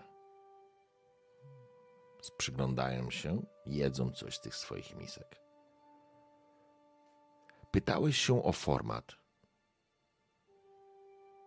Przyglądają 2.38 3.10
się, 3.10 3.46
jedzą 3.66 4.12
coś 4.12 4.36
z 4.36 4.42
tych 4.42 4.56
swoich 4.56 4.96
misek. 4.96 5.40
Pytałeś 7.72 8.18
się 8.18 8.44
o 8.44 8.52
format. 8.52 9.16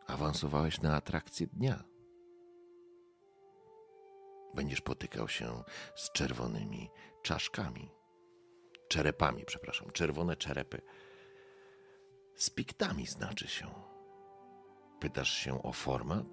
Awansowałeś 0.06 0.80
na 0.80 0.96
atrakcję 0.96 1.46
dnia 1.46 1.84
będziesz 4.54 4.80
potykał 4.80 5.28
się 5.28 5.62
z 5.94 6.12
czerwonymi 6.12 6.90
czaszkami. 7.22 7.90
Czerepami, 8.88 9.44
przepraszam, 9.44 9.90
czerwone 9.90 10.36
czerepy. 10.36 10.82
Z 12.38 12.50
piktami 12.50 13.06
znaczy 13.06 13.48
się. 13.48 13.66
Pytasz 15.00 15.30
się 15.32 15.62
o 15.62 15.72
format? 15.72 16.26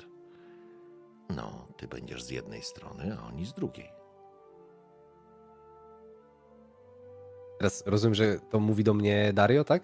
No, 1.30 1.68
ty 1.77 1.88
będziesz 1.88 2.23
z 2.23 2.30
jednej 2.30 2.61
strony, 2.61 3.18
a 3.19 3.27
oni 3.27 3.45
z 3.45 3.53
drugiej. 3.53 3.90
Teraz 7.57 7.84
rozumiem, 7.86 8.15
że 8.15 8.40
to 8.40 8.60
mówi 8.60 8.84
do 8.84 8.94
mnie 8.94 9.34
Dario, 9.34 9.64
tak? 9.64 9.84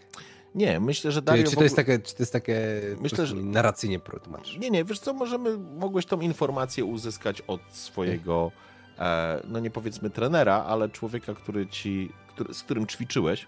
Nie, 0.55 0.79
myślę, 0.79 1.11
że 1.11 1.21
Czy, 1.21 1.25
Dario 1.25 1.43
czy 1.43 1.51
w 1.51 1.55
to 1.55 1.63
jest 1.63 1.79
ogóle- 1.79 1.85
takie, 1.97 2.07
czy 2.07 2.15
to 2.15 2.23
jest 2.23 2.33
takie 2.33 2.81
Myślę, 2.99 3.25
że... 3.25 3.35
narracyjnie 3.35 3.99
tłumaczysz? 3.99 4.57
Nie, 4.57 4.69
nie, 4.69 4.83
wiesz 4.85 4.99
co, 4.99 5.13
możemy, 5.13 5.57
mogłeś 5.57 6.05
tą 6.05 6.19
informację 6.21 6.85
uzyskać 6.85 7.41
od 7.41 7.61
swojego, 7.71 8.51
e, 8.99 9.41
no 9.47 9.59
nie 9.59 9.71
powiedzmy 9.71 10.09
trenera, 10.09 10.63
ale 10.63 10.89
człowieka, 10.89 11.33
który 11.33 11.67
ci, 11.67 12.11
który, 12.27 12.53
z 12.53 12.63
którym 12.63 12.87
ćwiczyłeś, 12.87 13.47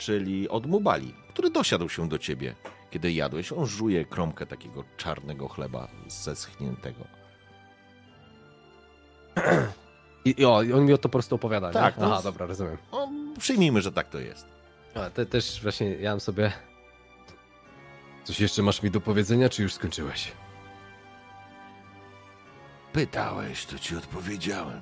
czyli 0.00 0.48
od 0.48 0.66
Mubali, 0.66 1.14
który 1.28 1.50
dosiadł 1.50 1.88
się 1.88 2.08
do 2.08 2.18
ciebie, 2.18 2.54
kiedy 2.90 3.12
jadłeś. 3.12 3.52
On 3.52 3.66
żuje 3.66 4.04
kromkę 4.04 4.46
takiego 4.46 4.84
czarnego 4.96 5.48
chleba 5.48 5.88
zeschniętego. 6.06 7.04
I, 10.24 10.34
i, 10.40 10.44
o, 10.44 10.62
i 10.62 10.72
on 10.72 10.84
mi 10.84 10.92
o 10.92 10.98
to 10.98 11.02
po 11.02 11.12
prostu 11.12 11.34
opowiada, 11.34 11.66
nie? 11.68 11.72
Tak, 11.72 11.98
no 11.98 12.06
Aha, 12.06 12.20
z- 12.20 12.24
dobra, 12.24 12.46
rozumiem. 12.46 12.78
No, 12.92 13.08
przyjmijmy, 13.38 13.82
że 13.82 13.92
tak 13.92 14.08
to 14.08 14.18
jest. 14.18 14.46
A 14.94 15.10
te, 15.10 15.26
też 15.26 15.62
właśnie 15.62 15.94
ja 15.94 16.10
mam 16.10 16.20
sobie... 16.20 16.52
Coś 18.24 18.40
jeszcze 18.40 18.62
masz 18.62 18.82
mi 18.82 18.90
do 18.90 19.00
powiedzenia, 19.00 19.48
czy 19.48 19.62
już 19.62 19.72
skończyłeś? 19.74 20.32
Pytałeś, 22.92 23.66
to 23.66 23.78
ci 23.78 23.96
odpowiedziałem. 23.96 24.80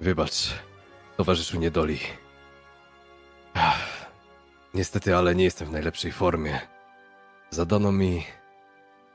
Wybacz, 0.00 0.48
towarzyszu 1.16 1.58
niedoli. 1.58 1.98
Ach, 3.54 3.94
Niestety, 4.74 5.16
ale 5.16 5.34
nie 5.34 5.44
jestem 5.44 5.68
w 5.68 5.72
najlepszej 5.72 6.12
formie. 6.12 6.60
Zadano 7.50 7.92
mi 7.92 8.24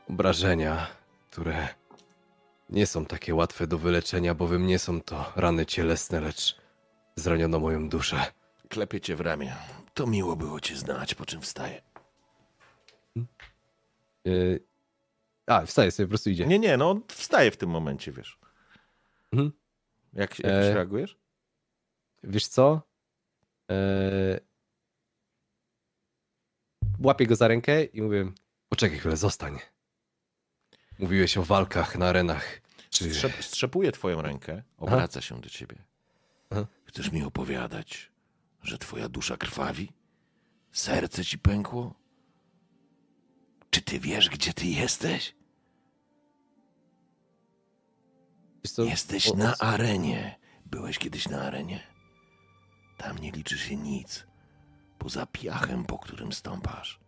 obrażenia, 0.09 0.87
które 1.31 1.67
nie 2.69 2.87
są 2.87 3.05
takie 3.05 3.35
łatwe 3.35 3.67
do 3.67 3.77
wyleczenia, 3.77 4.35
bowiem 4.35 4.67
nie 4.67 4.79
są 4.79 5.01
to 5.01 5.33
rany 5.35 5.65
cielesne, 5.65 6.21
lecz 6.21 6.55
zraniono 7.15 7.59
moją 7.59 7.89
duszę. 7.89 8.25
Klepię 8.69 9.01
cię 9.01 9.15
w 9.15 9.21
ramię. 9.21 9.55
To 9.93 10.07
miło 10.07 10.35
było 10.35 10.59
cię 10.59 10.75
znać, 10.75 11.15
po 11.15 11.25
czym 11.25 11.41
wstaję. 11.41 11.81
Yy... 14.25 14.59
A, 15.47 15.65
wstaje 15.65 15.91
sobie, 15.91 16.07
po 16.07 16.09
prostu 16.09 16.29
idzie. 16.29 16.45
Nie, 16.47 16.59
nie, 16.59 16.77
no 16.77 17.01
wstaję 17.07 17.51
w 17.51 17.57
tym 17.57 17.69
momencie, 17.69 18.11
wiesz. 18.11 18.39
Mhm. 19.31 19.51
Jak, 20.13 20.39
jak 20.39 20.53
E, 20.53 20.73
reagujesz? 20.73 21.17
Wiesz 22.23 22.47
co? 22.47 22.81
Eee... 23.69 24.39
Łapię 26.99 27.27
go 27.27 27.35
za 27.35 27.47
rękę 27.47 27.83
i 27.83 28.01
mówię: 28.01 28.31
Poczekaj 28.69 28.99
chwilę, 28.99 29.17
zostań. 29.17 29.59
Mówiłeś 30.99 31.37
o 31.37 31.43
walkach 31.43 31.97
na 31.97 32.07
arenach. 32.07 32.61
Czy... 32.89 33.13
Strzep, 33.13 33.43
strzepuje 33.43 33.91
twoją 33.91 34.21
rękę, 34.21 34.63
obraca 34.77 35.21
się 35.21 35.41
do 35.41 35.49
ciebie. 35.49 35.75
Aha. 36.49 36.67
Chcesz 36.85 37.11
mi 37.11 37.23
opowiadać, 37.23 38.11
że 38.63 38.77
twoja 38.77 39.09
dusza 39.09 39.37
krwawi? 39.37 39.91
Serce 40.71 41.25
ci 41.25 41.37
pękło? 41.39 41.93
Czy 43.69 43.81
ty 43.81 43.99
wiesz, 43.99 44.29
gdzie 44.29 44.53
ty 44.53 44.65
jesteś? 44.65 45.35
Jesteś 48.77 49.33
na 49.33 49.57
arenie. 49.57 50.39
Byłeś 50.65 50.99
kiedyś 50.99 51.27
na 51.27 51.41
arenie. 51.41 51.88
Tam 52.99 53.17
nie 53.17 53.31
liczy 53.31 53.57
się 53.57 53.75
nic. 53.75 54.27
Poza 54.97 55.25
piachem, 55.25 55.85
po 55.85 55.99
którym 55.99 56.33
stąpasz. 56.33 56.99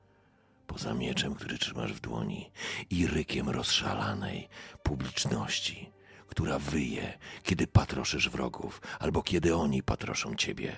Poza 0.68 0.93
mieczem, 0.93 1.35
który 1.35 1.57
trzymasz 1.57 1.93
w 1.93 1.99
dłoni. 1.99 2.51
I 2.89 3.07
rykiem 3.07 3.49
rozszalanej 3.49 4.49
publiczności, 4.84 5.91
która 6.27 6.59
wyje, 6.59 7.18
kiedy 7.43 7.68
patroszysz 7.68 8.30
wrogów, 8.30 8.81
albo 8.99 9.23
kiedy 9.23 9.55
oni 9.55 9.84
patroszą 9.84 10.35
ciebie. 10.35 10.77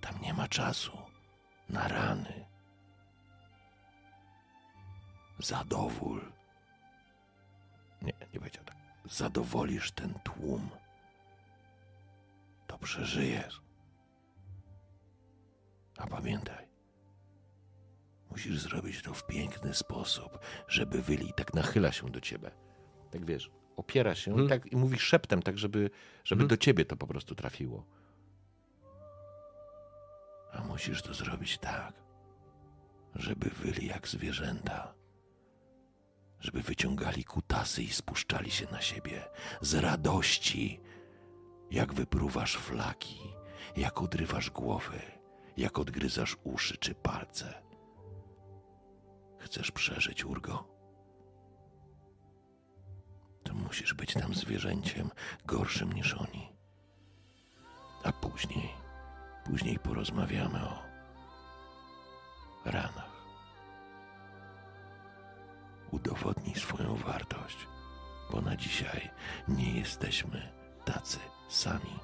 Tam 0.00 0.20
nie 0.20 0.34
ma 0.34 0.48
czasu 0.48 0.98
na 1.68 1.88
rany. 1.88 2.46
Zadowól. 5.38 6.32
Nie, 8.02 8.12
nie 8.34 8.38
powiedział 8.40 8.64
tak. 8.64 8.76
Zadowolisz 9.04 9.92
ten 9.92 10.14
tłum. 10.24 10.81
Przeżyjesz. 12.82 13.62
A 15.98 16.06
pamiętaj, 16.06 16.68
musisz 18.30 18.58
zrobić 18.58 19.02
to 19.02 19.14
w 19.14 19.26
piękny 19.26 19.74
sposób, 19.74 20.38
żeby 20.68 21.02
wyli 21.02 21.32
tak 21.36 21.54
nachyla 21.54 21.92
się 21.92 22.10
do 22.10 22.20
ciebie. 22.20 22.50
Tak 23.10 23.24
wiesz, 23.24 23.50
opiera 23.76 24.14
się 24.14 24.44
i 24.44 24.48
tak 24.48 24.72
i 24.72 24.76
mówi 24.76 24.98
szeptem, 24.98 25.42
tak 25.42 25.58
żeby, 25.58 25.90
żeby 26.24 26.42
Mhm. 26.42 26.48
do 26.48 26.56
ciebie 26.56 26.84
to 26.84 26.96
po 26.96 27.06
prostu 27.06 27.34
trafiło. 27.34 27.86
A 30.52 30.60
musisz 30.64 31.02
to 31.02 31.14
zrobić 31.14 31.58
tak, 31.58 31.94
żeby 33.14 33.50
wyli 33.50 33.86
jak 33.86 34.08
zwierzęta. 34.08 34.94
Żeby 36.40 36.62
wyciągali 36.62 37.24
kutasy 37.24 37.82
i 37.82 37.88
spuszczali 37.92 38.50
się 38.50 38.66
na 38.72 38.80
siebie 38.80 39.24
z 39.60 39.74
radości, 39.74 40.80
jak 41.72 41.94
wypruwasz 41.94 42.56
flaki, 42.56 43.20
jak 43.76 44.02
odrywasz 44.02 44.50
głowy, 44.50 45.00
jak 45.56 45.78
odgryzasz 45.78 46.36
uszy 46.44 46.76
czy 46.76 46.94
palce. 46.94 47.62
Chcesz 49.38 49.70
przeżyć, 49.70 50.24
Urgo? 50.24 50.68
To 53.42 53.54
musisz 53.54 53.94
być 53.94 54.14
tam 54.14 54.34
zwierzęciem 54.34 55.10
gorszym 55.46 55.92
niż 55.92 56.14
oni. 56.14 56.52
A 58.04 58.12
później, 58.12 58.68
później 59.44 59.78
porozmawiamy 59.78 60.68
o 60.68 60.82
ranach. 62.64 63.12
Udowodnij 65.90 66.54
swoją 66.54 66.96
wartość, 66.96 67.66
bo 68.30 68.40
na 68.40 68.56
dzisiaj 68.56 69.10
nie 69.48 69.78
jesteśmy 69.78 70.52
tacy 70.84 71.18
sami. 71.54 71.98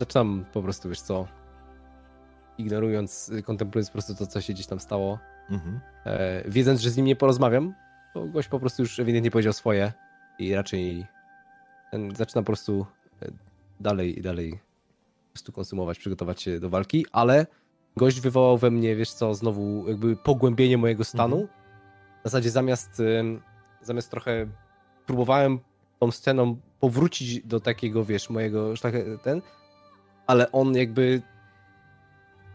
Zaczynam 0.00 0.44
po 0.52 0.62
prostu, 0.62 0.88
wiesz 0.88 1.00
co, 1.00 1.26
ignorując, 2.58 3.32
kontemplując 3.44 3.88
po 3.88 3.92
prostu 3.92 4.14
to, 4.14 4.26
co 4.26 4.40
się 4.40 4.52
gdzieś 4.52 4.66
tam 4.66 4.80
stało, 4.80 5.18
Mhm. 5.50 5.80
e, 6.06 6.42
wiedząc, 6.50 6.80
że 6.80 6.90
z 6.90 6.96
nim 6.96 7.06
nie 7.06 7.16
porozmawiam, 7.16 7.74
bo 8.14 8.26
gość 8.26 8.48
po 8.48 8.60
prostu 8.60 8.82
już 8.82 8.98
ewidentnie 8.98 9.30
powiedział 9.30 9.52
swoje 9.52 9.92
i 10.38 10.54
raczej 10.54 11.06
ten, 11.90 12.16
zaczynam 12.16 12.44
po 12.44 12.46
prostu 12.46 12.86
e, 13.22 13.26
dalej 13.80 14.18
i 14.18 14.22
dalej 14.22 14.52
po 14.52 15.32
prostu 15.32 15.52
konsumować, 15.52 15.98
przygotować 15.98 16.42
się 16.42 16.60
do 16.60 16.70
walki, 16.70 17.06
ale 17.12 17.46
gość 17.96 18.20
wywołał 18.20 18.58
we 18.58 18.70
mnie, 18.70 18.96
wiesz 18.96 19.12
co, 19.12 19.34
znowu 19.34 19.88
jakby 19.88 20.16
pogłębienie 20.16 20.78
mojego 20.78 21.04
stanu. 21.04 21.40
Mhm. 21.40 21.59
W 22.20 22.24
zasadzie 22.24 22.50
zamiast, 22.50 23.00
ym, 23.00 23.42
zamiast 23.82 24.10
trochę 24.10 24.46
próbowałem 25.06 25.58
tą 25.98 26.10
sceną 26.10 26.56
powrócić 26.80 27.40
do 27.40 27.60
takiego, 27.60 28.04
wiesz, 28.04 28.30
mojego 28.30 28.74
ten, 29.22 29.42
ale 30.26 30.52
on 30.52 30.76
jakby 30.76 31.22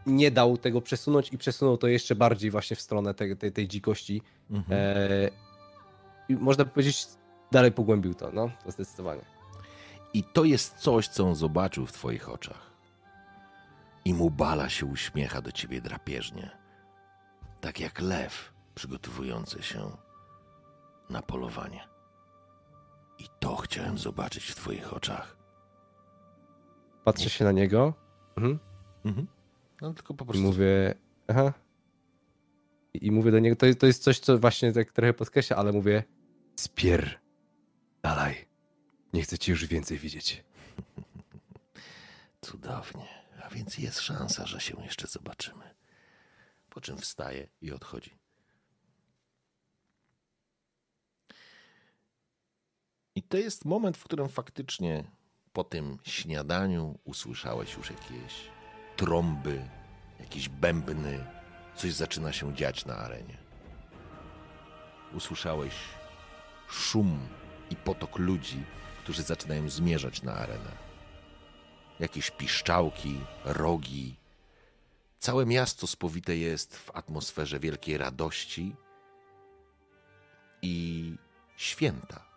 nie 0.05 0.31
dał 0.31 0.57
tego 0.57 0.81
przesunąć 0.81 1.33
i 1.33 1.37
przesunął 1.37 1.77
to 1.77 1.87
jeszcze 1.87 2.15
bardziej 2.15 2.51
właśnie 2.51 2.75
w 2.75 2.81
stronę 2.81 3.13
tej, 3.13 3.37
tej, 3.37 3.51
tej 3.51 3.67
dzikości. 3.67 4.21
Mhm. 4.51 4.81
E, 4.81 5.29
I 6.29 6.35
można 6.35 6.65
powiedzieć, 6.65 7.07
dalej 7.51 7.71
pogłębił 7.71 8.13
to, 8.13 8.31
no, 8.31 8.49
to 8.65 8.71
zdecydowanie. 8.71 9.21
I 10.13 10.23
to 10.23 10.43
jest 10.43 10.75
coś, 10.75 11.07
co 11.07 11.27
on 11.27 11.35
zobaczył 11.35 11.85
w 11.85 11.91
twoich 11.91 12.29
oczach. 12.29 12.71
I 14.05 14.13
mu 14.13 14.29
bala 14.29 14.69
się 14.69 14.85
uśmiecha 14.85 15.41
do 15.41 15.51
ciebie 15.51 15.81
drapieżnie. 15.81 16.49
Tak 17.61 17.79
jak 17.79 18.01
lew 18.01 18.54
przygotowujący 18.75 19.63
się 19.63 19.91
na 21.09 21.21
polowanie. 21.21 21.87
I 23.19 23.25
to 23.39 23.55
chciałem 23.55 23.97
zobaczyć 23.97 24.43
w 24.45 24.55
twoich 24.55 24.93
oczach. 24.93 25.37
Patrzę 27.03 27.29
się 27.29 27.45
na 27.45 27.51
niego 27.51 27.93
mhm, 28.37 28.59
Mhm. 29.05 29.27
No 29.81 29.93
tylko 29.93 30.13
po 30.13 30.23
i 30.23 30.27
prostu. 30.27 30.43
mówię, 30.43 30.95
aha. 31.27 31.53
I, 32.93 33.05
I 33.07 33.11
mówię 33.11 33.31
do 33.31 33.39
niego, 33.39 33.55
to, 33.55 33.65
jest- 33.65 33.79
to 33.79 33.87
jest 33.87 34.03
coś, 34.03 34.19
co 34.19 34.37
właśnie 34.37 34.73
tak 34.73 34.91
trochę 34.91 35.13
podkreśla, 35.13 35.57
ale 35.57 35.71
mówię, 35.71 36.03
spier, 36.55 37.19
dalej, 38.03 38.47
nie 39.13 39.21
chcę 39.21 39.37
ci 39.37 39.51
już 39.51 39.65
więcej 39.65 39.97
widzieć. 39.97 40.43
Cudownie. 42.41 43.07
A 43.43 43.49
więc 43.49 43.77
jest 43.77 43.99
szansa, 44.01 44.45
że 44.45 44.59
się 44.59 44.83
jeszcze 44.83 45.07
zobaczymy. 45.07 45.75
Po 46.69 46.81
czym 46.81 46.97
wstaje 46.97 47.47
i 47.61 47.71
odchodzi. 47.71 48.11
I 53.15 53.23
to 53.23 53.37
jest 53.37 53.65
moment, 53.65 53.97
w 53.97 54.03
którym 54.03 54.29
faktycznie 54.29 55.03
po 55.53 55.63
tym 55.63 55.97
śniadaniu 56.03 56.99
usłyszałeś 57.03 57.73
już 57.73 57.89
jakieś 57.89 58.33
trąby, 58.95 59.69
jakieś 60.19 60.49
bębny, 60.49 61.25
coś 61.75 61.93
zaczyna 61.93 62.33
się 62.33 62.53
dziać 62.53 62.85
na 62.85 62.95
arenie. 62.95 63.37
Usłyszałeś 65.13 65.73
szum 66.69 67.19
i 67.69 67.75
potok 67.75 68.19
ludzi, 68.19 68.63
którzy 69.03 69.23
zaczynają 69.23 69.69
zmierzać 69.69 70.21
na 70.21 70.33
arenę 70.33 70.85
jakieś 71.99 72.31
piszczałki, 72.31 73.19
rogi. 73.45 74.15
Całe 75.19 75.45
miasto 75.45 75.87
spowite 75.87 76.37
jest 76.37 76.77
w 76.77 76.91
atmosferze 76.95 77.59
wielkiej 77.59 77.97
radości 77.97 78.75
i 80.61 81.15
święta. 81.57 82.34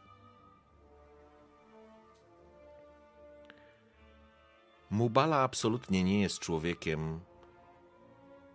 Mubala 4.90 5.36
absolutnie 5.42 6.04
nie 6.04 6.22
jest 6.22 6.38
człowiekiem, 6.38 7.20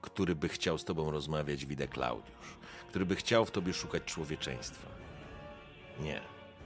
który 0.02 0.36
by 0.36 0.50
chciał 0.50 0.78
z 0.78 0.86
tobą 0.86 1.12
rozmawiać, 1.12 1.66
widzę 1.66 1.88
Klaudiusz, 1.88 2.58
który 2.90 3.06
by 3.06 3.16
chciał 3.16 3.46
w 3.46 3.52
tobie 3.52 3.74
szukać 3.74 4.04
człowieczeństwa. 4.04 4.88
Nie. 6.00 6.22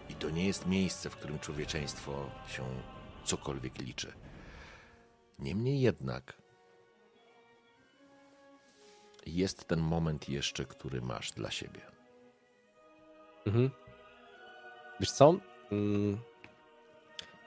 I 0.10 0.15
to 0.15 0.30
nie 0.30 0.48
jest 0.48 0.65
miejsce, 0.65 1.10
w 1.10 1.15
którym 1.15 1.39
człowieczeństwo 1.39 2.30
się 2.48 2.64
cokolwiek 3.23 3.77
liczy. 3.77 4.14
Niemniej 5.39 5.81
jednak 5.81 6.41
jest 9.26 9.68
ten 9.68 9.80
moment 9.80 10.30
jeszcze, 10.30 10.65
który 10.65 11.02
masz 11.02 11.31
dla 11.31 11.52
siebie. 11.52 11.81
Mhm. 13.45 13.69
Wiesz 14.99 15.11
co? 15.11 15.35
Mm. 15.72 16.18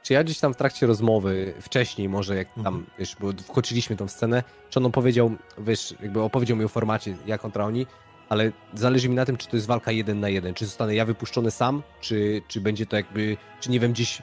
Czy 0.03 0.13
ja 0.13 0.25
gdzieś 0.25 0.39
tam 0.39 0.55
w 0.55 0.57
trakcie 0.57 0.87
rozmowy, 0.87 1.55
wcześniej 1.61 2.09
może 2.09 2.37
jak 2.37 2.49
tam, 2.55 2.67
Mhm. 2.67 2.87
wiesz, 2.99 3.17
bo 3.21 3.33
wchodziliśmy 3.45 3.97
w 3.97 3.99
tą 3.99 4.09
scenę, 4.09 4.43
czy 4.71 4.79
on 4.79 4.87
opowiedział, 4.87 5.31
wiesz, 5.59 5.95
jakby 6.03 6.23
opowiedział 6.23 6.57
mi 6.57 6.65
o 6.65 6.69
formacie, 6.69 7.17
jak 7.27 7.41
kontra 7.41 7.65
oni, 7.65 7.87
ale 8.29 8.53
zależy 8.75 9.09
mi 9.09 9.15
na 9.15 9.25
tym, 9.25 9.37
czy 9.37 9.49
to 9.49 9.57
jest 9.57 9.67
walka 9.67 9.93
jeden 9.93 10.21
na 10.21 10.29
jeden, 10.29 10.55
czy 10.55 10.67
zostanę 10.67 10.95
ja 10.95 11.05
wypuszczony 11.05 11.51
sam, 11.51 11.83
czy, 12.01 12.43
czy 12.49 12.61
będzie 12.61 12.87
to 12.87 12.97
jakby, 12.97 13.37
czy 13.61 13.71
nie 13.71 13.81
wiem, 13.81 13.93
gdzieś 13.93 14.23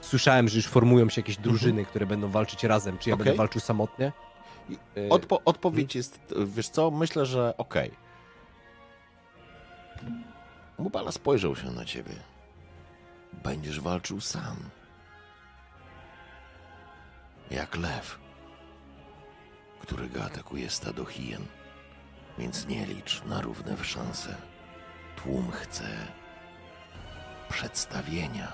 słyszałem, 0.00 0.48
że 0.48 0.56
już 0.56 0.66
formują 0.66 1.08
się 1.08 1.20
jakieś 1.20 1.36
drużyny, 1.36 1.84
które 1.84 2.06
będą 2.06 2.28
walczyć 2.28 2.64
razem, 2.64 2.98
czy 2.98 3.10
ja 3.10 3.14
Okej. 3.14 3.24
będę 3.24 3.38
walczył 3.38 3.60
samotnie? 3.60 4.12
Y, 4.96 5.08
Odpo- 5.08 5.40
odpowiedź 5.44 5.94
jest, 5.94 6.20
wiesz 6.46 6.68
co, 6.68 6.90
myślę, 6.90 7.26
że 7.26 7.54
okej. 7.56 7.90
Mubala 10.78 11.12
spojrzał 11.12 11.56
się 11.56 11.70
na 11.70 11.84
ciebie. 11.84 12.12
Będziesz 13.44 13.80
walczył 13.80 14.20
sam. 14.20 14.56
Jak 17.50 17.76
lew, 17.76 18.18
którego 19.80 20.24
atakuje 20.24 20.70
stado 20.70 21.04
hien. 21.04 21.46
Więc 22.38 22.66
nie 22.66 22.86
licz 22.86 23.24
na 23.24 23.40
równe 23.40 23.84
szanse. 23.84 24.36
Tłum 25.16 25.50
chce 25.50 26.06
przedstawienia. 27.48 28.52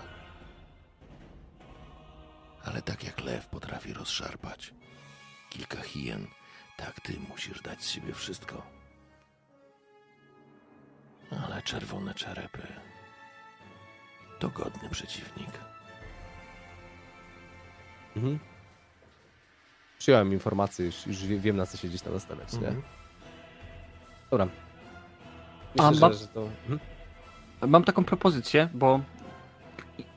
Ale 2.64 2.82
tak 2.82 3.04
jak 3.04 3.20
lew 3.20 3.46
potrafi 3.46 3.92
rozszarpać 3.92 4.74
kilka 5.50 5.82
hien, 5.82 6.26
tak 6.76 7.00
ty 7.00 7.20
musisz 7.28 7.62
dać 7.62 7.82
z 7.82 7.90
siebie 7.90 8.14
wszystko. 8.14 8.66
Ale 11.30 11.62
czerwone 11.62 12.14
czerepy 12.14 12.66
to 14.38 14.48
godny 14.48 14.88
przeciwnik. 14.90 15.60
Mhm. 18.16 18.53
Przyjąłem 20.05 20.32
informację, 20.32 20.86
już, 20.86 21.06
już 21.06 21.26
wie- 21.26 21.39
wiem 21.39 21.56
na 21.56 21.66
co 21.66 21.76
się 21.76 21.89
gdzieś 21.89 22.02
tam 22.02 22.12
nastawiać, 22.12 22.52
nie? 22.52 22.59
Mhm. 22.59 22.82
Dobra. 24.31 24.48
Myślę, 25.74 25.89
A, 25.89 25.93
że, 25.94 26.01
ma- 26.01 26.12
że 26.12 26.26
to... 26.26 26.43
Mhm. 26.43 26.81
Mam 27.66 27.85
taką 27.85 28.05
propozycję, 28.05 28.68
bo 28.74 29.01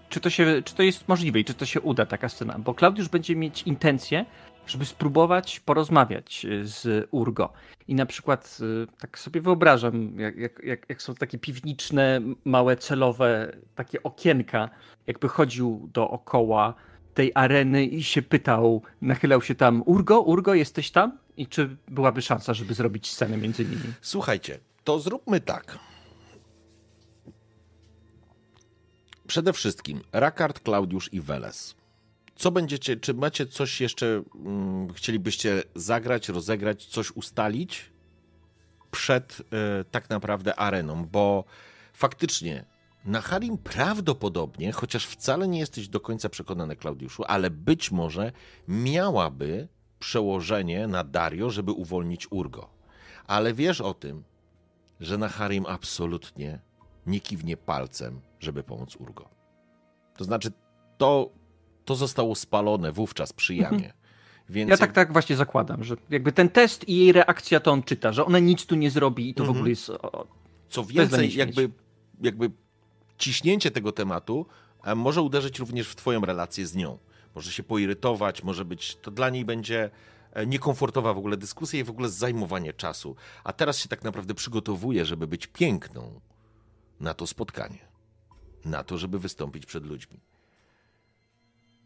czy 0.10 0.20
to, 0.20 0.30
się, 0.30 0.62
czy 0.66 0.76
to 0.76 0.84
jest 0.84 1.08
możliwe 1.08 1.40
i 1.40 1.46
czy 1.46 1.54
to 1.54 1.66
się 1.66 1.82
uda, 1.82 2.06
taka 2.06 2.30
scena? 2.30 2.60
Bo 2.60 2.74
Klaudiusz 2.74 3.10
będzie 3.10 3.36
mieć 3.36 3.64
intencję, 3.64 4.26
żeby 4.68 4.86
spróbować 4.86 5.60
porozmawiać 5.60 6.46
y, 6.46 6.68
z 6.68 7.08
Urgo. 7.12 7.54
I 7.88 7.96
na 7.96 8.06
przykład 8.06 8.58
y, 8.62 8.88
tak 9.00 9.20
sobie 9.20 9.42
wyobrażam, 9.42 10.20
jak, 10.20 10.38
jak, 10.64 10.86
jak, 10.90 11.02
są 11.02 11.16
takie 11.16 11.38
piwniczne, 11.38 12.22
małe 12.46 12.78
celowe 12.78 13.58
takie 13.76 14.04
okienka, 14.04 14.70
jakby 15.08 15.28
chodził 15.28 15.90
dookoła 15.94 16.74
tej 17.18 17.32
areny 17.36 17.86
i 17.86 18.04
się 18.04 18.22
pytał, 18.22 18.82
nachylał 19.02 19.42
się 19.42 19.56
tam, 19.56 19.84
Urgo, 19.86 20.22
Urgo, 20.22 20.54
jesteś 20.54 20.92
tam? 20.92 21.18
I 21.38 21.48
czy 21.48 21.78
byłaby 21.88 22.22
szansa, 22.22 22.54
żeby 22.54 22.74
zrobić 22.74 23.12
scenę 23.12 23.38
między 23.38 23.66
nimi? 23.66 23.94
Słuchajcie, 24.02 24.60
to 24.84 25.00
zróbmy 25.00 25.42
tak. 25.42 25.80
Przede 29.28 29.54
wszystkim 29.54 30.02
Rakard, 30.14 30.60
Klaudiusz 30.60 31.14
i 31.14 31.22
Weles. 31.22 31.76
Co 32.36 32.52
będziecie, 32.52 32.98
czy 32.98 33.14
macie 33.14 33.46
coś 33.46 33.82
jeszcze, 33.82 34.24
mm, 34.36 34.94
chcielibyście 34.94 35.64
zagrać, 35.76 36.30
rozegrać, 36.30 36.86
coś 36.86 37.12
ustalić 37.12 37.92
przed 38.92 39.42
e, 39.42 39.84
tak 39.84 40.10
naprawdę 40.10 40.56
areną? 40.56 41.06
Bo 41.06 41.44
faktycznie 41.94 42.66
na 43.08 43.22
Harim 43.22 43.58
prawdopodobnie, 43.58 44.72
chociaż 44.72 45.06
wcale 45.06 45.48
nie 45.48 45.60
jesteś 45.60 45.88
do 45.88 46.00
końca 46.00 46.30
przekonany, 46.30 46.76
Klaudiuszu, 46.76 47.24
ale 47.28 47.50
być 47.50 47.92
może 47.92 48.32
miałaby 48.68 49.68
przełożenie 50.00 50.88
na 50.88 51.04
Dario, 51.04 51.50
żeby 51.50 51.72
uwolnić 51.72 52.32
Urgo. 52.32 52.70
Ale 53.28 53.54
wiesz 53.54 53.82
o 53.82 53.94
tym, 53.94 54.24
że 55.00 55.18
na 55.18 55.30
Harim 55.30 55.66
absolutnie 55.66 56.60
nie 57.06 57.20
kiwnie 57.20 57.58
palcem, 57.58 58.22
żeby 58.40 58.64
pomóc 58.64 58.96
Urgo. 58.96 59.30
To 60.18 60.24
znaczy, 60.24 60.52
to, 60.98 61.30
to 61.86 61.96
zostało 61.96 62.36
spalone 62.36 62.92
wówczas 62.92 63.34
przy 63.34 63.56
jamie. 63.56 63.94
Więc 64.50 64.70
Ja 64.70 64.78
tak, 64.78 64.92
tak 64.92 65.14
właśnie 65.14 65.36
zakładam, 65.36 65.84
że 65.84 65.96
jakby 66.10 66.32
ten 66.32 66.50
test 66.50 66.90
i 66.90 66.98
jej 66.98 67.12
reakcja 67.12 67.60
to 67.60 67.72
on 67.72 67.84
czyta, 67.84 68.14
że 68.14 68.26
ona 68.26 68.40
nic 68.40 68.66
tu 68.66 68.76
nie 68.76 68.92
zrobi 68.92 69.30
i 69.30 69.34
to 69.34 69.44
w 69.44 69.48
Mhm. 69.48 69.58
ogóle 69.58 69.70
jest. 69.70 69.90
O, 69.90 70.28
Co 70.70 70.84
więcej, 70.86 71.34
jakby, 71.36 71.70
jakby 72.22 72.52
ciśnięcie 73.18 73.72
tego 73.72 73.92
tematu 73.92 74.46
może 74.96 75.22
uderzyć 75.22 75.60
również 75.60 75.90
w 75.90 75.96
Twoją 75.96 76.22
relację 76.22 76.68
z 76.68 76.76
nią. 76.76 76.98
Może 77.36 77.52
się 77.52 77.64
poirytować, 77.64 78.44
może 78.44 78.66
być, 78.66 78.96
to 78.96 79.12
dla 79.12 79.30
niej 79.30 79.46
będzie 79.46 79.90
e, 80.34 80.46
niekomfortowa 80.46 81.14
w 81.14 81.18
ogóle 81.18 81.38
dyskusja 81.38 81.80
i 81.80 81.84
w 81.84 81.90
ogóle 81.90 82.10
zajmowanie 82.10 82.74
czasu. 82.74 83.16
A 83.44 83.54
teraz 83.54 83.78
się 83.78 83.90
tak 83.90 84.04
naprawdę 84.04 84.34
przygotowuje, 84.34 85.06
żeby 85.06 85.28
być 85.28 85.48
piękną 85.48 86.22
na 87.00 87.14
to 87.14 87.28
spotkanie. 87.28 87.88
Na 88.66 88.84
to, 88.84 88.98
żeby 88.98 89.20
wystąpić 89.20 89.66
przed 89.66 89.86
ludźmi. 89.86 90.20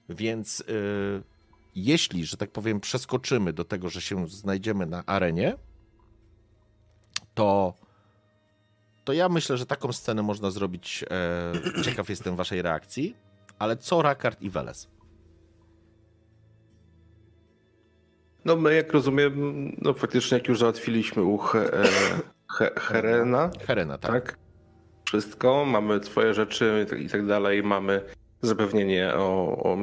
Więc 0.09 0.61
e, 0.61 0.63
jeśli, 1.75 2.25
że 2.25 2.37
tak 2.37 2.51
powiem, 2.51 2.79
przeskoczymy 2.79 3.53
do 3.53 3.65
tego, 3.65 3.89
że 3.89 4.01
się 4.01 4.27
znajdziemy 4.27 4.85
na 4.85 5.05
arenie, 5.05 5.57
to 7.33 7.73
to 9.03 9.13
ja 9.13 9.29
myślę, 9.29 9.57
że 9.57 9.65
taką 9.65 9.91
scenę 9.91 10.23
można 10.23 10.51
zrobić. 10.51 11.05
E, 11.11 11.83
ciekaw 11.83 12.09
jestem 12.09 12.35
waszej 12.35 12.61
reakcji. 12.61 13.15
Ale 13.59 13.77
co 13.77 14.01
Rakard 14.01 14.41
i 14.41 14.49
Weles? 14.49 14.89
No 18.45 18.55
my, 18.55 18.73
jak 18.75 18.93
rozumiem, 18.93 19.33
no 19.81 19.93
faktycznie 19.93 20.37
jak 20.37 20.47
już 20.47 20.59
załatwiliśmy 20.59 21.23
u 21.23 21.37
He, 21.37 21.73
e, 21.73 21.83
He, 22.51 22.71
Herena, 22.77 23.51
Helena, 23.67 23.97
tak? 23.97 24.11
tak? 24.11 24.37
Wszystko, 25.05 25.65
mamy 25.65 25.99
twoje 25.99 26.33
rzeczy 26.33 26.85
i 26.99 27.09
tak- 27.09 27.27
dalej, 27.27 27.63
mamy 27.63 28.01
zapewnienie 28.41 29.13
o, 29.15 29.57
o 29.63 29.77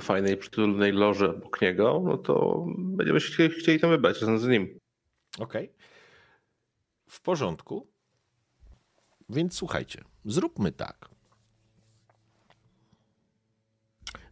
fajnej, 0.00 0.36
przytulnej 0.36 0.92
loży 0.92 1.30
obok 1.30 1.60
niego, 1.60 2.02
no 2.04 2.18
to 2.18 2.64
będziemy 2.68 3.20
się 3.20 3.32
chcieli, 3.32 3.54
chcieli 3.54 3.80
tam 3.80 3.90
wybrać 3.90 4.20
razem 4.20 4.38
z 4.38 4.46
nim. 4.46 4.78
Okej. 5.38 5.72
W 7.08 7.22
porządku. 7.22 7.86
Więc 9.28 9.54
słuchajcie, 9.54 10.04
zróbmy 10.24 10.72
tak. 10.72 11.08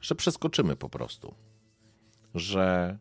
Że 0.00 0.14
przeskoczymy 0.14 0.76
po 0.76 0.88
prostu. 0.88 1.34
Że 2.34 2.98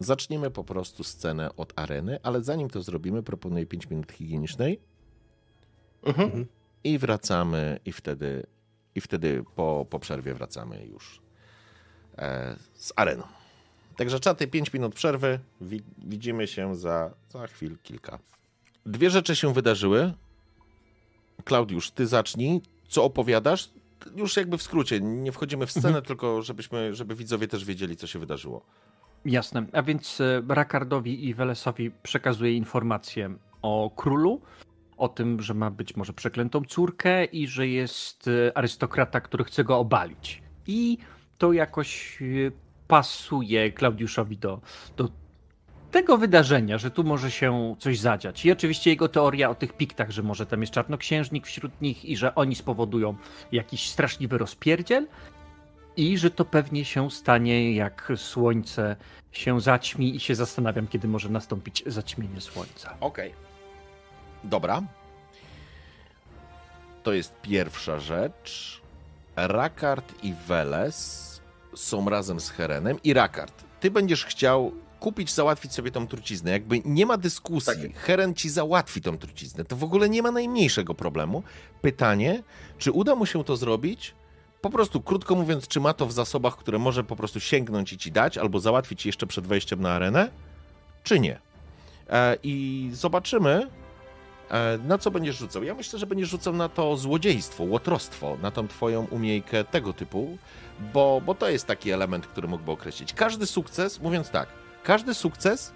zaczniemy 0.00 0.50
po 0.50 0.64
prostu 0.64 1.04
scenę 1.04 1.56
od 1.56 1.72
areny, 1.78 2.18
ale 2.22 2.42
zanim 2.42 2.70
to 2.70 2.82
zrobimy, 2.82 3.22
proponuję 3.22 3.66
5 3.66 3.90
minut 3.90 4.12
higienicznej. 4.12 4.80
Mhm. 6.02 6.46
I 6.84 6.98
wracamy, 6.98 7.78
i 7.84 7.92
wtedy, 7.92 8.46
i 8.94 9.00
wtedy 9.00 9.44
po, 9.56 9.86
po 9.90 9.98
przerwie 9.98 10.34
wracamy 10.34 10.86
już 10.86 11.20
e, 12.18 12.56
z 12.74 12.92
areną. 12.96 13.22
Także 13.96 14.20
czaty 14.20 14.46
5 14.46 14.72
minut 14.72 14.94
przerwy. 14.94 15.40
Wi- 15.60 15.82
widzimy 15.98 16.46
się 16.46 16.76
za, 16.76 17.14
za 17.28 17.46
chwil 17.46 17.78
kilka. 17.82 18.18
Dwie 18.86 19.10
rzeczy 19.10 19.36
się 19.36 19.52
wydarzyły. 19.52 20.12
Klaudiusz, 21.44 21.90
ty 21.90 22.06
zacznij. 22.06 22.60
Co 22.88 23.04
opowiadasz? 23.04 23.70
Już 24.16 24.36
jakby 24.36 24.58
w 24.58 24.62
skrócie, 24.62 25.00
nie 25.00 25.32
wchodzimy 25.32 25.66
w 25.66 25.72
scenę, 25.72 26.02
tylko 26.02 26.42
żebyśmy, 26.42 26.94
żeby 26.94 27.14
widzowie 27.14 27.48
też 27.48 27.64
wiedzieli, 27.64 27.96
co 27.96 28.06
się 28.06 28.18
wydarzyło. 28.18 28.66
Jasne. 29.24 29.66
A 29.72 29.82
więc 29.82 30.20
e, 30.20 30.42
Rakardowi 30.48 31.28
i 31.28 31.34
Welesowi 31.34 31.90
przekazuje 32.02 32.54
informację 32.54 33.34
o 33.62 33.90
królu, 33.96 34.40
o 34.96 35.08
tym, 35.08 35.42
że 35.42 35.54
ma 35.54 35.70
być 35.70 35.96
może 35.96 36.12
przeklętą 36.12 36.62
córkę 36.64 37.24
i 37.24 37.46
że 37.46 37.68
jest 37.68 38.28
e, 38.28 38.58
arystokrata, 38.58 39.20
który 39.20 39.44
chce 39.44 39.64
go 39.64 39.78
obalić. 39.78 40.42
I 40.66 40.98
to 41.38 41.52
jakoś 41.52 42.22
e, 42.22 42.24
pasuje 42.88 43.72
Klaudiuszowi 43.72 44.38
do, 44.38 44.60
do 44.96 45.08
tego 45.94 46.18
wydarzenia, 46.18 46.78
że 46.78 46.90
tu 46.90 47.04
może 47.04 47.30
się 47.30 47.76
coś 47.78 47.98
zadziać. 47.98 48.44
I 48.44 48.52
oczywiście 48.52 48.90
jego 48.90 49.08
teoria 49.08 49.50
o 49.50 49.54
tych 49.54 49.72
piktach, 49.72 50.10
że 50.10 50.22
może 50.22 50.46
tam 50.46 50.60
jest 50.60 50.72
czarnoksiężnik 50.72 51.46
wśród 51.46 51.80
nich 51.80 52.04
i 52.04 52.16
że 52.16 52.34
oni 52.34 52.54
spowodują 52.54 53.16
jakiś 53.52 53.90
straszliwy 53.90 54.38
rozpierdziel. 54.38 55.06
I 55.96 56.18
że 56.18 56.30
to 56.30 56.44
pewnie 56.44 56.84
się 56.84 57.10
stanie, 57.10 57.74
jak 57.74 58.12
słońce 58.16 58.96
się 59.32 59.60
zaćmi, 59.60 60.16
i 60.16 60.20
się 60.20 60.34
zastanawiam, 60.34 60.86
kiedy 60.86 61.08
może 61.08 61.28
nastąpić 61.28 61.82
zaćmienie 61.86 62.40
słońca. 62.40 62.96
Okej. 63.00 63.34
Dobra. 64.44 64.82
To 67.02 67.12
jest 67.12 67.40
pierwsza 67.42 68.00
rzecz. 68.00 68.80
Rakard 69.36 70.24
i 70.24 70.34
Weles 70.48 71.40
są 71.74 72.08
razem 72.08 72.40
z 72.40 72.50
Herenem. 72.50 72.96
I 73.04 73.14
Rakard, 73.14 73.64
ty 73.80 73.90
będziesz 73.90 74.24
chciał 74.24 74.83
kupić, 75.04 75.32
załatwić 75.32 75.72
sobie 75.72 75.90
tą 75.90 76.06
truciznę. 76.06 76.50
Jakby 76.50 76.80
nie 76.84 77.06
ma 77.06 77.16
dyskusji. 77.16 77.82
Tak. 77.82 77.96
Heren 77.96 78.34
ci 78.34 78.50
załatwi 78.50 79.00
tą 79.00 79.18
truciznę. 79.18 79.64
To 79.64 79.76
w 79.76 79.84
ogóle 79.84 80.08
nie 80.08 80.22
ma 80.22 80.30
najmniejszego 80.30 80.94
problemu. 80.94 81.42
Pytanie, 81.82 82.42
czy 82.78 82.92
uda 82.92 83.14
mu 83.14 83.26
się 83.26 83.44
to 83.44 83.56
zrobić? 83.56 84.14
Po 84.60 84.70
prostu, 84.70 85.00
krótko 85.00 85.34
mówiąc, 85.34 85.68
czy 85.68 85.80
ma 85.80 85.94
to 85.94 86.06
w 86.06 86.12
zasobach, 86.12 86.56
które 86.56 86.78
może 86.78 87.04
po 87.04 87.16
prostu 87.16 87.40
sięgnąć 87.40 87.92
i 87.92 87.98
ci 87.98 88.12
dać, 88.12 88.38
albo 88.38 88.60
załatwić 88.60 89.06
jeszcze 89.06 89.26
przed 89.26 89.46
wejściem 89.46 89.80
na 89.80 89.92
arenę, 89.92 90.30
czy 91.02 91.20
nie? 91.20 91.38
E, 92.10 92.36
I 92.42 92.90
zobaczymy, 92.92 93.68
e, 94.50 94.78
na 94.78 94.98
co 94.98 95.10
będziesz 95.10 95.36
rzucał. 95.36 95.64
Ja 95.64 95.74
myślę, 95.74 95.98
że 95.98 96.06
będziesz 96.06 96.28
rzucał 96.28 96.52
na 96.52 96.68
to 96.68 96.96
złodziejstwo, 96.96 97.64
łotrostwo, 97.64 98.36
na 98.42 98.50
tą 98.50 98.68
twoją 98.68 99.06
umiejkę 99.10 99.64
tego 99.64 99.92
typu, 99.92 100.38
bo, 100.92 101.20
bo 101.26 101.34
to 101.34 101.48
jest 101.48 101.66
taki 101.66 101.90
element, 101.90 102.26
który 102.26 102.48
mógłby 102.48 102.70
określić. 102.70 103.12
Każdy 103.12 103.46
sukces, 103.46 104.00
mówiąc 104.00 104.30
tak, 104.30 104.63
każdy 104.84 105.14
sukces 105.14 105.72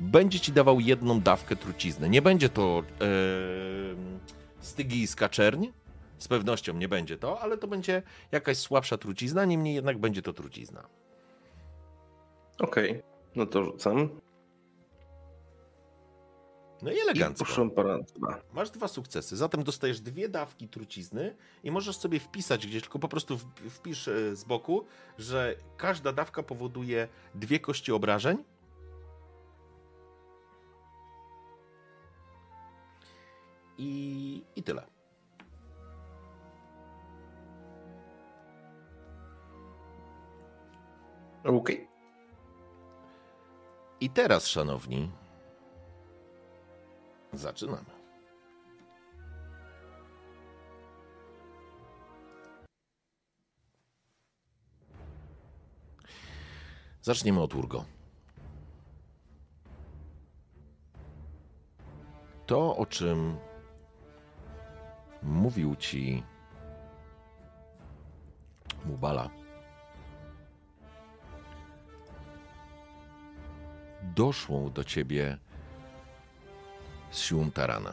będzie 0.00 0.40
ci 0.40 0.52
dawał 0.52 0.80
jedną 0.80 1.20
dawkę 1.20 1.56
trucizny. 1.56 2.08
Nie 2.08 2.22
będzie 2.22 2.48
to 2.48 2.82
e, 3.00 3.04
stygijska 4.60 5.28
czerń, 5.28 5.66
z 6.18 6.28
pewnością 6.28 6.74
nie 6.74 6.88
będzie 6.88 7.18
to, 7.18 7.40
ale 7.40 7.58
to 7.58 7.66
będzie 7.66 8.02
jakaś 8.32 8.58
słabsza 8.58 8.98
trucizna, 8.98 9.44
niemniej 9.44 9.74
jednak 9.74 9.98
będzie 9.98 10.22
to 10.22 10.32
trucizna. 10.32 10.88
Okej, 12.58 13.02
no 13.36 13.46
to 13.46 13.64
rzucam. 13.64 14.08
No 16.82 16.90
i 16.92 16.94
I 16.96 17.00
elegancko. 17.00 17.44
dwa. 18.16 18.40
Masz 18.52 18.70
dwa 18.70 18.88
sukcesy, 18.88 19.36
zatem 19.36 19.62
dostajesz 19.64 20.00
dwie 20.00 20.28
dawki 20.28 20.68
trucizny 20.68 21.36
i 21.64 21.70
możesz 21.70 21.96
sobie 21.96 22.20
wpisać 22.20 22.66
gdzieś, 22.66 22.82
tylko 22.82 22.98
po 22.98 23.08
prostu 23.08 23.38
wpisz 23.70 24.08
e, 24.08 24.36
z 24.36 24.44
boku, 24.44 24.84
że 25.18 25.56
każda 25.76 26.12
dawka 26.12 26.42
powoduje 26.42 27.08
dwie 27.34 27.60
kości 27.60 27.92
obrażeń. 27.92 28.44
I, 33.78 34.42
I 34.56 34.62
tyle. 34.62 34.86
Okej. 41.44 41.88
I 44.00 44.10
teraz, 44.10 44.46
szanowni, 44.46 45.10
Zaczynamy. 47.38 47.84
Zaczniemy 57.02 57.42
od 57.42 57.54
Urgo. 57.54 57.84
To, 62.46 62.76
o 62.76 62.86
czym 62.86 63.36
mówił 65.22 65.76
ci 65.76 66.22
Mubala, 68.84 69.30
doszło 74.02 74.70
do 74.70 74.84
ciebie 74.84 75.38
z 77.10 77.18
siłą 77.18 77.50
tarana, 77.50 77.92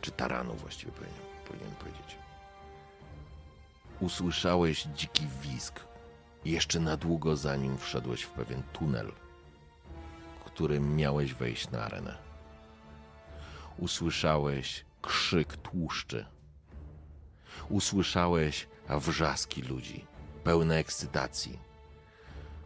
czy 0.00 0.10
taranu 0.10 0.54
właściwie 0.54 0.92
powinien, 0.92 1.20
powinien 1.48 1.74
powiedzieć. 1.74 2.16
Usłyszałeś 4.00 4.82
dziki 4.82 5.26
wisk, 5.42 5.80
jeszcze 6.44 6.80
na 6.80 6.96
długo 6.96 7.36
zanim 7.36 7.78
wszedłeś 7.78 8.22
w 8.22 8.30
pewien 8.30 8.62
tunel, 8.72 9.12
którym 10.44 10.96
miałeś 10.96 11.34
wejść 11.34 11.70
na 11.70 11.84
arenę. 11.84 12.18
Usłyszałeś 13.78 14.84
krzyk 15.02 15.56
tłuszczy. 15.56 16.26
Usłyszałeś 17.68 18.68
wrzaski 18.88 19.62
ludzi, 19.62 20.04
pełne 20.44 20.76
ekscytacji. 20.76 21.58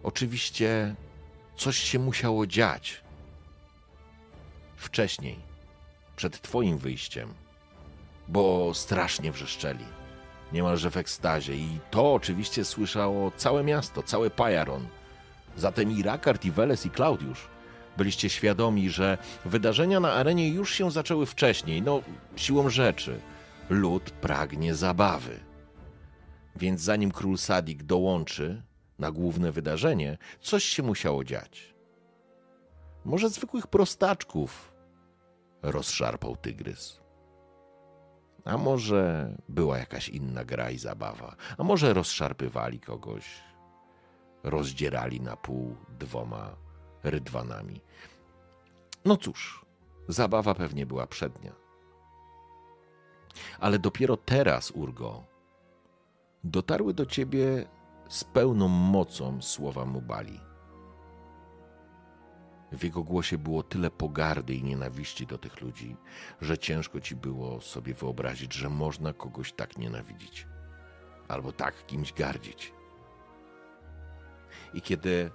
Oczywiście 0.03 0.95
coś 1.57 1.79
się 1.79 1.99
musiało 1.99 2.47
dziać 2.47 3.05
wcześniej, 4.77 5.50
przed 6.21 6.41
twoim 6.41 6.79
wyjściem, 6.79 7.35
bo 8.29 8.75
strasznie 8.75 9.33
wrzeszczeli, 9.33 9.85
niemalże 10.53 10.91
w 10.91 10.97
ekstazie 10.97 11.57
i 11.57 11.79
to 11.91 12.15
oczywiście 12.15 12.65
słyszało 12.65 13.31
całe 13.37 13.65
miasto, 13.65 14.03
cały 14.03 14.31
Pajaron. 14.31 14.87
Zatem 15.57 15.91
i 15.91 16.03
Rakard, 16.03 16.45
i 16.45 16.51
Weles, 16.51 16.87
i 16.87 16.91
Klaudiusz 16.91 17.49
byliście 17.97 18.31
świadomi, 18.31 18.91
że 18.91 19.19
wydarzenia 19.45 20.01
na 20.01 20.13
arenie 20.13 20.49
już 20.49 20.75
się 20.75 20.91
zaczęły 20.91 21.27
wcześniej, 21.27 21.83
no 21.83 22.03
siłą 22.37 22.71
rzeczy. 22.71 23.21
Lud 23.71 24.11
pragnie 24.11 24.75
zabawy. 24.75 25.41
Więc 26.57 26.81
zanim 26.81 27.11
król 27.11 27.39
Sadik 27.39 27.83
dołączy 27.83 28.63
na 28.99 29.11
główne 29.11 29.53
wydarzenie, 29.53 30.19
coś 30.41 30.65
się 30.65 30.83
musiało 30.83 31.25
dziać. 31.25 31.75
Może 33.05 33.29
zwykłych 33.29 33.67
prostaczków 33.67 34.70
rozszarpał 35.63 36.37
tygrys. 36.37 37.01
A 38.45 38.59
może 38.59 39.35
była 39.49 39.79
jakaś 39.79 40.09
inna 40.09 40.45
gra 40.45 40.71
i 40.71 40.79
zabawa, 40.79 41.37
a 41.59 41.65
może 41.65 41.95
rozszarpywali 41.95 42.81
kogoś, 42.81 43.43
rozdzierali 44.43 45.21
na 45.21 45.37
pół 45.37 45.77
dwoma 45.99 46.57
rydwanami. 47.03 47.81
No 49.05 49.17
cóż, 49.17 49.67
zabawa 50.09 50.55
pewnie 50.55 50.87
była 50.87 51.07
przednia. 51.07 51.53
Ale 53.61 53.79
dopiero 53.79 54.17
teraz, 54.17 54.71
Urgo, 54.71 55.25
dotarły 56.45 56.95
do 56.95 57.07
ciebie 57.07 57.69
z 58.09 58.25
pełną 58.25 58.69
mocą 58.69 59.43
słowa 59.43 59.85
Mubali. 59.85 60.41
W 62.73 62.85
jego 62.85 63.03
głosie 63.03 63.39
było 63.39 63.63
tyle 63.63 63.91
pogardy 63.91 64.55
i 64.55 64.63
nienawiści 64.63 65.27
do 65.27 65.39
tych 65.39 65.61
ludzi, 65.61 65.97
że 66.41 66.59
ciężko 66.59 67.01
ci 67.01 67.17
było 67.17 67.61
sobie 67.61 67.95
wyobrazić, 67.95 68.55
że 68.55 68.69
można 68.69 69.13
kogoś 69.13 69.53
tak 69.53 69.79
nienawidzić, 69.79 70.47
albo 71.29 71.53
tak 71.53 71.87
kimś 71.87 72.13
gardzić. 72.13 72.73
I 74.75 74.83
kiedy 74.83 75.31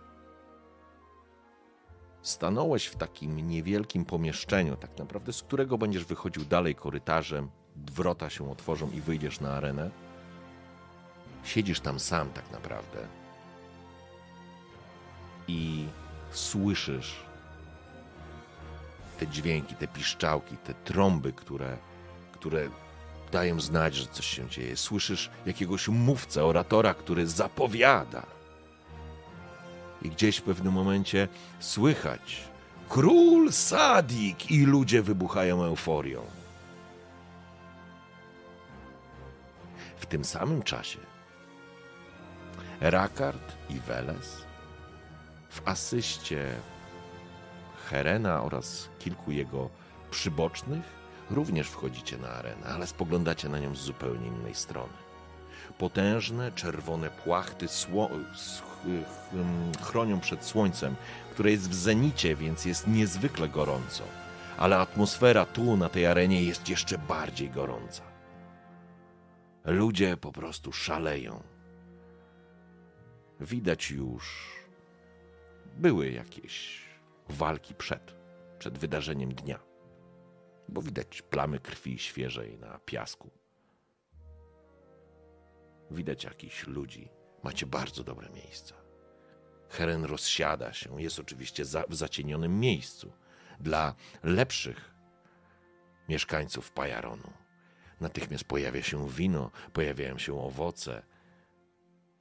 stanąłeś 2.22 2.86
w 2.86 2.96
takim 2.96 3.50
niewielkim 3.50 4.06
pomieszczeniu, 4.06 4.76
tak 4.76 4.98
naprawdę 4.98 5.34
z 5.34 5.44
którego 5.44 5.78
będziesz 5.78 6.06
wychodził 6.06 6.46
dalej 6.46 6.76
korytarzem, 6.76 7.50
wrota 7.76 8.30
się 8.30 8.52
otworzą 8.52 8.92
i 8.92 9.02
wyjdziesz 9.02 9.40
na 9.40 9.52
arenę, 9.52 9.92
siedzisz 11.44 11.80
tam 11.80 12.00
sam 12.00 12.30
tak 12.30 12.52
naprawdę 12.52 13.08
i 15.48 15.86
słyszysz 16.32 17.25
te 19.20 19.28
dźwięki, 19.28 19.76
te 19.76 19.88
piszczałki, 19.88 20.58
te 20.58 20.74
trąby, 20.74 21.34
które, 21.34 21.78
które 22.32 22.70
dają 23.32 23.60
znać, 23.60 23.96
że 23.96 24.08
coś 24.08 24.26
się 24.26 24.50
dzieje. 24.50 24.78
Słyszysz 24.78 25.30
jakiegoś 25.46 25.88
mówcę, 25.88 26.46
oratora, 26.46 26.94
który 26.94 27.28
zapowiada. 27.28 28.26
I 30.02 30.10
gdzieś 30.10 30.38
w 30.38 30.44
pewnym 30.44 30.74
momencie 30.74 31.28
słychać 31.60 32.42
Król 32.90 33.52
Sadik 33.52 34.52
i 34.52 34.66
ludzie 34.66 35.02
wybuchają 35.02 35.64
euforią. 35.64 36.22
W 39.98 40.06
tym 40.06 40.26
samym 40.26 40.64
czasie 40.64 41.00
Rakard 42.82 43.56
i 43.70 43.80
Weles 43.80 44.46
w 45.50 45.62
asyście 45.66 46.56
Herena 47.86 48.44
oraz 48.44 48.90
kilku 49.00 49.32
jego 49.32 49.70
przybocznych 50.12 50.84
również 51.32 51.70
wchodzicie 51.70 52.18
na 52.18 52.30
arenę, 52.30 52.68
ale 52.68 52.88
spoglądacie 52.88 53.50
na 53.50 53.60
nią 53.60 53.76
z 53.76 53.80
zupełnie 53.80 54.28
innej 54.28 54.56
strony. 54.56 54.94
Potężne, 55.78 56.52
czerwone 56.52 57.10
płachty 57.10 57.68
chronią 59.82 60.20
przed 60.20 60.46
słońcem, 60.46 60.96
które 61.32 61.52
jest 61.52 61.70
w 61.70 61.74
zenicie, 61.74 62.36
więc 62.36 62.66
jest 62.66 62.88
niezwykle 62.88 63.50
gorąco. 63.50 64.04
Ale 64.58 64.78
atmosfera 64.78 65.46
tu, 65.46 65.78
na 65.78 65.90
tej 65.90 66.06
arenie, 66.06 66.44
jest 66.44 66.70
jeszcze 66.70 66.98
bardziej 66.98 67.50
gorąca. 67.50 68.04
Ludzie 69.66 70.18
po 70.18 70.32
prostu 70.32 70.72
szaleją. 70.74 71.44
Widać 73.40 73.92
już, 73.92 74.52
były 75.78 76.12
jakieś 76.12 76.85
walki 77.30 77.76
przed, 77.76 78.16
przed 78.60 78.78
wydarzeniem 78.78 79.34
dnia, 79.34 79.60
bo 80.70 80.82
widać 80.82 81.22
plamy 81.22 81.60
krwi 81.60 82.00
świeżej 82.00 82.58
na 82.58 82.80
piasku. 82.80 83.32
Widać 85.92 86.24
jakichś 86.24 86.68
ludzi. 86.68 87.10
Macie 87.44 87.66
bardzo 87.66 88.04
dobre 88.04 88.30
miejsca. 88.30 88.76
Heren 89.70 90.06
rozsiada 90.06 90.74
się, 90.74 91.02
jest 91.02 91.20
oczywiście 91.20 91.66
za, 91.66 91.84
w 91.90 91.96
zacienionym 91.96 92.60
miejscu 92.60 93.14
dla 93.60 93.96
lepszych 94.24 94.96
mieszkańców 96.10 96.72
Pajaronu. 96.72 97.34
Natychmiast 98.02 98.44
pojawia 98.44 98.84
się 98.84 99.10
wino, 99.10 99.52
pojawiają 99.74 100.18
się 100.18 100.40
owoce. 100.42 101.04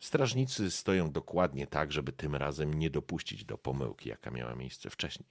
Strażnicy 0.01 0.71
stoją 0.71 1.11
dokładnie 1.11 1.67
tak, 1.67 1.93
żeby 1.93 2.13
tym 2.13 2.35
razem 2.37 2.75
nie 2.75 2.91
dopuścić 2.91 3.45
do 3.45 3.59
pomyłki, 3.59 4.09
jaka 4.09 4.31
miała 4.31 4.55
miejsce 4.55 4.91
wcześniej. 4.91 5.29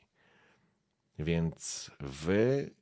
Więc 1.20 1.92
wy 2.00 2.74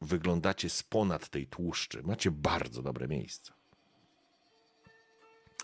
wyglądacie 0.00 0.70
z 0.70 0.82
ponad 0.82 1.28
tej 1.28 1.46
tłuszczy. 1.46 2.02
Macie 2.02 2.30
bardzo 2.30 2.82
dobre 2.82 3.08
miejsce. 3.08 3.52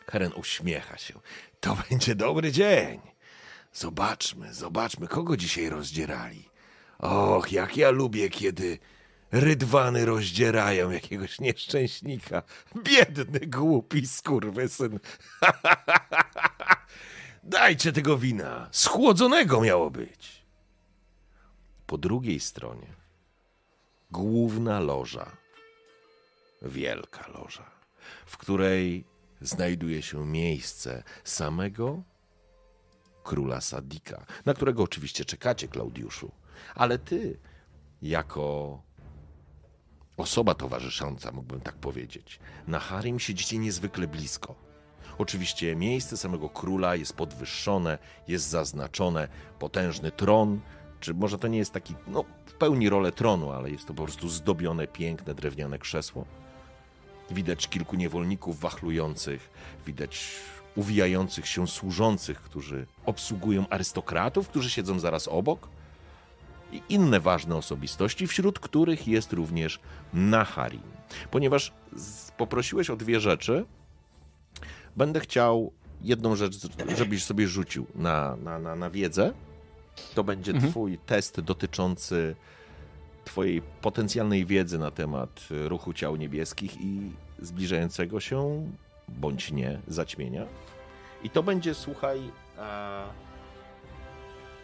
Heren 0.07 0.33
uśmiecha 0.37 0.99
się. 0.99 1.21
To 1.61 1.77
będzie 1.91 2.15
dobry 2.15 2.53
dzień. 2.53 3.01
Zobaczmy, 3.73 4.55
zobaczmy, 4.55 5.09
kogo 5.09 5.37
dzisiaj 5.37 5.69
rozdzierali. 5.69 6.49
Och, 6.99 7.53
jak 7.53 7.77
ja 7.77 7.91
lubię, 7.91 8.31
kiedy 8.31 8.79
rydwany 9.33 10.05
rozdzierają 10.05 10.91
jakiegoś 10.91 11.41
nieszczęśnika. 11.41 12.43
Biedny, 12.77 13.41
głupi 13.41 14.07
skurwysyn. 14.07 15.01
Dajcie 17.43 17.93
tego 17.93 18.19
wina. 18.19 18.69
Schłodzonego 18.73 19.61
miało 19.61 19.91
być. 19.91 20.43
Po 21.87 21.99
drugiej 21.99 22.41
stronie 22.41 22.99
główna 24.11 24.81
loża. 24.81 25.37
Wielka 26.63 27.29
loża, 27.29 27.71
w 28.27 28.37
której 28.37 29.05
znajduje 29.41 30.03
się 30.03 30.27
miejsce 30.27 31.03
samego 31.25 32.03
króla 33.25 33.61
Sadika, 33.61 34.27
na 34.45 34.55
którego 34.55 34.83
oczywiście 34.83 35.25
czekacie, 35.25 35.69
Klaudiuszu. 35.69 36.31
Ale 36.75 36.99
ty, 36.99 37.39
jako 38.03 38.83
osoba 40.19 40.55
towarzysząca, 40.55 41.33
mógłbym 41.33 41.61
tak 41.61 41.75
powiedzieć, 41.75 42.41
na 42.67 42.79
Harim 42.79 43.19
siedzicie 43.19 43.59
niezwykle 43.59 44.07
blisko. 44.07 44.55
Oczywiście 45.19 45.77
miejsce 45.77 46.17
samego 46.17 46.49
króla 46.49 46.97
jest 46.97 47.13
podwyższone, 47.13 47.99
jest 48.29 48.49
zaznaczone, 48.49 49.29
potężny 49.59 50.11
tron 50.11 50.61
czy 51.01 51.15
może 51.15 51.39
to 51.39 51.49
nie 51.49 51.59
jest 51.59 51.73
taki, 51.73 51.95
no 52.07 52.25
w 52.47 52.53
pełni 52.53 52.89
rolę 52.89 53.13
tronu, 53.13 53.53
ale 53.53 53.71
jest 53.71 53.87
to 53.87 53.95
po 53.95 54.03
prostu 54.03 54.29
zdobione, 54.29 54.87
piękne, 54.87 55.35
drewniane 55.35 55.79
krzesło. 55.79 56.25
Widać 57.31 57.69
kilku 57.69 57.97
niewolników 57.97 58.61
wachlujących, 58.61 59.51
widać 59.87 60.31
uwijających 60.77 61.47
się 61.47 61.69
służących, 61.69 62.41
którzy 62.41 62.87
obsługują 63.07 63.69
arystokratów, 63.69 64.49
którzy 64.49 64.71
siedzą 64.71 64.99
zaraz 64.99 65.29
obok 65.29 65.69
i 66.73 66.83
inne 66.89 67.21
ważne 67.21 67.57
osobistości, 67.57 68.27
wśród 68.27 68.59
których 68.59 69.09
jest 69.09 69.33
również 69.33 69.81
Naharim. 70.13 70.83
Ponieważ 71.31 71.73
poprosiłeś 72.37 72.91
o 72.91 72.97
dwie 72.97 73.21
rzeczy, 73.21 73.65
będę 74.97 75.21
chciał 75.21 75.73
jedną 76.03 76.37
rzecz, 76.37 76.55
żebyś 76.97 77.25
sobie 77.25 77.49
rzucił 77.49 77.87
na, 77.95 78.37
na, 78.37 78.59
na, 78.59 78.77
na 78.77 78.91
wiedzę. 78.91 79.33
To 80.15 80.25
będzie 80.25 80.53
Mhm. 80.53 80.71
twój 80.73 80.99
test 80.99 81.41
dotyczący 81.41 82.37
twojej 83.25 83.63
potencjalnej 83.63 84.47
wiedzy 84.47 84.79
na 84.79 84.91
temat 84.91 85.49
ruchu 85.51 85.93
ciał 85.93 86.17
niebieskich 86.17 86.81
i 86.81 87.11
zbliżającego 87.39 88.21
się, 88.21 88.67
bądź 89.09 89.53
nie, 89.53 89.81
zaćmienia. 89.89 90.47
I 91.23 91.31
to 91.31 91.43
będzie, 91.43 91.75
słuchaj, 91.75 92.21
a... 92.59 93.03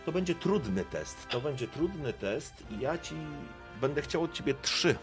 to 0.07 0.13
będzie 0.13 0.35
trudny 0.35 0.85
test. 0.85 1.29
To 1.29 1.41
będzie 1.41 1.69
trudny 1.69 2.13
test 2.13 2.65
i 2.71 2.81
ja 2.81 2.99
ci 2.99 3.15
będę 3.81 4.03
chciał 4.03 4.23
od 4.23 4.33
ciebie 4.33 4.55
trzy. 4.55 4.97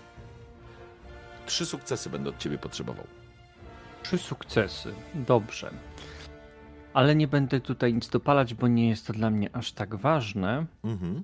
Trzy 1.45 1.65
sukcesy 1.65 2.09
będę 2.09 2.29
od 2.29 2.37
ciebie 2.37 2.57
potrzebował. 2.57 3.07
Trzy 4.03 4.17
sukcesy. 4.17 4.93
Dobrze. 5.15 5.71
Ale 6.93 7.15
nie 7.15 7.27
będę 7.27 7.59
tutaj 7.59 7.93
nic 7.93 8.09
dopalać, 8.09 8.53
bo 8.53 8.67
nie 8.67 8.89
jest 8.89 9.07
to 9.07 9.13
dla 9.13 9.29
mnie 9.29 9.55
aż 9.55 9.71
tak 9.71 9.95
ważne. 9.95 10.65
Mhm. 10.83 11.23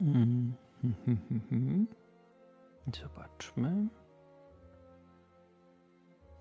Zobaczmy. 3.00 3.88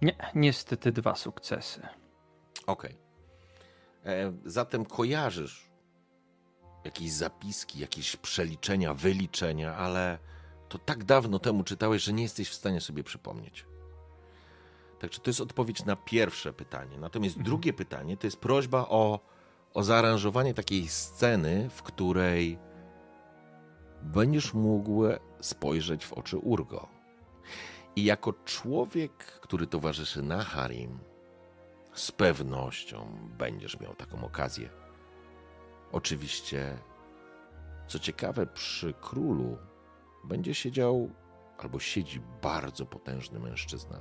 Nie, 0.01 0.15
niestety 0.35 0.91
dwa 0.91 1.15
sukcesy. 1.15 1.81
Okej. 2.67 2.97
E, 4.05 4.33
Zatem 4.45 4.85
kojarzysz 4.85 5.68
jakieś 6.83 7.11
zapiski, 7.11 7.79
jakieś 7.79 8.15
przeliczenia, 8.15 8.93
wyliczenia, 8.93 9.75
ale 9.75 10.19
to 10.69 10.77
tak 10.77 11.03
dawno 11.03 11.39
temu 11.39 11.63
czytałeś, 11.63 12.03
że 12.03 12.13
nie 12.13 12.23
jesteś 12.23 12.49
w 12.49 12.53
stanie 12.53 12.81
sobie 12.81 13.03
przypomnieć. 13.03 13.65
Także 14.99 15.19
to 15.19 15.29
jest 15.29 15.41
odpowiedź 15.41 15.85
na 15.85 15.95
pierwsze 15.95 16.53
pytanie. 16.53 16.97
Natomiast 16.97 17.37
Mhm. 17.37 17.45
drugie 17.45 17.73
pytanie 17.73 18.17
to 18.17 18.27
jest 18.27 18.37
prośba 18.37 18.79
o, 18.89 19.19
o 19.73 19.83
zaaranżowanie 19.83 20.53
takiej 20.53 20.87
sceny, 20.87 21.69
w 21.69 21.83
której 21.83 22.59
będziesz 24.01 24.53
mógł 24.53 25.03
spojrzeć 25.41 26.05
w 26.05 26.13
oczy 26.13 26.37
Urgo. 26.37 26.87
I 27.95 28.03
jako 28.03 28.33
człowiek, 28.45 29.11
który 29.13 29.67
towarzyszy 29.67 30.21
Naharim, 30.21 30.99
z 31.93 32.11
pewnością 32.11 33.17
będziesz 33.37 33.79
miał 33.79 33.95
taką 33.95 34.25
okazję. 34.25 34.69
Oczywiście, 35.91 36.77
co 37.87 37.99
ciekawe, 37.99 38.45
przy 38.45 38.93
królu 38.93 39.57
będzie 40.23 40.53
siedział 40.53 41.09
albo 41.57 41.79
siedzi 41.79 42.21
bardzo 42.41 42.85
potężny 42.85 43.39
mężczyzna. 43.39 43.99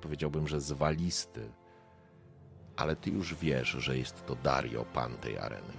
Powiedziałbym, 0.00 0.48
że 0.48 0.60
zwalisty, 0.60 1.50
ale 2.76 2.96
ty 2.96 3.10
już 3.10 3.34
wiesz, 3.34 3.68
że 3.68 3.98
jest 3.98 4.26
to 4.26 4.34
Dario, 4.34 4.84
pan 4.84 5.16
tej 5.16 5.38
areny. 5.38 5.72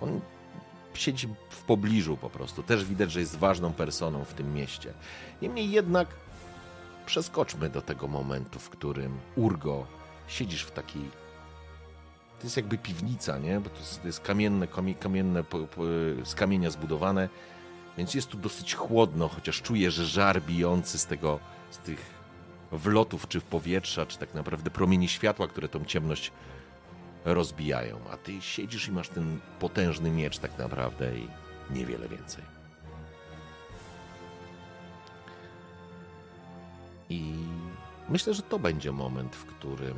On 0.00 0.20
siedzi 0.94 1.28
w 1.48 1.62
pobliżu 1.62 2.16
po 2.16 2.30
prostu. 2.30 2.62
Też 2.62 2.84
widać, 2.84 3.12
że 3.12 3.20
jest 3.20 3.36
ważną 3.36 3.72
personą 3.72 4.24
w 4.24 4.34
tym 4.34 4.54
mieście. 4.54 4.94
Niemniej 5.42 5.70
jednak 5.70 6.08
przeskoczmy 7.06 7.68
do 7.68 7.82
tego 7.82 8.08
momentu, 8.08 8.58
w 8.58 8.70
którym 8.70 9.18
Urgo 9.36 9.86
siedzisz 10.26 10.62
w 10.62 10.70
takiej. 10.70 11.21
To 12.42 12.46
jest 12.46 12.56
jakby 12.56 12.78
piwnica, 12.78 13.38
nie? 13.38 13.60
Bo 13.60 13.70
to 13.70 13.78
jest, 13.78 14.00
to 14.00 14.06
jest 14.06 14.20
kamienne, 14.20 14.66
kamie- 14.66 14.98
kamienne 14.98 15.44
po, 15.44 15.58
z 16.24 16.34
kamienia 16.34 16.70
zbudowane, 16.70 17.28
więc 17.98 18.14
jest 18.14 18.28
tu 18.28 18.38
dosyć 18.38 18.74
chłodno, 18.74 19.28
chociaż 19.28 19.62
czujesz 19.62 19.94
żar 19.94 20.42
bijący 20.42 20.98
z 20.98 21.06
tego, 21.06 21.38
z 21.70 21.78
tych 21.78 22.14
wlotów, 22.72 23.28
czy 23.28 23.40
w 23.40 23.44
powietrza, 23.44 24.06
czy 24.06 24.18
tak 24.18 24.34
naprawdę 24.34 24.70
promieni 24.70 25.08
światła, 25.08 25.48
które 25.48 25.68
tą 25.68 25.84
ciemność 25.84 26.32
rozbijają. 27.24 27.98
A 28.12 28.16
ty 28.16 28.40
siedzisz 28.40 28.88
i 28.88 28.92
masz 28.92 29.08
ten 29.08 29.40
potężny 29.60 30.10
miecz, 30.10 30.38
tak 30.38 30.58
naprawdę, 30.58 31.18
i 31.18 31.28
niewiele 31.70 32.08
więcej. 32.08 32.44
I 37.10 37.34
myślę, 38.08 38.34
że 38.34 38.42
to 38.42 38.58
będzie 38.58 38.92
moment, 38.92 39.36
w 39.36 39.44
którym. 39.44 39.96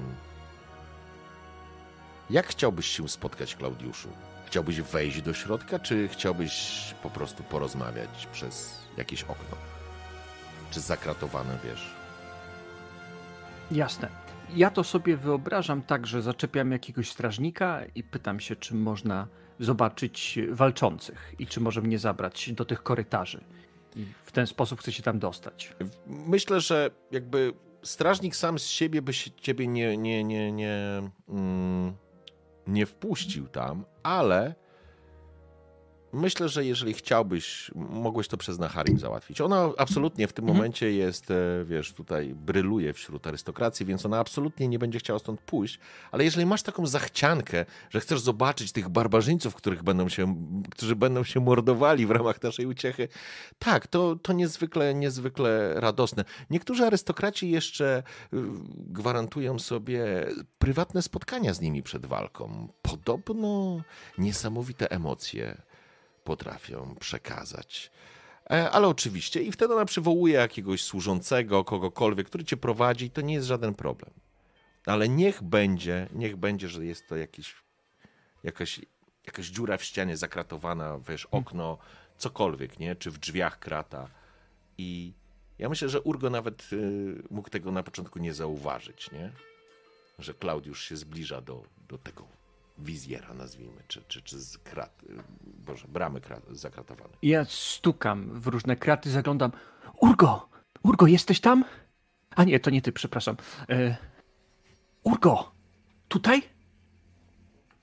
Jak 2.30 2.46
chciałbyś 2.46 2.86
się 2.86 3.09
spotkać, 3.09 3.56
Klaudiuszu? 3.56 4.09
Chciałbyś 4.46 4.80
wejść 4.80 5.22
do 5.22 5.34
środka, 5.34 5.78
czy 5.78 6.09
chciałbyś 6.09 6.94
po 7.02 7.10
prostu 7.10 7.42
porozmawiać 7.42 8.28
przez 8.32 8.78
jakieś 8.96 9.22
okno? 9.22 9.56
Czy 10.70 10.80
zakratowane, 10.80 11.59
wiesz? 11.64 11.90
Jasne. 13.70 14.09
Ja 14.55 14.70
to 14.70 14.84
sobie 14.84 15.16
wyobrażam 15.16 15.82
tak, 15.82 16.06
że 16.06 16.22
zaczepiam 16.22 16.72
jakiegoś 16.72 17.10
strażnika 17.10 17.80
i 17.94 18.02
pytam 18.02 18.40
się, 18.40 18.56
czy 18.56 18.74
można 18.74 19.28
zobaczyć 19.60 20.38
walczących 20.51 21.34
i 21.38 21.46
czy 21.46 21.60
może 21.60 21.82
mnie 21.82 21.98
zabrać 21.98 22.52
do 22.52 22.64
tych 22.64 22.82
korytarzy. 22.82 23.44
I 23.96 24.06
w 24.24 24.32
ten 24.32 24.46
sposób 24.46 24.80
chcę 24.80 24.92
się 24.92 25.02
tam 25.02 25.18
dostać. 25.18 25.72
Myślę, 26.06 26.60
że 26.60 26.90
jakby 27.10 27.52
strażnik 27.82 28.36
sam 28.36 28.59
z 28.59 28.66
siebie 28.66 29.02
by 29.02 29.12
się 29.12 29.30
ciebie 29.30 29.66
nie, 29.66 29.96
nie, 29.96 30.24
nie, 30.24 30.52
nie, 30.52 31.02
mm, 31.28 31.94
nie 32.66 32.86
wpuścił 32.86 33.48
tam, 33.48 33.84
ale 34.02 34.54
myślę, 36.14 36.48
że 36.48 36.64
jeżeli 36.64 36.94
chciałbyś, 36.94 37.70
mogłeś 37.74 38.28
to 38.28 38.36
przez 38.36 38.58
Naharim 38.58 38.98
załatwić. 38.98 39.40
Ona 39.40 39.70
absolutnie 39.78 40.28
w 40.28 40.32
tym 40.32 40.44
Mhm. 40.44 40.56
momencie 40.56 40.92
jest, 40.92 41.30
e, 41.30 41.34
wiesz, 41.64 41.92
tutaj 41.92 42.34
bryluje 42.34 42.92
wśród 42.92 43.26
arystokracji, 43.26 43.86
więc 43.86 44.06
ona 44.06 44.18
absolutnie 44.18 44.68
nie 44.68 44.78
będzie 44.78 44.98
chciała 44.98 45.18
stąd 45.18 45.40
pójść, 45.40 45.78
ale 46.12 46.24
jeżeli 46.24 46.46
masz 46.46 46.62
taką 46.62 46.86
zachciankę, 46.86 47.64
że 47.90 48.00
chcesz 48.00 48.20
zobaczyć 48.20 48.72
tych 48.72 48.88
barbarzyńców, 48.88 49.54
których 49.54 49.82
będą 49.82 50.08
się, 50.08 50.36
którzy 50.70 50.96
będą 50.96 51.24
się 51.24 51.40
mordowali 51.40 52.06
w 52.06 52.10
ramach 52.10 52.42
naszej 52.42 52.66
uciechy, 52.66 53.08
tak, 53.58 53.86
to, 53.86 54.16
to 54.16 54.32
niezwykle, 54.32 54.94
niezwykle 54.94 55.74
radosne. 55.80 56.24
Niektórzy 56.50 56.84
arystokraci 56.86 57.50
jeszcze 57.50 58.02
y, 58.34 58.36
gwarantują 58.76 59.58
sobie 59.58 60.26
prywatne 60.58 61.02
spotkania 61.02 61.54
z 61.54 61.60
nimi 61.60 61.82
przed 61.82 62.06
walką. 62.06 62.68
Podobno 62.82 63.80
niesamowite 64.18 64.90
emocje 64.90 65.62
potrafią 66.24 66.94
przekazać. 67.01 67.90
E, 68.51 68.70
Ale 68.70 68.88
oczywiście, 68.88 69.42
i 69.42 69.52
wtedy 69.52 69.74
ona 69.74 69.84
przywołuje 69.84 70.34
jakiegoś 70.34 70.84
służącego, 70.84 71.64
kogokolwiek, 71.64 72.26
który 72.26 72.44
cię 72.44 72.56
prowadzi, 72.56 73.10
to 73.10 73.20
nie 73.20 73.34
jest 73.34 73.46
żaden 73.46 73.74
problem. 73.74 74.10
Ale 74.86 75.09
niech 75.09 75.42
będzie, 75.42 76.09
niech 76.12 76.36
będzie, 76.36 76.68
że 76.68 76.86
jest 76.86 77.09
to 77.09 77.16
jakiś, 77.16 77.55
jakaś, 78.42 78.80
jakaś 79.26 79.46
dziura 79.46 79.76
w 79.76 79.84
ścianie 79.84 80.16
zakratowana, 80.16 80.98
wiesz, 81.09 81.26
okno, 81.30 81.78
cokolwiek, 82.18 82.78
nie? 82.78 82.96
Czy 82.96 83.10
w 83.10 83.18
drzwiach 83.18 83.59
krata. 83.59 84.09
I 84.78 85.12
ja 85.59 85.68
myślę, 85.68 85.88
że 85.88 86.01
Urgo 86.01 86.30
nawet 86.30 86.72
y, 86.72 87.22
mógł 87.30 87.51
tego 87.51 87.72
na 87.72 87.82
początku 87.82 88.18
nie 88.18 88.34
zauważyć, 88.34 89.10
nie? 89.10 89.32
Że 90.18 90.34
Klaudiusz 90.34 90.88
się 90.88 90.96
zbliża 90.96 91.40
do, 91.40 91.62
do 91.88 91.98
tego 91.98 92.26
wizjera, 92.78 93.34
nazwijmy, 93.34 93.82
czy, 93.88 94.02
czy, 94.09 94.22
czy 94.22 94.40
z 94.40 94.59
krat, 94.59 95.02
boże, 95.44 95.88
bramy 95.88 96.20
krat, 96.20 96.42
zakratowanej. 96.51 97.16
Ja 97.22 97.44
stukam 97.48 98.40
w 98.40 98.46
różne 98.46 98.76
kraty, 98.76 99.10
zaglądam. 99.10 99.52
Urgo! 100.01 100.48
Urgo, 100.82 101.06
jesteś 101.06 101.40
tam? 101.40 101.64
A 102.36 102.44
nie, 102.44 102.60
to 102.60 102.70
nie 102.70 102.82
ty, 102.82 102.92
przepraszam. 102.92 103.36
E... 103.68 103.96
Urgo! 105.02 105.52
Tutaj? 106.09 106.42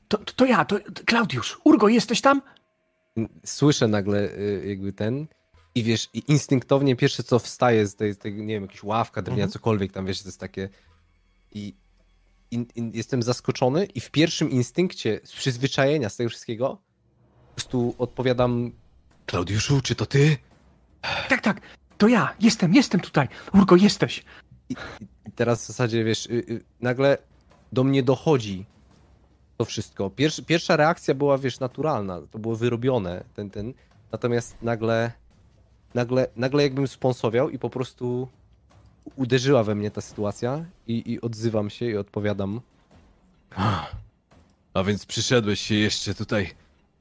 To, 0.08 0.18
to, 0.18 0.34
to 0.34 0.46
ja, 0.46 0.66
to 0.66 0.80
to 0.80 1.04
Klaudiusz. 1.06 1.60
Urgo, 1.64 1.88
jesteś 1.90 2.22
tam? 2.22 2.42
Słyszę 3.46 3.88
nagle 3.88 4.30
y, 4.38 4.64
jakby 4.68 4.94
ten 4.94 5.28
i 5.76 5.84
wiesz, 5.84 6.10
i 6.14 6.24
instynktownie 6.28 6.96
pierwsze 6.96 7.24
co 7.24 7.40
wstaje 7.40 7.88
z 7.88 7.96
tej, 7.96 8.14
z 8.14 8.18
tej 8.18 8.34
nie 8.34 8.54
wiem, 8.54 8.64
jakaś 8.64 8.84
ławka, 8.84 9.22
drewniana, 9.22 9.44
Mhm. 9.46 9.52
cokolwiek 9.54 9.92
tam, 9.92 10.06
wiesz, 10.06 10.22
to 10.22 10.28
jest 10.28 10.40
takie 10.40 10.70
i, 11.52 11.74
i, 12.52 12.66
i 12.76 12.92
jestem 12.94 13.24
zaskoczony 13.24 13.86
i 13.86 14.00
w 14.00 14.12
pierwszym 14.12 14.50
instynkcie 14.50 15.20
z 15.24 15.32
przyzwyczajenia 15.32 16.10
z 16.10 16.16
tego 16.16 16.30
wszystkiego 16.30 16.78
po 17.50 17.56
prostu 17.56 17.96
odpowiadam 17.98 18.72
Klaudiuszu, 19.26 19.82
czy 19.82 19.96
to 19.96 20.06
ty? 20.06 20.38
Tak, 21.30 21.42
tak, 21.42 21.62
to 21.98 22.08
ja, 22.08 22.36
jestem, 22.40 22.74
jestem 22.74 23.02
tutaj. 23.02 23.28
Urgo, 23.54 23.76
jesteś. 23.76 24.24
I 24.70 24.76
teraz 25.36 25.64
w 25.64 25.68
zasadzie, 25.68 26.04
wiesz, 26.04 26.26
y, 26.26 26.30
y, 26.30 26.64
nagle 26.82 27.18
do 27.72 27.84
mnie 27.84 28.04
dochodzi 28.04 28.66
to 29.58 29.66
wszystko. 29.66 30.10
Pierwsza, 30.10 30.42
pierwsza 30.42 30.76
reakcja 30.76 31.14
była, 31.14 31.38
wiesz, 31.38 31.60
naturalna, 31.60 32.22
to 32.32 32.40
było 32.40 32.56
wyrobione, 32.56 33.24
ten, 33.34 33.50
ten. 33.50 33.74
Natomiast 34.12 34.58
nagle, 34.62 35.12
nagle, 35.94 36.28
nagle 36.36 36.64
jakbym 36.64 36.88
sponsowiał 36.88 37.50
i 37.50 37.60
po 37.60 37.70
prostu 37.70 38.28
uderzyła 39.16 39.64
we 39.64 39.76
mnie 39.76 39.92
ta 39.92 40.02
sytuacja 40.02 40.66
i, 40.88 41.12
i 41.12 41.22
odzywam 41.22 41.70
się 41.70 41.86
i 41.86 41.98
odpowiadam. 41.98 42.62
A 44.74 44.84
więc 44.84 45.06
przyszedłeś 45.06 45.62
się 45.62 45.76
jeszcze 45.76 46.14
tutaj 46.16 46.52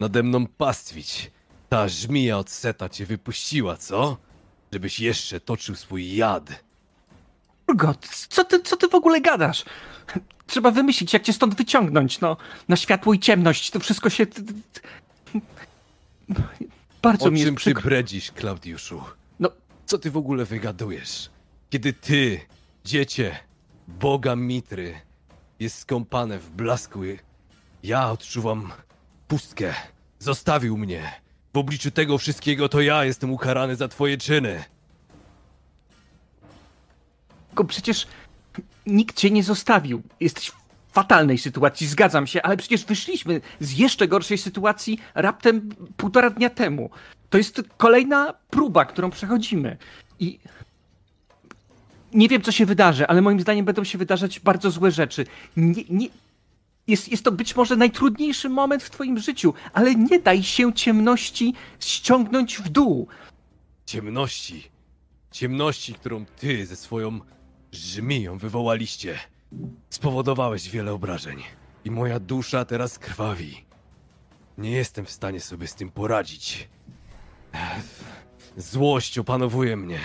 nade 0.00 0.22
mną 0.22 0.46
pastwić. 0.46 1.30
Ta 1.68 1.88
żmija 1.88 2.38
od 2.38 2.50
seta 2.50 2.88
cię 2.88 3.06
wypuściła, 3.06 3.76
co? 3.76 4.16
Żebyś 4.72 5.00
jeszcze 5.00 5.40
toczył 5.40 5.74
swój 5.74 6.16
jad. 6.16 6.64
Urgo, 7.68 7.94
co 8.28 8.44
ty, 8.44 8.62
co 8.62 8.76
ty 8.76 8.88
w 8.88 8.94
ogóle 8.94 9.20
gadasz? 9.20 9.64
Trzeba 10.46 10.70
wymyślić, 10.70 11.12
jak 11.12 11.22
cię 11.22 11.32
stąd 11.32 11.54
wyciągnąć, 11.54 12.20
no. 12.20 12.36
Na 12.68 12.76
światło 12.76 13.14
i 13.14 13.18
ciemność, 13.18 13.70
to 13.70 13.80
wszystko 13.80 14.10
się... 14.10 14.26
Bardzo 17.02 17.26
O 17.26 17.30
mi 17.30 17.38
jest 17.40 17.46
czym 17.48 17.54
ty 17.54 17.60
przykro. 17.60 17.82
bredzisz, 17.82 18.32
Klaudiuszu? 18.32 19.02
No. 19.40 19.50
Co 19.86 19.98
ty 19.98 20.10
w 20.10 20.16
ogóle 20.16 20.44
wygadujesz? 20.44 21.30
Kiedy 21.70 21.92
ty, 21.92 22.40
dziecię, 22.84 23.36
Boga 23.88 24.36
Mitry, 24.36 24.94
jest 25.60 25.78
skąpane 25.78 26.38
w 26.38 26.50
blasku, 26.50 27.00
ja 27.82 28.10
odczuwam 28.10 28.72
pustkę. 29.28 29.74
Zostawił 30.18 30.76
mnie. 30.76 31.12
W 31.54 31.58
obliczu 31.58 31.90
tego 31.90 32.18
wszystkiego 32.18 32.68
to 32.68 32.80
ja 32.80 33.04
jestem 33.04 33.30
ukarany 33.30 33.76
za 33.76 33.88
twoje 33.88 34.18
czyny. 34.18 34.64
Tylko 37.48 37.64
przecież 37.64 38.06
nikt 38.86 39.16
cię 39.16 39.30
nie 39.30 39.42
zostawił. 39.42 40.02
Jesteś 40.20 40.50
w 40.50 40.92
fatalnej 40.92 41.38
sytuacji, 41.38 41.86
zgadzam 41.86 42.26
się, 42.26 42.42
ale 42.42 42.56
przecież 42.56 42.84
wyszliśmy 42.84 43.40
z 43.60 43.72
jeszcze 43.72 44.08
gorszej 44.08 44.38
sytuacji 44.38 44.98
raptem 45.14 45.68
półtora 45.96 46.30
dnia 46.30 46.50
temu. 46.50 46.90
To 47.30 47.38
jest 47.38 47.62
kolejna 47.76 48.34
próba, 48.50 48.84
którą 48.84 49.10
przechodzimy. 49.10 49.76
I 50.18 50.38
nie 52.14 52.28
wiem, 52.28 52.42
co 52.42 52.52
się 52.52 52.66
wydarzy, 52.66 53.06
ale 53.06 53.22
moim 53.22 53.40
zdaniem 53.40 53.64
będą 53.64 53.84
się 53.84 53.98
wydarzać 53.98 54.40
bardzo 54.40 54.70
złe 54.70 54.90
rzeczy. 54.90 55.26
Nie, 55.56 55.84
nie... 55.90 56.08
Jest, 56.86 57.08
jest 57.08 57.24
to 57.24 57.32
być 57.32 57.56
może 57.56 57.76
najtrudniejszy 57.76 58.48
moment 58.48 58.82
w 58.82 58.90
twoim 58.90 59.18
życiu, 59.18 59.54
ale 59.72 59.94
nie 59.94 60.18
daj 60.18 60.42
się 60.42 60.72
ciemności 60.72 61.54
ściągnąć 61.80 62.58
w 62.58 62.68
dół. 62.68 63.08
Ciemności. 63.86 64.70
Ciemności, 65.30 65.94
którą 65.94 66.24
ty 66.24 66.66
ze 66.66 66.76
swoją 66.76 67.20
żmiją 67.72 68.38
wywołaliście. 68.38 69.18
Spowodowałeś 69.90 70.68
wiele 70.68 70.92
obrażeń. 70.92 71.42
I 71.84 71.90
moja 71.90 72.20
dusza 72.20 72.64
teraz 72.64 72.98
krwawi. 72.98 73.64
Nie 74.58 74.70
jestem 74.70 75.04
w 75.04 75.10
stanie 75.10 75.40
sobie 75.40 75.66
z 75.66 75.74
tym 75.74 75.90
poradzić. 75.90 76.68
Złość 78.56 79.18
opanowuje 79.18 79.76
mnie. 79.76 80.00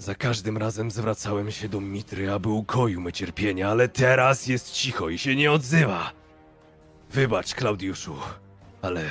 Za 0.00 0.14
każdym 0.14 0.56
razem 0.56 0.90
zwracałem 0.90 1.50
się 1.50 1.68
do 1.68 1.80
Mitry, 1.80 2.32
aby 2.32 2.48
ukoił 2.48 3.00
me 3.00 3.12
cierpienia, 3.12 3.68
ale 3.68 3.88
teraz 3.88 4.46
jest 4.46 4.72
cicho 4.72 5.08
i 5.08 5.18
się 5.18 5.36
nie 5.36 5.52
odzywa. 5.52 6.12
Wybacz, 7.10 7.54
Klaudiuszu, 7.54 8.16
ale 8.82 9.04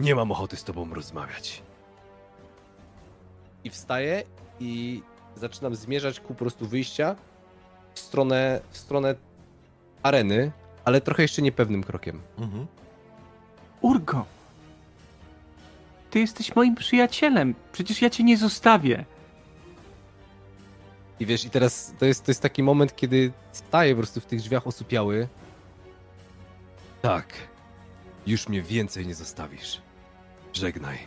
nie 0.00 0.14
mam 0.14 0.32
ochoty 0.32 0.56
z 0.56 0.64
tobą 0.64 0.94
rozmawiać. 0.94 1.62
I 3.64 3.70
wstaję 3.70 4.22
i 4.60 5.02
zaczynam 5.34 5.74
zmierzać 5.74 6.20
ku 6.20 6.34
prostu 6.34 6.66
wyjścia 6.66 7.16
w 7.94 8.00
stronę, 8.00 8.60
w 8.70 8.78
stronę 8.78 9.14
areny, 10.02 10.52
ale 10.84 11.00
trochę 11.00 11.22
jeszcze 11.22 11.42
niepewnym 11.42 11.82
krokiem. 11.82 12.22
Mhm. 12.38 12.66
Urgo, 13.80 14.24
ty 16.10 16.20
jesteś 16.20 16.56
moim 16.56 16.74
przyjacielem. 16.74 17.54
Przecież 17.72 18.02
ja 18.02 18.10
cię 18.10 18.24
nie 18.24 18.36
zostawię. 18.36 19.04
I 21.20 21.26
wiesz, 21.26 21.44
i 21.44 21.50
teraz 21.50 21.92
to 21.98 22.06
jest, 22.06 22.24
to 22.24 22.30
jest 22.30 22.42
taki 22.42 22.62
moment, 22.62 22.96
kiedy 22.96 23.32
staję 23.52 23.94
po 23.94 24.00
prostu 24.00 24.20
w 24.20 24.26
tych 24.26 24.40
drzwiach 24.40 24.66
osłupiały. 24.66 25.28
Tak. 27.02 27.32
Już 28.26 28.48
mnie 28.48 28.62
więcej 28.62 29.06
nie 29.06 29.14
zostawisz. 29.14 29.80
Żegnaj. 30.52 30.98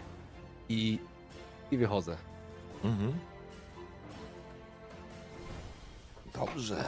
i, 0.69 0.99
i 1.72 1.77
wychodzę. 1.77 2.18
Mhm. 2.84 3.19
Dobrze. 6.34 6.86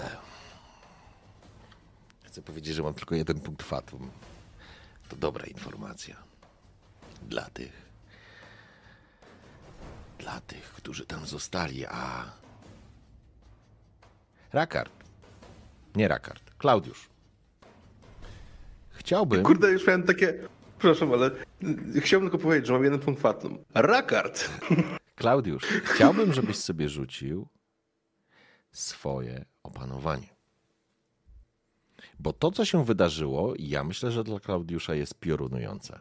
Chcę 2.23 2.41
powiedzieć, 2.41 2.75
że 2.75 2.83
mam 2.83 2.93
tylko 2.93 3.15
jeden 3.15 3.39
punkt 3.39 3.63
fatum. 3.63 4.11
To 5.09 5.15
dobra 5.15 5.45
informacja. 5.45 6.15
Dla 7.21 7.49
tych. 7.49 7.91
Dla 10.19 10.41
tych, 10.41 10.63
którzy 10.63 11.05
tam 11.05 11.25
zostali, 11.25 11.85
a. 11.85 12.25
Rakard. 14.53 14.91
Nie 15.95 16.07
Rakard. 16.07 16.55
Klaudiusz. 16.57 17.09
Chciałbym. 18.89 19.43
Kurde, 19.43 19.71
już 19.71 19.87
miałem 19.87 20.03
takie... 20.03 20.33
Przepraszam, 20.79 21.13
ale 21.13 21.31
chciałbym 21.99 22.29
tylko 22.29 22.43
powiedzieć, 22.43 22.67
że 22.67 22.73
mam 22.73 22.83
jeden 22.83 22.99
punkt 22.99 23.21
fatum. 23.21 23.57
Rakard! 23.73 24.49
Klaudiusz, 25.15 25.63
chciałbym, 25.63 26.33
żebyś 26.33 26.57
sobie 26.57 26.89
rzucił 26.89 27.47
swoje 28.71 29.45
opanowanie. 29.63 30.27
Bo 32.19 32.33
to, 32.33 32.51
co 32.51 32.65
się 32.65 32.85
wydarzyło, 32.85 33.53
ja 33.59 33.83
myślę, 33.83 34.11
że 34.11 34.23
dla 34.23 34.39
Klaudiusza 34.39 34.95
jest 34.95 35.19
piorunujące. 35.19 35.99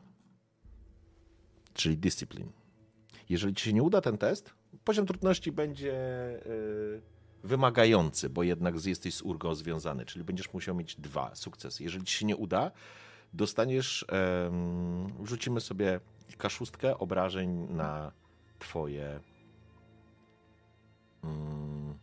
Czyli 1.75 1.99
dyscyplin. 1.99 2.53
Jeżeli 3.29 3.55
ci 3.55 3.65
się 3.65 3.73
nie 3.73 3.83
uda 3.83 4.01
ten 4.01 4.19
test, 4.19 4.55
poziom 4.85 5.07
trudności 5.07 5.53
będzie 5.53 5.95
yy, 6.47 7.03
wymagający, 7.45 8.31
bo 8.31 8.43
jednak 8.43 8.85
jesteś 8.87 9.15
z 9.15 9.23
urgą 9.23 9.55
związany, 9.55 10.05
czyli 10.05 10.25
będziesz 10.25 10.53
musiał 10.53 10.75
mieć 10.75 10.97
dwa 10.97 11.35
sukcesy. 11.35 11.83
Jeżeli 11.83 12.05
ci 12.05 12.15
się 12.19 12.27
nie 12.27 12.37
uda, 12.37 12.71
dostaniesz, 13.33 14.07
em, 14.09 15.13
wrzucimy 15.23 15.61
sobie 15.61 16.01
kaszustkę 16.39 16.99
obrażeń 16.99 17.67
na 17.71 18.13
twoje. 18.59 19.21
Mm, 21.25 21.99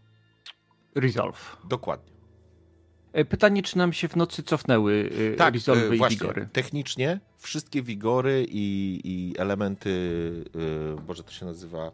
Resolve. 0.95 1.57
dokładnie. 1.63 2.17
E, 3.13 3.25
Pytanie, 3.25 3.63
czy 3.63 3.77
nam 3.77 3.93
się 3.93 4.07
w 4.07 4.15
nocy 4.15 4.43
cofnęły 4.43 5.09
e, 5.33 5.35
Tak, 5.35 5.53
Resolve 5.53 5.91
e, 5.91 5.95
i 5.95 5.97
właśnie. 5.97 6.17
Vigory? 6.17 6.49
Technicznie 6.53 7.19
wszystkie 7.37 7.83
wigory 7.83 8.45
i, 8.49 8.99
i 9.03 9.33
elementy, 9.37 9.89
y, 10.99 11.01
Boże, 11.01 11.23
to 11.23 11.31
się 11.31 11.45
nazywa. 11.45 11.91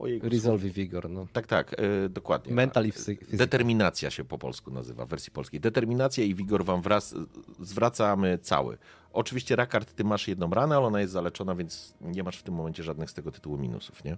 Ojej, 0.00 0.20
Resolve 0.20 0.64
i 0.64 0.70
Vigor, 0.70 1.10
no. 1.10 1.26
Tak, 1.32 1.46
tak, 1.46 1.80
y, 1.80 2.08
dokładnie. 2.08 2.54
Mental 2.54 2.86
i 2.86 2.92
physical. 2.92 3.28
Determinacja 3.38 4.10
się 4.10 4.24
po 4.24 4.38
polsku 4.38 4.70
nazywa, 4.70 5.06
w 5.06 5.08
wersji 5.08 5.32
polskiej. 5.32 5.60
Determinacja 5.60 6.24
i 6.24 6.34
wigor 6.34 6.64
wam 6.64 6.82
wraz, 6.82 7.14
zwracamy 7.60 8.38
cały. 8.42 8.78
Oczywiście, 9.12 9.56
Rakard, 9.56 9.94
ty 9.94 10.04
masz 10.04 10.28
jedną 10.28 10.50
ranę, 10.50 10.76
ale 10.76 10.86
ona 10.86 11.00
jest 11.00 11.12
zaleczona, 11.12 11.54
więc 11.54 11.94
nie 12.00 12.22
masz 12.22 12.38
w 12.38 12.42
tym 12.42 12.54
momencie 12.54 12.82
żadnych 12.82 13.10
z 13.10 13.14
tego 13.14 13.30
tytułu 13.30 13.56
minusów, 13.58 14.04
nie? 14.04 14.16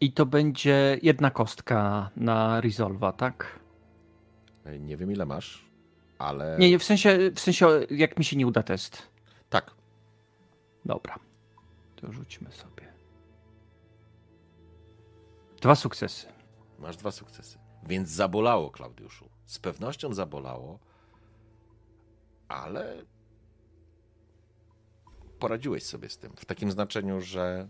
I 0.00 0.12
to 0.12 0.26
będzie 0.26 0.98
jedna 1.02 1.30
kostka 1.30 2.10
na 2.16 2.60
Resolve'a, 2.60 3.12
tak? 3.12 3.58
E, 4.64 4.78
Nie 4.78 4.96
wiem, 4.96 5.12
ile 5.12 5.26
masz, 5.26 5.64
ale. 6.18 6.56
Nie, 6.58 6.70
nie, 6.70 6.78
w 6.78 6.84
sensie, 6.84 7.18
w 7.34 7.40
sensie 7.40 7.66
jak 7.90 8.18
mi 8.18 8.24
się 8.24 8.36
nie 8.36 8.46
uda 8.46 8.62
test. 8.62 9.02
Tak. 9.50 9.70
Dobra. 10.84 11.25
To 12.06 12.12
rzućmy 12.12 12.52
sobie. 12.52 12.92
Dwa 15.60 15.74
sukcesy. 15.74 16.26
Masz 16.78 16.96
dwa 16.96 17.10
sukcesy. 17.10 17.58
Więc 17.82 18.08
zabolało, 18.08 18.70
Klaudiuszu. 18.70 19.28
Z 19.46 19.58
pewnością 19.58 20.14
zabolało, 20.14 20.78
ale 22.48 23.04
poradziłeś 25.38 25.82
sobie 25.82 26.08
z 26.08 26.18
tym. 26.18 26.32
W 26.36 26.44
takim 26.44 26.70
znaczeniu, 26.70 27.20
że, 27.20 27.68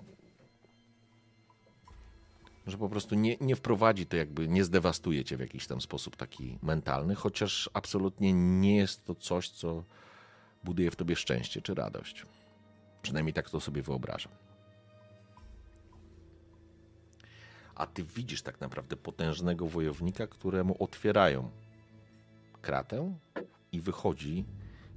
że 2.67 2.79
po 2.79 2.89
prostu 2.89 3.15
nie, 3.15 3.37
nie 3.41 3.57
wprowadzi 3.57 4.07
to, 4.07 4.17
jakby 4.17 4.49
nie 4.49 4.65
zdewastuje 4.65 5.25
cię 5.25 5.37
w 5.37 5.41
jakiś 5.41 5.67
tam 5.67 5.81
sposób 5.81 6.17
taki 6.17 6.59
mentalny, 6.63 7.15
chociaż 7.15 7.71
absolutnie 7.75 8.33
nie 8.33 8.77
jest 8.77 9.05
to 9.05 9.15
coś, 9.15 9.49
co 9.49 9.85
buduje 10.65 10.91
w 10.91 10.97
tobie 10.97 11.17
szczęście 11.17 11.63
czy 11.63 11.75
radość. 11.75 12.27
Przynajmniej 13.07 13.35
tak 13.35 13.51
to 13.51 13.61
sobie 13.61 13.83
wyobrażam. 13.83 14.33
a 17.75 17.87
ty 17.87 18.03
widzisz 18.05 18.43
tak 18.43 18.61
naprawdę 18.61 18.97
potężnego 18.97 19.67
wojownika, 19.67 20.27
któremu 20.27 20.77
otwierają 20.79 21.51
kratę 22.63 23.19
i 23.73 23.81
wychodzi 23.81 24.45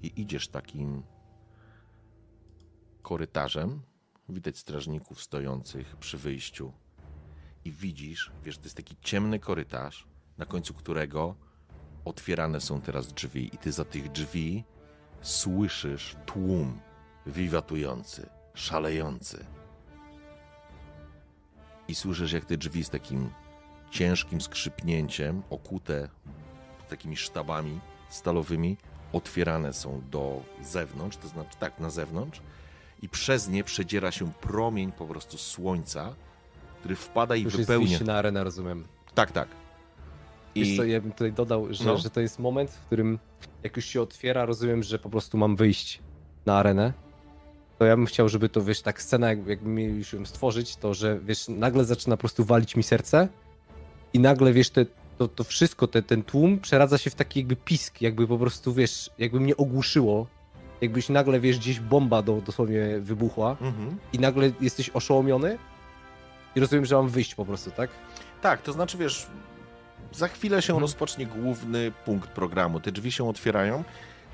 i 0.04 0.22
idziesz 0.22 0.48
takim 0.48 1.04
korytarzem. 3.02 3.82
Widać 4.30 4.58
strażników 4.58 5.24
stojących 5.24 5.96
przy 5.96 6.18
wyjściu 6.18 6.74
i 7.66 7.72
widzisz, 7.72 8.32
wiesz, 8.44 8.58
to 8.58 8.64
jest 8.64 8.78
taki 8.78 8.96
ciemny 9.02 9.40
korytarz, 9.40 10.08
na 10.38 10.46
końcu 10.46 10.74
którego 10.74 11.36
otwierane 12.06 12.62
są 12.62 12.82
teraz 12.82 13.14
drzwi 13.14 13.56
i 13.56 13.58
ty 13.58 13.72
za 13.72 13.86
tych 13.86 14.12
drzwi 14.12 14.64
słyszysz 15.22 16.16
tłum 16.26 16.80
wiwatujący, 17.26 18.30
szalejący. 18.54 19.46
I 21.88 21.96
słyszysz, 21.96 22.32
jak 22.32 22.46
te 22.46 22.58
drzwi 22.58 22.84
z 22.84 22.90
takim 22.90 23.30
ciężkim 23.92 24.42
skrzypnięciem, 24.42 25.42
okute 25.50 26.10
takimi 26.90 27.18
sztabami 27.18 27.80
stalowymi, 28.10 28.78
otwierane 29.14 29.74
są 29.74 30.02
do 30.12 30.42
zewnątrz, 30.64 31.18
to 31.18 31.28
znaczy 31.28 31.58
tak, 31.60 31.80
na 31.80 31.90
zewnątrz, 31.90 32.42
i 33.02 33.10
przez 33.10 33.48
nie 33.50 33.64
przedziera 33.64 34.12
się 34.12 34.32
promień 34.34 34.92
po 34.92 35.06
prostu 35.06 35.38
słońca, 35.38 36.16
który 36.80 36.96
wpada 36.96 37.36
i 37.36 37.42
Już 37.44 37.58
wypełnia. 37.58 37.92
jest 37.92 38.04
na 38.06 38.18
arenę, 38.18 38.44
rozumiem. 38.44 38.88
Tak, 39.16 39.32
tak. 39.32 39.48
Wiesz 40.56 40.68
I 40.68 40.78
co, 40.78 40.84
ja 40.84 41.02
bym 41.02 41.12
tutaj 41.12 41.34
dodał, 41.34 41.74
że, 41.74 41.86
No. 41.86 41.98
że 41.98 42.10
to 42.10 42.22
jest 42.22 42.40
moment, 42.40 42.72
w 42.72 42.86
którym 42.86 43.20
jak 43.64 43.76
już 43.76 43.86
się 43.86 44.02
otwiera, 44.02 44.46
rozumiem, 44.46 44.84
że 44.84 45.00
po 45.00 45.10
prostu 45.10 45.38
mam 45.38 45.56
wyjść 45.56 46.00
na 46.46 46.58
arenę. 46.58 46.94
To 47.80 47.86
ja 47.86 47.96
bym 47.96 48.06
chciał, 48.06 48.30
żeby 48.30 48.50
to, 48.50 48.64
wiesz, 48.64 48.82
tak 48.82 49.02
scena, 49.02 49.30
jak, 49.30 49.48
jakby 49.48 49.70
mieli 49.70 49.98
już 49.98 50.14
ją 50.14 50.26
stworzyć, 50.26 50.76
to, 50.76 50.94
że, 50.94 51.20
wiesz, 51.20 51.48
nagle 51.48 51.86
zaczyna 51.86 52.18
po 52.18 52.20
prostu 52.20 52.46
walić 52.46 52.76
mi 52.76 52.84
serce 52.84 53.28
i 54.14 54.20
nagle, 54.20 54.54
wiesz, 54.54 54.70
te, 54.70 54.86
to, 55.18 55.28
to 55.28 55.44
wszystko, 55.44 55.88
te, 55.88 56.02
ten 56.02 56.24
tłum 56.24 56.60
przeradza 56.60 56.98
się 56.98 57.10
w 57.10 57.16
taki 57.16 57.40
jakby 57.40 57.56
pisk, 57.56 58.02
jakby 58.02 58.28
po 58.28 58.38
prostu, 58.38 58.74
wiesz, 58.74 59.10
jakby 59.18 59.40
mnie 59.40 59.58
ogłuszyło, 59.58 60.28
jakbyś 60.82 61.10
nagle, 61.10 61.40
wiesz, 61.40 61.58
gdzieś 61.58 61.80
bomba 61.80 62.22
do, 62.22 62.42
dosłownie 62.42 63.00
wybuchła 63.00 63.58
mhm. 63.62 63.98
i 64.14 64.20
nagle 64.20 64.52
jesteś 64.62 64.90
oszołomiony 64.90 65.58
i 66.56 66.60
rozumiem, 66.60 66.86
że 66.86 66.96
mam 66.96 67.10
wyjść 67.10 67.36
po 67.36 67.46
prostu, 67.46 67.72
tak? 67.72 67.90
Tak, 68.42 68.62
to 68.62 68.74
znaczy, 68.74 68.98
wiesz, 68.98 69.28
za 70.12 70.28
chwilę 70.28 70.62
się 70.62 70.74
Mhm. 70.74 70.82
rozpocznie 70.82 71.26
główny 71.26 71.92
punkt 72.06 72.30
programu. 72.30 72.80
Te 72.80 72.92
drzwi 72.92 73.12
się 73.12 73.30
otwierają. 73.30 73.84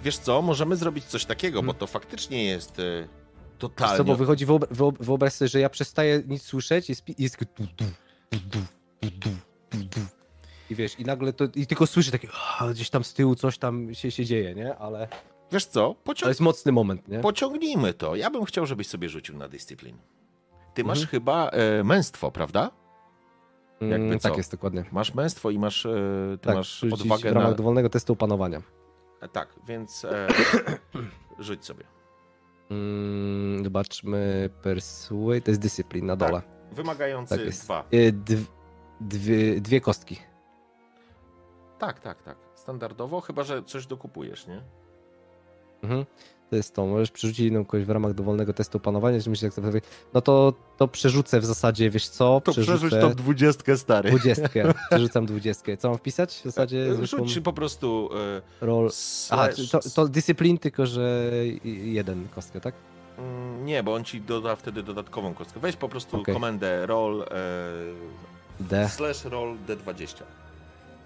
Wiesz 0.04 0.18
co, 0.18 0.42
możemy 0.42 0.76
zrobić 0.76 1.06
coś 1.06 1.26
takiego, 1.26 1.60
bo 1.60 1.72
Mhm. 1.72 1.80
to 1.80 1.88
faktycznie 1.88 2.44
jest 2.44 2.78
Wiesz 2.78 3.25
totalnie... 3.58 3.98
Co, 3.98 4.04
bo 4.04 4.16
wychodzi, 4.16 4.48
wyob- 4.48 4.68
wyob- 4.68 4.96
wyobraź 5.00 5.34
sobie, 5.34 5.50
że 5.50 5.60
ja 5.60 5.70
przestaję 5.70 6.24
nic 6.28 6.42
słyszeć, 6.44 6.90
jest, 6.90 7.04
jest 7.20 7.38
du, 7.58 7.66
du, 7.72 7.86
du, 9.82 10.00
i 10.70 10.76
wiesz, 10.76 11.00
i 11.00 11.06
nagle 11.06 11.34
to, 11.34 11.46
i 11.56 11.68
tylko 11.68 11.88
słyszę 11.88 12.12
takie, 12.12 12.28
gdzieś 12.72 12.90
tam 12.90 13.04
z 13.04 13.14
tyłu 13.14 13.36
coś 13.36 13.58
tam 13.58 13.94
się, 13.94 14.12
się 14.12 14.26
dzieje, 14.26 14.56
nie? 14.56 14.76
Ale 14.78 15.08
Wiesz 15.52 15.66
co, 15.66 15.96
to 16.22 16.28
jest 16.28 16.40
mocny 16.42 16.72
moment, 16.72 17.08
nie? 17.08 17.20
pociągnijmy 17.20 17.94
to. 17.94 18.16
Ja 18.16 18.30
bym 18.30 18.46
chciał, 18.46 18.66
żebyś 18.66 18.88
sobie 18.88 19.10
rzucił 19.10 19.38
na 19.38 19.48
dyscyplin. 19.48 19.98
Ty 20.74 20.84
masz 20.84 20.98
Mhm. 20.98 21.12
chyba 21.12 21.50
e, 21.50 21.84
męstwo, 21.84 22.32
prawda? 22.32 22.72
jakby 23.82 23.96
Mm, 23.96 24.20
co? 24.20 24.30
tak 24.30 24.38
jest, 24.38 24.52
dokładnie. 24.52 24.86
Masz 24.92 25.14
męstwo 25.14 25.50
i 25.50 25.60
masz, 25.60 25.86
e, 25.86 25.90
ty 26.42 26.46
Tak, 26.48 26.56
masz 26.56 26.84
odwagę 26.84 27.30
w 27.32 27.34
ramach 27.34 27.50
na... 27.50 27.56
dowolnego 27.56 27.90
testu 27.90 28.14
opanowania. 28.14 28.62
E, 29.22 29.28
Tak, 29.28 29.56
więc 29.68 30.06
e, 30.06 30.28
rzuć 31.40 31.66
sobie. 31.66 31.84
Mm, 32.72 33.64
zobaczmy, 33.64 34.50
persuade, 34.62 35.42
to 35.42 35.52
jest 35.52 35.62
dyscyplin 35.62 36.06
na 36.06 36.16
dole. 36.16 36.42
Wymagający 36.72 37.36
Tak 37.38 37.46
jest. 37.46 37.64
dwa. 37.66 37.84
Y, 37.94 38.14
dw- 38.14 38.46
dwie, 39.02 39.62
dwie 39.62 39.82
kostki. 39.82 40.20
Tak, 41.80 42.00
tak, 42.00 42.24
tak. 42.24 42.38
Standardowo, 42.56 43.22
chyba 43.22 43.44
że 43.44 43.64
coś 43.64 43.88
dokupujesz, 43.88 44.48
nie? 44.48 44.62
Mhm. 45.84 46.06
To 46.56 46.58
jest 46.58 46.76
to. 46.76 46.86
Możesz 46.86 47.12
przerzucić 47.12 47.48
inną 47.48 47.66
kogoś 47.66 47.86
w 47.86 47.90
ramach 47.90 48.14
dowolnego 48.14 48.54
testu 48.54 48.78
opanowania, 48.78 49.20
że 49.20 49.30
myślisz, 49.30 49.44
jak 49.44 49.54
to 49.54 49.80
No 50.14 50.22
to, 50.22 50.54
to 50.78 50.88
przerzucę 50.88 51.40
w 51.40 51.46
zasadzie, 51.46 51.90
wiesz 51.90 52.08
co? 52.08 52.42
To 52.42 52.52
przerzuć 52.52 52.92
tą 52.92 53.14
dwudziestkę, 53.14 53.78
stary. 53.78 54.10
Dwudziestkę. 54.10 54.74
Przerzucam 54.90 55.26
dwudziestkę. 55.26 55.78
Co 55.78 55.90
mam 55.90 55.98
wpisać? 55.98 56.34
W 56.36 56.44
zasadzie 56.44 56.88
E, 56.92 56.96
zwykłą 56.96 57.28
Rzuć 57.28 57.40
po 57.44 57.54
prostu 57.54 58.10
e, 58.62 58.66
roll. 58.66 58.90
Aha, 59.30 59.48
to, 59.72 59.80
to 59.96 60.08
dyscyplin, 60.08 60.58
tylko 60.58 60.86
że 60.86 61.32
jeden 61.64 62.28
kostkę, 62.36 62.62
tak? 62.62 62.76
Mm, 63.18 63.66
Nie, 63.66 63.84
bo 63.84 63.94
on 63.94 64.04
ci 64.04 64.22
doda 64.22 64.56
wtedy 64.56 64.84
dodatkową 64.84 65.34
kostkę. 65.34 65.60
Weź 65.60 65.76
po 65.76 65.90
prostu 65.90 66.18
Okej. 66.22 66.34
komendę 66.36 66.86
roll 66.86 67.22
e, 67.22 67.28
D. 68.60 68.90
slash 68.90 69.26
roll 69.26 69.58
d20. 69.68 70.24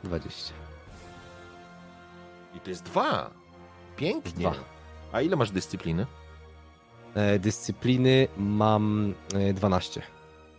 20. 0.04 0.54
I 2.56 2.60
to 2.60 2.70
jest 2.70 2.84
dwa. 2.84 3.30
Pięknie. 3.98 4.50
Dwa. 4.52 4.79
A 5.12 5.22
ile 5.22 5.36
masz 5.36 5.52
dyscypliny? 5.52 6.06
E, 7.16 7.40
dyscypliny 7.40 8.28
mam 8.38 9.14
e, 9.34 9.54
12. 9.54 10.02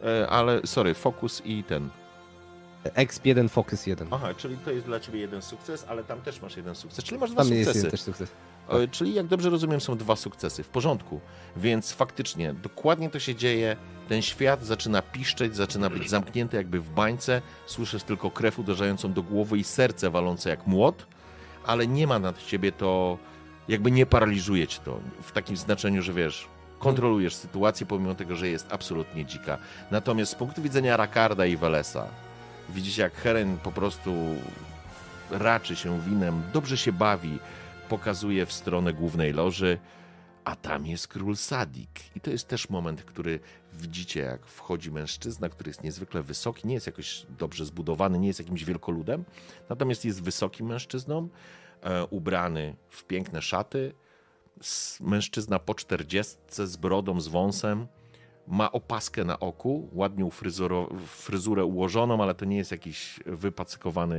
E, 0.05 0.29
ale, 0.29 0.61
sorry, 0.67 0.95
fokus 0.95 1.43
i 1.45 1.65
ten. 1.65 1.89
Exp 2.85 3.27
1, 3.27 3.49
focus 3.49 3.87
1. 3.87 4.09
Aha, 4.11 4.35
czyli 4.37 4.57
to 4.57 4.71
jest 4.71 4.87
dla 4.87 5.01
ciebie 5.01 5.21
jeden 5.21 5.43
sukces, 5.43 5.87
ale 5.89 6.05
tam 6.05 6.21
też 6.21 6.43
masz 6.43 6.57
jeden 6.57 6.75
sukces, 6.75 7.05
czyli 7.05 7.21
masz 7.21 7.31
dwa 7.31 7.43
Tam 7.43 7.53
jest 7.53 7.59
sukcesy. 7.65 7.79
jeden 7.79 7.91
też 7.91 8.01
sukces. 8.01 8.31
E, 8.69 8.89
Czyli 8.89 9.15
jak 9.15 9.27
dobrze 9.27 9.51
rozumiem, 9.51 9.81
są 9.81 9.97
dwa 9.97 10.17
sukcesy. 10.17 10.63
W 10.63 10.69
porządku. 10.69 11.21
Więc 11.57 11.93
faktycznie, 11.93 12.55
dokładnie 12.55 13.11
to 13.11 13.19
się 13.19 13.35
dzieje. 13.35 13.77
Ten 14.09 14.23
świat 14.23 14.65
zaczyna 14.65 15.03
piszczeć, 15.03 15.57
zaczyna 15.57 15.91
być 15.91 16.11
zamknięty 16.11 16.57
jakby 16.57 16.81
w 16.81 16.91
bańce. 16.91 17.43
Słyszysz 17.67 18.03
tylko 18.03 18.31
krew 18.31 18.59
uderzającą 18.59 19.13
do 19.13 19.23
głowy 19.23 19.59
i 19.59 19.65
serce 19.65 20.11
walące 20.11 20.51
jak 20.51 20.67
młot, 20.67 21.07
ale 21.67 21.87
nie 21.87 22.07
ma 22.07 22.19
nad 22.19 22.43
ciebie 22.47 22.73
to, 22.73 23.19
jakby 23.71 23.91
nie 23.91 24.07
paraliżuje 24.07 24.67
cię 24.67 24.81
to. 24.85 25.01
W 25.23 25.33
takim 25.33 25.57
znaczeniu, 25.57 26.03
że 26.03 26.13
wiesz, 26.13 26.49
kontrolujesz 26.79 27.35
sytuację, 27.35 27.87
pomimo 27.87 28.15
tego, 28.15 28.37
że 28.37 28.49
jest 28.49 28.73
absolutnie 28.73 29.25
dzika. 29.25 29.59
Natomiast 29.91 30.33
z 30.33 30.35
punktu 30.35 30.63
widzenia 30.63 30.97
Rakarda 30.97 31.47
i 31.47 31.57
Welesa, 31.57 32.07
widzicie 32.69 33.03
jak 33.03 33.15
Heren 33.15 33.59
po 33.59 33.73
prostu 33.73 34.15
raczy 35.31 35.77
się 35.77 36.01
winem, 36.01 36.43
dobrze 36.53 36.77
się 36.77 36.93
bawi, 36.93 37.39
pokazuje 37.89 38.47
w 38.47 38.53
stronę 38.53 38.93
głównej 38.93 39.33
loży, 39.33 39.79
a 40.45 40.57
tam 40.57 40.87
jest 40.87 41.09
król 41.09 41.37
Sadik. 41.37 42.17
I 42.17 42.21
to 42.21 42.31
jest 42.31 42.49
też 42.49 42.71
moment, 42.71 43.03
który 43.03 43.41
widzicie, 43.73 44.21
jak 44.21 44.47
wchodzi 44.47 44.91
mężczyzna, 44.91 45.49
który 45.49 45.71
jest 45.71 45.83
niezwykle 45.83 46.23
wysoki, 46.23 46.69
nie 46.69 46.75
jest 46.75 46.87
jakoś 46.87 47.27
dobrze 47.39 47.65
zbudowany, 47.65 48.19
nie 48.19 48.29
jest 48.29 48.39
jakimś 48.39 48.65
wielkoludem, 48.65 49.25
natomiast 49.69 50.05
jest 50.05 50.23
wysokim 50.23 50.67
mężczyzną, 50.67 51.29
ubrany 52.11 52.77
w 52.89 53.05
piękne 53.05 53.43
szaty. 53.43 53.95
Mężczyzna 55.01 55.59
po 55.59 55.75
czterdziestce 55.75 56.67
z 56.67 56.77
brodą, 56.77 57.21
z 57.21 57.29
wąsem. 57.29 57.87
Ma 58.47 58.73
opaskę 58.73 59.25
na 59.25 59.41
oku, 59.41 59.89
ładnie 59.93 60.25
ufryzuro- 60.25 60.99
fryzurę 61.07 61.65
ułożoną, 61.65 62.23
ale 62.23 62.35
to 62.35 62.45
nie 62.45 62.57
jest 62.57 62.71
jakiś 62.71 63.21
wypacykowany 63.27 64.19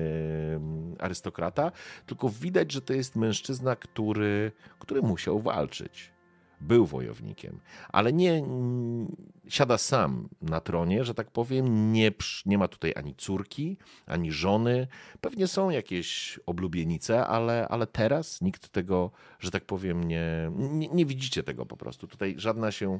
mm, 0.55 0.95
arystokrata, 0.99 1.71
tylko 2.05 2.29
widać, 2.29 2.71
że 2.71 2.81
to 2.81 2.93
jest 2.93 3.15
mężczyzna, 3.15 3.75
który, 3.75 4.51
który 4.79 5.01
musiał 5.01 5.39
walczyć. 5.39 6.13
Był 6.61 6.85
wojownikiem, 6.85 7.59
ale 7.89 8.13
nie 8.13 8.33
mm, 8.33 9.15
siada 9.47 9.77
sam 9.77 10.29
na 10.41 10.61
tronie, 10.61 11.03
że 11.03 11.13
tak 11.13 11.31
powiem. 11.31 11.93
Nie, 11.93 12.11
nie 12.45 12.57
ma 12.57 12.67
tutaj 12.67 12.93
ani 12.95 13.15
córki, 13.15 13.77
ani 14.05 14.31
żony. 14.31 14.87
Pewnie 15.21 15.47
są 15.47 15.69
jakieś 15.69 16.39
oblubienice, 16.45 17.27
ale, 17.27 17.67
ale 17.67 17.87
teraz 17.87 18.41
nikt 18.41 18.69
tego, 18.69 19.11
że 19.39 19.51
tak 19.51 19.65
powiem, 19.65 20.03
nie, 20.03 20.51
nie, 20.55 20.87
nie 20.87 21.05
widzicie 21.05 21.43
tego 21.43 21.65
po 21.65 21.77
prostu. 21.77 22.07
Tutaj 22.07 22.35
żadna 22.37 22.71
się 22.71 22.99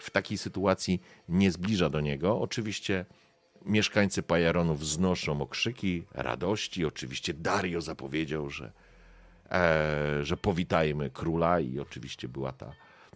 w 0.00 0.10
takiej 0.10 0.38
sytuacji 0.38 1.02
nie 1.28 1.50
zbliża 1.50 1.90
do 1.90 2.00
niego. 2.00 2.40
Oczywiście 2.40 3.04
mieszkańcy 3.64 4.22
Pajaronu 4.22 4.74
wznoszą 4.74 5.40
okrzyki 5.42 6.04
radości. 6.12 6.84
Oczywiście 6.84 7.34
Dario 7.34 7.80
zapowiedział, 7.80 8.50
że, 8.50 8.72
że 10.22 10.36
powitajmy 10.36 11.10
króla 11.10 11.60
i 11.60 11.78
oczywiście 11.78 12.28
była 12.28 12.52
ta, 12.52 12.72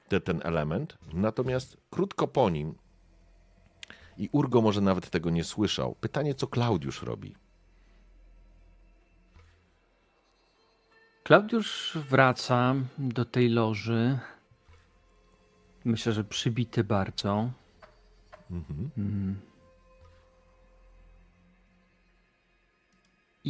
te, 0.09 0.21
ten 0.21 0.41
element. 0.45 0.99
Natomiast 1.13 1.77
krótko 1.91 2.29
po 2.29 2.51
nim 2.51 2.75
i 4.19 4.29
Urgo 4.33 4.61
może 4.61 4.81
nawet 4.81 5.11
tego 5.11 5.31
nie 5.31 5.45
słyszał. 5.45 5.95
Pytanie, 6.01 6.35
co 6.35 6.47
Klaudiusz 6.47 7.03
robi? 7.03 7.35
Klaudiusz 11.25 11.99
wraca 12.11 12.75
do 12.99 13.25
tej 13.25 13.49
loży. 13.49 14.19
Myślę, 15.85 16.13
że 16.13 16.25
przybity 16.25 16.85
bardzo. 16.85 17.51
Mhm. 18.51 18.91
Mm. 18.99 19.37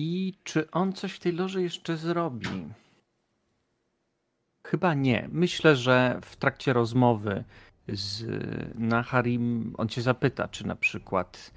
I 0.01 0.35
czy 0.45 0.71
on 0.71 0.93
coś 0.93 1.13
w 1.13 1.19
tej 1.19 1.33
loży 1.33 1.63
jeszcze 1.63 1.97
zrobi? 1.97 2.69
Chyba 4.67 4.95
nie. 4.95 5.29
Myślę, 5.33 5.77
że 5.77 6.19
w 6.23 6.37
trakcie 6.37 6.73
rozmowy 6.73 7.45
z 7.89 8.27
Naharim 8.75 9.75
on 9.79 9.89
cię 9.89 10.03
zapyta, 10.03 10.49
czy 10.49 10.67
na 10.67 10.77
przykład 10.77 11.51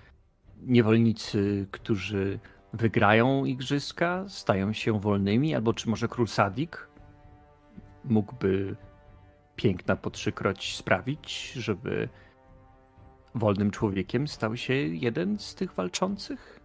niewolnicy, 0.62 1.68
którzy 1.72 2.40
wygrają 2.74 3.46
igrzyska, 3.46 4.26
stają 4.28 4.74
się 4.74 5.00
wolnymi, 5.00 5.56
albo 5.56 5.74
czy 5.74 5.90
może 5.90 6.08
król 6.08 6.28
Sadik 6.28 6.88
mógłby 8.04 8.76
piękna 9.56 9.96
po 9.96 10.10
trzykroć 10.10 10.76
sprawić, 10.78 11.52
żeby 11.52 12.10
wolnym 13.36 13.72
człowiekiem 13.72 14.28
stał 14.28 14.58
się 14.58 14.74
jeden 14.74 15.40
z 15.40 15.56
tych 15.56 15.74
walczących? 15.74 16.61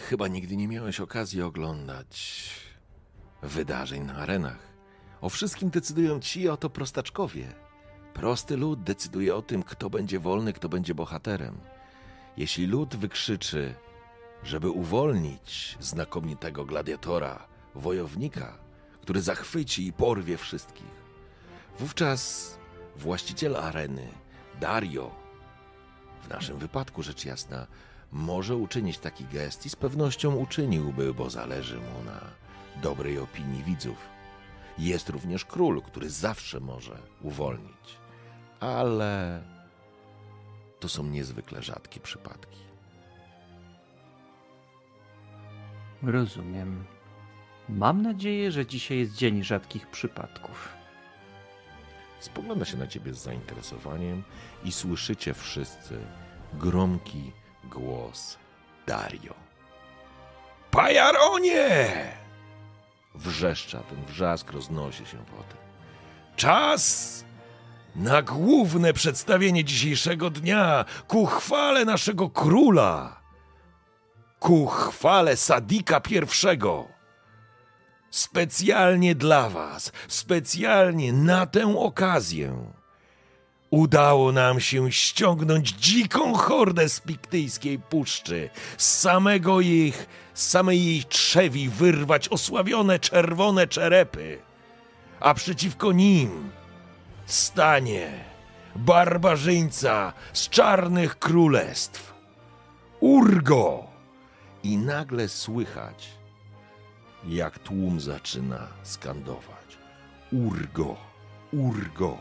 Chyba 0.00 0.28
nigdy 0.28 0.56
nie 0.56 0.68
miałeś 0.68 1.00
okazji 1.00 1.42
oglądać 1.42 2.50
wydarzeń 3.42 4.02
na 4.02 4.14
arenach. 4.14 4.74
O 5.20 5.28
wszystkim 5.28 5.70
decydują 5.70 6.20
ci 6.20 6.48
oto 6.48 6.70
prostaczkowie. 6.70 7.52
Prosty 8.14 8.56
lud 8.56 8.82
decyduje 8.82 9.36
o 9.36 9.42
tym, 9.42 9.62
kto 9.62 9.90
będzie 9.90 10.18
wolny, 10.18 10.52
kto 10.52 10.68
będzie 10.68 10.94
bohaterem. 10.94 11.60
Jeśli 12.36 12.66
lud 12.66 12.96
wykrzyczy, 12.96 13.74
żeby 14.44 14.70
uwolnić 14.70 15.76
znakomitego 15.80 16.64
gladiatora, 16.64 17.46
wojownika, 17.74 18.58
który 19.02 19.22
zachwyci 19.22 19.86
i 19.86 19.92
porwie 19.92 20.36
wszystkich, 20.36 21.04
wówczas 21.78 22.54
właściciel 22.96 23.56
areny, 23.56 24.08
Dario, 24.60 25.10
w 26.22 26.28
naszym 26.28 26.58
wypadku 26.58 27.02
rzecz 27.02 27.24
jasna, 27.24 27.66
może 28.14 28.56
uczynić 28.56 28.98
taki 28.98 29.24
gest 29.24 29.66
i 29.66 29.70
z 29.70 29.76
pewnością 29.76 30.36
uczyniłby, 30.36 31.14
bo 31.14 31.30
zależy 31.30 31.76
mu 31.76 32.04
na 32.04 32.20
dobrej 32.82 33.18
opinii 33.18 33.62
widzów. 33.62 33.96
Jest 34.78 35.08
również 35.08 35.44
król, 35.44 35.82
który 35.82 36.10
zawsze 36.10 36.60
może 36.60 36.98
uwolnić, 37.22 37.98
ale 38.60 39.42
to 40.80 40.88
są 40.88 41.02
niezwykle 41.04 41.62
rzadkie 41.62 42.00
przypadki. 42.00 42.58
Rozumiem. 46.02 46.84
Mam 47.68 48.02
nadzieję, 48.02 48.52
że 48.52 48.66
dzisiaj 48.66 48.98
jest 48.98 49.14
dzień 49.14 49.44
rzadkich 49.44 49.86
przypadków. 49.86 50.68
Spogląda 52.20 52.64
się 52.64 52.76
na 52.76 52.86
ciebie 52.86 53.14
z 53.14 53.22
zainteresowaniem 53.22 54.22
i 54.64 54.72
słyszycie 54.72 55.34
wszyscy 55.34 55.98
gromki 56.52 57.32
głos 57.70 58.38
Dario. 58.86 59.34
Pajaronie! 60.70 61.88
Wrzeszcza, 63.14 63.80
ten 63.80 64.04
wrzask 64.04 64.52
roznosi 64.52 65.06
się 65.06 65.16
potem. 65.16 65.58
Czas 66.36 67.24
na 67.96 68.22
główne 68.22 68.92
przedstawienie 68.92 69.64
dzisiejszego 69.64 70.30
dnia 70.30 70.84
ku 71.08 71.26
chwale 71.26 71.84
naszego 71.84 72.30
króla, 72.30 73.20
ku 74.38 74.66
chwale 74.66 75.36
Sadika 75.36 76.00
pierwszego. 76.00 76.88
Specjalnie 78.10 79.14
dla 79.14 79.48
was, 79.48 79.92
specjalnie 80.08 81.12
na 81.12 81.46
tę 81.46 81.78
okazję 81.78 82.72
udało 83.74 84.32
nam 84.32 84.60
się 84.60 84.92
ściągnąć 84.92 85.70
dziką 85.70 86.34
hordę 86.34 86.88
z 86.88 87.00
piktyjskiej 87.00 87.78
puszczy, 87.78 88.50
z 88.78 89.00
samego 89.00 89.60
ich, 89.60 90.06
z 90.34 90.48
samej 90.48 90.84
jej 90.84 91.04
trzewi 91.04 91.68
wyrwać 91.68 92.28
osławione 92.28 92.98
czerwone 92.98 93.66
czerepy, 93.66 94.38
a 95.20 95.34
przeciwko 95.34 95.92
nim 95.92 96.50
stanie 97.26 98.24
barbarzyńca 98.76 100.12
z 100.32 100.48
czarnych 100.48 101.18
królestw, 101.18 102.14
Urgo. 103.00 103.84
I 104.62 104.76
nagle 104.76 105.28
słychać, 105.28 106.08
jak 107.28 107.58
tłum 107.58 108.00
zaczyna 108.00 108.68
skandować. 108.82 109.78
Urgo, 110.32 110.96
Urgo, 111.52 112.18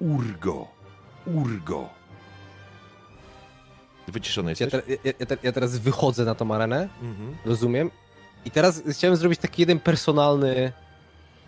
Urgo, 0.00 0.79
Urgo. 1.26 1.88
Wyciszony 4.08 4.50
Ja, 4.50 4.56
jesteś? 4.66 4.84
te, 4.84 4.92
ja, 4.92 5.12
ja, 5.20 5.26
te, 5.26 5.36
ja 5.42 5.52
teraz 5.52 5.78
wychodzę 5.78 6.24
na 6.24 6.34
tą 6.34 6.54
arenę, 6.54 6.88
Mhm. 7.02 7.36
rozumiem. 7.46 7.90
I 8.44 8.50
teraz 8.50 8.82
chciałem 8.90 9.16
zrobić 9.16 9.40
taki 9.40 9.62
jeden 9.62 9.80
personalny 9.80 10.72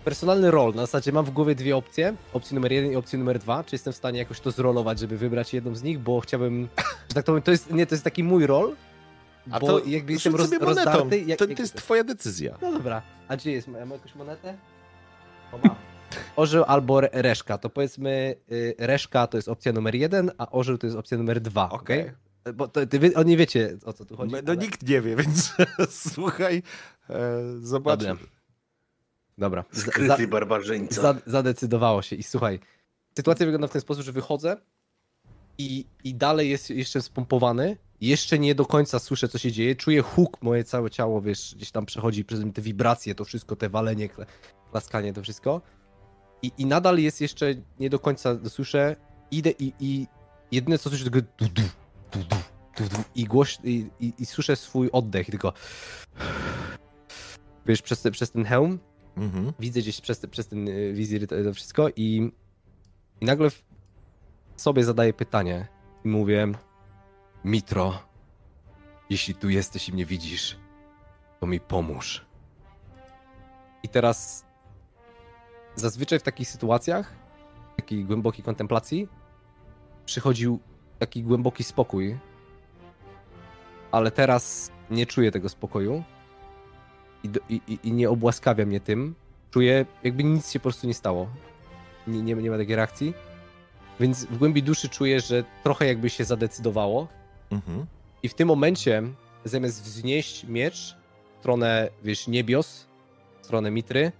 personalny 0.04 0.50
rol. 0.50 0.74
Na 0.74 0.82
zasadzie 0.82 1.12
mam 1.12 1.24
w 1.24 1.30
głowie 1.30 1.54
dwie 1.54 1.76
opcje. 1.76 2.14
Opcję 2.32 2.54
numer 2.54 2.72
jeden 2.72 2.92
i 2.92 2.96
opcję 2.96 3.18
numer 3.18 3.38
dwa. 3.38 3.64
Czy 3.64 3.74
jestem 3.74 3.92
w 3.92 3.96
stanie 3.96 4.18
jakoś 4.18 4.40
to 4.40 4.50
zrolować, 4.50 4.98
żeby 4.98 5.18
wybrać 5.18 5.54
jedną 5.54 5.74
z 5.74 5.82
nich, 5.82 5.98
bo 5.98 6.20
chciałbym, 6.20 6.68
że 7.08 7.14
tak 7.14 7.24
to 7.24 7.32
powiem, 7.32 7.42
to 7.42 7.50
jest, 7.50 7.70
nie, 7.70 7.86
to 7.86 7.94
jest 7.94 8.04
taki 8.04 8.24
mój 8.24 8.46
rol, 8.46 8.76
A 9.50 9.60
bo 9.60 9.66
to 9.66 9.84
jakby 9.86 10.12
jestem 10.12 10.34
roz, 10.36 10.52
rozdarty. 10.60 11.20
Jak, 11.20 11.38
To, 11.38 11.46
to 11.46 11.62
jest 11.62 11.76
twoja 11.76 12.04
decyzja. 12.04 12.58
No 12.62 12.72
dobra, 12.72 13.02
a 13.28 13.36
gdzie 13.36 13.52
jest? 13.52 13.68
Mam 13.68 13.90
jakąś 13.90 14.14
monetę? 14.14 14.54
O, 15.52 15.58
mam. 15.68 15.76
Orzeł 16.36 16.64
albo 16.66 16.98
re- 16.98 17.08
reszka. 17.12 17.58
To 17.58 17.70
powiedzmy, 17.70 18.34
y, 18.52 18.74
reszka 18.78 19.26
to 19.26 19.38
jest 19.38 19.48
opcja 19.48 19.72
numer 19.72 19.94
jeden, 19.94 20.30
a 20.38 20.50
orzeł 20.50 20.78
to 20.78 20.86
jest 20.86 20.96
opcja 20.98 21.18
numer 21.18 21.40
dwa, 21.40 21.70
okej? 21.70 22.00
Okej. 22.00 22.54
Bo 22.54 22.68
to, 22.68 22.86
ty, 22.86 23.14
oni 23.14 23.36
wiecie, 23.36 23.76
o 23.84 23.92
co 23.92 24.04
tu 24.04 24.16
chodzi. 24.16 24.32
No 24.32 24.38
ale- 24.46 24.56
nikt 24.56 24.88
nie 24.88 25.00
wie, 25.00 25.16
więc 25.22 25.52
słuchaj, 25.90 26.62
e, 27.10 27.42
zobacz. 27.60 28.00
Dobra. 28.00 28.16
Dobra. 29.38 29.64
Skryty 29.72 30.28
barbarzyńca. 30.28 31.02
Za, 31.02 31.14
zadecydowało 31.26 32.02
się 32.02 32.16
i 32.16 32.22
słuchaj, 32.22 32.60
sytuacja 33.16 33.46
wygląda 33.46 33.66
w 33.68 33.72
ten 33.72 33.80
sposób, 33.80 34.04
że 34.04 34.12
wychodzę 34.12 34.56
i, 35.58 35.84
i 36.04 36.14
dalej 36.14 36.50
jest 36.50 36.70
jeszcze 36.70 37.02
spompowany, 37.02 37.76
jeszcze 38.00 38.38
nie 38.38 38.54
do 38.54 38.66
końca 38.66 38.98
słyszę, 38.98 39.28
co 39.28 39.38
się 39.38 39.52
dzieje, 39.52 39.76
czuję 39.76 40.02
huk, 40.02 40.42
moje 40.42 40.64
całe 40.64 40.90
ciało, 40.90 41.20
wiesz, 41.22 41.54
gdzieś 41.56 41.70
tam 41.70 41.86
przechodzi 41.86 42.24
przez 42.24 42.40
te 42.54 42.62
wibracje, 42.62 43.14
to 43.14 43.24
wszystko, 43.24 43.56
te 43.56 43.68
walenie, 43.68 44.08
kla- 44.08 44.26
klaskanie, 44.70 45.12
to 45.12 45.22
wszystko 45.22 45.60
i, 46.42 46.52
i 46.58 46.66
nadal 46.66 46.98
jest 46.98 47.20
jeszcze, 47.20 47.54
nie 47.80 47.90
do 47.90 47.98
końca 47.98 48.38
słyszę, 48.48 48.96
idę 49.30 49.50
i, 49.50 49.72
i 49.80 50.06
jedyne, 50.52 50.78
co 50.78 50.88
słyszę, 50.90 51.10
tylko 51.10 51.20
du, 51.38 51.48
du, 51.48 51.62
du, 52.12 52.18
du, 52.18 52.36
du, 52.76 52.88
du, 52.88 53.02
i 53.14 53.24
głoś, 53.24 53.58
i, 53.64 53.90
i, 54.00 54.12
i 54.18 54.26
słyszę 54.26 54.56
swój 54.56 54.90
oddech, 54.92 55.28
i 55.28 55.30
tylko 55.30 55.52
wiesz, 57.66 57.82
przez, 57.82 58.02
te, 58.02 58.10
przez 58.10 58.30
ten 58.30 58.44
hełm 58.44 58.78
Mhm. 59.16 59.52
widzę 59.60 59.80
gdzieś 59.80 60.00
przez, 60.00 60.20
te, 60.20 60.28
przez 60.28 60.48
ten 60.48 60.68
y, 60.68 60.92
wizir 60.92 61.26
to, 61.26 61.54
wszystko 61.54 61.88
i, 61.96 62.32
i 63.20 63.24
nagle 63.24 63.48
sobie 64.56 64.84
zadaję 64.84 65.12
pytanie 65.12 65.68
i 66.04 66.08
mówię 66.08 66.52
Mitro, 67.44 68.02
jeśli 69.10 69.34
tu 69.34 69.50
jesteś 69.50 69.88
i 69.88 69.92
mnie 69.92 70.06
widzisz, 70.06 70.56
to 71.40 71.46
mi 71.46 71.60
pomóż. 71.60 72.24
i 73.82 73.88
teraz 73.88 74.44
zazwyczaj 75.76 76.18
w 76.18 76.22
takich 76.22 76.48
sytuacjach, 76.48 77.12
takiej 77.76 78.04
głębokiej 78.04 78.44
kontemplacji 78.44 79.08
przychodził 80.06 80.58
taki 80.98 81.22
głęboki 81.22 81.64
spokój, 81.64 82.18
ale 83.92 84.10
teraz 84.10 84.70
nie 84.90 85.06
czuję 85.06 85.30
tego 85.30 85.48
spokoju 85.48 86.02
i, 87.24 87.28
do- 87.28 87.40
i, 87.48 87.60
i, 87.84 87.92
nie 87.92 88.10
obłaskawia 88.10 88.66
mnie 88.66 88.80
tym. 88.80 89.14
Czuję, 89.50 89.86
jakby 90.02 90.24
nic 90.24 90.50
się 90.50 90.58
po 90.58 90.62
prostu 90.62 90.86
nie 90.86 90.94
stało. 90.94 91.28
Nie, 92.06 92.22
nie, 92.22 92.34
nie 92.34 92.50
ma 92.50 92.58
takiej 92.58 92.76
reakcji. 92.76 93.14
Więc 94.00 94.24
w 94.24 94.38
głębi 94.38 94.62
duszy 94.62 94.88
czuję, 94.88 95.20
że 95.20 95.44
trochę 95.62 95.86
jakby 95.86 96.10
się 96.10 96.24
zadecydowało. 96.24 97.08
Mhm. 97.50 97.86
I 98.22 98.28
w 98.28 98.34
tym 98.34 98.48
momencie, 98.48 99.02
zamiast 99.44 99.82
wznieść 99.82 100.44
miecz 100.44 100.96
w 101.36 101.40
stronę, 101.40 101.88
wiesz, 102.04 102.28
niebios, 102.28 102.86
w 103.40 103.44
stronę 103.44 103.70
Mitry, 103.70 104.12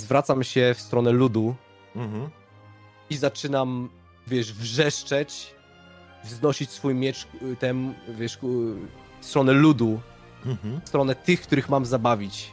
zwracam 0.00 0.44
się 0.44 0.74
w 0.76 0.80
stronę 0.80 1.10
ludu 1.12 1.54
Mhm. 1.96 2.30
i 3.10 3.16
zaczynam, 3.16 3.88
wiesz, 4.26 4.52
wrzeszczeć, 4.52 5.54
wznosić 6.24 6.70
swój 6.70 6.94
miecz, 6.94 7.26
y, 7.52 7.56
ten, 7.56 7.94
wiesz, 8.08 8.36
ku- 8.36 8.74
w 9.20 9.24
stronę 9.26 9.52
ludu, 9.52 10.00
Mhm. 10.46 10.80
w 10.84 10.88
stronę 10.88 11.14
tych, 11.14 11.40
których 11.42 11.68
mam 11.68 11.86
zabawić. 11.86 12.50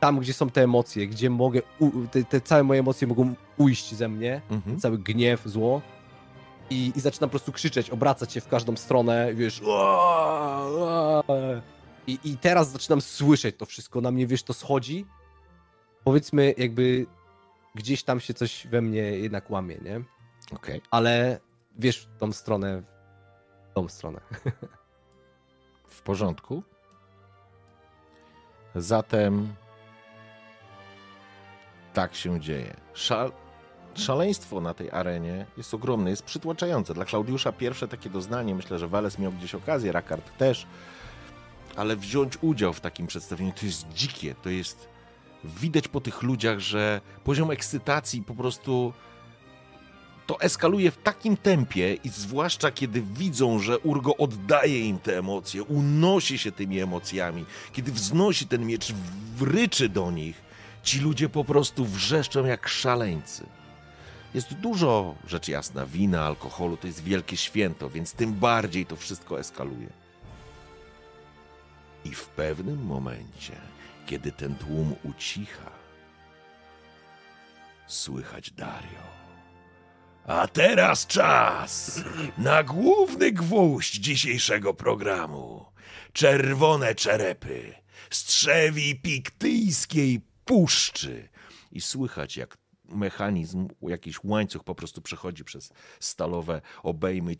Tam, 0.00 0.18
gdzie 0.20 0.32
są 0.32 0.50
te 0.50 0.62
emocje, 0.62 1.06
gdzie 1.06 1.30
mogę, 1.30 1.60
u- 1.78 2.06
te, 2.10 2.24
te 2.24 2.40
całe 2.40 2.62
moje 2.62 2.80
emocje 2.80 3.06
mogą 3.06 3.34
ujść 3.56 3.94
ze 3.94 4.08
mnie, 4.08 4.40
Mhm. 4.50 4.80
cały 4.80 4.98
gniew, 4.98 5.42
zło. 5.44 5.82
I, 6.70 6.92
I 6.96 7.00
zaczynam 7.00 7.28
po 7.28 7.32
prostu 7.32 7.52
krzyczeć, 7.52 7.90
obracać 7.90 8.32
się 8.32 8.40
w 8.40 8.48
każdą 8.48 8.76
stronę, 8.76 9.34
wiesz. 9.34 9.60
"Ua, 9.62 10.66
ua". 10.70 11.22
I, 12.06 12.18
I 12.24 12.36
teraz 12.38 12.70
zaczynam 12.72 13.00
słyszeć 13.00 13.56
to 13.56 13.66
wszystko, 13.66 14.00
na 14.00 14.10
mnie, 14.10 14.26
wiesz, 14.26 14.42
to 14.42 14.54
schodzi. 14.54 15.06
Powiedzmy, 16.06 16.54
jakby 16.56 17.06
gdzieś 17.74 18.02
tam 18.02 18.20
się 18.20 18.34
coś 18.34 18.66
we 18.66 18.82
mnie 18.82 19.00
jednak 19.00 19.50
łamie, 19.50 19.78
nie? 19.82 20.00
Okej. 20.52 20.80
Ale 20.90 21.40
wiesz, 21.78 21.98
w 21.98 22.18
tą 22.18 22.32
stronę, 22.32 22.82
w 23.70 23.74
tą 23.74 23.88
stronę. 23.88 24.20
W 25.88 26.02
porządku. 26.02 26.62
Zatem 28.74 29.54
tak 31.92 32.14
się 32.14 32.40
dzieje. 32.40 32.76
Szal... 32.94 33.32
Szaleństwo 33.94 34.60
na 34.60 34.74
tej 34.74 34.90
arenie 34.90 35.46
jest 35.56 35.74
ogromne, 35.74 36.10
jest 36.10 36.22
przytłaczające. 36.22 36.94
Dla 36.94 37.04
Klaudiusza 37.04 37.52
pierwsze 37.52 37.88
takie 37.88 38.10
doznanie, 38.10 38.54
myślę, 38.54 38.78
że 38.78 38.88
Wales 38.88 39.18
miał 39.18 39.32
gdzieś 39.32 39.54
okazję, 39.54 39.92
Rakard 39.92 40.36
też, 40.38 40.66
ale 41.76 41.96
wziąć 41.96 42.38
udział 42.42 42.72
w 42.72 42.80
takim 42.80 43.06
przedstawieniu 43.06 43.52
to 43.52 43.66
jest 43.66 43.88
dzikie, 43.88 44.34
to 44.34 44.50
jest 44.50 44.95
widać 45.44 45.88
po 45.88 46.00
tych 46.00 46.22
ludziach, 46.22 46.58
że 46.58 47.00
poziom 47.24 47.50
ekscytacji 47.50 48.22
po 48.22 48.34
prostu 48.34 48.92
to 50.26 50.40
eskaluje 50.40 50.90
w 50.90 50.96
takim 50.96 51.36
tempie 51.36 51.94
i 51.94 52.08
zwłaszcza 52.08 52.70
kiedy 52.70 53.02
widzą, 53.02 53.58
że 53.58 53.78
Urgo 53.78 54.16
oddaje 54.16 54.80
im 54.80 54.98
te 54.98 55.18
emocje, 55.18 55.62
unosi 55.62 56.38
się 56.38 56.52
tymi 56.52 56.80
emocjami, 56.80 57.44
kiedy 57.72 57.92
wznosi 57.92 58.46
ten 58.46 58.66
miecz, 58.66 58.92
wryczy 59.36 59.88
do 59.88 60.10
nich, 60.10 60.42
ci 60.82 61.00
ludzie 61.00 61.28
po 61.28 61.44
prostu 61.44 61.84
wrzeszczą 61.84 62.44
jak 62.44 62.68
szaleńcy. 62.68 63.46
Jest 64.34 64.54
dużo, 64.54 65.14
rzecz 65.26 65.48
jasna, 65.48 65.86
wina, 65.86 66.22
alkoholu, 66.22 66.76
to 66.76 66.86
jest 66.86 67.02
wielkie 67.02 67.36
święto, 67.36 67.90
więc 67.90 68.12
tym 68.12 68.32
bardziej 68.32 68.86
to 68.86 68.96
wszystko 68.96 69.40
eskaluje. 69.40 69.88
I 72.04 72.10
w 72.10 72.26
pewnym 72.26 72.86
momencie, 72.86 73.52
kiedy 74.06 74.32
ten 74.32 74.54
tłum 74.54 74.94
ucicha, 75.04 75.70
słychać 77.86 78.50
Dario. 78.50 79.16
A 80.26 80.48
teraz 80.48 81.06
czas 81.06 82.00
na 82.38 82.62
główny 82.62 83.32
gwóźdź 83.32 83.94
dzisiejszego 83.94 84.74
programu. 84.74 85.66
Czerwone 86.12 86.94
czerepy, 86.94 87.74
strzewi 88.10 89.00
piktyjskiej 89.00 90.20
puszczy. 90.44 91.28
I 91.72 91.80
słychać, 91.80 92.36
jak 92.36 92.58
mechanizm, 92.84 93.68
jakiś 93.82 94.24
łańcuch 94.24 94.64
po 94.64 94.74
prostu 94.74 95.02
przechodzi 95.02 95.44
przez 95.44 95.72
stalowe 96.00 96.60
obejmy 96.82 97.36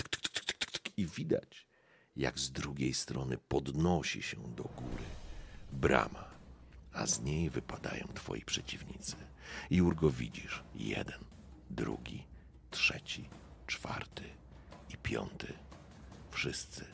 i, 0.97 1.07
widać, 1.07 1.67
jak 2.17 2.39
z 2.39 2.51
drugiej 2.51 2.95
strony 2.95 3.39
podnosi 3.49 4.23
się 4.23 4.37
do 4.37 4.63
góry 4.63 5.05
brama, 5.73 6.26
a 6.97 7.07
z 7.07 7.21
niej 7.21 7.51
wypadają 7.51 8.07
twoi 8.15 8.43
przeciwnicy. 8.43 9.17
I 9.71 9.83
Urgo 9.83 10.11
widzisz 10.11 10.63
jeden, 10.75 11.25
drugi, 11.71 12.27
trzeci, 12.71 13.29
czwarty 13.67 14.23
i 14.91 14.97
piąty. 14.97 15.53
Wszyscy 16.31 16.85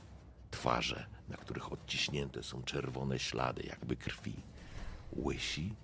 twarze, 0.50 1.06
na 1.28 1.36
których 1.36 1.72
odciśnięte 1.72 2.42
są 2.42 2.62
czerwone 2.62 3.18
ślady, 3.18 3.62
jakby 3.62 3.96
krwi. 3.96 4.34
Łysi, 5.16 5.74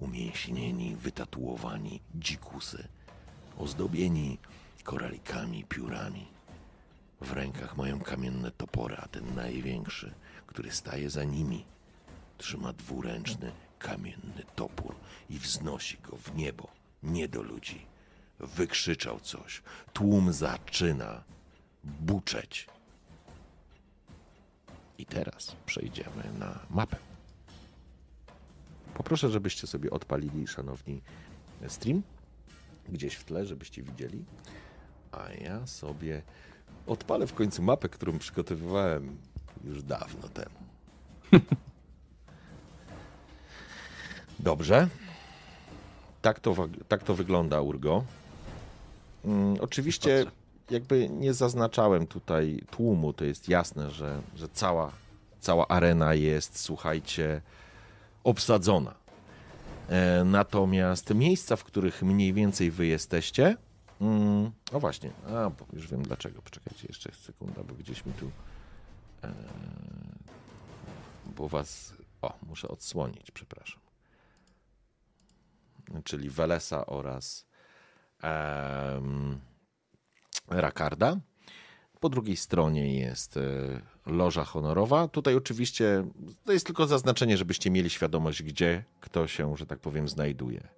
umięśnieni, 0.00 0.96
wytatuowani 0.96 2.00
dzikusy, 2.14 2.88
ozdobieni 3.58 4.38
koralikami, 4.84 5.64
piórami. 5.64 6.28
W 7.20 7.32
rękach 7.32 7.76
mają 7.76 8.00
kamienne 8.00 8.50
topory, 8.50 8.96
a 8.96 9.08
ten 9.08 9.34
największy, 9.34 10.14
który 10.46 10.70
staje 10.72 11.10
za 11.10 11.24
nimi, 11.24 11.64
trzyma 12.38 12.72
dwuręczny, 12.72 13.52
kamienny 13.78 14.44
topór 14.56 14.94
i 15.30 15.38
wznosi 15.38 15.98
go 15.98 16.16
w 16.16 16.34
niebo, 16.34 16.68
nie 17.02 17.28
do 17.28 17.42
ludzi. 17.42 17.86
Wykrzyczał 18.38 19.20
coś. 19.20 19.62
Tłum 19.92 20.32
zaczyna 20.32 21.24
buczeć. 21.84 22.66
I 24.98 25.06
teraz 25.06 25.56
przejdziemy 25.66 26.32
na 26.38 26.66
mapę. 26.70 26.96
Poproszę, 28.94 29.30
żebyście 29.30 29.66
sobie 29.66 29.90
odpalili, 29.90 30.46
szanowni, 30.46 31.02
stream 31.68 32.02
gdzieś 32.88 33.14
w 33.14 33.24
tle, 33.24 33.46
żebyście 33.46 33.82
widzieli. 33.82 34.24
A 35.12 35.32
ja 35.32 35.66
sobie 35.66 36.22
odpalę 36.86 37.26
w 37.26 37.34
końcu 37.34 37.62
mapę, 37.62 37.88
którą 37.88 38.18
przygotowywałem 38.18 39.18
już 39.64 39.82
dawno 39.82 40.28
temu. 40.28 40.56
Dobrze. 44.42 44.88
Tak 46.22 46.40
to, 46.40 46.54
tak 46.88 47.02
to 47.02 47.14
wygląda, 47.14 47.60
Urgo. 47.60 48.04
Mm, 49.24 49.56
oczywiście, 49.60 50.24
jakby 50.70 51.08
nie 51.08 51.34
zaznaczałem 51.34 52.06
tutaj 52.06 52.60
tłumu, 52.70 53.12
to 53.12 53.24
jest 53.24 53.48
jasne, 53.48 53.90
że, 53.90 54.22
że 54.36 54.48
cała, 54.48 54.92
cała 55.40 55.68
arena 55.68 56.14
jest, 56.14 56.58
słuchajcie, 56.58 57.40
obsadzona. 58.24 58.94
E, 59.88 60.24
Natomiast 60.24 61.14
miejsca, 61.14 61.56
w 61.56 61.64
których 61.64 62.02
mniej 62.02 62.32
więcej 62.32 62.70
wy 62.70 62.86
jesteście. 62.86 63.56
Mm, 64.00 64.50
o 64.72 64.80
właśnie, 64.80 65.10
a, 65.26 65.50
bo 65.50 65.66
już 65.72 65.88
wiem 65.88 66.02
dlaczego. 66.02 66.42
Poczekajcie 66.42 66.86
jeszcze 66.88 67.12
sekunda, 67.14 67.62
bo 67.64 67.74
gdzieś 67.74 68.06
mi 68.06 68.12
tu. 68.12 68.30
E, 69.24 69.32
bo 71.36 71.48
was. 71.48 71.92
O, 72.22 72.34
muszę 72.48 72.68
odsłonić, 72.68 73.30
przepraszam. 73.30 73.81
Czyli 76.04 76.30
Welesa 76.30 76.86
oraz 76.86 77.46
em, 78.22 79.40
Rakarda. 80.48 81.16
Po 82.00 82.08
drugiej 82.08 82.36
stronie 82.36 82.98
jest 82.98 83.36
e, 83.36 83.40
loża 84.06 84.44
honorowa. 84.44 85.08
Tutaj 85.08 85.34
oczywiście 85.34 86.04
to 86.44 86.52
jest 86.52 86.66
tylko 86.66 86.86
zaznaczenie, 86.86 87.36
żebyście 87.36 87.70
mieli 87.70 87.90
świadomość, 87.90 88.42
gdzie 88.42 88.84
kto 89.00 89.26
się, 89.26 89.56
że 89.56 89.66
tak 89.66 89.78
powiem, 89.78 90.08
znajduje. 90.08 90.68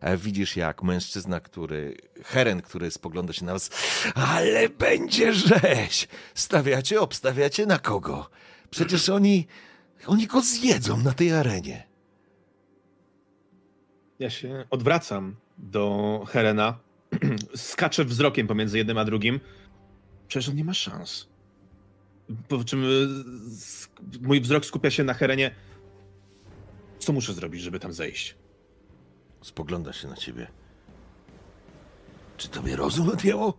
E, 0.00 0.16
Widzisz, 0.16 0.56
jak 0.56 0.82
mężczyzna, 0.82 1.40
który, 1.40 1.96
Heren, 2.24 2.62
który 2.62 2.90
spogląda 2.90 3.32
się 3.32 3.44
na 3.44 3.52
was, 3.52 3.70
ale 4.14 4.68
będzie 4.68 5.32
rzeź! 5.32 6.08
Stawiacie, 6.34 7.00
obstawiacie 7.00 7.66
na 7.66 7.78
kogo? 7.78 8.30
Przecież 8.70 9.08
oni, 9.08 9.46
oni 10.06 10.26
go 10.26 10.40
zjedzą 10.40 10.96
na 10.96 11.12
tej 11.12 11.32
arenie. 11.32 11.93
Ja 14.18 14.30
się 14.30 14.64
odwracam 14.70 15.36
do 15.58 16.20
Helena, 16.28 16.78
skaczę 17.56 18.04
wzrokiem 18.04 18.46
pomiędzy 18.46 18.78
jednym 18.78 18.98
a 18.98 19.04
drugim. 19.04 19.40
Przecież 20.28 20.48
on 20.48 20.54
nie 20.56 20.64
ma 20.64 20.74
szans. 20.74 21.28
Po 22.48 22.64
czym 22.64 22.82
sk- 23.50 24.18
mój 24.22 24.40
wzrok 24.40 24.66
skupia 24.66 24.90
się 24.90 25.04
na 25.04 25.14
Helenie. 25.14 25.54
Co 26.98 27.12
muszę 27.12 27.32
zrobić, 27.34 27.62
żeby 27.62 27.80
tam 27.80 27.92
zejść? 27.92 28.34
Spogląda 29.42 29.92
się 29.92 30.08
na 30.08 30.16
ciebie. 30.16 30.46
Czy 32.36 32.48
tobie 32.48 32.76
rozum 32.76 33.08
odjęło? 33.08 33.54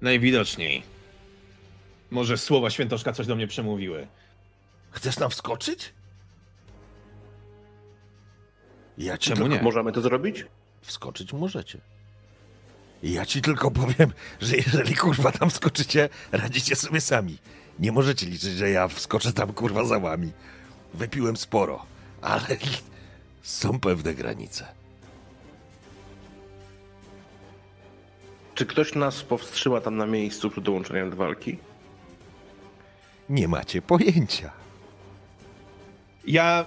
Najwidoczniej. 0.00 0.82
Może 2.10 2.38
słowa 2.38 2.70
świętoszka 2.70 3.12
coś 3.12 3.26
do 3.26 3.36
mnie 3.36 3.46
przemówiły. 3.46 4.06
Chcesz 4.90 5.16
tam 5.16 5.30
wskoczyć? 5.30 5.94
Ja 8.98 9.18
ci 9.18 9.30
Czemu 9.30 9.42
tylko 9.42 9.56
nie? 9.56 9.62
Możemy 9.62 9.92
to 9.92 10.00
zrobić? 10.00 10.46
Wskoczyć 10.82 11.32
możecie. 11.32 11.80
Ja 13.02 13.26
ci 13.26 13.42
tylko 13.42 13.70
powiem, 13.70 14.12
że 14.40 14.56
jeżeli 14.56 14.94
kurwa 14.94 15.32
tam 15.32 15.50
skoczycie, 15.50 16.08
radzicie 16.32 16.76
sobie 16.76 17.00
sami. 17.00 17.38
Nie 17.78 17.92
możecie 17.92 18.26
liczyć, 18.26 18.52
że 18.52 18.70
ja 18.70 18.88
wskoczę 18.88 19.32
tam 19.32 19.52
kurwa 19.52 19.84
za 19.84 20.00
wami. 20.00 20.32
Wypiłem 20.94 21.36
sporo, 21.36 21.86
ale 22.22 22.46
są 23.42 23.80
pewne 23.80 24.14
granice. 24.14 24.66
Czy 28.54 28.66
ktoś 28.66 28.94
nas 28.94 29.22
powstrzyma 29.22 29.80
tam 29.80 29.96
na 29.96 30.06
miejscu 30.06 30.50
przed 30.50 30.64
dołączeniem 30.64 31.10
do 31.10 31.16
walki? 31.16 31.58
Nie 33.28 33.48
macie 33.48 33.82
pojęcia. 33.82 34.50
Ja 36.26 36.66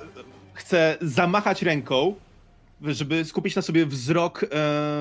chcę 0.60 0.98
zamachać 1.02 1.62
ręką, 1.62 2.16
żeby 2.82 3.26
skupić 3.26 3.56
na 3.56 3.62
sobie 3.62 3.86
wzrok 3.86 4.44
e, 4.44 5.00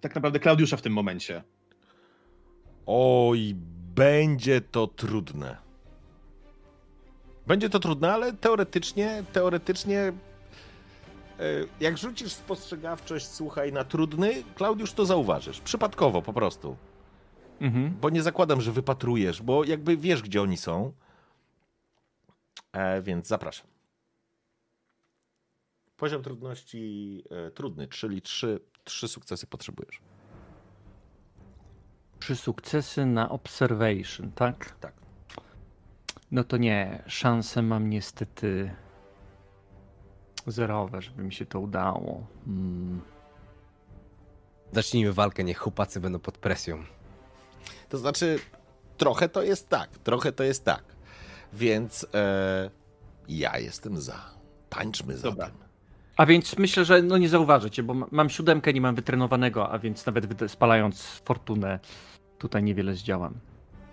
tak 0.00 0.14
naprawdę 0.14 0.40
Klaudiusza 0.40 0.76
w 0.76 0.82
tym 0.82 0.92
momencie. 0.92 1.42
Oj, 2.86 3.54
będzie 3.94 4.60
to 4.60 4.86
trudne. 4.86 5.56
Będzie 7.46 7.70
to 7.70 7.78
trudne, 7.78 8.12
ale 8.12 8.32
teoretycznie, 8.32 9.24
teoretycznie, 9.32 9.98
e, 10.00 10.12
jak 11.80 11.98
rzucisz 11.98 12.32
spostrzegawczość, 12.32 13.26
słuchaj, 13.26 13.72
na 13.72 13.84
trudny, 13.84 14.42
Klaudiusz 14.54 14.92
to 14.92 15.06
zauważysz. 15.06 15.60
Przypadkowo 15.60 16.22
po 16.22 16.32
prostu. 16.32 16.76
Mhm. 17.60 17.96
Bo 18.00 18.10
nie 18.10 18.22
zakładam, 18.22 18.60
że 18.60 18.72
wypatrujesz, 18.72 19.42
bo 19.42 19.64
jakby 19.64 19.96
wiesz, 19.96 20.22
gdzie 20.22 20.42
oni 20.42 20.56
są. 20.56 20.92
E, 22.72 23.02
więc 23.02 23.26
zapraszam. 23.26 23.73
Poziom 26.04 26.22
trudności 26.22 27.22
e, 27.30 27.50
trudny, 27.50 27.88
czyli 27.88 28.22
trzy, 28.22 28.60
trzy 28.84 29.08
sukcesy 29.08 29.46
potrzebujesz. 29.46 30.00
Trzy 32.20 32.36
sukcesy 32.36 33.06
na 33.06 33.28
observation, 33.28 34.32
tak? 34.32 34.76
Tak. 34.80 34.94
No 36.30 36.44
to 36.44 36.56
nie, 36.56 37.02
szanse 37.06 37.62
mam 37.62 37.90
niestety 37.90 38.74
zerowe, 40.46 41.02
żeby 41.02 41.22
mi 41.22 41.32
się 41.32 41.46
to 41.46 41.60
udało. 41.60 42.26
Hmm. 42.44 43.00
Zacznijmy 44.72 45.12
walkę, 45.12 45.44
niech 45.44 45.58
chłopacy 45.58 46.00
będą 46.00 46.18
pod 46.18 46.38
presją. 46.38 46.84
To 47.88 47.98
znaczy, 47.98 48.38
trochę 48.96 49.28
to 49.28 49.42
jest 49.42 49.68
tak, 49.68 49.98
trochę 49.98 50.32
to 50.32 50.44
jest 50.44 50.64
tak. 50.64 50.84
Więc 51.52 52.06
e, 52.14 52.70
ja 53.28 53.58
jestem 53.58 54.00
za. 54.00 54.34
Tańczmy 54.68 55.16
za 55.16 55.30
Dobra. 55.30 55.46
tym. 55.46 55.63
A 56.16 56.26
więc 56.26 56.58
myślę, 56.58 56.84
że 56.84 57.02
no 57.02 57.18
nie 57.18 57.28
zauważycie, 57.28 57.82
bo 57.82 57.94
ma- 57.94 58.06
mam 58.10 58.30
siódemkę, 58.30 58.72
nie 58.72 58.80
mam 58.80 58.94
wytrenowanego, 58.94 59.70
a 59.70 59.78
więc 59.78 60.06
nawet 60.06 60.26
spalając 60.50 61.02
fortunę 61.02 61.78
tutaj 62.38 62.62
niewiele 62.62 62.94
zdziałam. 62.94 63.34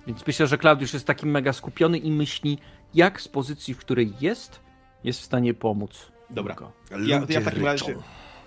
Więc 0.07 0.27
myślę, 0.27 0.48
że 0.48 0.57
Klaudiusz 0.57 0.93
jest 0.93 1.07
taki 1.07 1.26
mega 1.26 1.53
skupiony 1.53 1.98
i 1.98 2.11
myśli, 2.11 2.57
jak 2.93 3.22
z 3.22 3.27
pozycji, 3.27 3.73
w 3.73 3.77
której 3.77 4.14
jest, 4.22 4.60
jest 5.03 5.19
w 5.19 5.23
stanie 5.23 5.53
pomóc. 5.53 6.11
Dobra. 6.30 6.56
Ja- 6.91 6.98
ja 7.34 7.41
w 7.41 7.43
takim 7.45 7.65
razie-. 7.65 7.85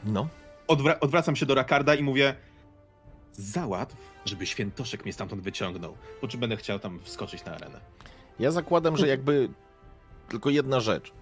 No. 0.05 0.29
Odwra- 0.69 0.97
odwracam 1.01 1.37
się 1.37 1.47
do 1.47 1.55
Rakarda 1.55 1.95
i 1.95 2.03
mówię 2.03 2.35
załatw, 3.33 3.97
żeby 4.25 4.47
świętoszek 4.47 5.05
mnie 5.05 5.13
stamtąd 5.13 5.43
wyciągnął, 5.43 5.97
po 6.21 6.29
czym 6.29 6.41
będę 6.41 6.57
chciał 6.57 6.79
tam 6.79 7.01
wskoczyć 7.03 7.45
na 7.45 7.53
arenę. 7.55 7.81
Ja 8.39 8.51
zakładam, 8.51 8.97
że 8.97 9.09
jakby 9.09 9.49
tylko 10.29 10.51
jedna 10.51 10.81
rzecz. 10.81 11.13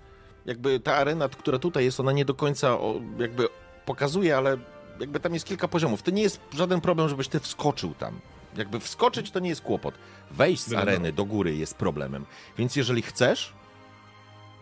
Jakby 0.47 0.81
ta 0.81 0.97
arena, 0.97 1.29
która 1.29 1.59
tutaj 1.59 1.85
jest, 1.85 2.01
ona 2.01 2.13
nie 2.13 2.25
do 2.25 2.35
końca 2.35 2.73
o, 2.81 3.01
jakby 3.19 3.49
pokazuje, 3.87 4.37
ale 4.37 4.57
jakby 5.01 5.21
tam 5.21 5.35
jest 5.35 5.47
kilka 5.47 5.69
poziomów. 5.69 6.03
To 6.03 6.11
nie 6.11 6.23
jest 6.23 6.41
żaden 6.55 6.81
problem, 6.81 7.09
żebyś 7.09 7.29
ty 7.29 7.41
wskoczył 7.41 7.95
tam. 7.95 8.21
Jakby 8.57 8.81
wskoczyć 8.81 9.31
to 9.31 9.39
nie 9.39 9.49
jest 9.49 9.61
kłopot. 9.63 9.95
Wejść 10.31 10.63
z 10.63 10.73
areny 10.73 11.13
do 11.13 11.25
góry 11.25 11.57
jest 11.57 11.77
problemem. 11.77 12.27
Więc 12.59 12.77
jeżeli 12.77 13.03
chcesz, 13.03 13.53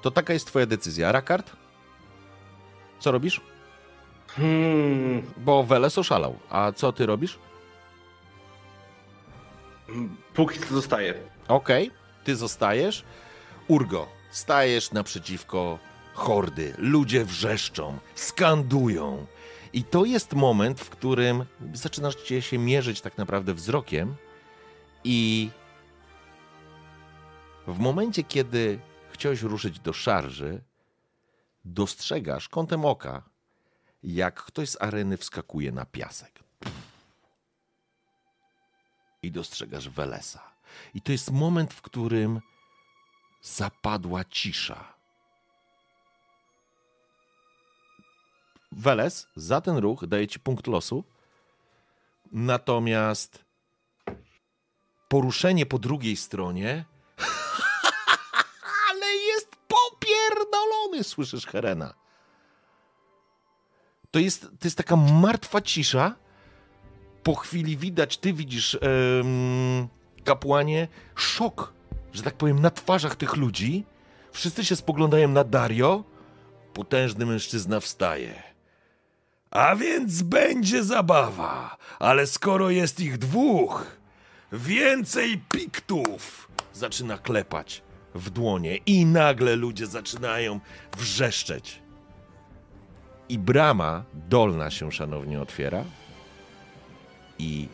to 0.02 0.10
taka 0.10 0.32
jest 0.32 0.46
twoja 0.46 0.66
decyzja. 0.66 1.12
Rakard? 1.12 1.52
Co 2.98 3.12
robisz? 3.12 3.40
Hmm. 4.28 5.22
Bo 5.36 5.64
Weles 5.64 5.98
oszalał. 5.98 6.38
A 6.50 6.72
co 6.72 6.92
ty 6.92 7.06
robisz? 7.06 7.38
Póki 10.34 10.58
co 10.58 10.74
zostaje. 10.74 11.14
Okej, 11.48 11.90
ty 12.24 12.36
zostajesz. 12.36 13.04
Urgo, 13.68 14.06
stajesz 14.30 14.92
naprzeciwko 14.92 15.78
hordy. 16.14 16.74
Ludzie 16.78 17.24
wrzeszczą, 17.24 17.98
skandują. 18.14 19.26
I 19.72 19.84
to 19.84 20.04
jest 20.04 20.32
moment, 20.32 20.80
w 20.80 20.90
którym 20.90 21.44
zaczynasz 21.72 22.14
cię 22.14 22.42
się 22.42 22.58
mierzyć 22.58 23.00
tak 23.00 23.18
naprawdę 23.18 23.54
wzrokiem 23.54 24.14
i 25.04 25.50
w 27.66 27.78
momencie, 27.78 28.24
kiedy 28.24 28.80
chciałeś 29.12 29.42
ruszyć 29.42 29.80
do 29.80 29.92
szarży, 29.92 30.62
dostrzegasz 31.64 32.48
kątem 32.48 32.84
oka, 32.84 33.22
jak 34.02 34.44
ktoś 34.44 34.68
z 34.68 34.82
areny 34.82 35.16
wskakuje 35.16 35.72
na 35.72 35.86
piasek. 35.86 36.40
I 39.22 39.30
dostrzegasz 39.30 39.88
Welesa. 39.88 40.42
I 40.94 41.00
to 41.00 41.12
jest 41.12 41.30
moment, 41.30 41.74
w 41.74 41.82
którym 41.82 42.40
zapadła 43.42 44.24
cisza. 44.24 44.94
Weles 48.72 49.26
za 49.36 49.60
ten 49.60 49.76
ruch 49.76 50.06
daje 50.06 50.28
ci 50.28 50.40
punkt 50.40 50.66
losu. 50.66 51.04
Natomiast 52.32 53.44
poruszenie 55.08 55.66
po 55.66 55.78
drugiej 55.78 56.16
stronie. 56.16 56.84
Ale 58.90 59.06
jest 59.06 59.48
popierdolony, 59.56 61.04
słyszysz 61.04 61.46
Herena. 61.46 61.94
To 64.10 64.18
jest, 64.18 64.40
to 64.42 64.64
jest 64.64 64.76
taka 64.76 64.96
martwa 64.96 65.60
cisza. 65.60 66.16
Po 67.22 67.34
chwili 67.34 67.76
widać, 67.76 68.18
ty 68.18 68.32
widzisz, 68.32 68.78
kapłanie, 70.24 70.88
szok, 71.14 71.72
że 72.12 72.22
tak 72.22 72.34
powiem, 72.34 72.60
na 72.60 72.70
twarzach 72.70 73.16
tych 73.16 73.36
ludzi. 73.36 73.84
Wszyscy 74.32 74.64
się 74.64 74.76
spoglądają 74.76 75.28
na 75.28 75.44
Dario. 75.44 76.04
Potężny 76.74 77.26
mężczyzna 77.26 77.80
wstaje. 77.80 78.42
A 79.50 79.76
więc 79.76 80.22
będzie 80.22 80.84
zabawa, 80.84 81.76
ale 81.98 82.26
skoro 82.26 82.70
jest 82.70 83.00
ich 83.00 83.18
dwóch, 83.18 83.86
więcej 84.52 85.42
piktów! 85.52 86.48
Zaczyna 86.72 87.18
klepać 87.18 87.82
w 88.14 88.30
dłonie 88.30 88.76
i 88.76 89.06
nagle 89.06 89.56
ludzie 89.56 89.86
zaczynają 89.86 90.60
wrzeszczeć. 90.96 91.82
I 93.28 93.38
brama 93.38 94.04
dolna 94.14 94.70
się 94.70 94.92
szanownie 94.92 95.40
otwiera 95.40 95.84
i 97.38 97.68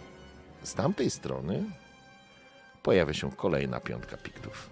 z 0.62 0.74
tamtej 0.74 1.10
strony 1.10 1.64
pojawia 2.86 3.14
się 3.14 3.30
kolejna 3.36 3.80
piątka 3.80 4.16
piktów. 4.16 4.70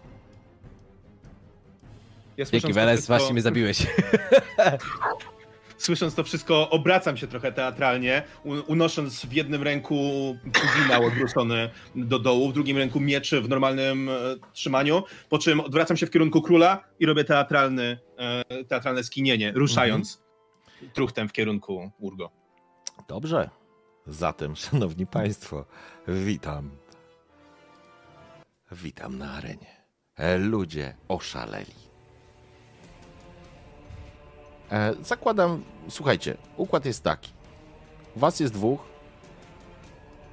Ja 2.37 2.45
Dzięki 2.45 2.73
Weles, 2.73 2.95
wszystko- 2.95 3.17
właśnie 3.17 3.33
mnie 3.33 3.43
zabiłeś. 3.43 3.87
Słysząc 5.79 6.15
to 6.15 6.25
wszystko, 6.25 6.71
obracam 6.71 7.17
się 7.17 7.27
trochę 7.27 7.53
teatralnie, 7.53 8.23
unosząc 8.45 9.27
w 9.27 9.33
jednym 9.33 9.63
ręku 9.63 9.95
puginał 10.43 11.05
odwrócony 11.05 11.71
do 11.95 12.19
dołu, 12.19 12.51
w 12.51 12.53
drugim 12.53 12.77
ręku 12.77 13.01
mieczy 13.01 13.41
w 13.41 13.49
normalnym 13.49 14.09
e, 14.09 14.13
trzymaniu, 14.53 15.03
po 15.29 15.39
czym 15.39 15.61
odwracam 15.61 15.97
się 15.97 16.07
w 16.07 16.11
kierunku 16.11 16.43
króla 16.43 16.85
i 17.01 17.07
robię 17.07 17.25
teatralny, 17.25 17.99
e, 18.19 18.65
teatralne 18.65 19.05
skinienie, 19.05 19.53
ruszając 19.53 20.23
truchtem 20.93 21.29
w 21.29 21.33
kierunku 21.33 21.91
Urgo. 21.99 22.31
Dobrze. 23.09 23.51
Zatem, 24.07 24.57
szanowni 24.57 25.07
państwo, 25.07 25.65
witam. 26.09 26.84
Witam 28.73 29.19
na 29.19 29.33
arenie. 29.33 29.85
E, 30.17 30.39
Ludzie 30.39 30.95
oszaleli. 31.09 31.75
E, 34.73 34.95
zakładam, 35.03 35.65
słuchajcie, 35.89 36.37
układ 36.57 36.85
jest 36.85 37.03
taki. 37.03 37.31
Was 38.17 38.41
jest 38.41 38.55
dwóch. 38.55 38.81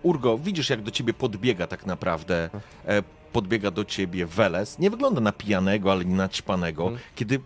Urgo, 0.04 0.38
widzisz 0.38 0.70
jak 0.70 0.82
do 0.82 0.92
ciebie 0.92 1.14
podbiega 1.14 1.68
tak 1.68 1.86
naprawdę. 1.86 2.50
E, 2.88 3.04
podbiega 3.34 3.72
do 3.72 3.86
ciebie 3.86 4.26
Weles. 4.26 4.80
Nie 4.80 4.90
wygląda 4.90 5.22
na 5.22 5.32
pijanego, 5.32 5.92
ale 5.92 6.06
nie 6.06 6.16
na 6.16 6.30
ćpanego. 6.30 6.84
Mhm. 6.84 7.02
Kiedy 7.16 7.40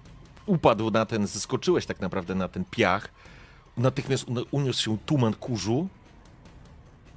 upadł 0.45 0.91
na 0.91 1.05
ten, 1.05 1.27
zeskoczyłeś 1.27 1.85
tak 1.85 1.99
naprawdę 1.99 2.35
na 2.35 2.47
ten 2.47 2.65
piach, 2.72 3.09
natychmiast 3.77 4.27
un- 4.27 4.45
uniósł 4.51 4.81
się 4.83 4.97
tuman 4.97 5.33
kurzu, 5.33 5.88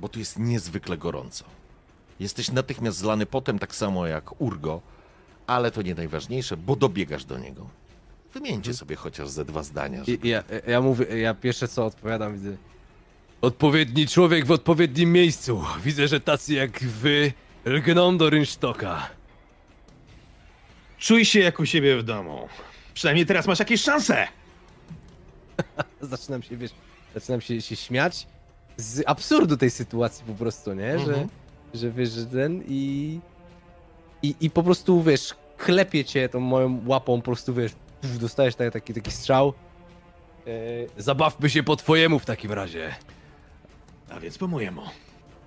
bo 0.01 0.09
tu 0.09 0.19
jest 0.19 0.39
niezwykle 0.39 0.97
gorąco. 0.99 1.45
Jesteś 2.21 2.51
natychmiast 2.53 2.99
zlany 2.99 3.27
potem, 3.27 3.59
tak 3.59 3.75
samo 3.75 4.07
jak 4.07 4.41
Urgo, 4.41 4.81
ale 5.47 5.71
to 5.71 5.83
nie 5.83 5.95
najważniejsze, 5.95 6.57
bo 6.57 6.77
dobiegasz 6.77 7.25
do 7.25 7.39
niego. 7.39 7.67
Wymieńcie 8.35 8.75
sobie 8.75 8.97
chociaż 8.97 9.29
ze 9.29 9.45
dwa 9.45 9.63
zdania. 9.63 10.05
Że... 10.05 10.13
I, 10.13 10.29
ja, 10.29 10.45
ja 10.67 10.81
mówię, 10.81 11.21
ja 11.21 11.35
pierwsze 11.35 11.69
co 11.69 11.87
odpowiadam, 11.87 12.33
widzę. 12.35 12.57
Odpowiedni 13.41 14.07
człowiek 14.07 14.47
w 14.47 14.51
odpowiednim 14.51 15.13
miejscu. 15.13 15.65
Widzę, 15.85 16.09
że 16.09 16.21
tacy 16.21 16.55
jak 16.55 16.79
wy 16.81 17.33
lgną 17.65 18.19
do 18.19 18.31
rynsztoka. 18.31 19.09
Czuj 20.99 21.25
się 21.25 21.41
jak 21.41 21.61
u 21.61 21.67
siebie 21.67 21.97
w 21.97 22.03
domu. 22.03 22.49
Przynajmniej 22.95 23.27
teraz 23.27 23.47
masz 23.47 23.59
jakieś 23.59 23.83
szanse! 23.83 24.29
Zaczynam 26.01 26.43
się, 26.43 26.57
wiesz, 26.57 26.71
zaczynam 27.15 27.41
się, 27.41 27.63
się 27.63 27.77
śmiać 27.77 28.27
z 28.77 29.03
absurdu 29.07 29.57
tej 29.57 29.71
sytuacji 29.71 30.25
po 30.27 30.35
prostu, 30.35 30.75
nie? 30.75 30.99
Że, 30.99 31.05
Mhm. 31.05 31.29
Że 31.75 31.91
wiesz, 31.91 32.11
że 32.11 32.27
ten 32.27 32.63
i, 32.69 33.21
i... 34.23 34.35
I 34.41 34.51
po 34.51 34.63
prostu, 34.63 35.03
wiesz, 35.03 35.35
klepie 35.57 36.05
cię 36.05 36.29
tą 36.29 36.41
moją 36.41 36.81
łapą, 36.87 37.17
po 37.17 37.25
prostu, 37.25 37.55
wiesz, 37.55 37.73
dostajesz 38.21 38.55
taki, 38.55 38.73
taki, 38.73 38.95
taki 38.95 39.11
strzał. 39.11 39.55
E, 40.47 40.51
zabawmy 41.03 41.51
się 41.51 41.63
po 41.63 41.77
twojemu 41.77 42.19
w 42.19 42.25
takim 42.25 42.53
razie. 42.53 42.95
A 44.11 44.21
więc 44.21 44.39
po 44.39 44.47
mojemu. 44.47 44.83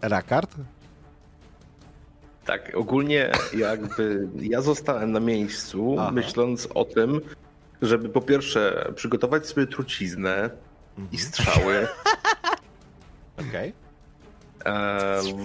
Rakard? 0.02 0.56
Tak, 2.46 2.72
ogólnie 2.76 3.32
jakby 3.58 4.28
ja 4.40 4.62
zostałem 4.62 5.12
na 5.12 5.20
miejscu, 5.20 5.96
Aha. 6.00 6.12
myśląc 6.12 6.68
o 6.74 6.86
tym, 6.86 7.22
żeby 7.82 8.10
po 8.10 8.22
pierwsze 8.22 8.92
przygotować 8.96 9.48
sobie 9.48 9.68
truciznę 9.68 10.50
i 11.12 11.18
strzały, 11.18 11.88
Okej. 13.50 13.70
e, 13.70 13.74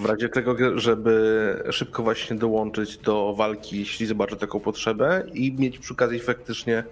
w 0.01 0.05
razie 0.05 0.29
tego, 0.29 0.79
żeby 0.79 1.63
szybko 1.71 2.03
właśnie 2.03 2.35
dołączyć 2.35 2.97
do 2.97 3.33
walki, 3.33 3.79
jeśli 3.79 4.05
zobaczę 4.05 4.35
taką 4.35 4.59
potrzebę 4.59 5.23
i 5.33 5.51
mieć 5.51 5.79
przy 5.79 5.93
okazji 5.93 6.19
faktycznie 6.19 6.83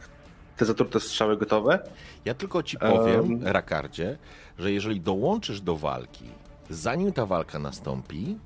te 0.58 0.66
zatrute 0.66 1.00
strzały 1.00 1.38
gotowe. 1.38 1.80
Ja 2.26 2.34
tylko 2.34 2.64
ci 2.64 2.78
powiem, 2.78 3.20
Em. 3.20 3.48
Rakardzie, 3.48 4.18
że 4.60 4.72
jeżeli 4.72 5.02
dołączysz 5.02 5.62
do 5.62 5.76
walki, 5.76 6.26
zanim 6.70 7.14
ta 7.14 7.26
walka 7.26 7.60
nastąpi, 7.60 8.38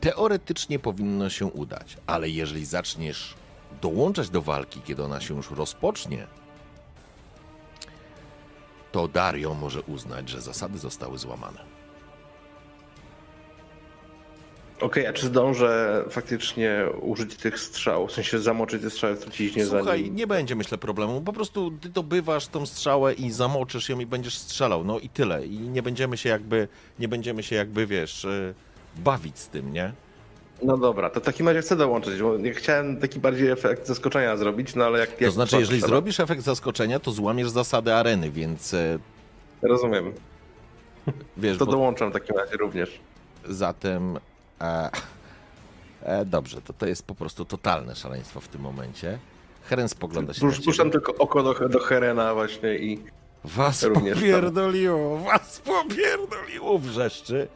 teoretycznie 0.00 0.78
powinno 0.78 1.30
się 1.30 1.46
udać. 1.46 1.96
Ale 2.06 2.28
jeżeli 2.28 2.64
zaczniesz 2.64 3.34
dołączać 3.82 4.30
do 4.30 4.42
walki, 4.42 4.80
kiedy 4.80 5.02
ona 5.02 5.20
się 5.20 5.36
już 5.36 5.50
rozpocznie, 5.50 6.26
to 8.92 9.08
Dario 9.08 9.54
może 9.54 9.82
uznać, 9.82 10.28
że 10.28 10.40
zasady 10.40 10.78
zostały 10.78 11.18
złamane. 11.18 11.75
Okej, 14.80 15.06
a 15.06 15.12
czy 15.12 15.26
zdążę 15.26 16.04
faktycznie 16.10 16.86
użyć 17.00 17.36
tych 17.36 17.60
strzał? 17.60 18.06
W 18.06 18.12
sensie 18.12 18.38
zamoczyć 18.38 18.82
te 18.82 18.90
strzały 18.90 19.14
w 19.16 19.18
truciźnie 19.20 19.66
Słuchaj, 19.66 19.84
zanim... 20.00 20.16
nie 20.16 20.26
będzie 20.26 20.54
myślę 20.56 20.78
problemu. 20.78 21.20
Po 21.20 21.32
prostu 21.32 21.70
ty 21.80 21.88
dobywasz 21.88 22.46
tą 22.46 22.66
strzałę 22.66 23.14
i 23.14 23.30
zamoczysz 23.30 23.88
ją 23.88 24.00
i 24.00 24.06
będziesz 24.06 24.38
strzelał. 24.38 24.84
No 24.84 24.98
i 24.98 25.08
tyle. 25.08 25.46
I 25.46 25.58
nie 25.58 25.82
będziemy 25.82 26.16
się 26.16 26.28
jakby, 26.28 26.68
nie 26.98 27.08
będziemy 27.08 27.42
się 27.42 27.56
jakby, 27.56 27.86
wiesz, 27.86 28.24
y, 28.24 28.54
bawić 28.96 29.38
z 29.38 29.48
tym, 29.48 29.72
nie? 29.72 29.92
No 30.62 30.76
dobra, 30.78 31.10
to 31.10 31.20
w 31.20 31.22
takim 31.24 31.48
razie 31.48 31.60
chcę 31.60 31.76
dołączyć, 31.76 32.22
bo 32.22 32.36
ja 32.38 32.54
chciałem 32.54 32.96
taki 32.96 33.20
bardziej 33.20 33.48
efekt 33.50 33.86
zaskoczenia 33.86 34.36
zrobić, 34.36 34.74
no 34.74 34.84
ale 34.84 34.98
jak... 34.98 35.10
To 35.12 35.24
jak 35.24 35.32
znaczy, 35.32 35.56
jeżeli 35.56 35.78
trzeba- 35.80 35.88
zrobisz 35.88 36.20
efekt 36.20 36.42
zaskoczenia, 36.42 36.98
to 37.00 37.10
złamiesz 37.12 37.48
zasady 37.50 37.94
areny, 37.94 38.30
więc 38.30 38.74
e, 38.74 38.98
Rozumiem. 39.62 40.12
wiesz, 41.36 41.58
To 41.58 41.66
bo 41.66 41.72
dołączam 41.72 42.10
w 42.10 42.12
takim 42.12 42.36
razie 42.36 42.56
również. 42.56 43.00
zatem 43.48 44.18
e, 44.60 44.90
e, 46.02 46.24
dobrze, 46.24 46.62
to 46.62 46.72
to 46.72 46.86
jest 46.86 47.06
po 47.06 47.14
prostu 47.14 47.44
totalne 47.44 47.96
szaleństwo 47.96 48.40
w 48.40 48.48
tym 48.48 48.60
momencie. 48.60 49.18
Heren 49.64 49.88
spogląda 49.88 50.34
się 50.34 50.40
Pusz- 50.40 50.64
Puszczam 50.64 50.90
tylko 50.90 51.14
oko 51.14 51.42
do, 51.42 51.68
do 51.68 51.78
Herena 51.80 52.34
właśnie 52.34 52.78
i... 52.78 53.02
Was 53.44 53.82
również 53.82 54.14
tam. 54.14 54.22
popierdoliło, 54.22 55.18
was 55.18 55.60
popierdoliło, 55.64 56.78
wrzeszczy. 56.78 57.48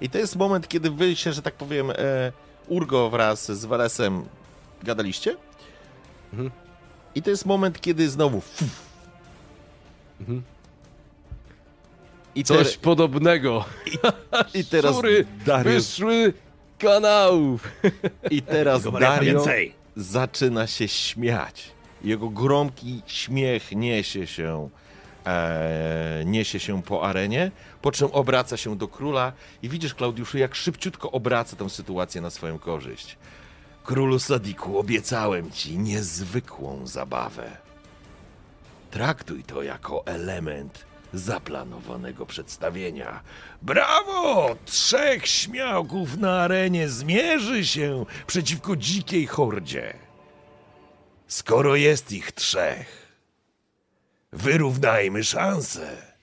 I 0.00 0.10
to 0.10 0.18
jest 0.18 0.36
moment, 0.36 0.68
kiedy 0.68 0.90
wy 0.90 1.16
się, 1.16 1.32
że 1.32 1.42
tak 1.42 1.54
powiem, 1.54 1.90
e, 1.90 2.32
Urgo 2.68 3.10
wraz 3.10 3.52
z 3.52 3.64
Welesem 3.64 4.24
gadaliście. 4.82 5.36
Mhm. 6.32 6.50
I 7.14 7.22
to 7.22 7.30
jest 7.30 7.46
moment, 7.46 7.80
kiedy 7.80 8.08
znowu... 8.10 8.42
Mhm. 10.20 10.42
I, 12.34 12.44
Coś 12.44 12.76
podobnego. 12.76 13.64
I 14.54 14.64
teraz 14.64 14.92
Szczury 14.92 15.26
Dariusz, 15.46 15.74
wyszły 15.74 16.32
kanałów. 16.78 17.68
i 18.30 18.42
teraz 18.42 18.82
Dario 19.00 19.44
zaczyna 19.96 20.66
się 20.66 20.88
śmiać. 20.88 21.70
Jego 22.04 22.28
gromki 22.28 23.02
śmiech 23.06 23.72
niesie 23.72 24.26
się, 24.26 24.68
e, 25.26 26.22
niesie 26.26 26.60
się 26.60 26.82
po 26.82 27.08
arenie, 27.08 27.50
po 27.82 27.92
czym 27.92 28.08
obraca 28.12 28.56
się 28.56 28.76
do 28.76 28.88
króla 28.88 29.32
i 29.62 29.68
widzisz, 29.68 29.94
Klaudiuszu, 29.94 30.38
jak 30.38 30.54
szybciutko 30.54 31.10
obraca 31.10 31.56
tę 31.56 31.70
sytuację 31.70 32.20
na 32.20 32.30
swoją 32.30 32.58
korzyść. 32.58 33.16
Królu 33.84 34.18
Sadiku, 34.18 34.78
obiecałem 34.78 35.50
ci 35.50 35.78
niezwykłą 35.78 36.86
zabawę. 36.86 37.56
Traktuj 38.90 39.42
to 39.44 39.62
jako 39.62 40.06
element 40.06 40.84
zaplanowanego 41.14 42.26
przedstawienia. 42.26 43.20
Brawo! 43.62 44.56
Trzech 44.64 45.26
śmiałków 45.26 46.16
na 46.16 46.40
arenie 46.42 46.88
zmierzy 46.88 47.66
się 47.66 48.06
przeciwko 48.26 48.76
dzikiej 48.76 49.26
hordzie. 49.26 49.94
Skoro 51.26 51.76
jest 51.76 52.12
ich 52.12 52.32
trzech, 52.32 53.12
wyrównajmy 54.32 55.24
szanse. 55.24 56.14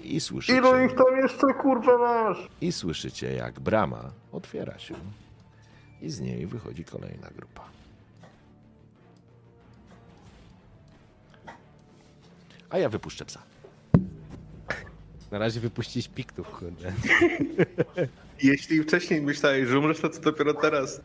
I 0.00 0.20
słyszycie, 0.20 0.62
tam 0.96 1.16
jeszcze 1.22 1.46
kurwa 1.62 1.98
masz? 1.98 2.38
I 2.60 2.72
słyszycie, 2.72 3.32
jak 3.34 3.60
brama 3.60 4.10
otwiera 4.32 4.78
się 4.78 4.94
i 6.02 6.10
z 6.10 6.20
niej 6.20 6.46
wychodzi 6.46 6.84
kolejna 6.84 7.28
grupa. 7.36 7.64
A 12.70 12.78
ja 12.78 12.88
wypuszczę 12.88 13.24
psa. 13.24 13.42
Na 15.30 15.38
razie 15.38 15.60
wypuścić 15.60 16.08
piktów, 16.08 16.48
kurde. 16.50 16.92
Jeśli 18.42 18.82
wcześniej 18.82 19.22
myślałeś, 19.22 19.68
że 19.68 19.78
umrzesz, 19.78 20.00
to 20.00 20.10
co 20.10 20.20
dopiero 20.20 20.54
teraz? 20.54 21.00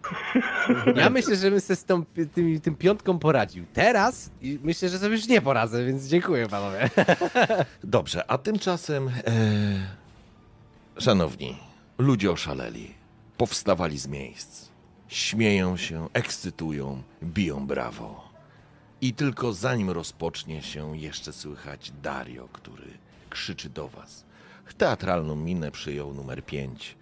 Ja 0.96 1.10
myślę, 1.10 1.36
że 1.36 1.52
bym 1.52 1.62
sobie 1.62 1.76
z 1.76 1.86
tą, 1.86 2.06
tym, 2.06 2.62
tym 2.62 2.76
piątką 2.76 3.20
poradził. 3.20 3.66
Teraz 3.74 4.30
i 4.42 4.60
myślę, 4.64 4.90
że 4.90 5.00
sobie 5.00 5.16
już 5.16 5.28
nie 5.28 5.42
poradzę, 5.42 5.86
więc 5.86 6.06
dziękuję 6.06 6.48
panowie. 6.48 6.90
Dobrze, 7.84 8.32
a 8.32 8.38
tymczasem, 8.38 9.08
e, 9.08 9.12
szanowni, 10.98 11.58
ludzie 11.98 12.32
oszaleli, 12.32 12.94
powstawali 13.38 13.98
z 13.98 14.08
miejsc, 14.08 14.70
śmieją 15.08 15.78
się, 15.78 16.08
ekscytują, 16.14 17.04
biją 17.24 17.68
brawo. 17.68 18.32
I 19.02 19.14
tylko 19.14 19.54
zanim 19.54 19.90
rozpocznie 19.90 20.62
się, 20.62 20.98
jeszcze 20.98 21.34
słychać 21.34 21.92
Dario, 22.04 22.48
który 22.54 23.01
krzyczy 23.32 23.70
do 23.70 23.88
was. 23.88 24.26
Teatralną 24.78 25.36
minę 25.36 25.72
przyjął 25.72 26.14
numer 26.14 26.46
5. 26.46 26.96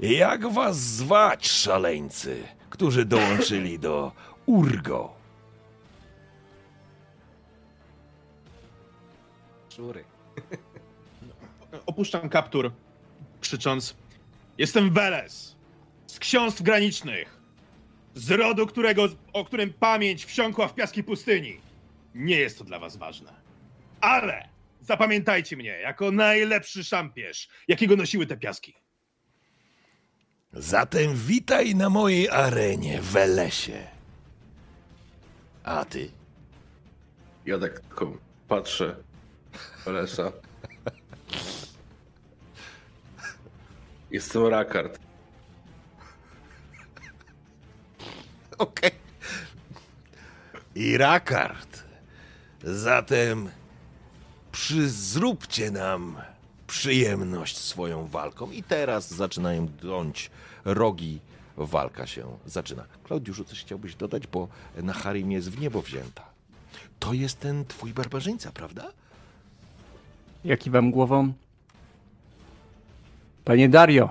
Jak 0.00 0.52
was 0.52 0.76
zwać, 0.76 1.48
szaleńcy, 1.48 2.42
którzy 2.70 3.04
dołączyli 3.04 3.78
do 3.78 4.12
Urgo? 4.46 5.14
Szczury. 9.70 10.04
Opuszczam 11.86 12.28
kaptur, 12.28 12.72
krzycząc: 13.40 13.96
Jestem 14.58 14.90
Weles 14.90 15.56
z 16.06 16.18
ksiąstw 16.18 16.62
granicznych, 16.62 17.40
z 18.14 18.30
rodu, 18.30 18.66
którego, 18.66 19.08
o 19.32 19.44
którym 19.44 19.72
pamięć 19.72 20.24
wsiąkła 20.24 20.68
w 20.68 20.74
piaski 20.74 21.04
pustyni. 21.04 21.60
Nie 22.14 22.36
jest 22.36 22.58
to 22.58 22.64
dla 22.64 22.78
was 22.78 22.96
ważne. 22.96 23.32
Ale 24.00 24.48
zapamiętajcie 24.80 25.56
mnie 25.56 25.80
jako 25.80 26.10
najlepszy 26.12 26.84
szampierz, 26.84 27.48
jakiego 27.68 27.96
nosiły 27.96 28.26
te 28.26 28.36
piaski. 28.36 28.74
Zatem 30.52 31.14
witaj 31.14 31.74
na 31.74 31.90
mojej 31.90 32.28
arenie, 32.28 33.00
Welesie. 33.02 33.86
A 35.64 35.84
ty? 35.84 36.10
Ja 37.46 37.58
tak 37.58 37.80
tylko 37.80 38.18
patrzę. 38.48 38.96
Lesa. 39.86 40.32
Jestem 44.10 44.46
Rakard. 44.46 44.98
Okej. 48.58 48.90
I 50.74 50.96
Rakard. 50.96 51.84
Zatem 52.64 53.50
przy, 54.52 54.90
zróbcie 54.90 55.70
nam 55.70 56.16
przyjemność 56.66 57.58
swoją 57.58 58.06
walką. 58.06 58.50
I 58.50 58.62
teraz 58.62 59.10
zaczynają 59.14 59.66
drąć 59.66 60.30
rogi. 60.64 61.20
Walka 61.56 62.06
się 62.06 62.24
zaczyna. 62.46 62.84
Klaudiuszu, 63.04 63.44
coś 63.44 63.60
chciałbyś 63.60 63.94
dodać, 63.94 64.26
bo 64.26 64.48
na 64.82 64.92
Harim 64.92 65.32
jest 65.32 65.50
w 65.50 65.60
niebo 65.60 65.82
wzięta. 65.82 66.24
To 66.98 67.12
jest 67.12 67.40
ten 67.40 67.64
twój 67.64 67.92
barbarzyńca, 67.92 68.52
prawda? 68.52 68.92
Ja 70.44 70.56
kiwam 70.56 70.90
głową. 70.90 71.32
Panie 73.44 73.68
Dario, 73.68 74.10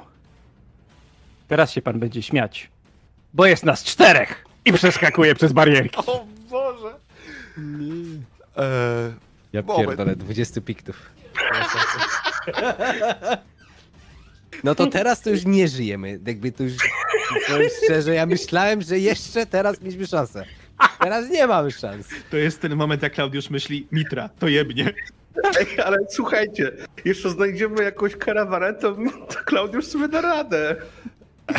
teraz 1.47 1.71
się 1.71 1.81
pan 1.81 1.99
będzie 1.99 2.21
śmiać, 2.23 2.69
bo 3.33 3.45
jest 3.45 3.63
nas 3.63 3.83
czterech 3.83 4.45
i 4.65 4.73
przeskakuje 4.73 5.35
przez 5.35 5.53
barierki. 5.53 5.97
O 5.97 6.25
Boże! 6.49 6.95
Eee, 8.57 9.13
Ja 9.53 9.61
Moment. 9.61 9.87
pierdolę, 9.87 10.15
20 10.15 10.61
piktów. 10.61 10.95
No 14.63 14.75
to 14.75 14.87
teraz 14.87 15.21
to 15.21 15.29
już 15.29 15.45
nie 15.45 15.67
żyjemy. 15.67 16.19
Jakby 16.27 16.51
to 16.51 16.63
już, 16.63 16.73
powiem 17.47 17.69
szczerze, 17.83 18.15
ja 18.15 18.25
myślałem, 18.25 18.81
że 18.81 18.99
jeszcze 18.99 19.45
teraz 19.45 19.81
mieliśmy 19.81 20.07
szansę. 20.07 20.45
Teraz 20.99 21.29
nie 21.29 21.47
mamy 21.47 21.71
szans. 21.71 22.07
To 22.31 22.37
jest 22.37 22.61
ten 22.61 22.75
moment, 22.75 23.03
jak 23.03 23.13
Klaudiusz 23.13 23.49
myśli: 23.49 23.87
Mitra, 23.91 24.29
to 24.29 24.47
jebnie. 24.47 24.93
Ej, 25.59 25.81
ale 25.81 25.97
słuchajcie, 26.09 26.71
jeszcze 27.05 27.29
znajdziemy 27.29 27.83
jakąś 27.83 28.15
karawanę, 28.15 28.73
to, 28.73 28.95
to 29.29 29.35
Klaudiusz 29.45 29.85
sobie 29.85 30.07
da 30.07 30.21
radę. 30.21 30.75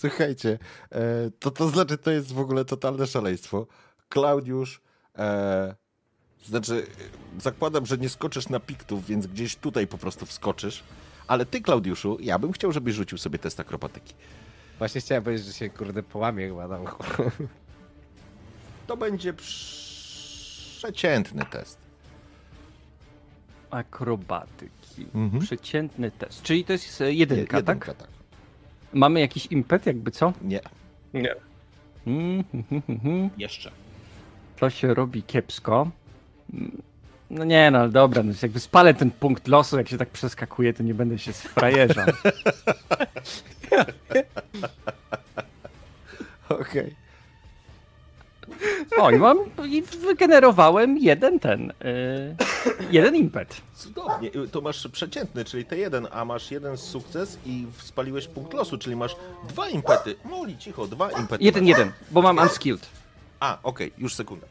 Słuchajcie, 0.00 0.58
e, 0.92 1.30
to, 1.38 1.50
to 1.50 1.68
znaczy, 1.68 1.98
to 1.98 2.10
jest 2.10 2.32
w 2.32 2.38
ogóle 2.38 2.64
totalne 2.64 3.06
szaleństwo. 3.06 3.66
Klaudiusz, 4.08 4.80
e, 5.18 5.74
znaczy, 6.44 6.86
zakładam, 7.38 7.86
że 7.86 7.98
nie 7.98 8.08
skoczysz 8.08 8.48
na 8.48 8.60
piktów, 8.60 9.06
więc 9.06 9.26
gdzieś 9.26 9.56
tutaj 9.56 9.86
po 9.86 9.98
prostu 9.98 10.26
wskoczysz. 10.26 10.82
Ale 11.26 11.46
ty, 11.46 11.60
Klaudiuszu, 11.60 12.16
ja 12.20 12.38
bym 12.38 12.52
chciał, 12.52 12.72
żebyś 12.72 12.94
rzucił 12.94 13.18
sobie 13.18 13.38
test 13.38 13.60
akrobatyki. 13.60 14.14
Właśnie 14.78 15.00
chciałem 15.00 15.24
powiedzieć, 15.24 15.46
że 15.46 15.52
się 15.52 15.70
kurde 15.70 16.02
połamie 16.02 16.48
chyba 16.48 16.68
tam. 16.68 16.84
To 18.86 18.96
będzie 18.96 19.32
przeciętny 20.78 21.44
test. 21.44 21.78
Akrobatyki. 23.70 25.06
Mhm. 25.14 25.42
Przeciętny 25.42 26.10
test. 26.10 26.42
Czyli 26.42 26.64
to 26.64 26.72
jest 26.72 27.00
e, 27.00 27.12
jedynka, 27.12 27.56
Jedynka, 27.56 27.86
tak? 27.86 27.98
tak. 27.98 28.08
Mamy 28.92 29.20
jakiś 29.20 29.46
impet, 29.46 29.86
jakby 29.86 30.10
co? 30.10 30.32
Nie. 30.42 30.60
Nie. 31.14 31.34
Mm. 32.06 32.44
Jeszcze. 33.38 33.70
To 34.56 34.70
się 34.70 34.94
robi 34.94 35.22
kiepsko. 35.22 35.90
No 37.30 37.44
nie 37.44 37.70
no, 37.70 37.78
ale 37.78 37.88
dobra, 37.88 38.22
no 38.22 38.32
jakby 38.42 38.60
spalę 38.60 38.94
ten 38.94 39.10
punkt 39.10 39.48
losu, 39.48 39.78
jak 39.78 39.88
się 39.88 39.98
tak 39.98 40.08
przeskakuje, 40.08 40.72
to 40.74 40.82
nie 40.82 40.94
będę 40.94 41.18
się 41.18 41.32
sfrajeżał. 41.32 42.06
Okej. 46.48 46.94
O, 48.98 49.10
i 49.10 49.16
mam, 49.16 49.38
i 49.68 49.82
wygenerowałem 49.82 50.98
jeden 50.98 51.40
ten, 51.40 51.72
yy, 51.84 52.36
jeden 52.90 53.16
impet. 53.16 53.60
Cudownie. 53.74 54.30
To 54.52 54.60
masz 54.60 54.88
przeciętny, 54.88 55.44
czyli 55.44 55.64
te 55.64 55.78
jeden, 55.78 56.08
a 56.10 56.24
masz 56.24 56.50
jeden 56.50 56.76
sukces 56.76 57.38
i 57.46 57.66
spaliłeś 57.78 58.26
punkt 58.26 58.54
losu, 58.54 58.78
czyli 58.78 58.96
masz 58.96 59.16
dwa 59.48 59.68
impety. 59.68 60.16
Moli, 60.24 60.58
cicho, 60.58 60.86
dwa 60.86 61.10
impety. 61.10 61.44
Jeden, 61.44 61.62
masz. 61.62 61.68
jeden, 61.68 61.92
bo 62.10 62.22
mam 62.22 62.38
unskilled. 62.38 62.86
A, 63.40 63.58
okej, 63.62 63.92
już 63.98 64.14
sekunda. 64.14 64.46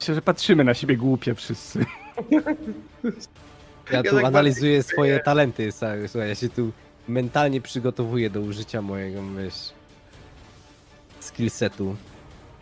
Myślę, 0.00 0.14
że 0.14 0.22
patrzymy 0.22 0.64
na 0.64 0.74
siebie 0.74 0.96
głupie 0.96 1.34
wszyscy. 1.34 1.84
Ja 3.92 4.02
tu 4.02 4.16
tak 4.16 4.24
analizuję 4.24 4.82
swoje 4.82 5.20
talenty, 5.20 5.72
słuchaj, 5.72 6.08
słuchaj, 6.08 6.28
ja 6.28 6.34
się 6.34 6.48
tu 6.48 6.72
mentalnie 7.08 7.60
przygotowuję 7.60 8.30
do 8.30 8.40
użycia 8.40 8.82
mojego, 8.82 9.22
wiesz, 9.38 9.72
skillsetu. 11.20 11.96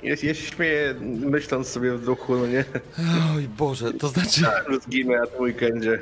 Ja, 0.02 0.10
ja 0.10 0.16
się 0.16 0.34
śmieję, 0.34 0.94
myśląc 1.00 1.68
sobie 1.68 1.92
w 1.92 2.04
duchu, 2.04 2.36
no 2.36 2.46
nie, 2.46 2.64
Oj 3.36 3.48
Boże, 3.48 3.92
to 3.92 4.08
znaczy... 4.08 4.40
że 4.40 4.80
zginę 4.80 5.18
na 5.18 5.40
weekendzie. 5.40 6.00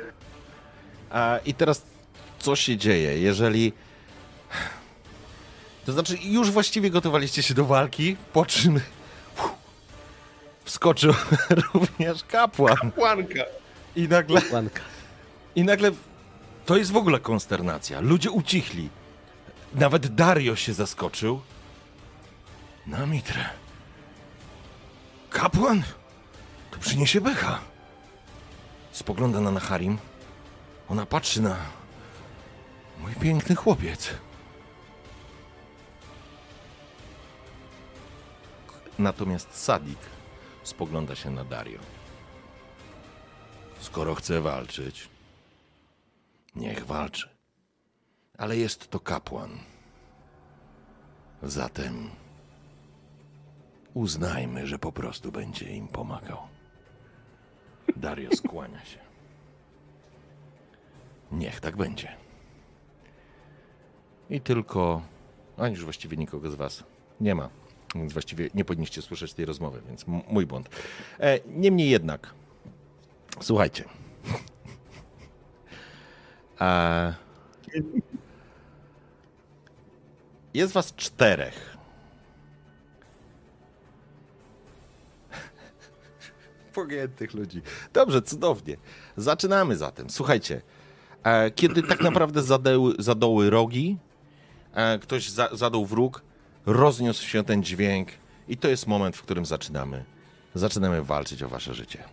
A, 1.09 1.39
I 1.45 1.53
teraz 1.53 1.81
co 2.39 2.55
się 2.55 2.77
dzieje, 2.77 3.19
jeżeli... 3.19 3.73
To 5.85 5.91
znaczy 5.91 6.17
już 6.23 6.51
właściwie 6.51 6.89
gotowaliście 6.89 7.43
się 7.43 7.53
do 7.53 7.65
walki, 7.65 8.17
po 8.33 8.45
czym 8.45 8.79
wskoczył 10.65 11.13
również 11.73 12.23
kapłan 12.23 12.91
Łanka! 12.97 13.43
i 13.95 14.07
nagle... 14.07 14.41
Łanka. 14.51 14.81
I 15.55 15.63
nagle 15.63 15.91
to 16.65 16.77
jest 16.77 16.91
w 16.91 16.97
ogóle 16.97 17.19
konsternacja. 17.19 17.99
Ludzie 17.99 18.31
ucichli. 18.31 18.89
Nawet 19.73 20.15
Dario 20.15 20.55
się 20.55 20.73
zaskoczył. 20.73 21.41
Na 22.87 23.05
mitrę. 23.05 23.45
Kapłan? 25.35 25.83
To 26.71 26.79
przyniesie 26.79 27.21
becha. 27.21 27.59
Spogląda 28.91 29.41
na 29.41 29.51
Naharim. 29.51 29.97
Ona 30.89 31.05
patrzy 31.05 31.41
na 31.41 31.57
mój 32.99 33.15
piękny 33.15 33.55
chłopiec. 33.55 34.13
Natomiast 38.99 39.55
Sadik 39.63 39.99
spogląda 40.63 41.15
się 41.15 41.31
na 41.31 41.43
Dario. 41.43 41.79
Skoro 43.79 44.15
chce 44.15 44.41
walczyć, 44.41 45.09
Niech 46.55 46.85
walczy. 46.85 47.29
Ale 48.37 48.57
jest 48.57 48.89
to 48.89 48.99
kapłan. 48.99 49.59
Zatem 51.43 52.09
uznajmy, 53.95 54.67
że 54.67 54.79
po 54.79 54.91
prostu 54.91 55.31
będzie 55.31 55.75
im 55.75 55.87
pomagał. 55.87 56.37
Dario 57.95 58.35
skłania 58.35 58.85
się. 58.85 58.99
Niech 61.31 61.59
tak 61.59 61.77
będzie. 61.77 62.15
I 64.29 64.41
tylko. 64.41 65.01
A 65.57 65.67
już 65.67 65.83
właściwie 65.83 66.17
nikogo 66.17 66.51
z 66.51 66.55
Was 66.55 66.83
nie 67.21 67.35
ma. 67.35 67.49
Więc 67.95 68.13
właściwie 68.13 68.49
nie 68.53 68.65
powinniście 68.65 69.01
słyszeć 69.01 69.33
tej 69.33 69.45
rozmowy, 69.45 69.81
więc 69.87 70.05
mój 70.07 70.45
błąd. 70.45 70.69
E, 71.19 71.39
niemniej 71.47 71.89
jednak, 71.89 72.33
słuchajcie. 73.41 73.83
A... 76.59 77.13
Jest 80.53 80.73
was 80.73 80.95
czterech. 80.95 81.74
Pogiętych 86.75 87.33
ludzi. 87.33 87.61
Dobrze, 87.93 88.21
cudownie. 88.21 88.77
Zaczynamy 89.17 89.77
zatem. 89.77 90.09
Słuchajcie, 90.09 90.61
e, 91.23 91.51
kiedy 91.51 91.83
tak 91.83 92.01
naprawdę 92.01 92.41
zadeły, 92.41 92.93
zadoły 92.99 93.49
rogi, 93.49 93.97
e, 94.73 94.99
ktoś 94.99 95.29
za, 95.29 95.49
zadał 95.51 95.85
wróg, 95.85 96.21
rozniósł 96.65 97.27
się 97.27 97.43
ten 97.43 97.63
dźwięk 97.63 98.09
i 98.47 98.57
to 98.57 98.67
jest 98.67 98.87
moment, 98.87 99.17
w 99.17 99.21
którym 99.21 99.45
zaczynamy. 99.45 100.03
Zaczynamy 100.55 101.03
walczyć 101.03 101.43
o 101.43 101.49
wasze 101.49 101.73
życie. 101.73 102.03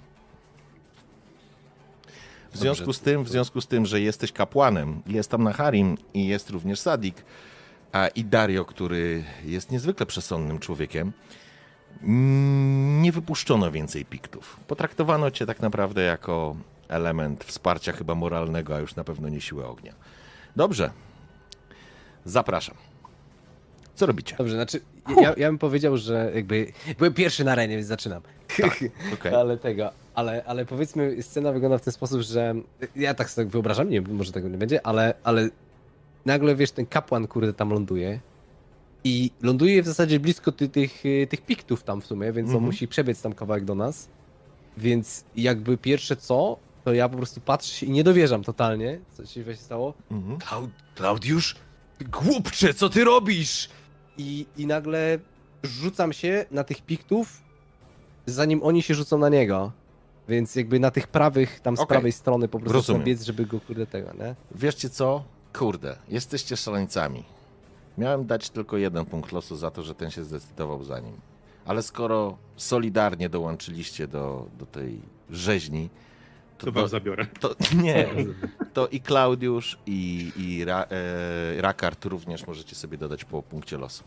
W 2.52 2.58
związku 2.58 2.92
z 2.92 3.00
tym, 3.00 3.24
w 3.24 3.28
związku 3.28 3.60
z 3.60 3.66
tym, 3.66 3.86
że 3.86 4.00
jesteś 4.00 4.32
kapłanem, 4.32 5.02
jest 5.06 5.30
tam 5.30 5.42
Naharim 5.42 5.98
i 6.14 6.26
jest 6.26 6.50
również 6.50 6.80
Sadik, 6.80 7.24
a 7.92 8.08
i 8.08 8.24
Dario, 8.24 8.64
który 8.64 9.24
jest 9.44 9.70
niezwykle 9.70 10.06
przesądnym 10.06 10.58
człowiekiem, 10.58 11.12
nie 13.02 13.12
wypuszczono 13.12 13.70
więcej 13.70 14.04
piktów. 14.04 14.56
Potraktowano 14.66 15.30
cię 15.30 15.46
tak 15.46 15.60
naprawdę 15.60 16.02
jako 16.02 16.56
element 16.88 17.44
wsparcia 17.44 17.92
chyba 17.92 18.14
moralnego, 18.14 18.76
a 18.76 18.78
już 18.78 18.96
na 18.96 19.04
pewno 19.04 19.28
nie 19.28 19.40
siłę 19.40 19.66
ognia. 19.66 19.94
Dobrze. 20.56 20.90
Zapraszam. 22.24 22.74
Co 23.94 24.06
robicie? 24.06 24.36
Dobrze, 24.36 24.54
znaczy, 24.54 24.80
ja, 25.20 25.34
ja 25.36 25.48
bym 25.48 25.58
powiedział, 25.58 25.96
że 25.96 26.30
jakby 26.34 26.72
byłem 26.98 27.14
pierwszy 27.14 27.44
na 27.44 27.52
arenie, 27.52 27.76
więc 27.76 27.88
zaczynam. 27.88 28.22
Okej. 29.14 29.34
Ale 29.34 29.56
tego, 29.56 29.90
ale, 30.14 30.44
ale 30.44 30.64
powiedzmy, 30.64 31.22
scena 31.22 31.52
wygląda 31.52 31.78
w 31.78 31.82
ten 31.82 31.92
sposób, 31.92 32.20
że 32.20 32.54
ja 32.96 33.14
tak 33.14 33.30
sobie 33.30 33.50
wyobrażam, 33.50 33.90
nie 33.90 34.00
może 34.00 34.32
tego 34.32 34.48
nie 34.48 34.58
będzie, 34.58 34.86
ale, 34.86 35.14
ale 35.24 35.48
nagle 36.24 36.54
wiesz, 36.54 36.70
ten 36.70 36.86
kapłan, 36.86 37.26
kurde, 37.26 37.52
tam 37.52 37.70
ląduje 37.70 38.20
i 39.04 39.30
ląduje 39.42 39.82
w 39.82 39.86
zasadzie 39.86 40.20
blisko 40.20 40.52
ty, 40.52 40.68
tych, 40.68 41.06
y, 41.06 41.26
tych 41.30 41.40
piktów 41.42 41.82
tam 41.82 42.00
w 42.00 42.06
sumie, 42.06 42.32
więc 42.32 42.48
on 42.48 42.54
Mhm. 42.54 42.64
musi 42.64 42.88
przebiec 42.88 43.22
tam 43.22 43.32
kawałek 43.32 43.64
do 43.64 43.74
nas. 43.74 44.08
Więc 44.76 45.24
jakby 45.36 45.78
pierwsze 45.78 46.16
co, 46.16 46.56
to 46.84 46.92
ja 46.92 47.08
po 47.08 47.16
prostu 47.16 47.40
patrzę 47.40 47.74
się 47.74 47.86
i 47.86 47.90
nie 47.90 48.04
dowierzam 48.04 48.42
totalnie, 48.44 49.00
co 49.16 49.26
się 49.26 49.44
właśnie 49.44 49.64
stało. 49.64 49.94
Mhm. 50.10 50.38
Klau- 50.38 50.68
Klaudiusz? 50.94 51.56
Głupcze, 52.12 52.74
co 52.74 52.88
ty 52.88 53.04
robisz? 53.04 53.68
I, 54.18 54.46
I 54.56 54.66
nagle 54.66 55.18
rzucam 55.62 56.12
się 56.12 56.44
na 56.50 56.64
tych 56.64 56.82
piktów, 56.82 57.42
zanim 58.26 58.62
oni 58.62 58.82
się 58.82 58.94
rzucą 58.94 59.18
na 59.18 59.28
niego. 59.28 59.72
Więc 60.28 60.56
jakby 60.56 60.80
na 60.80 60.90
tych 60.90 61.06
prawych, 61.08 61.60
tam 61.60 61.76
z 61.76 61.80
Okej. 61.80 61.88
prawej 61.88 62.12
strony 62.12 62.48
po 62.48 62.58
prostu 62.60 62.72
Rozumiem. 62.72 63.02
chcę 63.02 63.06
biec, 63.06 63.22
żeby 63.22 63.46
go 63.46 63.60
kurde 63.60 63.86
tego, 63.86 64.12
nie? 64.12 64.34
Wieszcie 64.54 64.90
co? 64.90 65.24
Kurde, 65.58 65.96
jesteście 66.08 66.56
szaleńcami. 66.56 67.24
Miałem 67.98 68.26
dać 68.26 68.50
tylko 68.50 68.76
jeden 68.76 69.04
punkt 69.06 69.32
losu 69.32 69.56
za 69.56 69.70
to, 69.70 69.82
że 69.82 69.94
ten 69.94 70.10
się 70.10 70.24
zdecydował 70.24 70.84
za 70.84 71.00
nim. 71.00 71.16
Ale 71.66 71.82
skoro 71.82 72.36
solidarnie 72.56 73.28
dołączyliście 73.28 74.08
do, 74.08 74.46
do 74.58 74.66
tej 74.66 75.00
rzeźni, 75.30 75.88
to, 76.58 76.66
To 76.66 76.72
wam 76.72 76.88
zabiorę. 76.88 77.26
to 77.40 77.54
nie, 77.82 78.08
to 78.72 78.88
i 78.88 79.00
Klaudiusz, 79.00 79.78
i, 79.86 80.32
i 80.36 80.64
Ra, 80.64 80.86
e, 80.90 81.62
Rakard 81.62 82.04
również 82.04 82.46
możecie 82.46 82.76
sobie 82.76 82.98
dodać 82.98 83.24
po 83.24 83.42
punkcie 83.42 83.78
losu. 83.78 84.04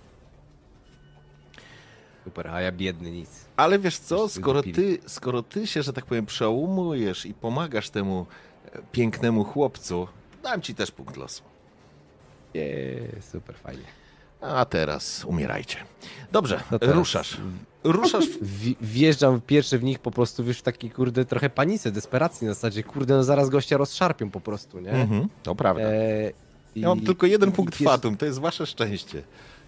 Super, 2.24 2.48
a 2.48 2.62
ja 2.62 2.72
biedny 2.72 3.12
nic. 3.12 3.46
Ale 3.58 3.80
wiesz 3.80 3.98
co, 3.98 4.30
skoro 4.30 4.64
ty, 4.64 4.98
skoro 5.08 5.44
ty 5.44 5.68
się, 5.68 5.84
że 5.84 5.94
tak 5.94 6.06
powiem, 6.06 6.26
przełamujesz 6.26 7.26
i 7.26 7.34
pomagasz 7.34 7.90
temu 7.90 8.26
e, 8.72 8.80
pięknemu 8.92 9.44
chłopcu, 9.44 10.08
dam 10.44 10.62
ci 10.62 10.76
też 10.76 10.92
punkt 10.92 11.18
losu. 11.18 11.44
Jeee, 12.56 13.22
super, 13.32 13.56
fajnie. 13.56 13.84
A 14.42 14.66
teraz 14.66 15.26
umierajcie. 15.26 15.78
Dobrze, 16.32 16.60
To 16.70 16.80
teraz 16.80 16.96
ruszasz. 16.96 17.38
Ruszasz. 17.84 18.26
Wj- 18.62 18.76
wjeżdżam 18.82 19.42
pierwszy 19.42 19.80
w 19.80 19.84
nich 19.84 20.00
po 20.00 20.12
prostu, 20.12 20.44
wiesz, 20.44 20.60
w 20.60 20.62
taki 20.62 20.90
kurde 20.92 21.26
trochę 21.26 21.50
panice, 21.50 21.92
desperacji 21.92 22.48
na 22.48 22.54
zasadzie, 22.54 22.84
kurde, 22.84 23.16
no 23.16 23.24
zaraz 23.24 23.50
gościa 23.50 23.78
rozszarpią 23.78 24.30
po 24.32 24.42
prostu, 24.42 24.80
nie? 24.80 24.92
Mhm, 24.92 25.28
to 25.44 25.56
prawda. 25.56 25.84
E, 25.84 26.32
Ja 26.76 26.88
mam 26.88 27.00
tylko 27.02 27.26
jeden 27.28 27.50
i- 27.50 27.52
punkt 27.54 27.76
wiesz- 27.78 27.90
fatum, 27.90 28.18
to 28.18 28.26
jest 28.26 28.40
wasze 28.40 28.66
szczęście. 28.68 29.22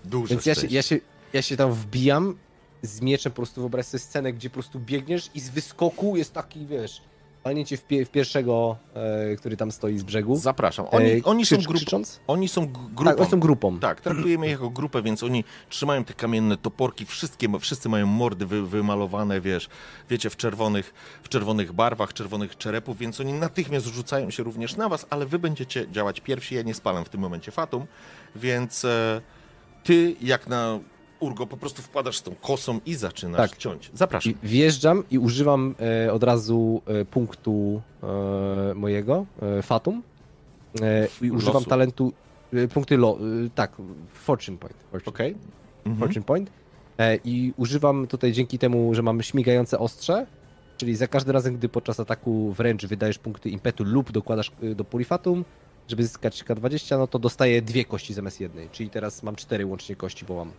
Duże 0.05 0.29
Więc 0.29 0.45
ja 0.45 0.53
się, 0.55 0.59
szczęście. 0.59 0.75
ja, 0.75 0.81
się, 0.81 0.99
ja 1.33 1.41
się 1.41 1.57
tam 1.57 1.73
wbijam 1.73 2.35
z 2.81 3.01
mieczem, 3.01 3.31
po 3.31 3.35
prostu 3.35 3.61
wyobraź 3.61 3.85
sobie 3.85 3.99
scenę, 4.01 4.33
gdzie 4.33 4.49
po 4.49 4.53
prostu 4.53 4.79
biegniesz 4.79 5.29
i 5.35 5.39
z 5.39 5.49
wyskoku 5.49 6.17
jest 6.17 6.33
taki, 6.33 6.65
wiesz, 6.65 7.01
Walnięcie 7.43 7.77
w, 7.77 7.83
pie, 7.83 8.05
w 8.05 8.09
pierwszego, 8.09 8.77
e, 8.93 9.35
który 9.35 9.57
tam 9.57 9.71
stoi 9.71 9.97
z 9.97 10.03
brzegu. 10.03 10.35
Zapraszam. 10.35 10.85
Oni, 10.91 11.23
oni, 11.23 11.45
są, 11.45 11.55
krzycz- 11.55 11.65
grup, 11.65 11.77
krzycząc? 11.77 12.19
oni 12.27 12.47
są 12.47 12.67
grupą. 12.67 13.03
Tak, 13.03 13.19
oni 13.19 13.29
są 13.29 13.39
grupą. 13.39 13.79
Tak, 13.79 14.01
traktujemy 14.01 14.45
ich 14.45 14.51
jako 14.51 14.69
grupę, 14.69 15.01
więc 15.01 15.23
oni 15.23 15.43
trzymają 15.69 16.03
te 16.03 16.13
kamienne 16.13 16.57
toporki, 16.57 17.05
wszystkie, 17.05 17.47
wszyscy 17.59 17.89
mają 17.89 18.05
mordy 18.05 18.45
wy, 18.45 18.67
wymalowane, 18.67 19.41
wiesz, 19.41 19.69
wiecie, 20.09 20.29
w 20.29 20.37
czerwonych, 20.37 20.93
w 21.23 21.29
czerwonych 21.29 21.73
barwach, 21.73 22.13
czerwonych 22.13 22.57
czerepów, 22.57 22.97
więc 22.97 23.19
oni 23.19 23.33
natychmiast 23.33 23.85
rzucają 23.85 24.29
się 24.31 24.43
również 24.43 24.75
na 24.75 24.89
was, 24.89 25.05
ale 25.09 25.25
wy 25.25 25.39
będziecie 25.39 25.91
działać 25.91 26.19
pierwsi, 26.19 26.55
ja 26.55 26.61
nie 26.61 26.73
spalam 26.73 27.05
w 27.05 27.09
tym 27.09 27.21
momencie 27.21 27.51
Fatum, 27.51 27.85
więc 28.35 28.85
e, 28.85 29.21
ty 29.83 30.15
jak 30.21 30.47
na 30.47 30.79
Urgo 31.19 31.47
po 31.47 31.57
prostu 31.57 31.81
wpadasz 31.81 32.17
z 32.17 32.23
tą 32.23 32.35
kosą 32.41 32.79
i 32.85 32.95
zaczynasz 32.95 33.49
Tak. 33.49 33.57
ciąć. 33.59 33.91
Zapraszam. 33.93 34.33
I 34.33 34.35
wjeżdżam 34.47 35.03
i 35.11 35.17
używam 35.17 35.75
e, 36.07 36.13
od 36.13 36.23
razu 36.23 36.81
e, 36.85 37.05
punktu 37.05 37.81
e, 38.03 38.73
mojego, 38.73 39.25
e, 39.41 39.61
Fatum. 39.61 40.03
E, 40.81 41.07
I 41.21 41.31
używam 41.31 41.53
Losu. 41.53 41.69
talentu, 41.69 42.13
punkty, 42.73 42.97
lo, 42.97 43.17
tak, 43.55 43.71
Fortune 44.13 44.57
Point. 44.57 44.77
Fortune, 44.91 45.13
Okej? 45.15 45.35
Mhm. 45.85 45.99
fortune 45.99 46.25
Point. 46.25 46.49
I 47.23 47.53
używam 47.57 48.07
tutaj 48.07 48.31
dzięki 48.31 48.59
temu, 48.59 48.93
że 48.95 49.01
mamy 49.01 49.23
śmigające 49.23 49.79
ostrze, 49.79 50.27
czyli 50.77 50.95
za 50.95 51.07
każdym 51.07 51.33
razem, 51.33 51.57
gdy 51.57 51.69
podczas 51.69 51.99
ataku 51.99 52.51
wręcz 52.51 52.85
wydajesz 52.85 53.17
punkty 53.19 53.49
impetu 53.49 53.83
lub 53.83 54.11
dokładasz 54.11 54.51
do 54.75 54.83
puli 54.83 55.05
Fatum, 55.05 55.45
żeby 55.87 56.03
zyskać 56.03 56.43
K20, 56.43 56.97
no 56.97 57.07
to 57.07 57.19
dostaję 57.19 57.61
dwie 57.61 57.85
kości 57.85 58.13
zamiast 58.13 58.41
jednej. 58.41 58.69
Czyli 58.71 58.89
teraz 58.89 59.23
mam 59.23 59.35
cztery 59.35 59.65
łącznie 59.65 59.95
kości, 59.95 60.25
bo 60.25 60.35
mam 60.35 60.51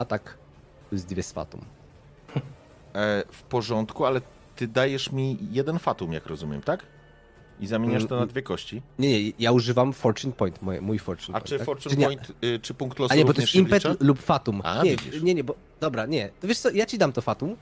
atak 0.00 0.38
plus 0.88 1.04
dwie 1.04 1.22
z 1.22 1.32
Fatum. 1.32 1.60
E, 2.94 3.24
w 3.32 3.42
porządku, 3.42 4.04
ale 4.06 4.20
ty 4.56 4.68
dajesz 4.68 5.12
mi 5.12 5.38
jeden 5.50 5.78
Fatum, 5.78 6.12
jak 6.12 6.26
rozumiem, 6.26 6.62
tak? 6.62 6.86
I 7.60 7.66
zamieniasz 7.66 8.06
to 8.06 8.16
na 8.20 8.26
dwie 8.26 8.42
kości. 8.42 8.82
Nie, 8.98 9.24
nie, 9.24 9.32
ja 9.38 9.52
używam 9.52 9.92
Fortune 9.92 10.32
Point, 10.32 10.62
mój, 10.62 10.80
mój 10.80 10.98
Fortune 10.98 11.36
A 11.38 11.40
Point. 11.40 11.48
czy 11.48 11.58
tak? 11.58 11.66
Fortune 11.66 11.96
Czy 11.96 12.02
Point, 12.02 12.32
y, 12.44 12.58
czy 12.62 12.74
punkt 12.74 12.98
losu 12.98 13.12
A 13.12 13.16
nie, 13.16 13.24
bo 13.24 13.34
to 13.34 13.40
jest 13.40 13.54
impet 13.54 13.82
lub 14.00 14.18
Fatum. 14.22 14.60
A, 14.64 14.82
nie, 14.82 14.96
widzisz. 14.96 15.22
nie, 15.22 15.34
nie, 15.34 15.44
bo... 15.44 15.54
Dobra, 15.80 16.06
nie. 16.06 16.30
To 16.40 16.48
wiesz 16.48 16.58
co, 16.58 16.70
ja 16.70 16.86
ci 16.86 16.98
dam 16.98 17.12
to 17.12 17.22
Fatum. 17.22 17.56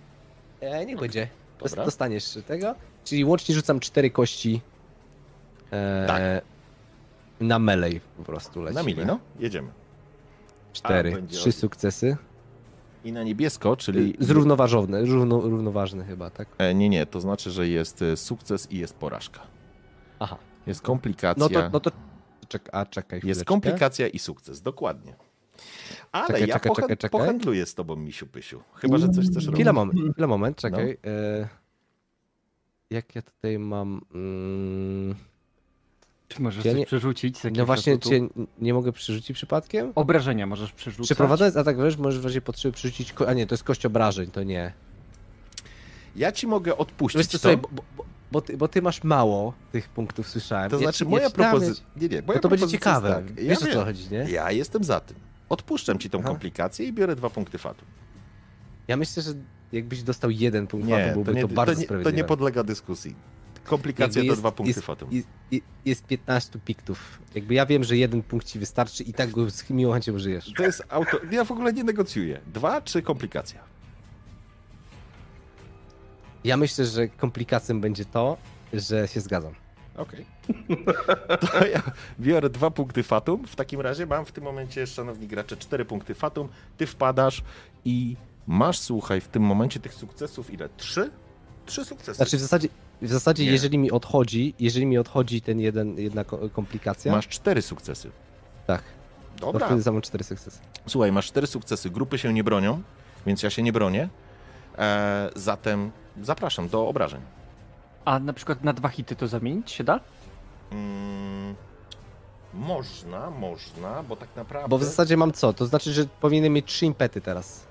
E, 0.60 0.86
niech 0.86 0.99
będzie. 0.99 1.28
Dos- 1.60 1.70
dobra. 1.70 1.84
Dostaniesz 1.84 2.39
tego. 2.47 2.75
Czyli 3.05 3.25
łącznie 3.25 3.55
rzucam 3.55 3.81
cztery 3.81 4.10
kości 4.10 4.60
e, 5.70 6.05
Tak. 6.07 6.23
na 7.41 7.58
melee 7.58 8.00
po 8.17 8.25
prostu 8.25 8.62
lecimy. 8.62 8.83
Na 8.83 8.86
mili, 8.86 9.07
no. 9.07 9.18
Jedziemy. 9.39 9.68
Cztery. 10.73 11.10
Będzie 11.12 11.39
Trzy 11.39 11.52
sukcesy. 11.52 12.17
I 13.05 13.12
na 13.12 13.23
niebiesko, 13.23 13.77
czyli... 13.77 14.15
Zrównoważone, 14.20 15.05
równo, 15.05 15.41
równoważny 15.41 16.05
chyba, 16.05 16.31
tak? 16.31 16.49
E, 16.59 16.75
nie, 16.75 16.89
nie, 16.89 17.07
to 17.07 17.20
znaczy, 17.20 17.51
że 17.51 17.68
jest 17.68 18.02
e, 18.02 18.17
sukces 18.17 18.73
i 18.73 18.78
jest 18.78 18.94
porażka. 18.94 19.41
Aha. 20.18 20.36
Jest 20.67 20.83
komplikacja. 20.83 21.43
No 21.43 21.49
to, 21.49 21.70
no 21.73 21.81
to 21.81 21.91
czek, 22.49 22.68
a 22.73 22.86
czekaj 22.86 23.17
Jest 23.17 23.23
chwileczkę. 23.25 23.44
komplikacja 23.44 24.09
i 24.09 24.18
sukces, 24.18 24.62
dokładnie. 24.62 25.17
Ale 26.12 26.27
Czekaj, 26.27 26.41
ja 26.49 26.55
czekaj, 26.55 26.70
pochę- 26.70 26.83
czekaj, 26.97 26.97
czekaj. 26.97 27.67
z 27.67 27.75
tobą, 27.75 27.97
misiu 27.97 28.27
pysiu. 28.27 28.62
Chyba, 28.75 28.99
że 28.99 29.09
coś 29.09 29.27
chcesz 29.27 29.44
robić. 29.47 29.57
Chwila 29.57 29.73
moment, 29.73 30.01
chwila 30.12 30.27
moment, 30.27 30.57
czekaj. 30.57 30.99
No. 31.05 31.49
Jak 32.91 33.15
ja 33.15 33.23
tutaj 33.23 33.59
mam... 33.59 34.01
Mm, 34.15 35.15
Czy 36.28 36.42
możesz 36.42 36.65
Ja 36.65 36.73
coś 36.73 36.78
nie- 36.78 36.86
przerzucić 36.86 37.39
z 37.39 37.44
jakiegoś 37.44 37.58
no 37.58 37.66
właśnie, 37.66 37.92
atutu? 37.92 38.08
czy 38.08 38.16
ja 38.16 38.44
nie 38.58 38.74
mogę 38.74 38.92
przerzucić 38.92 39.36
przypadkiem? 39.36 39.92
Obrażenia 39.94 40.47
możesz 40.47 40.73
przerzucać. 40.73 41.07
Przeprowadzając 41.07 41.57
atak 41.57 41.82
wiesz, 41.82 41.97
możesz 41.97 42.20
w 42.20 42.24
razie 42.24 42.40
potrzeby 42.40 42.73
przerzucić. 42.73 43.12
Ko- 43.12 43.28
a 43.28 43.32
nie, 43.32 43.47
to 43.47 43.55
jest 43.55 43.65
kość 43.65 43.86
obrażeń, 43.86 44.31
to 44.31 44.42
nie. 44.42 44.73
Ja 46.16 46.32
ci 46.32 46.47
mogę 46.47 46.76
odpuścić 46.76 47.26
co, 47.26 47.32
to. 47.32 47.39
słuchaj, 47.39 47.57
bo, 47.57 47.68
bo, 47.97 48.05
bo, 48.32 48.40
ty, 48.40 48.57
bo 48.57 48.68
ty 48.68 48.82
masz 48.82 49.05
mało 49.05 49.52
tych 49.73 49.89
punktów, 49.89 50.28
słyszałem. 50.28 50.70
To 50.70 50.76
Ja 50.76 50.82
znaczy 50.82 50.98
ci- 50.98 51.10
moja 51.10 51.23
ja 51.24 51.31
propozycja... 51.31 51.84
Nie, 51.97 52.08
nie, 52.08 52.23
moja 52.23 52.36
No 52.36 52.40
to 52.42 52.48
będzie 52.48 52.66
propozycja 52.66 52.66
jest 52.66 52.73
ciekawe. 52.73 53.08
Tak. 53.15 53.42
Ja, 53.44 53.48
Wiesz 53.50 53.58
o 53.58 53.60
co 53.60 53.66
wiem. 53.66 53.84
chodzi, 53.84 54.05
nie? 54.10 54.18
ja 54.31 54.50
jestem 54.52 54.84
za 54.84 55.00
tym. 55.00 55.16
Odpuszczam 55.48 55.98
ci 55.98 56.10
tą 56.10 56.18
Aha. 56.18 56.28
komplikację 56.28 56.86
i 56.86 56.92
biorę 56.92 57.16
dwa 57.16 57.31
punkty 57.31 57.58
fatu. 57.58 57.84
Ja 58.89 58.97
myślę, 58.97 59.23
że 59.23 59.31
jakbyś 59.73 60.02
dostał 60.02 60.31
jeden 60.31 60.66
punkt 60.66 60.86
Nie, 60.89 60.94
fatu, 60.94 61.08
to 61.08 61.15
byłby 61.15 61.34
nie, 61.34 61.42
to, 61.42 61.48
to, 61.48 61.55
bardzo 61.55 61.73
nie, 61.73 61.78
to 61.78 61.84
sprawiedliwe. 61.84 62.16
nie 62.16 62.24
podlega 62.24 62.65
dyskusji. 62.65 63.15
Komplikacja 63.68 64.20
Jakby 64.20 64.28
to 64.28 64.32
jest- 64.32 64.42
dwa 64.42 64.52
punkty 64.52 64.68
jest, 64.68 64.86
fatu. 64.86 65.08
Jest, 65.10 65.28
jest, 65.50 65.64
jest 65.84 66.06
15 66.06 66.58
piktów. 66.64 67.18
Jakby 67.34 67.55
ja 67.55 67.66
wiem, 67.66 67.84
że 67.84 67.97
jeden 67.97 68.22
punkt 68.22 68.47
ci 68.47 68.58
wystarczy 68.58 69.02
i 69.02 69.12
tak 69.12 69.30
go 69.30 69.50
z 69.50 69.70
miłą 69.70 69.92
chęcią 69.92 70.18
żyjesz. 70.18 70.52
To 70.56 70.62
jest 70.62 70.82
auto... 70.88 71.18
Ja 71.30 71.44
w 71.44 71.50
ogóle 71.50 71.72
nie 71.72 71.84
negocjuję. 71.84 72.40
Dwa 72.47 72.80
czy 72.80 73.02
komplikacja? 73.02 73.60
Ja 76.44 76.56
myślę, 76.56 76.84
że 76.84 77.08
komplikacją 77.08 77.80
będzie 77.80 78.05
to, 78.05 78.36
że 78.72 79.08
się 79.08 79.20
zgadzam. 79.20 79.55
Okej. 79.97 80.26
To 81.40 81.66
ja 81.66 81.82
biorę 82.20 82.50
dwa 82.50 82.70
punkty 82.70 83.02
fatum. 83.02 83.47
W 83.47 83.56
takim 83.56 83.80
razie 83.80 84.06
mam 84.06 84.24
w 84.24 84.32
tym 84.32 84.44
momencie, 84.44 84.86
szanowni 84.86 85.26
gracze, 85.26 85.56
cztery 85.56 85.84
punkty 85.84 86.14
fatum. 86.14 86.48
Ty 86.76 86.86
wpadasz 86.86 87.42
i 87.84 88.16
masz, 88.47 88.78
słuchaj, 88.78 89.20
w 89.20 89.28
tym 89.28 89.42
momencie 89.42 89.80
tych 89.80 89.94
sukcesów 89.94 90.50
ile? 90.52 90.68
Trzy? 90.76 91.10
Trzy 91.66 91.84
sukcesy. 91.84 92.14
Znaczy 92.14 92.36
w 92.36 92.40
zasadzie, 92.40 92.68
w 93.02 93.09
zasadzie 93.09 93.44
Nie. 93.44 93.51
jeżeli 93.51 93.78
mi 93.78 93.91
odchodzi, 93.91 94.55
jeżeli 94.60 94.86
mi 94.86 94.99
odchodzi 94.99 95.41
ten 95.43 95.60
jeden, 95.60 95.99
jedna 95.99 96.25
ko- 96.25 96.49
komplikacja, 96.52 97.12
Masz 97.12 97.28
cztery 97.28 97.62
sukcesy. 97.62 98.10
tak, 98.67 98.83
to 99.41 99.47
Dobra. 99.47 99.67
wtedy 99.67 99.83
sam 99.83 99.94
mam 99.94 100.02
cztery 100.02 100.25
sukcesy. 100.25 100.59
Słuchaj, 100.86 101.12
masz 101.12 101.27
cztery 101.27 101.47
sukcesy. 101.47 101.91
Grupy 101.91 102.18
się 102.18 102.33
nie 102.33 102.44
bronią, 102.44 102.83
więc 103.27 103.43
ja 103.43 103.51
się 103.51 103.62
nie 103.62 103.73
bronię. 103.73 104.09
E, 104.78 105.31
zatem 105.36 105.91
zapraszam 106.23 106.68
do 106.68 106.89
obrażeń. 106.89 107.20
A 108.05 108.18
na 108.18 108.33
przykład 108.33 108.65
na 108.65 108.73
dwa 108.73 108.89
hity 108.89 109.17
to 109.17 109.28
zamienić 109.28 109.70
się 109.70 109.85
da? 109.85 110.01
Mm, 110.73 111.55
można, 112.55 113.31
można, 113.31 114.02
bo 114.02 114.17
tak 114.17 114.28
naprawdę... 114.36 114.68
Bo 114.68 114.78
w 114.78 114.85
zasadzie 114.85 115.17
mam 115.17 115.33
co? 115.33 115.52
To 115.52 115.67
znaczy, 115.67 115.93
że 115.93 116.05
powinienem 116.20 116.52
mieć 116.52 116.67
trzy 116.67 116.86
impety 116.86 117.20
teraz. 117.20 117.67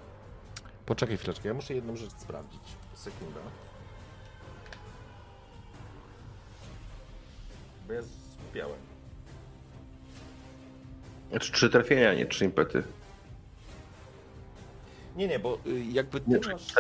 Poczekaj 0.86 1.18
chwileczkę, 1.18 1.48
ja 1.48 1.54
muszę 1.54 1.74
jedną 1.74 1.96
rzecz 1.96 2.12
sprawdzić. 2.18 2.62
Sekunda. 2.94 3.40
Bo 7.88 7.94
ja 7.94 8.02
zgubiałem. 8.02 8.80
Znaczy 11.30 11.52
trzy 11.52 11.70
trafienia, 11.70 12.14
nie 12.14 12.26
trzy 12.26 12.46
impety. 12.46 12.84
Nie, 15.16 15.28
nie, 15.28 15.40
bo 15.40 15.58
y, 15.68 15.84
jakby 15.92 16.20
ty 16.20 16.30
Nie, 16.32 16.38
masz... 16.38 16.74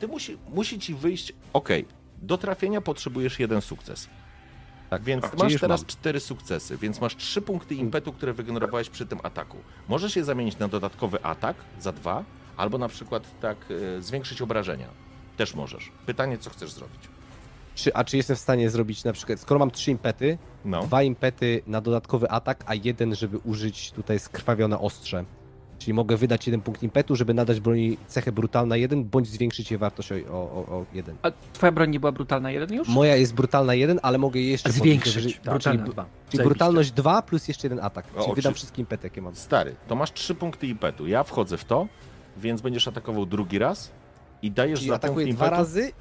Ty 0.00 0.08
musi, 0.08 0.38
musi 0.48 0.78
ci 0.78 0.94
wyjść... 0.94 1.32
Okej, 1.52 1.86
do 2.22 2.38
trafienia 2.38 2.80
potrzebujesz 2.80 3.38
jeden 3.40 3.60
sukces. 3.60 4.08
Tak, 4.90 5.02
Więc 5.02 5.24
masz 5.38 5.60
teraz 5.60 5.80
mam. 5.80 5.86
cztery 5.86 6.20
sukcesy, 6.20 6.76
więc 6.76 7.00
masz 7.00 7.16
trzy 7.16 7.42
punkty 7.42 7.74
impetu, 7.74 8.12
które 8.12 8.32
wygenerowałeś 8.32 8.90
przy 8.90 9.06
tym 9.06 9.18
ataku. 9.22 9.58
Możesz 9.88 10.16
je 10.16 10.24
zamienić 10.24 10.58
na 10.58 10.68
dodatkowy 10.68 11.22
atak 11.24 11.56
za 11.80 11.92
dwa, 11.92 12.24
albo 12.56 12.78
na 12.78 12.88
przykład 12.88 13.40
tak 13.40 13.70
y, 13.70 14.02
zwiększyć 14.02 14.42
obrażenia. 14.42 14.88
Też 15.36 15.54
możesz. 15.54 15.92
Pytanie, 16.06 16.38
co 16.38 16.50
chcesz 16.50 16.70
zrobić. 16.72 17.00
Czy, 17.74 17.94
a 17.94 18.04
czy 18.04 18.16
jestem 18.16 18.36
w 18.36 18.40
stanie 18.40 18.70
zrobić 18.70 19.04
na 19.04 19.12
przykład, 19.12 19.40
skoro 19.40 19.58
mam 19.58 19.70
trzy 19.70 19.90
impety, 19.90 20.38
No. 20.64 20.82
dwa 20.82 21.02
impety 21.02 21.62
na 21.66 21.80
dodatkowy 21.80 22.30
atak, 22.30 22.64
a 22.66 22.74
jeden, 22.74 23.14
żeby 23.14 23.38
użyć 23.38 23.90
tutaj 23.92 24.18
skrwawione 24.18 24.78
ostrze. 24.78 25.24
Czyli 25.78 25.94
mogę 25.94 26.16
wydać 26.16 26.46
jeden 26.46 26.60
punkt 26.60 26.82
impetu, 26.82 27.16
żeby 27.16 27.34
nadać 27.34 27.60
broni 27.60 27.96
cechę 28.06 28.32
brutalna 28.32 28.76
jeden, 28.76 29.04
bądź 29.04 29.28
zwiększyć 29.28 29.70
jej 29.70 29.78
wartość 29.78 30.12
o, 30.12 30.16
o, 30.32 30.32
o, 30.32 30.76
o 30.78 30.84
jeden. 30.92 31.16
A 31.22 31.30
twoja 31.52 31.72
broń 31.72 31.90
nie 31.90 32.00
była 32.00 32.12
brutalna 32.12 32.50
jeden 32.50 32.72
już? 32.78 32.88
Moja 32.88 33.16
jest 33.16 33.34
brutalna 33.34 33.74
jeden, 33.74 34.00
ale 34.02 34.18
mogę 34.18 34.40
jej 34.40 34.50
jeszcze 34.50 34.72
podnieść, 34.72 35.08
zwiększyć. 35.10 35.34
tak, 35.34 35.44
brutalna 35.44 35.80
Czyli, 35.82 35.92
dwa. 35.92 36.02
czyli 36.04 36.12
Zajebiście. 36.24 36.44
brutalność 36.44 36.90
2 36.92 37.22
plus 37.22 37.48
jeszcze 37.48 37.66
jeden 37.68 37.84
atak. 37.84 38.06
Czyli 38.06 38.26
O, 38.32 38.34
wydam 38.34 38.52
czy- 38.52 38.56
wszystkie 38.56 38.82
impety, 38.82 39.06
jakie 39.06 39.22
mam. 39.22 39.34
Stary, 39.36 39.74
to 39.88 39.94
masz 39.94 40.12
trzy 40.12 40.34
punkty 40.34 40.66
impetu. 40.66 41.06
Ja 41.06 41.22
wchodzę 41.24 41.58
w 41.58 41.64
to, 41.64 41.86
więc 42.36 42.60
będziesz 42.60 42.88
atakował 42.88 43.26
drugi 43.26 43.58
raz 43.58 43.90
i 44.42 44.50
dajesz 44.50 44.78
Czyli 44.78 44.88
za 44.88 44.94
punkt 44.94 45.04
atakuję 45.04 45.26
dwa 45.26 45.44
impetu. 45.46 45.60
razy 45.62 45.92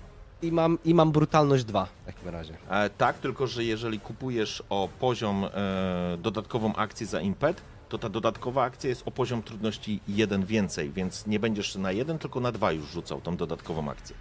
i 0.41 0.51
mam, 0.51 0.77
i 0.85 0.93
mam 0.93 1.11
brutalność 1.11 1.63
2 1.63 1.85
w 1.85 2.05
takim 2.05 2.29
razie. 2.29 2.53
E, 2.69 2.89
tak, 2.89 3.17
tylko 3.17 3.47
że 3.47 3.63
jeżeli 3.63 3.99
kupujesz 3.99 4.63
o 4.69 4.89
poziom 4.99 5.45
e, 5.45 5.49
dodatkową 6.17 6.75
akcję 6.75 7.07
za 7.07 7.21
impet, 7.21 7.61
to 7.89 7.97
ta 7.97 8.09
dodatkowa 8.09 8.63
akcja 8.63 8.89
jest 8.89 9.03
o 9.07 9.11
poziom 9.11 9.43
trudności 9.43 9.99
jeden 10.07 10.45
więcej, 10.45 10.89
więc 10.91 11.27
nie 11.27 11.39
będziesz 11.39 11.75
na 11.75 11.91
jeden, 11.91 12.19
tylko 12.19 12.39
na 12.39 12.51
dwa 12.51 12.71
już 12.71 12.89
rzucał 12.91 13.21
tą 13.21 13.37
dodatkową 13.37 13.89
akcję. 13.89 14.15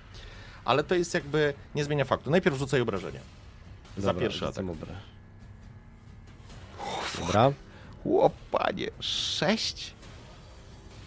Ale 0.64 0.84
to 0.84 0.94
jest 0.94 1.14
jakby, 1.14 1.54
nie 1.74 1.84
zmienia 1.84 2.04
faktu. 2.04 2.30
Najpierw 2.30 2.56
rzucaj 2.56 2.80
obrażenia. 2.80 3.20
Za 3.96 4.06
Dobra, 4.06 4.20
pierwszy 4.20 4.46
atak. 4.46 4.64
obra- 4.66 4.94
Dobra. 7.20 7.52
Łopanie, 8.04 8.88
sześć? 9.00 9.94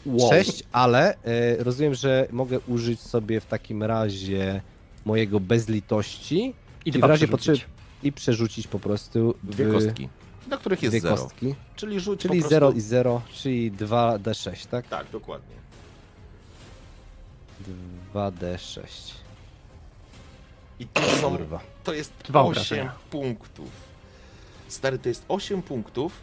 Wow. 0.06 0.30
6, 0.30 0.64
ale 0.72 1.16
e, 1.24 1.64
rozumiem, 1.64 1.95
że 1.95 2.27
mogę 2.32 2.59
użyć 2.59 3.00
sobie 3.01 3.40
w 3.40 3.45
takim 3.45 3.83
razie 3.83 4.61
mojego 5.06 5.40
bezlitości 5.40 6.54
I 6.86 6.92
dwa 6.92 7.08
w 7.08 7.10
razie 7.10 7.28
przerzucić. 7.28 7.66
i 8.04 8.12
przerzucić 8.12 8.68
po 8.68 8.80
prostu 8.80 9.36
Dwie 9.44 9.66
w 9.66 9.72
kostki, 9.74 10.10
na 10.50 10.58
których 10.58 10.84
jest 10.84 10.94
dwie 10.94 11.02
zero. 11.02 11.16
kostki. 11.16 11.56
Czyli 11.76 12.00
rzuć 12.00 12.20
Czyli 12.22 12.30
po 12.30 12.40
prostu... 12.40 12.50
0 12.50 12.72
i 12.72 12.82
0, 12.82 13.22
czyli 13.34 13.72
2d6, 13.72 14.68
tak? 14.68 14.88
Tak, 14.88 15.08
dokładnie. 15.12 15.56
2d6. 18.14 18.80
I 20.80 20.88
to 20.88 21.02
są 21.02 21.30
Kurwa. 21.38 21.60
To 21.84 21.94
jest 21.94 22.14
Dwa 22.28 22.42
8 22.42 22.50
obrażenia. 22.52 22.92
punktów. 23.12 23.70
Stary, 24.68 25.00
to 25.00 25.10
jest 25.10 25.26
8 25.28 25.62
punktów. 25.62 26.14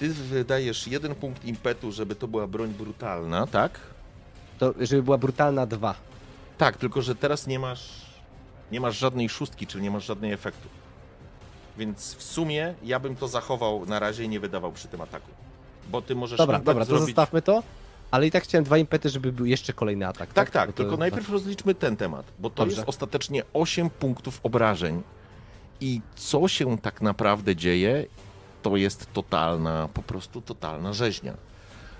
Ty 0.00 0.08
wydajesz 0.08 0.86
jeden 0.88 1.14
punkt 1.14 1.44
impetu, 1.44 1.92
żeby 1.92 2.14
to 2.14 2.28
była 2.28 2.46
broń 2.46 2.68
brutalna, 2.70 3.46
tak? 3.46 3.80
To, 4.58 4.74
żeby 4.80 5.02
była 5.02 5.18
brutalna 5.18 5.66
2. 5.66 5.94
Tak, 6.58 6.76
tylko 6.76 7.02
że 7.02 7.14
teraz 7.14 7.46
nie 7.46 7.58
masz 7.58 8.08
nie 8.72 8.80
masz 8.80 8.98
żadnej 8.98 9.28
szóstki, 9.28 9.66
czyli 9.66 9.82
nie 9.84 9.90
masz 9.90 10.06
żadnej 10.06 10.32
efektu. 10.32 10.68
Więc 11.78 12.14
w 12.14 12.22
sumie 12.22 12.74
ja 12.82 13.00
bym 13.00 13.16
to 13.16 13.28
zachował 13.28 13.86
na 13.86 13.98
razie 13.98 14.24
i 14.24 14.28
nie 14.28 14.40
wydawał 14.40 14.72
przy 14.72 14.88
tym 14.88 15.00
ataku. 15.00 15.30
Bo 15.90 16.02
ty 16.02 16.14
możesz 16.14 16.38
Dobra, 16.38 16.58
dobra, 16.58 16.84
to 16.84 16.88
zrobić... 16.90 17.06
zostawmy 17.06 17.42
to. 17.42 17.62
Ale 18.10 18.26
i 18.26 18.30
tak 18.30 18.44
chciałem 18.44 18.64
dwa 18.64 18.78
impety, 18.78 19.08
żeby 19.08 19.32
był 19.32 19.46
jeszcze 19.46 19.72
kolejny 19.72 20.06
atak. 20.06 20.32
Tak, 20.32 20.50
tak, 20.50 20.66
to- 20.66 20.72
tylko 20.72 20.96
najpierw 20.96 21.30
rozliczmy 21.30 21.74
ten 21.74 21.96
temat, 21.96 22.26
bo 22.38 22.50
to 22.50 22.56
Dobrze. 22.56 22.76
jest 22.76 22.88
ostatecznie 22.88 23.42
8 23.52 23.90
punktów 23.90 24.40
obrażeń. 24.42 25.02
I 25.80 26.00
co 26.16 26.48
się 26.48 26.78
tak 26.78 27.02
naprawdę 27.02 27.56
dzieje, 27.56 28.06
to 28.62 28.76
jest 28.76 29.12
totalna, 29.12 29.88
po 29.94 30.02
prostu 30.02 30.40
totalna 30.40 30.92
rzeźnia. 30.92 31.34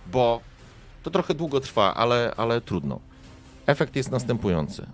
Bo 0.07 0.41
to 1.03 1.11
trochę 1.11 1.35
długo 1.35 1.61
trwa, 1.61 1.95
ale, 1.95 2.35
ale 2.37 2.61
trudno. 2.61 3.01
Efekt 3.69 3.97
jest 3.97 4.11
następujący. 4.11 4.87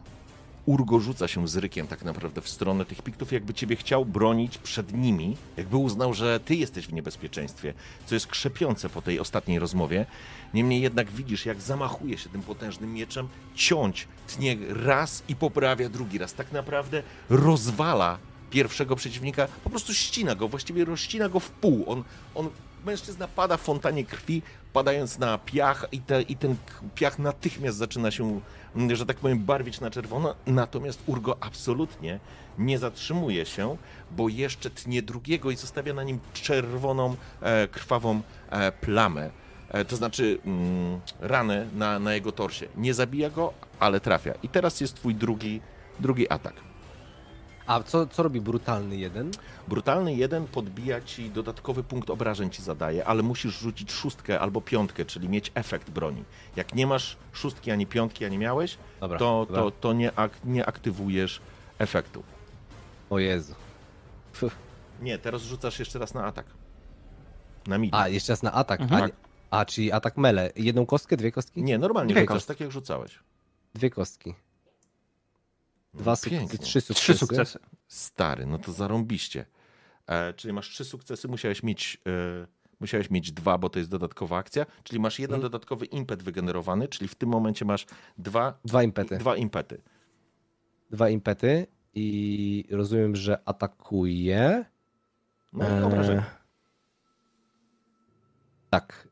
Urgo 0.67 1.01
rzuca 1.01 1.29
się 1.29 1.49
z 1.49 1.57
rykiem 1.57 1.87
tak 1.87 2.05
naprawdę 2.05 2.41
w 2.41 2.49
stronę 2.49 2.85
tych 2.85 3.03
piktów, 3.03 3.33
jakby 3.33 3.55
ciebie 3.55 3.77
chciał 3.77 4.05
bronić 4.05 4.59
przed 4.59 4.95
nimi, 4.95 5.37
jakby 5.57 5.77
uznał, 5.77 6.15
że 6.15 6.41
ty 6.41 6.55
jesteś 6.55 6.87
w 6.87 6.93
niebezpieczeństwie, 6.93 7.75
co 8.07 8.15
jest 8.15 8.27
krzepiące 8.27 8.89
po 8.89 9.03
tej 9.03 9.21
ostatniej 9.21 9.59
rozmowie. 9.59 10.07
Niemniej 10.55 10.81
jednak 10.81 11.11
widzisz, 11.11 11.47
jak 11.47 11.61
zamachuje 11.61 12.19
się 12.19 12.29
tym 12.29 12.43
potężnym 12.43 12.93
mieczem, 12.95 13.29
ciąć 13.55 14.09
tnie 14.27 14.57
raz 14.69 15.23
i 15.29 15.37
poprawia 15.37 15.89
drugi 15.89 16.19
raz. 16.19 16.35
Tak 16.35 16.53
naprawdę 16.53 17.03
rozwala 17.31 18.19
pierwszego 18.51 18.97
przeciwnika, 18.97 19.49
po 19.65 19.71
prostu 19.71 19.95
ścina 19.95 20.35
go, 20.35 20.49
właściwie 20.49 20.85
rozcina 20.85 21.29
go 21.29 21.41
w 21.41 21.51
pół. 21.51 21.85
On, 21.87 22.05
on 22.35 22.51
mężczyzna 22.85 23.29
pada 23.29 23.57
w 23.57 23.61
fontanie 23.61 24.05
krwi, 24.05 24.43
padając 24.73 25.19
na 25.19 25.39
piach 25.39 25.87
i, 25.93 26.01
te, 26.01 26.23
i 26.23 26.37
ten 26.37 26.57
piach 26.95 27.19
natychmiast 27.19 27.79
zaczyna 27.79 28.11
się, 28.11 28.41
mm, 28.77 28.97
że 28.97 29.07
tak 29.07 29.17
powiem, 29.17 29.39
barwić 29.39 29.81
na 29.81 29.91
czerwono. 29.91 30.35
Natomiast 30.47 31.03
Urgo 31.07 31.37
absolutnie 31.41 32.21
nie 32.59 32.79
zatrzymuje 32.79 33.47
się, 33.47 33.77
bo 34.11 34.29
jeszcze 34.29 34.71
tnie 34.71 35.03
drugiego 35.03 35.51
i 35.51 35.57
zostawia 35.57 35.95
na 35.95 36.03
nim 36.03 36.21
czerwoną, 36.33 37.17
e, 37.41 37.69
krwawą 37.69 38.21
e, 38.51 38.73
plamę. 38.73 39.31
E, 39.69 39.85
to 39.85 39.97
znaczy 39.97 40.39
mm, 40.45 41.01
ranę 41.21 41.67
na, 41.75 41.99
na 41.99 42.15
jego 42.15 42.33
torsie. 42.33 42.67
Nie 42.77 42.95
zabija 42.95 43.31
go, 43.31 43.53
ale 43.81 44.01
trafia. 44.01 44.35
I 44.43 44.49
teraz 44.49 44.81
jest 44.81 44.95
twój 44.95 45.15
drugi, 45.15 45.61
drugi 46.01 46.29
atak. 46.31 46.74
A 47.67 47.83
co, 47.83 48.07
co 48.07 48.23
robi 48.23 48.41
brutalny 48.41 48.97
jeden? 48.97 49.31
Brutalny 49.69 50.15
jeden 50.15 50.47
podbija 50.47 51.01
ci 51.01 51.31
dodatkowy 51.31 51.83
punkt 51.85 52.11
obrażeń 52.11 52.51
ci 52.51 52.63
zadaje, 52.63 53.05
ale 53.05 53.23
musisz 53.23 53.59
rzucić 53.59 53.93
szóstkę 53.93 54.41
albo 54.41 54.61
piątkę, 54.61 55.05
czyli 55.05 55.29
mieć 55.29 55.53
efekt 55.55 55.91
broni. 55.91 56.25
Jak 56.57 56.75
nie 56.75 56.87
masz 56.87 57.17
szóstki 57.33 57.71
ani 57.71 57.87
piątki, 57.87 58.25
ani 58.25 58.39
miałeś, 58.39 58.79
Dobra. 59.01 59.19
to, 59.19 59.47
dobra. 59.49 59.63
to, 59.63 59.71
to 59.71 59.93
nie, 59.93 60.13
ak 60.19 60.33
nie 60.45 60.67
aktywujesz 60.67 61.41
efektu. 61.79 62.23
O 63.11 63.19
Jezu. 63.19 63.55
Pff. 64.33 64.57
Nie, 65.03 65.19
teraz 65.19 65.43
rzucasz 65.43 65.79
jeszcze 65.79 65.99
raz 65.99 66.15
na 66.15 66.25
atak. 66.25 66.47
Na 67.67 67.79
mid. 67.79 67.95
A, 67.95 68.09
jeszcze 68.09 68.33
raz 68.33 68.43
na 68.43 68.53
atak. 68.53 68.81
Mhm. 68.81 69.11
A, 69.51 69.59
a, 69.61 69.65
czyli 69.65 69.93
atak 69.93 70.17
mele. 70.17 70.51
Jedną 70.57 70.87
kostkę, 70.87 71.17
dwie 71.17 71.33
kostki? 71.33 71.63
Nie, 71.63 71.79
normalnie 71.79 72.15
Dwie 72.15 72.21
rzucasz, 72.23 72.35
kostki. 72.37 72.49
tak 72.49 72.61
jak 72.61 72.71
rzucałeś. 72.71 73.19
Dwie 73.75 73.91
kostki. 73.91 74.35
Dwa 75.95 76.11
No, 76.13 76.17
sukcesy, 76.17 76.31
pięknie. 76.39 76.59
trzy 76.59 76.81
sukcesy. 76.81 77.01
Trzy 77.13 77.19
sukcesy. 77.19 77.59
Stary, 77.89 78.47
no 78.47 78.59
to 78.59 78.73
zarąbiście. 78.73 79.47
E, 80.07 80.33
czyli 80.35 80.55
masz 80.55 80.69
trzy 80.69 80.85
sukcesy, 80.85 81.29
musiałeś 81.29 81.63
mieć, 81.63 82.01
e, 82.43 82.47
musiałeś 82.81 83.11
mieć 83.11 83.33
dwa, 83.33 83.59
bo 83.59 83.71
to 83.71 83.79
jest 83.79 83.91
dodatkowa 83.91 84.37
akcja, 84.37 84.67
czyli 84.83 85.01
masz 85.01 85.19
jeden 85.19 85.35
Mhm. 85.35 85.43
dodatkowy 85.53 85.87
impet 85.87 86.23
wygenerowany, 86.23 86.89
czyli 86.89 87.09
w 87.09 87.15
tym 87.15 87.29
momencie 87.29 87.65
masz 87.65 87.87
dwa, 88.19 88.59
Dwa 88.65 88.83
impety. 88.83 89.17
dwa 89.19 89.37
impety. 89.37 89.81
Dwa 90.91 91.09
impety 91.09 91.67
i 91.95 92.65
rozumiem, 92.71 93.17
że 93.17 93.39
atakuje. 93.49 94.65
No 95.53 95.69
i 95.69 95.73
Eee, 95.73 95.83
obrażenia. 95.85 96.25
Tak. 98.71 99.09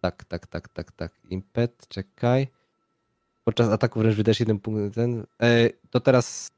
Tak, 0.00 0.24
tak, 0.24 0.46
tak, 0.46 0.68
tak, 0.68 0.92
tak. 0.92 1.12
Impet, 1.30 1.88
czekaj. 1.88 2.48
Podczas 3.44 3.68
ataku 3.68 3.98
wręcz 4.00 4.16
wydajesz 4.16 4.40
jeden 4.40 4.58
punkt. 4.60 4.94
Ten. 4.94 5.26
E, 5.42 5.70
to 5.90 6.00
teraz. 6.00 6.48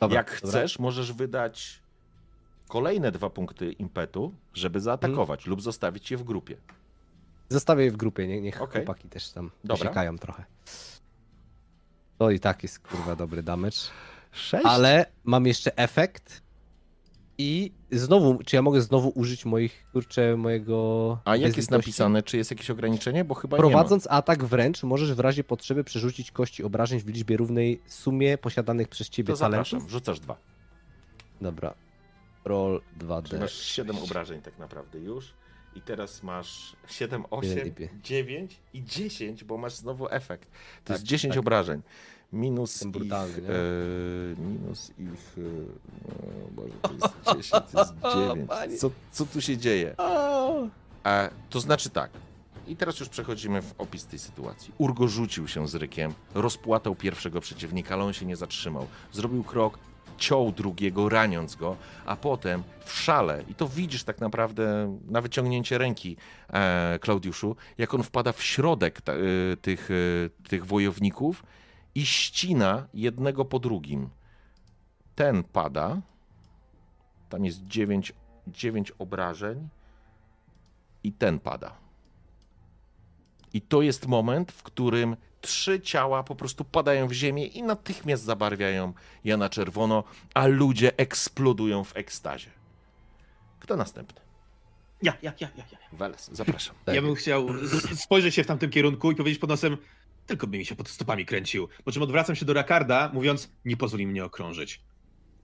Dobra, 0.00 0.16
Jak 0.16 0.26
dobra. 0.42 0.48
chcesz, 0.50 0.78
możesz 0.78 1.12
wydać 1.12 1.82
kolejne 2.68 3.12
dwa 3.12 3.30
punkty 3.30 3.72
impetu, 3.72 4.34
żeby 4.54 4.80
zaatakować 4.80 5.40
Mhm. 5.40 5.50
lub 5.50 5.62
zostawić 5.62 6.10
je 6.10 6.16
w 6.16 6.24
grupie. 6.24 6.56
Zostawię 7.48 7.84
je 7.84 7.90
w 7.90 7.96
grupie, 7.96 8.26
nie, 8.26 8.40
niech 8.40 8.62
Okej. 8.62 8.84
chłopaki 8.84 9.08
też 9.08 9.30
tam 9.30 9.50
siekają 9.76 10.18
trochę. 10.18 10.44
To 12.18 12.30
i 12.30 12.40
tak 12.40 12.62
jest 12.62 12.78
kurwa 12.78 13.16
dobry 13.16 13.42
damage. 13.42 13.76
Sześć? 14.32 14.66
Ale 14.66 15.06
mam 15.24 15.46
jeszcze 15.46 15.76
efekt. 15.76 16.42
I 17.42 17.72
znowu, 17.92 18.38
czy 18.46 18.56
ja 18.56 18.62
mogę 18.62 18.80
znowu 18.80 19.12
użyć 19.14 19.44
moich, 19.44 19.86
kurczę, 19.92 20.36
mojego. 20.36 21.18
A 21.24 21.36
jak 21.36 21.56
jest 21.56 21.70
napisane? 21.70 22.22
Czy 22.22 22.36
jest 22.36 22.50
jakieś 22.50 22.70
ograniczenie? 22.70 23.24
Bo 23.24 23.34
chyba 23.34 23.56
Prowadząc 23.56 24.06
atak 24.10 24.44
wręcz, 24.44 24.82
możesz 24.82 25.14
w 25.14 25.20
razie 25.20 25.44
potrzeby 25.44 25.84
przerzucić 25.84 26.30
kości 26.30 26.64
obrażeń 26.64 27.00
w 27.00 27.06
liczbie 27.06 27.36
równej 27.36 27.80
sumie 27.86 28.38
posiadanych 28.38 28.88
przez 28.88 29.06
nie 29.06 29.10
ciebie 29.10 29.32
To 29.34 29.38
talentów. 29.38 29.68
zapraszam, 29.70 29.90
rzucasz 29.90 30.20
dwa. 30.20 30.36
Dobra. 31.40 31.74
Roll 32.44 32.80
Czyli 32.98 33.08
2D. 33.10 33.40
masz 33.40 33.52
7 33.54 33.98
obrażeń 33.98 34.42
tak 34.42 34.58
naprawdę 34.58 34.98
już. 34.98 35.34
I 35.74 35.80
teraz 35.80 36.22
masz 36.22 36.76
7, 36.86 37.24
8, 37.30 37.50
Jeden 37.50 37.66
i 37.68 37.72
pięć. 37.72 37.90
9 38.06 38.60
i 38.74 38.84
10, 38.84 39.44
bo 39.44 39.56
masz 39.58 39.74
znowu 39.74 40.06
efekt. 40.10 40.50
To 40.50 40.58
Tak, 40.84 40.94
jest 40.96 41.04
10 41.04 41.34
tak. 41.34 41.40
obrażeń. 41.40 41.80
Minus 42.32 42.82
ich, 42.82 42.88
brutalny, 42.88 43.42
nie? 43.42 43.48
e, 43.48 44.50
minus 44.50 44.90
ich, 44.98 45.36
e, 45.38 46.10
o 46.46 46.50
Boże, 46.50 46.74
to 46.82 46.92
jest 46.92 47.14
10, 47.36 47.50
to 47.72 47.80
jest 47.80 47.92
9. 48.28 48.48
panie. 48.48 48.76
Co, 48.76 48.90
co 49.12 49.26
tu 49.26 49.40
się 49.40 49.58
dzieje? 49.58 49.94
E, 51.06 51.30
to 51.50 51.60
znaczy 51.60 51.90
tak. 51.90 52.10
I 52.66 52.76
teraz 52.76 53.00
już 53.00 53.08
przechodzimy 53.08 53.62
w 53.62 53.74
opis 53.78 54.06
tej 54.06 54.18
sytuacji. 54.18 54.72
Urgo 54.78 55.08
rzucił 55.08 55.48
się 55.48 55.68
z 55.68 55.74
rykiem, 55.74 56.12
rozpłatał 56.34 56.94
pierwszego 56.94 57.40
przeciwnika, 57.40 57.94
ale 57.94 58.04
on 58.04 58.12
się 58.12 58.26
nie 58.26 58.36
zatrzymał. 58.36 58.86
Zrobił 59.12 59.44
krok, 59.44 59.78
ciął 60.18 60.52
drugiego, 60.52 61.08
raniąc 61.08 61.56
go, 61.56 61.76
a 62.06 62.16
potem 62.16 62.62
w 62.84 62.92
szale, 62.92 63.44
i 63.48 63.54
to 63.54 63.68
widzisz 63.68 64.04
tak 64.04 64.20
naprawdę 64.20 64.96
na 65.08 65.20
wyciągnięcie 65.20 65.78
ręki 65.78 66.16
e, 66.52 66.98
Klaudiuszu, 67.00 67.56
jak 67.78 67.94
on 67.94 68.02
wpada 68.02 68.32
w 68.32 68.42
środek 68.42 69.00
ta, 69.00 69.12
e, 69.12 69.16
tych, 69.62 69.88
e, 69.90 70.48
tych 70.48 70.66
wojowników 70.66 71.42
i 71.94 72.06
ścina 72.06 72.86
jednego 72.94 73.44
po 73.44 73.58
drugim. 73.58 74.10
Ten 75.14 75.42
pada, 75.42 76.00
tam 77.28 77.44
jest 77.44 77.66
9, 77.66 78.12
9 78.46 78.92
obrażeń 78.98 79.68
i 81.04 81.12
ten 81.12 81.40
pada. 81.40 81.76
I 83.52 83.60
to 83.60 83.82
jest 83.82 84.06
moment, 84.06 84.52
w 84.52 84.62
którym 84.62 85.16
trzy 85.40 85.80
ciała 85.80 86.22
po 86.22 86.34
prostu 86.34 86.64
padają 86.64 87.08
w 87.08 87.12
ziemię 87.12 87.46
i 87.46 87.62
natychmiast 87.62 88.22
zabarwiają 88.22 88.92
je 89.24 89.36
na 89.36 89.48
czerwono, 89.48 90.04
a 90.34 90.46
ludzie 90.46 90.96
eksplodują 90.96 91.84
w 91.84 91.96
ekstazie. 91.96 92.50
Kto 93.60 93.76
następny? 93.76 94.20
Ja, 95.02 95.16
ja, 95.22 95.32
ja, 95.40 95.48
ja, 95.56 95.64
ja. 95.72 95.78
Weles, 95.92 96.30
zapraszam. 96.32 96.76
Ja 96.86 97.02
bym 97.02 97.14
chciał 97.14 97.48
spojrzeć 97.94 98.34
się 98.34 98.44
w 98.44 98.46
tamtym 98.46 98.70
kierunku 98.70 99.10
i 99.10 99.14
powiedzieć 99.14 99.38
pod 99.38 99.50
nosem, 99.50 99.76
tylko 100.30 100.46
by 100.46 100.58
mi 100.58 100.64
się 100.64 100.76
pod 100.76 100.88
stopami 100.88 101.26
kręcił. 101.26 101.68
Po 101.84 101.92
czym 101.92 102.02
odwracam 102.02 102.36
się 102.36 102.44
do 102.44 102.52
Rakarda, 102.52 103.10
mówiąc, 103.14 103.52
nie 103.64 103.76
pozwól 103.76 104.00
mnie 104.00 104.24
okrążyć. 104.24 104.80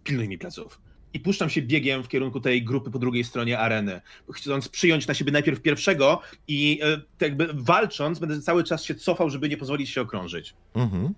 Pilnuj 0.05 0.29
mi 0.29 0.39
pleców. 0.39 0.81
I 1.13 1.21
puszczam 1.21 1.51
się 1.51 1.63
biegiem 1.63 2.03
w 2.03 2.09
kierunku 2.09 2.41
tej 2.41 2.65
grupy 2.65 2.91
po 2.91 2.99
drugiej 2.99 3.25
stronie 3.25 3.59
areny, 3.59 4.01
chcąc 4.33 4.69
przyjąć 4.69 5.07
na 5.07 5.15
siebie 5.15 5.33
najpierw 5.33 5.63
pierwszego 5.63 6.21
i 6.49 6.81
e, 6.83 6.97
tak 6.97 7.05
jakby 7.21 7.49
walcząc, 7.55 8.19
będę 8.19 8.41
cały 8.41 8.65
czas 8.65 8.85
się 8.85 8.95
cofał, 8.95 9.31
żeby 9.31 9.49
nie 9.49 9.57
pozwolić 9.57 9.91
się 9.91 10.01
okrążyć. 10.01 10.55
Mhm. 10.75 11.15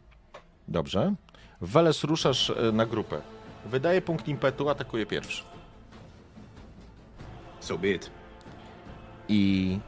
Dobrze. 0.69 1.15
Weles, 1.61 2.05
ruszasz 2.05 2.51
e, 2.51 2.73
na 2.73 2.87
grupę. 2.87 3.21
Wydaje 3.67 4.03
punkt 4.03 4.29
impetu, 4.29 4.69
atakuje 4.69 5.07
pierwszy. 5.07 5.43
So 7.61 7.79
be 7.79 7.89
it. 7.89 8.11
i 9.29 9.79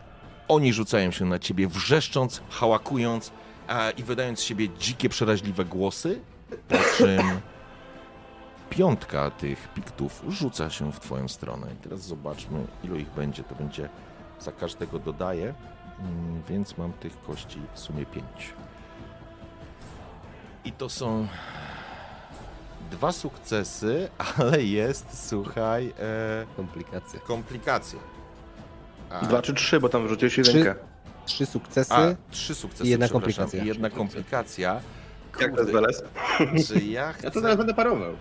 oni 0.48 0.72
rzucają 0.72 1.10
się 1.10 1.24
na 1.24 1.38
ciebie, 1.38 1.68
wrzeszcząc, 1.68 2.42
hałakując 2.50 3.32
a, 3.70 3.90
i 3.90 4.02
wydając 4.02 4.38
z 4.38 4.42
siebie 4.42 4.68
dzikie, 4.78 5.08
przeraźliwe 5.08 5.64
głosy, 5.64 6.20
po 6.68 6.76
czym 6.96 7.40
piątka 8.70 9.30
tych 9.30 9.68
piktów 9.74 10.22
rzuca 10.28 10.70
się 10.70 10.92
w 10.92 11.00
twoją 11.00 11.28
stronę. 11.28 11.66
I 11.74 11.76
teraz 11.76 12.00
zobaczmy, 12.00 12.66
ilu 12.84 12.96
ich 12.96 13.10
będzie. 13.10 13.44
To 13.44 13.54
będzie 13.54 13.88
za 14.40 14.52
każdego 14.52 14.98
dodaję, 14.98 15.54
mm, 16.00 16.42
więc 16.48 16.78
mam 16.78 16.92
tych 16.92 17.22
kości 17.22 17.58
w 17.74 17.78
sumie 17.80 18.06
pięć. 18.06 18.54
I 20.64 20.72
to 20.72 20.88
są 20.88 21.26
dwa 22.90 23.12
sukcesy, 23.12 24.08
ale 24.38 24.62
jest, 24.62 25.28
słuchaj, 25.28 25.92
e, 25.98 26.46
Komplikacje. 26.56 27.20
komplikacja. 27.20 27.98
A, 29.10 29.20
Dwa 29.20 29.42
czy 29.42 29.54
trzy, 29.54 29.80
bo 29.80 29.88
tam 29.88 30.02
wyrzuciłeś 30.02 30.32
Trzy. 30.32 30.40
jedynkę. 30.58 30.74
Trzy 30.74 30.89
sukcesy. 31.46 31.94
a, 31.94 32.14
trzy 32.30 32.54
sukcesy, 32.54 32.86
i 32.86 32.90
jedna 32.90 33.08
komplikacja. 33.08 33.64
I 33.64 33.66
jedna 33.66 33.90
komplikacja. 33.90 34.80
Jak 35.40 35.56
to 35.56 35.62
jest 35.62 36.04
czy 36.68 36.80
ja 36.84 37.12
chcę... 37.12 37.24
Ja 37.26 37.30
to 37.30 37.40
zaraz 37.40 37.56
będę 37.56 37.74
parował. 37.74 38.16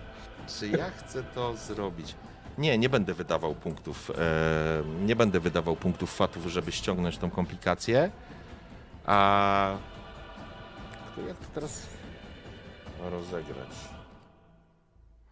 Czy 0.58 0.68
ja 0.68 0.90
chcę 0.90 1.22
to 1.22 1.56
zrobić? 1.56 2.14
Nie, 2.58 2.78
nie 2.78 2.88
będę 2.88 3.14
wydawał 3.14 3.54
punktów. 3.54 4.10
E, 4.18 4.82
nie 5.04 5.16
będę 5.16 5.40
wydawał 5.40 5.76
punktów 5.76 6.14
fatów, 6.16 6.46
żeby 6.46 6.72
ściągnąć 6.72 7.18
tą 7.18 7.30
komplikację. 7.30 8.10
A. 9.06 9.78
To 11.16 11.20
jak 11.20 11.36
to 11.36 11.46
teraz 11.54 11.86
rozegrać? 13.10 13.68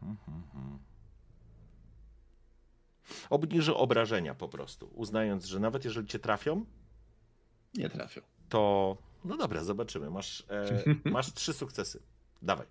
Hmm, 0.01 0.17
hmm, 0.27 0.43
hmm. 0.53 0.79
Obniżę 3.31 3.75
obrażenia 3.75 4.35
po 4.35 4.49
prostu, 4.49 4.91
uznając, 4.95 5.45
że 5.45 5.61
nawet 5.61 5.85
jeżeli 5.85 6.07
cię 6.07 6.19
trafią, 6.19 6.65
Nie 7.79 7.89
trafił. 7.91 8.23
to. 8.49 8.97
No 9.25 9.37
dobra, 9.37 9.65
zobaczymy. 9.65 10.11
Masz, 10.11 10.45
e, 10.51 10.65
masz 11.11 11.33
trzy 11.33 11.53
sukcesy. 11.53 12.01
Dawaj. 12.43 12.67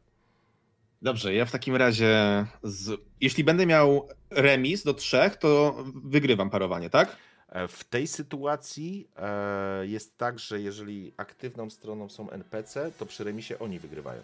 Dobrze, 1.02 1.34
ja 1.34 1.46
w 1.46 1.52
takim 1.52 1.76
razie, 1.76 2.46
z... 2.64 3.02
jeśli 3.22 3.44
będę 3.44 3.66
miał 3.66 4.10
remis 4.30 4.84
do 4.84 4.94
trzech, 4.94 5.36
to 5.36 5.76
wygrywam 6.04 6.50
parowanie, 6.50 6.90
tak? 6.90 7.16
E, 7.50 7.68
W 7.68 7.84
tej 7.84 8.08
sytuacji 8.08 9.08
e, 9.18 9.88
jest 9.88 10.18
tak, 10.18 10.40
że 10.40 10.62
jeżeli 10.62 11.14
aktywną 11.18 11.70
stroną 11.70 12.10
są 12.10 12.30
NPC, 12.30 12.92
to 12.98 13.06
przy 13.06 13.24
remisie 13.24 13.60
oni 13.60 13.80
wygrywają. 13.80 14.22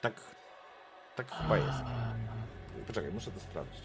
Tak, 0.00 0.20
tak 1.16 1.30
chyba 1.32 1.56
jest. 1.56 1.78
Poczekaj, 2.86 3.12
muszę 3.12 3.30
to 3.30 3.40
sprawdzić. 3.40 3.82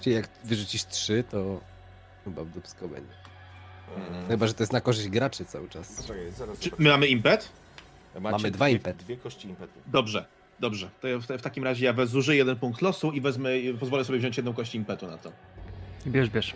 Czyli 0.00 0.16
jak 0.16 0.28
wyrzucisz 0.44 0.84
trzy, 0.86 1.24
to 1.30 1.60
chyba 2.24 2.44
w 2.44 2.48
dupsko 2.48 2.88
będzie. 2.88 3.14
Mm. 3.96 4.28
Chyba, 4.28 4.46
że 4.46 4.54
to 4.54 4.62
jest 4.62 4.72
na 4.72 4.80
korzyść 4.80 5.08
graczy 5.08 5.44
cały 5.44 5.68
czas. 5.68 5.92
Poczekaj, 5.92 6.32
zaraz 6.32 6.58
Czy 6.58 6.70
my 6.78 6.90
mamy 6.90 7.06
impet? 7.06 7.48
Macie 8.14 8.36
mamy 8.36 8.50
dwa 8.50 8.64
dwie, 8.64 8.72
impety. 8.72 9.04
Dwie 9.04 9.16
kości 9.16 9.48
impetu. 9.48 9.80
Dobrze, 9.86 10.26
dobrze. 10.60 10.90
To 11.00 11.08
ja 11.08 11.18
w, 11.18 11.26
w 11.26 11.42
takim 11.42 11.64
razie 11.64 11.84
ja 11.84 12.06
zużyję 12.06 12.38
jeden 12.38 12.56
punkt 12.56 12.82
losu 12.82 13.12
i 13.12 13.20
wezmę, 13.20 13.50
pozwolę 13.80 14.04
sobie 14.04 14.18
wziąć 14.18 14.36
jedną 14.36 14.54
kość 14.54 14.74
impetu 14.74 15.06
na 15.06 15.18
to. 15.18 15.32
Bierz, 16.06 16.30
bierz. 16.30 16.54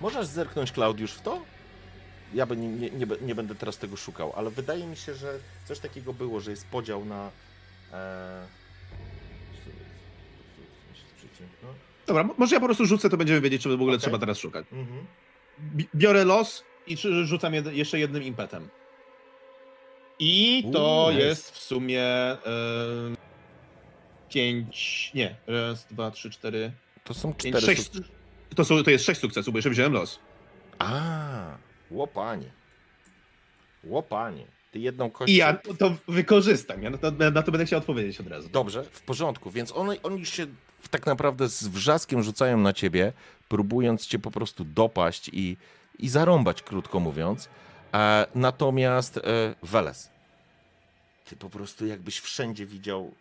Możesz 0.00 0.26
zerknąć, 0.26 0.72
Klaudiusz, 0.72 1.12
w 1.12 1.22
to? 1.22 1.42
Ja 2.34 2.46
by 2.46 2.56
nie, 2.56 2.68
nie, 2.68 2.90
nie, 2.90 3.06
nie 3.22 3.34
będę 3.34 3.54
teraz 3.54 3.78
tego 3.78 3.96
szukał, 3.96 4.32
ale 4.36 4.50
wydaje 4.50 4.86
mi 4.86 4.96
się, 4.96 5.14
że 5.14 5.38
coś 5.64 5.78
takiego 5.78 6.12
było, 6.12 6.40
że 6.40 6.50
jest 6.50 6.66
podział 6.66 7.04
na... 7.04 7.30
E... 7.92 8.46
no. 11.62 11.89
Dobra, 12.10 12.24
mo- 12.24 12.34
może 12.38 12.56
ja 12.56 12.60
po 12.60 12.66
prostu 12.66 12.86
rzucę, 12.86 13.10
to 13.10 13.16
będziemy 13.16 13.40
wiedzieć, 13.40 13.62
czy 13.62 13.68
w 13.68 13.72
ogóle 13.72 13.90
Okej. 13.92 14.00
trzeba 14.00 14.18
teraz 14.18 14.38
szukać. 14.38 14.66
Mhm. 14.72 15.06
Bi- 15.60 15.88
Biorę 15.94 16.24
los 16.24 16.64
i 16.86 16.96
rzucam 17.24 17.54
jed 17.54 17.66
jeszcze 17.72 17.98
jednym 17.98 18.22
impetem. 18.22 18.68
I 20.18 20.64
to 20.72 21.02
Uuu, 21.04 21.10
nice. 21.12 21.22
jest 21.26 21.50
w 21.50 21.58
sumie 21.58 22.02
e, 22.02 22.36
pięć, 24.28 25.10
nie, 25.14 25.36
raz, 25.46 25.86
dwa, 25.86 26.10
trzy, 26.10 26.30
cztery, 26.30 26.72
To 27.04 27.14
są 27.14 27.34
pięć, 27.34 27.56
cztery 27.56 27.76
sześć. 27.76 27.90
To, 28.56 28.64
są, 28.64 28.82
to 28.82 28.90
jest 28.90 29.04
sześć 29.04 29.20
sukcesów, 29.20 29.52
bo 29.52 29.58
jeszcze 29.58 29.70
wziąłem 29.70 29.92
los. 29.92 30.18
A, 30.78 31.56
łopanie. 31.90 32.50
Łopanie. 33.84 34.46
Ty 34.70 34.78
jedną 34.78 35.10
kość. 35.10 35.32
I 35.32 35.36
ja 35.36 35.54
to 35.78 35.94
wykorzystam, 36.08 36.82
ja 36.82 36.90
na 36.90 36.98
to, 36.98 37.10
na 37.10 37.42
to 37.42 37.52
będę 37.52 37.64
chciał 37.66 37.78
odpowiedzieć 37.78 38.20
od 38.20 38.26
razu. 38.26 38.48
Dobrze, 38.48 38.84
w 38.84 39.00
porządku. 39.02 39.50
Więc 39.50 39.72
oni 40.02 40.26
się 40.26 40.46
tak 40.88 41.06
naprawdę 41.06 41.48
z 41.48 41.68
wrzaskiem 41.68 42.22
rzucają 42.22 42.58
na 42.58 42.72
ciebie, 42.72 43.12
próbując 43.48 44.06
cię 44.06 44.18
po 44.18 44.30
prostu 44.30 44.64
dopaść 44.64 45.30
i, 45.32 45.56
i 45.98 46.08
zarąbać, 46.08 46.62
krótko 46.62 47.00
mówiąc. 47.00 47.48
E, 47.94 48.26
natomiast 48.34 49.16
e, 49.16 49.20
Weles, 49.62 50.10
ty 51.24 51.36
po 51.36 51.50
prostu 51.50 51.86
jakbyś 51.86 52.20
wszędzie 52.20 52.66
widział, 52.66 53.14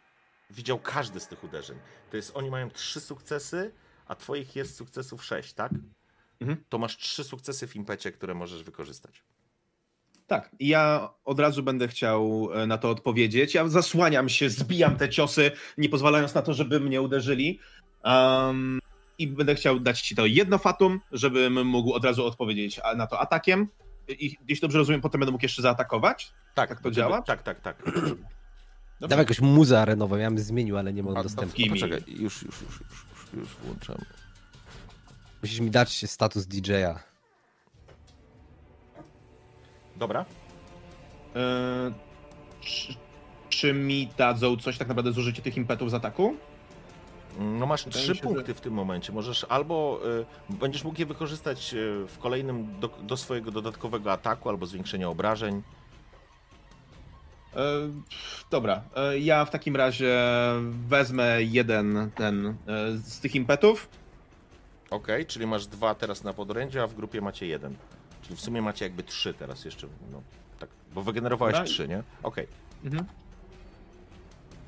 widział 0.50 0.80
każdy 0.80 1.20
z 1.20 1.28
tych 1.28 1.44
uderzeń. 1.44 1.78
To 2.12 2.18
jest, 2.18 2.32
oni 2.34 2.50
mają 2.50 2.70
trzy 2.70 3.00
sukcesy, 3.00 3.72
a 4.08 4.16
twoich 4.16 4.56
jest 4.56 4.76
sukcesów 4.76 5.26
sześć, 5.26 5.54
tak? 5.54 5.72
Mhm. 6.42 6.64
To 6.70 6.78
masz 6.78 6.98
trzy 6.98 7.24
sukcesy 7.24 7.68
w 7.68 7.76
impecie, 7.76 8.12
które 8.12 8.34
możesz 8.34 8.64
wykorzystać. 8.64 9.24
Tak, 10.30 10.50
i 10.60 10.68
ja 10.68 11.10
od 11.26 11.40
razu 11.40 11.64
będę 11.64 11.88
chciał 11.88 12.50
e, 12.54 12.68
na 12.68 12.78
to 12.78 12.90
odpowiedzieć. 12.90 13.54
Ja 13.54 13.68
zasłaniam 13.68 14.30
się, 14.30 14.50
zbijam 14.50 14.96
te 14.96 15.10
ciosy, 15.10 15.52
nie 15.78 15.90
pozwalając 15.90 16.34
na 16.34 16.42
to, 16.42 16.54
żeby 16.54 16.80
mnie 16.80 17.02
uderzyli. 17.02 17.60
Um, 18.04 18.80
I 19.18 19.28
będę 19.28 19.56
chciał 19.56 19.80
dać 19.80 20.02
ci 20.02 20.16
to 20.16 20.26
jedno 20.26 20.58
fatum, 20.58 21.00
żebym 21.12 21.66
mógł 21.68 21.94
od 21.94 22.06
razu 22.06 22.26
odpowiedzieć 22.26 22.80
na 22.96 23.08
to 23.08 23.20
atakiem. 23.20 23.68
I 24.10 24.38
jeśli 24.48 24.62
dobrze 24.62 24.78
rozumiem, 24.78 25.02
potem 25.02 25.20
będę 25.20 25.32
mógł 25.32 25.46
jeszcze 25.46 25.62
zaatakować. 25.62 26.32
Tak, 26.56 26.70
Tak 26.70 26.82
to 26.82 26.92
działa? 26.92 27.22
Tak, 27.22 27.44
tak, 27.44 27.62
tak. 27.62 27.84
Dobrze. 27.86 28.16
Dawaj 29.02 29.18
jakąś 29.18 29.42
muzę 29.42 29.82
arenową, 29.82 30.16
ja 30.18 30.30
bym 30.30 30.40
zmienił, 30.40 30.78
ale 30.78 30.94
nie 30.94 31.04
mam 31.04 31.18
A, 31.18 31.24
dostępu. 31.24 31.56
Kimi. 31.56 31.70
Poczekaj, 31.70 32.04
już, 32.08 32.44
już, 32.44 32.44
już, 32.44 32.62
już, 32.62 32.80
już, 32.80 33.34
już 33.34 33.50
włączam. 33.50 33.98
Musisz 35.42 35.60
mi 35.60 35.72
dać 35.72 36.10
status 36.12 36.46
DJ-a. 36.46 37.09
Dobra. 40.00 40.26
E, 41.36 41.92
czy, 42.62 42.94
czy 43.50 43.74
mi 43.74 44.10
dadzą 44.18 44.58
coś 44.58 44.78
tak 44.78 44.88
naprawdę 44.88 45.12
zużycie 45.12 45.42
tych 45.42 45.58
impetów 45.58 45.92
z 45.92 45.94
ataku? 45.94 46.36
No 47.40 47.66
masz 47.66 47.86
Wydaje 47.86 48.04
trzy 48.06 48.16
się, 48.16 48.22
punkty 48.22 48.48
że- 48.48 48.54
w 48.54 48.62
tym 48.62 48.74
momencie. 48.74 49.14
Możesz 49.14 49.46
albo 49.50 50.00
y, 50.52 50.54
będziesz 50.56 50.84
mógł 50.84 51.00
je 51.00 51.06
wykorzystać 51.06 51.74
y, 51.74 52.06
w 52.08 52.18
kolejnym 52.20 52.80
do, 52.80 52.88
do 52.88 53.18
swojego 53.18 53.52
dodatkowego 53.52 54.12
ataku, 54.12 54.50
albo 54.50 54.66
zwiększenia 54.66 55.10
obrażeń. 55.10 55.62
E, 57.56 57.62
dobra, 58.52 58.82
e, 58.96 59.20
ja 59.20 59.46
w 59.46 59.50
takim 59.50 59.76
razie 59.76 60.20
wezmę 60.88 61.44
jeden 61.44 62.12
ten 62.16 62.48
e, 62.48 62.54
z 62.98 63.20
tych 63.20 63.36
impetów. 63.36 63.90
Ok, 64.90 65.08
czyli 65.28 65.48
masz 65.48 65.68
dwa 65.68 65.96
teraz 65.96 66.24
na 66.24 66.34
podorędziu, 66.34 66.82
a 66.82 66.88
w 66.88 66.94
grupie 66.94 67.22
macie 67.22 67.48
jeden. 67.48 67.76
Czyli 68.30 68.38
w 68.38 68.42
sumie 68.42 68.62
macie 68.62 68.86
jakby 68.86 69.04
trzy 69.04 69.34
teraz 69.34 69.66
jeszcze. 69.66 69.88
No, 70.12 70.22
tak, 70.60 70.70
bo 70.94 71.02
wygenerowałeś 71.02 71.54
Dobra. 71.54 71.68
trzy, 71.68 71.88
nie? 71.88 72.04
Okej. 72.24 72.48
Mhm. 72.84 73.06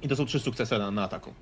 I 0.01 0.07
to 0.07 0.15
są 0.15 0.25
trzy 0.25 0.39
sukcesy 0.39 0.77
na, 0.77 0.91
na 0.91 1.03
ataku. 1.03 1.33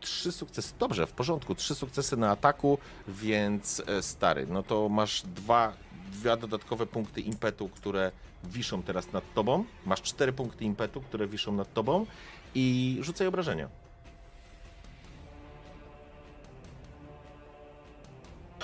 Trzy 0.00 0.32
sukcesy. 0.32 0.74
Dobrze, 0.78 1.06
w 1.06 1.12
porządku. 1.12 1.54
Trzy 1.54 1.74
sukcesy 1.74 2.16
na 2.16 2.30
ataku, 2.30 2.78
więc 3.08 3.82
e, 3.86 4.02
stary, 4.02 4.46
no 4.46 4.62
to 4.62 4.88
masz 4.88 5.22
dwa, 5.22 5.72
dwa 6.12 6.36
dodatkowe 6.36 6.86
punkty 6.86 7.20
impetu, 7.20 7.68
które 7.68 8.12
wiszą 8.44 8.82
teraz 8.82 9.12
nad 9.12 9.34
tobą. 9.34 9.64
Masz 9.86 10.02
cztery 10.02 10.32
punkty 10.32 10.64
impetu, 10.64 11.00
które 11.00 11.28
wiszą 11.28 11.52
nad 11.52 11.74
tobą 11.74 12.06
i 12.54 12.98
rzucaj 13.00 13.26
obrażenia. 13.26 13.68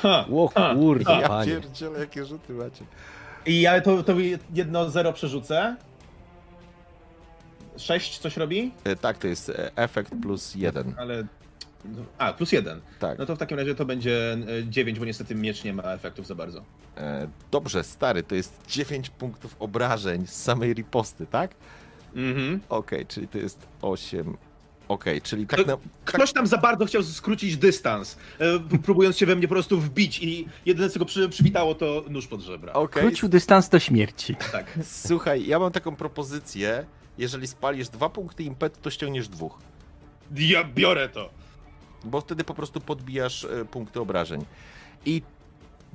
Ha, 0.02 0.24
Ło 0.28 0.50
Ja 0.56 1.28
panie. 1.28 1.46
pierdzielę, 1.52 1.98
jakie 1.98 2.24
rzuty 2.24 2.52
macie. 2.52 2.84
I 3.46 3.60
ja 3.60 3.80
to, 3.80 4.02
to 4.02 4.14
jedno 4.54 4.90
zero 4.90 5.12
przerzucę. 5.12 5.76
Sześć 7.76 8.18
coś 8.18 8.36
robi? 8.36 8.72
E, 8.84 8.96
Tak, 8.96 9.18
to 9.18 9.26
jest 9.26 9.48
e, 9.50 9.76
efekt 9.76 10.12
plus 10.22 10.54
jeden. 10.54 10.94
Ale. 10.98 11.24
A, 12.18 12.32
plus 12.32 12.52
jeden. 12.52 12.80
Tak. 12.98 13.18
No 13.18 13.26
to 13.26 13.36
w 13.36 13.38
takim 13.38 13.58
razie 13.58 13.74
to 13.74 13.84
będzie 13.84 14.32
e, 14.32 14.38
dziewięć, 14.68 14.98
bo 14.98 15.04
niestety 15.04 15.34
miecz 15.34 15.64
nie 15.64 15.72
ma 15.72 15.82
efektów 15.82 16.26
za 16.26 16.34
bardzo. 16.34 16.62
E, 16.96 17.28
Dobrze, 17.50 17.84
stary, 17.84 18.22
to 18.22 18.34
jest 18.34 18.60
9 18.68 19.10
punktów 19.10 19.56
obrażeń 19.58 20.26
z 20.26 20.32
samej 20.42 20.74
riposty, 20.74 21.26
tak? 21.26 21.50
Mhm. 22.14 22.60
Okej, 22.68 23.06
czyli 23.06 23.28
to 23.28 23.38
jest 23.38 23.66
8. 23.82 24.36
Okej, 24.88 25.22
czyli 25.22 25.46
tak 25.46 25.66
na. 25.66 25.76
Ktoś 26.04 26.32
tam 26.32 26.46
za 26.46 26.58
bardzo 26.58 26.84
chciał 26.86 27.02
skrócić 27.02 27.56
dystans, 27.56 28.16
e, 28.38 28.78
próbując 28.84 29.18
się 29.18 29.26
we 29.26 29.36
mnie 29.36 29.48
po 29.48 29.54
prostu 29.54 29.80
wbić 29.80 30.22
i 30.22 30.46
jedyne 30.66 30.90
co 30.90 30.98
go 30.98 31.04
przy, 31.04 31.28
przywitało 31.28 31.74
to 31.74 32.04
nóż 32.10 32.26
pod 32.26 32.40
żebra. 32.40 32.72
Okej, 32.72 33.02
Krócił 33.02 33.28
dystans 33.28 33.68
do 33.68 33.78
śmierci. 33.78 34.36
Tak. 34.52 34.78
słuchaj, 34.84 35.46
ja 35.46 35.58
mam 35.58 35.72
taką 35.72 35.96
propozycję. 35.96 36.86
Jeżeli 37.18 37.46
spalisz 37.46 37.88
dwa 37.88 38.08
punkty 38.08 38.42
impetu, 38.42 38.80
to 38.82 38.90
ściągniesz 38.90 39.28
dwóch. 39.28 39.58
Ja 40.36 40.64
biorę 40.64 41.08
to. 41.08 41.30
Bo 42.04 42.20
wtedy 42.20 42.44
po 42.44 42.54
prostu 42.54 42.80
podbijasz 42.80 43.44
e, 43.44 43.64
punkty 43.64 44.00
obrażeń. 44.00 44.44
I 45.06 45.22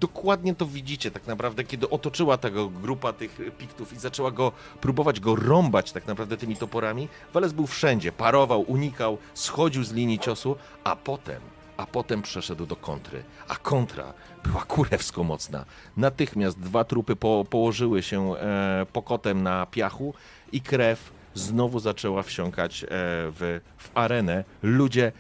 dokładnie 0.04 0.56
to 0.56 0.66
widzicie 0.66 1.12
tak 1.12 1.28
naprawdę, 1.28 1.64
kiedy 1.64 1.90
otoczyła 1.90 2.38
tego 2.38 2.70
grupa 2.70 3.14
tych 3.14 3.38
piktów 3.58 3.94
i 3.94 4.00
zaczęła 4.00 4.32
go 4.32 4.52
próbować 4.82 5.20
go 5.20 5.36
rąbać 5.36 5.92
tak 5.92 6.08
naprawdę 6.08 6.38
tymi 6.38 6.56
toporami. 6.56 7.08
Weles 7.34 7.54
był 7.54 7.68
wszędzie, 7.68 8.12
parował, 8.12 8.62
unikał, 8.62 9.18
schodził 9.34 9.84
z 9.84 9.92
linii 9.92 10.20
ciosu, 10.20 10.56
a 10.84 10.96
potem, 10.96 11.42
a 11.78 11.86
potem 11.86 12.22
przeszedł 12.22 12.66
do 12.66 12.76
kontry. 12.76 13.24
A 13.48 13.56
kontra 13.56 14.14
była 14.44 14.62
kurewsko 14.66 15.24
mocna. 15.24 15.66
Natychmiast 15.98 16.60
dwa 16.60 16.84
trupy 16.84 17.16
po, 17.16 17.46
położyły 17.50 18.04
się 18.04 18.36
e, 18.36 18.86
pokotem 18.94 19.44
na 19.44 19.66
piachu 19.66 20.14
i 20.52 20.62
krew 20.62 21.13
znowu 21.34 21.80
zaczęła 21.80 22.24
wsiąkać 22.24 22.84
e, 22.84 22.88
w, 22.90 23.60
w 23.78 23.92
arenę. 23.94 24.44
Ludzie, 24.64 25.12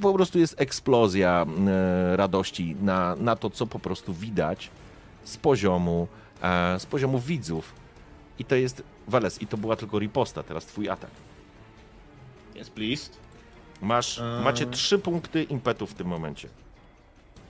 po 0.00 0.12
prostu 0.12 0.38
jest 0.38 0.60
eksplozja 0.60 1.46
e, 1.66 2.16
radości 2.16 2.76
na, 2.82 3.16
na 3.16 3.36
to, 3.36 3.50
co 3.50 3.66
po 3.66 3.78
prostu 3.78 4.14
widać 4.14 4.70
z 5.24 5.36
poziomu, 5.36 6.08
e, 6.42 6.80
z 6.80 6.86
poziomu 6.86 7.18
widzów. 7.18 7.72
I 8.38 8.44
to 8.44 8.54
jest, 8.54 8.82
Wales, 9.08 9.42
i 9.42 9.46
to 9.46 9.56
była 9.56 9.76
tylko 9.76 9.98
riposta, 9.98 10.42
teraz 10.42 10.66
twój 10.66 10.88
atak. 10.88 11.10
Jest 12.54 12.70
please. 12.70 13.10
Masz. 13.82 14.20
Macie 14.44 14.66
trzy 14.66 14.98
punkty 14.98 15.42
impetu 15.42 15.86
w 15.86 15.94
tym 15.94 16.06
momencie. 16.06 16.48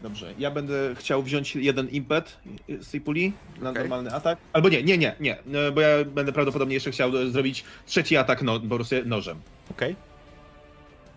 Dobrze, 0.05 0.35
ja 0.39 0.51
będę 0.51 0.95
chciał 0.95 1.23
wziąć 1.23 1.57
jeden 1.57 1.89
impet 1.89 2.39
z 2.81 2.91
tej 2.91 3.01
puli 3.01 3.33
na 3.61 3.71
Okej. 3.71 3.83
normalny 3.83 4.13
atak. 4.13 4.39
Albo 4.53 4.69
nie, 4.69 4.83
nie, 4.83 4.99
nie, 4.99 5.17
nie, 5.21 5.39
e, 5.39 5.73
bo 5.73 5.81
ja 5.81 6.05
będę 6.05 6.33
prawdopodobnie 6.33 6.75
jeszcze 6.75 6.91
chciał 6.91 7.19
e, 7.19 7.31
zrobić 7.31 7.65
trzeci 7.87 8.17
atak 8.17 8.43
no, 8.43 8.61
po 8.61 8.75
prostu 8.75 8.95
nożem. 9.05 9.41
Okej? 9.71 9.97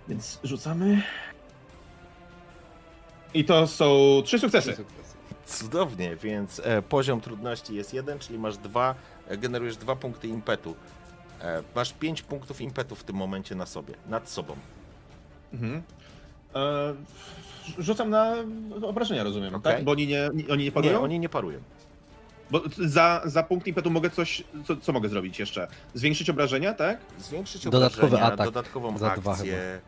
Więc 0.08 0.40
rzucamy. 0.44 1.02
I 3.34 3.46
to 3.46 3.68
są 3.68 4.22
trzy 4.26 4.40
sukcesy. 4.40 4.78
Cudownie, 5.46 6.16
więc 6.16 6.62
e, 6.64 6.82
poziom 6.82 7.22
trudności 7.22 7.76
jest 7.76 7.94
jeden, 7.94 8.20
czyli 8.20 8.40
masz 8.40 8.58
dwa, 8.58 8.96
e, 9.28 9.38
generujesz 9.38 9.78
dwa 9.78 9.96
punkty 9.96 10.28
impetu. 10.28 10.76
E, 11.42 11.64
masz 11.76 11.94
pięć 11.94 12.22
punktów 12.22 12.62
impetu 12.62 12.96
w 12.96 13.04
tym 13.04 13.16
momencie 13.16 13.56
na 13.56 13.66
sobie, 13.66 13.94
nad 14.10 14.30
sobą. 14.30 14.56
Mhm. 15.54 15.82
E, 16.56 16.94
rzucam 17.80 18.10
na 18.10 18.34
obrażenia, 18.82 19.24
rozumiem, 19.24 19.56
Okej. 19.56 19.74
tak? 19.74 19.84
Bo 19.84 19.92
oni 19.92 20.08
nie, 20.08 20.30
nie- 20.34 20.48
oni 20.48 20.64
nie 20.64 20.72
parują? 20.72 20.94
Nie, 20.94 21.00
oni 21.00 21.20
nie 21.20 21.30
parują. 21.30 21.60
Bo 22.52 22.62
za, 22.78 23.22
za 23.26 23.44
punkt 23.44 23.68
impetu 23.68 23.92
mogę 23.92 24.10
coś, 24.10 24.44
co, 24.68 24.78
co 24.78 24.94
mogę 24.94 25.10
zrobić 25.10 25.40
jeszcze? 25.40 25.68
Zwiększyć 25.94 26.30
obrażenia, 26.30 26.74
tak? 26.74 26.98
Zwiększyć 27.20 27.64
Dodatkowy 27.70 28.08
obrażenia, 28.08 28.34
atak 28.34 28.46
dodatkową 28.46 28.98
za 28.98 29.10
dwa 29.16 29.32
akcję. 29.32 29.80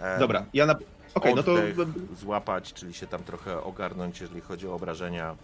e, 0.00 0.18
Dobra, 0.18 0.44
ja 0.54 0.66
na... 0.66 0.74
Okej, 1.14 1.34
no 1.34 1.42
to... 1.42 1.52
oddech 1.54 1.76
złapać, 2.18 2.72
czyli 2.72 2.94
się 2.94 3.06
tam 3.06 3.22
trochę 3.24 3.62
ogarnąć, 3.62 4.20
jeżeli 4.20 4.40
chodzi 4.40 4.68
o 4.68 4.74
obrażenia. 4.74 5.36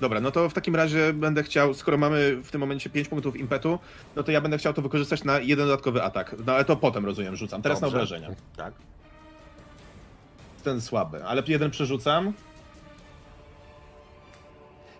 Dobra, 0.00 0.20
no 0.20 0.30
to 0.30 0.48
w 0.48 0.54
takim 0.54 0.76
razie 0.76 1.12
będę 1.12 1.42
chciał, 1.42 1.74
skoro 1.74 1.96
mamy 1.98 2.36
w 2.36 2.50
tym 2.50 2.60
momencie 2.60 2.90
5 2.90 3.08
punktów 3.08 3.36
impetu, 3.36 3.78
no 4.16 4.22
to 4.22 4.32
ja 4.32 4.40
będę 4.40 4.58
chciał 4.58 4.72
to 4.72 4.82
wykorzystać 4.82 5.24
na 5.24 5.38
jeden 5.38 5.66
dodatkowy 5.66 6.02
atak. 6.02 6.36
No 6.46 6.52
ale 6.52 6.64
to 6.64 6.76
potem 6.76 7.06
rozumiem, 7.06 7.36
rzucam. 7.36 7.62
Teraz 7.62 7.80
Dobrze. 7.80 7.96
na 7.96 8.02
obrażenia. 8.02 8.28
Tak? 8.56 8.74
Ten 10.66 10.80
słaby, 10.80 11.24
ale 11.24 11.42
jeden 11.46 11.70
przerzucam. 11.70 12.32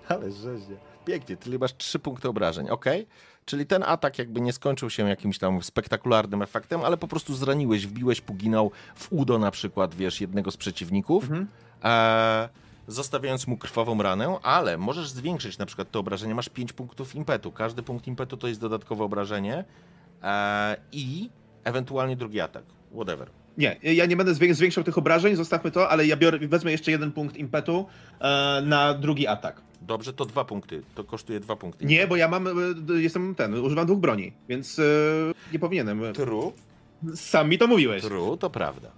Ale 0.08 0.32
rzeźnie. 0.32 0.76
Pięknie, 1.04 1.36
ty 1.36 1.58
masz 1.58 1.76
trzy 1.76 1.98
punkty 1.98 2.28
obrażeń, 2.28 2.70
ok? 2.70 2.84
Czyli 3.44 3.66
ten 3.66 3.82
atak 3.82 4.18
jakby 4.18 4.40
nie 4.40 4.52
skończył 4.52 4.90
się 4.90 5.08
jakimś 5.08 5.38
tam 5.38 5.62
spektakularnym 5.62 6.42
efektem, 6.42 6.80
ale 6.84 6.96
po 6.96 7.08
prostu 7.08 7.34
zraniłeś, 7.34 7.86
wbiłeś 7.86 8.20
puginał 8.20 8.70
w 8.94 9.12
udo 9.12 9.38
na 9.38 9.50
przykład, 9.50 9.94
wiesz, 9.94 10.20
jednego 10.20 10.50
z 10.50 10.56
przeciwników, 10.56 11.24
Mhm. 11.24 11.48
e, 11.84 12.48
zostawiając 12.86 13.46
mu 13.46 13.56
krwawą 13.56 14.02
ranę, 14.02 14.38
ale 14.42 14.78
możesz 14.78 15.08
zwiększyć 15.08 15.58
na 15.58 15.66
przykład 15.66 15.90
to 15.90 15.98
obrażenie, 15.98 16.34
masz 16.34 16.48
5 16.48 16.72
punktów 16.72 17.14
impetu, 17.14 17.52
każdy 17.52 17.82
punkt 17.82 18.06
impetu 18.06 18.36
to 18.36 18.48
jest 18.48 18.60
dodatkowe 18.60 19.04
obrażenie 19.04 19.64
e, 20.22 20.76
i 20.92 21.30
ewentualnie 21.64 22.16
drugi 22.16 22.40
atak, 22.40 22.64
whatever. 22.94 23.30
Nie, 23.58 23.76
ja 23.82 24.06
nie 24.06 24.16
będę 24.16 24.32
zwię- 24.34 24.54
zwiększał 24.54 24.84
tych 24.84 24.98
obrażeń, 24.98 25.36
zostawmy 25.36 25.70
to, 25.70 25.88
ale 25.90 26.06
ja 26.06 26.16
biorę, 26.16 26.38
wezmę 26.38 26.72
jeszcze 26.72 26.90
jeden 26.90 27.12
punkt 27.12 27.36
impetu 27.36 27.86
e, 28.20 28.62
na 28.66 28.94
drugi 28.94 29.26
atak. 29.26 29.60
Dobrze, 29.82 30.12
to 30.12 30.24
dwa 30.24 30.44
punkty, 30.44 30.82
to 30.94 31.04
kosztuje 31.04 31.40
dwa 31.40 31.56
punkty. 31.56 31.84
Nie, 31.84 32.06
bo 32.06 32.16
ja 32.16 32.28
mam, 32.28 32.46
e, 32.48 32.50
jestem 32.96 33.34
ten, 33.34 33.54
używam 33.54 33.86
dwóch 33.86 33.98
broni, 33.98 34.32
więc 34.48 34.78
e, 34.78 34.82
nie 35.52 35.58
powinienem. 35.58 36.00
True, 36.14 36.52
Sam 37.14 37.48
mi 37.48 37.58
to 37.58 37.66
mówiłeś. 37.66 38.02
true, 38.02 38.36
to 38.38 38.50
prawda. 38.50 38.90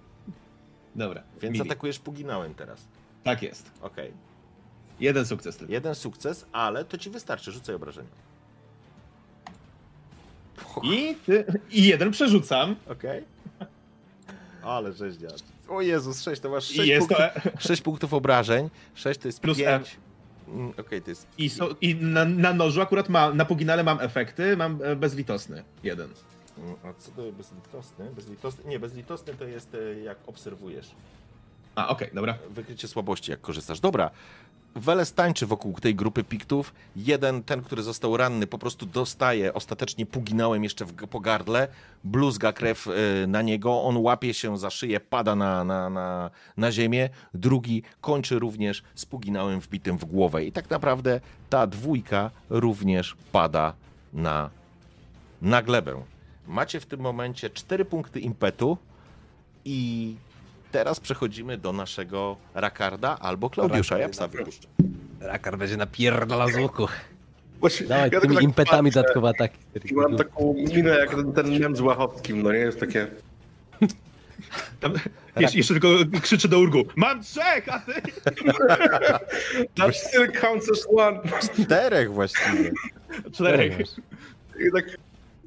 Dobra, 0.95 1.23
Więc 1.41 1.53
mili. 1.57 1.65
atakujesz 1.71 1.99
puginałem 1.99 2.53
teraz. 2.53 2.87
Tak 3.23 3.43
jest. 3.43 3.71
Okej. 3.81 4.11
Jeden 4.99 5.25
sukces 5.25 5.57
tylko. 5.57 5.73
Jeden 5.73 5.95
sukces, 5.95 6.45
ale 6.51 6.85
to 6.85 6.97
ci 6.97 7.09
wystarczy, 7.09 7.51
rzucaj 7.51 7.75
obrażenia. 7.75 8.09
I, 10.83 11.15
ty, 11.25 11.45
I 11.71 11.87
jeden 11.87 12.11
przerzucam. 12.11 12.75
Okej. 12.89 13.23
Ale 14.63 14.93
rzeźnia. 14.93 15.29
O 15.69 15.81
Jezus, 15.81 16.21
6 16.21 16.41
to 16.41 16.49
masz 16.49 16.71
I 16.71 16.75
6 16.75 16.89
jest 16.89 17.07
punktów, 17.07 17.53
to, 17.53 17.59
6 17.67 17.81
punktów 17.81 18.13
obrażeń. 18.13 18.69
6 18.95 19.19
to 19.19 19.27
jest 19.27 19.39
Plus 19.39 19.57
5. 19.57 19.97
Mm, 20.47 20.73
Okej, 20.77 21.01
to 21.01 21.09
jest. 21.09 21.27
I, 21.37 21.49
so, 21.49 21.69
i 21.81 21.95
na, 21.95 22.25
na 22.25 22.53
nożu 22.53 22.81
akurat 22.81 23.09
mam, 23.09 23.37
na 23.37 23.45
puginale 23.45 23.83
mam 23.83 23.99
efekty, 23.99 24.57
mam 24.57 24.79
e, 24.83 24.95
bezlitosny. 24.95 25.63
Jeden. 25.83 26.09
Mm, 26.57 26.75
A 26.83 26.93
co 26.93 27.11
to 27.11 27.21
jest 27.21 27.37
bezlitosny? 27.37 28.05
bezlitosny? 28.15 28.63
Nie, 28.69 28.79
bezlitosny 28.79 29.33
to 29.33 29.45
jest 29.45 29.75
e, 29.75 29.99
jak 29.99 30.17
obserwujesz. 30.27 30.91
A, 31.75 31.87
okej, 31.87 32.09
dobra. 32.13 32.37
Wykrycie 32.49 32.87
słabości, 32.87 33.31
jak 33.31 33.41
korzystasz. 33.41 33.79
Dobra. 33.79 34.11
Weles 34.75 35.13
tańczy 35.13 35.45
wokół 35.45 35.73
tej 35.73 35.95
grupy 35.95 36.23
piktów. 36.23 36.73
Jeden, 36.95 37.43
ten, 37.43 37.61
który 37.61 37.83
został 37.83 38.17
ranny, 38.17 38.47
po 38.47 38.57
prostu 38.57 38.85
dostaje 38.85 39.53
ostatecznie 39.53 40.05
puginałem 40.05 40.63
jeszcze 40.63 40.85
w, 40.85 40.93
po 40.93 41.19
gardle, 41.19 41.67
bluzga 42.03 42.53
krew 42.53 42.87
e, 42.87 43.27
na 43.27 43.41
niego, 43.41 43.83
on 43.83 43.97
łapie 43.97 44.33
się 44.33 44.57
za 44.57 44.69
szyję, 44.69 44.99
pada 44.99 45.35
na, 45.35 45.63
na, 45.63 45.89
na, 45.89 46.31
na 46.57 46.71
ziemię. 46.71 47.09
Drugi 47.33 47.83
kończy 48.01 48.39
również 48.39 48.83
z 48.95 49.05
puginałem 49.05 49.59
wbitym 49.59 49.97
w 49.97 50.05
głowę. 50.05 50.45
I 50.45 50.51
tak 50.51 50.69
naprawdę 50.69 51.21
ta 51.49 51.67
dwójka 51.67 52.31
również 52.49 53.15
pada 53.31 53.73
na, 54.13 54.49
na 55.41 55.61
glebę. 55.61 56.03
Macie 56.47 56.79
w 56.79 56.85
tym 56.85 56.99
momencie 56.99 57.49
cztery 57.49 57.85
punkty 57.85 58.19
impetu 58.19 58.77
i 59.65 60.15
teraz 60.71 60.99
przechodzimy 60.99 61.57
do 61.57 61.73
naszego 61.73 62.37
Rakarda 62.53 63.17
albo 63.19 63.49
Klaudiusza. 63.49 63.97
Ja 63.97 64.09
psa 64.09 64.27
wypuszczę. 64.27 64.67
Rakar 65.19 65.57
będzie 65.57 65.77
napierdala 65.77 66.47
z 66.47 66.57
łuku. 66.57 66.87
Właśnie, 67.59 67.87
Dawaj, 67.87 68.09
ja 68.13 68.21
tymi 68.21 68.35
tak 68.35 68.43
impetami 68.43 68.89
patrzę 68.89 69.01
dodatkowe 69.01 69.29
ataki. 69.29 69.57
Mam 69.91 70.17
taką 70.17 70.55
minę 70.73 70.89
jak 70.89 71.09
ten, 71.09 71.33
ten 71.33 71.59
mem 71.59 71.75
z 71.75 71.81
Łachowskim, 71.81 72.43
no 72.43 72.51
nie? 72.51 72.59
Jest 72.59 72.79
takie... 72.79 73.07
Tam, 74.79 74.93
jeszcze, 75.39 75.57
jeszcze 75.57 75.73
tylko 75.73 76.19
krzyczy 76.21 76.47
do 76.47 76.59
urgu. 76.59 76.83
Mam 76.95 77.23
trzech, 77.23 77.69
a 77.69 77.79
ty... 77.79 77.93
That 79.75 79.95
still 79.95 80.31
counts 80.31 80.69
as 80.71 80.87
one. 80.97 81.19
Czterech 81.63 82.13
właściwie. 82.13 82.71
Czterech. 83.33 83.79
I 84.67 84.71
tak 84.73 84.85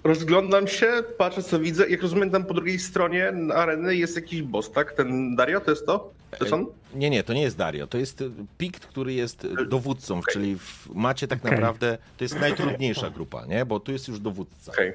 rozglądam 0.05 0.69
się, 0.69 0.93
patrzę 1.19 1.43
co 1.43 1.59
widzę. 1.59 1.89
Jak 1.89 2.03
rozumiem, 2.03 2.31
tam 2.31 2.45
po 2.45 2.55
drugiej 2.55 2.79
stronie 2.79 3.33
areny 3.55 3.97
jest 3.97 4.17
jakiś 4.17 4.43
boss, 4.43 4.71
tak? 4.73 4.93
Ten 4.93 5.37
Dario, 5.37 5.61
to 5.61 5.71
jest 5.71 5.87
to? 5.87 6.11
To 6.39 6.45
jest 6.45 6.53
on? 6.53 6.67
Nie, 6.95 7.11
nie, 7.11 7.23
to 7.23 7.33
nie 7.33 7.43
jest 7.43 7.57
Dario. 7.57 7.87
To 7.87 7.99
jest 7.99 8.25
Pikt, 8.59 8.87
który 8.87 9.13
jest 9.13 9.47
dowódcą, 9.69 10.21
czyli 10.33 10.59
w, 10.59 10.89
macie 10.95 11.29
tak 11.29 11.39
Okej. 11.39 11.51
naprawdę, 11.51 11.99
to 12.17 12.25
jest 12.25 12.41
najtrudniejsza 12.41 13.11
grupa, 13.11 13.47
nie? 13.47 13.67
Bo 13.67 13.81
tu 13.81 13.93
jest 13.93 14.09
już 14.09 14.21
dowódca. 14.21 14.73
Okej. 14.73 14.93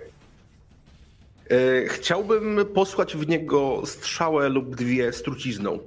E, 1.49 1.87
Chciałbym 1.87 2.65
posłać 2.73 3.15
w 3.17 3.27
niego 3.27 3.81
strzałę 3.85 4.49
lub 4.49 4.75
dwie 4.75 5.13
z 5.13 5.23
trucizną. 5.23 5.79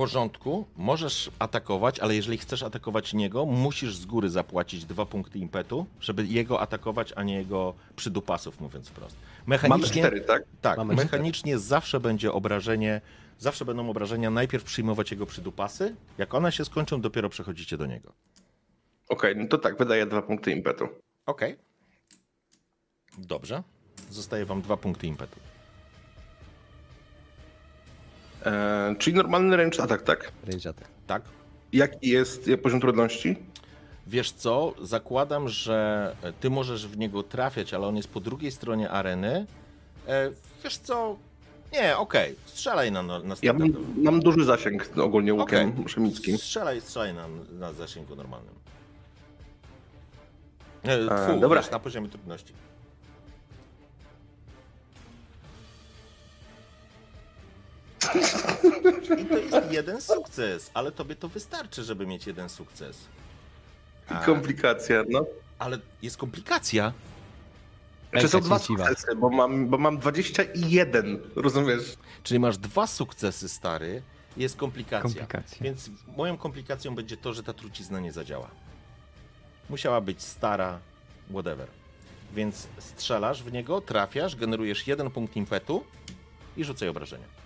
W 0.00 0.02
porządku, 0.02 0.66
możesz 0.76 1.30
atakować, 1.38 1.98
ale 1.98 2.14
jeżeli 2.14 2.38
chcesz 2.38 2.62
atakować 2.62 3.14
niego, 3.14 3.46
musisz 3.46 3.96
z 3.96 4.06
góry 4.06 4.30
zapłacić 4.30 4.84
dwa 4.84 5.06
punkty 5.06 5.38
impetu, 5.38 5.86
żeby 6.00 6.26
jego 6.26 6.60
atakować, 6.60 7.12
a 7.16 7.22
nie 7.22 7.34
jego 7.34 7.74
przydupasów, 7.96 8.60
mówiąc 8.60 8.88
wprost. 8.88 9.16
Mamy 9.16 9.46
Mechanicznie, 9.46 10.02
cztery, 10.02 10.20
tak? 10.20 10.42
tak, 10.60 10.78
Mamy 10.78 10.94
mechanicznie 10.94 11.58
zawsze 11.58 12.00
będzie 12.00 12.32
obrażenie, 12.32 13.00
zawsze 13.38 13.64
będą 13.64 13.90
obrażenia 13.90 14.30
najpierw 14.30 14.64
przyjmować 14.64 15.10
jego 15.10 15.26
przydupasy, 15.26 15.94
jak 16.18 16.34
one 16.34 16.52
się 16.52 16.64
skończą, 16.64 17.00
dopiero 17.00 17.28
przechodzicie 17.28 17.76
do 17.76 17.86
niego. 17.86 18.12
Okej, 19.08 19.36
no 19.36 19.48
to 19.48 19.58
tak, 19.58 19.78
wydaję 19.78 20.06
dwa 20.06 20.22
punkty 20.22 20.50
impetu. 20.50 20.88
Okej. 21.26 21.56
Dobrze. 23.18 23.62
Zostaje 24.10 24.44
wam 24.46 24.62
dwa 24.62 24.76
punkty 24.76 25.06
impetu. 25.06 25.49
E, 28.46 28.94
czyli 28.98 29.16
normalny 29.16 29.56
range 29.56 29.82
atak, 29.82 30.02
tak? 30.02 30.32
Range 30.46 30.70
attack. 30.70 30.90
Tak? 31.06 31.22
Jaki 31.72 32.08
jest 32.10 32.48
e, 32.48 32.58
poziom 32.58 32.80
trudności? 32.80 33.36
Wiesz 34.06 34.32
co, 34.32 34.74
zakładam, 34.82 35.48
że 35.48 36.12
ty 36.40 36.50
możesz 36.50 36.86
w 36.86 36.98
niego 36.98 37.22
trafiać, 37.22 37.74
ale 37.74 37.86
on 37.86 37.96
jest 37.96 38.08
po 38.08 38.20
drugiej 38.20 38.50
stronie 38.50 38.90
areny. 38.90 39.46
E, 40.08 40.30
wiesz 40.64 40.78
co, 40.78 41.16
nie, 41.72 41.96
okej, 41.96 42.34
strzelaj 42.46 42.92
na, 42.92 43.02
na 43.02 43.34
Ja 43.42 43.52
mam, 43.52 43.72
mam 43.96 44.20
duży 44.20 44.44
zasięg 44.44 44.90
ogólnie 44.98 45.34
łukiem 45.34 45.70
Okej. 45.70 45.88
szemickim. 45.88 46.38
Strzelaj, 46.38 46.80
strzelaj 46.80 47.14
na, 47.14 47.28
na 47.58 47.72
zasięgu 47.72 48.16
normalnym. 48.16 48.54
E, 50.82 50.98
tfu, 50.98 51.40
dobra. 51.40 51.60
Wiesz, 51.62 51.70
na 51.70 51.78
poziomie 51.78 52.08
trudności. 52.08 52.52
I 59.20 59.24
to 59.26 59.38
jest 59.38 59.70
jeden 59.72 60.00
sukces, 60.00 60.70
ale 60.74 60.92
tobie 60.92 61.16
to 61.16 61.28
wystarczy, 61.28 61.82
żeby 61.84 62.06
mieć 62.06 62.26
jeden 62.26 62.48
sukces. 62.48 62.98
A, 64.08 64.24
Komplikacja, 64.24 65.04
no. 65.08 65.26
ale 65.58 65.78
jest 66.02 66.16
komplikacja. 66.16 66.92
Czy 68.18 68.28
są 68.28 68.38
Eka 68.38 68.46
dwa 68.46 68.58
sukcesy, 68.58 69.16
bo 69.16 69.30
mam, 69.30 69.68
bo 69.68 69.78
mam 69.78 69.98
21, 69.98 71.20
rozumiesz? 71.36 71.96
Czyli 72.22 72.40
masz 72.40 72.58
dwa 72.58 72.86
sukcesy, 72.86 73.48
stary. 73.48 74.02
Jest 74.36 74.56
komplikacja. 74.56 75.02
Komplikacje. 75.02 75.58
Więc 75.60 75.90
moją 76.16 76.36
komplikacją 76.36 76.94
będzie 76.94 77.16
to, 77.16 77.32
że 77.32 77.42
ta 77.42 77.52
trucizna 77.52 78.00
nie 78.00 78.12
zadziała. 78.12 78.50
Musiała 79.70 80.00
być 80.00 80.22
stara, 80.22 80.78
whatever. 81.30 81.68
Więc 82.34 82.68
strzelasz 82.78 83.42
w 83.42 83.52
niego, 83.52 83.80
trafiasz, 83.80 84.36
generujesz 84.36 84.86
jeden 84.86 85.10
punkt 85.10 85.36
impetu 85.36 85.84
i 86.56 86.64
rzucaj 86.64 86.88
obrażenia. 86.88 87.39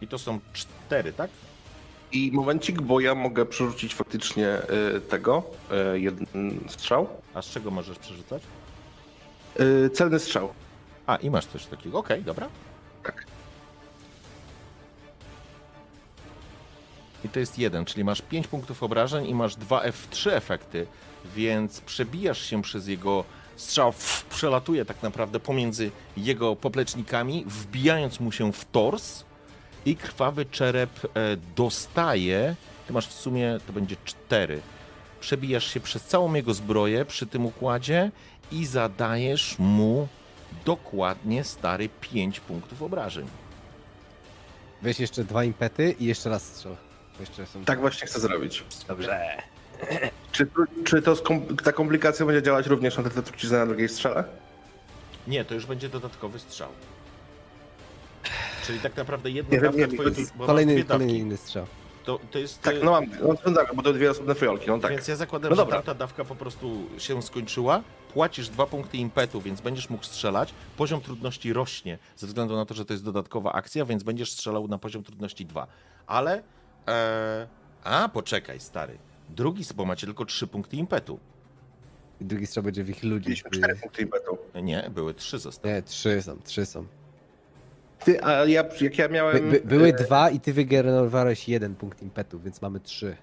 I 0.00 0.08
to 0.08 0.18
są 0.18 0.40
cztery, 0.52 1.12
tak? 1.12 1.30
I 2.12 2.32
momencik, 2.32 2.82
bo 2.82 3.00
ja 3.00 3.14
mogę 3.14 3.46
przerzucić 3.46 3.94
faktycznie 3.94 4.58
y, 4.96 5.00
tego, 5.00 5.42
y, 5.94 6.00
jeden 6.00 6.26
strzał. 6.68 7.08
A 7.34 7.42
z 7.42 7.46
czego 7.46 7.70
możesz 7.70 7.98
przerzucać? 7.98 8.42
Y, 9.60 9.90
celny 9.90 10.18
strzał. 10.18 10.52
A, 11.06 11.16
i 11.16 11.30
masz 11.30 11.46
coś 11.46 11.66
takiego. 11.66 11.98
Okej, 11.98 12.22
dobra. 12.22 12.48
Tak. 13.02 13.26
I 17.24 17.28
to 17.28 17.40
jest 17.40 17.58
jeden, 17.58 17.84
czyli 17.84 18.04
masz 18.04 18.22
5 18.22 18.46
punktów 18.46 18.82
obrażeń 18.82 19.26
i 19.26 19.34
masz 19.34 19.56
dwa 19.56 19.82
F, 19.82 20.06
trzy 20.10 20.34
efekty, 20.34 20.86
więc 21.36 21.80
przebijasz 21.80 22.42
się 22.42 22.62
przez 22.62 22.88
jego 22.88 23.24
strzał, 23.56 23.88
f, 23.88 24.24
przelatuje 24.30 24.84
tak 24.84 25.02
naprawdę 25.02 25.40
pomiędzy 25.40 25.90
jego 26.16 26.56
poplecznikami, 26.56 27.44
wbijając 27.46 28.20
mu 28.20 28.32
się 28.32 28.52
w 28.52 28.64
tors 28.64 29.24
i 29.86 29.96
krwawy 29.96 30.46
czerep 30.46 30.90
e, 31.04 31.36
dostaje, 31.56 32.54
ty 32.86 32.92
masz 32.92 33.06
w 33.08 33.12
sumie, 33.12 33.58
to 33.66 33.72
będzie 33.72 33.96
cztery. 34.04 34.60
Przebijasz 35.20 35.66
się 35.74 35.80
przez 35.80 36.04
całą 36.04 36.34
jego 36.34 36.54
zbroję 36.54 37.04
przy 37.04 37.26
tym 37.26 37.46
układzie 37.46 38.10
i 38.52 38.66
zadajesz 38.66 39.58
mu 39.58 40.08
dokładnie 40.64 41.44
stary 41.44 41.88
5 42.00 42.40
punktów 42.40 42.82
obrażeń. 42.82 43.26
Weź 44.82 45.00
jeszcze 45.00 45.24
dwa 45.24 45.44
impety 45.44 45.94
i 46.00 46.04
jeszcze 46.04 46.30
raz 46.30 46.42
strzel. 46.42 46.76
Bo 47.14 47.20
Jeszcze 47.20 47.46
są... 47.46 47.64
Tak 47.64 47.80
właśnie 47.80 48.06
chcę 48.06 48.20
zrobić. 48.20 48.64
Dobrze. 48.88 49.42
Czy, 50.32 50.46
czy 50.84 51.02
to 51.02 51.12
skom- 51.16 51.56
ta 51.64 51.72
komplikacja 51.72 52.26
będzie 52.26 52.42
działać 52.42 52.66
również 52.66 52.96
na 52.96 53.02
tę 53.10 53.22
truciznę 53.22 53.58
na 53.58 53.66
drugiej 53.66 53.88
strzale? 53.88 54.24
Nie, 55.26 55.44
to 55.44 55.54
już 55.54 55.66
będzie 55.66 55.88
dodatkowy 55.88 56.38
strzał. 56.38 56.68
Czyli 58.66 58.80
tak 58.80 58.96
naprawdę 58.96 59.30
jedna 59.30 59.52
Nie 59.54 59.60
wiem, 59.60 59.72
dawka 59.72 59.80
nie 59.80 59.86
wiem, 59.86 59.94
twojej... 59.96 60.14
to 60.14 60.20
jest 60.20 60.32
bo 60.32 60.38
masz 60.38 60.46
Kolejny, 60.46 60.74
dwie 60.74 60.84
kolejny 60.84 61.06
dawki. 61.12 61.20
inny 61.22 61.36
strzał. 61.36 61.66
To, 62.04 62.18
to 62.30 62.38
jest... 62.38 62.62
Tak, 62.62 62.74
e, 62.74 62.78
no 62.84 62.90
mam, 62.90 63.04
no, 63.22 63.34
no 63.46 63.52
tak, 63.52 63.74
bo 63.74 63.82
to 63.82 63.92
dwie 63.92 64.10
osobne 64.10 64.34
fiolki, 64.34 64.68
no 64.68 64.78
tak. 64.78 64.90
Więc 64.90 65.08
ja 65.08 65.16
zakładam, 65.16 65.50
No 65.50 65.56
że 65.56 65.62
dobra. 65.62 65.82
ta 65.82 65.94
dawka 65.94 66.24
po 66.24 66.34
prostu 66.36 66.86
się 66.98 67.22
skończyła. 67.22 67.82
Płacisz 68.14 68.48
dwa 68.48 68.66
punkty 68.66 68.96
impetu, 68.96 69.40
więc 69.40 69.60
będziesz 69.60 69.90
mógł 69.90 70.04
strzelać. 70.04 70.54
Poziom 70.76 71.00
trudności 71.00 71.52
rośnie 71.52 71.98
ze 72.16 72.26
względu 72.26 72.56
na 72.56 72.64
to, 72.66 72.74
że 72.74 72.84
to 72.84 72.92
jest 72.92 73.04
dodatkowa 73.04 73.52
akcja, 73.52 73.84
więc 73.84 74.02
będziesz 74.02 74.32
strzelał 74.32 74.68
na 74.68 74.78
poziom 74.78 75.02
trudności 75.04 75.46
2. 75.46 75.66
Ale. 76.06 76.42
E... 76.88 77.46
A, 77.84 78.08
poczekaj, 78.08 78.60
stary. 78.60 78.98
Drugi, 79.28 79.64
bo 79.76 79.84
macie 79.84 80.06
tylko 80.06 80.24
trzy 80.24 80.46
punkty 80.46 80.76
impetu. 80.76 81.18
I 82.20 82.24
drugi 82.24 82.46
strzał 82.46 82.64
będzie 82.64 82.84
w 82.84 82.90
ich 82.90 83.02
ludzi. 83.04 83.28
Mieliśmy 83.28 83.50
cztery 83.50 83.76
punkty 83.76 84.02
impetu. 84.02 84.38
Nie, 84.62 84.90
były 84.94 85.14
trzy 85.14 85.38
zostały. 85.38 85.74
Nie, 85.74 85.82
trzy 85.82 86.22
są, 86.22 86.36
trzy 86.44 86.66
są. 86.66 86.86
Ty, 88.04 88.24
a 88.24 88.30
ja, 88.44 88.64
jak 88.80 88.98
ja 88.98 89.08
By, 89.08 89.14
miałem... 89.14 89.50
by, 89.50 89.60
były 89.64 89.88
e, 89.88 89.92
dwa 89.92 90.30
i 90.30 90.40
ty 90.40 90.52
wygenerowałeś 90.52 91.48
jeden 91.48 91.74
punkt 91.74 92.02
impetu, 92.02 92.40
więc 92.40 92.62
mamy 92.62 92.80
trzy. 92.80 93.16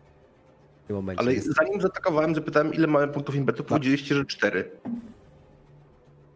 W 0.84 0.88
tym 0.88 0.96
momencie. 0.96 1.22
Ale 1.22 1.34
Jest- 1.34 1.56
zanim 1.56 1.82
zaatakowałem, 1.82 2.36
zapytałem, 2.36 2.74
ile 2.74 2.88
mamy 2.88 3.08
punktów 3.08 3.36
impetu, 3.36 3.64
powiedzieliście, 3.64 4.16
że 4.16 4.26
cztery. 4.26 4.72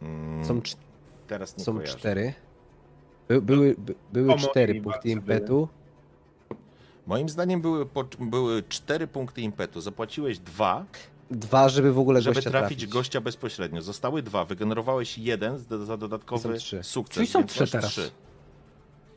Mm, 0.02 0.46
Są, 0.46 0.60
cz- 0.60 0.78
Teraz 1.28 1.58
nie 1.58 1.64
są 1.64 1.74
kojarzę. 1.74 1.98
cztery. 1.98 2.34
By, 3.28 3.42
były 3.42 3.76
by, 3.78 3.96
były 4.14 4.28
Pomoc 4.28 4.50
cztery 4.50 4.74
mi 4.74 4.82
punkty 4.82 5.00
bardzo 5.00 5.10
impetu. 5.20 5.68
Moim 7.08 7.30
zdaniem 7.30 7.62
były, 7.62 7.86
po, 7.86 8.04
były 8.20 8.64
cztery 8.70 9.08
punkty 9.08 9.42
impetu. 9.42 9.82
Zapłaciłeś 9.82 10.40
dwa, 10.40 10.86
Dwa, 11.32 11.70
żeby 11.70 11.94
w 11.94 12.00
ogóle 12.00 12.22
żeby 12.22 12.36
gościa 12.36 12.50
trafić 12.50 12.78
trafić. 12.78 12.94
gościa 12.94 13.22
bezpośrednio. 13.22 13.82
Zostały 13.82 14.22
dwa. 14.24 14.46
Wygenerowałeś 14.46 15.18
jeden 15.18 15.58
za- 15.86 15.98
dodatkowy 15.98 16.44
Są 16.54 16.54
trzy. 16.60 16.84
sukces. 16.84 17.16
Czyli 17.16 17.28
są 17.28 17.40
więc 17.40 17.52
trzy 17.52 17.68
teraz. 17.72 17.92
Trzy. 17.92 18.12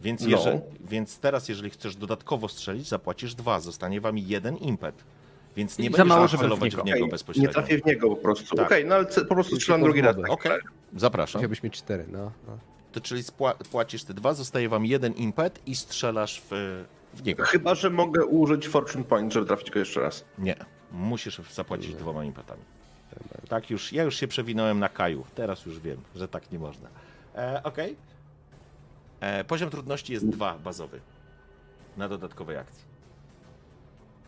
Więc, 0.01 0.23
No. 0.23 0.29
jeżeli, 0.29 0.59
więc 0.91 1.19
teraz, 1.19 1.49
jeżeli 1.49 1.71
chcesz 1.71 1.97
dodatkowo 1.97 2.49
strzelić, 2.49 2.89
zapłacisz 2.89 3.35
dwa. 3.35 3.61
Zostanie 3.61 4.01
wam 4.01 4.19
jeden 4.19 4.57
impet. 4.57 5.05
Więc 5.57 5.79
nie 5.79 5.87
I 5.87 5.91
będziesz 5.91 6.07
mało, 6.09 6.29
w 6.29 6.31
celować 6.31 6.59
w 6.59 6.63
niego. 6.63 6.77
niego, 6.77 6.91
Okej, 6.97 7.03
nie 7.03 7.11
bezpośrednio. 7.11 7.53
trafię 7.53 7.79
w 7.79 7.85
niego 7.85 8.09
po 8.11 8.17
prostu. 8.17 8.57
Tak. 8.57 8.67
Okej, 8.67 8.85
no 8.85 8.95
ale 8.95 9.05
po 9.07 9.35
prostu 9.35 9.57
strzelam 9.57 9.83
drugi 9.83 10.01
raz. 10.01 10.17
Okej, 10.29 10.53
zapraszam. 10.97 11.39
Musiałbyś 11.41 11.63
mieć 11.63 11.75
cztery, 11.77 12.07
no. 12.13 12.33
no. 12.47 12.59
To 12.93 13.01
czyli 13.01 13.23
spła- 13.23 13.55
płacisz 13.71 14.05
te 14.05 14.15
dwa, 14.15 14.35
zostaje 14.35 14.69
wam 14.69 14.87
jeden 14.87 15.13
impet 15.13 15.61
i 15.67 15.77
strzelasz 15.77 16.43
w, 16.51 16.85
w 17.15 17.25
niego. 17.25 17.45
Chyba, 17.45 17.75
że 17.75 17.91
mogę 17.91 18.25
użyć 18.27 18.69
Fortune 18.69 19.05
Point, 19.05 19.33
żeby 19.33 19.47
trafić 19.47 19.71
go 19.71 19.79
jeszcze 19.79 20.01
raz. 20.01 20.25
Nie, 20.39 20.57
musisz 20.93 21.41
zapłacić 21.53 21.95
dwoma 21.95 22.25
impetami. 22.25 22.63
Tak 23.49 23.71
już, 23.71 23.93
ja 23.93 24.03
już 24.03 24.17
się 24.17 24.29
przewinąłem 24.29 24.79
na 24.79 24.89
Kaju. 24.89 25.25
Teraz 25.35 25.67
już 25.67 25.81
wiem, 25.81 26.01
że 26.15 26.29
tak 26.29 26.53
nie 26.53 26.59
można. 26.59 26.89
E, 27.35 27.63
Okej. 27.65 27.97
E, 29.21 29.45
Poziom 29.45 29.71
trudności 29.71 30.13
jest 30.13 30.29
dwa 30.29 30.59
bazowy 30.59 31.01
na 31.97 32.09
dodatkowej 32.09 32.57
akcji. 32.57 32.85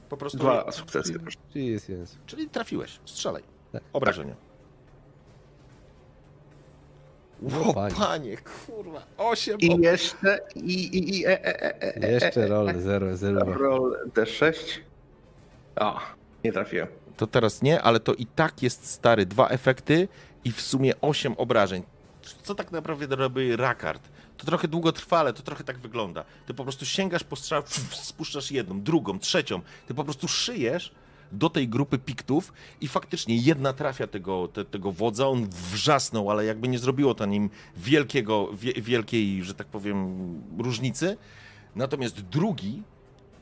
Po 0.09 0.17
prostu. 0.17 0.39
Dwa 0.39 0.73
sukcesy. 0.73 1.15
Czyli. 1.52 1.78
Czyli 2.26 2.49
trafiłeś. 2.49 3.00
Strzelaj. 3.05 3.42
Tak. 3.73 3.83
Obrażenia. 3.92 4.34
O, 7.68 7.74
panie. 7.74 7.94
panie, 7.94 8.36
kurwa. 8.36 9.02
Osiem. 9.18 9.60
I 9.60 9.80
jeszcze, 9.80 10.40
i, 10.54 10.74
i, 10.74 11.18
i, 11.18 11.26
e, 11.26 11.44
e, 11.44 11.62
e, 11.62 11.82
e, 11.82 12.04
e, 12.04 12.12
Jeszcze 12.12 12.44
e, 12.44 12.46
roll, 12.46 12.80
zero, 12.80 13.10
e, 13.10 13.16
zero. 13.16 13.54
Roll 13.54 13.96
D6. 14.14 14.54
O, 15.76 16.00
nie 16.44 16.52
trafiłem. 16.52 16.88
To 17.16 17.26
teraz 17.26 17.62
nie, 17.62 17.82
ale 17.82 18.00
to 18.00 18.14
i 18.14 18.26
tak 18.26 18.62
jest 18.62 18.86
stary. 18.86 19.26
Dwa 19.26 19.48
efekty 19.48 20.08
i 20.44 20.52
w 20.52 20.60
sumie 20.60 21.00
osiem 21.00 21.34
obrażeń. 21.38 21.82
Co 22.42 22.54
tak 22.54 22.72
naprawdę 22.72 23.16
robi 23.16 23.56
Rakard? 23.56 24.08
To 24.36 24.46
trochę 24.46 24.68
długo 24.68 24.92
trwa, 24.92 25.18
ale 25.18 25.32
to 25.32 25.42
trochę 25.42 25.64
tak 25.64 25.78
wygląda. 25.78 26.24
Ty 26.46 26.54
po 26.54 26.62
prostu 26.62 26.86
sięgasz 26.86 27.24
po 27.24 27.36
strzał, 27.36 27.62
spuszczasz 27.92 28.50
jedną, 28.50 28.80
drugą, 28.80 29.18
trzecią. 29.18 29.60
Ty 29.88 29.94
po 29.94 30.04
prostu 30.04 30.28
szyjesz 30.28 30.92
do 31.33 31.50
tej 31.50 31.68
grupy 31.68 31.99
piktów 31.99 32.52
i 32.81 32.89
faktycznie 32.89 33.36
jedna 33.36 33.73
trafia 33.73 34.07
tego, 34.07 34.49
te, 34.49 34.65
tego 34.65 34.92
wodza, 34.92 35.28
on 35.28 35.49
wrzasnął, 35.73 36.31
ale 36.31 36.44
jakby 36.44 36.68
nie 36.68 36.78
zrobiło 36.78 37.15
to 37.15 37.26
nim 37.26 37.50
wielkiego, 37.76 38.49
wie, 38.52 38.73
wielkiej, 38.73 39.44
że 39.44 39.55
tak 39.55 39.67
powiem, 39.67 40.17
różnicy. 40.59 41.17
Natomiast 41.76 42.20
drugi 42.20 42.83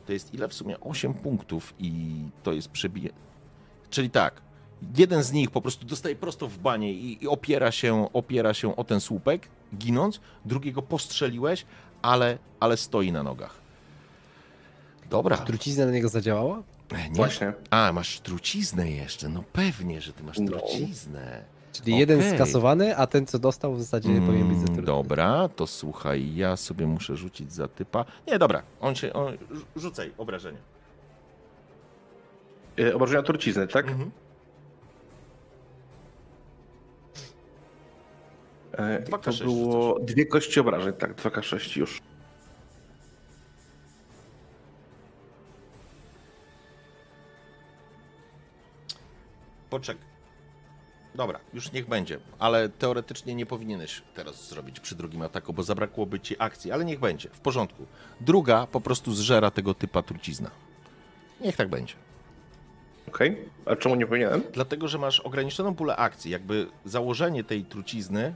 to 0.07 0.13
jest 0.13 0.35
ile 0.35 0.49
w 0.49 0.55
sumie? 0.55 0.81
8 0.81 1.15
punktów 1.15 1.75
i 1.79 2.15
to 2.43 2.53
jest 2.53 2.69
przebije. 2.69 3.11
Czyli 3.91 4.11
tak, 4.11 4.43
jeden 4.97 5.23
z 5.23 5.33
nich 5.33 5.51
po 5.51 5.61
prostu 5.61 5.87
dostaje 5.87 6.17
prosto 6.17 6.49
w 6.49 6.59
banie 6.59 6.93
i, 6.93 7.25
i 7.25 7.29
opiera, 7.29 7.73
się, 7.73 8.13
opiera 8.13 8.55
się 8.55 8.77
o 8.77 8.85
ten 8.85 9.01
słupek, 9.01 9.49
ginąc, 9.77 10.21
drugiego 10.45 10.83
postrzeliłeś, 10.83 11.67
ale, 12.03 12.39
ale 12.61 12.77
stoi 12.77 13.13
na 13.13 13.23
nogach. 13.23 13.55
Dobra. 15.11 15.37
Trucizna 15.37 15.87
na 15.87 15.93
niego 15.93 16.09
zadziałała? 16.09 16.63
Nie? 16.93 17.11
Właśnie. 17.15 17.53
A, 17.71 17.93
masz 17.93 18.21
truciznę 18.21 18.91
jeszcze. 18.91 19.29
No 19.29 19.45
pewnie, 19.53 20.01
że 20.01 20.13
ty 20.13 20.23
masz 20.23 20.39
No. 20.39 20.47
truciznę. 20.59 21.45
Czyli 21.73 21.99
jeden 21.99 22.19
Okej. 22.21 22.35
skasowany, 22.35 22.97
a 22.97 23.07
ten 23.07 23.27
co 23.27 23.39
dostał 23.39 23.75
w 23.75 23.81
zasadzie 23.81 24.09
nie 24.09 24.21
powinien 24.21 24.49
być 24.49 24.57
Mm, 24.57 24.61
zatrudniony. 24.67 24.87
Dobra, 24.87 25.49
to 25.57 25.67
słuchaj, 25.67 26.35
ja 26.35 26.57
sobie 26.57 26.87
muszę 26.87 27.17
rzucić 27.17 27.53
za 27.53 27.69
typa. 27.69 28.05
Nie, 28.27 28.39
dobra, 28.39 28.63
on 28.81 28.95
się. 28.95 29.13
On, 29.13 29.35
rzu- 29.35 29.65
rzucaj 29.77 30.13
obrażenie. 30.19 30.59
E, 32.81 32.95
Obrażenia 32.95 33.23
trucizny, 33.23 33.67
tak? 33.69 33.89
Mhm. 33.89 34.11
E, 38.73 39.03
to 39.03 39.17
K6 39.19 39.45
było 39.45 39.99
dwie 40.01 40.27
kości 40.27 40.61
obrażeń, 40.61 40.93
tak, 40.93 41.15
2K6 41.15 41.79
już. 41.81 42.01
Poczekaj. 49.71 50.19
Dobra, 51.15 51.41
już 51.55 51.73
niech 51.73 51.89
będzie, 51.89 52.19
ale 52.39 52.69
teoretycznie 52.69 53.35
nie 53.35 53.47
powinieneś 53.47 54.03
teraz 54.15 54.49
zrobić 54.49 54.81
przy 54.81 54.95
drugim 54.95 55.23
ataku, 55.23 55.53
bo 55.53 55.63
zabrakłoby 55.63 56.21
ci 56.21 56.37
akcji, 56.39 56.73
ale 56.73 56.85
niech 56.85 57.01
będzie, 57.01 57.29
w 57.29 57.41
porządku. 57.41 57.87
Druga 58.21 58.67
po 58.67 58.81
prostu 58.81 59.13
zżera 59.13 59.51
tego 59.51 59.75
typa 59.75 60.03
trucizna. 60.03 60.51
Niech 61.41 61.57
tak 61.57 61.69
będzie. 61.69 61.95
Okej, 63.09 63.37
a 63.67 63.77
czemu 63.77 63.95
nie 63.95 64.07
powinienem? 64.07 64.43
Dlatego, 64.53 64.89
że 64.89 64.99
masz 64.99 65.21
ograniczoną 65.21 65.75
pulę 65.75 65.97
akcji. 65.97 66.31
Jakby 66.31 66.67
założenie 66.85 67.45
tej 67.45 67.65
trucizny, 67.65 68.35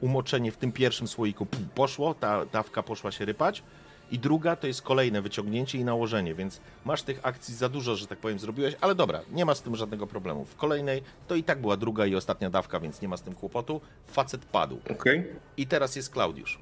umoczenie 0.00 0.52
w 0.52 0.56
tym 0.56 0.72
pierwszym 0.72 1.08
słoiku 1.08 1.46
poszło, 1.74 2.14
ta 2.14 2.46
dawka 2.46 2.82
poszła 2.82 3.12
się 3.12 3.24
rypać 3.24 3.62
I 4.10 4.18
druga 4.18 4.56
to 4.56 4.66
jest 4.66 4.82
kolejne 4.82 5.22
wyciągnięcie 5.22 5.78
i 5.78 5.84
nałożenie, 5.84 6.34
więc 6.34 6.60
masz 6.84 7.02
tych 7.02 7.20
akcji 7.22 7.54
za 7.54 7.68
dużo, 7.68 7.96
że 7.96 8.06
tak 8.06 8.18
powiem, 8.18 8.38
zrobiłeś, 8.38 8.76
ale 8.80 8.94
dobra, 8.94 9.20
nie 9.32 9.44
ma 9.44 9.54
z 9.54 9.62
tym 9.62 9.76
żadnego 9.76 10.06
problemu. 10.06 10.44
W 10.44 10.56
kolejnej 10.56 11.02
to 11.28 11.34
i 11.34 11.44
tak 11.44 11.60
była 11.60 11.76
druga 11.76 12.06
i 12.06 12.14
ostatnia 12.14 12.50
dawka, 12.50 12.80
więc 12.80 13.02
nie 13.02 13.08
ma 13.08 13.16
z 13.16 13.22
tym 13.22 13.34
kłopotu. 13.34 13.80
Facet 14.06 14.44
padł. 14.44 14.80
Okej. 14.90 15.24
I 15.56 15.66
teraz 15.66 15.96
jest 15.96 16.10
Klaudiusz. 16.10 16.58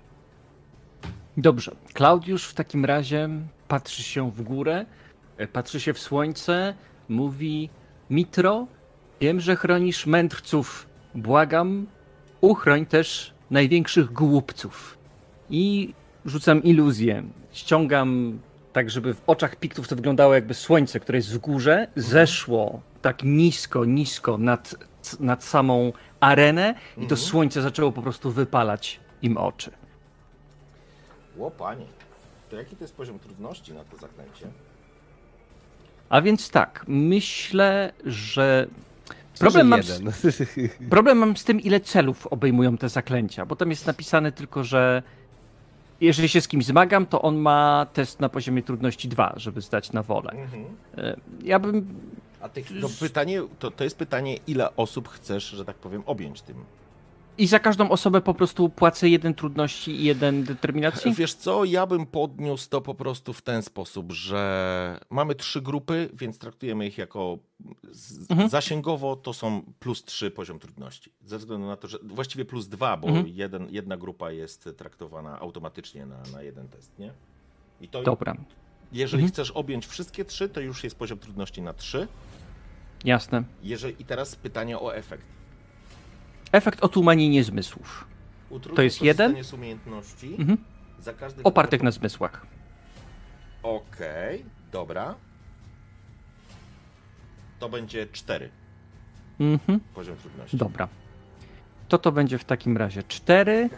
Dobrze. 1.36 1.72
Klaudiusz 1.92 2.44
w 2.44 2.54
takim 2.54 2.84
razie 2.84 3.28
patrzy 3.68 4.02
się 4.02 4.30
w 4.30 4.42
górę, 4.42 4.86
e, 5.36 5.46
patrzy 5.46 5.80
się 5.80 5.92
w 5.92 5.98
słońce, 5.98 6.74
mówi: 7.08 7.70
Mitro, 8.10 8.66
wiem, 9.20 9.40
że 9.40 9.56
chronisz 9.56 10.06
mędrców. 10.06 10.86
Błagam, 11.14 11.86
uchroń 12.40 12.86
też 12.86 13.34
największych 13.50 14.12
głupców. 14.12 14.98
I 15.50 15.94
rzucam 16.24 16.62
iluzję. 16.62 17.22
Ściągam 17.52 18.38
tak, 18.72 18.90
żeby 18.90 19.14
w 19.14 19.20
oczach 19.26 19.56
piktów 19.56 19.88
to 19.88 19.96
wyglądało 19.96 20.34
jakby 20.34 20.54
słońce, 20.54 21.00
które 21.00 21.18
jest 21.18 21.34
w 21.34 21.38
górze, 21.38 21.86
zeszło 21.96 22.80
tak 23.02 23.22
nisko, 23.24 23.84
nisko 23.84 24.38
nad, 24.38 24.74
nad 25.20 25.44
samą 25.44 25.92
arenę 26.20 26.74
i 26.92 27.00
to 27.00 27.02
Mhm. 27.02 27.20
słońce 27.20 27.62
zaczęło 27.62 27.92
po 27.92 28.02
prostu 28.02 28.30
wypalać 28.30 29.00
im 29.22 29.36
oczy. 29.36 29.70
O 31.40 31.50
panie, 31.50 31.84
to 32.50 32.56
jaki 32.56 32.76
to 32.76 32.84
jest 32.84 32.94
poziom 32.94 33.18
trudności 33.18 33.72
na 33.72 33.84
to 33.84 33.96
zaklęcie? 33.96 34.46
A 36.08 36.20
więc 36.22 36.50
tak, 36.50 36.84
myślę, 36.88 37.92
że 38.04 38.66
Problem 39.38 39.68
mam, 39.68 39.82
z, 39.82 40.02
problem 40.90 41.18
mam 41.18 41.36
z 41.36 41.44
tym, 41.44 41.60
ile 41.60 41.80
celów 41.80 42.26
obejmują 42.26 42.78
te 42.78 42.88
zaklęcia, 42.88 43.46
bo 43.46 43.56
tam 43.56 43.70
jest 43.70 43.86
napisane 43.86 44.32
tylko, 44.32 44.64
że 44.64 45.02
jeżeli 46.00 46.28
się 46.28 46.40
z 46.40 46.48
kimś 46.48 46.64
zmagam, 46.64 47.06
to 47.06 47.22
on 47.22 47.36
ma 47.36 47.86
test 47.92 48.20
na 48.20 48.28
poziomie 48.28 48.62
trudności 48.62 49.08
2, 49.08 49.32
żeby 49.36 49.60
zdać 49.60 49.92
na 49.92 50.02
wolę. 50.02 50.30
Mhm. 50.30 50.64
E, 50.96 51.16
Ja 51.42 51.58
bym. 51.58 51.86
A 52.40 52.48
tych, 52.48 52.80
to 52.80 52.88
pytanie, 53.00 53.42
to, 53.58 53.70
to 53.70 53.84
jest 53.84 53.96
pytanie, 53.98 54.36
ile 54.46 54.76
osób 54.76 55.08
chcesz, 55.08 55.44
że 55.44 55.64
tak 55.64 55.76
powiem, 55.76 56.02
objąć 56.06 56.42
tym? 56.42 56.56
I 57.38 57.46
za 57.46 57.58
każdą 57.58 57.90
osobę 57.90 58.20
po 58.20 58.34
prostu 58.34 58.68
płacę 58.68 59.08
jeden 59.08 59.34
trudności 59.34 59.90
i 59.90 60.04
jeden 60.04 60.44
determinacji? 60.44 61.14
Wiesz 61.14 61.34
co, 61.34 61.64
ja 61.64 61.86
bym 61.86 62.06
podniósł 62.06 62.68
to 62.70 62.80
po 62.80 62.94
prostu 62.94 63.32
w 63.32 63.42
ten 63.42 63.62
sposób, 63.62 64.12
że 64.12 65.00
mamy 65.10 65.34
trzy 65.34 65.60
grupy, 65.62 66.08
więc 66.14 66.38
traktujemy 66.38 66.86
ich 66.86 66.98
jako 66.98 67.38
Mhm. 68.30 68.48
zasięgowo 68.48 69.16
to 69.16 69.32
są 69.32 69.62
plus 69.80 70.04
trzy 70.04 70.30
poziom 70.30 70.58
trudności. 70.58 71.12
Ze 71.24 71.38
względu 71.38 71.66
na 71.66 71.76
to, 71.76 71.88
że 71.88 71.98
właściwie 72.02 72.44
plus 72.44 72.68
dwa, 72.68 72.96
bo 72.96 73.08
Mhm. 73.08 73.28
jeden, 73.28 73.66
jedna 73.70 73.96
grupa 73.96 74.30
jest 74.30 74.68
traktowana 74.76 75.40
automatycznie 75.40 76.06
na, 76.06 76.22
na 76.32 76.42
jeden 76.42 76.68
test, 76.68 76.98
nie? 76.98 77.12
I 77.80 77.88
to, 77.88 78.02
Dobra, 78.02 78.34
jeżeli 78.92 79.22
Mhm. 79.22 79.32
chcesz 79.32 79.50
objąć 79.50 79.86
wszystkie 79.86 80.24
trzy, 80.24 80.48
to 80.48 80.60
już 80.60 80.84
jest 80.84 80.96
poziom 80.98 81.18
trudności 81.18 81.62
na 81.62 81.72
trzy. 81.74 82.08
jasne. 83.04 83.42
Jeżeli, 83.62 84.02
I 84.02 84.04
teraz 84.04 84.36
pytanie 84.36 84.78
o 84.78 84.94
efekt. 84.96 85.24
Efekt 86.52 86.84
otumanienie 86.84 87.44
zmysłów. 87.44 88.08
Utrudnia 88.50 88.76
To 88.76 88.82
jest 88.82 89.02
jeden? 89.02 89.44
z 89.44 89.52
umiejętności 89.52 90.34
Mhm. 90.38 90.58
Opartych 91.44 91.82
na 91.82 91.90
zmysłach. 91.90 92.46
Okej, 93.62 94.44
dobra. 94.72 95.14
To 97.58 97.68
będzie 97.68 98.06
4 98.12 98.50
Mhm. 99.40 99.80
poziom 99.94 100.16
trudności. 100.16 100.56
Dobra. 100.56 100.88
To 101.88 101.98
to 101.98 102.12
będzie 102.12 102.38
w 102.38 102.44
takim 102.44 102.76
razie 102.76 103.02
4. 103.02 103.70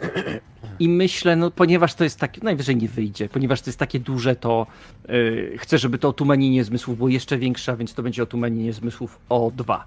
I 0.79 0.89
myślę, 0.89 1.35
no 1.35 1.51
ponieważ 1.51 1.93
to 1.95 2.03
jest 2.03 2.19
takie, 2.19 2.41
najwyżej 2.43 2.75
nie 2.75 2.87
wyjdzie, 2.87 3.29
ponieważ 3.29 3.61
to 3.61 3.69
jest 3.69 3.79
takie 3.79 3.99
duże, 3.99 4.35
to 4.35 4.67
yy, 5.07 5.55
chcę, 5.57 5.77
żeby 5.77 5.97
to 5.97 6.09
otumanienie 6.09 6.63
zmysłów 6.63 6.97
było 6.97 7.09
jeszcze 7.09 7.37
większe, 7.37 7.71
a 7.71 7.75
więc 7.75 7.93
to 7.93 8.03
będzie 8.03 8.23
otumanienie 8.23 8.73
zmysłów 8.73 9.19
o 9.29 9.51
2. 9.55 9.85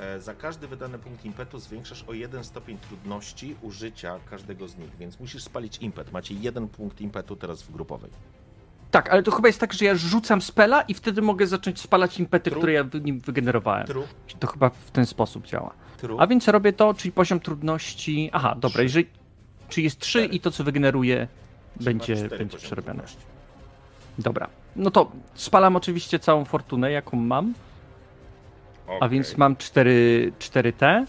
E, 0.00 0.20
za 0.20 0.34
każdy 0.34 0.68
wydany 0.68 0.98
punkt 0.98 1.24
impetu 1.24 1.58
zwiększasz 1.58 2.02
o 2.02 2.12
jeden 2.12 2.44
stopień 2.44 2.78
trudności 2.78 3.56
użycia 3.62 4.18
każdego 4.30 4.68
z 4.68 4.76
nich, 4.78 4.96
więc 4.98 5.20
musisz 5.20 5.42
spalić 5.42 5.78
impet. 5.78 6.12
Macie 6.12 6.34
jeden 6.34 6.68
punkt 6.68 7.00
impetu 7.00 7.36
teraz 7.36 7.62
w 7.62 7.70
grupowej. 7.72 8.10
Tak, 8.90 9.10
ale 9.10 9.22
to 9.22 9.30
chyba 9.30 9.48
jest 9.48 9.60
tak, 9.60 9.72
że 9.72 9.84
ja 9.84 9.94
rzucam 9.94 10.42
spela 10.42 10.82
i 10.82 10.94
wtedy 10.94 11.22
mogę 11.22 11.46
zacząć 11.46 11.80
spalać 11.80 12.18
impety, 12.20 12.50
Tru. 12.50 12.60
które 12.60 12.72
ja 12.72 12.84
w 12.84 13.04
nim 13.04 13.20
wygenerowałem. 13.20 13.86
Tru, 13.86 14.04
To 14.38 14.46
chyba 14.46 14.70
w 14.70 14.90
ten 14.90 15.06
sposób 15.06 15.46
działa. 15.46 15.74
tru. 15.96 16.16
A 16.20 16.26
więc 16.26 16.48
robię 16.48 16.72
to, 16.72 16.94
czyli 16.94 17.12
poziom 17.12 17.40
trudności. 17.40 18.30
Aha, 18.32 18.54
dobra, 18.60 18.82
jeżeli. 18.82 19.06
Czy 19.68 19.82
jest 19.82 19.98
3 19.98 20.18
Cztery. 20.18 20.34
i 20.34 20.40
to, 20.40 20.50
co 20.50 20.64
wygeneruję, 20.64 21.28
Czyli 21.74 21.84
będzie, 21.84 22.14
będzie 22.28 22.58
przerobione. 22.58 22.94
trudności. 23.02 23.26
Dobra. 24.18 24.48
No 24.76 24.90
to 24.90 25.12
spalam 25.34 25.76
oczywiście 25.76 26.18
całą 26.18 26.44
fortunę, 26.44 26.90
jaką 26.90 27.16
mam. 27.16 27.54
A 28.88 28.92
Okej. 28.92 29.08
więc 29.10 29.36
mam 29.36 29.56
4, 29.56 30.32
4T. 30.38 31.06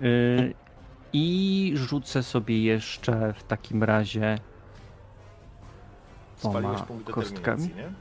Yy, 0.00 0.54
I 1.12 1.72
rzucę 1.74 2.22
sobie 2.22 2.62
jeszcze 2.62 3.32
w 3.32 3.42
takim 3.44 3.82
razie. 3.84 4.38
Spaliłeś 6.36 6.82
punkt 6.82 7.10
kostkami. 7.10 7.70
nie? 7.76 7.92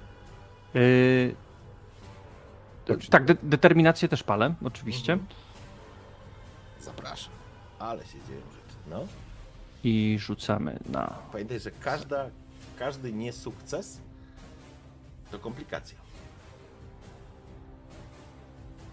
Yy, 0.82 1.36
tak, 3.10 3.26
de- 3.26 3.36
determinację 3.44 4.08
też 4.08 4.24
palę, 4.24 4.54
oczywiście. 4.64 5.14
Mhm. 5.14 5.32
Zapraszam. 6.80 7.34
Ale 7.80 8.06
się 8.06 8.18
dzieją 8.28 8.42
rzeczy. 8.42 8.78
No. 8.90 9.00
I 9.84 10.18
rzucamy 10.20 10.80
na. 10.90 11.16
Pamiętaj, 11.32 11.60
że 11.60 11.72
każda, 11.72 12.30
każdy 12.80 13.14
niesukces 13.14 14.02
to 15.32 15.40
komplikacja. 15.40 15.98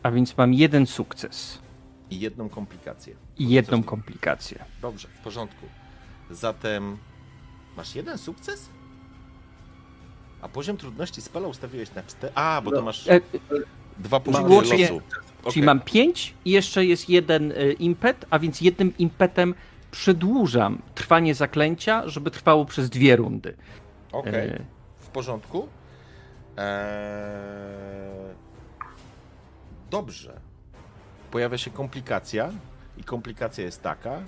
A 0.08 0.10
więc 0.10 0.36
mam 0.36 0.54
jeden 0.54 0.86
sukces 0.86 1.58
I 2.10 2.20
jedną 2.20 2.48
komplikację. 2.48 3.14
i 3.38 3.48
jedną 3.48 3.82
komplikację. 3.82 4.64
Dobrze, 4.82 5.08
w 5.08 5.18
porządku. 5.24 5.66
Zatem 6.30 6.98
masz 7.76 7.94
jeden 7.94 8.18
sukces? 8.18 8.68
A 10.40 10.48
poziom 10.48 10.76
trudności 10.76 11.20
spela 11.22 11.48
ustawiłeś 11.48 11.94
na 11.94 12.02
4. 12.02 12.32
A, 12.34 12.60
bo 12.64 12.70
to 12.70 12.76
No. 12.76 12.82
masz 12.82 13.08
E, 13.08 13.20
dwa 13.98 14.20
punkty 14.20 14.42
losu. 14.42 14.68
Czyli 14.76 15.00
Okej. 15.44 15.62
mam 15.62 15.80
5 15.80 16.34
i 16.44 16.50
jeszcze 16.50 16.84
jest 16.84 17.08
jeden 17.08 17.52
e, 17.52 17.72
impet, 17.72 18.24
a 18.30 18.38
więc 18.38 18.60
jednym 18.60 18.96
impetem 18.98 19.54
przedłużam 19.90 20.82
trwanie 20.94 21.34
zaklęcia, 21.34 22.08
żeby 22.08 22.30
trwało 22.30 22.64
przez 22.64 22.90
dwie 22.90 23.16
rundy. 23.16 23.56
Okej, 24.12 24.34
E, 24.48 24.64
w 24.98 25.06
porządku. 25.08 25.68
Eee... 26.56 28.48
Dobrze. 29.91 30.41
Pojawia 31.31 31.58
się 31.58 31.70
komplikacja 31.70 32.52
i 32.97 33.05
komplikacja 33.05 33.65
jest 33.65 33.83
taka, 33.83 34.20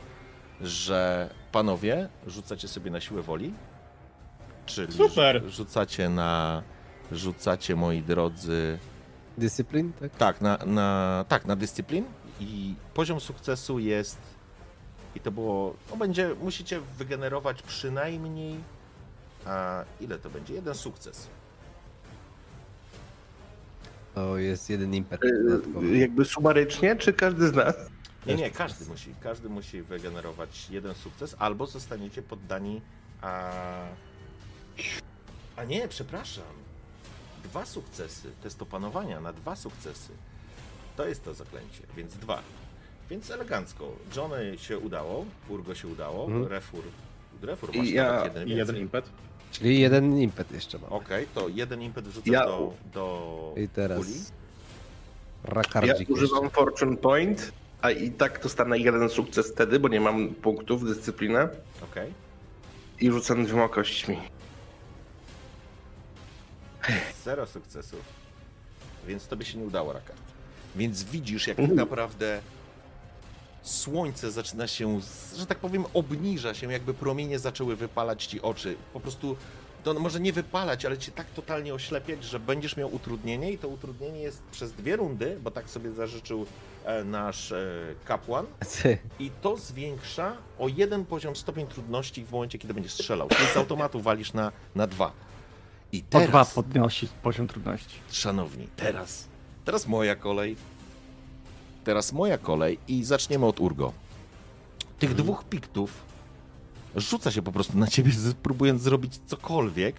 że 0.60 1.30
panowie 1.52 2.08
rzucacie 2.26 2.68
sobie 2.68 2.90
na 2.90 3.00
siłę 3.00 3.22
woli, 3.22 3.54
czyli 4.66 4.92
Super. 4.92 5.42
rzucacie 5.48 6.08
na 6.08 6.62
rzucacie 7.12 7.76
moi 7.76 8.02
drodzy 8.02 8.78
Dyscyplin, 9.38 9.92
tak? 9.92 10.16
Tak, 10.16 10.40
na, 10.40 10.58
na, 10.66 11.24
tak, 11.28 11.44
na 11.44 11.56
dyscyplin 11.56 12.04
i 12.40 12.74
poziom 12.94 13.20
sukcesu 13.20 13.78
jest 13.78 14.18
i 15.14 15.20
to 15.20 15.30
było, 15.30 15.74
no 15.90 15.96
będzie, 15.96 16.34
musicie 16.42 16.80
wygenerować 16.80 17.62
przynajmniej, 17.62 18.56
a 19.46 19.84
ile 20.00 20.18
to 20.18 20.30
będzie? 20.30 20.54
Jeden 20.54 20.74
sukces. 20.74 21.28
To 24.14 24.36
jest 24.38 24.70
jeden 24.70 24.94
impet 24.94 25.20
dodatkowy. 25.46 25.98
Jakby 25.98 26.24
sumarycznie, 26.24 26.96
czy 26.96 27.12
każdy 27.12 27.48
z 27.48 27.52
nas? 27.52 27.74
Nie, 28.26 28.34
nie, 28.34 28.50
każdy 28.50 28.86
musi, 28.86 29.14
każdy 29.20 29.48
musi 29.48 29.82
wygenerować 29.82 30.70
jeden 30.70 30.94
sukces, 30.94 31.36
albo 31.38 31.66
zostaniecie 31.66 32.22
poddani, 32.22 32.80
a... 33.22 33.50
A 35.56 35.64
nie, 35.64 35.88
przepraszam. 35.88 36.44
Dwa 37.44 37.66
sukcesy, 37.66 38.28
test 38.42 38.62
opanowania 38.62 39.20
na 39.20 39.32
dwa 39.32 39.56
sukcesy. 39.56 40.12
To 40.96 41.06
jest 41.06 41.24
to 41.24 41.34
zaklęcie, 41.34 41.82
więc 41.96 42.14
dwa. 42.16 42.42
Więc 43.10 43.30
elegancko. 43.30 43.92
Johnny 44.16 44.58
się 44.58 44.78
udało, 44.78 45.24
Urgo 45.48 45.74
się 45.74 45.88
udało, 45.88 46.24
Mhm. 46.24 46.46
Refur, 46.46 46.82
Refur 47.42 47.74
I 47.74 47.78
masz 47.78 47.88
ja- 47.90 48.12
nawet 48.12 48.24
jeden 48.34 48.48
I 48.48 48.50
jeden 48.56 48.76
impet. 48.76 49.10
Czyli 49.50 49.80
jeden 49.80 50.18
impet 50.18 50.52
jeszcze 50.52 50.78
mam. 50.78 50.92
Okej, 50.92 51.26
to 51.34 51.48
jeden 51.48 51.82
impet 51.82 52.08
wrzucasz 52.08 52.32
Ja- 52.32 52.46
do, 52.46 52.72
do 52.94 53.54
I 53.56 53.68
teraz 53.68 53.98
kuli. 53.98 54.12
Ja 55.44 55.54
Rakardzik 55.54 56.10
używam 56.10 56.44
jeszcze. 56.44 56.56
Fortune 56.56 56.96
Point, 56.96 57.52
a 57.82 57.90
i 57.90 58.10
tak 58.10 58.42
dostanę 58.42 58.78
jeden 58.78 59.08
sukces 59.08 59.52
wtedy, 59.52 59.80
bo 59.80 59.88
nie 59.88 60.00
mam 60.00 60.28
punktów 60.28 60.84
dyscyplinę 60.84 61.48
Okej. 61.90 62.12
i 63.00 63.10
rzucam 63.10 63.44
dwiema 63.44 63.68
kośćmi. 63.68 64.18
Zero 67.24 67.46
sukcesów. 67.46 68.00
Więc 69.06 69.26
tobie 69.26 69.44
się 69.44 69.58
nie 69.58 69.64
udało, 69.64 69.92
Rakard. 69.92 70.20
Więc 70.76 71.04
widzisz, 71.04 71.46
jak 71.46 71.56
tak 71.56 71.70
naprawdę 71.72 72.40
słońce 73.62 74.30
zaczyna 74.30 74.66
się, 74.66 75.00
że 75.36 75.46
tak 75.46 75.58
powiem, 75.58 75.84
obniża 75.94 76.54
się, 76.54 76.72
jakby 76.72 76.94
promienie 76.94 77.38
zaczęły 77.38 77.76
wypalać 77.76 78.26
ci 78.26 78.40
oczy. 78.42 78.76
Po 78.92 79.00
prostu 79.00 79.36
to 79.84 79.94
może 79.94 80.20
nie 80.20 80.32
wypalać, 80.32 80.84
ale 80.84 80.98
cię 80.98 81.12
tak 81.12 81.30
totalnie 81.30 81.74
oślepiać, 81.74 82.24
że 82.24 82.40
będziesz 82.40 82.76
miał 82.76 82.94
utrudnienie 82.94 83.52
i 83.52 83.58
to 83.58 83.68
utrudnienie 83.68 84.20
jest 84.20 84.42
przez 84.52 84.72
dwie 84.72 84.96
rundy, 84.96 85.38
bo 85.42 85.50
tak 85.50 85.70
sobie 85.70 85.92
zażyczył 85.92 86.46
e, 86.84 87.04
nasz 87.04 87.52
e, 87.52 87.66
kapłan 88.04 88.46
i 89.18 89.30
to 89.42 89.56
zwiększa 89.56 90.36
o 90.58 90.68
jeden 90.68 91.04
poziom 91.04 91.36
stopień 91.36 91.66
trudności 91.66 92.24
w 92.24 92.32
momencie, 92.32 92.58
kiedy 92.58 92.74
będziesz 92.74 92.92
strzelał. 92.92 93.28
Czyli 93.28 93.48
z 93.48 93.56
automatu 93.56 94.00
walisz 94.00 94.32
na, 94.32 94.52
na 94.74 94.86
dwa. 94.86 95.12
I 95.92 95.98
O 95.98 96.02
dwa 96.10 96.20
teraz, 96.20 96.54
podnosi 96.54 97.08
poziom 97.22 97.48
trudności. 97.48 97.96
szanowni, 98.10 98.68
teraz, 98.76 99.28
teraz 99.64 99.86
moja 99.86 100.16
kolej. 100.16 100.56
Teraz 101.84 102.12
moja 102.12 102.38
kolej 102.38 102.78
i 102.88 103.04
zaczniemy 103.04 103.46
od 103.46 103.60
Urgo. 103.60 103.92
Tych 104.98 105.14
dwóch 105.14 105.44
piktów 105.44 106.10
rzuca 106.96 107.30
się 107.30 107.42
po 107.42 107.52
prostu 107.52 107.78
na 107.78 107.86
ciebie, 107.86 108.12
próbując 108.42 108.82
zrobić 108.82 109.20
cokolwiek, 109.26 109.96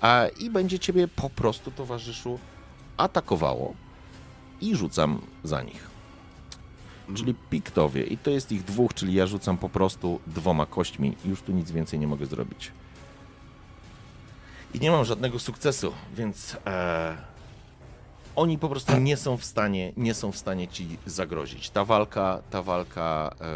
a 0.00 0.26
i 0.40 0.50
będzie 0.50 0.78
ciebie 0.78 1.08
po 1.08 1.30
prostu, 1.30 1.70
towarzyszu, 1.70 2.38
atakowało. 2.96 3.74
I 4.60 4.76
rzucam 4.76 5.20
za 5.44 5.62
nich. 5.62 5.88
Czyli 7.14 7.34
piktowie. 7.34 8.04
I 8.04 8.18
to 8.18 8.30
jest 8.30 8.52
ich 8.52 8.64
dwóch, 8.64 8.94
czyli 8.94 9.14
ja 9.14 9.26
rzucam 9.26 9.58
po 9.58 9.68
prostu 9.68 10.20
dwoma 10.26 10.66
kośćmi. 10.66 11.16
Już 11.24 11.42
tu 11.42 11.52
nic 11.52 11.70
więcej 11.70 11.98
nie 11.98 12.06
mogę 12.06 12.26
zrobić. 12.26 12.72
I 14.74 14.80
nie 14.80 14.90
mam 14.90 15.04
żadnego 15.04 15.38
sukcesu, 15.38 15.92
więc 16.16 16.56
e, 16.66 17.16
oni 18.36 18.58
po 18.58 18.68
prostu 18.68 18.96
nie 18.98 19.16
są 19.16 19.36
w 19.36 19.44
stanie, 19.44 19.92
nie 19.96 20.14
są 20.14 20.32
w 20.32 20.36
stanie 20.36 20.68
ci 20.68 20.98
zagrozić. 21.06 21.70
Ta 21.70 21.84
walka, 21.84 22.42
ta 22.50 22.62
walka 22.62 23.34
e, 23.40 23.46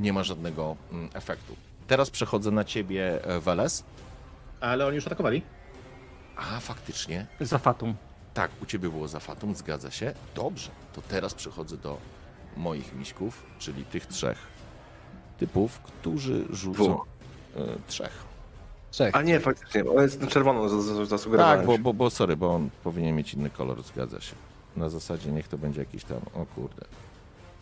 nie 0.00 0.12
ma 0.12 0.22
żadnego 0.22 0.76
mm, 0.92 1.08
efektu. 1.14 1.56
Teraz 1.86 2.10
przechodzę 2.10 2.50
na 2.50 2.64
ciebie, 2.64 3.24
e, 3.24 3.40
Weles. 3.40 3.84
Ale 4.60 4.86
oni 4.86 4.94
już 4.96 5.06
atakowali. 5.06 5.42
A, 6.36 6.60
faktycznie. 6.60 7.26
Za 7.40 7.58
fatum. 7.58 7.94
Tak, 8.34 8.50
u 8.62 8.66
ciebie 8.66 8.88
było 8.88 9.08
za 9.08 9.20
fatum, 9.20 9.54
zgadza 9.54 9.90
się. 9.90 10.14
Dobrze, 10.34 10.70
to 10.92 11.02
teraz 11.02 11.34
przechodzę 11.34 11.76
do 11.76 11.98
moich 12.56 12.94
miśków, 12.94 13.42
czyli 13.58 13.84
tych 13.84 14.06
trzech 14.06 14.38
typów, 15.38 15.78
którzy 15.80 16.44
rzucą 16.50 16.84
Dwóch. 16.84 17.06
e, 17.56 17.60
trzech. 17.86 18.27
Trzech. 18.90 19.16
A 19.16 19.22
nie, 19.22 19.40
faktycznie, 19.40 19.90
on 19.90 20.02
jest 20.02 20.20
na 20.20 20.26
czerwono 20.26 20.68
za- 20.68 20.82
za- 20.82 21.04
zasugerowałem 21.06 21.58
Tak, 21.58 21.66
bo, 21.66 21.78
bo, 21.78 21.92
bo 21.94 22.10
sorry, 22.10 22.36
bo 22.36 22.54
on 22.54 22.70
powinien 22.84 23.16
mieć 23.16 23.34
inny 23.34 23.50
kolor, 23.50 23.82
zgadza 23.82 24.20
się. 24.20 24.34
Na 24.76 24.88
zasadzie 24.88 25.32
niech 25.32 25.48
to 25.48 25.58
będzie 25.58 25.80
jakiś 25.80 26.04
tam, 26.04 26.20
o 26.34 26.46
kurde. 26.46 26.84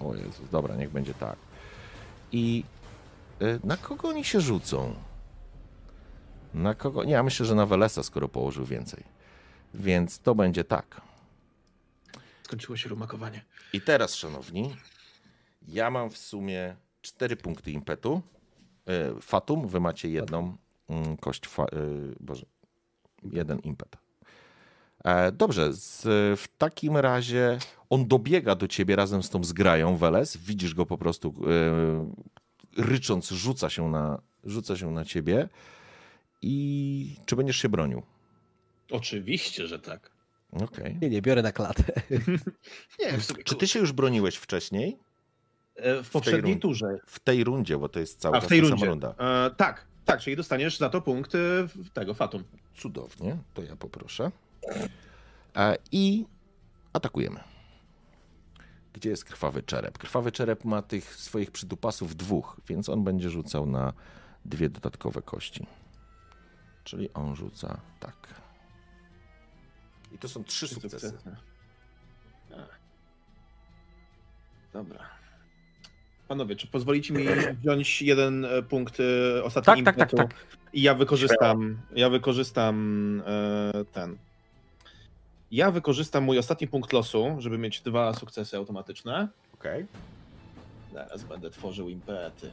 O 0.00 0.14
Jezus, 0.14 0.50
dobra, 0.52 0.76
niech 0.76 0.90
będzie 0.90 1.14
tak. 1.14 1.36
I 2.32 2.64
y, 3.42 3.60
na 3.64 3.76
kogo 3.76 4.08
oni 4.08 4.24
się 4.24 4.40
rzucą? 4.40 4.94
Na 6.54 6.74
kogo? 6.74 7.04
Nie, 7.04 7.12
ja 7.12 7.22
myślę, 7.22 7.46
że 7.46 7.54
na 7.54 7.66
Welesa, 7.66 8.02
skoro 8.02 8.28
położył 8.28 8.64
więcej. 8.64 9.04
Więc 9.74 10.18
to 10.18 10.34
będzie 10.34 10.64
tak. 10.64 11.00
Skończyło 12.42 12.76
się 12.76 12.88
rumakowanie. 12.88 13.44
I 13.72 13.80
teraz, 13.80 14.14
szanowni, 14.14 14.76
ja 15.68 15.90
mam 15.90 16.10
w 16.10 16.18
sumie 16.18 16.76
cztery 17.02 17.36
punkty 17.36 17.70
impetu. 17.70 18.22
Y, 19.18 19.20
Fatum, 19.22 19.68
wy 19.68 19.80
macie 19.80 20.08
jedną 20.08 20.56
kość, 21.20 21.46
fa, 21.46 21.64
y, 21.64 22.14
boże, 22.20 22.46
jeden 23.32 23.58
impet. 23.58 23.96
E, 25.04 25.32
Dobrze, 25.32 25.72
z, 25.72 26.02
w 26.40 26.48
takim 26.58 26.96
razie 26.96 27.58
on 27.90 28.08
dobiega 28.08 28.54
do 28.54 28.68
ciebie 28.68 28.96
razem 28.96 29.22
z 29.22 29.30
tą 29.30 29.44
zgrają, 29.44 29.96
Weles. 29.96 30.36
Widzisz 30.36 30.74
go 30.74 30.86
po 30.86 30.98
prostu 30.98 31.34
y, 32.76 32.82
rycząc, 32.82 33.30
rzuca 33.30 33.70
się 33.70 33.90
na, 33.90 34.20
rzuca 34.44 34.76
się 34.76 34.90
na 34.90 35.04
ciebie. 35.04 35.48
I 36.42 37.16
czy 37.26 37.36
będziesz 37.36 37.56
się 37.56 37.68
bronił? 37.68 38.02
Oczywiście, 38.90 39.66
że 39.66 39.78
tak. 39.78 40.10
Okej. 40.52 40.98
Nie, 41.02 41.10
nie, 41.10 41.22
biorę 41.22 41.42
na 41.42 41.52
klatę. 41.52 41.84
Nie, 43.00 43.18
w, 43.18 43.24
sumie, 43.24 43.44
Czy 43.44 43.54
ty 43.54 43.68
się 43.68 43.78
już 43.78 43.92
broniłeś 43.92 44.36
wcześniej? 44.36 44.98
e, 45.76 46.02
w 46.02 46.10
poprzedniej 46.10 46.42
rundzie? 46.42 46.60
turze. 46.60 46.98
W 47.06 47.20
tej 47.20 47.44
rundzie, 47.44 47.78
bo 47.78 47.88
to 47.88 48.00
jest 48.00 48.20
cały 48.20 48.36
A, 48.36 48.40
w 48.40 48.42
czas 48.42 48.48
tej 48.48 48.60
rundzie. 48.60 48.90
E, 49.18 49.50
tak, 49.56 49.86
tak, 50.06 50.20
czyli 50.20 50.36
dostaniesz 50.36 50.78
za 50.78 50.90
to 50.90 51.00
punkt 51.00 51.32
w- 51.68 51.90
tego 51.92 52.14
Fatum. 52.14 52.44
Cudownie, 52.76 53.36
to 53.54 53.62
ja 53.62 53.76
poproszę. 53.76 54.30
E, 55.56 55.76
I 55.92 56.24
atakujemy. 56.92 57.40
Gdzie 58.92 59.10
jest 59.10 59.24
krwawy 59.24 59.62
czerep? 59.62 59.98
Krwawy 59.98 60.32
czerep 60.32 60.64
ma 60.64 60.82
tych 60.82 61.14
swoich 61.14 61.50
przydupasów 61.50 62.16
dwóch, 62.16 62.60
więc 62.68 62.88
on 62.88 63.04
będzie 63.04 63.30
rzucał 63.30 63.66
na 63.66 63.92
dwie 64.44 64.68
dodatkowe 64.70 65.22
kości. 65.22 65.66
Czyli 66.84 67.12
on 67.12 67.36
rzuca 67.36 67.80
tak. 68.00 68.16
I 70.12 70.18
to 70.18 70.28
są 70.28 70.44
trzy 70.44 70.68
sukcesy. 70.68 71.18
A. 72.52 72.56
Dobra. 74.72 75.04
Panowie, 76.28 76.56
czy 76.56 76.66
pozwolicie 76.66 77.14
mi 77.14 77.26
wziąć 77.62 78.02
jeden 78.02 78.44
e, 78.44 78.62
punkt 78.62 78.98
e, 79.00 79.44
ostatni 79.44 79.84
Tak, 79.84 79.84
tak, 79.84 79.96
tak, 79.96 80.12
impetu? 80.12 80.16
tak. 80.16 80.46
I 80.72 80.82
ja 80.82 80.94
wykorzystam, 80.94 81.78
ja 81.94 82.10
wykorzystam 82.10 83.22
e, 83.26 83.84
ten. 83.84 84.16
Ja 85.50 85.70
wykorzystam 85.70 86.24
mój 86.24 86.38
ostatni 86.38 86.66
punkt 86.68 86.92
losu, 86.92 87.36
żeby 87.38 87.58
mieć 87.58 87.80
dwa 87.80 88.14
sukcesy 88.14 88.56
automatyczne. 88.56 89.28
Okej. 89.54 89.86
Zaraz 90.92 91.24
będę 91.24 91.50
tworzył 91.50 91.88
impety. 91.88 92.52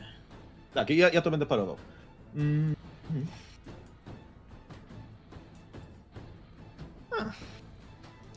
Tak, 0.74 0.90
ja, 0.90 1.10
ja 1.10 1.22
to 1.22 1.32
będę 1.32 1.46
parował. 1.46 1.78
Mm. 2.36 2.76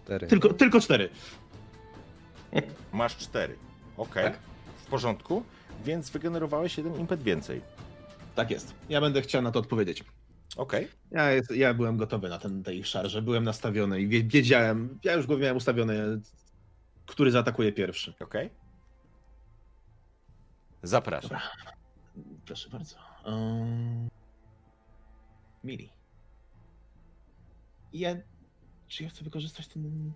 Cztery. 0.04 0.26
Tylko, 0.26 0.54
tylko 0.54 0.80
cztery. 0.80 1.08
Masz 2.92 3.16
cztery. 3.16 3.56
Okej. 3.96 4.24
Tak. 4.24 4.38
W 4.86 4.88
porządku. 4.88 5.42
Więc 5.84 6.10
wygenerowałeś 6.10 6.76
jeden 6.76 6.94
impet 7.00 7.22
więcej. 7.22 7.60
Tak 8.34 8.50
jest. 8.50 8.74
Ja 8.88 9.00
będę 9.00 9.22
chciał 9.22 9.42
na 9.42 9.50
to 9.50 9.58
odpowiedzieć. 9.58 10.04
Okej. 10.56 10.88
Ja, 11.10 11.30
jest, 11.30 11.50
ja 11.50 11.74
byłem 11.74 11.96
gotowy 11.96 12.28
na 12.28 12.38
ten, 12.38 12.62
tej 12.62 12.84
szarże, 12.84 13.22
byłem 13.22 13.44
nastawiony 13.44 14.00
i 14.00 14.08
wie- 14.08 14.24
wiedziałem, 14.24 14.98
ja 15.04 15.12
już 15.12 15.26
głowie 15.26 15.42
miałem 15.42 15.56
ustawiony, 15.56 16.20
który 17.06 17.30
zaatakuje 17.30 17.72
pierwszy. 17.72 18.14
Okej. 18.20 18.50
Zapraszam. 20.82 21.38
Proszę 22.46 22.68
bardzo. 22.70 22.96
Um... 23.24 24.08
Mili. 25.64 25.88
Ja... 27.92 28.16
Czy 28.88 29.04
ja 29.04 29.10
chcę 29.10 29.24
wykorzystać 29.24 29.68
ten... 29.68 30.12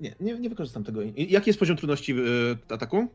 Nie, 0.00 0.14
nie, 0.20 0.38
nie 0.38 0.48
wykorzystam 0.48 0.84
tego. 0.84 1.00
Jaki 1.16 1.50
jest 1.50 1.58
poziom 1.58 1.76
trudności 1.76 2.12
y, 2.12 2.74
ataku? 2.74 3.08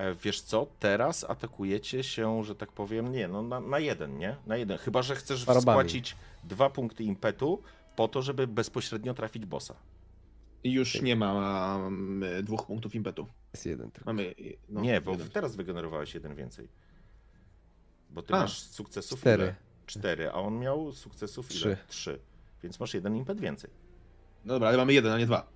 E, 0.00 0.14
Wiesz 0.14 0.40
co, 0.40 0.66
teraz 0.78 1.24
atakujecie 1.30 2.02
się, 2.02 2.44
że 2.44 2.54
tak 2.54 2.72
powiem, 2.72 3.12
nie, 3.12 3.28
no 3.28 3.42
na, 3.42 3.60
na 3.60 3.78
jeden, 3.78 4.18
nie? 4.18 4.36
Na 4.46 4.56
jeden. 4.56 4.78
Chyba, 4.78 5.02
że 5.02 5.16
chcesz 5.16 5.44
Parobami. 5.44 5.74
spłacić 5.74 6.16
dwa 6.44 6.70
punkty 6.70 7.04
impetu 7.04 7.62
po 7.96 8.08
to, 8.08 8.22
żeby 8.22 8.46
bezpośrednio 8.46 9.14
trafić 9.14 9.46
bossa. 9.46 9.74
Już 10.64 11.02
nie 11.02 11.16
ma 11.16 11.76
um, 11.76 12.24
dwóch 12.42 12.66
punktów 12.66 12.94
impetu. 12.94 13.26
Jest 13.54 13.66
jeden 13.66 13.90
tylko. 13.90 14.10
Mamy... 14.10 14.34
No, 14.68 14.80
nie, 14.80 15.00
bo 15.00 15.10
jeden. 15.10 15.30
teraz 15.30 15.56
wygenerowałeś 15.56 16.14
jeden 16.14 16.34
więcej. 16.34 16.68
Bo 18.10 18.22
ty 18.22 18.34
A. 18.34 18.40
masz 18.40 18.58
sukcesów 18.62 19.20
Cztery. 19.20 19.42
ile? 19.42 19.54
Cztery, 19.86 20.30
a 20.30 20.32
on 20.34 20.58
miał 20.58 20.92
sukcesów 20.92 21.50
ile? 21.50 21.60
Trzy. 21.60 21.76
Trzy. 21.88 22.18
Więc 22.62 22.80
masz 22.80 22.94
jeden 22.94 23.16
impet 23.16 23.40
więcej. 23.40 23.70
No 24.44 24.54
dobra, 24.54 24.68
ale 24.68 24.76
mamy 24.76 24.92
jeden, 24.92 25.12
a 25.12 25.18
nie 25.18 25.26
dwa. 25.26 25.46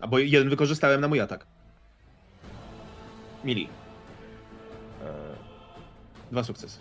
A 0.00 0.06
bo 0.06 0.18
jeden 0.18 0.50
wykorzystałem 0.50 1.00
na 1.00 1.08
mój 1.08 1.20
atak. 1.20 1.46
Mili. 3.44 3.68
E, 5.02 5.06
Dwa 6.32 6.44
sukcesy. 6.44 6.78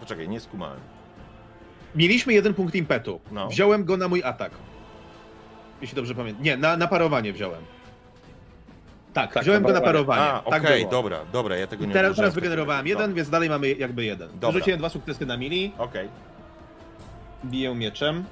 poczekaj, 0.00 0.28
nie 0.28 0.40
skumałem. 0.40 0.80
Mieliśmy 1.94 2.32
jeden 2.32 2.54
punkt 2.54 2.74
impetu. 2.74 3.20
No. 3.32 3.48
Wziąłem 3.48 3.84
go 3.84 3.96
na 3.96 4.08
mój 4.08 4.22
atak. 4.22 4.52
Jeśli 5.80 5.96
dobrze 5.96 6.14
pamiętam. 6.14 6.44
Nie, 6.44 6.56
na, 6.56 6.76
na 6.76 6.86
parowanie 6.88 7.32
wziąłem. 7.32 7.62
Tak, 9.12 9.32
Tak, 9.32 9.42
wziąłem 9.42 9.62
na 9.62 9.68
go 9.68 9.74
na 9.74 9.80
parowanie. 9.80 10.22
A, 10.22 10.42
tak 10.50 10.62
okej, 10.64 10.78
było. 10.80 10.90
dobra, 10.90 11.18
dobra, 11.32 11.56
ja 11.56 11.66
tego 11.66 11.84
I 11.84 11.86
nie 11.86 11.92
teraz, 11.92 12.16
teraz 12.16 12.34
wygenerowałem 12.34 12.86
jeden, 12.86 13.02
Dobra. 13.02 13.16
więc 13.16 13.30
dalej 13.30 13.48
mamy 13.48 13.68
jakby 13.72 14.04
jeden. 14.04 14.28
Dobra. 14.28 14.50
Wyrzuciłem 14.50 14.78
dwa 14.78 14.88
sukcesy 14.88 15.26
na 15.26 15.36
mili, 15.36 15.72
Okej. 15.78 16.08
biję 17.44 17.74
mieczem. 17.74 18.24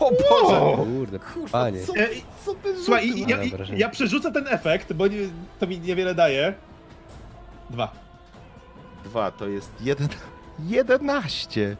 O 0.00 0.10
Boże! 0.30 0.76
Kurde, 0.76 1.18
panie. 1.52 1.80
co, 1.86 1.96
E, 1.96 2.08
co 2.44 2.54
ty 2.54 2.76
Słuchaj, 2.84 3.08
i, 3.08 3.26
ja, 3.28 3.42
i, 3.42 3.52
ja 3.76 3.88
przerzucę 3.88 4.32
ten 4.32 4.48
efekt, 4.48 4.92
bo 4.92 5.06
nie, 5.06 5.18
to 5.60 5.66
mi 5.66 5.80
niewiele 5.80 6.14
daje. 6.14 6.54
Dwa. 7.70 7.92
Dwa, 9.04 9.30
to 9.30 9.48
jest 9.48 9.70
jeden... 9.80 10.08
Jedenaście! 10.58 11.76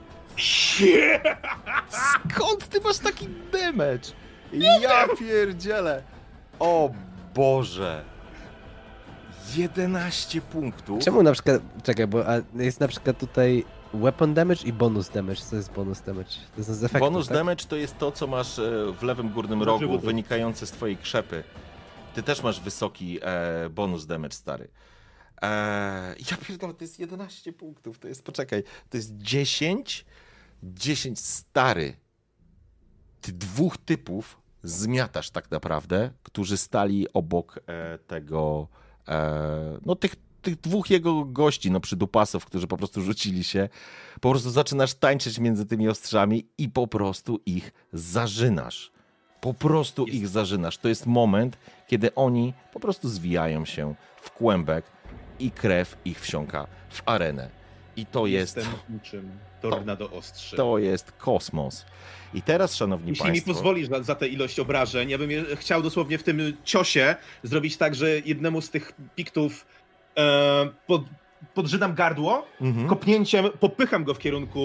Skąd 2.30 2.68
ty 2.68 2.80
masz 2.80 2.98
taki 2.98 3.28
damage? 3.52 4.08
Ja 4.52 5.08
pierdzielę! 5.18 6.02
O 6.58 6.90
Boże! 7.34 8.04
11 9.56 10.40
punktów. 10.40 11.04
Czemu 11.04 11.22
na 11.22 11.32
przykład, 11.32 11.62
czekaj, 11.82 12.06
bo 12.06 12.28
a 12.28 12.32
jest 12.54 12.80
na 12.80 12.88
przykład 12.88 13.18
tutaj 13.18 13.64
weapon 13.94 14.34
damage 14.34 14.64
i 14.64 14.72
bonus 14.72 15.08
damage. 15.08 15.40
Co 15.40 15.56
jest 15.56 15.72
bonus 15.72 16.00
damage? 16.00 16.30
To 16.30 16.58
jest 16.58 16.70
z 16.70 16.84
efektu, 16.84 17.06
Bonus 17.10 17.28
tak? 17.28 17.36
damage 17.36 17.64
to 17.64 17.76
jest 17.76 17.98
to, 17.98 18.12
co 18.12 18.26
masz 18.26 18.58
e, 18.58 18.92
w 18.92 19.02
lewym 19.02 19.28
górnym 19.28 19.62
rogu, 19.62 19.98
wynikające 19.98 20.66
z 20.66 20.70
twojej 20.70 20.96
krzepy. 20.96 21.44
Ty 22.14 22.22
też 22.22 22.42
masz 22.42 22.60
wysoki 22.60 23.18
e, 23.22 23.70
bonus 23.70 24.06
damage, 24.06 24.34
stary. 24.34 24.68
E, 25.42 26.14
ja 26.30 26.36
pierdolę, 26.46 26.74
to 26.74 26.84
jest 26.84 26.98
11 26.98 27.52
punktów, 27.52 27.98
to 27.98 28.08
jest, 28.08 28.22
poczekaj, 28.24 28.62
to 28.90 28.96
jest 28.96 29.16
10, 29.16 30.04
10, 30.62 31.20
stary. 31.20 31.96
Ty 33.20 33.32
dwóch 33.32 33.76
typów 33.76 34.42
zmiatasz 34.62 35.30
tak 35.30 35.50
naprawdę, 35.50 36.10
którzy 36.22 36.56
stali 36.56 37.12
obok 37.12 37.60
e, 37.66 37.98
tego, 37.98 38.68
e, 39.08 39.78
no 39.86 39.96
tych, 39.96 40.16
tych 40.42 40.60
dwóch 40.60 40.90
jego 40.90 41.24
gości, 41.24 41.70
no 41.70 41.80
przydupasów, 41.80 42.44
którzy 42.44 42.66
po 42.66 42.76
prostu 42.76 43.00
rzucili 43.02 43.44
się. 43.44 43.68
Po 44.20 44.30
prostu 44.30 44.50
zaczynasz 44.50 44.94
tańczyć 44.94 45.38
między 45.38 45.66
tymi 45.66 45.88
ostrzami 45.88 46.46
i 46.58 46.68
po 46.68 46.86
prostu 46.86 47.40
ich 47.46 47.72
zażynasz. 47.92 48.92
Po 49.40 49.54
prostu 49.54 50.04
ich 50.06 50.28
zażynasz. 50.28 50.78
To 50.78 50.88
jest 50.88 51.06
moment, 51.06 51.58
kiedy 51.86 52.14
oni 52.14 52.54
po 52.72 52.80
prostu 52.80 53.08
zwijają 53.08 53.64
się 53.64 53.94
w 54.22 54.30
kłębek 54.30 54.84
i 55.38 55.50
krew 55.50 55.96
ich 56.04 56.20
wsiąka 56.20 56.66
w 56.90 57.02
arenę. 57.06 57.62
I 57.96 58.06
to 58.06 58.26
jest, 58.26 58.56
Jestem 58.56 58.74
niczym 58.88 59.30
tornado 59.60 60.10
ostrzy. 60.10 60.56
to 60.56 60.78
jest 60.78 61.12
kosmos. 61.12 61.84
I 62.34 62.42
teraz, 62.42 62.74
szanowni 62.74 63.08
Jeśli 63.08 63.24
państwo... 63.24 63.50
mi 63.50 63.54
pozwolisz 63.54 63.88
za, 63.88 64.02
za 64.02 64.14
tę 64.14 64.28
ilość 64.28 64.60
obrażeń, 64.60 65.10
ja 65.10 65.18
bym 65.18 65.30
chciał 65.56 65.82
dosłownie 65.82 66.18
w 66.18 66.22
tym 66.22 66.56
ciosie 66.64 67.16
zrobić 67.42 67.76
tak, 67.76 67.94
że 67.94 68.18
jednemu 68.18 68.60
z 68.60 68.70
tych 68.70 68.92
piktów 69.16 69.66
pod, 70.86 71.02
podrzynam 71.54 71.94
gardło, 71.94 72.46
Mhm. 72.60 72.88
kopnięciem 72.88 73.46
popycham 73.60 74.04
go 74.04 74.14
w 74.14 74.18
kierunku 74.18 74.60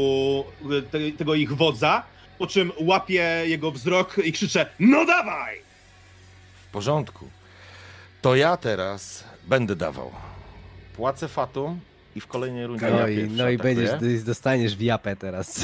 e, 0.77 0.81
te, 0.81 1.11
tego 1.17 1.35
ich 1.35 1.53
wodza, 1.53 2.03
po 2.37 2.47
czym 2.47 2.71
łapię 2.79 3.23
jego 3.45 3.71
wzrok 3.71 4.17
i 4.17 4.31
krzyczę 4.33 4.65
No 4.79 5.05
dawaj! 5.05 5.57
W 6.67 6.71
porządku. 6.71 7.27
To 8.21 8.35
ja 8.35 8.57
teraz 8.57 9.23
będę 9.47 9.75
dawał. 9.75 10.11
Płacę 10.95 11.27
fatum 11.27 11.79
i 12.15 12.21
w 12.21 12.27
kolejnej 12.27 12.67
rundzie 12.67 12.91
No 12.91 13.07
i, 13.07 13.27
no 13.29 13.49
i 13.49 13.57
będziesz, 13.57 14.23
dostaniesz 14.23 14.75
w 14.75 14.81
japę 14.81 15.15
teraz. 15.15 15.61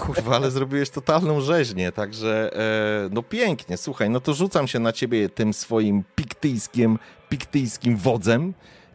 Kurwa, 0.00 0.36
ale 0.36 0.50
zrobiłeś 0.50 0.90
totalną 0.90 1.40
rzeźnię, 1.40 1.92
także 1.92 2.50
e, 2.56 3.08
no 3.12 3.22
pięknie, 3.22 3.76
słuchaj, 3.76 4.10
no 4.10 4.20
to 4.20 4.34
rzucam 4.34 4.68
się 4.68 4.78
na 4.78 4.92
ciebie 4.92 5.28
tym 5.28 5.54
swoim 5.54 6.04
piktyjskim, 6.16 6.98
piktyjskim 7.28 7.96
wodzem 7.96 8.54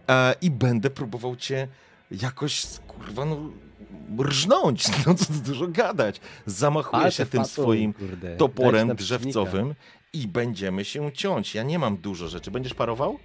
e, 0.10 0.36
i 0.42 0.52
będę 0.52 0.90
próbował 0.90 1.36
cię 1.36 1.68
jakoś, 2.12 2.66
kurwa, 2.88 3.26
no 3.26 3.38
rżnąć, 4.24 4.86
no 5.08 5.14
co 5.16 5.34
dużo 5.34 5.68
gadać. 5.68 6.22
Zamachuję 6.46 7.02
Ale 7.02 7.12
się 7.12 7.26
tym 7.26 7.42
fatum, 7.44 7.64
swoim 7.64 7.94
kurde, 7.94 8.38
toporem 8.38 8.96
drzewcowym 8.96 9.76
i 10.14 10.28
będziemy 10.28 10.86
się 10.86 11.12
ciąć. 11.12 11.56
Ja 11.56 11.64
nie 11.64 11.80
mam 11.80 11.98
dużo 11.98 12.28
rzeczy. 12.28 12.52
Będziesz 12.52 12.74
parował? 12.74 13.20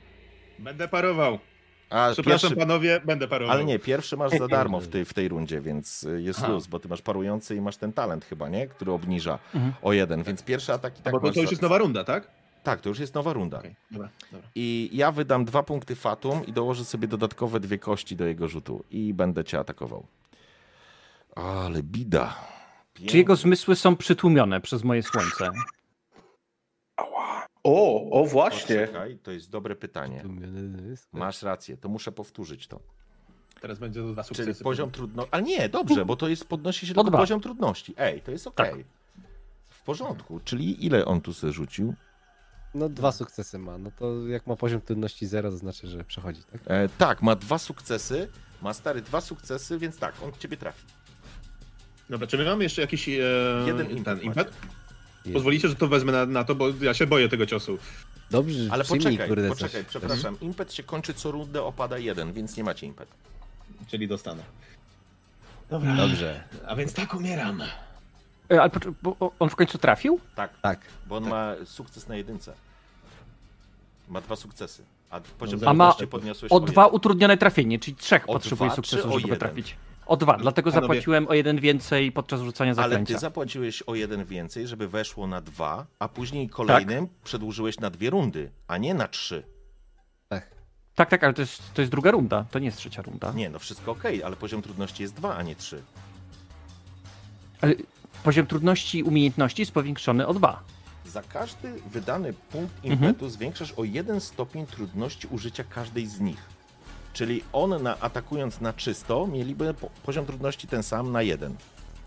Będę 0.59 0.89
parował. 0.89 1.39
A 1.91 2.09
Przepraszam 2.13 2.51
pierwszy... 2.51 2.67
panowie, 2.67 3.01
będę 3.05 3.29
parował. 3.29 3.55
Ale 3.55 3.65
nie, 3.65 3.79
pierwszy 3.79 4.17
masz 4.17 4.33
za 4.39 4.49
darmo 4.49 4.81
w 4.81 4.89
tej, 4.89 5.05
w 5.05 5.15
tej 5.15 5.29
rundzie, 5.29 5.61
więc 5.61 6.03
y, 6.03 6.23
jest 6.23 6.39
Aha. 6.43 6.49
luz, 6.53 6.67
bo 6.67 6.79
ty 6.79 6.89
masz 6.89 7.03
parujący 7.03 7.57
i 7.57 7.61
masz 7.61 7.77
ten 7.77 7.93
talent 7.93 8.25
chyba, 8.25 8.49
nie? 8.49 8.67
Który 8.67 8.93
obniża 8.93 9.39
Mhm. 9.55 9.73
o 9.83 9.93
jeden, 9.93 10.23
więc 10.23 10.43
pierwszy 10.43 10.73
atak 10.73 10.99
i 10.99 11.03
tak 11.03 11.13
Bo 11.13 11.21
to, 11.21 11.33
to 11.33 11.41
już 11.41 11.49
za- 11.49 11.51
jest 11.51 11.63
nowa 11.63 11.79
runda, 11.79 12.05
tak? 12.05 12.31
Tak, 12.67 12.81
to 12.81 12.89
już 12.89 12.99
jest 12.99 13.15
nowa 13.15 13.33
runda. 13.33 13.59
Okej, 13.59 13.77
dobra, 13.91 14.09
dobra. 14.33 14.49
I 14.55 14.91
ja 14.93 15.13
wydam 15.13 15.45
dwa 15.45 15.63
punkty 15.63 15.95
fatum 15.97 16.47
i 16.47 16.53
dołożę 16.53 16.85
sobie 16.85 17.09
dodatkowe 17.09 17.61
dwie 17.61 17.79
kości 17.79 18.17
do 18.17 18.27
jego 18.27 18.49
rzutu 18.49 18.85
i 18.91 19.15
będę 19.15 19.45
cię 19.45 19.59
atakował. 19.59 20.07
Ale 21.35 21.83
bida. 21.83 22.35
Czy 23.07 23.17
jego 23.19 23.37
zmysły 23.37 23.77
są 23.77 23.97
przytłumione 23.97 24.61
przez 24.61 24.85
moje 24.85 25.03
słońce? 25.03 25.51
O, 27.65 28.11
o 28.21 28.25
właśnie. 28.27 28.77
Poczekaj, 28.81 29.19
to 29.23 29.31
jest 29.31 29.51
dobre 29.51 29.77
pytanie. 29.77 30.25
Masz. 31.13 31.43
Rację, 31.43 31.77
to 31.77 31.89
muszę 31.89 32.13
powtórzyć 32.13 32.67
to. 32.67 32.81
Teraz 33.61 33.79
będzie 33.79 34.03
dwa 34.03 34.23
Czyli 34.25 34.37
sukcesy. 34.37 34.65
poziom 34.65 34.91
trudności. 34.91 35.29
Ale 35.33 35.43
nie, 35.43 35.69
dobrze, 35.69 36.05
bo 36.05 36.17
to 36.17 36.29
jest 36.29 36.45
podnosi 36.49 36.87
się 36.87 36.93
O 36.93 36.95
tylko 36.95 37.11
dwa. 37.11 37.19
poziom 37.19 37.41
trudności. 37.41 37.95
Ej, 37.97 38.21
to 38.23 38.31
jest 38.31 38.47
okej. 38.47 38.71
Tak. 38.71 38.85
W 39.71 39.83
porządku. 39.83 40.41
Czyli 40.45 40.87
ile 40.87 41.05
on 41.05 41.21
tu 41.21 41.35
sobie 41.35 41.53
rzucił? 41.53 41.95
No 42.77 42.89
dwa 42.89 43.13
sukcesy 43.13 43.59
ma. 43.59 43.79
No 43.79 43.91
to 43.99 44.27
jak 44.29 44.47
ma 44.47 44.57
poziom 44.57 44.81
trudności 44.81 45.27
0, 45.27 45.51
to 45.51 45.57
znaczy, 45.57 45.87
że 45.89 46.05
przechodzi, 46.05 46.43
tak? 46.53 46.61
E, 46.67 46.89
tak, 46.99 47.23
ma 47.23 47.37
dwa 47.37 47.59
sukcesy. 47.59 48.29
Ma 48.63 48.75
stary 48.75 49.03
dwa 49.03 49.21
sukcesy, 49.21 49.79
więc 49.79 49.99
tak, 49.99 50.15
on 50.23 50.33
ciebie 50.39 50.57
trafi. 50.57 50.83
Dobra, 52.11 52.27
czy 52.27 52.39
my 52.39 52.45
mamy 52.45 52.65
jeszcze 52.65 52.81
jakiś 52.83 53.09
e, 53.09 53.13
Jeden 53.67 53.91
impet 53.91 54.05
ten 54.05 54.21
impet? 54.21 54.53
Jest. 55.25 55.35
Pozwolicie, 55.35 55.69
że 55.69 55.75
to 55.77 55.89
wezmę 55.89 56.13
na, 56.13 56.27
na 56.27 56.45
to, 56.45 56.55
bo 56.55 56.69
ja 56.81 56.95
się 56.95 57.07
boję 57.07 57.29
tego 57.29 57.47
ciosu. 57.47 57.79
Dobrze, 58.31 58.69
Ale 58.71 58.85
przyjmij, 58.85 59.05
poczekaj, 59.07 59.29
kurde, 59.29 59.49
poczekaj, 59.49 59.83
coś. 59.83 59.91
przepraszam. 59.91 60.41
Impet 60.41 60.73
się 60.73 60.83
kończy 60.83 61.15
co 61.15 61.31
rundę, 61.31 61.63
opada 61.63 61.99
jeden, 61.99 62.33
więc 62.33 62.57
nie 62.57 62.65
macie 62.65 62.87
impet. 62.87 63.09
Czyli 63.87 64.09
dostanę. 64.09 64.43
Dobra. 65.71 65.97
Dobrze, 65.97 66.45
A 66.67 66.77
więc 66.77 66.93
tak 66.93 67.15
umieram. 67.15 67.63
E, 68.51 68.61
Ale 68.61 68.71
pocz- 68.71 68.93
bo 69.03 69.17
o- 69.21 69.33
on 69.39 69.51
w 69.51 69.57
końcu 69.57 69.79
trafił? 69.79 70.21
Tak, 70.37 70.61
tak. 70.63 70.81
bo 71.07 71.17
on 71.17 71.29
ma 71.29 71.55
sukces 71.65 72.09
na 72.09 72.17
jedynce. 72.17 72.53
Ma 74.09 74.21
dwa 74.21 74.37
sukcesy. 74.37 74.85
A 75.11 75.21
poziom 75.21 75.61
A 75.67 75.75
ma 75.75 75.85
trudności 75.85 76.07
podniosłeś 76.07 76.53
O 76.53 76.55
o 76.55 76.61
dwa 76.61 76.83
jeden. 76.83 76.97
utrudnione 76.97 77.37
trafienie, 77.37 77.79
czyli 77.79 77.97
trzech 77.97 78.25
O 78.29 78.33
potrzebuję 78.33 78.71
dwa, 78.71 78.83
o 78.83 79.11
żeby 79.11 79.21
jeden? 79.23 79.39
trafić. 79.39 79.77
O 80.07 80.17
dwa, 80.17 80.37
dlatego 80.37 80.71
Panowie- 80.71 80.81
zapłaciłem 80.83 81.29
o 81.29 81.35
jeden 81.35 81.61
więcej 81.61 82.13
podczas 82.13 82.41
rzucania 82.41 82.71
Ale 82.73 82.77
zaklęcia. 82.83 83.15
ty 83.15 83.21
zapłaciłeś 83.21 83.83
o 83.83 83.95
jeden 83.95 84.25
więcej, 84.25 84.69
żeby 84.69 84.89
weszło 84.89 85.27
na 85.27 85.41
dwa, 85.41 85.87
a 85.99 86.09
Tak. 86.09 86.13
później 86.17 86.49
kolejnym 86.49 87.09
przedłużyłeś 87.25 87.81
na 87.81 87.91
dwie 87.91 88.11
rundy, 88.11 88.51
a 88.69 88.79
nie 88.79 88.95
na 88.95 89.09
trzy. 89.09 89.43
Tak. 90.29 90.49
Tak, 90.95 91.11
tak, 91.11 91.25
ale 91.25 91.35
to 91.35 91.43
jest, 91.43 91.63
to 91.75 91.83
jest 91.83 91.91
druga 91.93 92.11
runda, 92.11 92.45
to 92.51 92.59
nie 92.59 92.67
jest 92.67 92.79
trzecia 92.79 93.03
runda. 93.03 93.33
Nie, 93.33 93.51
no 93.51 93.59
wszystko 93.59 93.93
okej, 93.93 94.23
ale 94.23 94.37
poziom 94.37 94.63
trudności 94.63 95.03
jest 95.03 95.15
dwa, 95.15 95.37
a 95.37 95.43
nie 95.43 95.57
trzy. 95.57 95.83
Ale 97.61 97.75
poziom 98.25 98.47
trudności 98.47 99.03
umiejętności 99.03 99.63
jest 99.63 99.73
powiększony 99.73 100.27
o 100.27 100.35
dwa. 100.35 100.63
Za 101.17 101.23
każdy 101.23 101.73
wydany 101.93 102.33
punkt 102.33 102.75
Mhm. 102.85 102.93
impetu 103.11 103.29
zwiększasz 103.29 103.73
o 103.73 103.85
jeden 103.85 104.21
stopień 104.21 104.67
trudności 104.67 105.29
użycia 105.31 105.65
każdej 105.65 106.07
z 106.07 106.21
nich. 106.21 106.43
Czyli 107.13 107.43
on 107.53 107.83
na, 107.83 108.01
atakując 108.01 108.61
na 108.61 108.73
czysto, 108.73 109.27
mieliby 109.27 109.75
po, 109.75 109.91
poziom 110.03 110.27
trudności 110.27 110.69
ten 110.69 110.83
sam 110.83 111.13
na 111.13 111.23
jeden. 111.23 111.55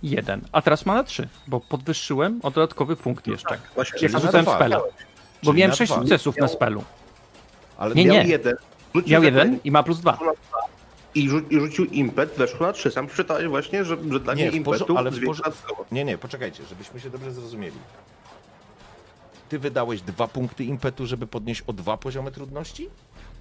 Jeden. 0.03 0.41
A 0.51 0.61
teraz 0.61 0.85
ma 0.85 0.93
na 0.93 1.03
trzy, 1.03 1.27
bo 1.47 1.59
podwyższyłem 1.59 2.39
o 2.43 2.51
dodatkowy 2.51 2.95
punkt 2.95 3.27
jeszcze. 3.27 3.57
Właśnie, 3.75 3.99
Jak 4.07 4.21
rzucałem 4.21 4.45
spela. 4.45 4.81
Bo 5.43 5.53
miałem 5.53 5.75
sześć 5.75 5.93
sukcesów 5.93 6.38
na 6.38 6.47
spelu. 6.47 6.83
Ale 7.77 7.95
Nie, 7.95 8.05
miał 8.05 8.15
nie. 8.15 8.23
jeden. 8.29 8.55
Rzucił 8.95 9.11
Miał 9.11 9.23
jeden 9.23 9.59
i 9.63 9.71
ma 9.71 9.83
plus 9.83 9.99
dwa. 9.99 10.17
I, 11.15 11.29
rzu- 11.29 11.47
I 11.49 11.59
rzucił 11.59 11.85
impet, 11.85 12.33
weszło 12.38 12.67
na 12.67 12.73
trzy. 12.73 12.91
Sam 12.91 13.07
przeczytałeś 13.07 13.47
właśnie, 13.47 13.85
że, 13.85 13.97
że 14.11 14.19
dla 14.19 14.33
Nie, 14.33 14.51
mnie 14.51 14.61
w 14.61 14.63
porzo- 14.63 14.75
impetu 14.77 14.97
ale 14.97 15.11
w. 15.11 15.19
Nie, 15.91 16.05
nie, 16.05 16.17
poczekajcie, 16.17 16.63
żebyśmy 16.69 16.99
się 16.99 17.09
dobrze 17.09 17.31
zrozumieli. 17.31 17.75
Ty 19.49 19.59
wydałeś 19.59 20.01
dwa 20.01 20.27
punkty 20.27 20.63
impetu, 20.63 21.07
żeby 21.07 21.27
podnieść 21.27 21.61
o 21.67 21.73
dwa 21.73 21.97
poziomy 21.97 22.31
trudności? 22.31 22.89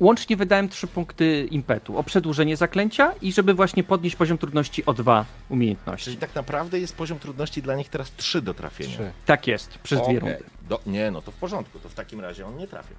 Łącznie 0.00 0.36
wydałem 0.36 0.68
trzy 0.68 0.86
punkty 0.86 1.48
impetu. 1.50 1.98
O 1.98 2.02
przedłużenie 2.02 2.56
zaklęcia 2.56 3.12
i 3.22 3.32
żeby 3.32 3.54
właśnie 3.54 3.84
podnieść 3.84 4.16
poziom 4.16 4.38
trudności 4.38 4.86
o 4.86 4.94
dwa 4.94 5.24
umiejętności. 5.48 6.04
Czyli 6.04 6.16
tak 6.16 6.34
naprawdę 6.34 6.80
jest 6.80 6.96
poziom 6.96 7.18
trudności 7.18 7.62
dla 7.62 7.76
nich 7.76 7.88
teraz 7.88 8.12
trzy 8.16 8.42
do 8.42 8.54
trafienia. 8.54 8.94
Trzy. 8.94 9.12
Tak 9.26 9.46
jest, 9.46 9.78
przez 9.78 9.98
dwie 9.98 10.06
Okej. 10.06 10.20
rundy. 10.20 10.44
Do, 10.68 10.80
nie, 10.86 11.10
no 11.10 11.22
to 11.22 11.30
w 11.32 11.34
porządku, 11.34 11.78
to 11.78 11.88
w 11.88 11.94
takim 11.94 12.20
razie 12.20 12.46
on 12.46 12.56
nie 12.56 12.66
trafia. 12.66 12.94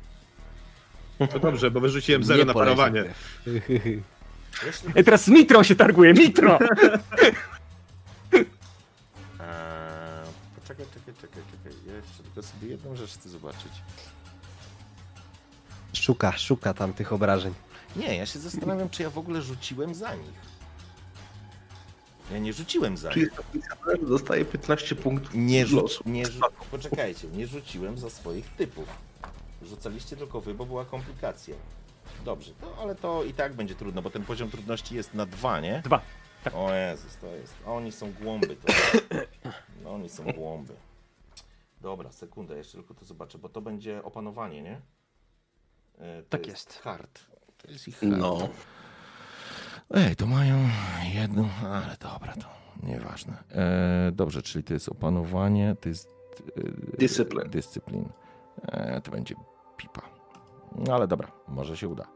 To 1.31 1.39
dobrze, 1.39 1.71
bo 1.71 1.79
wyrzuciłem 1.79 2.23
zero 2.23 2.39
Nie 2.39 2.45
na 2.45 2.53
parowanie. 2.53 3.03
Jeśli... 4.65 4.89
I 4.95 5.03
teraz 5.03 5.23
z 5.23 5.27
Mitrą 5.27 5.63
się 5.63 5.75
targuje, 5.75 6.13
Mitro! 6.13 6.59
poczekaj, 10.69 10.85
czekaj, 10.93 11.13
czekaj, 11.21 11.43
czekaj. 11.51 11.79
Ja 11.87 11.93
jeszcze 11.95 12.23
tylko 12.23 12.43
sobie 12.43 12.67
jedną 12.67 12.95
rzecz 12.95 13.11
chcę 13.13 13.29
zobaczyć. 13.29 13.71
Szuka, 15.93 16.37
szuka 16.37 16.73
tam 16.73 16.93
tych 16.93 17.13
obrażeń. 17.13 17.53
Nie, 17.95 18.15
ja 18.17 18.25
się 18.25 18.39
zastanawiam, 18.39 18.89
czy 18.89 19.03
ja 19.03 19.09
w 19.09 19.17
ogóle 19.17 19.41
rzuciłem 19.41 19.95
za 19.95 20.15
nich. 20.15 20.49
Ja 22.31 22.39
nie 22.39 22.53
rzuciłem 22.53 22.97
za 22.97 23.09
Czy 23.11 23.19
nich. 23.19 23.29
że 24.01 24.07
dostaje 24.07 24.45
15 24.45 24.95
punktów 24.95 25.31
Nie, 25.35 25.65
rzuc... 25.65 25.99
nie 26.05 26.25
rzu... 26.25 26.41
Poczekajcie, 26.71 27.27
nie 27.27 27.47
rzuciłem 27.47 27.97
za 27.97 28.09
swoich 28.09 28.49
typów. 28.49 28.87
Rzucaliście 29.61 30.15
tylko 30.15 30.41
wy, 30.41 30.53
bo 30.53 30.65
była 30.65 30.85
komplikacja. 30.85 31.55
Dobrze, 32.25 32.51
no, 32.61 32.67
ale 32.81 32.95
to 32.95 33.23
i 33.23 33.33
tak 33.33 33.53
będzie 33.53 33.75
trudno, 33.75 34.01
bo 34.01 34.09
ten 34.09 34.23
poziom 34.25 34.51
trudności 34.51 34.95
jest 34.95 35.13
na 35.13 35.25
dwa, 35.25 35.59
nie? 35.59 35.81
Dwa. 35.85 36.01
O 36.53 36.73
Jezus, 36.73 37.17
to 37.17 37.27
jest. 37.27 37.55
Oni 37.65 37.91
są 37.91 38.13
głąby. 38.13 38.55
To... 38.55 38.73
No, 39.83 39.91
oni 39.93 40.09
są 40.09 40.23
głąby. 40.23 40.73
Dobra, 41.81 42.11
sekundę, 42.11 42.57
jeszcze 42.57 42.77
tylko 42.77 42.93
to 42.93 43.05
zobaczę, 43.05 43.37
bo 43.37 43.49
to 43.49 43.61
będzie 43.61 44.03
opanowanie, 44.03 44.61
nie? 44.61 44.81
E, 45.99 46.23
To 46.23 46.29
Tak 46.29 46.47
jest. 46.47 46.79
Hard. 46.79 47.19
To 47.57 47.71
jest 47.71 47.87
ich 47.87 47.99
hard. 47.99 48.17
No. 48.17 48.49
Ej, 49.93 50.15
to 50.15 50.25
mają 50.25 50.57
jedną, 51.13 51.49
ale 51.63 51.97
dobra, 51.99 52.33
to 52.33 52.47
nieważne. 52.83 53.43
E, 53.51 54.11
dobrze, 54.11 54.41
czyli 54.41 54.63
to 54.63 54.73
jest 54.73 54.89
opanowanie, 54.89 55.75
to 55.81 55.89
jest 55.89 56.09
e, 56.57 56.97
Dyscyplin. 56.97 57.49
dyscyplin. 57.49 58.09
E, 58.67 59.01
to 59.01 59.11
będzie 59.11 59.35
pipa. 59.77 60.01
No 60.75 60.95
ale 60.95 61.07
dobra, 61.07 61.31
może 61.47 61.77
się 61.77 61.87
uda. 61.87 62.07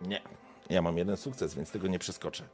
Nie, 0.00 0.20
ja 0.70 0.82
mam 0.82 0.98
jeden 0.98 1.16
sukces, 1.16 1.54
więc 1.54 1.70
tego 1.70 1.88
nie 1.88 1.98
przeskoczę. 1.98 2.44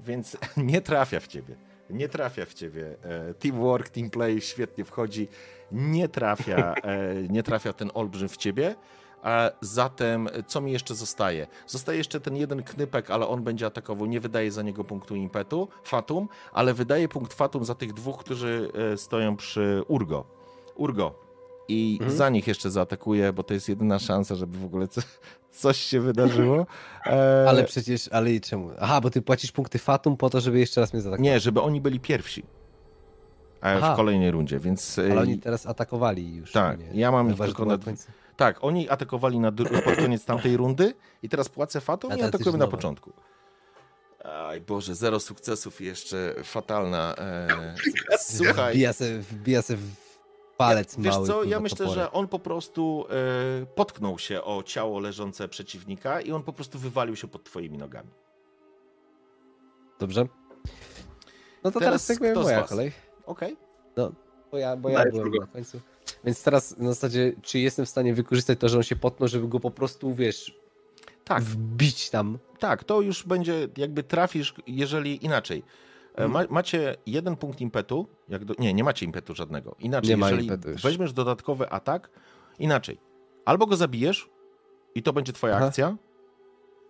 Więc 0.00 0.36
nie 0.56 0.80
trafia 0.80 1.20
w 1.20 1.26
ciebie. 1.26 1.56
Nie 1.90 2.08
trafia 2.08 2.46
w 2.46 2.54
ciebie. 2.54 2.96
E, 3.02 3.34
Teamwork, 3.34 3.88
teamplay 3.88 4.40
świetnie 4.40 4.84
wchodzi. 4.84 5.28
Nie 5.72 6.08
trafia, 6.08 6.74
e, 6.74 7.14
nie 7.34 7.42
trafia 7.42 7.72
ten 7.72 7.90
olbrzym 7.94 8.28
w 8.28 8.36
ciebie. 8.36 8.74
A 9.22 9.50
zatem, 9.60 10.28
co 10.46 10.60
mi 10.60 10.72
jeszcze 10.72 10.94
zostaje? 10.94 11.46
Zostaje 11.66 11.98
jeszcze 11.98 12.20
ten 12.20 12.36
jeden 12.36 12.62
knypek, 12.62 13.10
ale 13.10 13.26
on 13.28 13.42
będzie 13.44 13.66
atakował. 13.66 14.06
Nie 14.06 14.20
wydaje 14.20 14.52
za 14.52 14.62
niego 14.62 14.84
punktu 14.84 15.16
impetu, 15.16 15.68
fatum, 15.84 16.28
ale 16.52 16.74
wydaje 16.74 17.08
punkt 17.08 17.34
fatum 17.34 17.64
za 17.64 17.74
tych 17.74 17.92
dwóch, 17.92 18.18
którzy 18.20 18.70
e, 18.92 18.96
stoją 18.96 19.36
przy 19.36 19.82
Urgo. 19.88 20.24
Urgo. 20.74 21.14
I 21.68 21.98
Mhm. 22.00 22.16
za 22.18 22.28
nich 22.28 22.46
jeszcze 22.46 22.70
zaatakuje, 22.70 23.32
bo 23.32 23.42
to 23.42 23.54
jest 23.54 23.68
jedyna 23.68 23.98
szansa, 23.98 24.34
żeby 24.34 24.58
w 24.58 24.64
ogóle 24.64 24.88
coś 25.50 25.76
się 25.76 26.00
wydarzyło. 26.00 26.66
E, 27.06 27.44
Ale 27.48 27.64
przecież, 27.64 28.08
ale 28.12 28.32
i 28.32 28.40
czemu? 28.40 28.70
Aha, 28.80 29.00
bo 29.00 29.10
ty 29.10 29.22
płacisz 29.22 29.52
punkty 29.52 29.78
Fatum 29.78 30.16
po 30.16 30.30
to, 30.30 30.40
żeby 30.40 30.58
jeszcze 30.58 30.80
raz 30.80 30.92
mnie 30.92 31.02
zaatakować. 31.02 31.24
Nie, 31.24 31.40
żeby 31.40 31.60
oni 31.60 31.80
byli 31.80 32.00
pierwsi. 32.00 32.42
E, 32.42 32.46
Aha. 33.62 33.94
w 33.94 33.96
kolejnej 33.96 34.30
rundzie, 34.30 34.58
więc. 34.58 34.98
e, 34.98 35.10
Ale 35.12 35.20
oni 35.20 35.38
teraz 35.38 35.66
atakowali 35.66 36.36
już. 36.36 36.52
Tak, 36.52 36.78
nie? 36.78 37.00
ja 37.00 37.12
mam 37.12 37.26
ich 37.26 37.32
Chyba, 37.32 37.46
tylko 37.46 37.64
na-. 37.64 37.78
Tak, 38.36 38.64
oni 38.64 38.88
atakowali 38.88 39.40
na, 39.40 39.52
pod 39.52 39.96
koniec 39.96 40.24
tamtej 40.24 40.56
rundy 40.56 40.94
i 41.22 41.28
teraz 41.28 41.48
płacę 41.48 41.80
fatum 41.80 42.12
A 42.12 42.14
i 42.14 42.22
atakujemy 42.22 42.58
na 42.58 42.66
początku. 42.66 43.12
Aj 44.24 44.60
Boże, 44.60 44.94
zero 44.94 45.20
sukcesów 45.20 45.80
i 45.80 45.84
jeszcze 45.84 46.34
fatalna. 46.44 47.14
E, 47.18 47.48
słuchaj. 48.18 48.74
Wbija 48.74 48.92
se, 48.92 49.18
wbija 49.18 49.62
se 49.62 49.76
w 49.76 50.09
palec 50.68 50.96
Wiesz 50.98 51.14
mały. 51.14 51.26
co, 51.26 51.34
kurwa, 51.34 51.50
ja 51.50 51.60
myślę, 51.60 51.88
że 51.88 52.12
on 52.12 52.28
po 52.28 52.38
prostu 52.38 53.06
e, 53.62 53.66
potknął 53.66 54.18
się 54.18 54.42
o 54.42 54.62
ciało 54.62 55.00
leżące 55.00 55.48
przeciwnika 55.48 56.20
i 56.20 56.32
on 56.32 56.42
po 56.42 56.52
prostu 56.52 56.78
wywalił 56.78 57.16
się 57.16 57.28
pod 57.28 57.44
twoimi 57.44 57.78
nogami. 57.78 58.10
Dobrze. 59.98 60.26
No 61.64 61.70
to 61.70 61.80
Teraz 61.80 62.06
teraz, 62.06 62.20
jakby 62.22 62.40
moja 62.40 62.62
kolej. 62.62 62.92
Okej? 63.26 63.56
Bo 64.50 64.58
ja, 64.58 64.76
bo 64.76 64.88
ja 64.88 65.04
byłem 65.10 65.30
na 65.40 65.46
końcu. 65.46 65.80
Więc 66.24 66.42
teraz 66.42 66.78
na 66.78 66.88
zasadzie, 66.88 67.32
czy 67.42 67.58
jestem 67.58 67.86
w 67.86 67.88
stanie 67.88 68.14
wykorzystać 68.14 68.58
to, 68.60 68.68
że 68.68 68.76
on 68.76 68.82
się 68.82 68.96
potnął, 68.96 69.28
żeby 69.28 69.48
go 69.48 69.60
po 69.60 69.70
prostu, 69.70 70.14
wiesz, 70.14 70.60
Tak, 71.24 71.42
wbić 71.42 72.10
tam. 72.10 72.38
tak, 72.58 72.84
to 72.84 73.00
już 73.00 73.26
będzie, 73.26 73.68
jakby 73.76 74.02
trafisz, 74.02 74.54
jeżeli 74.66 75.24
inaczej. 75.24 75.62
E. 76.14 76.28
Ma, 76.28 76.44
macie 76.50 76.96
jeden 77.06 77.36
punkt 77.36 77.60
impetu, 77.60 78.06
do, 78.28 78.54
nie, 78.58 78.74
nie 78.74 78.84
macie 78.84 79.06
impetu 79.06 79.34
żadnego. 79.34 79.76
Inaczej, 79.78 80.16
Nie 80.16 80.26
jeżeli 80.26 80.50
weźmiesz 80.82 81.12
dodatkowy 81.12 81.70
atak, 81.70 82.10
inaczej. 82.58 83.00
Albo 83.44 83.66
go 83.66 83.76
zabijesz 83.76 84.30
i 84.94 85.02
to 85.02 85.12
będzie 85.12 85.32
twoja 85.32 85.56
Aha. 85.56 85.66
akcja, 85.66 85.96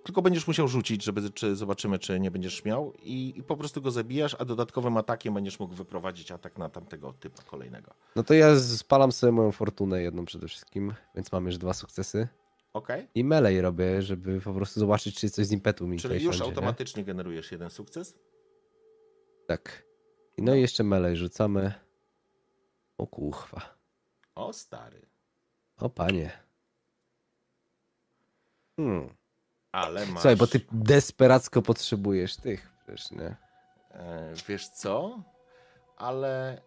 tylko 0.04 0.22
będziesz 0.22 0.46
musiał 0.46 0.68
rzucić, 0.68 1.04
żeby 1.04 1.30
czy 1.30 1.56
zobaczymy, 1.56 1.98
czy 1.98 2.20
nie 2.20 2.30
będziesz 2.30 2.54
śmiał 2.54 2.92
i, 3.02 3.32
i 3.36 3.42
po 3.42 3.56
prostu 3.56 3.82
go 3.82 3.90
zabijasz, 3.90 4.36
a 4.38 4.44
dodatkowym 4.44 4.96
atakiem 4.96 5.34
będziesz 5.34 5.60
mógł 5.60 5.74
wyprowadzić 5.74 6.32
atak 6.32 6.58
na 6.58 6.68
tamtego 6.68 7.12
typa 7.12 7.42
kolejnego. 7.42 7.94
No 8.16 8.22
to 8.22 8.34
ja 8.34 8.58
spalam 8.58 9.12
sobie 9.12 9.32
moją 9.32 9.52
fortunę 9.52 10.02
jedną 10.02 10.24
przede 10.24 10.48
wszystkim, 10.48 10.94
więc 11.14 11.32
mam 11.32 11.46
już 11.46 11.58
dwa 11.58 11.74
sukcesy. 11.74 12.28
Okej? 12.72 13.08
I 13.14 13.24
melee 13.24 13.60
robię, 13.60 14.02
żeby 14.02 14.40
po 14.40 14.52
prostu 14.52 14.80
zobaczyć, 14.80 15.16
czy 15.18 15.30
coś 15.30 15.46
z 15.46 15.52
impetu 15.52 15.86
mi 15.86 15.98
Czyli 15.98 16.14
już 16.14 16.22
siądzie, 16.22 16.38
nie? 16.38 16.44
automatycznie 16.44 17.04
generujesz 17.04 17.52
jeden 17.52 17.70
sukces? 17.70 18.14
Tak. 19.50 19.82
No 20.38 20.54
i 20.54 20.60
jeszcze 20.60 20.84
melee 20.84 21.16
rzucamy. 21.16 21.72
O 22.98 23.06
kuchwa. 23.06 23.60
O 24.34 24.52
stary. 24.52 25.06
O 25.76 25.88
panie. 25.90 26.30
Hmm. 28.76 29.14
Ale 29.72 30.00
masz... 30.00 30.14
Słuchaj, 30.14 30.36
bo 30.36 30.46
ty 30.46 30.60
desperacko 30.72 31.62
potrzebujesz 31.62 32.36
tych 32.36 32.72
przecież, 32.82 33.10
nie? 33.10 33.36
E, 33.90 34.34
wiesz 34.48 34.68
co? 34.68 35.22
Ale 35.96 36.62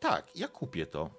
tak, 0.00 0.36
ja 0.36 0.48
kupię 0.48 0.86
to. 0.86 1.10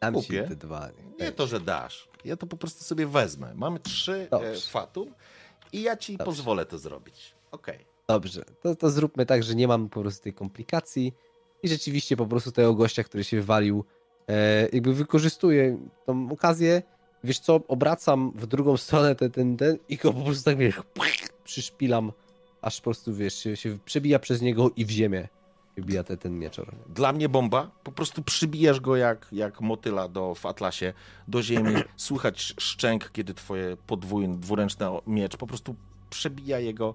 Dam 0.00 0.14
Kupię. 0.14 0.48
te 0.48 0.56
dwa. 0.56 0.88
Nie 1.20 1.32
to, 1.32 1.46
że 1.46 1.60
dasz. 1.60 2.08
Ja 2.24 2.36
to 2.36 2.46
po 2.46 2.56
prostu 2.56 2.84
sobie 2.84 3.06
wezmę. 3.06 3.54
Mamy 3.54 3.80
trzy 3.80 4.12
e, 4.12 4.28
Dobrze. 4.28 4.70
fatum 4.70 5.14
i 5.72 5.82
ja 5.82 5.96
ci 5.96 6.16
Dobrze. 6.16 6.24
pozwolę 6.24 6.66
to 6.66 6.78
zrobić. 6.78 7.34
Okej. 7.50 7.95
Dobrze, 8.08 8.44
to, 8.60 8.74
to 8.74 8.90
zróbmy 8.90 9.26
tak, 9.26 9.42
że 9.42 9.54
nie 9.54 9.68
mam 9.68 9.88
po 9.88 10.00
prostu 10.00 10.22
tej 10.22 10.32
komplikacji 10.32 11.14
i 11.62 11.68
rzeczywiście 11.68 12.16
po 12.16 12.26
prostu 12.26 12.52
tego 12.52 12.74
gościa, 12.74 13.04
który 13.04 13.24
się 13.24 13.36
wywalił, 13.36 13.84
e, 14.28 14.68
jakby 14.72 14.94
wykorzystuję 14.94 15.78
tą 16.04 16.30
okazję, 16.30 16.82
wiesz 17.24 17.38
co, 17.38 17.60
obracam 17.68 18.32
w 18.34 18.46
drugą 18.46 18.76
stronę 18.86 19.14
ten, 19.14 19.30
ten, 19.30 19.56
ten 19.56 19.78
i 19.88 19.96
go 19.96 20.12
po 20.12 20.20
prostu 20.20 20.44
tak, 20.44 20.58
wiesz, 20.58 20.74
przyszpilam, 21.44 22.12
aż 22.62 22.76
po 22.76 22.84
prostu, 22.84 23.14
wiesz, 23.14 23.34
się, 23.34 23.56
się 23.56 23.78
przebija 23.84 24.18
przez 24.18 24.42
niego 24.42 24.70
i 24.76 24.84
w 24.84 24.90
ziemię 24.90 25.28
wybija 25.76 26.04
ten, 26.04 26.18
ten 26.18 26.38
mieczor. 26.38 26.74
Dla 26.88 27.12
mnie 27.12 27.28
bomba. 27.28 27.70
Po 27.84 27.92
prostu 27.92 28.22
przybijasz 28.22 28.80
go 28.80 28.96
jak, 28.96 29.28
jak 29.32 29.60
motyla 29.60 30.08
do, 30.08 30.34
w 30.34 30.46
atlasie 30.46 30.92
do 31.28 31.42
ziemi. 31.42 31.74
Słychać 31.96 32.54
szczęk, 32.58 33.10
kiedy 33.12 33.34
twoje 33.34 33.76
podwójny, 33.86 34.38
dwuręczny 34.38 34.86
miecz 35.06 35.36
po 35.36 35.46
prostu 35.46 35.74
przebija 36.10 36.58
jego, 36.58 36.94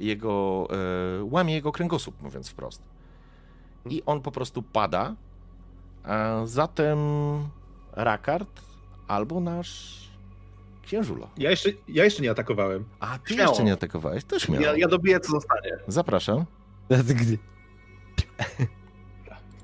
jego 0.00 0.68
e, 0.70 1.24
łamie 1.24 1.54
jego 1.54 1.72
kręgosłup, 1.72 2.22
mówiąc 2.22 2.48
wprost. 2.48 2.82
I 3.90 4.02
on 4.06 4.20
po 4.20 4.30
prostu 4.30 4.62
pada. 4.62 5.14
A 6.04 6.40
zatem 6.46 6.98
Rakard 7.92 8.60
albo 9.08 9.40
nasz 9.40 10.00
księżulo. 10.82 11.28
Ja 11.38 11.50
jeszcze, 11.50 11.70
ja 11.88 12.04
jeszcze 12.04 12.22
nie 12.22 12.30
atakowałem. 12.30 12.84
A 13.00 13.18
ty 13.18 13.34
Śmiało. 13.34 13.48
jeszcze 13.50 13.64
nie 13.64 13.72
atakowałeś? 13.72 14.24
To 14.24 14.38
śmiało. 14.38 14.64
Ja, 14.64 14.76
ja 14.76 14.88
dobiję, 14.88 15.20
co 15.20 15.30
zostanie. 15.32 15.70
Zapraszam. 15.88 16.44
Gdy- 16.90 17.38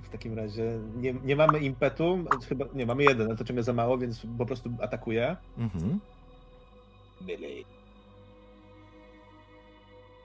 W 0.03 0.09
takim 0.09 0.35
razie 0.35 0.79
nie, 0.97 1.15
nie 1.25 1.37
mamy 1.37 1.59
impetu, 1.59 2.25
chyba 2.49 2.65
nie 2.75 2.87
mamy 2.87 3.03
jeden, 3.03 3.27
ale 3.27 3.37
to 3.37 3.45
czym 3.45 3.57
jest 3.57 3.67
za 3.67 3.73
mało, 3.73 3.99
więc 3.99 4.23
po 4.39 4.47
prostu 4.47 4.71
atakuję. 4.81 5.37
Mhm. 5.59 6.01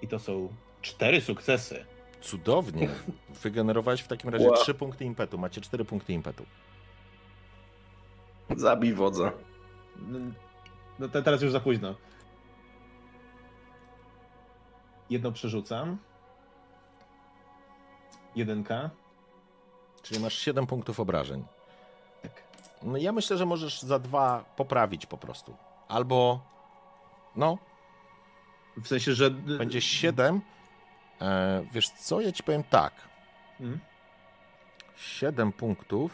I 0.01 0.07
to 0.07 0.19
są 0.19 0.49
cztery 0.81 1.21
sukcesy. 1.21 1.85
Cudownie. 2.21 2.89
Wygenerowałeś 3.29 4.01
w 4.01 4.07
takim 4.07 4.29
razie 4.29 4.45
Wow. 4.47 4.55
trzy 4.55 4.73
punkty 4.73 5.05
impetu. 5.05 5.37
Macie 5.37 5.61
cztery 5.61 5.85
punkty 5.85 6.13
impetu. 6.13 6.45
Zabij 8.55 8.93
wodza. 8.93 9.31
No, 9.95 10.19
no 10.99 11.09
to 11.09 11.21
teraz 11.21 11.41
już 11.41 11.51
za 11.51 11.59
późno. 11.59 11.95
Jedno 15.09 15.31
przerzucam. 15.31 15.97
Jedynka. 18.35 18.89
Czyli 20.01 20.19
masz 20.19 20.33
7 20.37 20.67
punktów 20.67 20.99
obrażeń. 20.99 21.43
Tak. 22.21 22.31
No 22.83 22.97
ja 22.97 23.11
myślę, 23.11 23.37
że 23.37 23.45
możesz 23.45 23.81
za 23.81 23.99
dwa 23.99 24.45
poprawić 24.55 25.05
po 25.05 25.17
prostu. 25.17 25.55
Albo 25.87 26.39
no, 27.35 27.57
W 28.77 28.87
sensie, 28.87 29.13
że. 29.13 29.31
będzie 29.31 29.81
7. 29.81 30.41
E, 31.21 31.65
wiesz 31.73 31.89
co, 31.89 32.21
ja 32.21 32.31
ci 32.31 32.43
powiem 32.43 32.63
tak. 32.63 32.93
Mm. 33.59 33.79
7 34.97 35.51
punktów. 35.51 36.11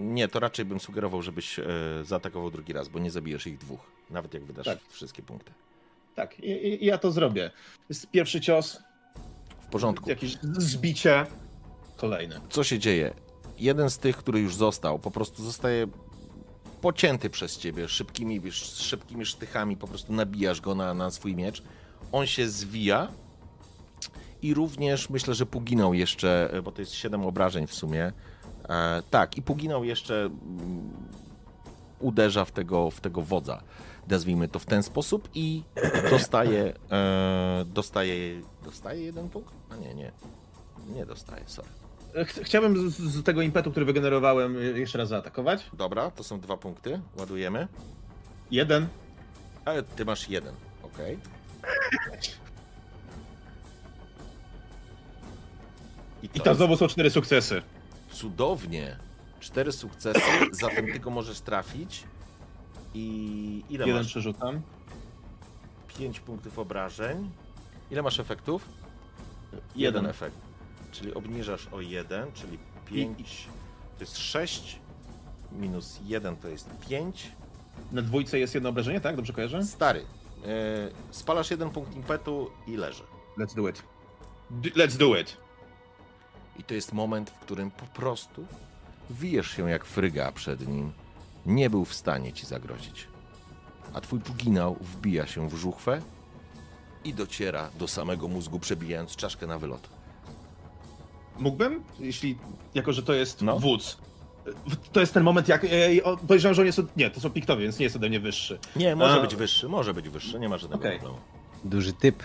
Nie, 0.00 0.28
to 0.28 0.40
raczej 0.40 0.64
bym 0.64 0.80
sugerował, 0.80 1.22
żebyś 1.22 1.58
e, 1.58 1.64
zaatakował 2.02 2.50
drugi 2.50 2.72
raz, 2.72 2.88
bo 2.88 2.98
nie 2.98 3.10
zabijesz 3.10 3.46
ich 3.46 3.58
dwóch. 3.58 3.80
Nawet 4.10 4.34
jak 4.34 4.44
wydasz 4.44 4.64
Tak. 4.66 4.78
wszystkie 4.88 5.22
punkty. 5.22 5.52
Tak, 6.14 6.40
i, 6.40 6.50
i 6.84 6.86
ja 6.86 6.98
to 6.98 7.10
zrobię. 7.10 7.50
Jest 7.88 8.10
pierwszy 8.10 8.40
cios, 8.40 8.82
W 9.62 9.66
porządku. 9.66 10.10
jakieś 10.10 10.38
zbicie. 10.42 11.26
Kolejny. 11.96 12.40
co 12.50 12.64
się 12.64 12.78
dzieje? 12.78 13.14
Jeden 13.58 13.90
z 13.90 13.98
tych, 13.98 14.16
który 14.16 14.40
już 14.40 14.54
został, 14.54 14.98
po 14.98 15.10
prostu 15.10 15.42
zostaje 15.44 15.86
pocięty 16.86 17.30
przez 17.30 17.58
ciebie 17.58 17.88
szybkimi, 17.88 18.52
szybkimi 18.52 19.26
sztychami, 19.26 19.76
po 19.76 19.86
prostu 19.86 20.12
nabijasz 20.12 20.60
go 20.60 20.74
na, 20.74 20.94
na 20.94 21.10
swój 21.10 21.36
miecz. 21.36 21.62
On 22.12 22.26
się 22.26 22.48
zwija 22.48 23.08
i 24.42 24.54
również 24.54 25.10
myślę, 25.10 25.34
że 25.34 25.46
puginął 25.46 25.94
jeszcze, 25.94 26.50
bo 26.64 26.72
to 26.72 26.82
jest 26.82 26.92
7 26.92 27.26
obrażeń 27.26 27.66
w 27.66 27.74
sumie. 27.74 28.12
E, 28.68 29.02
tak, 29.10 29.36
i 29.36 29.42
puginął 29.42 29.84
jeszcze 29.84 30.20
mm, 30.24 30.90
uderza 32.00 32.44
w 32.44 32.52
tego, 32.52 32.90
w 32.90 33.00
tego 33.00 33.22
wodza, 33.22 33.62
nazwijmy 34.08 34.48
to 34.48 34.58
w 34.58 34.66
ten 34.66 34.82
sposób 34.82 35.28
i 35.34 35.62
dostaje, 36.10 36.74
e, 36.90 37.64
dostaje, 37.66 38.42
dostaje 38.64 39.02
jeden 39.02 39.28
punkt? 39.28 39.54
A 39.70 39.76
nie, 39.76 39.94
nie, 39.94 40.12
nie 40.94 41.06
dostaje, 41.06 41.42
sorry. 41.46 41.85
Ch- 42.24 42.40
Chciałbym 42.44 42.90
z, 42.90 42.94
z 42.96 43.22
tego 43.24 43.42
impetu, 43.42 43.70
który 43.70 43.86
wygenerowałem, 43.86 44.56
y, 44.56 44.78
jeszcze 44.78 44.98
raz 44.98 45.08
zaatakować. 45.08 45.66
Dobra, 45.72 46.10
to 46.10 46.24
są 46.24 46.40
dwa 46.40 46.56
punkty. 46.56 47.00
Ładujemy. 47.18 47.68
Jeden. 48.50 48.86
Ale 49.64 49.82
ty 49.82 50.04
masz 50.04 50.28
jeden, 50.28 50.54
okej. 50.82 51.18
I 56.22 56.28
jest 56.44 56.56
znowu 56.56 56.76
są 56.76 56.88
cztery 56.88 57.10
sukcesy. 57.10 57.62
cudownie. 58.10 58.96
Cztery 59.40 59.72
sukcesy, 59.72 60.20
zatem 60.52 60.86
ty 60.92 61.00
go 61.00 61.10
możesz 61.10 61.40
trafić. 61.40 62.04
I 62.94 63.62
ile 63.70 63.84
Jeden 63.86 63.96
masz? 64.02 64.06
przerzucam. 64.06 64.62
5 65.98 66.20
punktów 66.20 66.58
obrażeń. 66.58 67.30
Ile 67.90 68.02
masz 68.02 68.20
efektów? 68.20 68.68
Jeden. 69.76 70.06
efekt. 70.06 70.36
Czyli 70.96 71.14
obniżasz 71.14 71.68
o 71.72 71.80
1, 71.80 72.32
czyli 72.32 72.58
5. 72.86 73.48
To 73.98 74.04
jest 74.04 74.18
6. 74.18 74.78
Minus 75.52 76.00
1 76.04 76.36
to 76.36 76.48
jest 76.48 76.68
5. 76.88 77.32
Na 77.92 78.02
dwójce 78.02 78.38
jest 78.38 78.54
jedno 78.54 78.68
obrażenie, 78.68 79.00
tak? 79.00 79.16
Dobrze 79.16 79.32
kojarzę? 79.32 79.64
Stary, 79.64 80.00
yy, 80.00 80.46
spalasz 81.10 81.50
jeden 81.50 81.70
punkt 81.70 81.96
impetu 81.96 82.50
i 82.66 82.76
leży. 82.76 83.02
Let's 83.38 83.54
do 83.54 83.68
it. 83.68 83.82
D- 84.50 84.70
let's 84.70 84.96
do 84.96 85.16
it. 85.20 85.36
I 86.58 86.64
to 86.64 86.74
jest 86.74 86.92
moment, 86.92 87.30
w 87.30 87.38
którym 87.38 87.70
po 87.70 87.86
prostu 87.86 88.46
wijesz 89.10 89.50
się 89.50 89.70
jak 89.70 89.84
fryga 89.84 90.32
przed 90.32 90.68
nim. 90.68 90.92
Nie 91.46 91.70
był 91.70 91.84
w 91.84 91.94
stanie 91.94 92.32
ci 92.32 92.46
zagrozić. 92.46 93.08
A 93.94 94.00
twój 94.00 94.20
puginał 94.20 94.76
wbija 94.80 95.26
się 95.26 95.48
w 95.48 95.54
żuchwę 95.54 96.02
i 97.04 97.14
dociera 97.14 97.70
do 97.78 97.88
samego 97.88 98.28
mózgu, 98.28 98.58
przebijając 98.60 99.16
czaszkę 99.16 99.46
na 99.46 99.58
wylot. 99.58 99.95
Mógłbym? 101.38 101.84
Jeśli, 101.98 102.38
jako 102.74 102.92
że 102.92 103.02
to 103.02 103.12
jest 103.12 103.42
No. 103.42 103.58
wódz. 103.58 103.98
To 104.92 105.00
jest 105.00 105.14
ten 105.14 105.22
moment, 105.22 105.48
jak. 105.48 105.64
E, 105.64 106.04
o, 106.04 106.16
podejrzewam, 106.16 106.54
że 106.54 106.62
on 106.62 106.66
jest. 106.66 106.78
Od, 106.78 106.96
nie, 106.96 107.10
to 107.10 107.20
są 107.20 107.30
piktowie, 107.30 107.62
więc 107.62 107.78
nie 107.78 107.84
jest 107.84 107.96
ode 107.96 108.08
mnie 108.08 108.20
wyższy. 108.20 108.58
Nie, 108.76 108.96
może 108.96 109.14
A. 109.14 109.20
być 109.20 109.36
wyższy, 109.36 109.68
może 109.68 109.94
być 109.94 110.08
wyższy, 110.08 110.40
nie 110.40 110.48
ma 110.48 110.58
żadnego 110.58 110.80
Okej. 110.80 110.98
problemu. 110.98 111.18
Duży 111.64 111.92
typ. 111.92 112.22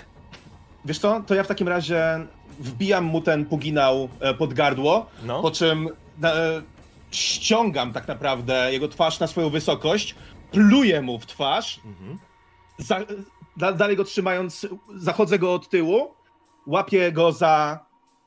Wiesz 0.86 1.00
co, 1.00 1.24
to 1.28 1.36
ja 1.36 1.44
w 1.44 1.48
takim 1.48 1.68
razie 1.68 2.26
wbijam 2.60 3.04
mu 3.04 3.22
ten 3.22 3.46
puginał 3.46 4.10
e, 4.20 4.34
pod 4.34 4.54
gardło, 4.54 5.06
No, 5.24 5.42
po 5.42 5.52
czym 5.52 5.90
e, 6.24 6.62
ściągam 7.12 7.94
tak 7.94 8.08
naprawdę 8.08 8.74
jego 8.74 8.88
twarz 8.88 9.20
na 9.20 9.28
swoją 9.28 9.50
wysokość, 9.50 10.16
pluję 10.52 11.02
mu 11.02 11.20
w 11.20 11.26
twarz, 11.26 11.80
mhm. 11.86 12.18
za, 12.78 13.00
da, 13.58 13.72
dalej 13.72 13.96
go 13.98 14.04
trzymając, 14.04 14.68
zachodzę 14.96 15.40
go 15.40 15.54
od 15.54 15.70
tyłu, 15.70 16.14
łapię 16.68 17.12
go 17.12 17.32
za 17.32 17.86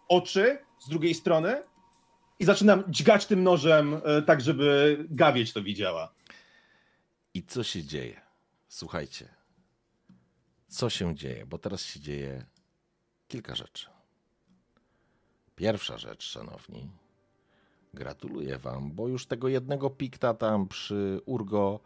oczy 0.09 0.59
z 0.85 0.89
drugiej 0.89 1.15
strony 1.15 1.63
i 2.39 2.45
zaczynam 2.45 2.85
dźgać 2.89 3.27
tym 3.27 3.43
nożem 3.43 4.01
e, 4.05 4.23
tak, 4.23 4.41
żeby 4.41 4.99
gawieć 5.11 5.53
to 5.53 5.63
widziała. 5.63 6.13
I 7.35 7.43
co 7.43 7.63
się 7.63 7.85
dzieje? 7.85 8.21
Słuchajcie. 8.69 9.29
Co 10.69 10.91
się 10.91 11.15
dzieje? 11.15 11.47
Bo 11.47 11.59
teraz 11.59 11.83
się 11.83 12.01
dzieje 12.01 12.47
kilka 13.29 13.55
rzeczy. 13.55 13.87
Pierwsza 15.57 15.99
rzecz, 15.99 16.25
szanowni. 16.25 16.91
Gratuluję 17.95 18.59
wam, 18.59 18.93
bo 18.93 19.09
już 19.09 19.27
tego 19.27 19.49
jednego 19.49 19.91
pikta 19.91 20.35
tam 20.35 20.69
przy 20.69 21.21
Urgo 21.27 21.81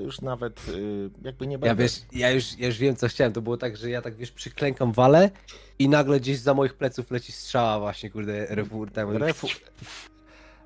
to 0.00 0.04
już 0.04 0.20
nawet 0.20 0.68
y, 0.68 1.10
jakby 1.22 1.46
nie 1.46 1.58
będę. 1.58 1.66
Ja 1.66 1.74
wiesz, 1.74 2.02
ja 2.12 2.30
już, 2.30 2.58
ja 2.58 2.66
już 2.66 2.78
wiem 2.78 2.96
co 2.96 3.08
chciałem. 3.08 3.32
To 3.32 3.42
było 3.42 3.56
tak, 3.56 3.76
że 3.76 3.90
ja 3.90 4.02
tak 4.02 4.16
wiesz, 4.16 4.30
przyklękam 4.30 4.92
walę 4.92 5.30
i 5.78 5.88
nagle 5.88 6.20
gdzieś 6.20 6.38
za 6.38 6.54
moich 6.54 6.74
pleców 6.74 7.10
leci 7.10 7.32
strzała 7.32 7.78
właśnie, 7.78 8.10
kurde, 8.10 8.46
refur 8.46 8.90
tam. 8.90 9.08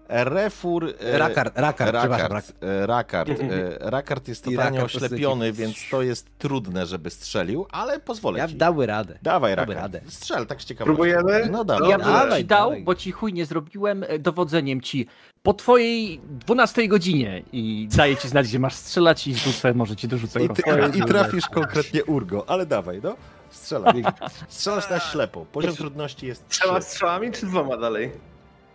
Refur. 0.08 0.84
E, 1.00 1.18
Rakard, 1.18 1.58
rakard, 1.58 1.90
przepraszam, 1.90 2.10
Rakard, 2.10 2.32
rakard. 2.32 2.62
e, 2.62 2.86
Rakard, 2.86 3.30
e, 3.30 3.90
Rakard 3.90 4.28
jest 4.28 4.44
totalnie 4.44 4.78
Rakard 4.80 4.94
oślepiony, 4.96 5.52
więc 5.52 5.76
to 5.90 6.02
jest 6.02 6.38
trudne, 6.38 6.86
żeby 6.86 7.10
strzelił, 7.10 7.66
ale 7.70 8.00
pozwolę 8.00 8.38
Ja 8.38 8.48
ci. 8.48 8.54
dały 8.54 8.86
radę. 8.86 9.18
Dawaj, 9.22 9.54
Rakard. 9.54 9.78
radę. 9.78 10.00
Strzel, 10.08 10.46
tak 10.46 10.62
z 10.62 10.64
ciekawości. 10.64 10.96
Próbujemy? 10.96 11.48
No 11.50 11.64
dawaj. 11.64 11.90
Ja 11.90 11.98
bym 11.98 12.06
dawaj, 12.06 12.40
ci 12.42 12.46
dał, 12.46 12.68
dawaj. 12.70 12.82
bo 12.84 12.94
ci 12.94 13.12
chuj 13.12 13.32
nie 13.32 13.46
zrobiłem, 13.46 14.04
e, 14.08 14.18
dowodzeniem 14.18 14.80
ci 14.80 15.06
po 15.42 15.54
twojej 15.54 16.20
12 16.46 16.88
godzinie 16.88 17.42
i 17.52 17.88
daję 17.96 18.16
ci 18.16 18.28
znać, 18.28 18.48
gdzie 18.48 18.58
masz 18.58 18.74
strzelać 18.74 19.26
i 19.26 19.34
rzucę, 19.34 19.74
może 19.74 19.96
ci 19.96 20.08
dorzucę 20.08 20.44
I, 20.44 20.48
ty, 20.48 20.62
i 20.94 21.02
trafisz 21.02 21.46
konkretnie 21.48 22.04
Urgo, 22.04 22.44
ale 22.48 22.66
dawaj, 22.66 23.00
no. 23.02 23.16
Strzelaj. 23.50 24.04
Strzelasz 24.48 24.90
na 24.90 25.00
ślepo. 25.00 25.46
Poziom 25.52 25.76
trudności 25.76 26.26
jest 26.26 26.48
Trzema 26.48 26.80
trzy. 26.80 26.88
strzałami 26.90 27.32
czy 27.32 27.46
dwoma 27.46 27.76
dalej? 27.76 28.10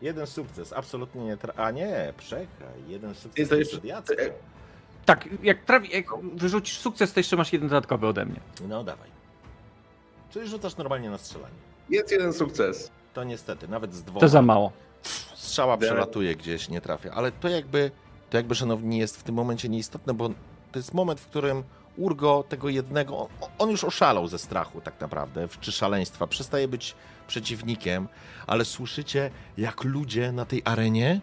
Jeden 0.01 0.27
sukces, 0.27 0.73
absolutnie 0.73 1.23
nie 1.23 1.37
tra... 1.37 1.53
A 1.57 1.71
nie, 1.71 2.13
przekaj. 2.17 2.67
Jeden 2.87 3.15
sukces 3.15 3.49
to 3.49 3.55
przed 3.55 3.83
Jackiem. 3.83 4.17
Tak, 5.05 5.29
jak, 5.43 5.65
trafi, 5.65 5.95
jak 5.95 6.05
wyrzucisz 6.33 6.77
sukces, 6.77 7.13
to 7.13 7.19
jeszcze 7.19 7.35
masz 7.35 7.53
jeden 7.53 7.69
dodatkowy 7.69 8.07
ode 8.07 8.25
mnie. 8.25 8.39
No 8.67 8.83
dawaj. 8.83 9.09
Czyli 10.29 10.49
rzucasz 10.49 10.77
normalnie 10.77 11.09
na 11.09 11.17
strzelanie. 11.17 11.55
Jest 11.89 12.11
jeden 12.11 12.33
sukces. 12.33 12.91
To 13.13 13.23
niestety, 13.23 13.67
nawet 13.67 13.93
z 13.93 14.03
dwoma. 14.03 14.19
To 14.19 14.27
za 14.27 14.41
mało. 14.41 14.71
Strzała 15.35 15.77
przelatuje 15.77 16.35
gdzieś, 16.35 16.69
nie 16.69 16.81
trafia. 16.81 17.11
Ale 17.11 17.31
to 17.31 17.47
jakby, 17.47 17.91
to 18.29 18.37
jakby, 18.37 18.55
szanowni, 18.55 18.97
jest 18.97 19.17
w 19.17 19.23
tym 19.23 19.35
momencie 19.35 19.69
nieistotne, 19.69 20.13
bo 20.13 20.29
to 20.71 20.79
jest 20.79 20.93
moment, 20.93 21.19
w 21.19 21.27
którym 21.27 21.63
Urgo 21.99 22.43
tego 22.49 22.69
jednego, 22.69 23.29
on, 23.57 23.69
już 23.69 23.83
oszalał 23.83 24.27
ze 24.27 24.39
strachu 24.39 24.81
tak 24.81 25.01
naprawdę, 25.01 25.47
czy 25.61 25.71
szaleństwa, 25.71 26.27
przestaje 26.27 26.67
być 26.67 26.95
przeciwnikiem, 27.27 28.07
ale 28.47 28.65
słyszycie, 28.65 29.31
jak 29.57 29.83
ludzie 29.83 30.31
na 30.31 30.45
tej 30.45 30.61
arenie 30.65 31.21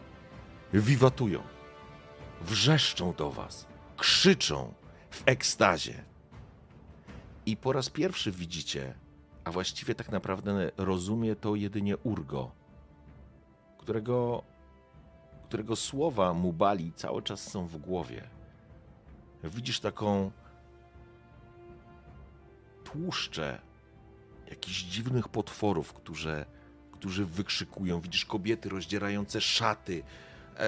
wiwatują, 0.73 1.43
wrzeszczą 2.41 3.13
do 3.13 3.31
was, 3.31 3.67
krzyczą 3.97 4.75
w 5.11 5.23
ekstazie. 5.27 6.05
I 7.47 7.57
po 7.57 7.73
raz 7.73 7.91
pierwszy 7.91 8.33
widzicie, 8.33 8.95
a 9.45 9.51
właściwie 9.51 9.95
tak 9.95 10.09
naprawdę 10.09 10.71
rozumie 10.77 11.37
to 11.37 11.55
jedynie 11.55 11.97
Urgo, 11.97 12.51
którego, 13.79 14.43
którego 15.45 15.77
słowa 15.77 16.35
mu 16.35 16.53
bali 16.53 16.93
cały 16.93 17.23
czas 17.23 17.51
są 17.51 17.67
w 17.67 17.77
głowie. 17.77 18.29
Widzisz 19.45 19.81
taką 19.81 20.31
tłuszczę 22.97 23.61
jakichś 24.51 24.83
dziwnych 24.83 25.29
potworów, 25.29 25.93
którzy, 25.93 26.45
którzy 26.93 27.27
wykrzykują. 27.27 28.01
Widzisz 28.01 28.25
kobiety 28.25 28.69
rozdzierające 28.69 29.41
szaty. 29.41 30.03
E, 30.57 30.67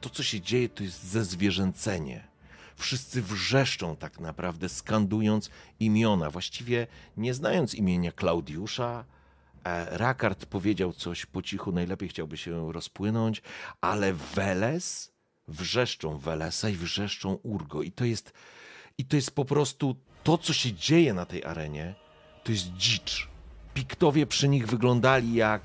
to, 0.00 0.10
co 0.10 0.22
się 0.22 0.40
dzieje, 0.40 0.68
to 0.68 0.82
jest 0.82 1.04
zezwierzęcenie. 1.04 2.28
Wszyscy 2.76 3.22
wrzeszczą 3.22 3.96
tak 3.96 4.20
naprawdę, 4.20 4.68
skandując 4.68 5.50
imiona, 5.80 6.30
właściwie 6.30 6.86
nie 7.16 7.34
znając 7.34 7.74
imienia 7.74 8.12
Klaudiusza, 8.12 9.04
E, 9.66 9.98
Rakard 9.98 10.46
powiedział 10.46 10.92
coś 10.92 11.26
po 11.26 11.42
cichu, 11.42 11.72
najlepiej 11.72 12.08
chciałby 12.08 12.36
się 12.36 12.72
rozpłynąć, 12.72 13.42
ale 13.80 14.12
Weles 14.12 15.12
wrzeszczą 15.48 16.18
Welesa 16.18 16.68
i 16.68 16.72
wrzeszczą 16.72 17.34
Urgo. 17.34 17.82
I 17.82 17.92
to 17.92 18.04
jest, 18.04 18.32
i 18.98 19.04
to 19.04 19.16
jest 19.16 19.30
po 19.30 19.44
prostu 19.44 19.96
to, 20.26 20.38
co 20.38 20.52
się 20.52 20.72
dzieje 20.72 21.14
na 21.14 21.26
tej 21.26 21.44
arenie, 21.44 21.94
to 22.44 22.52
jest 22.52 22.72
dzicz. 22.72 23.28
Piktowie 23.74 24.26
przy 24.26 24.48
nich 24.48 24.66
wyglądali 24.66 25.34
jak, 25.34 25.62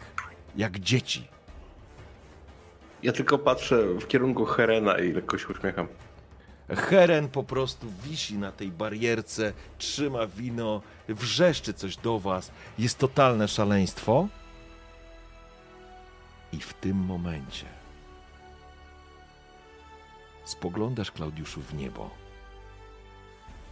jak 0.56 0.80
dzieci. 0.80 1.28
Ja 3.04 3.12
tylko 3.12 3.38
patrzę 3.38 3.84
w 3.84 4.08
kierunku 4.08 4.46
Herena 4.46 4.98
i 4.98 5.14
lekko 5.14 5.38
się 5.38 5.48
uśmiecham. 5.48 5.88
Heren 6.70 7.30
po 7.30 7.44
prostu 7.44 7.88
wisi 8.04 8.38
na 8.38 8.52
tej 8.52 8.72
barierce, 8.72 9.54
trzyma 9.78 10.28
wino, 10.28 10.82
wrzeszczy 11.10 11.74
coś 11.74 11.98
do 11.98 12.20
was. 12.20 12.52
Jest 12.80 12.98
totalne 12.98 13.48
szaleństwo. 13.48 14.28
I 16.54 16.58
w 16.58 16.74
tym 16.74 16.98
momencie 16.98 17.66
spoglądasz, 20.46 21.12
Klaudiuszu, 21.12 21.62
w 21.62 21.74
niebo. 21.74 22.21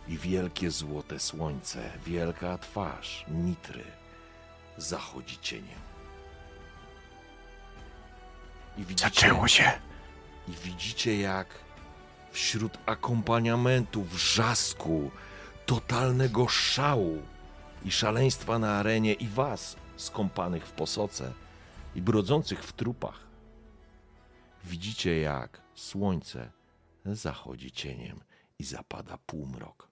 I 0.09 0.17
wielkie 0.17 0.71
złote 0.71 1.19
słońce, 1.19 1.91
wielka 2.05 2.57
twarz 2.57 3.25
Mitry 3.27 3.83
zachodzi 4.77 5.38
cieniem. 5.41 5.79
I 8.77 8.85
widzicie, 8.85 9.31
się. 9.45 9.71
i 10.47 10.51
widzicie, 10.51 11.19
jak 11.19 11.47
wśród 12.31 12.77
akompaniamentu, 12.85 14.03
wrzasku, 14.03 15.11
totalnego 15.65 16.47
szału 16.47 17.21
i 17.85 17.91
szaleństwa 17.91 18.59
na 18.59 18.71
arenie 18.71 19.13
i 19.13 19.27
was, 19.27 19.75
skąpanych 19.97 20.67
w 20.67 20.71
posoce 20.71 21.33
i 21.95 22.01
brodzących 22.01 22.63
w 22.63 22.73
trupach, 22.73 23.19
widzicie, 24.63 25.19
jak 25.19 25.61
słońce 25.75 26.51
zachodzi 27.05 27.71
cieniem 27.71 28.19
i 28.59 28.63
zapada 28.63 29.17
półmrok. 29.17 29.89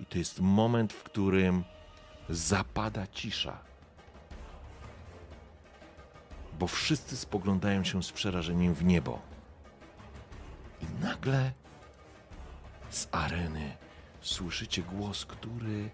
I 0.00 0.06
to 0.06 0.18
jest 0.18 0.40
moment, 0.40 0.92
w 0.92 1.02
którym 1.02 1.64
zapada 2.28 3.06
cisza. 3.06 3.58
Bo 6.58 6.66
wszyscy 6.66 7.16
spoglądają 7.16 7.84
się 7.84 8.02
z 8.02 8.12
przerażeniem 8.12 8.74
w 8.74 8.84
niebo. 8.84 9.18
I 10.82 11.04
nagle 11.04 11.52
z 12.90 13.08
areny 13.12 13.76
słyszycie 14.20 14.82
głos, 14.82 15.26
który 15.26 15.90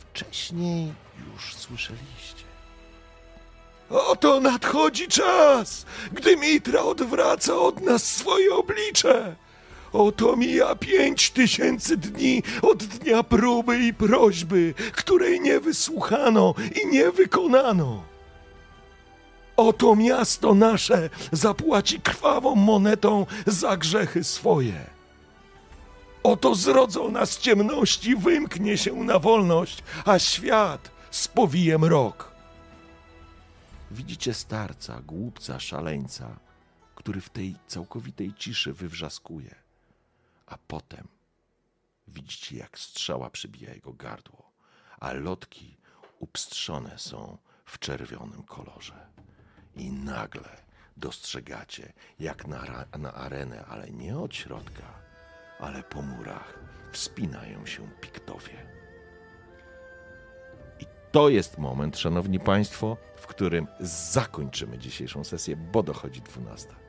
wcześniej 0.00 0.92
już 1.26 1.54
słyszeliście. 1.54 2.44
Oto 3.90 4.40
nadchodzi 4.40 5.08
czas, 5.08 5.86
gdy 6.12 6.36
Mitra 6.36 6.80
odwraca 6.82 7.54
od 7.54 7.80
nas 7.80 8.04
swoje 8.04 8.54
oblicze. 8.54 9.36
Oto 9.92 10.36
mija 10.36 10.74
pięć 10.74 11.30
tysięcy 11.30 11.96
dni 11.96 12.42
od 12.62 12.84
dnia 12.84 13.22
próby 13.22 13.78
i 13.78 13.94
prośby, 13.94 14.74
której 14.92 15.40
nie 15.40 15.60
wysłuchano 15.60 16.54
i 16.82 16.86
nie 16.86 17.10
wykonano. 17.10 18.02
Oto 19.56 19.96
miasto 19.96 20.54
nasze 20.54 21.10
zapłaci 21.32 22.00
krwawą 22.00 22.54
monetą 22.54 23.26
za 23.46 23.76
grzechy 23.76 24.24
swoje. 24.24 24.90
Oto 26.22 26.54
zrodzona 26.54 27.26
z 27.26 27.38
ciemności 27.38 28.16
wymknie 28.16 28.78
się 28.78 28.94
na 28.94 29.18
wolność, 29.18 29.82
a 30.04 30.18
świat 30.18 30.90
spowije 31.10 31.78
mrok. 31.78 32.32
Widzicie 33.90 34.34
starca, 34.34 35.02
głupca, 35.06 35.60
szaleńca, 35.60 36.36
który 36.94 37.20
w 37.20 37.30
tej 37.30 37.56
całkowitej 37.66 38.34
ciszy 38.38 38.72
wywrzaskuje, 38.72 39.54
a 40.50 40.58
potem 40.66 41.08
widzicie, 42.08 42.56
jak 42.56 42.78
strzała 42.78 43.30
przybija 43.30 43.74
jego 43.74 43.92
gardło, 43.92 44.52
a 45.00 45.12
lotki 45.12 45.76
upstrzone 46.18 46.98
są 46.98 47.38
w 47.64 47.78
czerwonym 47.78 48.42
kolorze. 48.42 49.06
I 49.76 49.92
nagle 49.92 50.56
dostrzegacie, 50.96 51.92
jak 52.18 52.46
na, 52.46 52.86
na 52.98 53.14
arenę, 53.14 53.64
ale 53.64 53.90
nie 53.90 54.18
od 54.18 54.34
środka, 54.34 55.00
ale 55.60 55.82
po 55.82 56.02
murach 56.02 56.58
wspinają 56.92 57.66
się 57.66 57.88
piktowie. 58.00 58.66
I 60.80 60.84
to 61.12 61.28
jest 61.28 61.58
moment, 61.58 61.98
szanowni 61.98 62.40
państwo, 62.40 62.96
w 63.16 63.26
którym 63.26 63.66
zakończymy 63.80 64.78
dzisiejszą 64.78 65.24
sesję, 65.24 65.56
bo 65.56 65.82
dochodzi 65.82 66.20
12. 66.20 66.79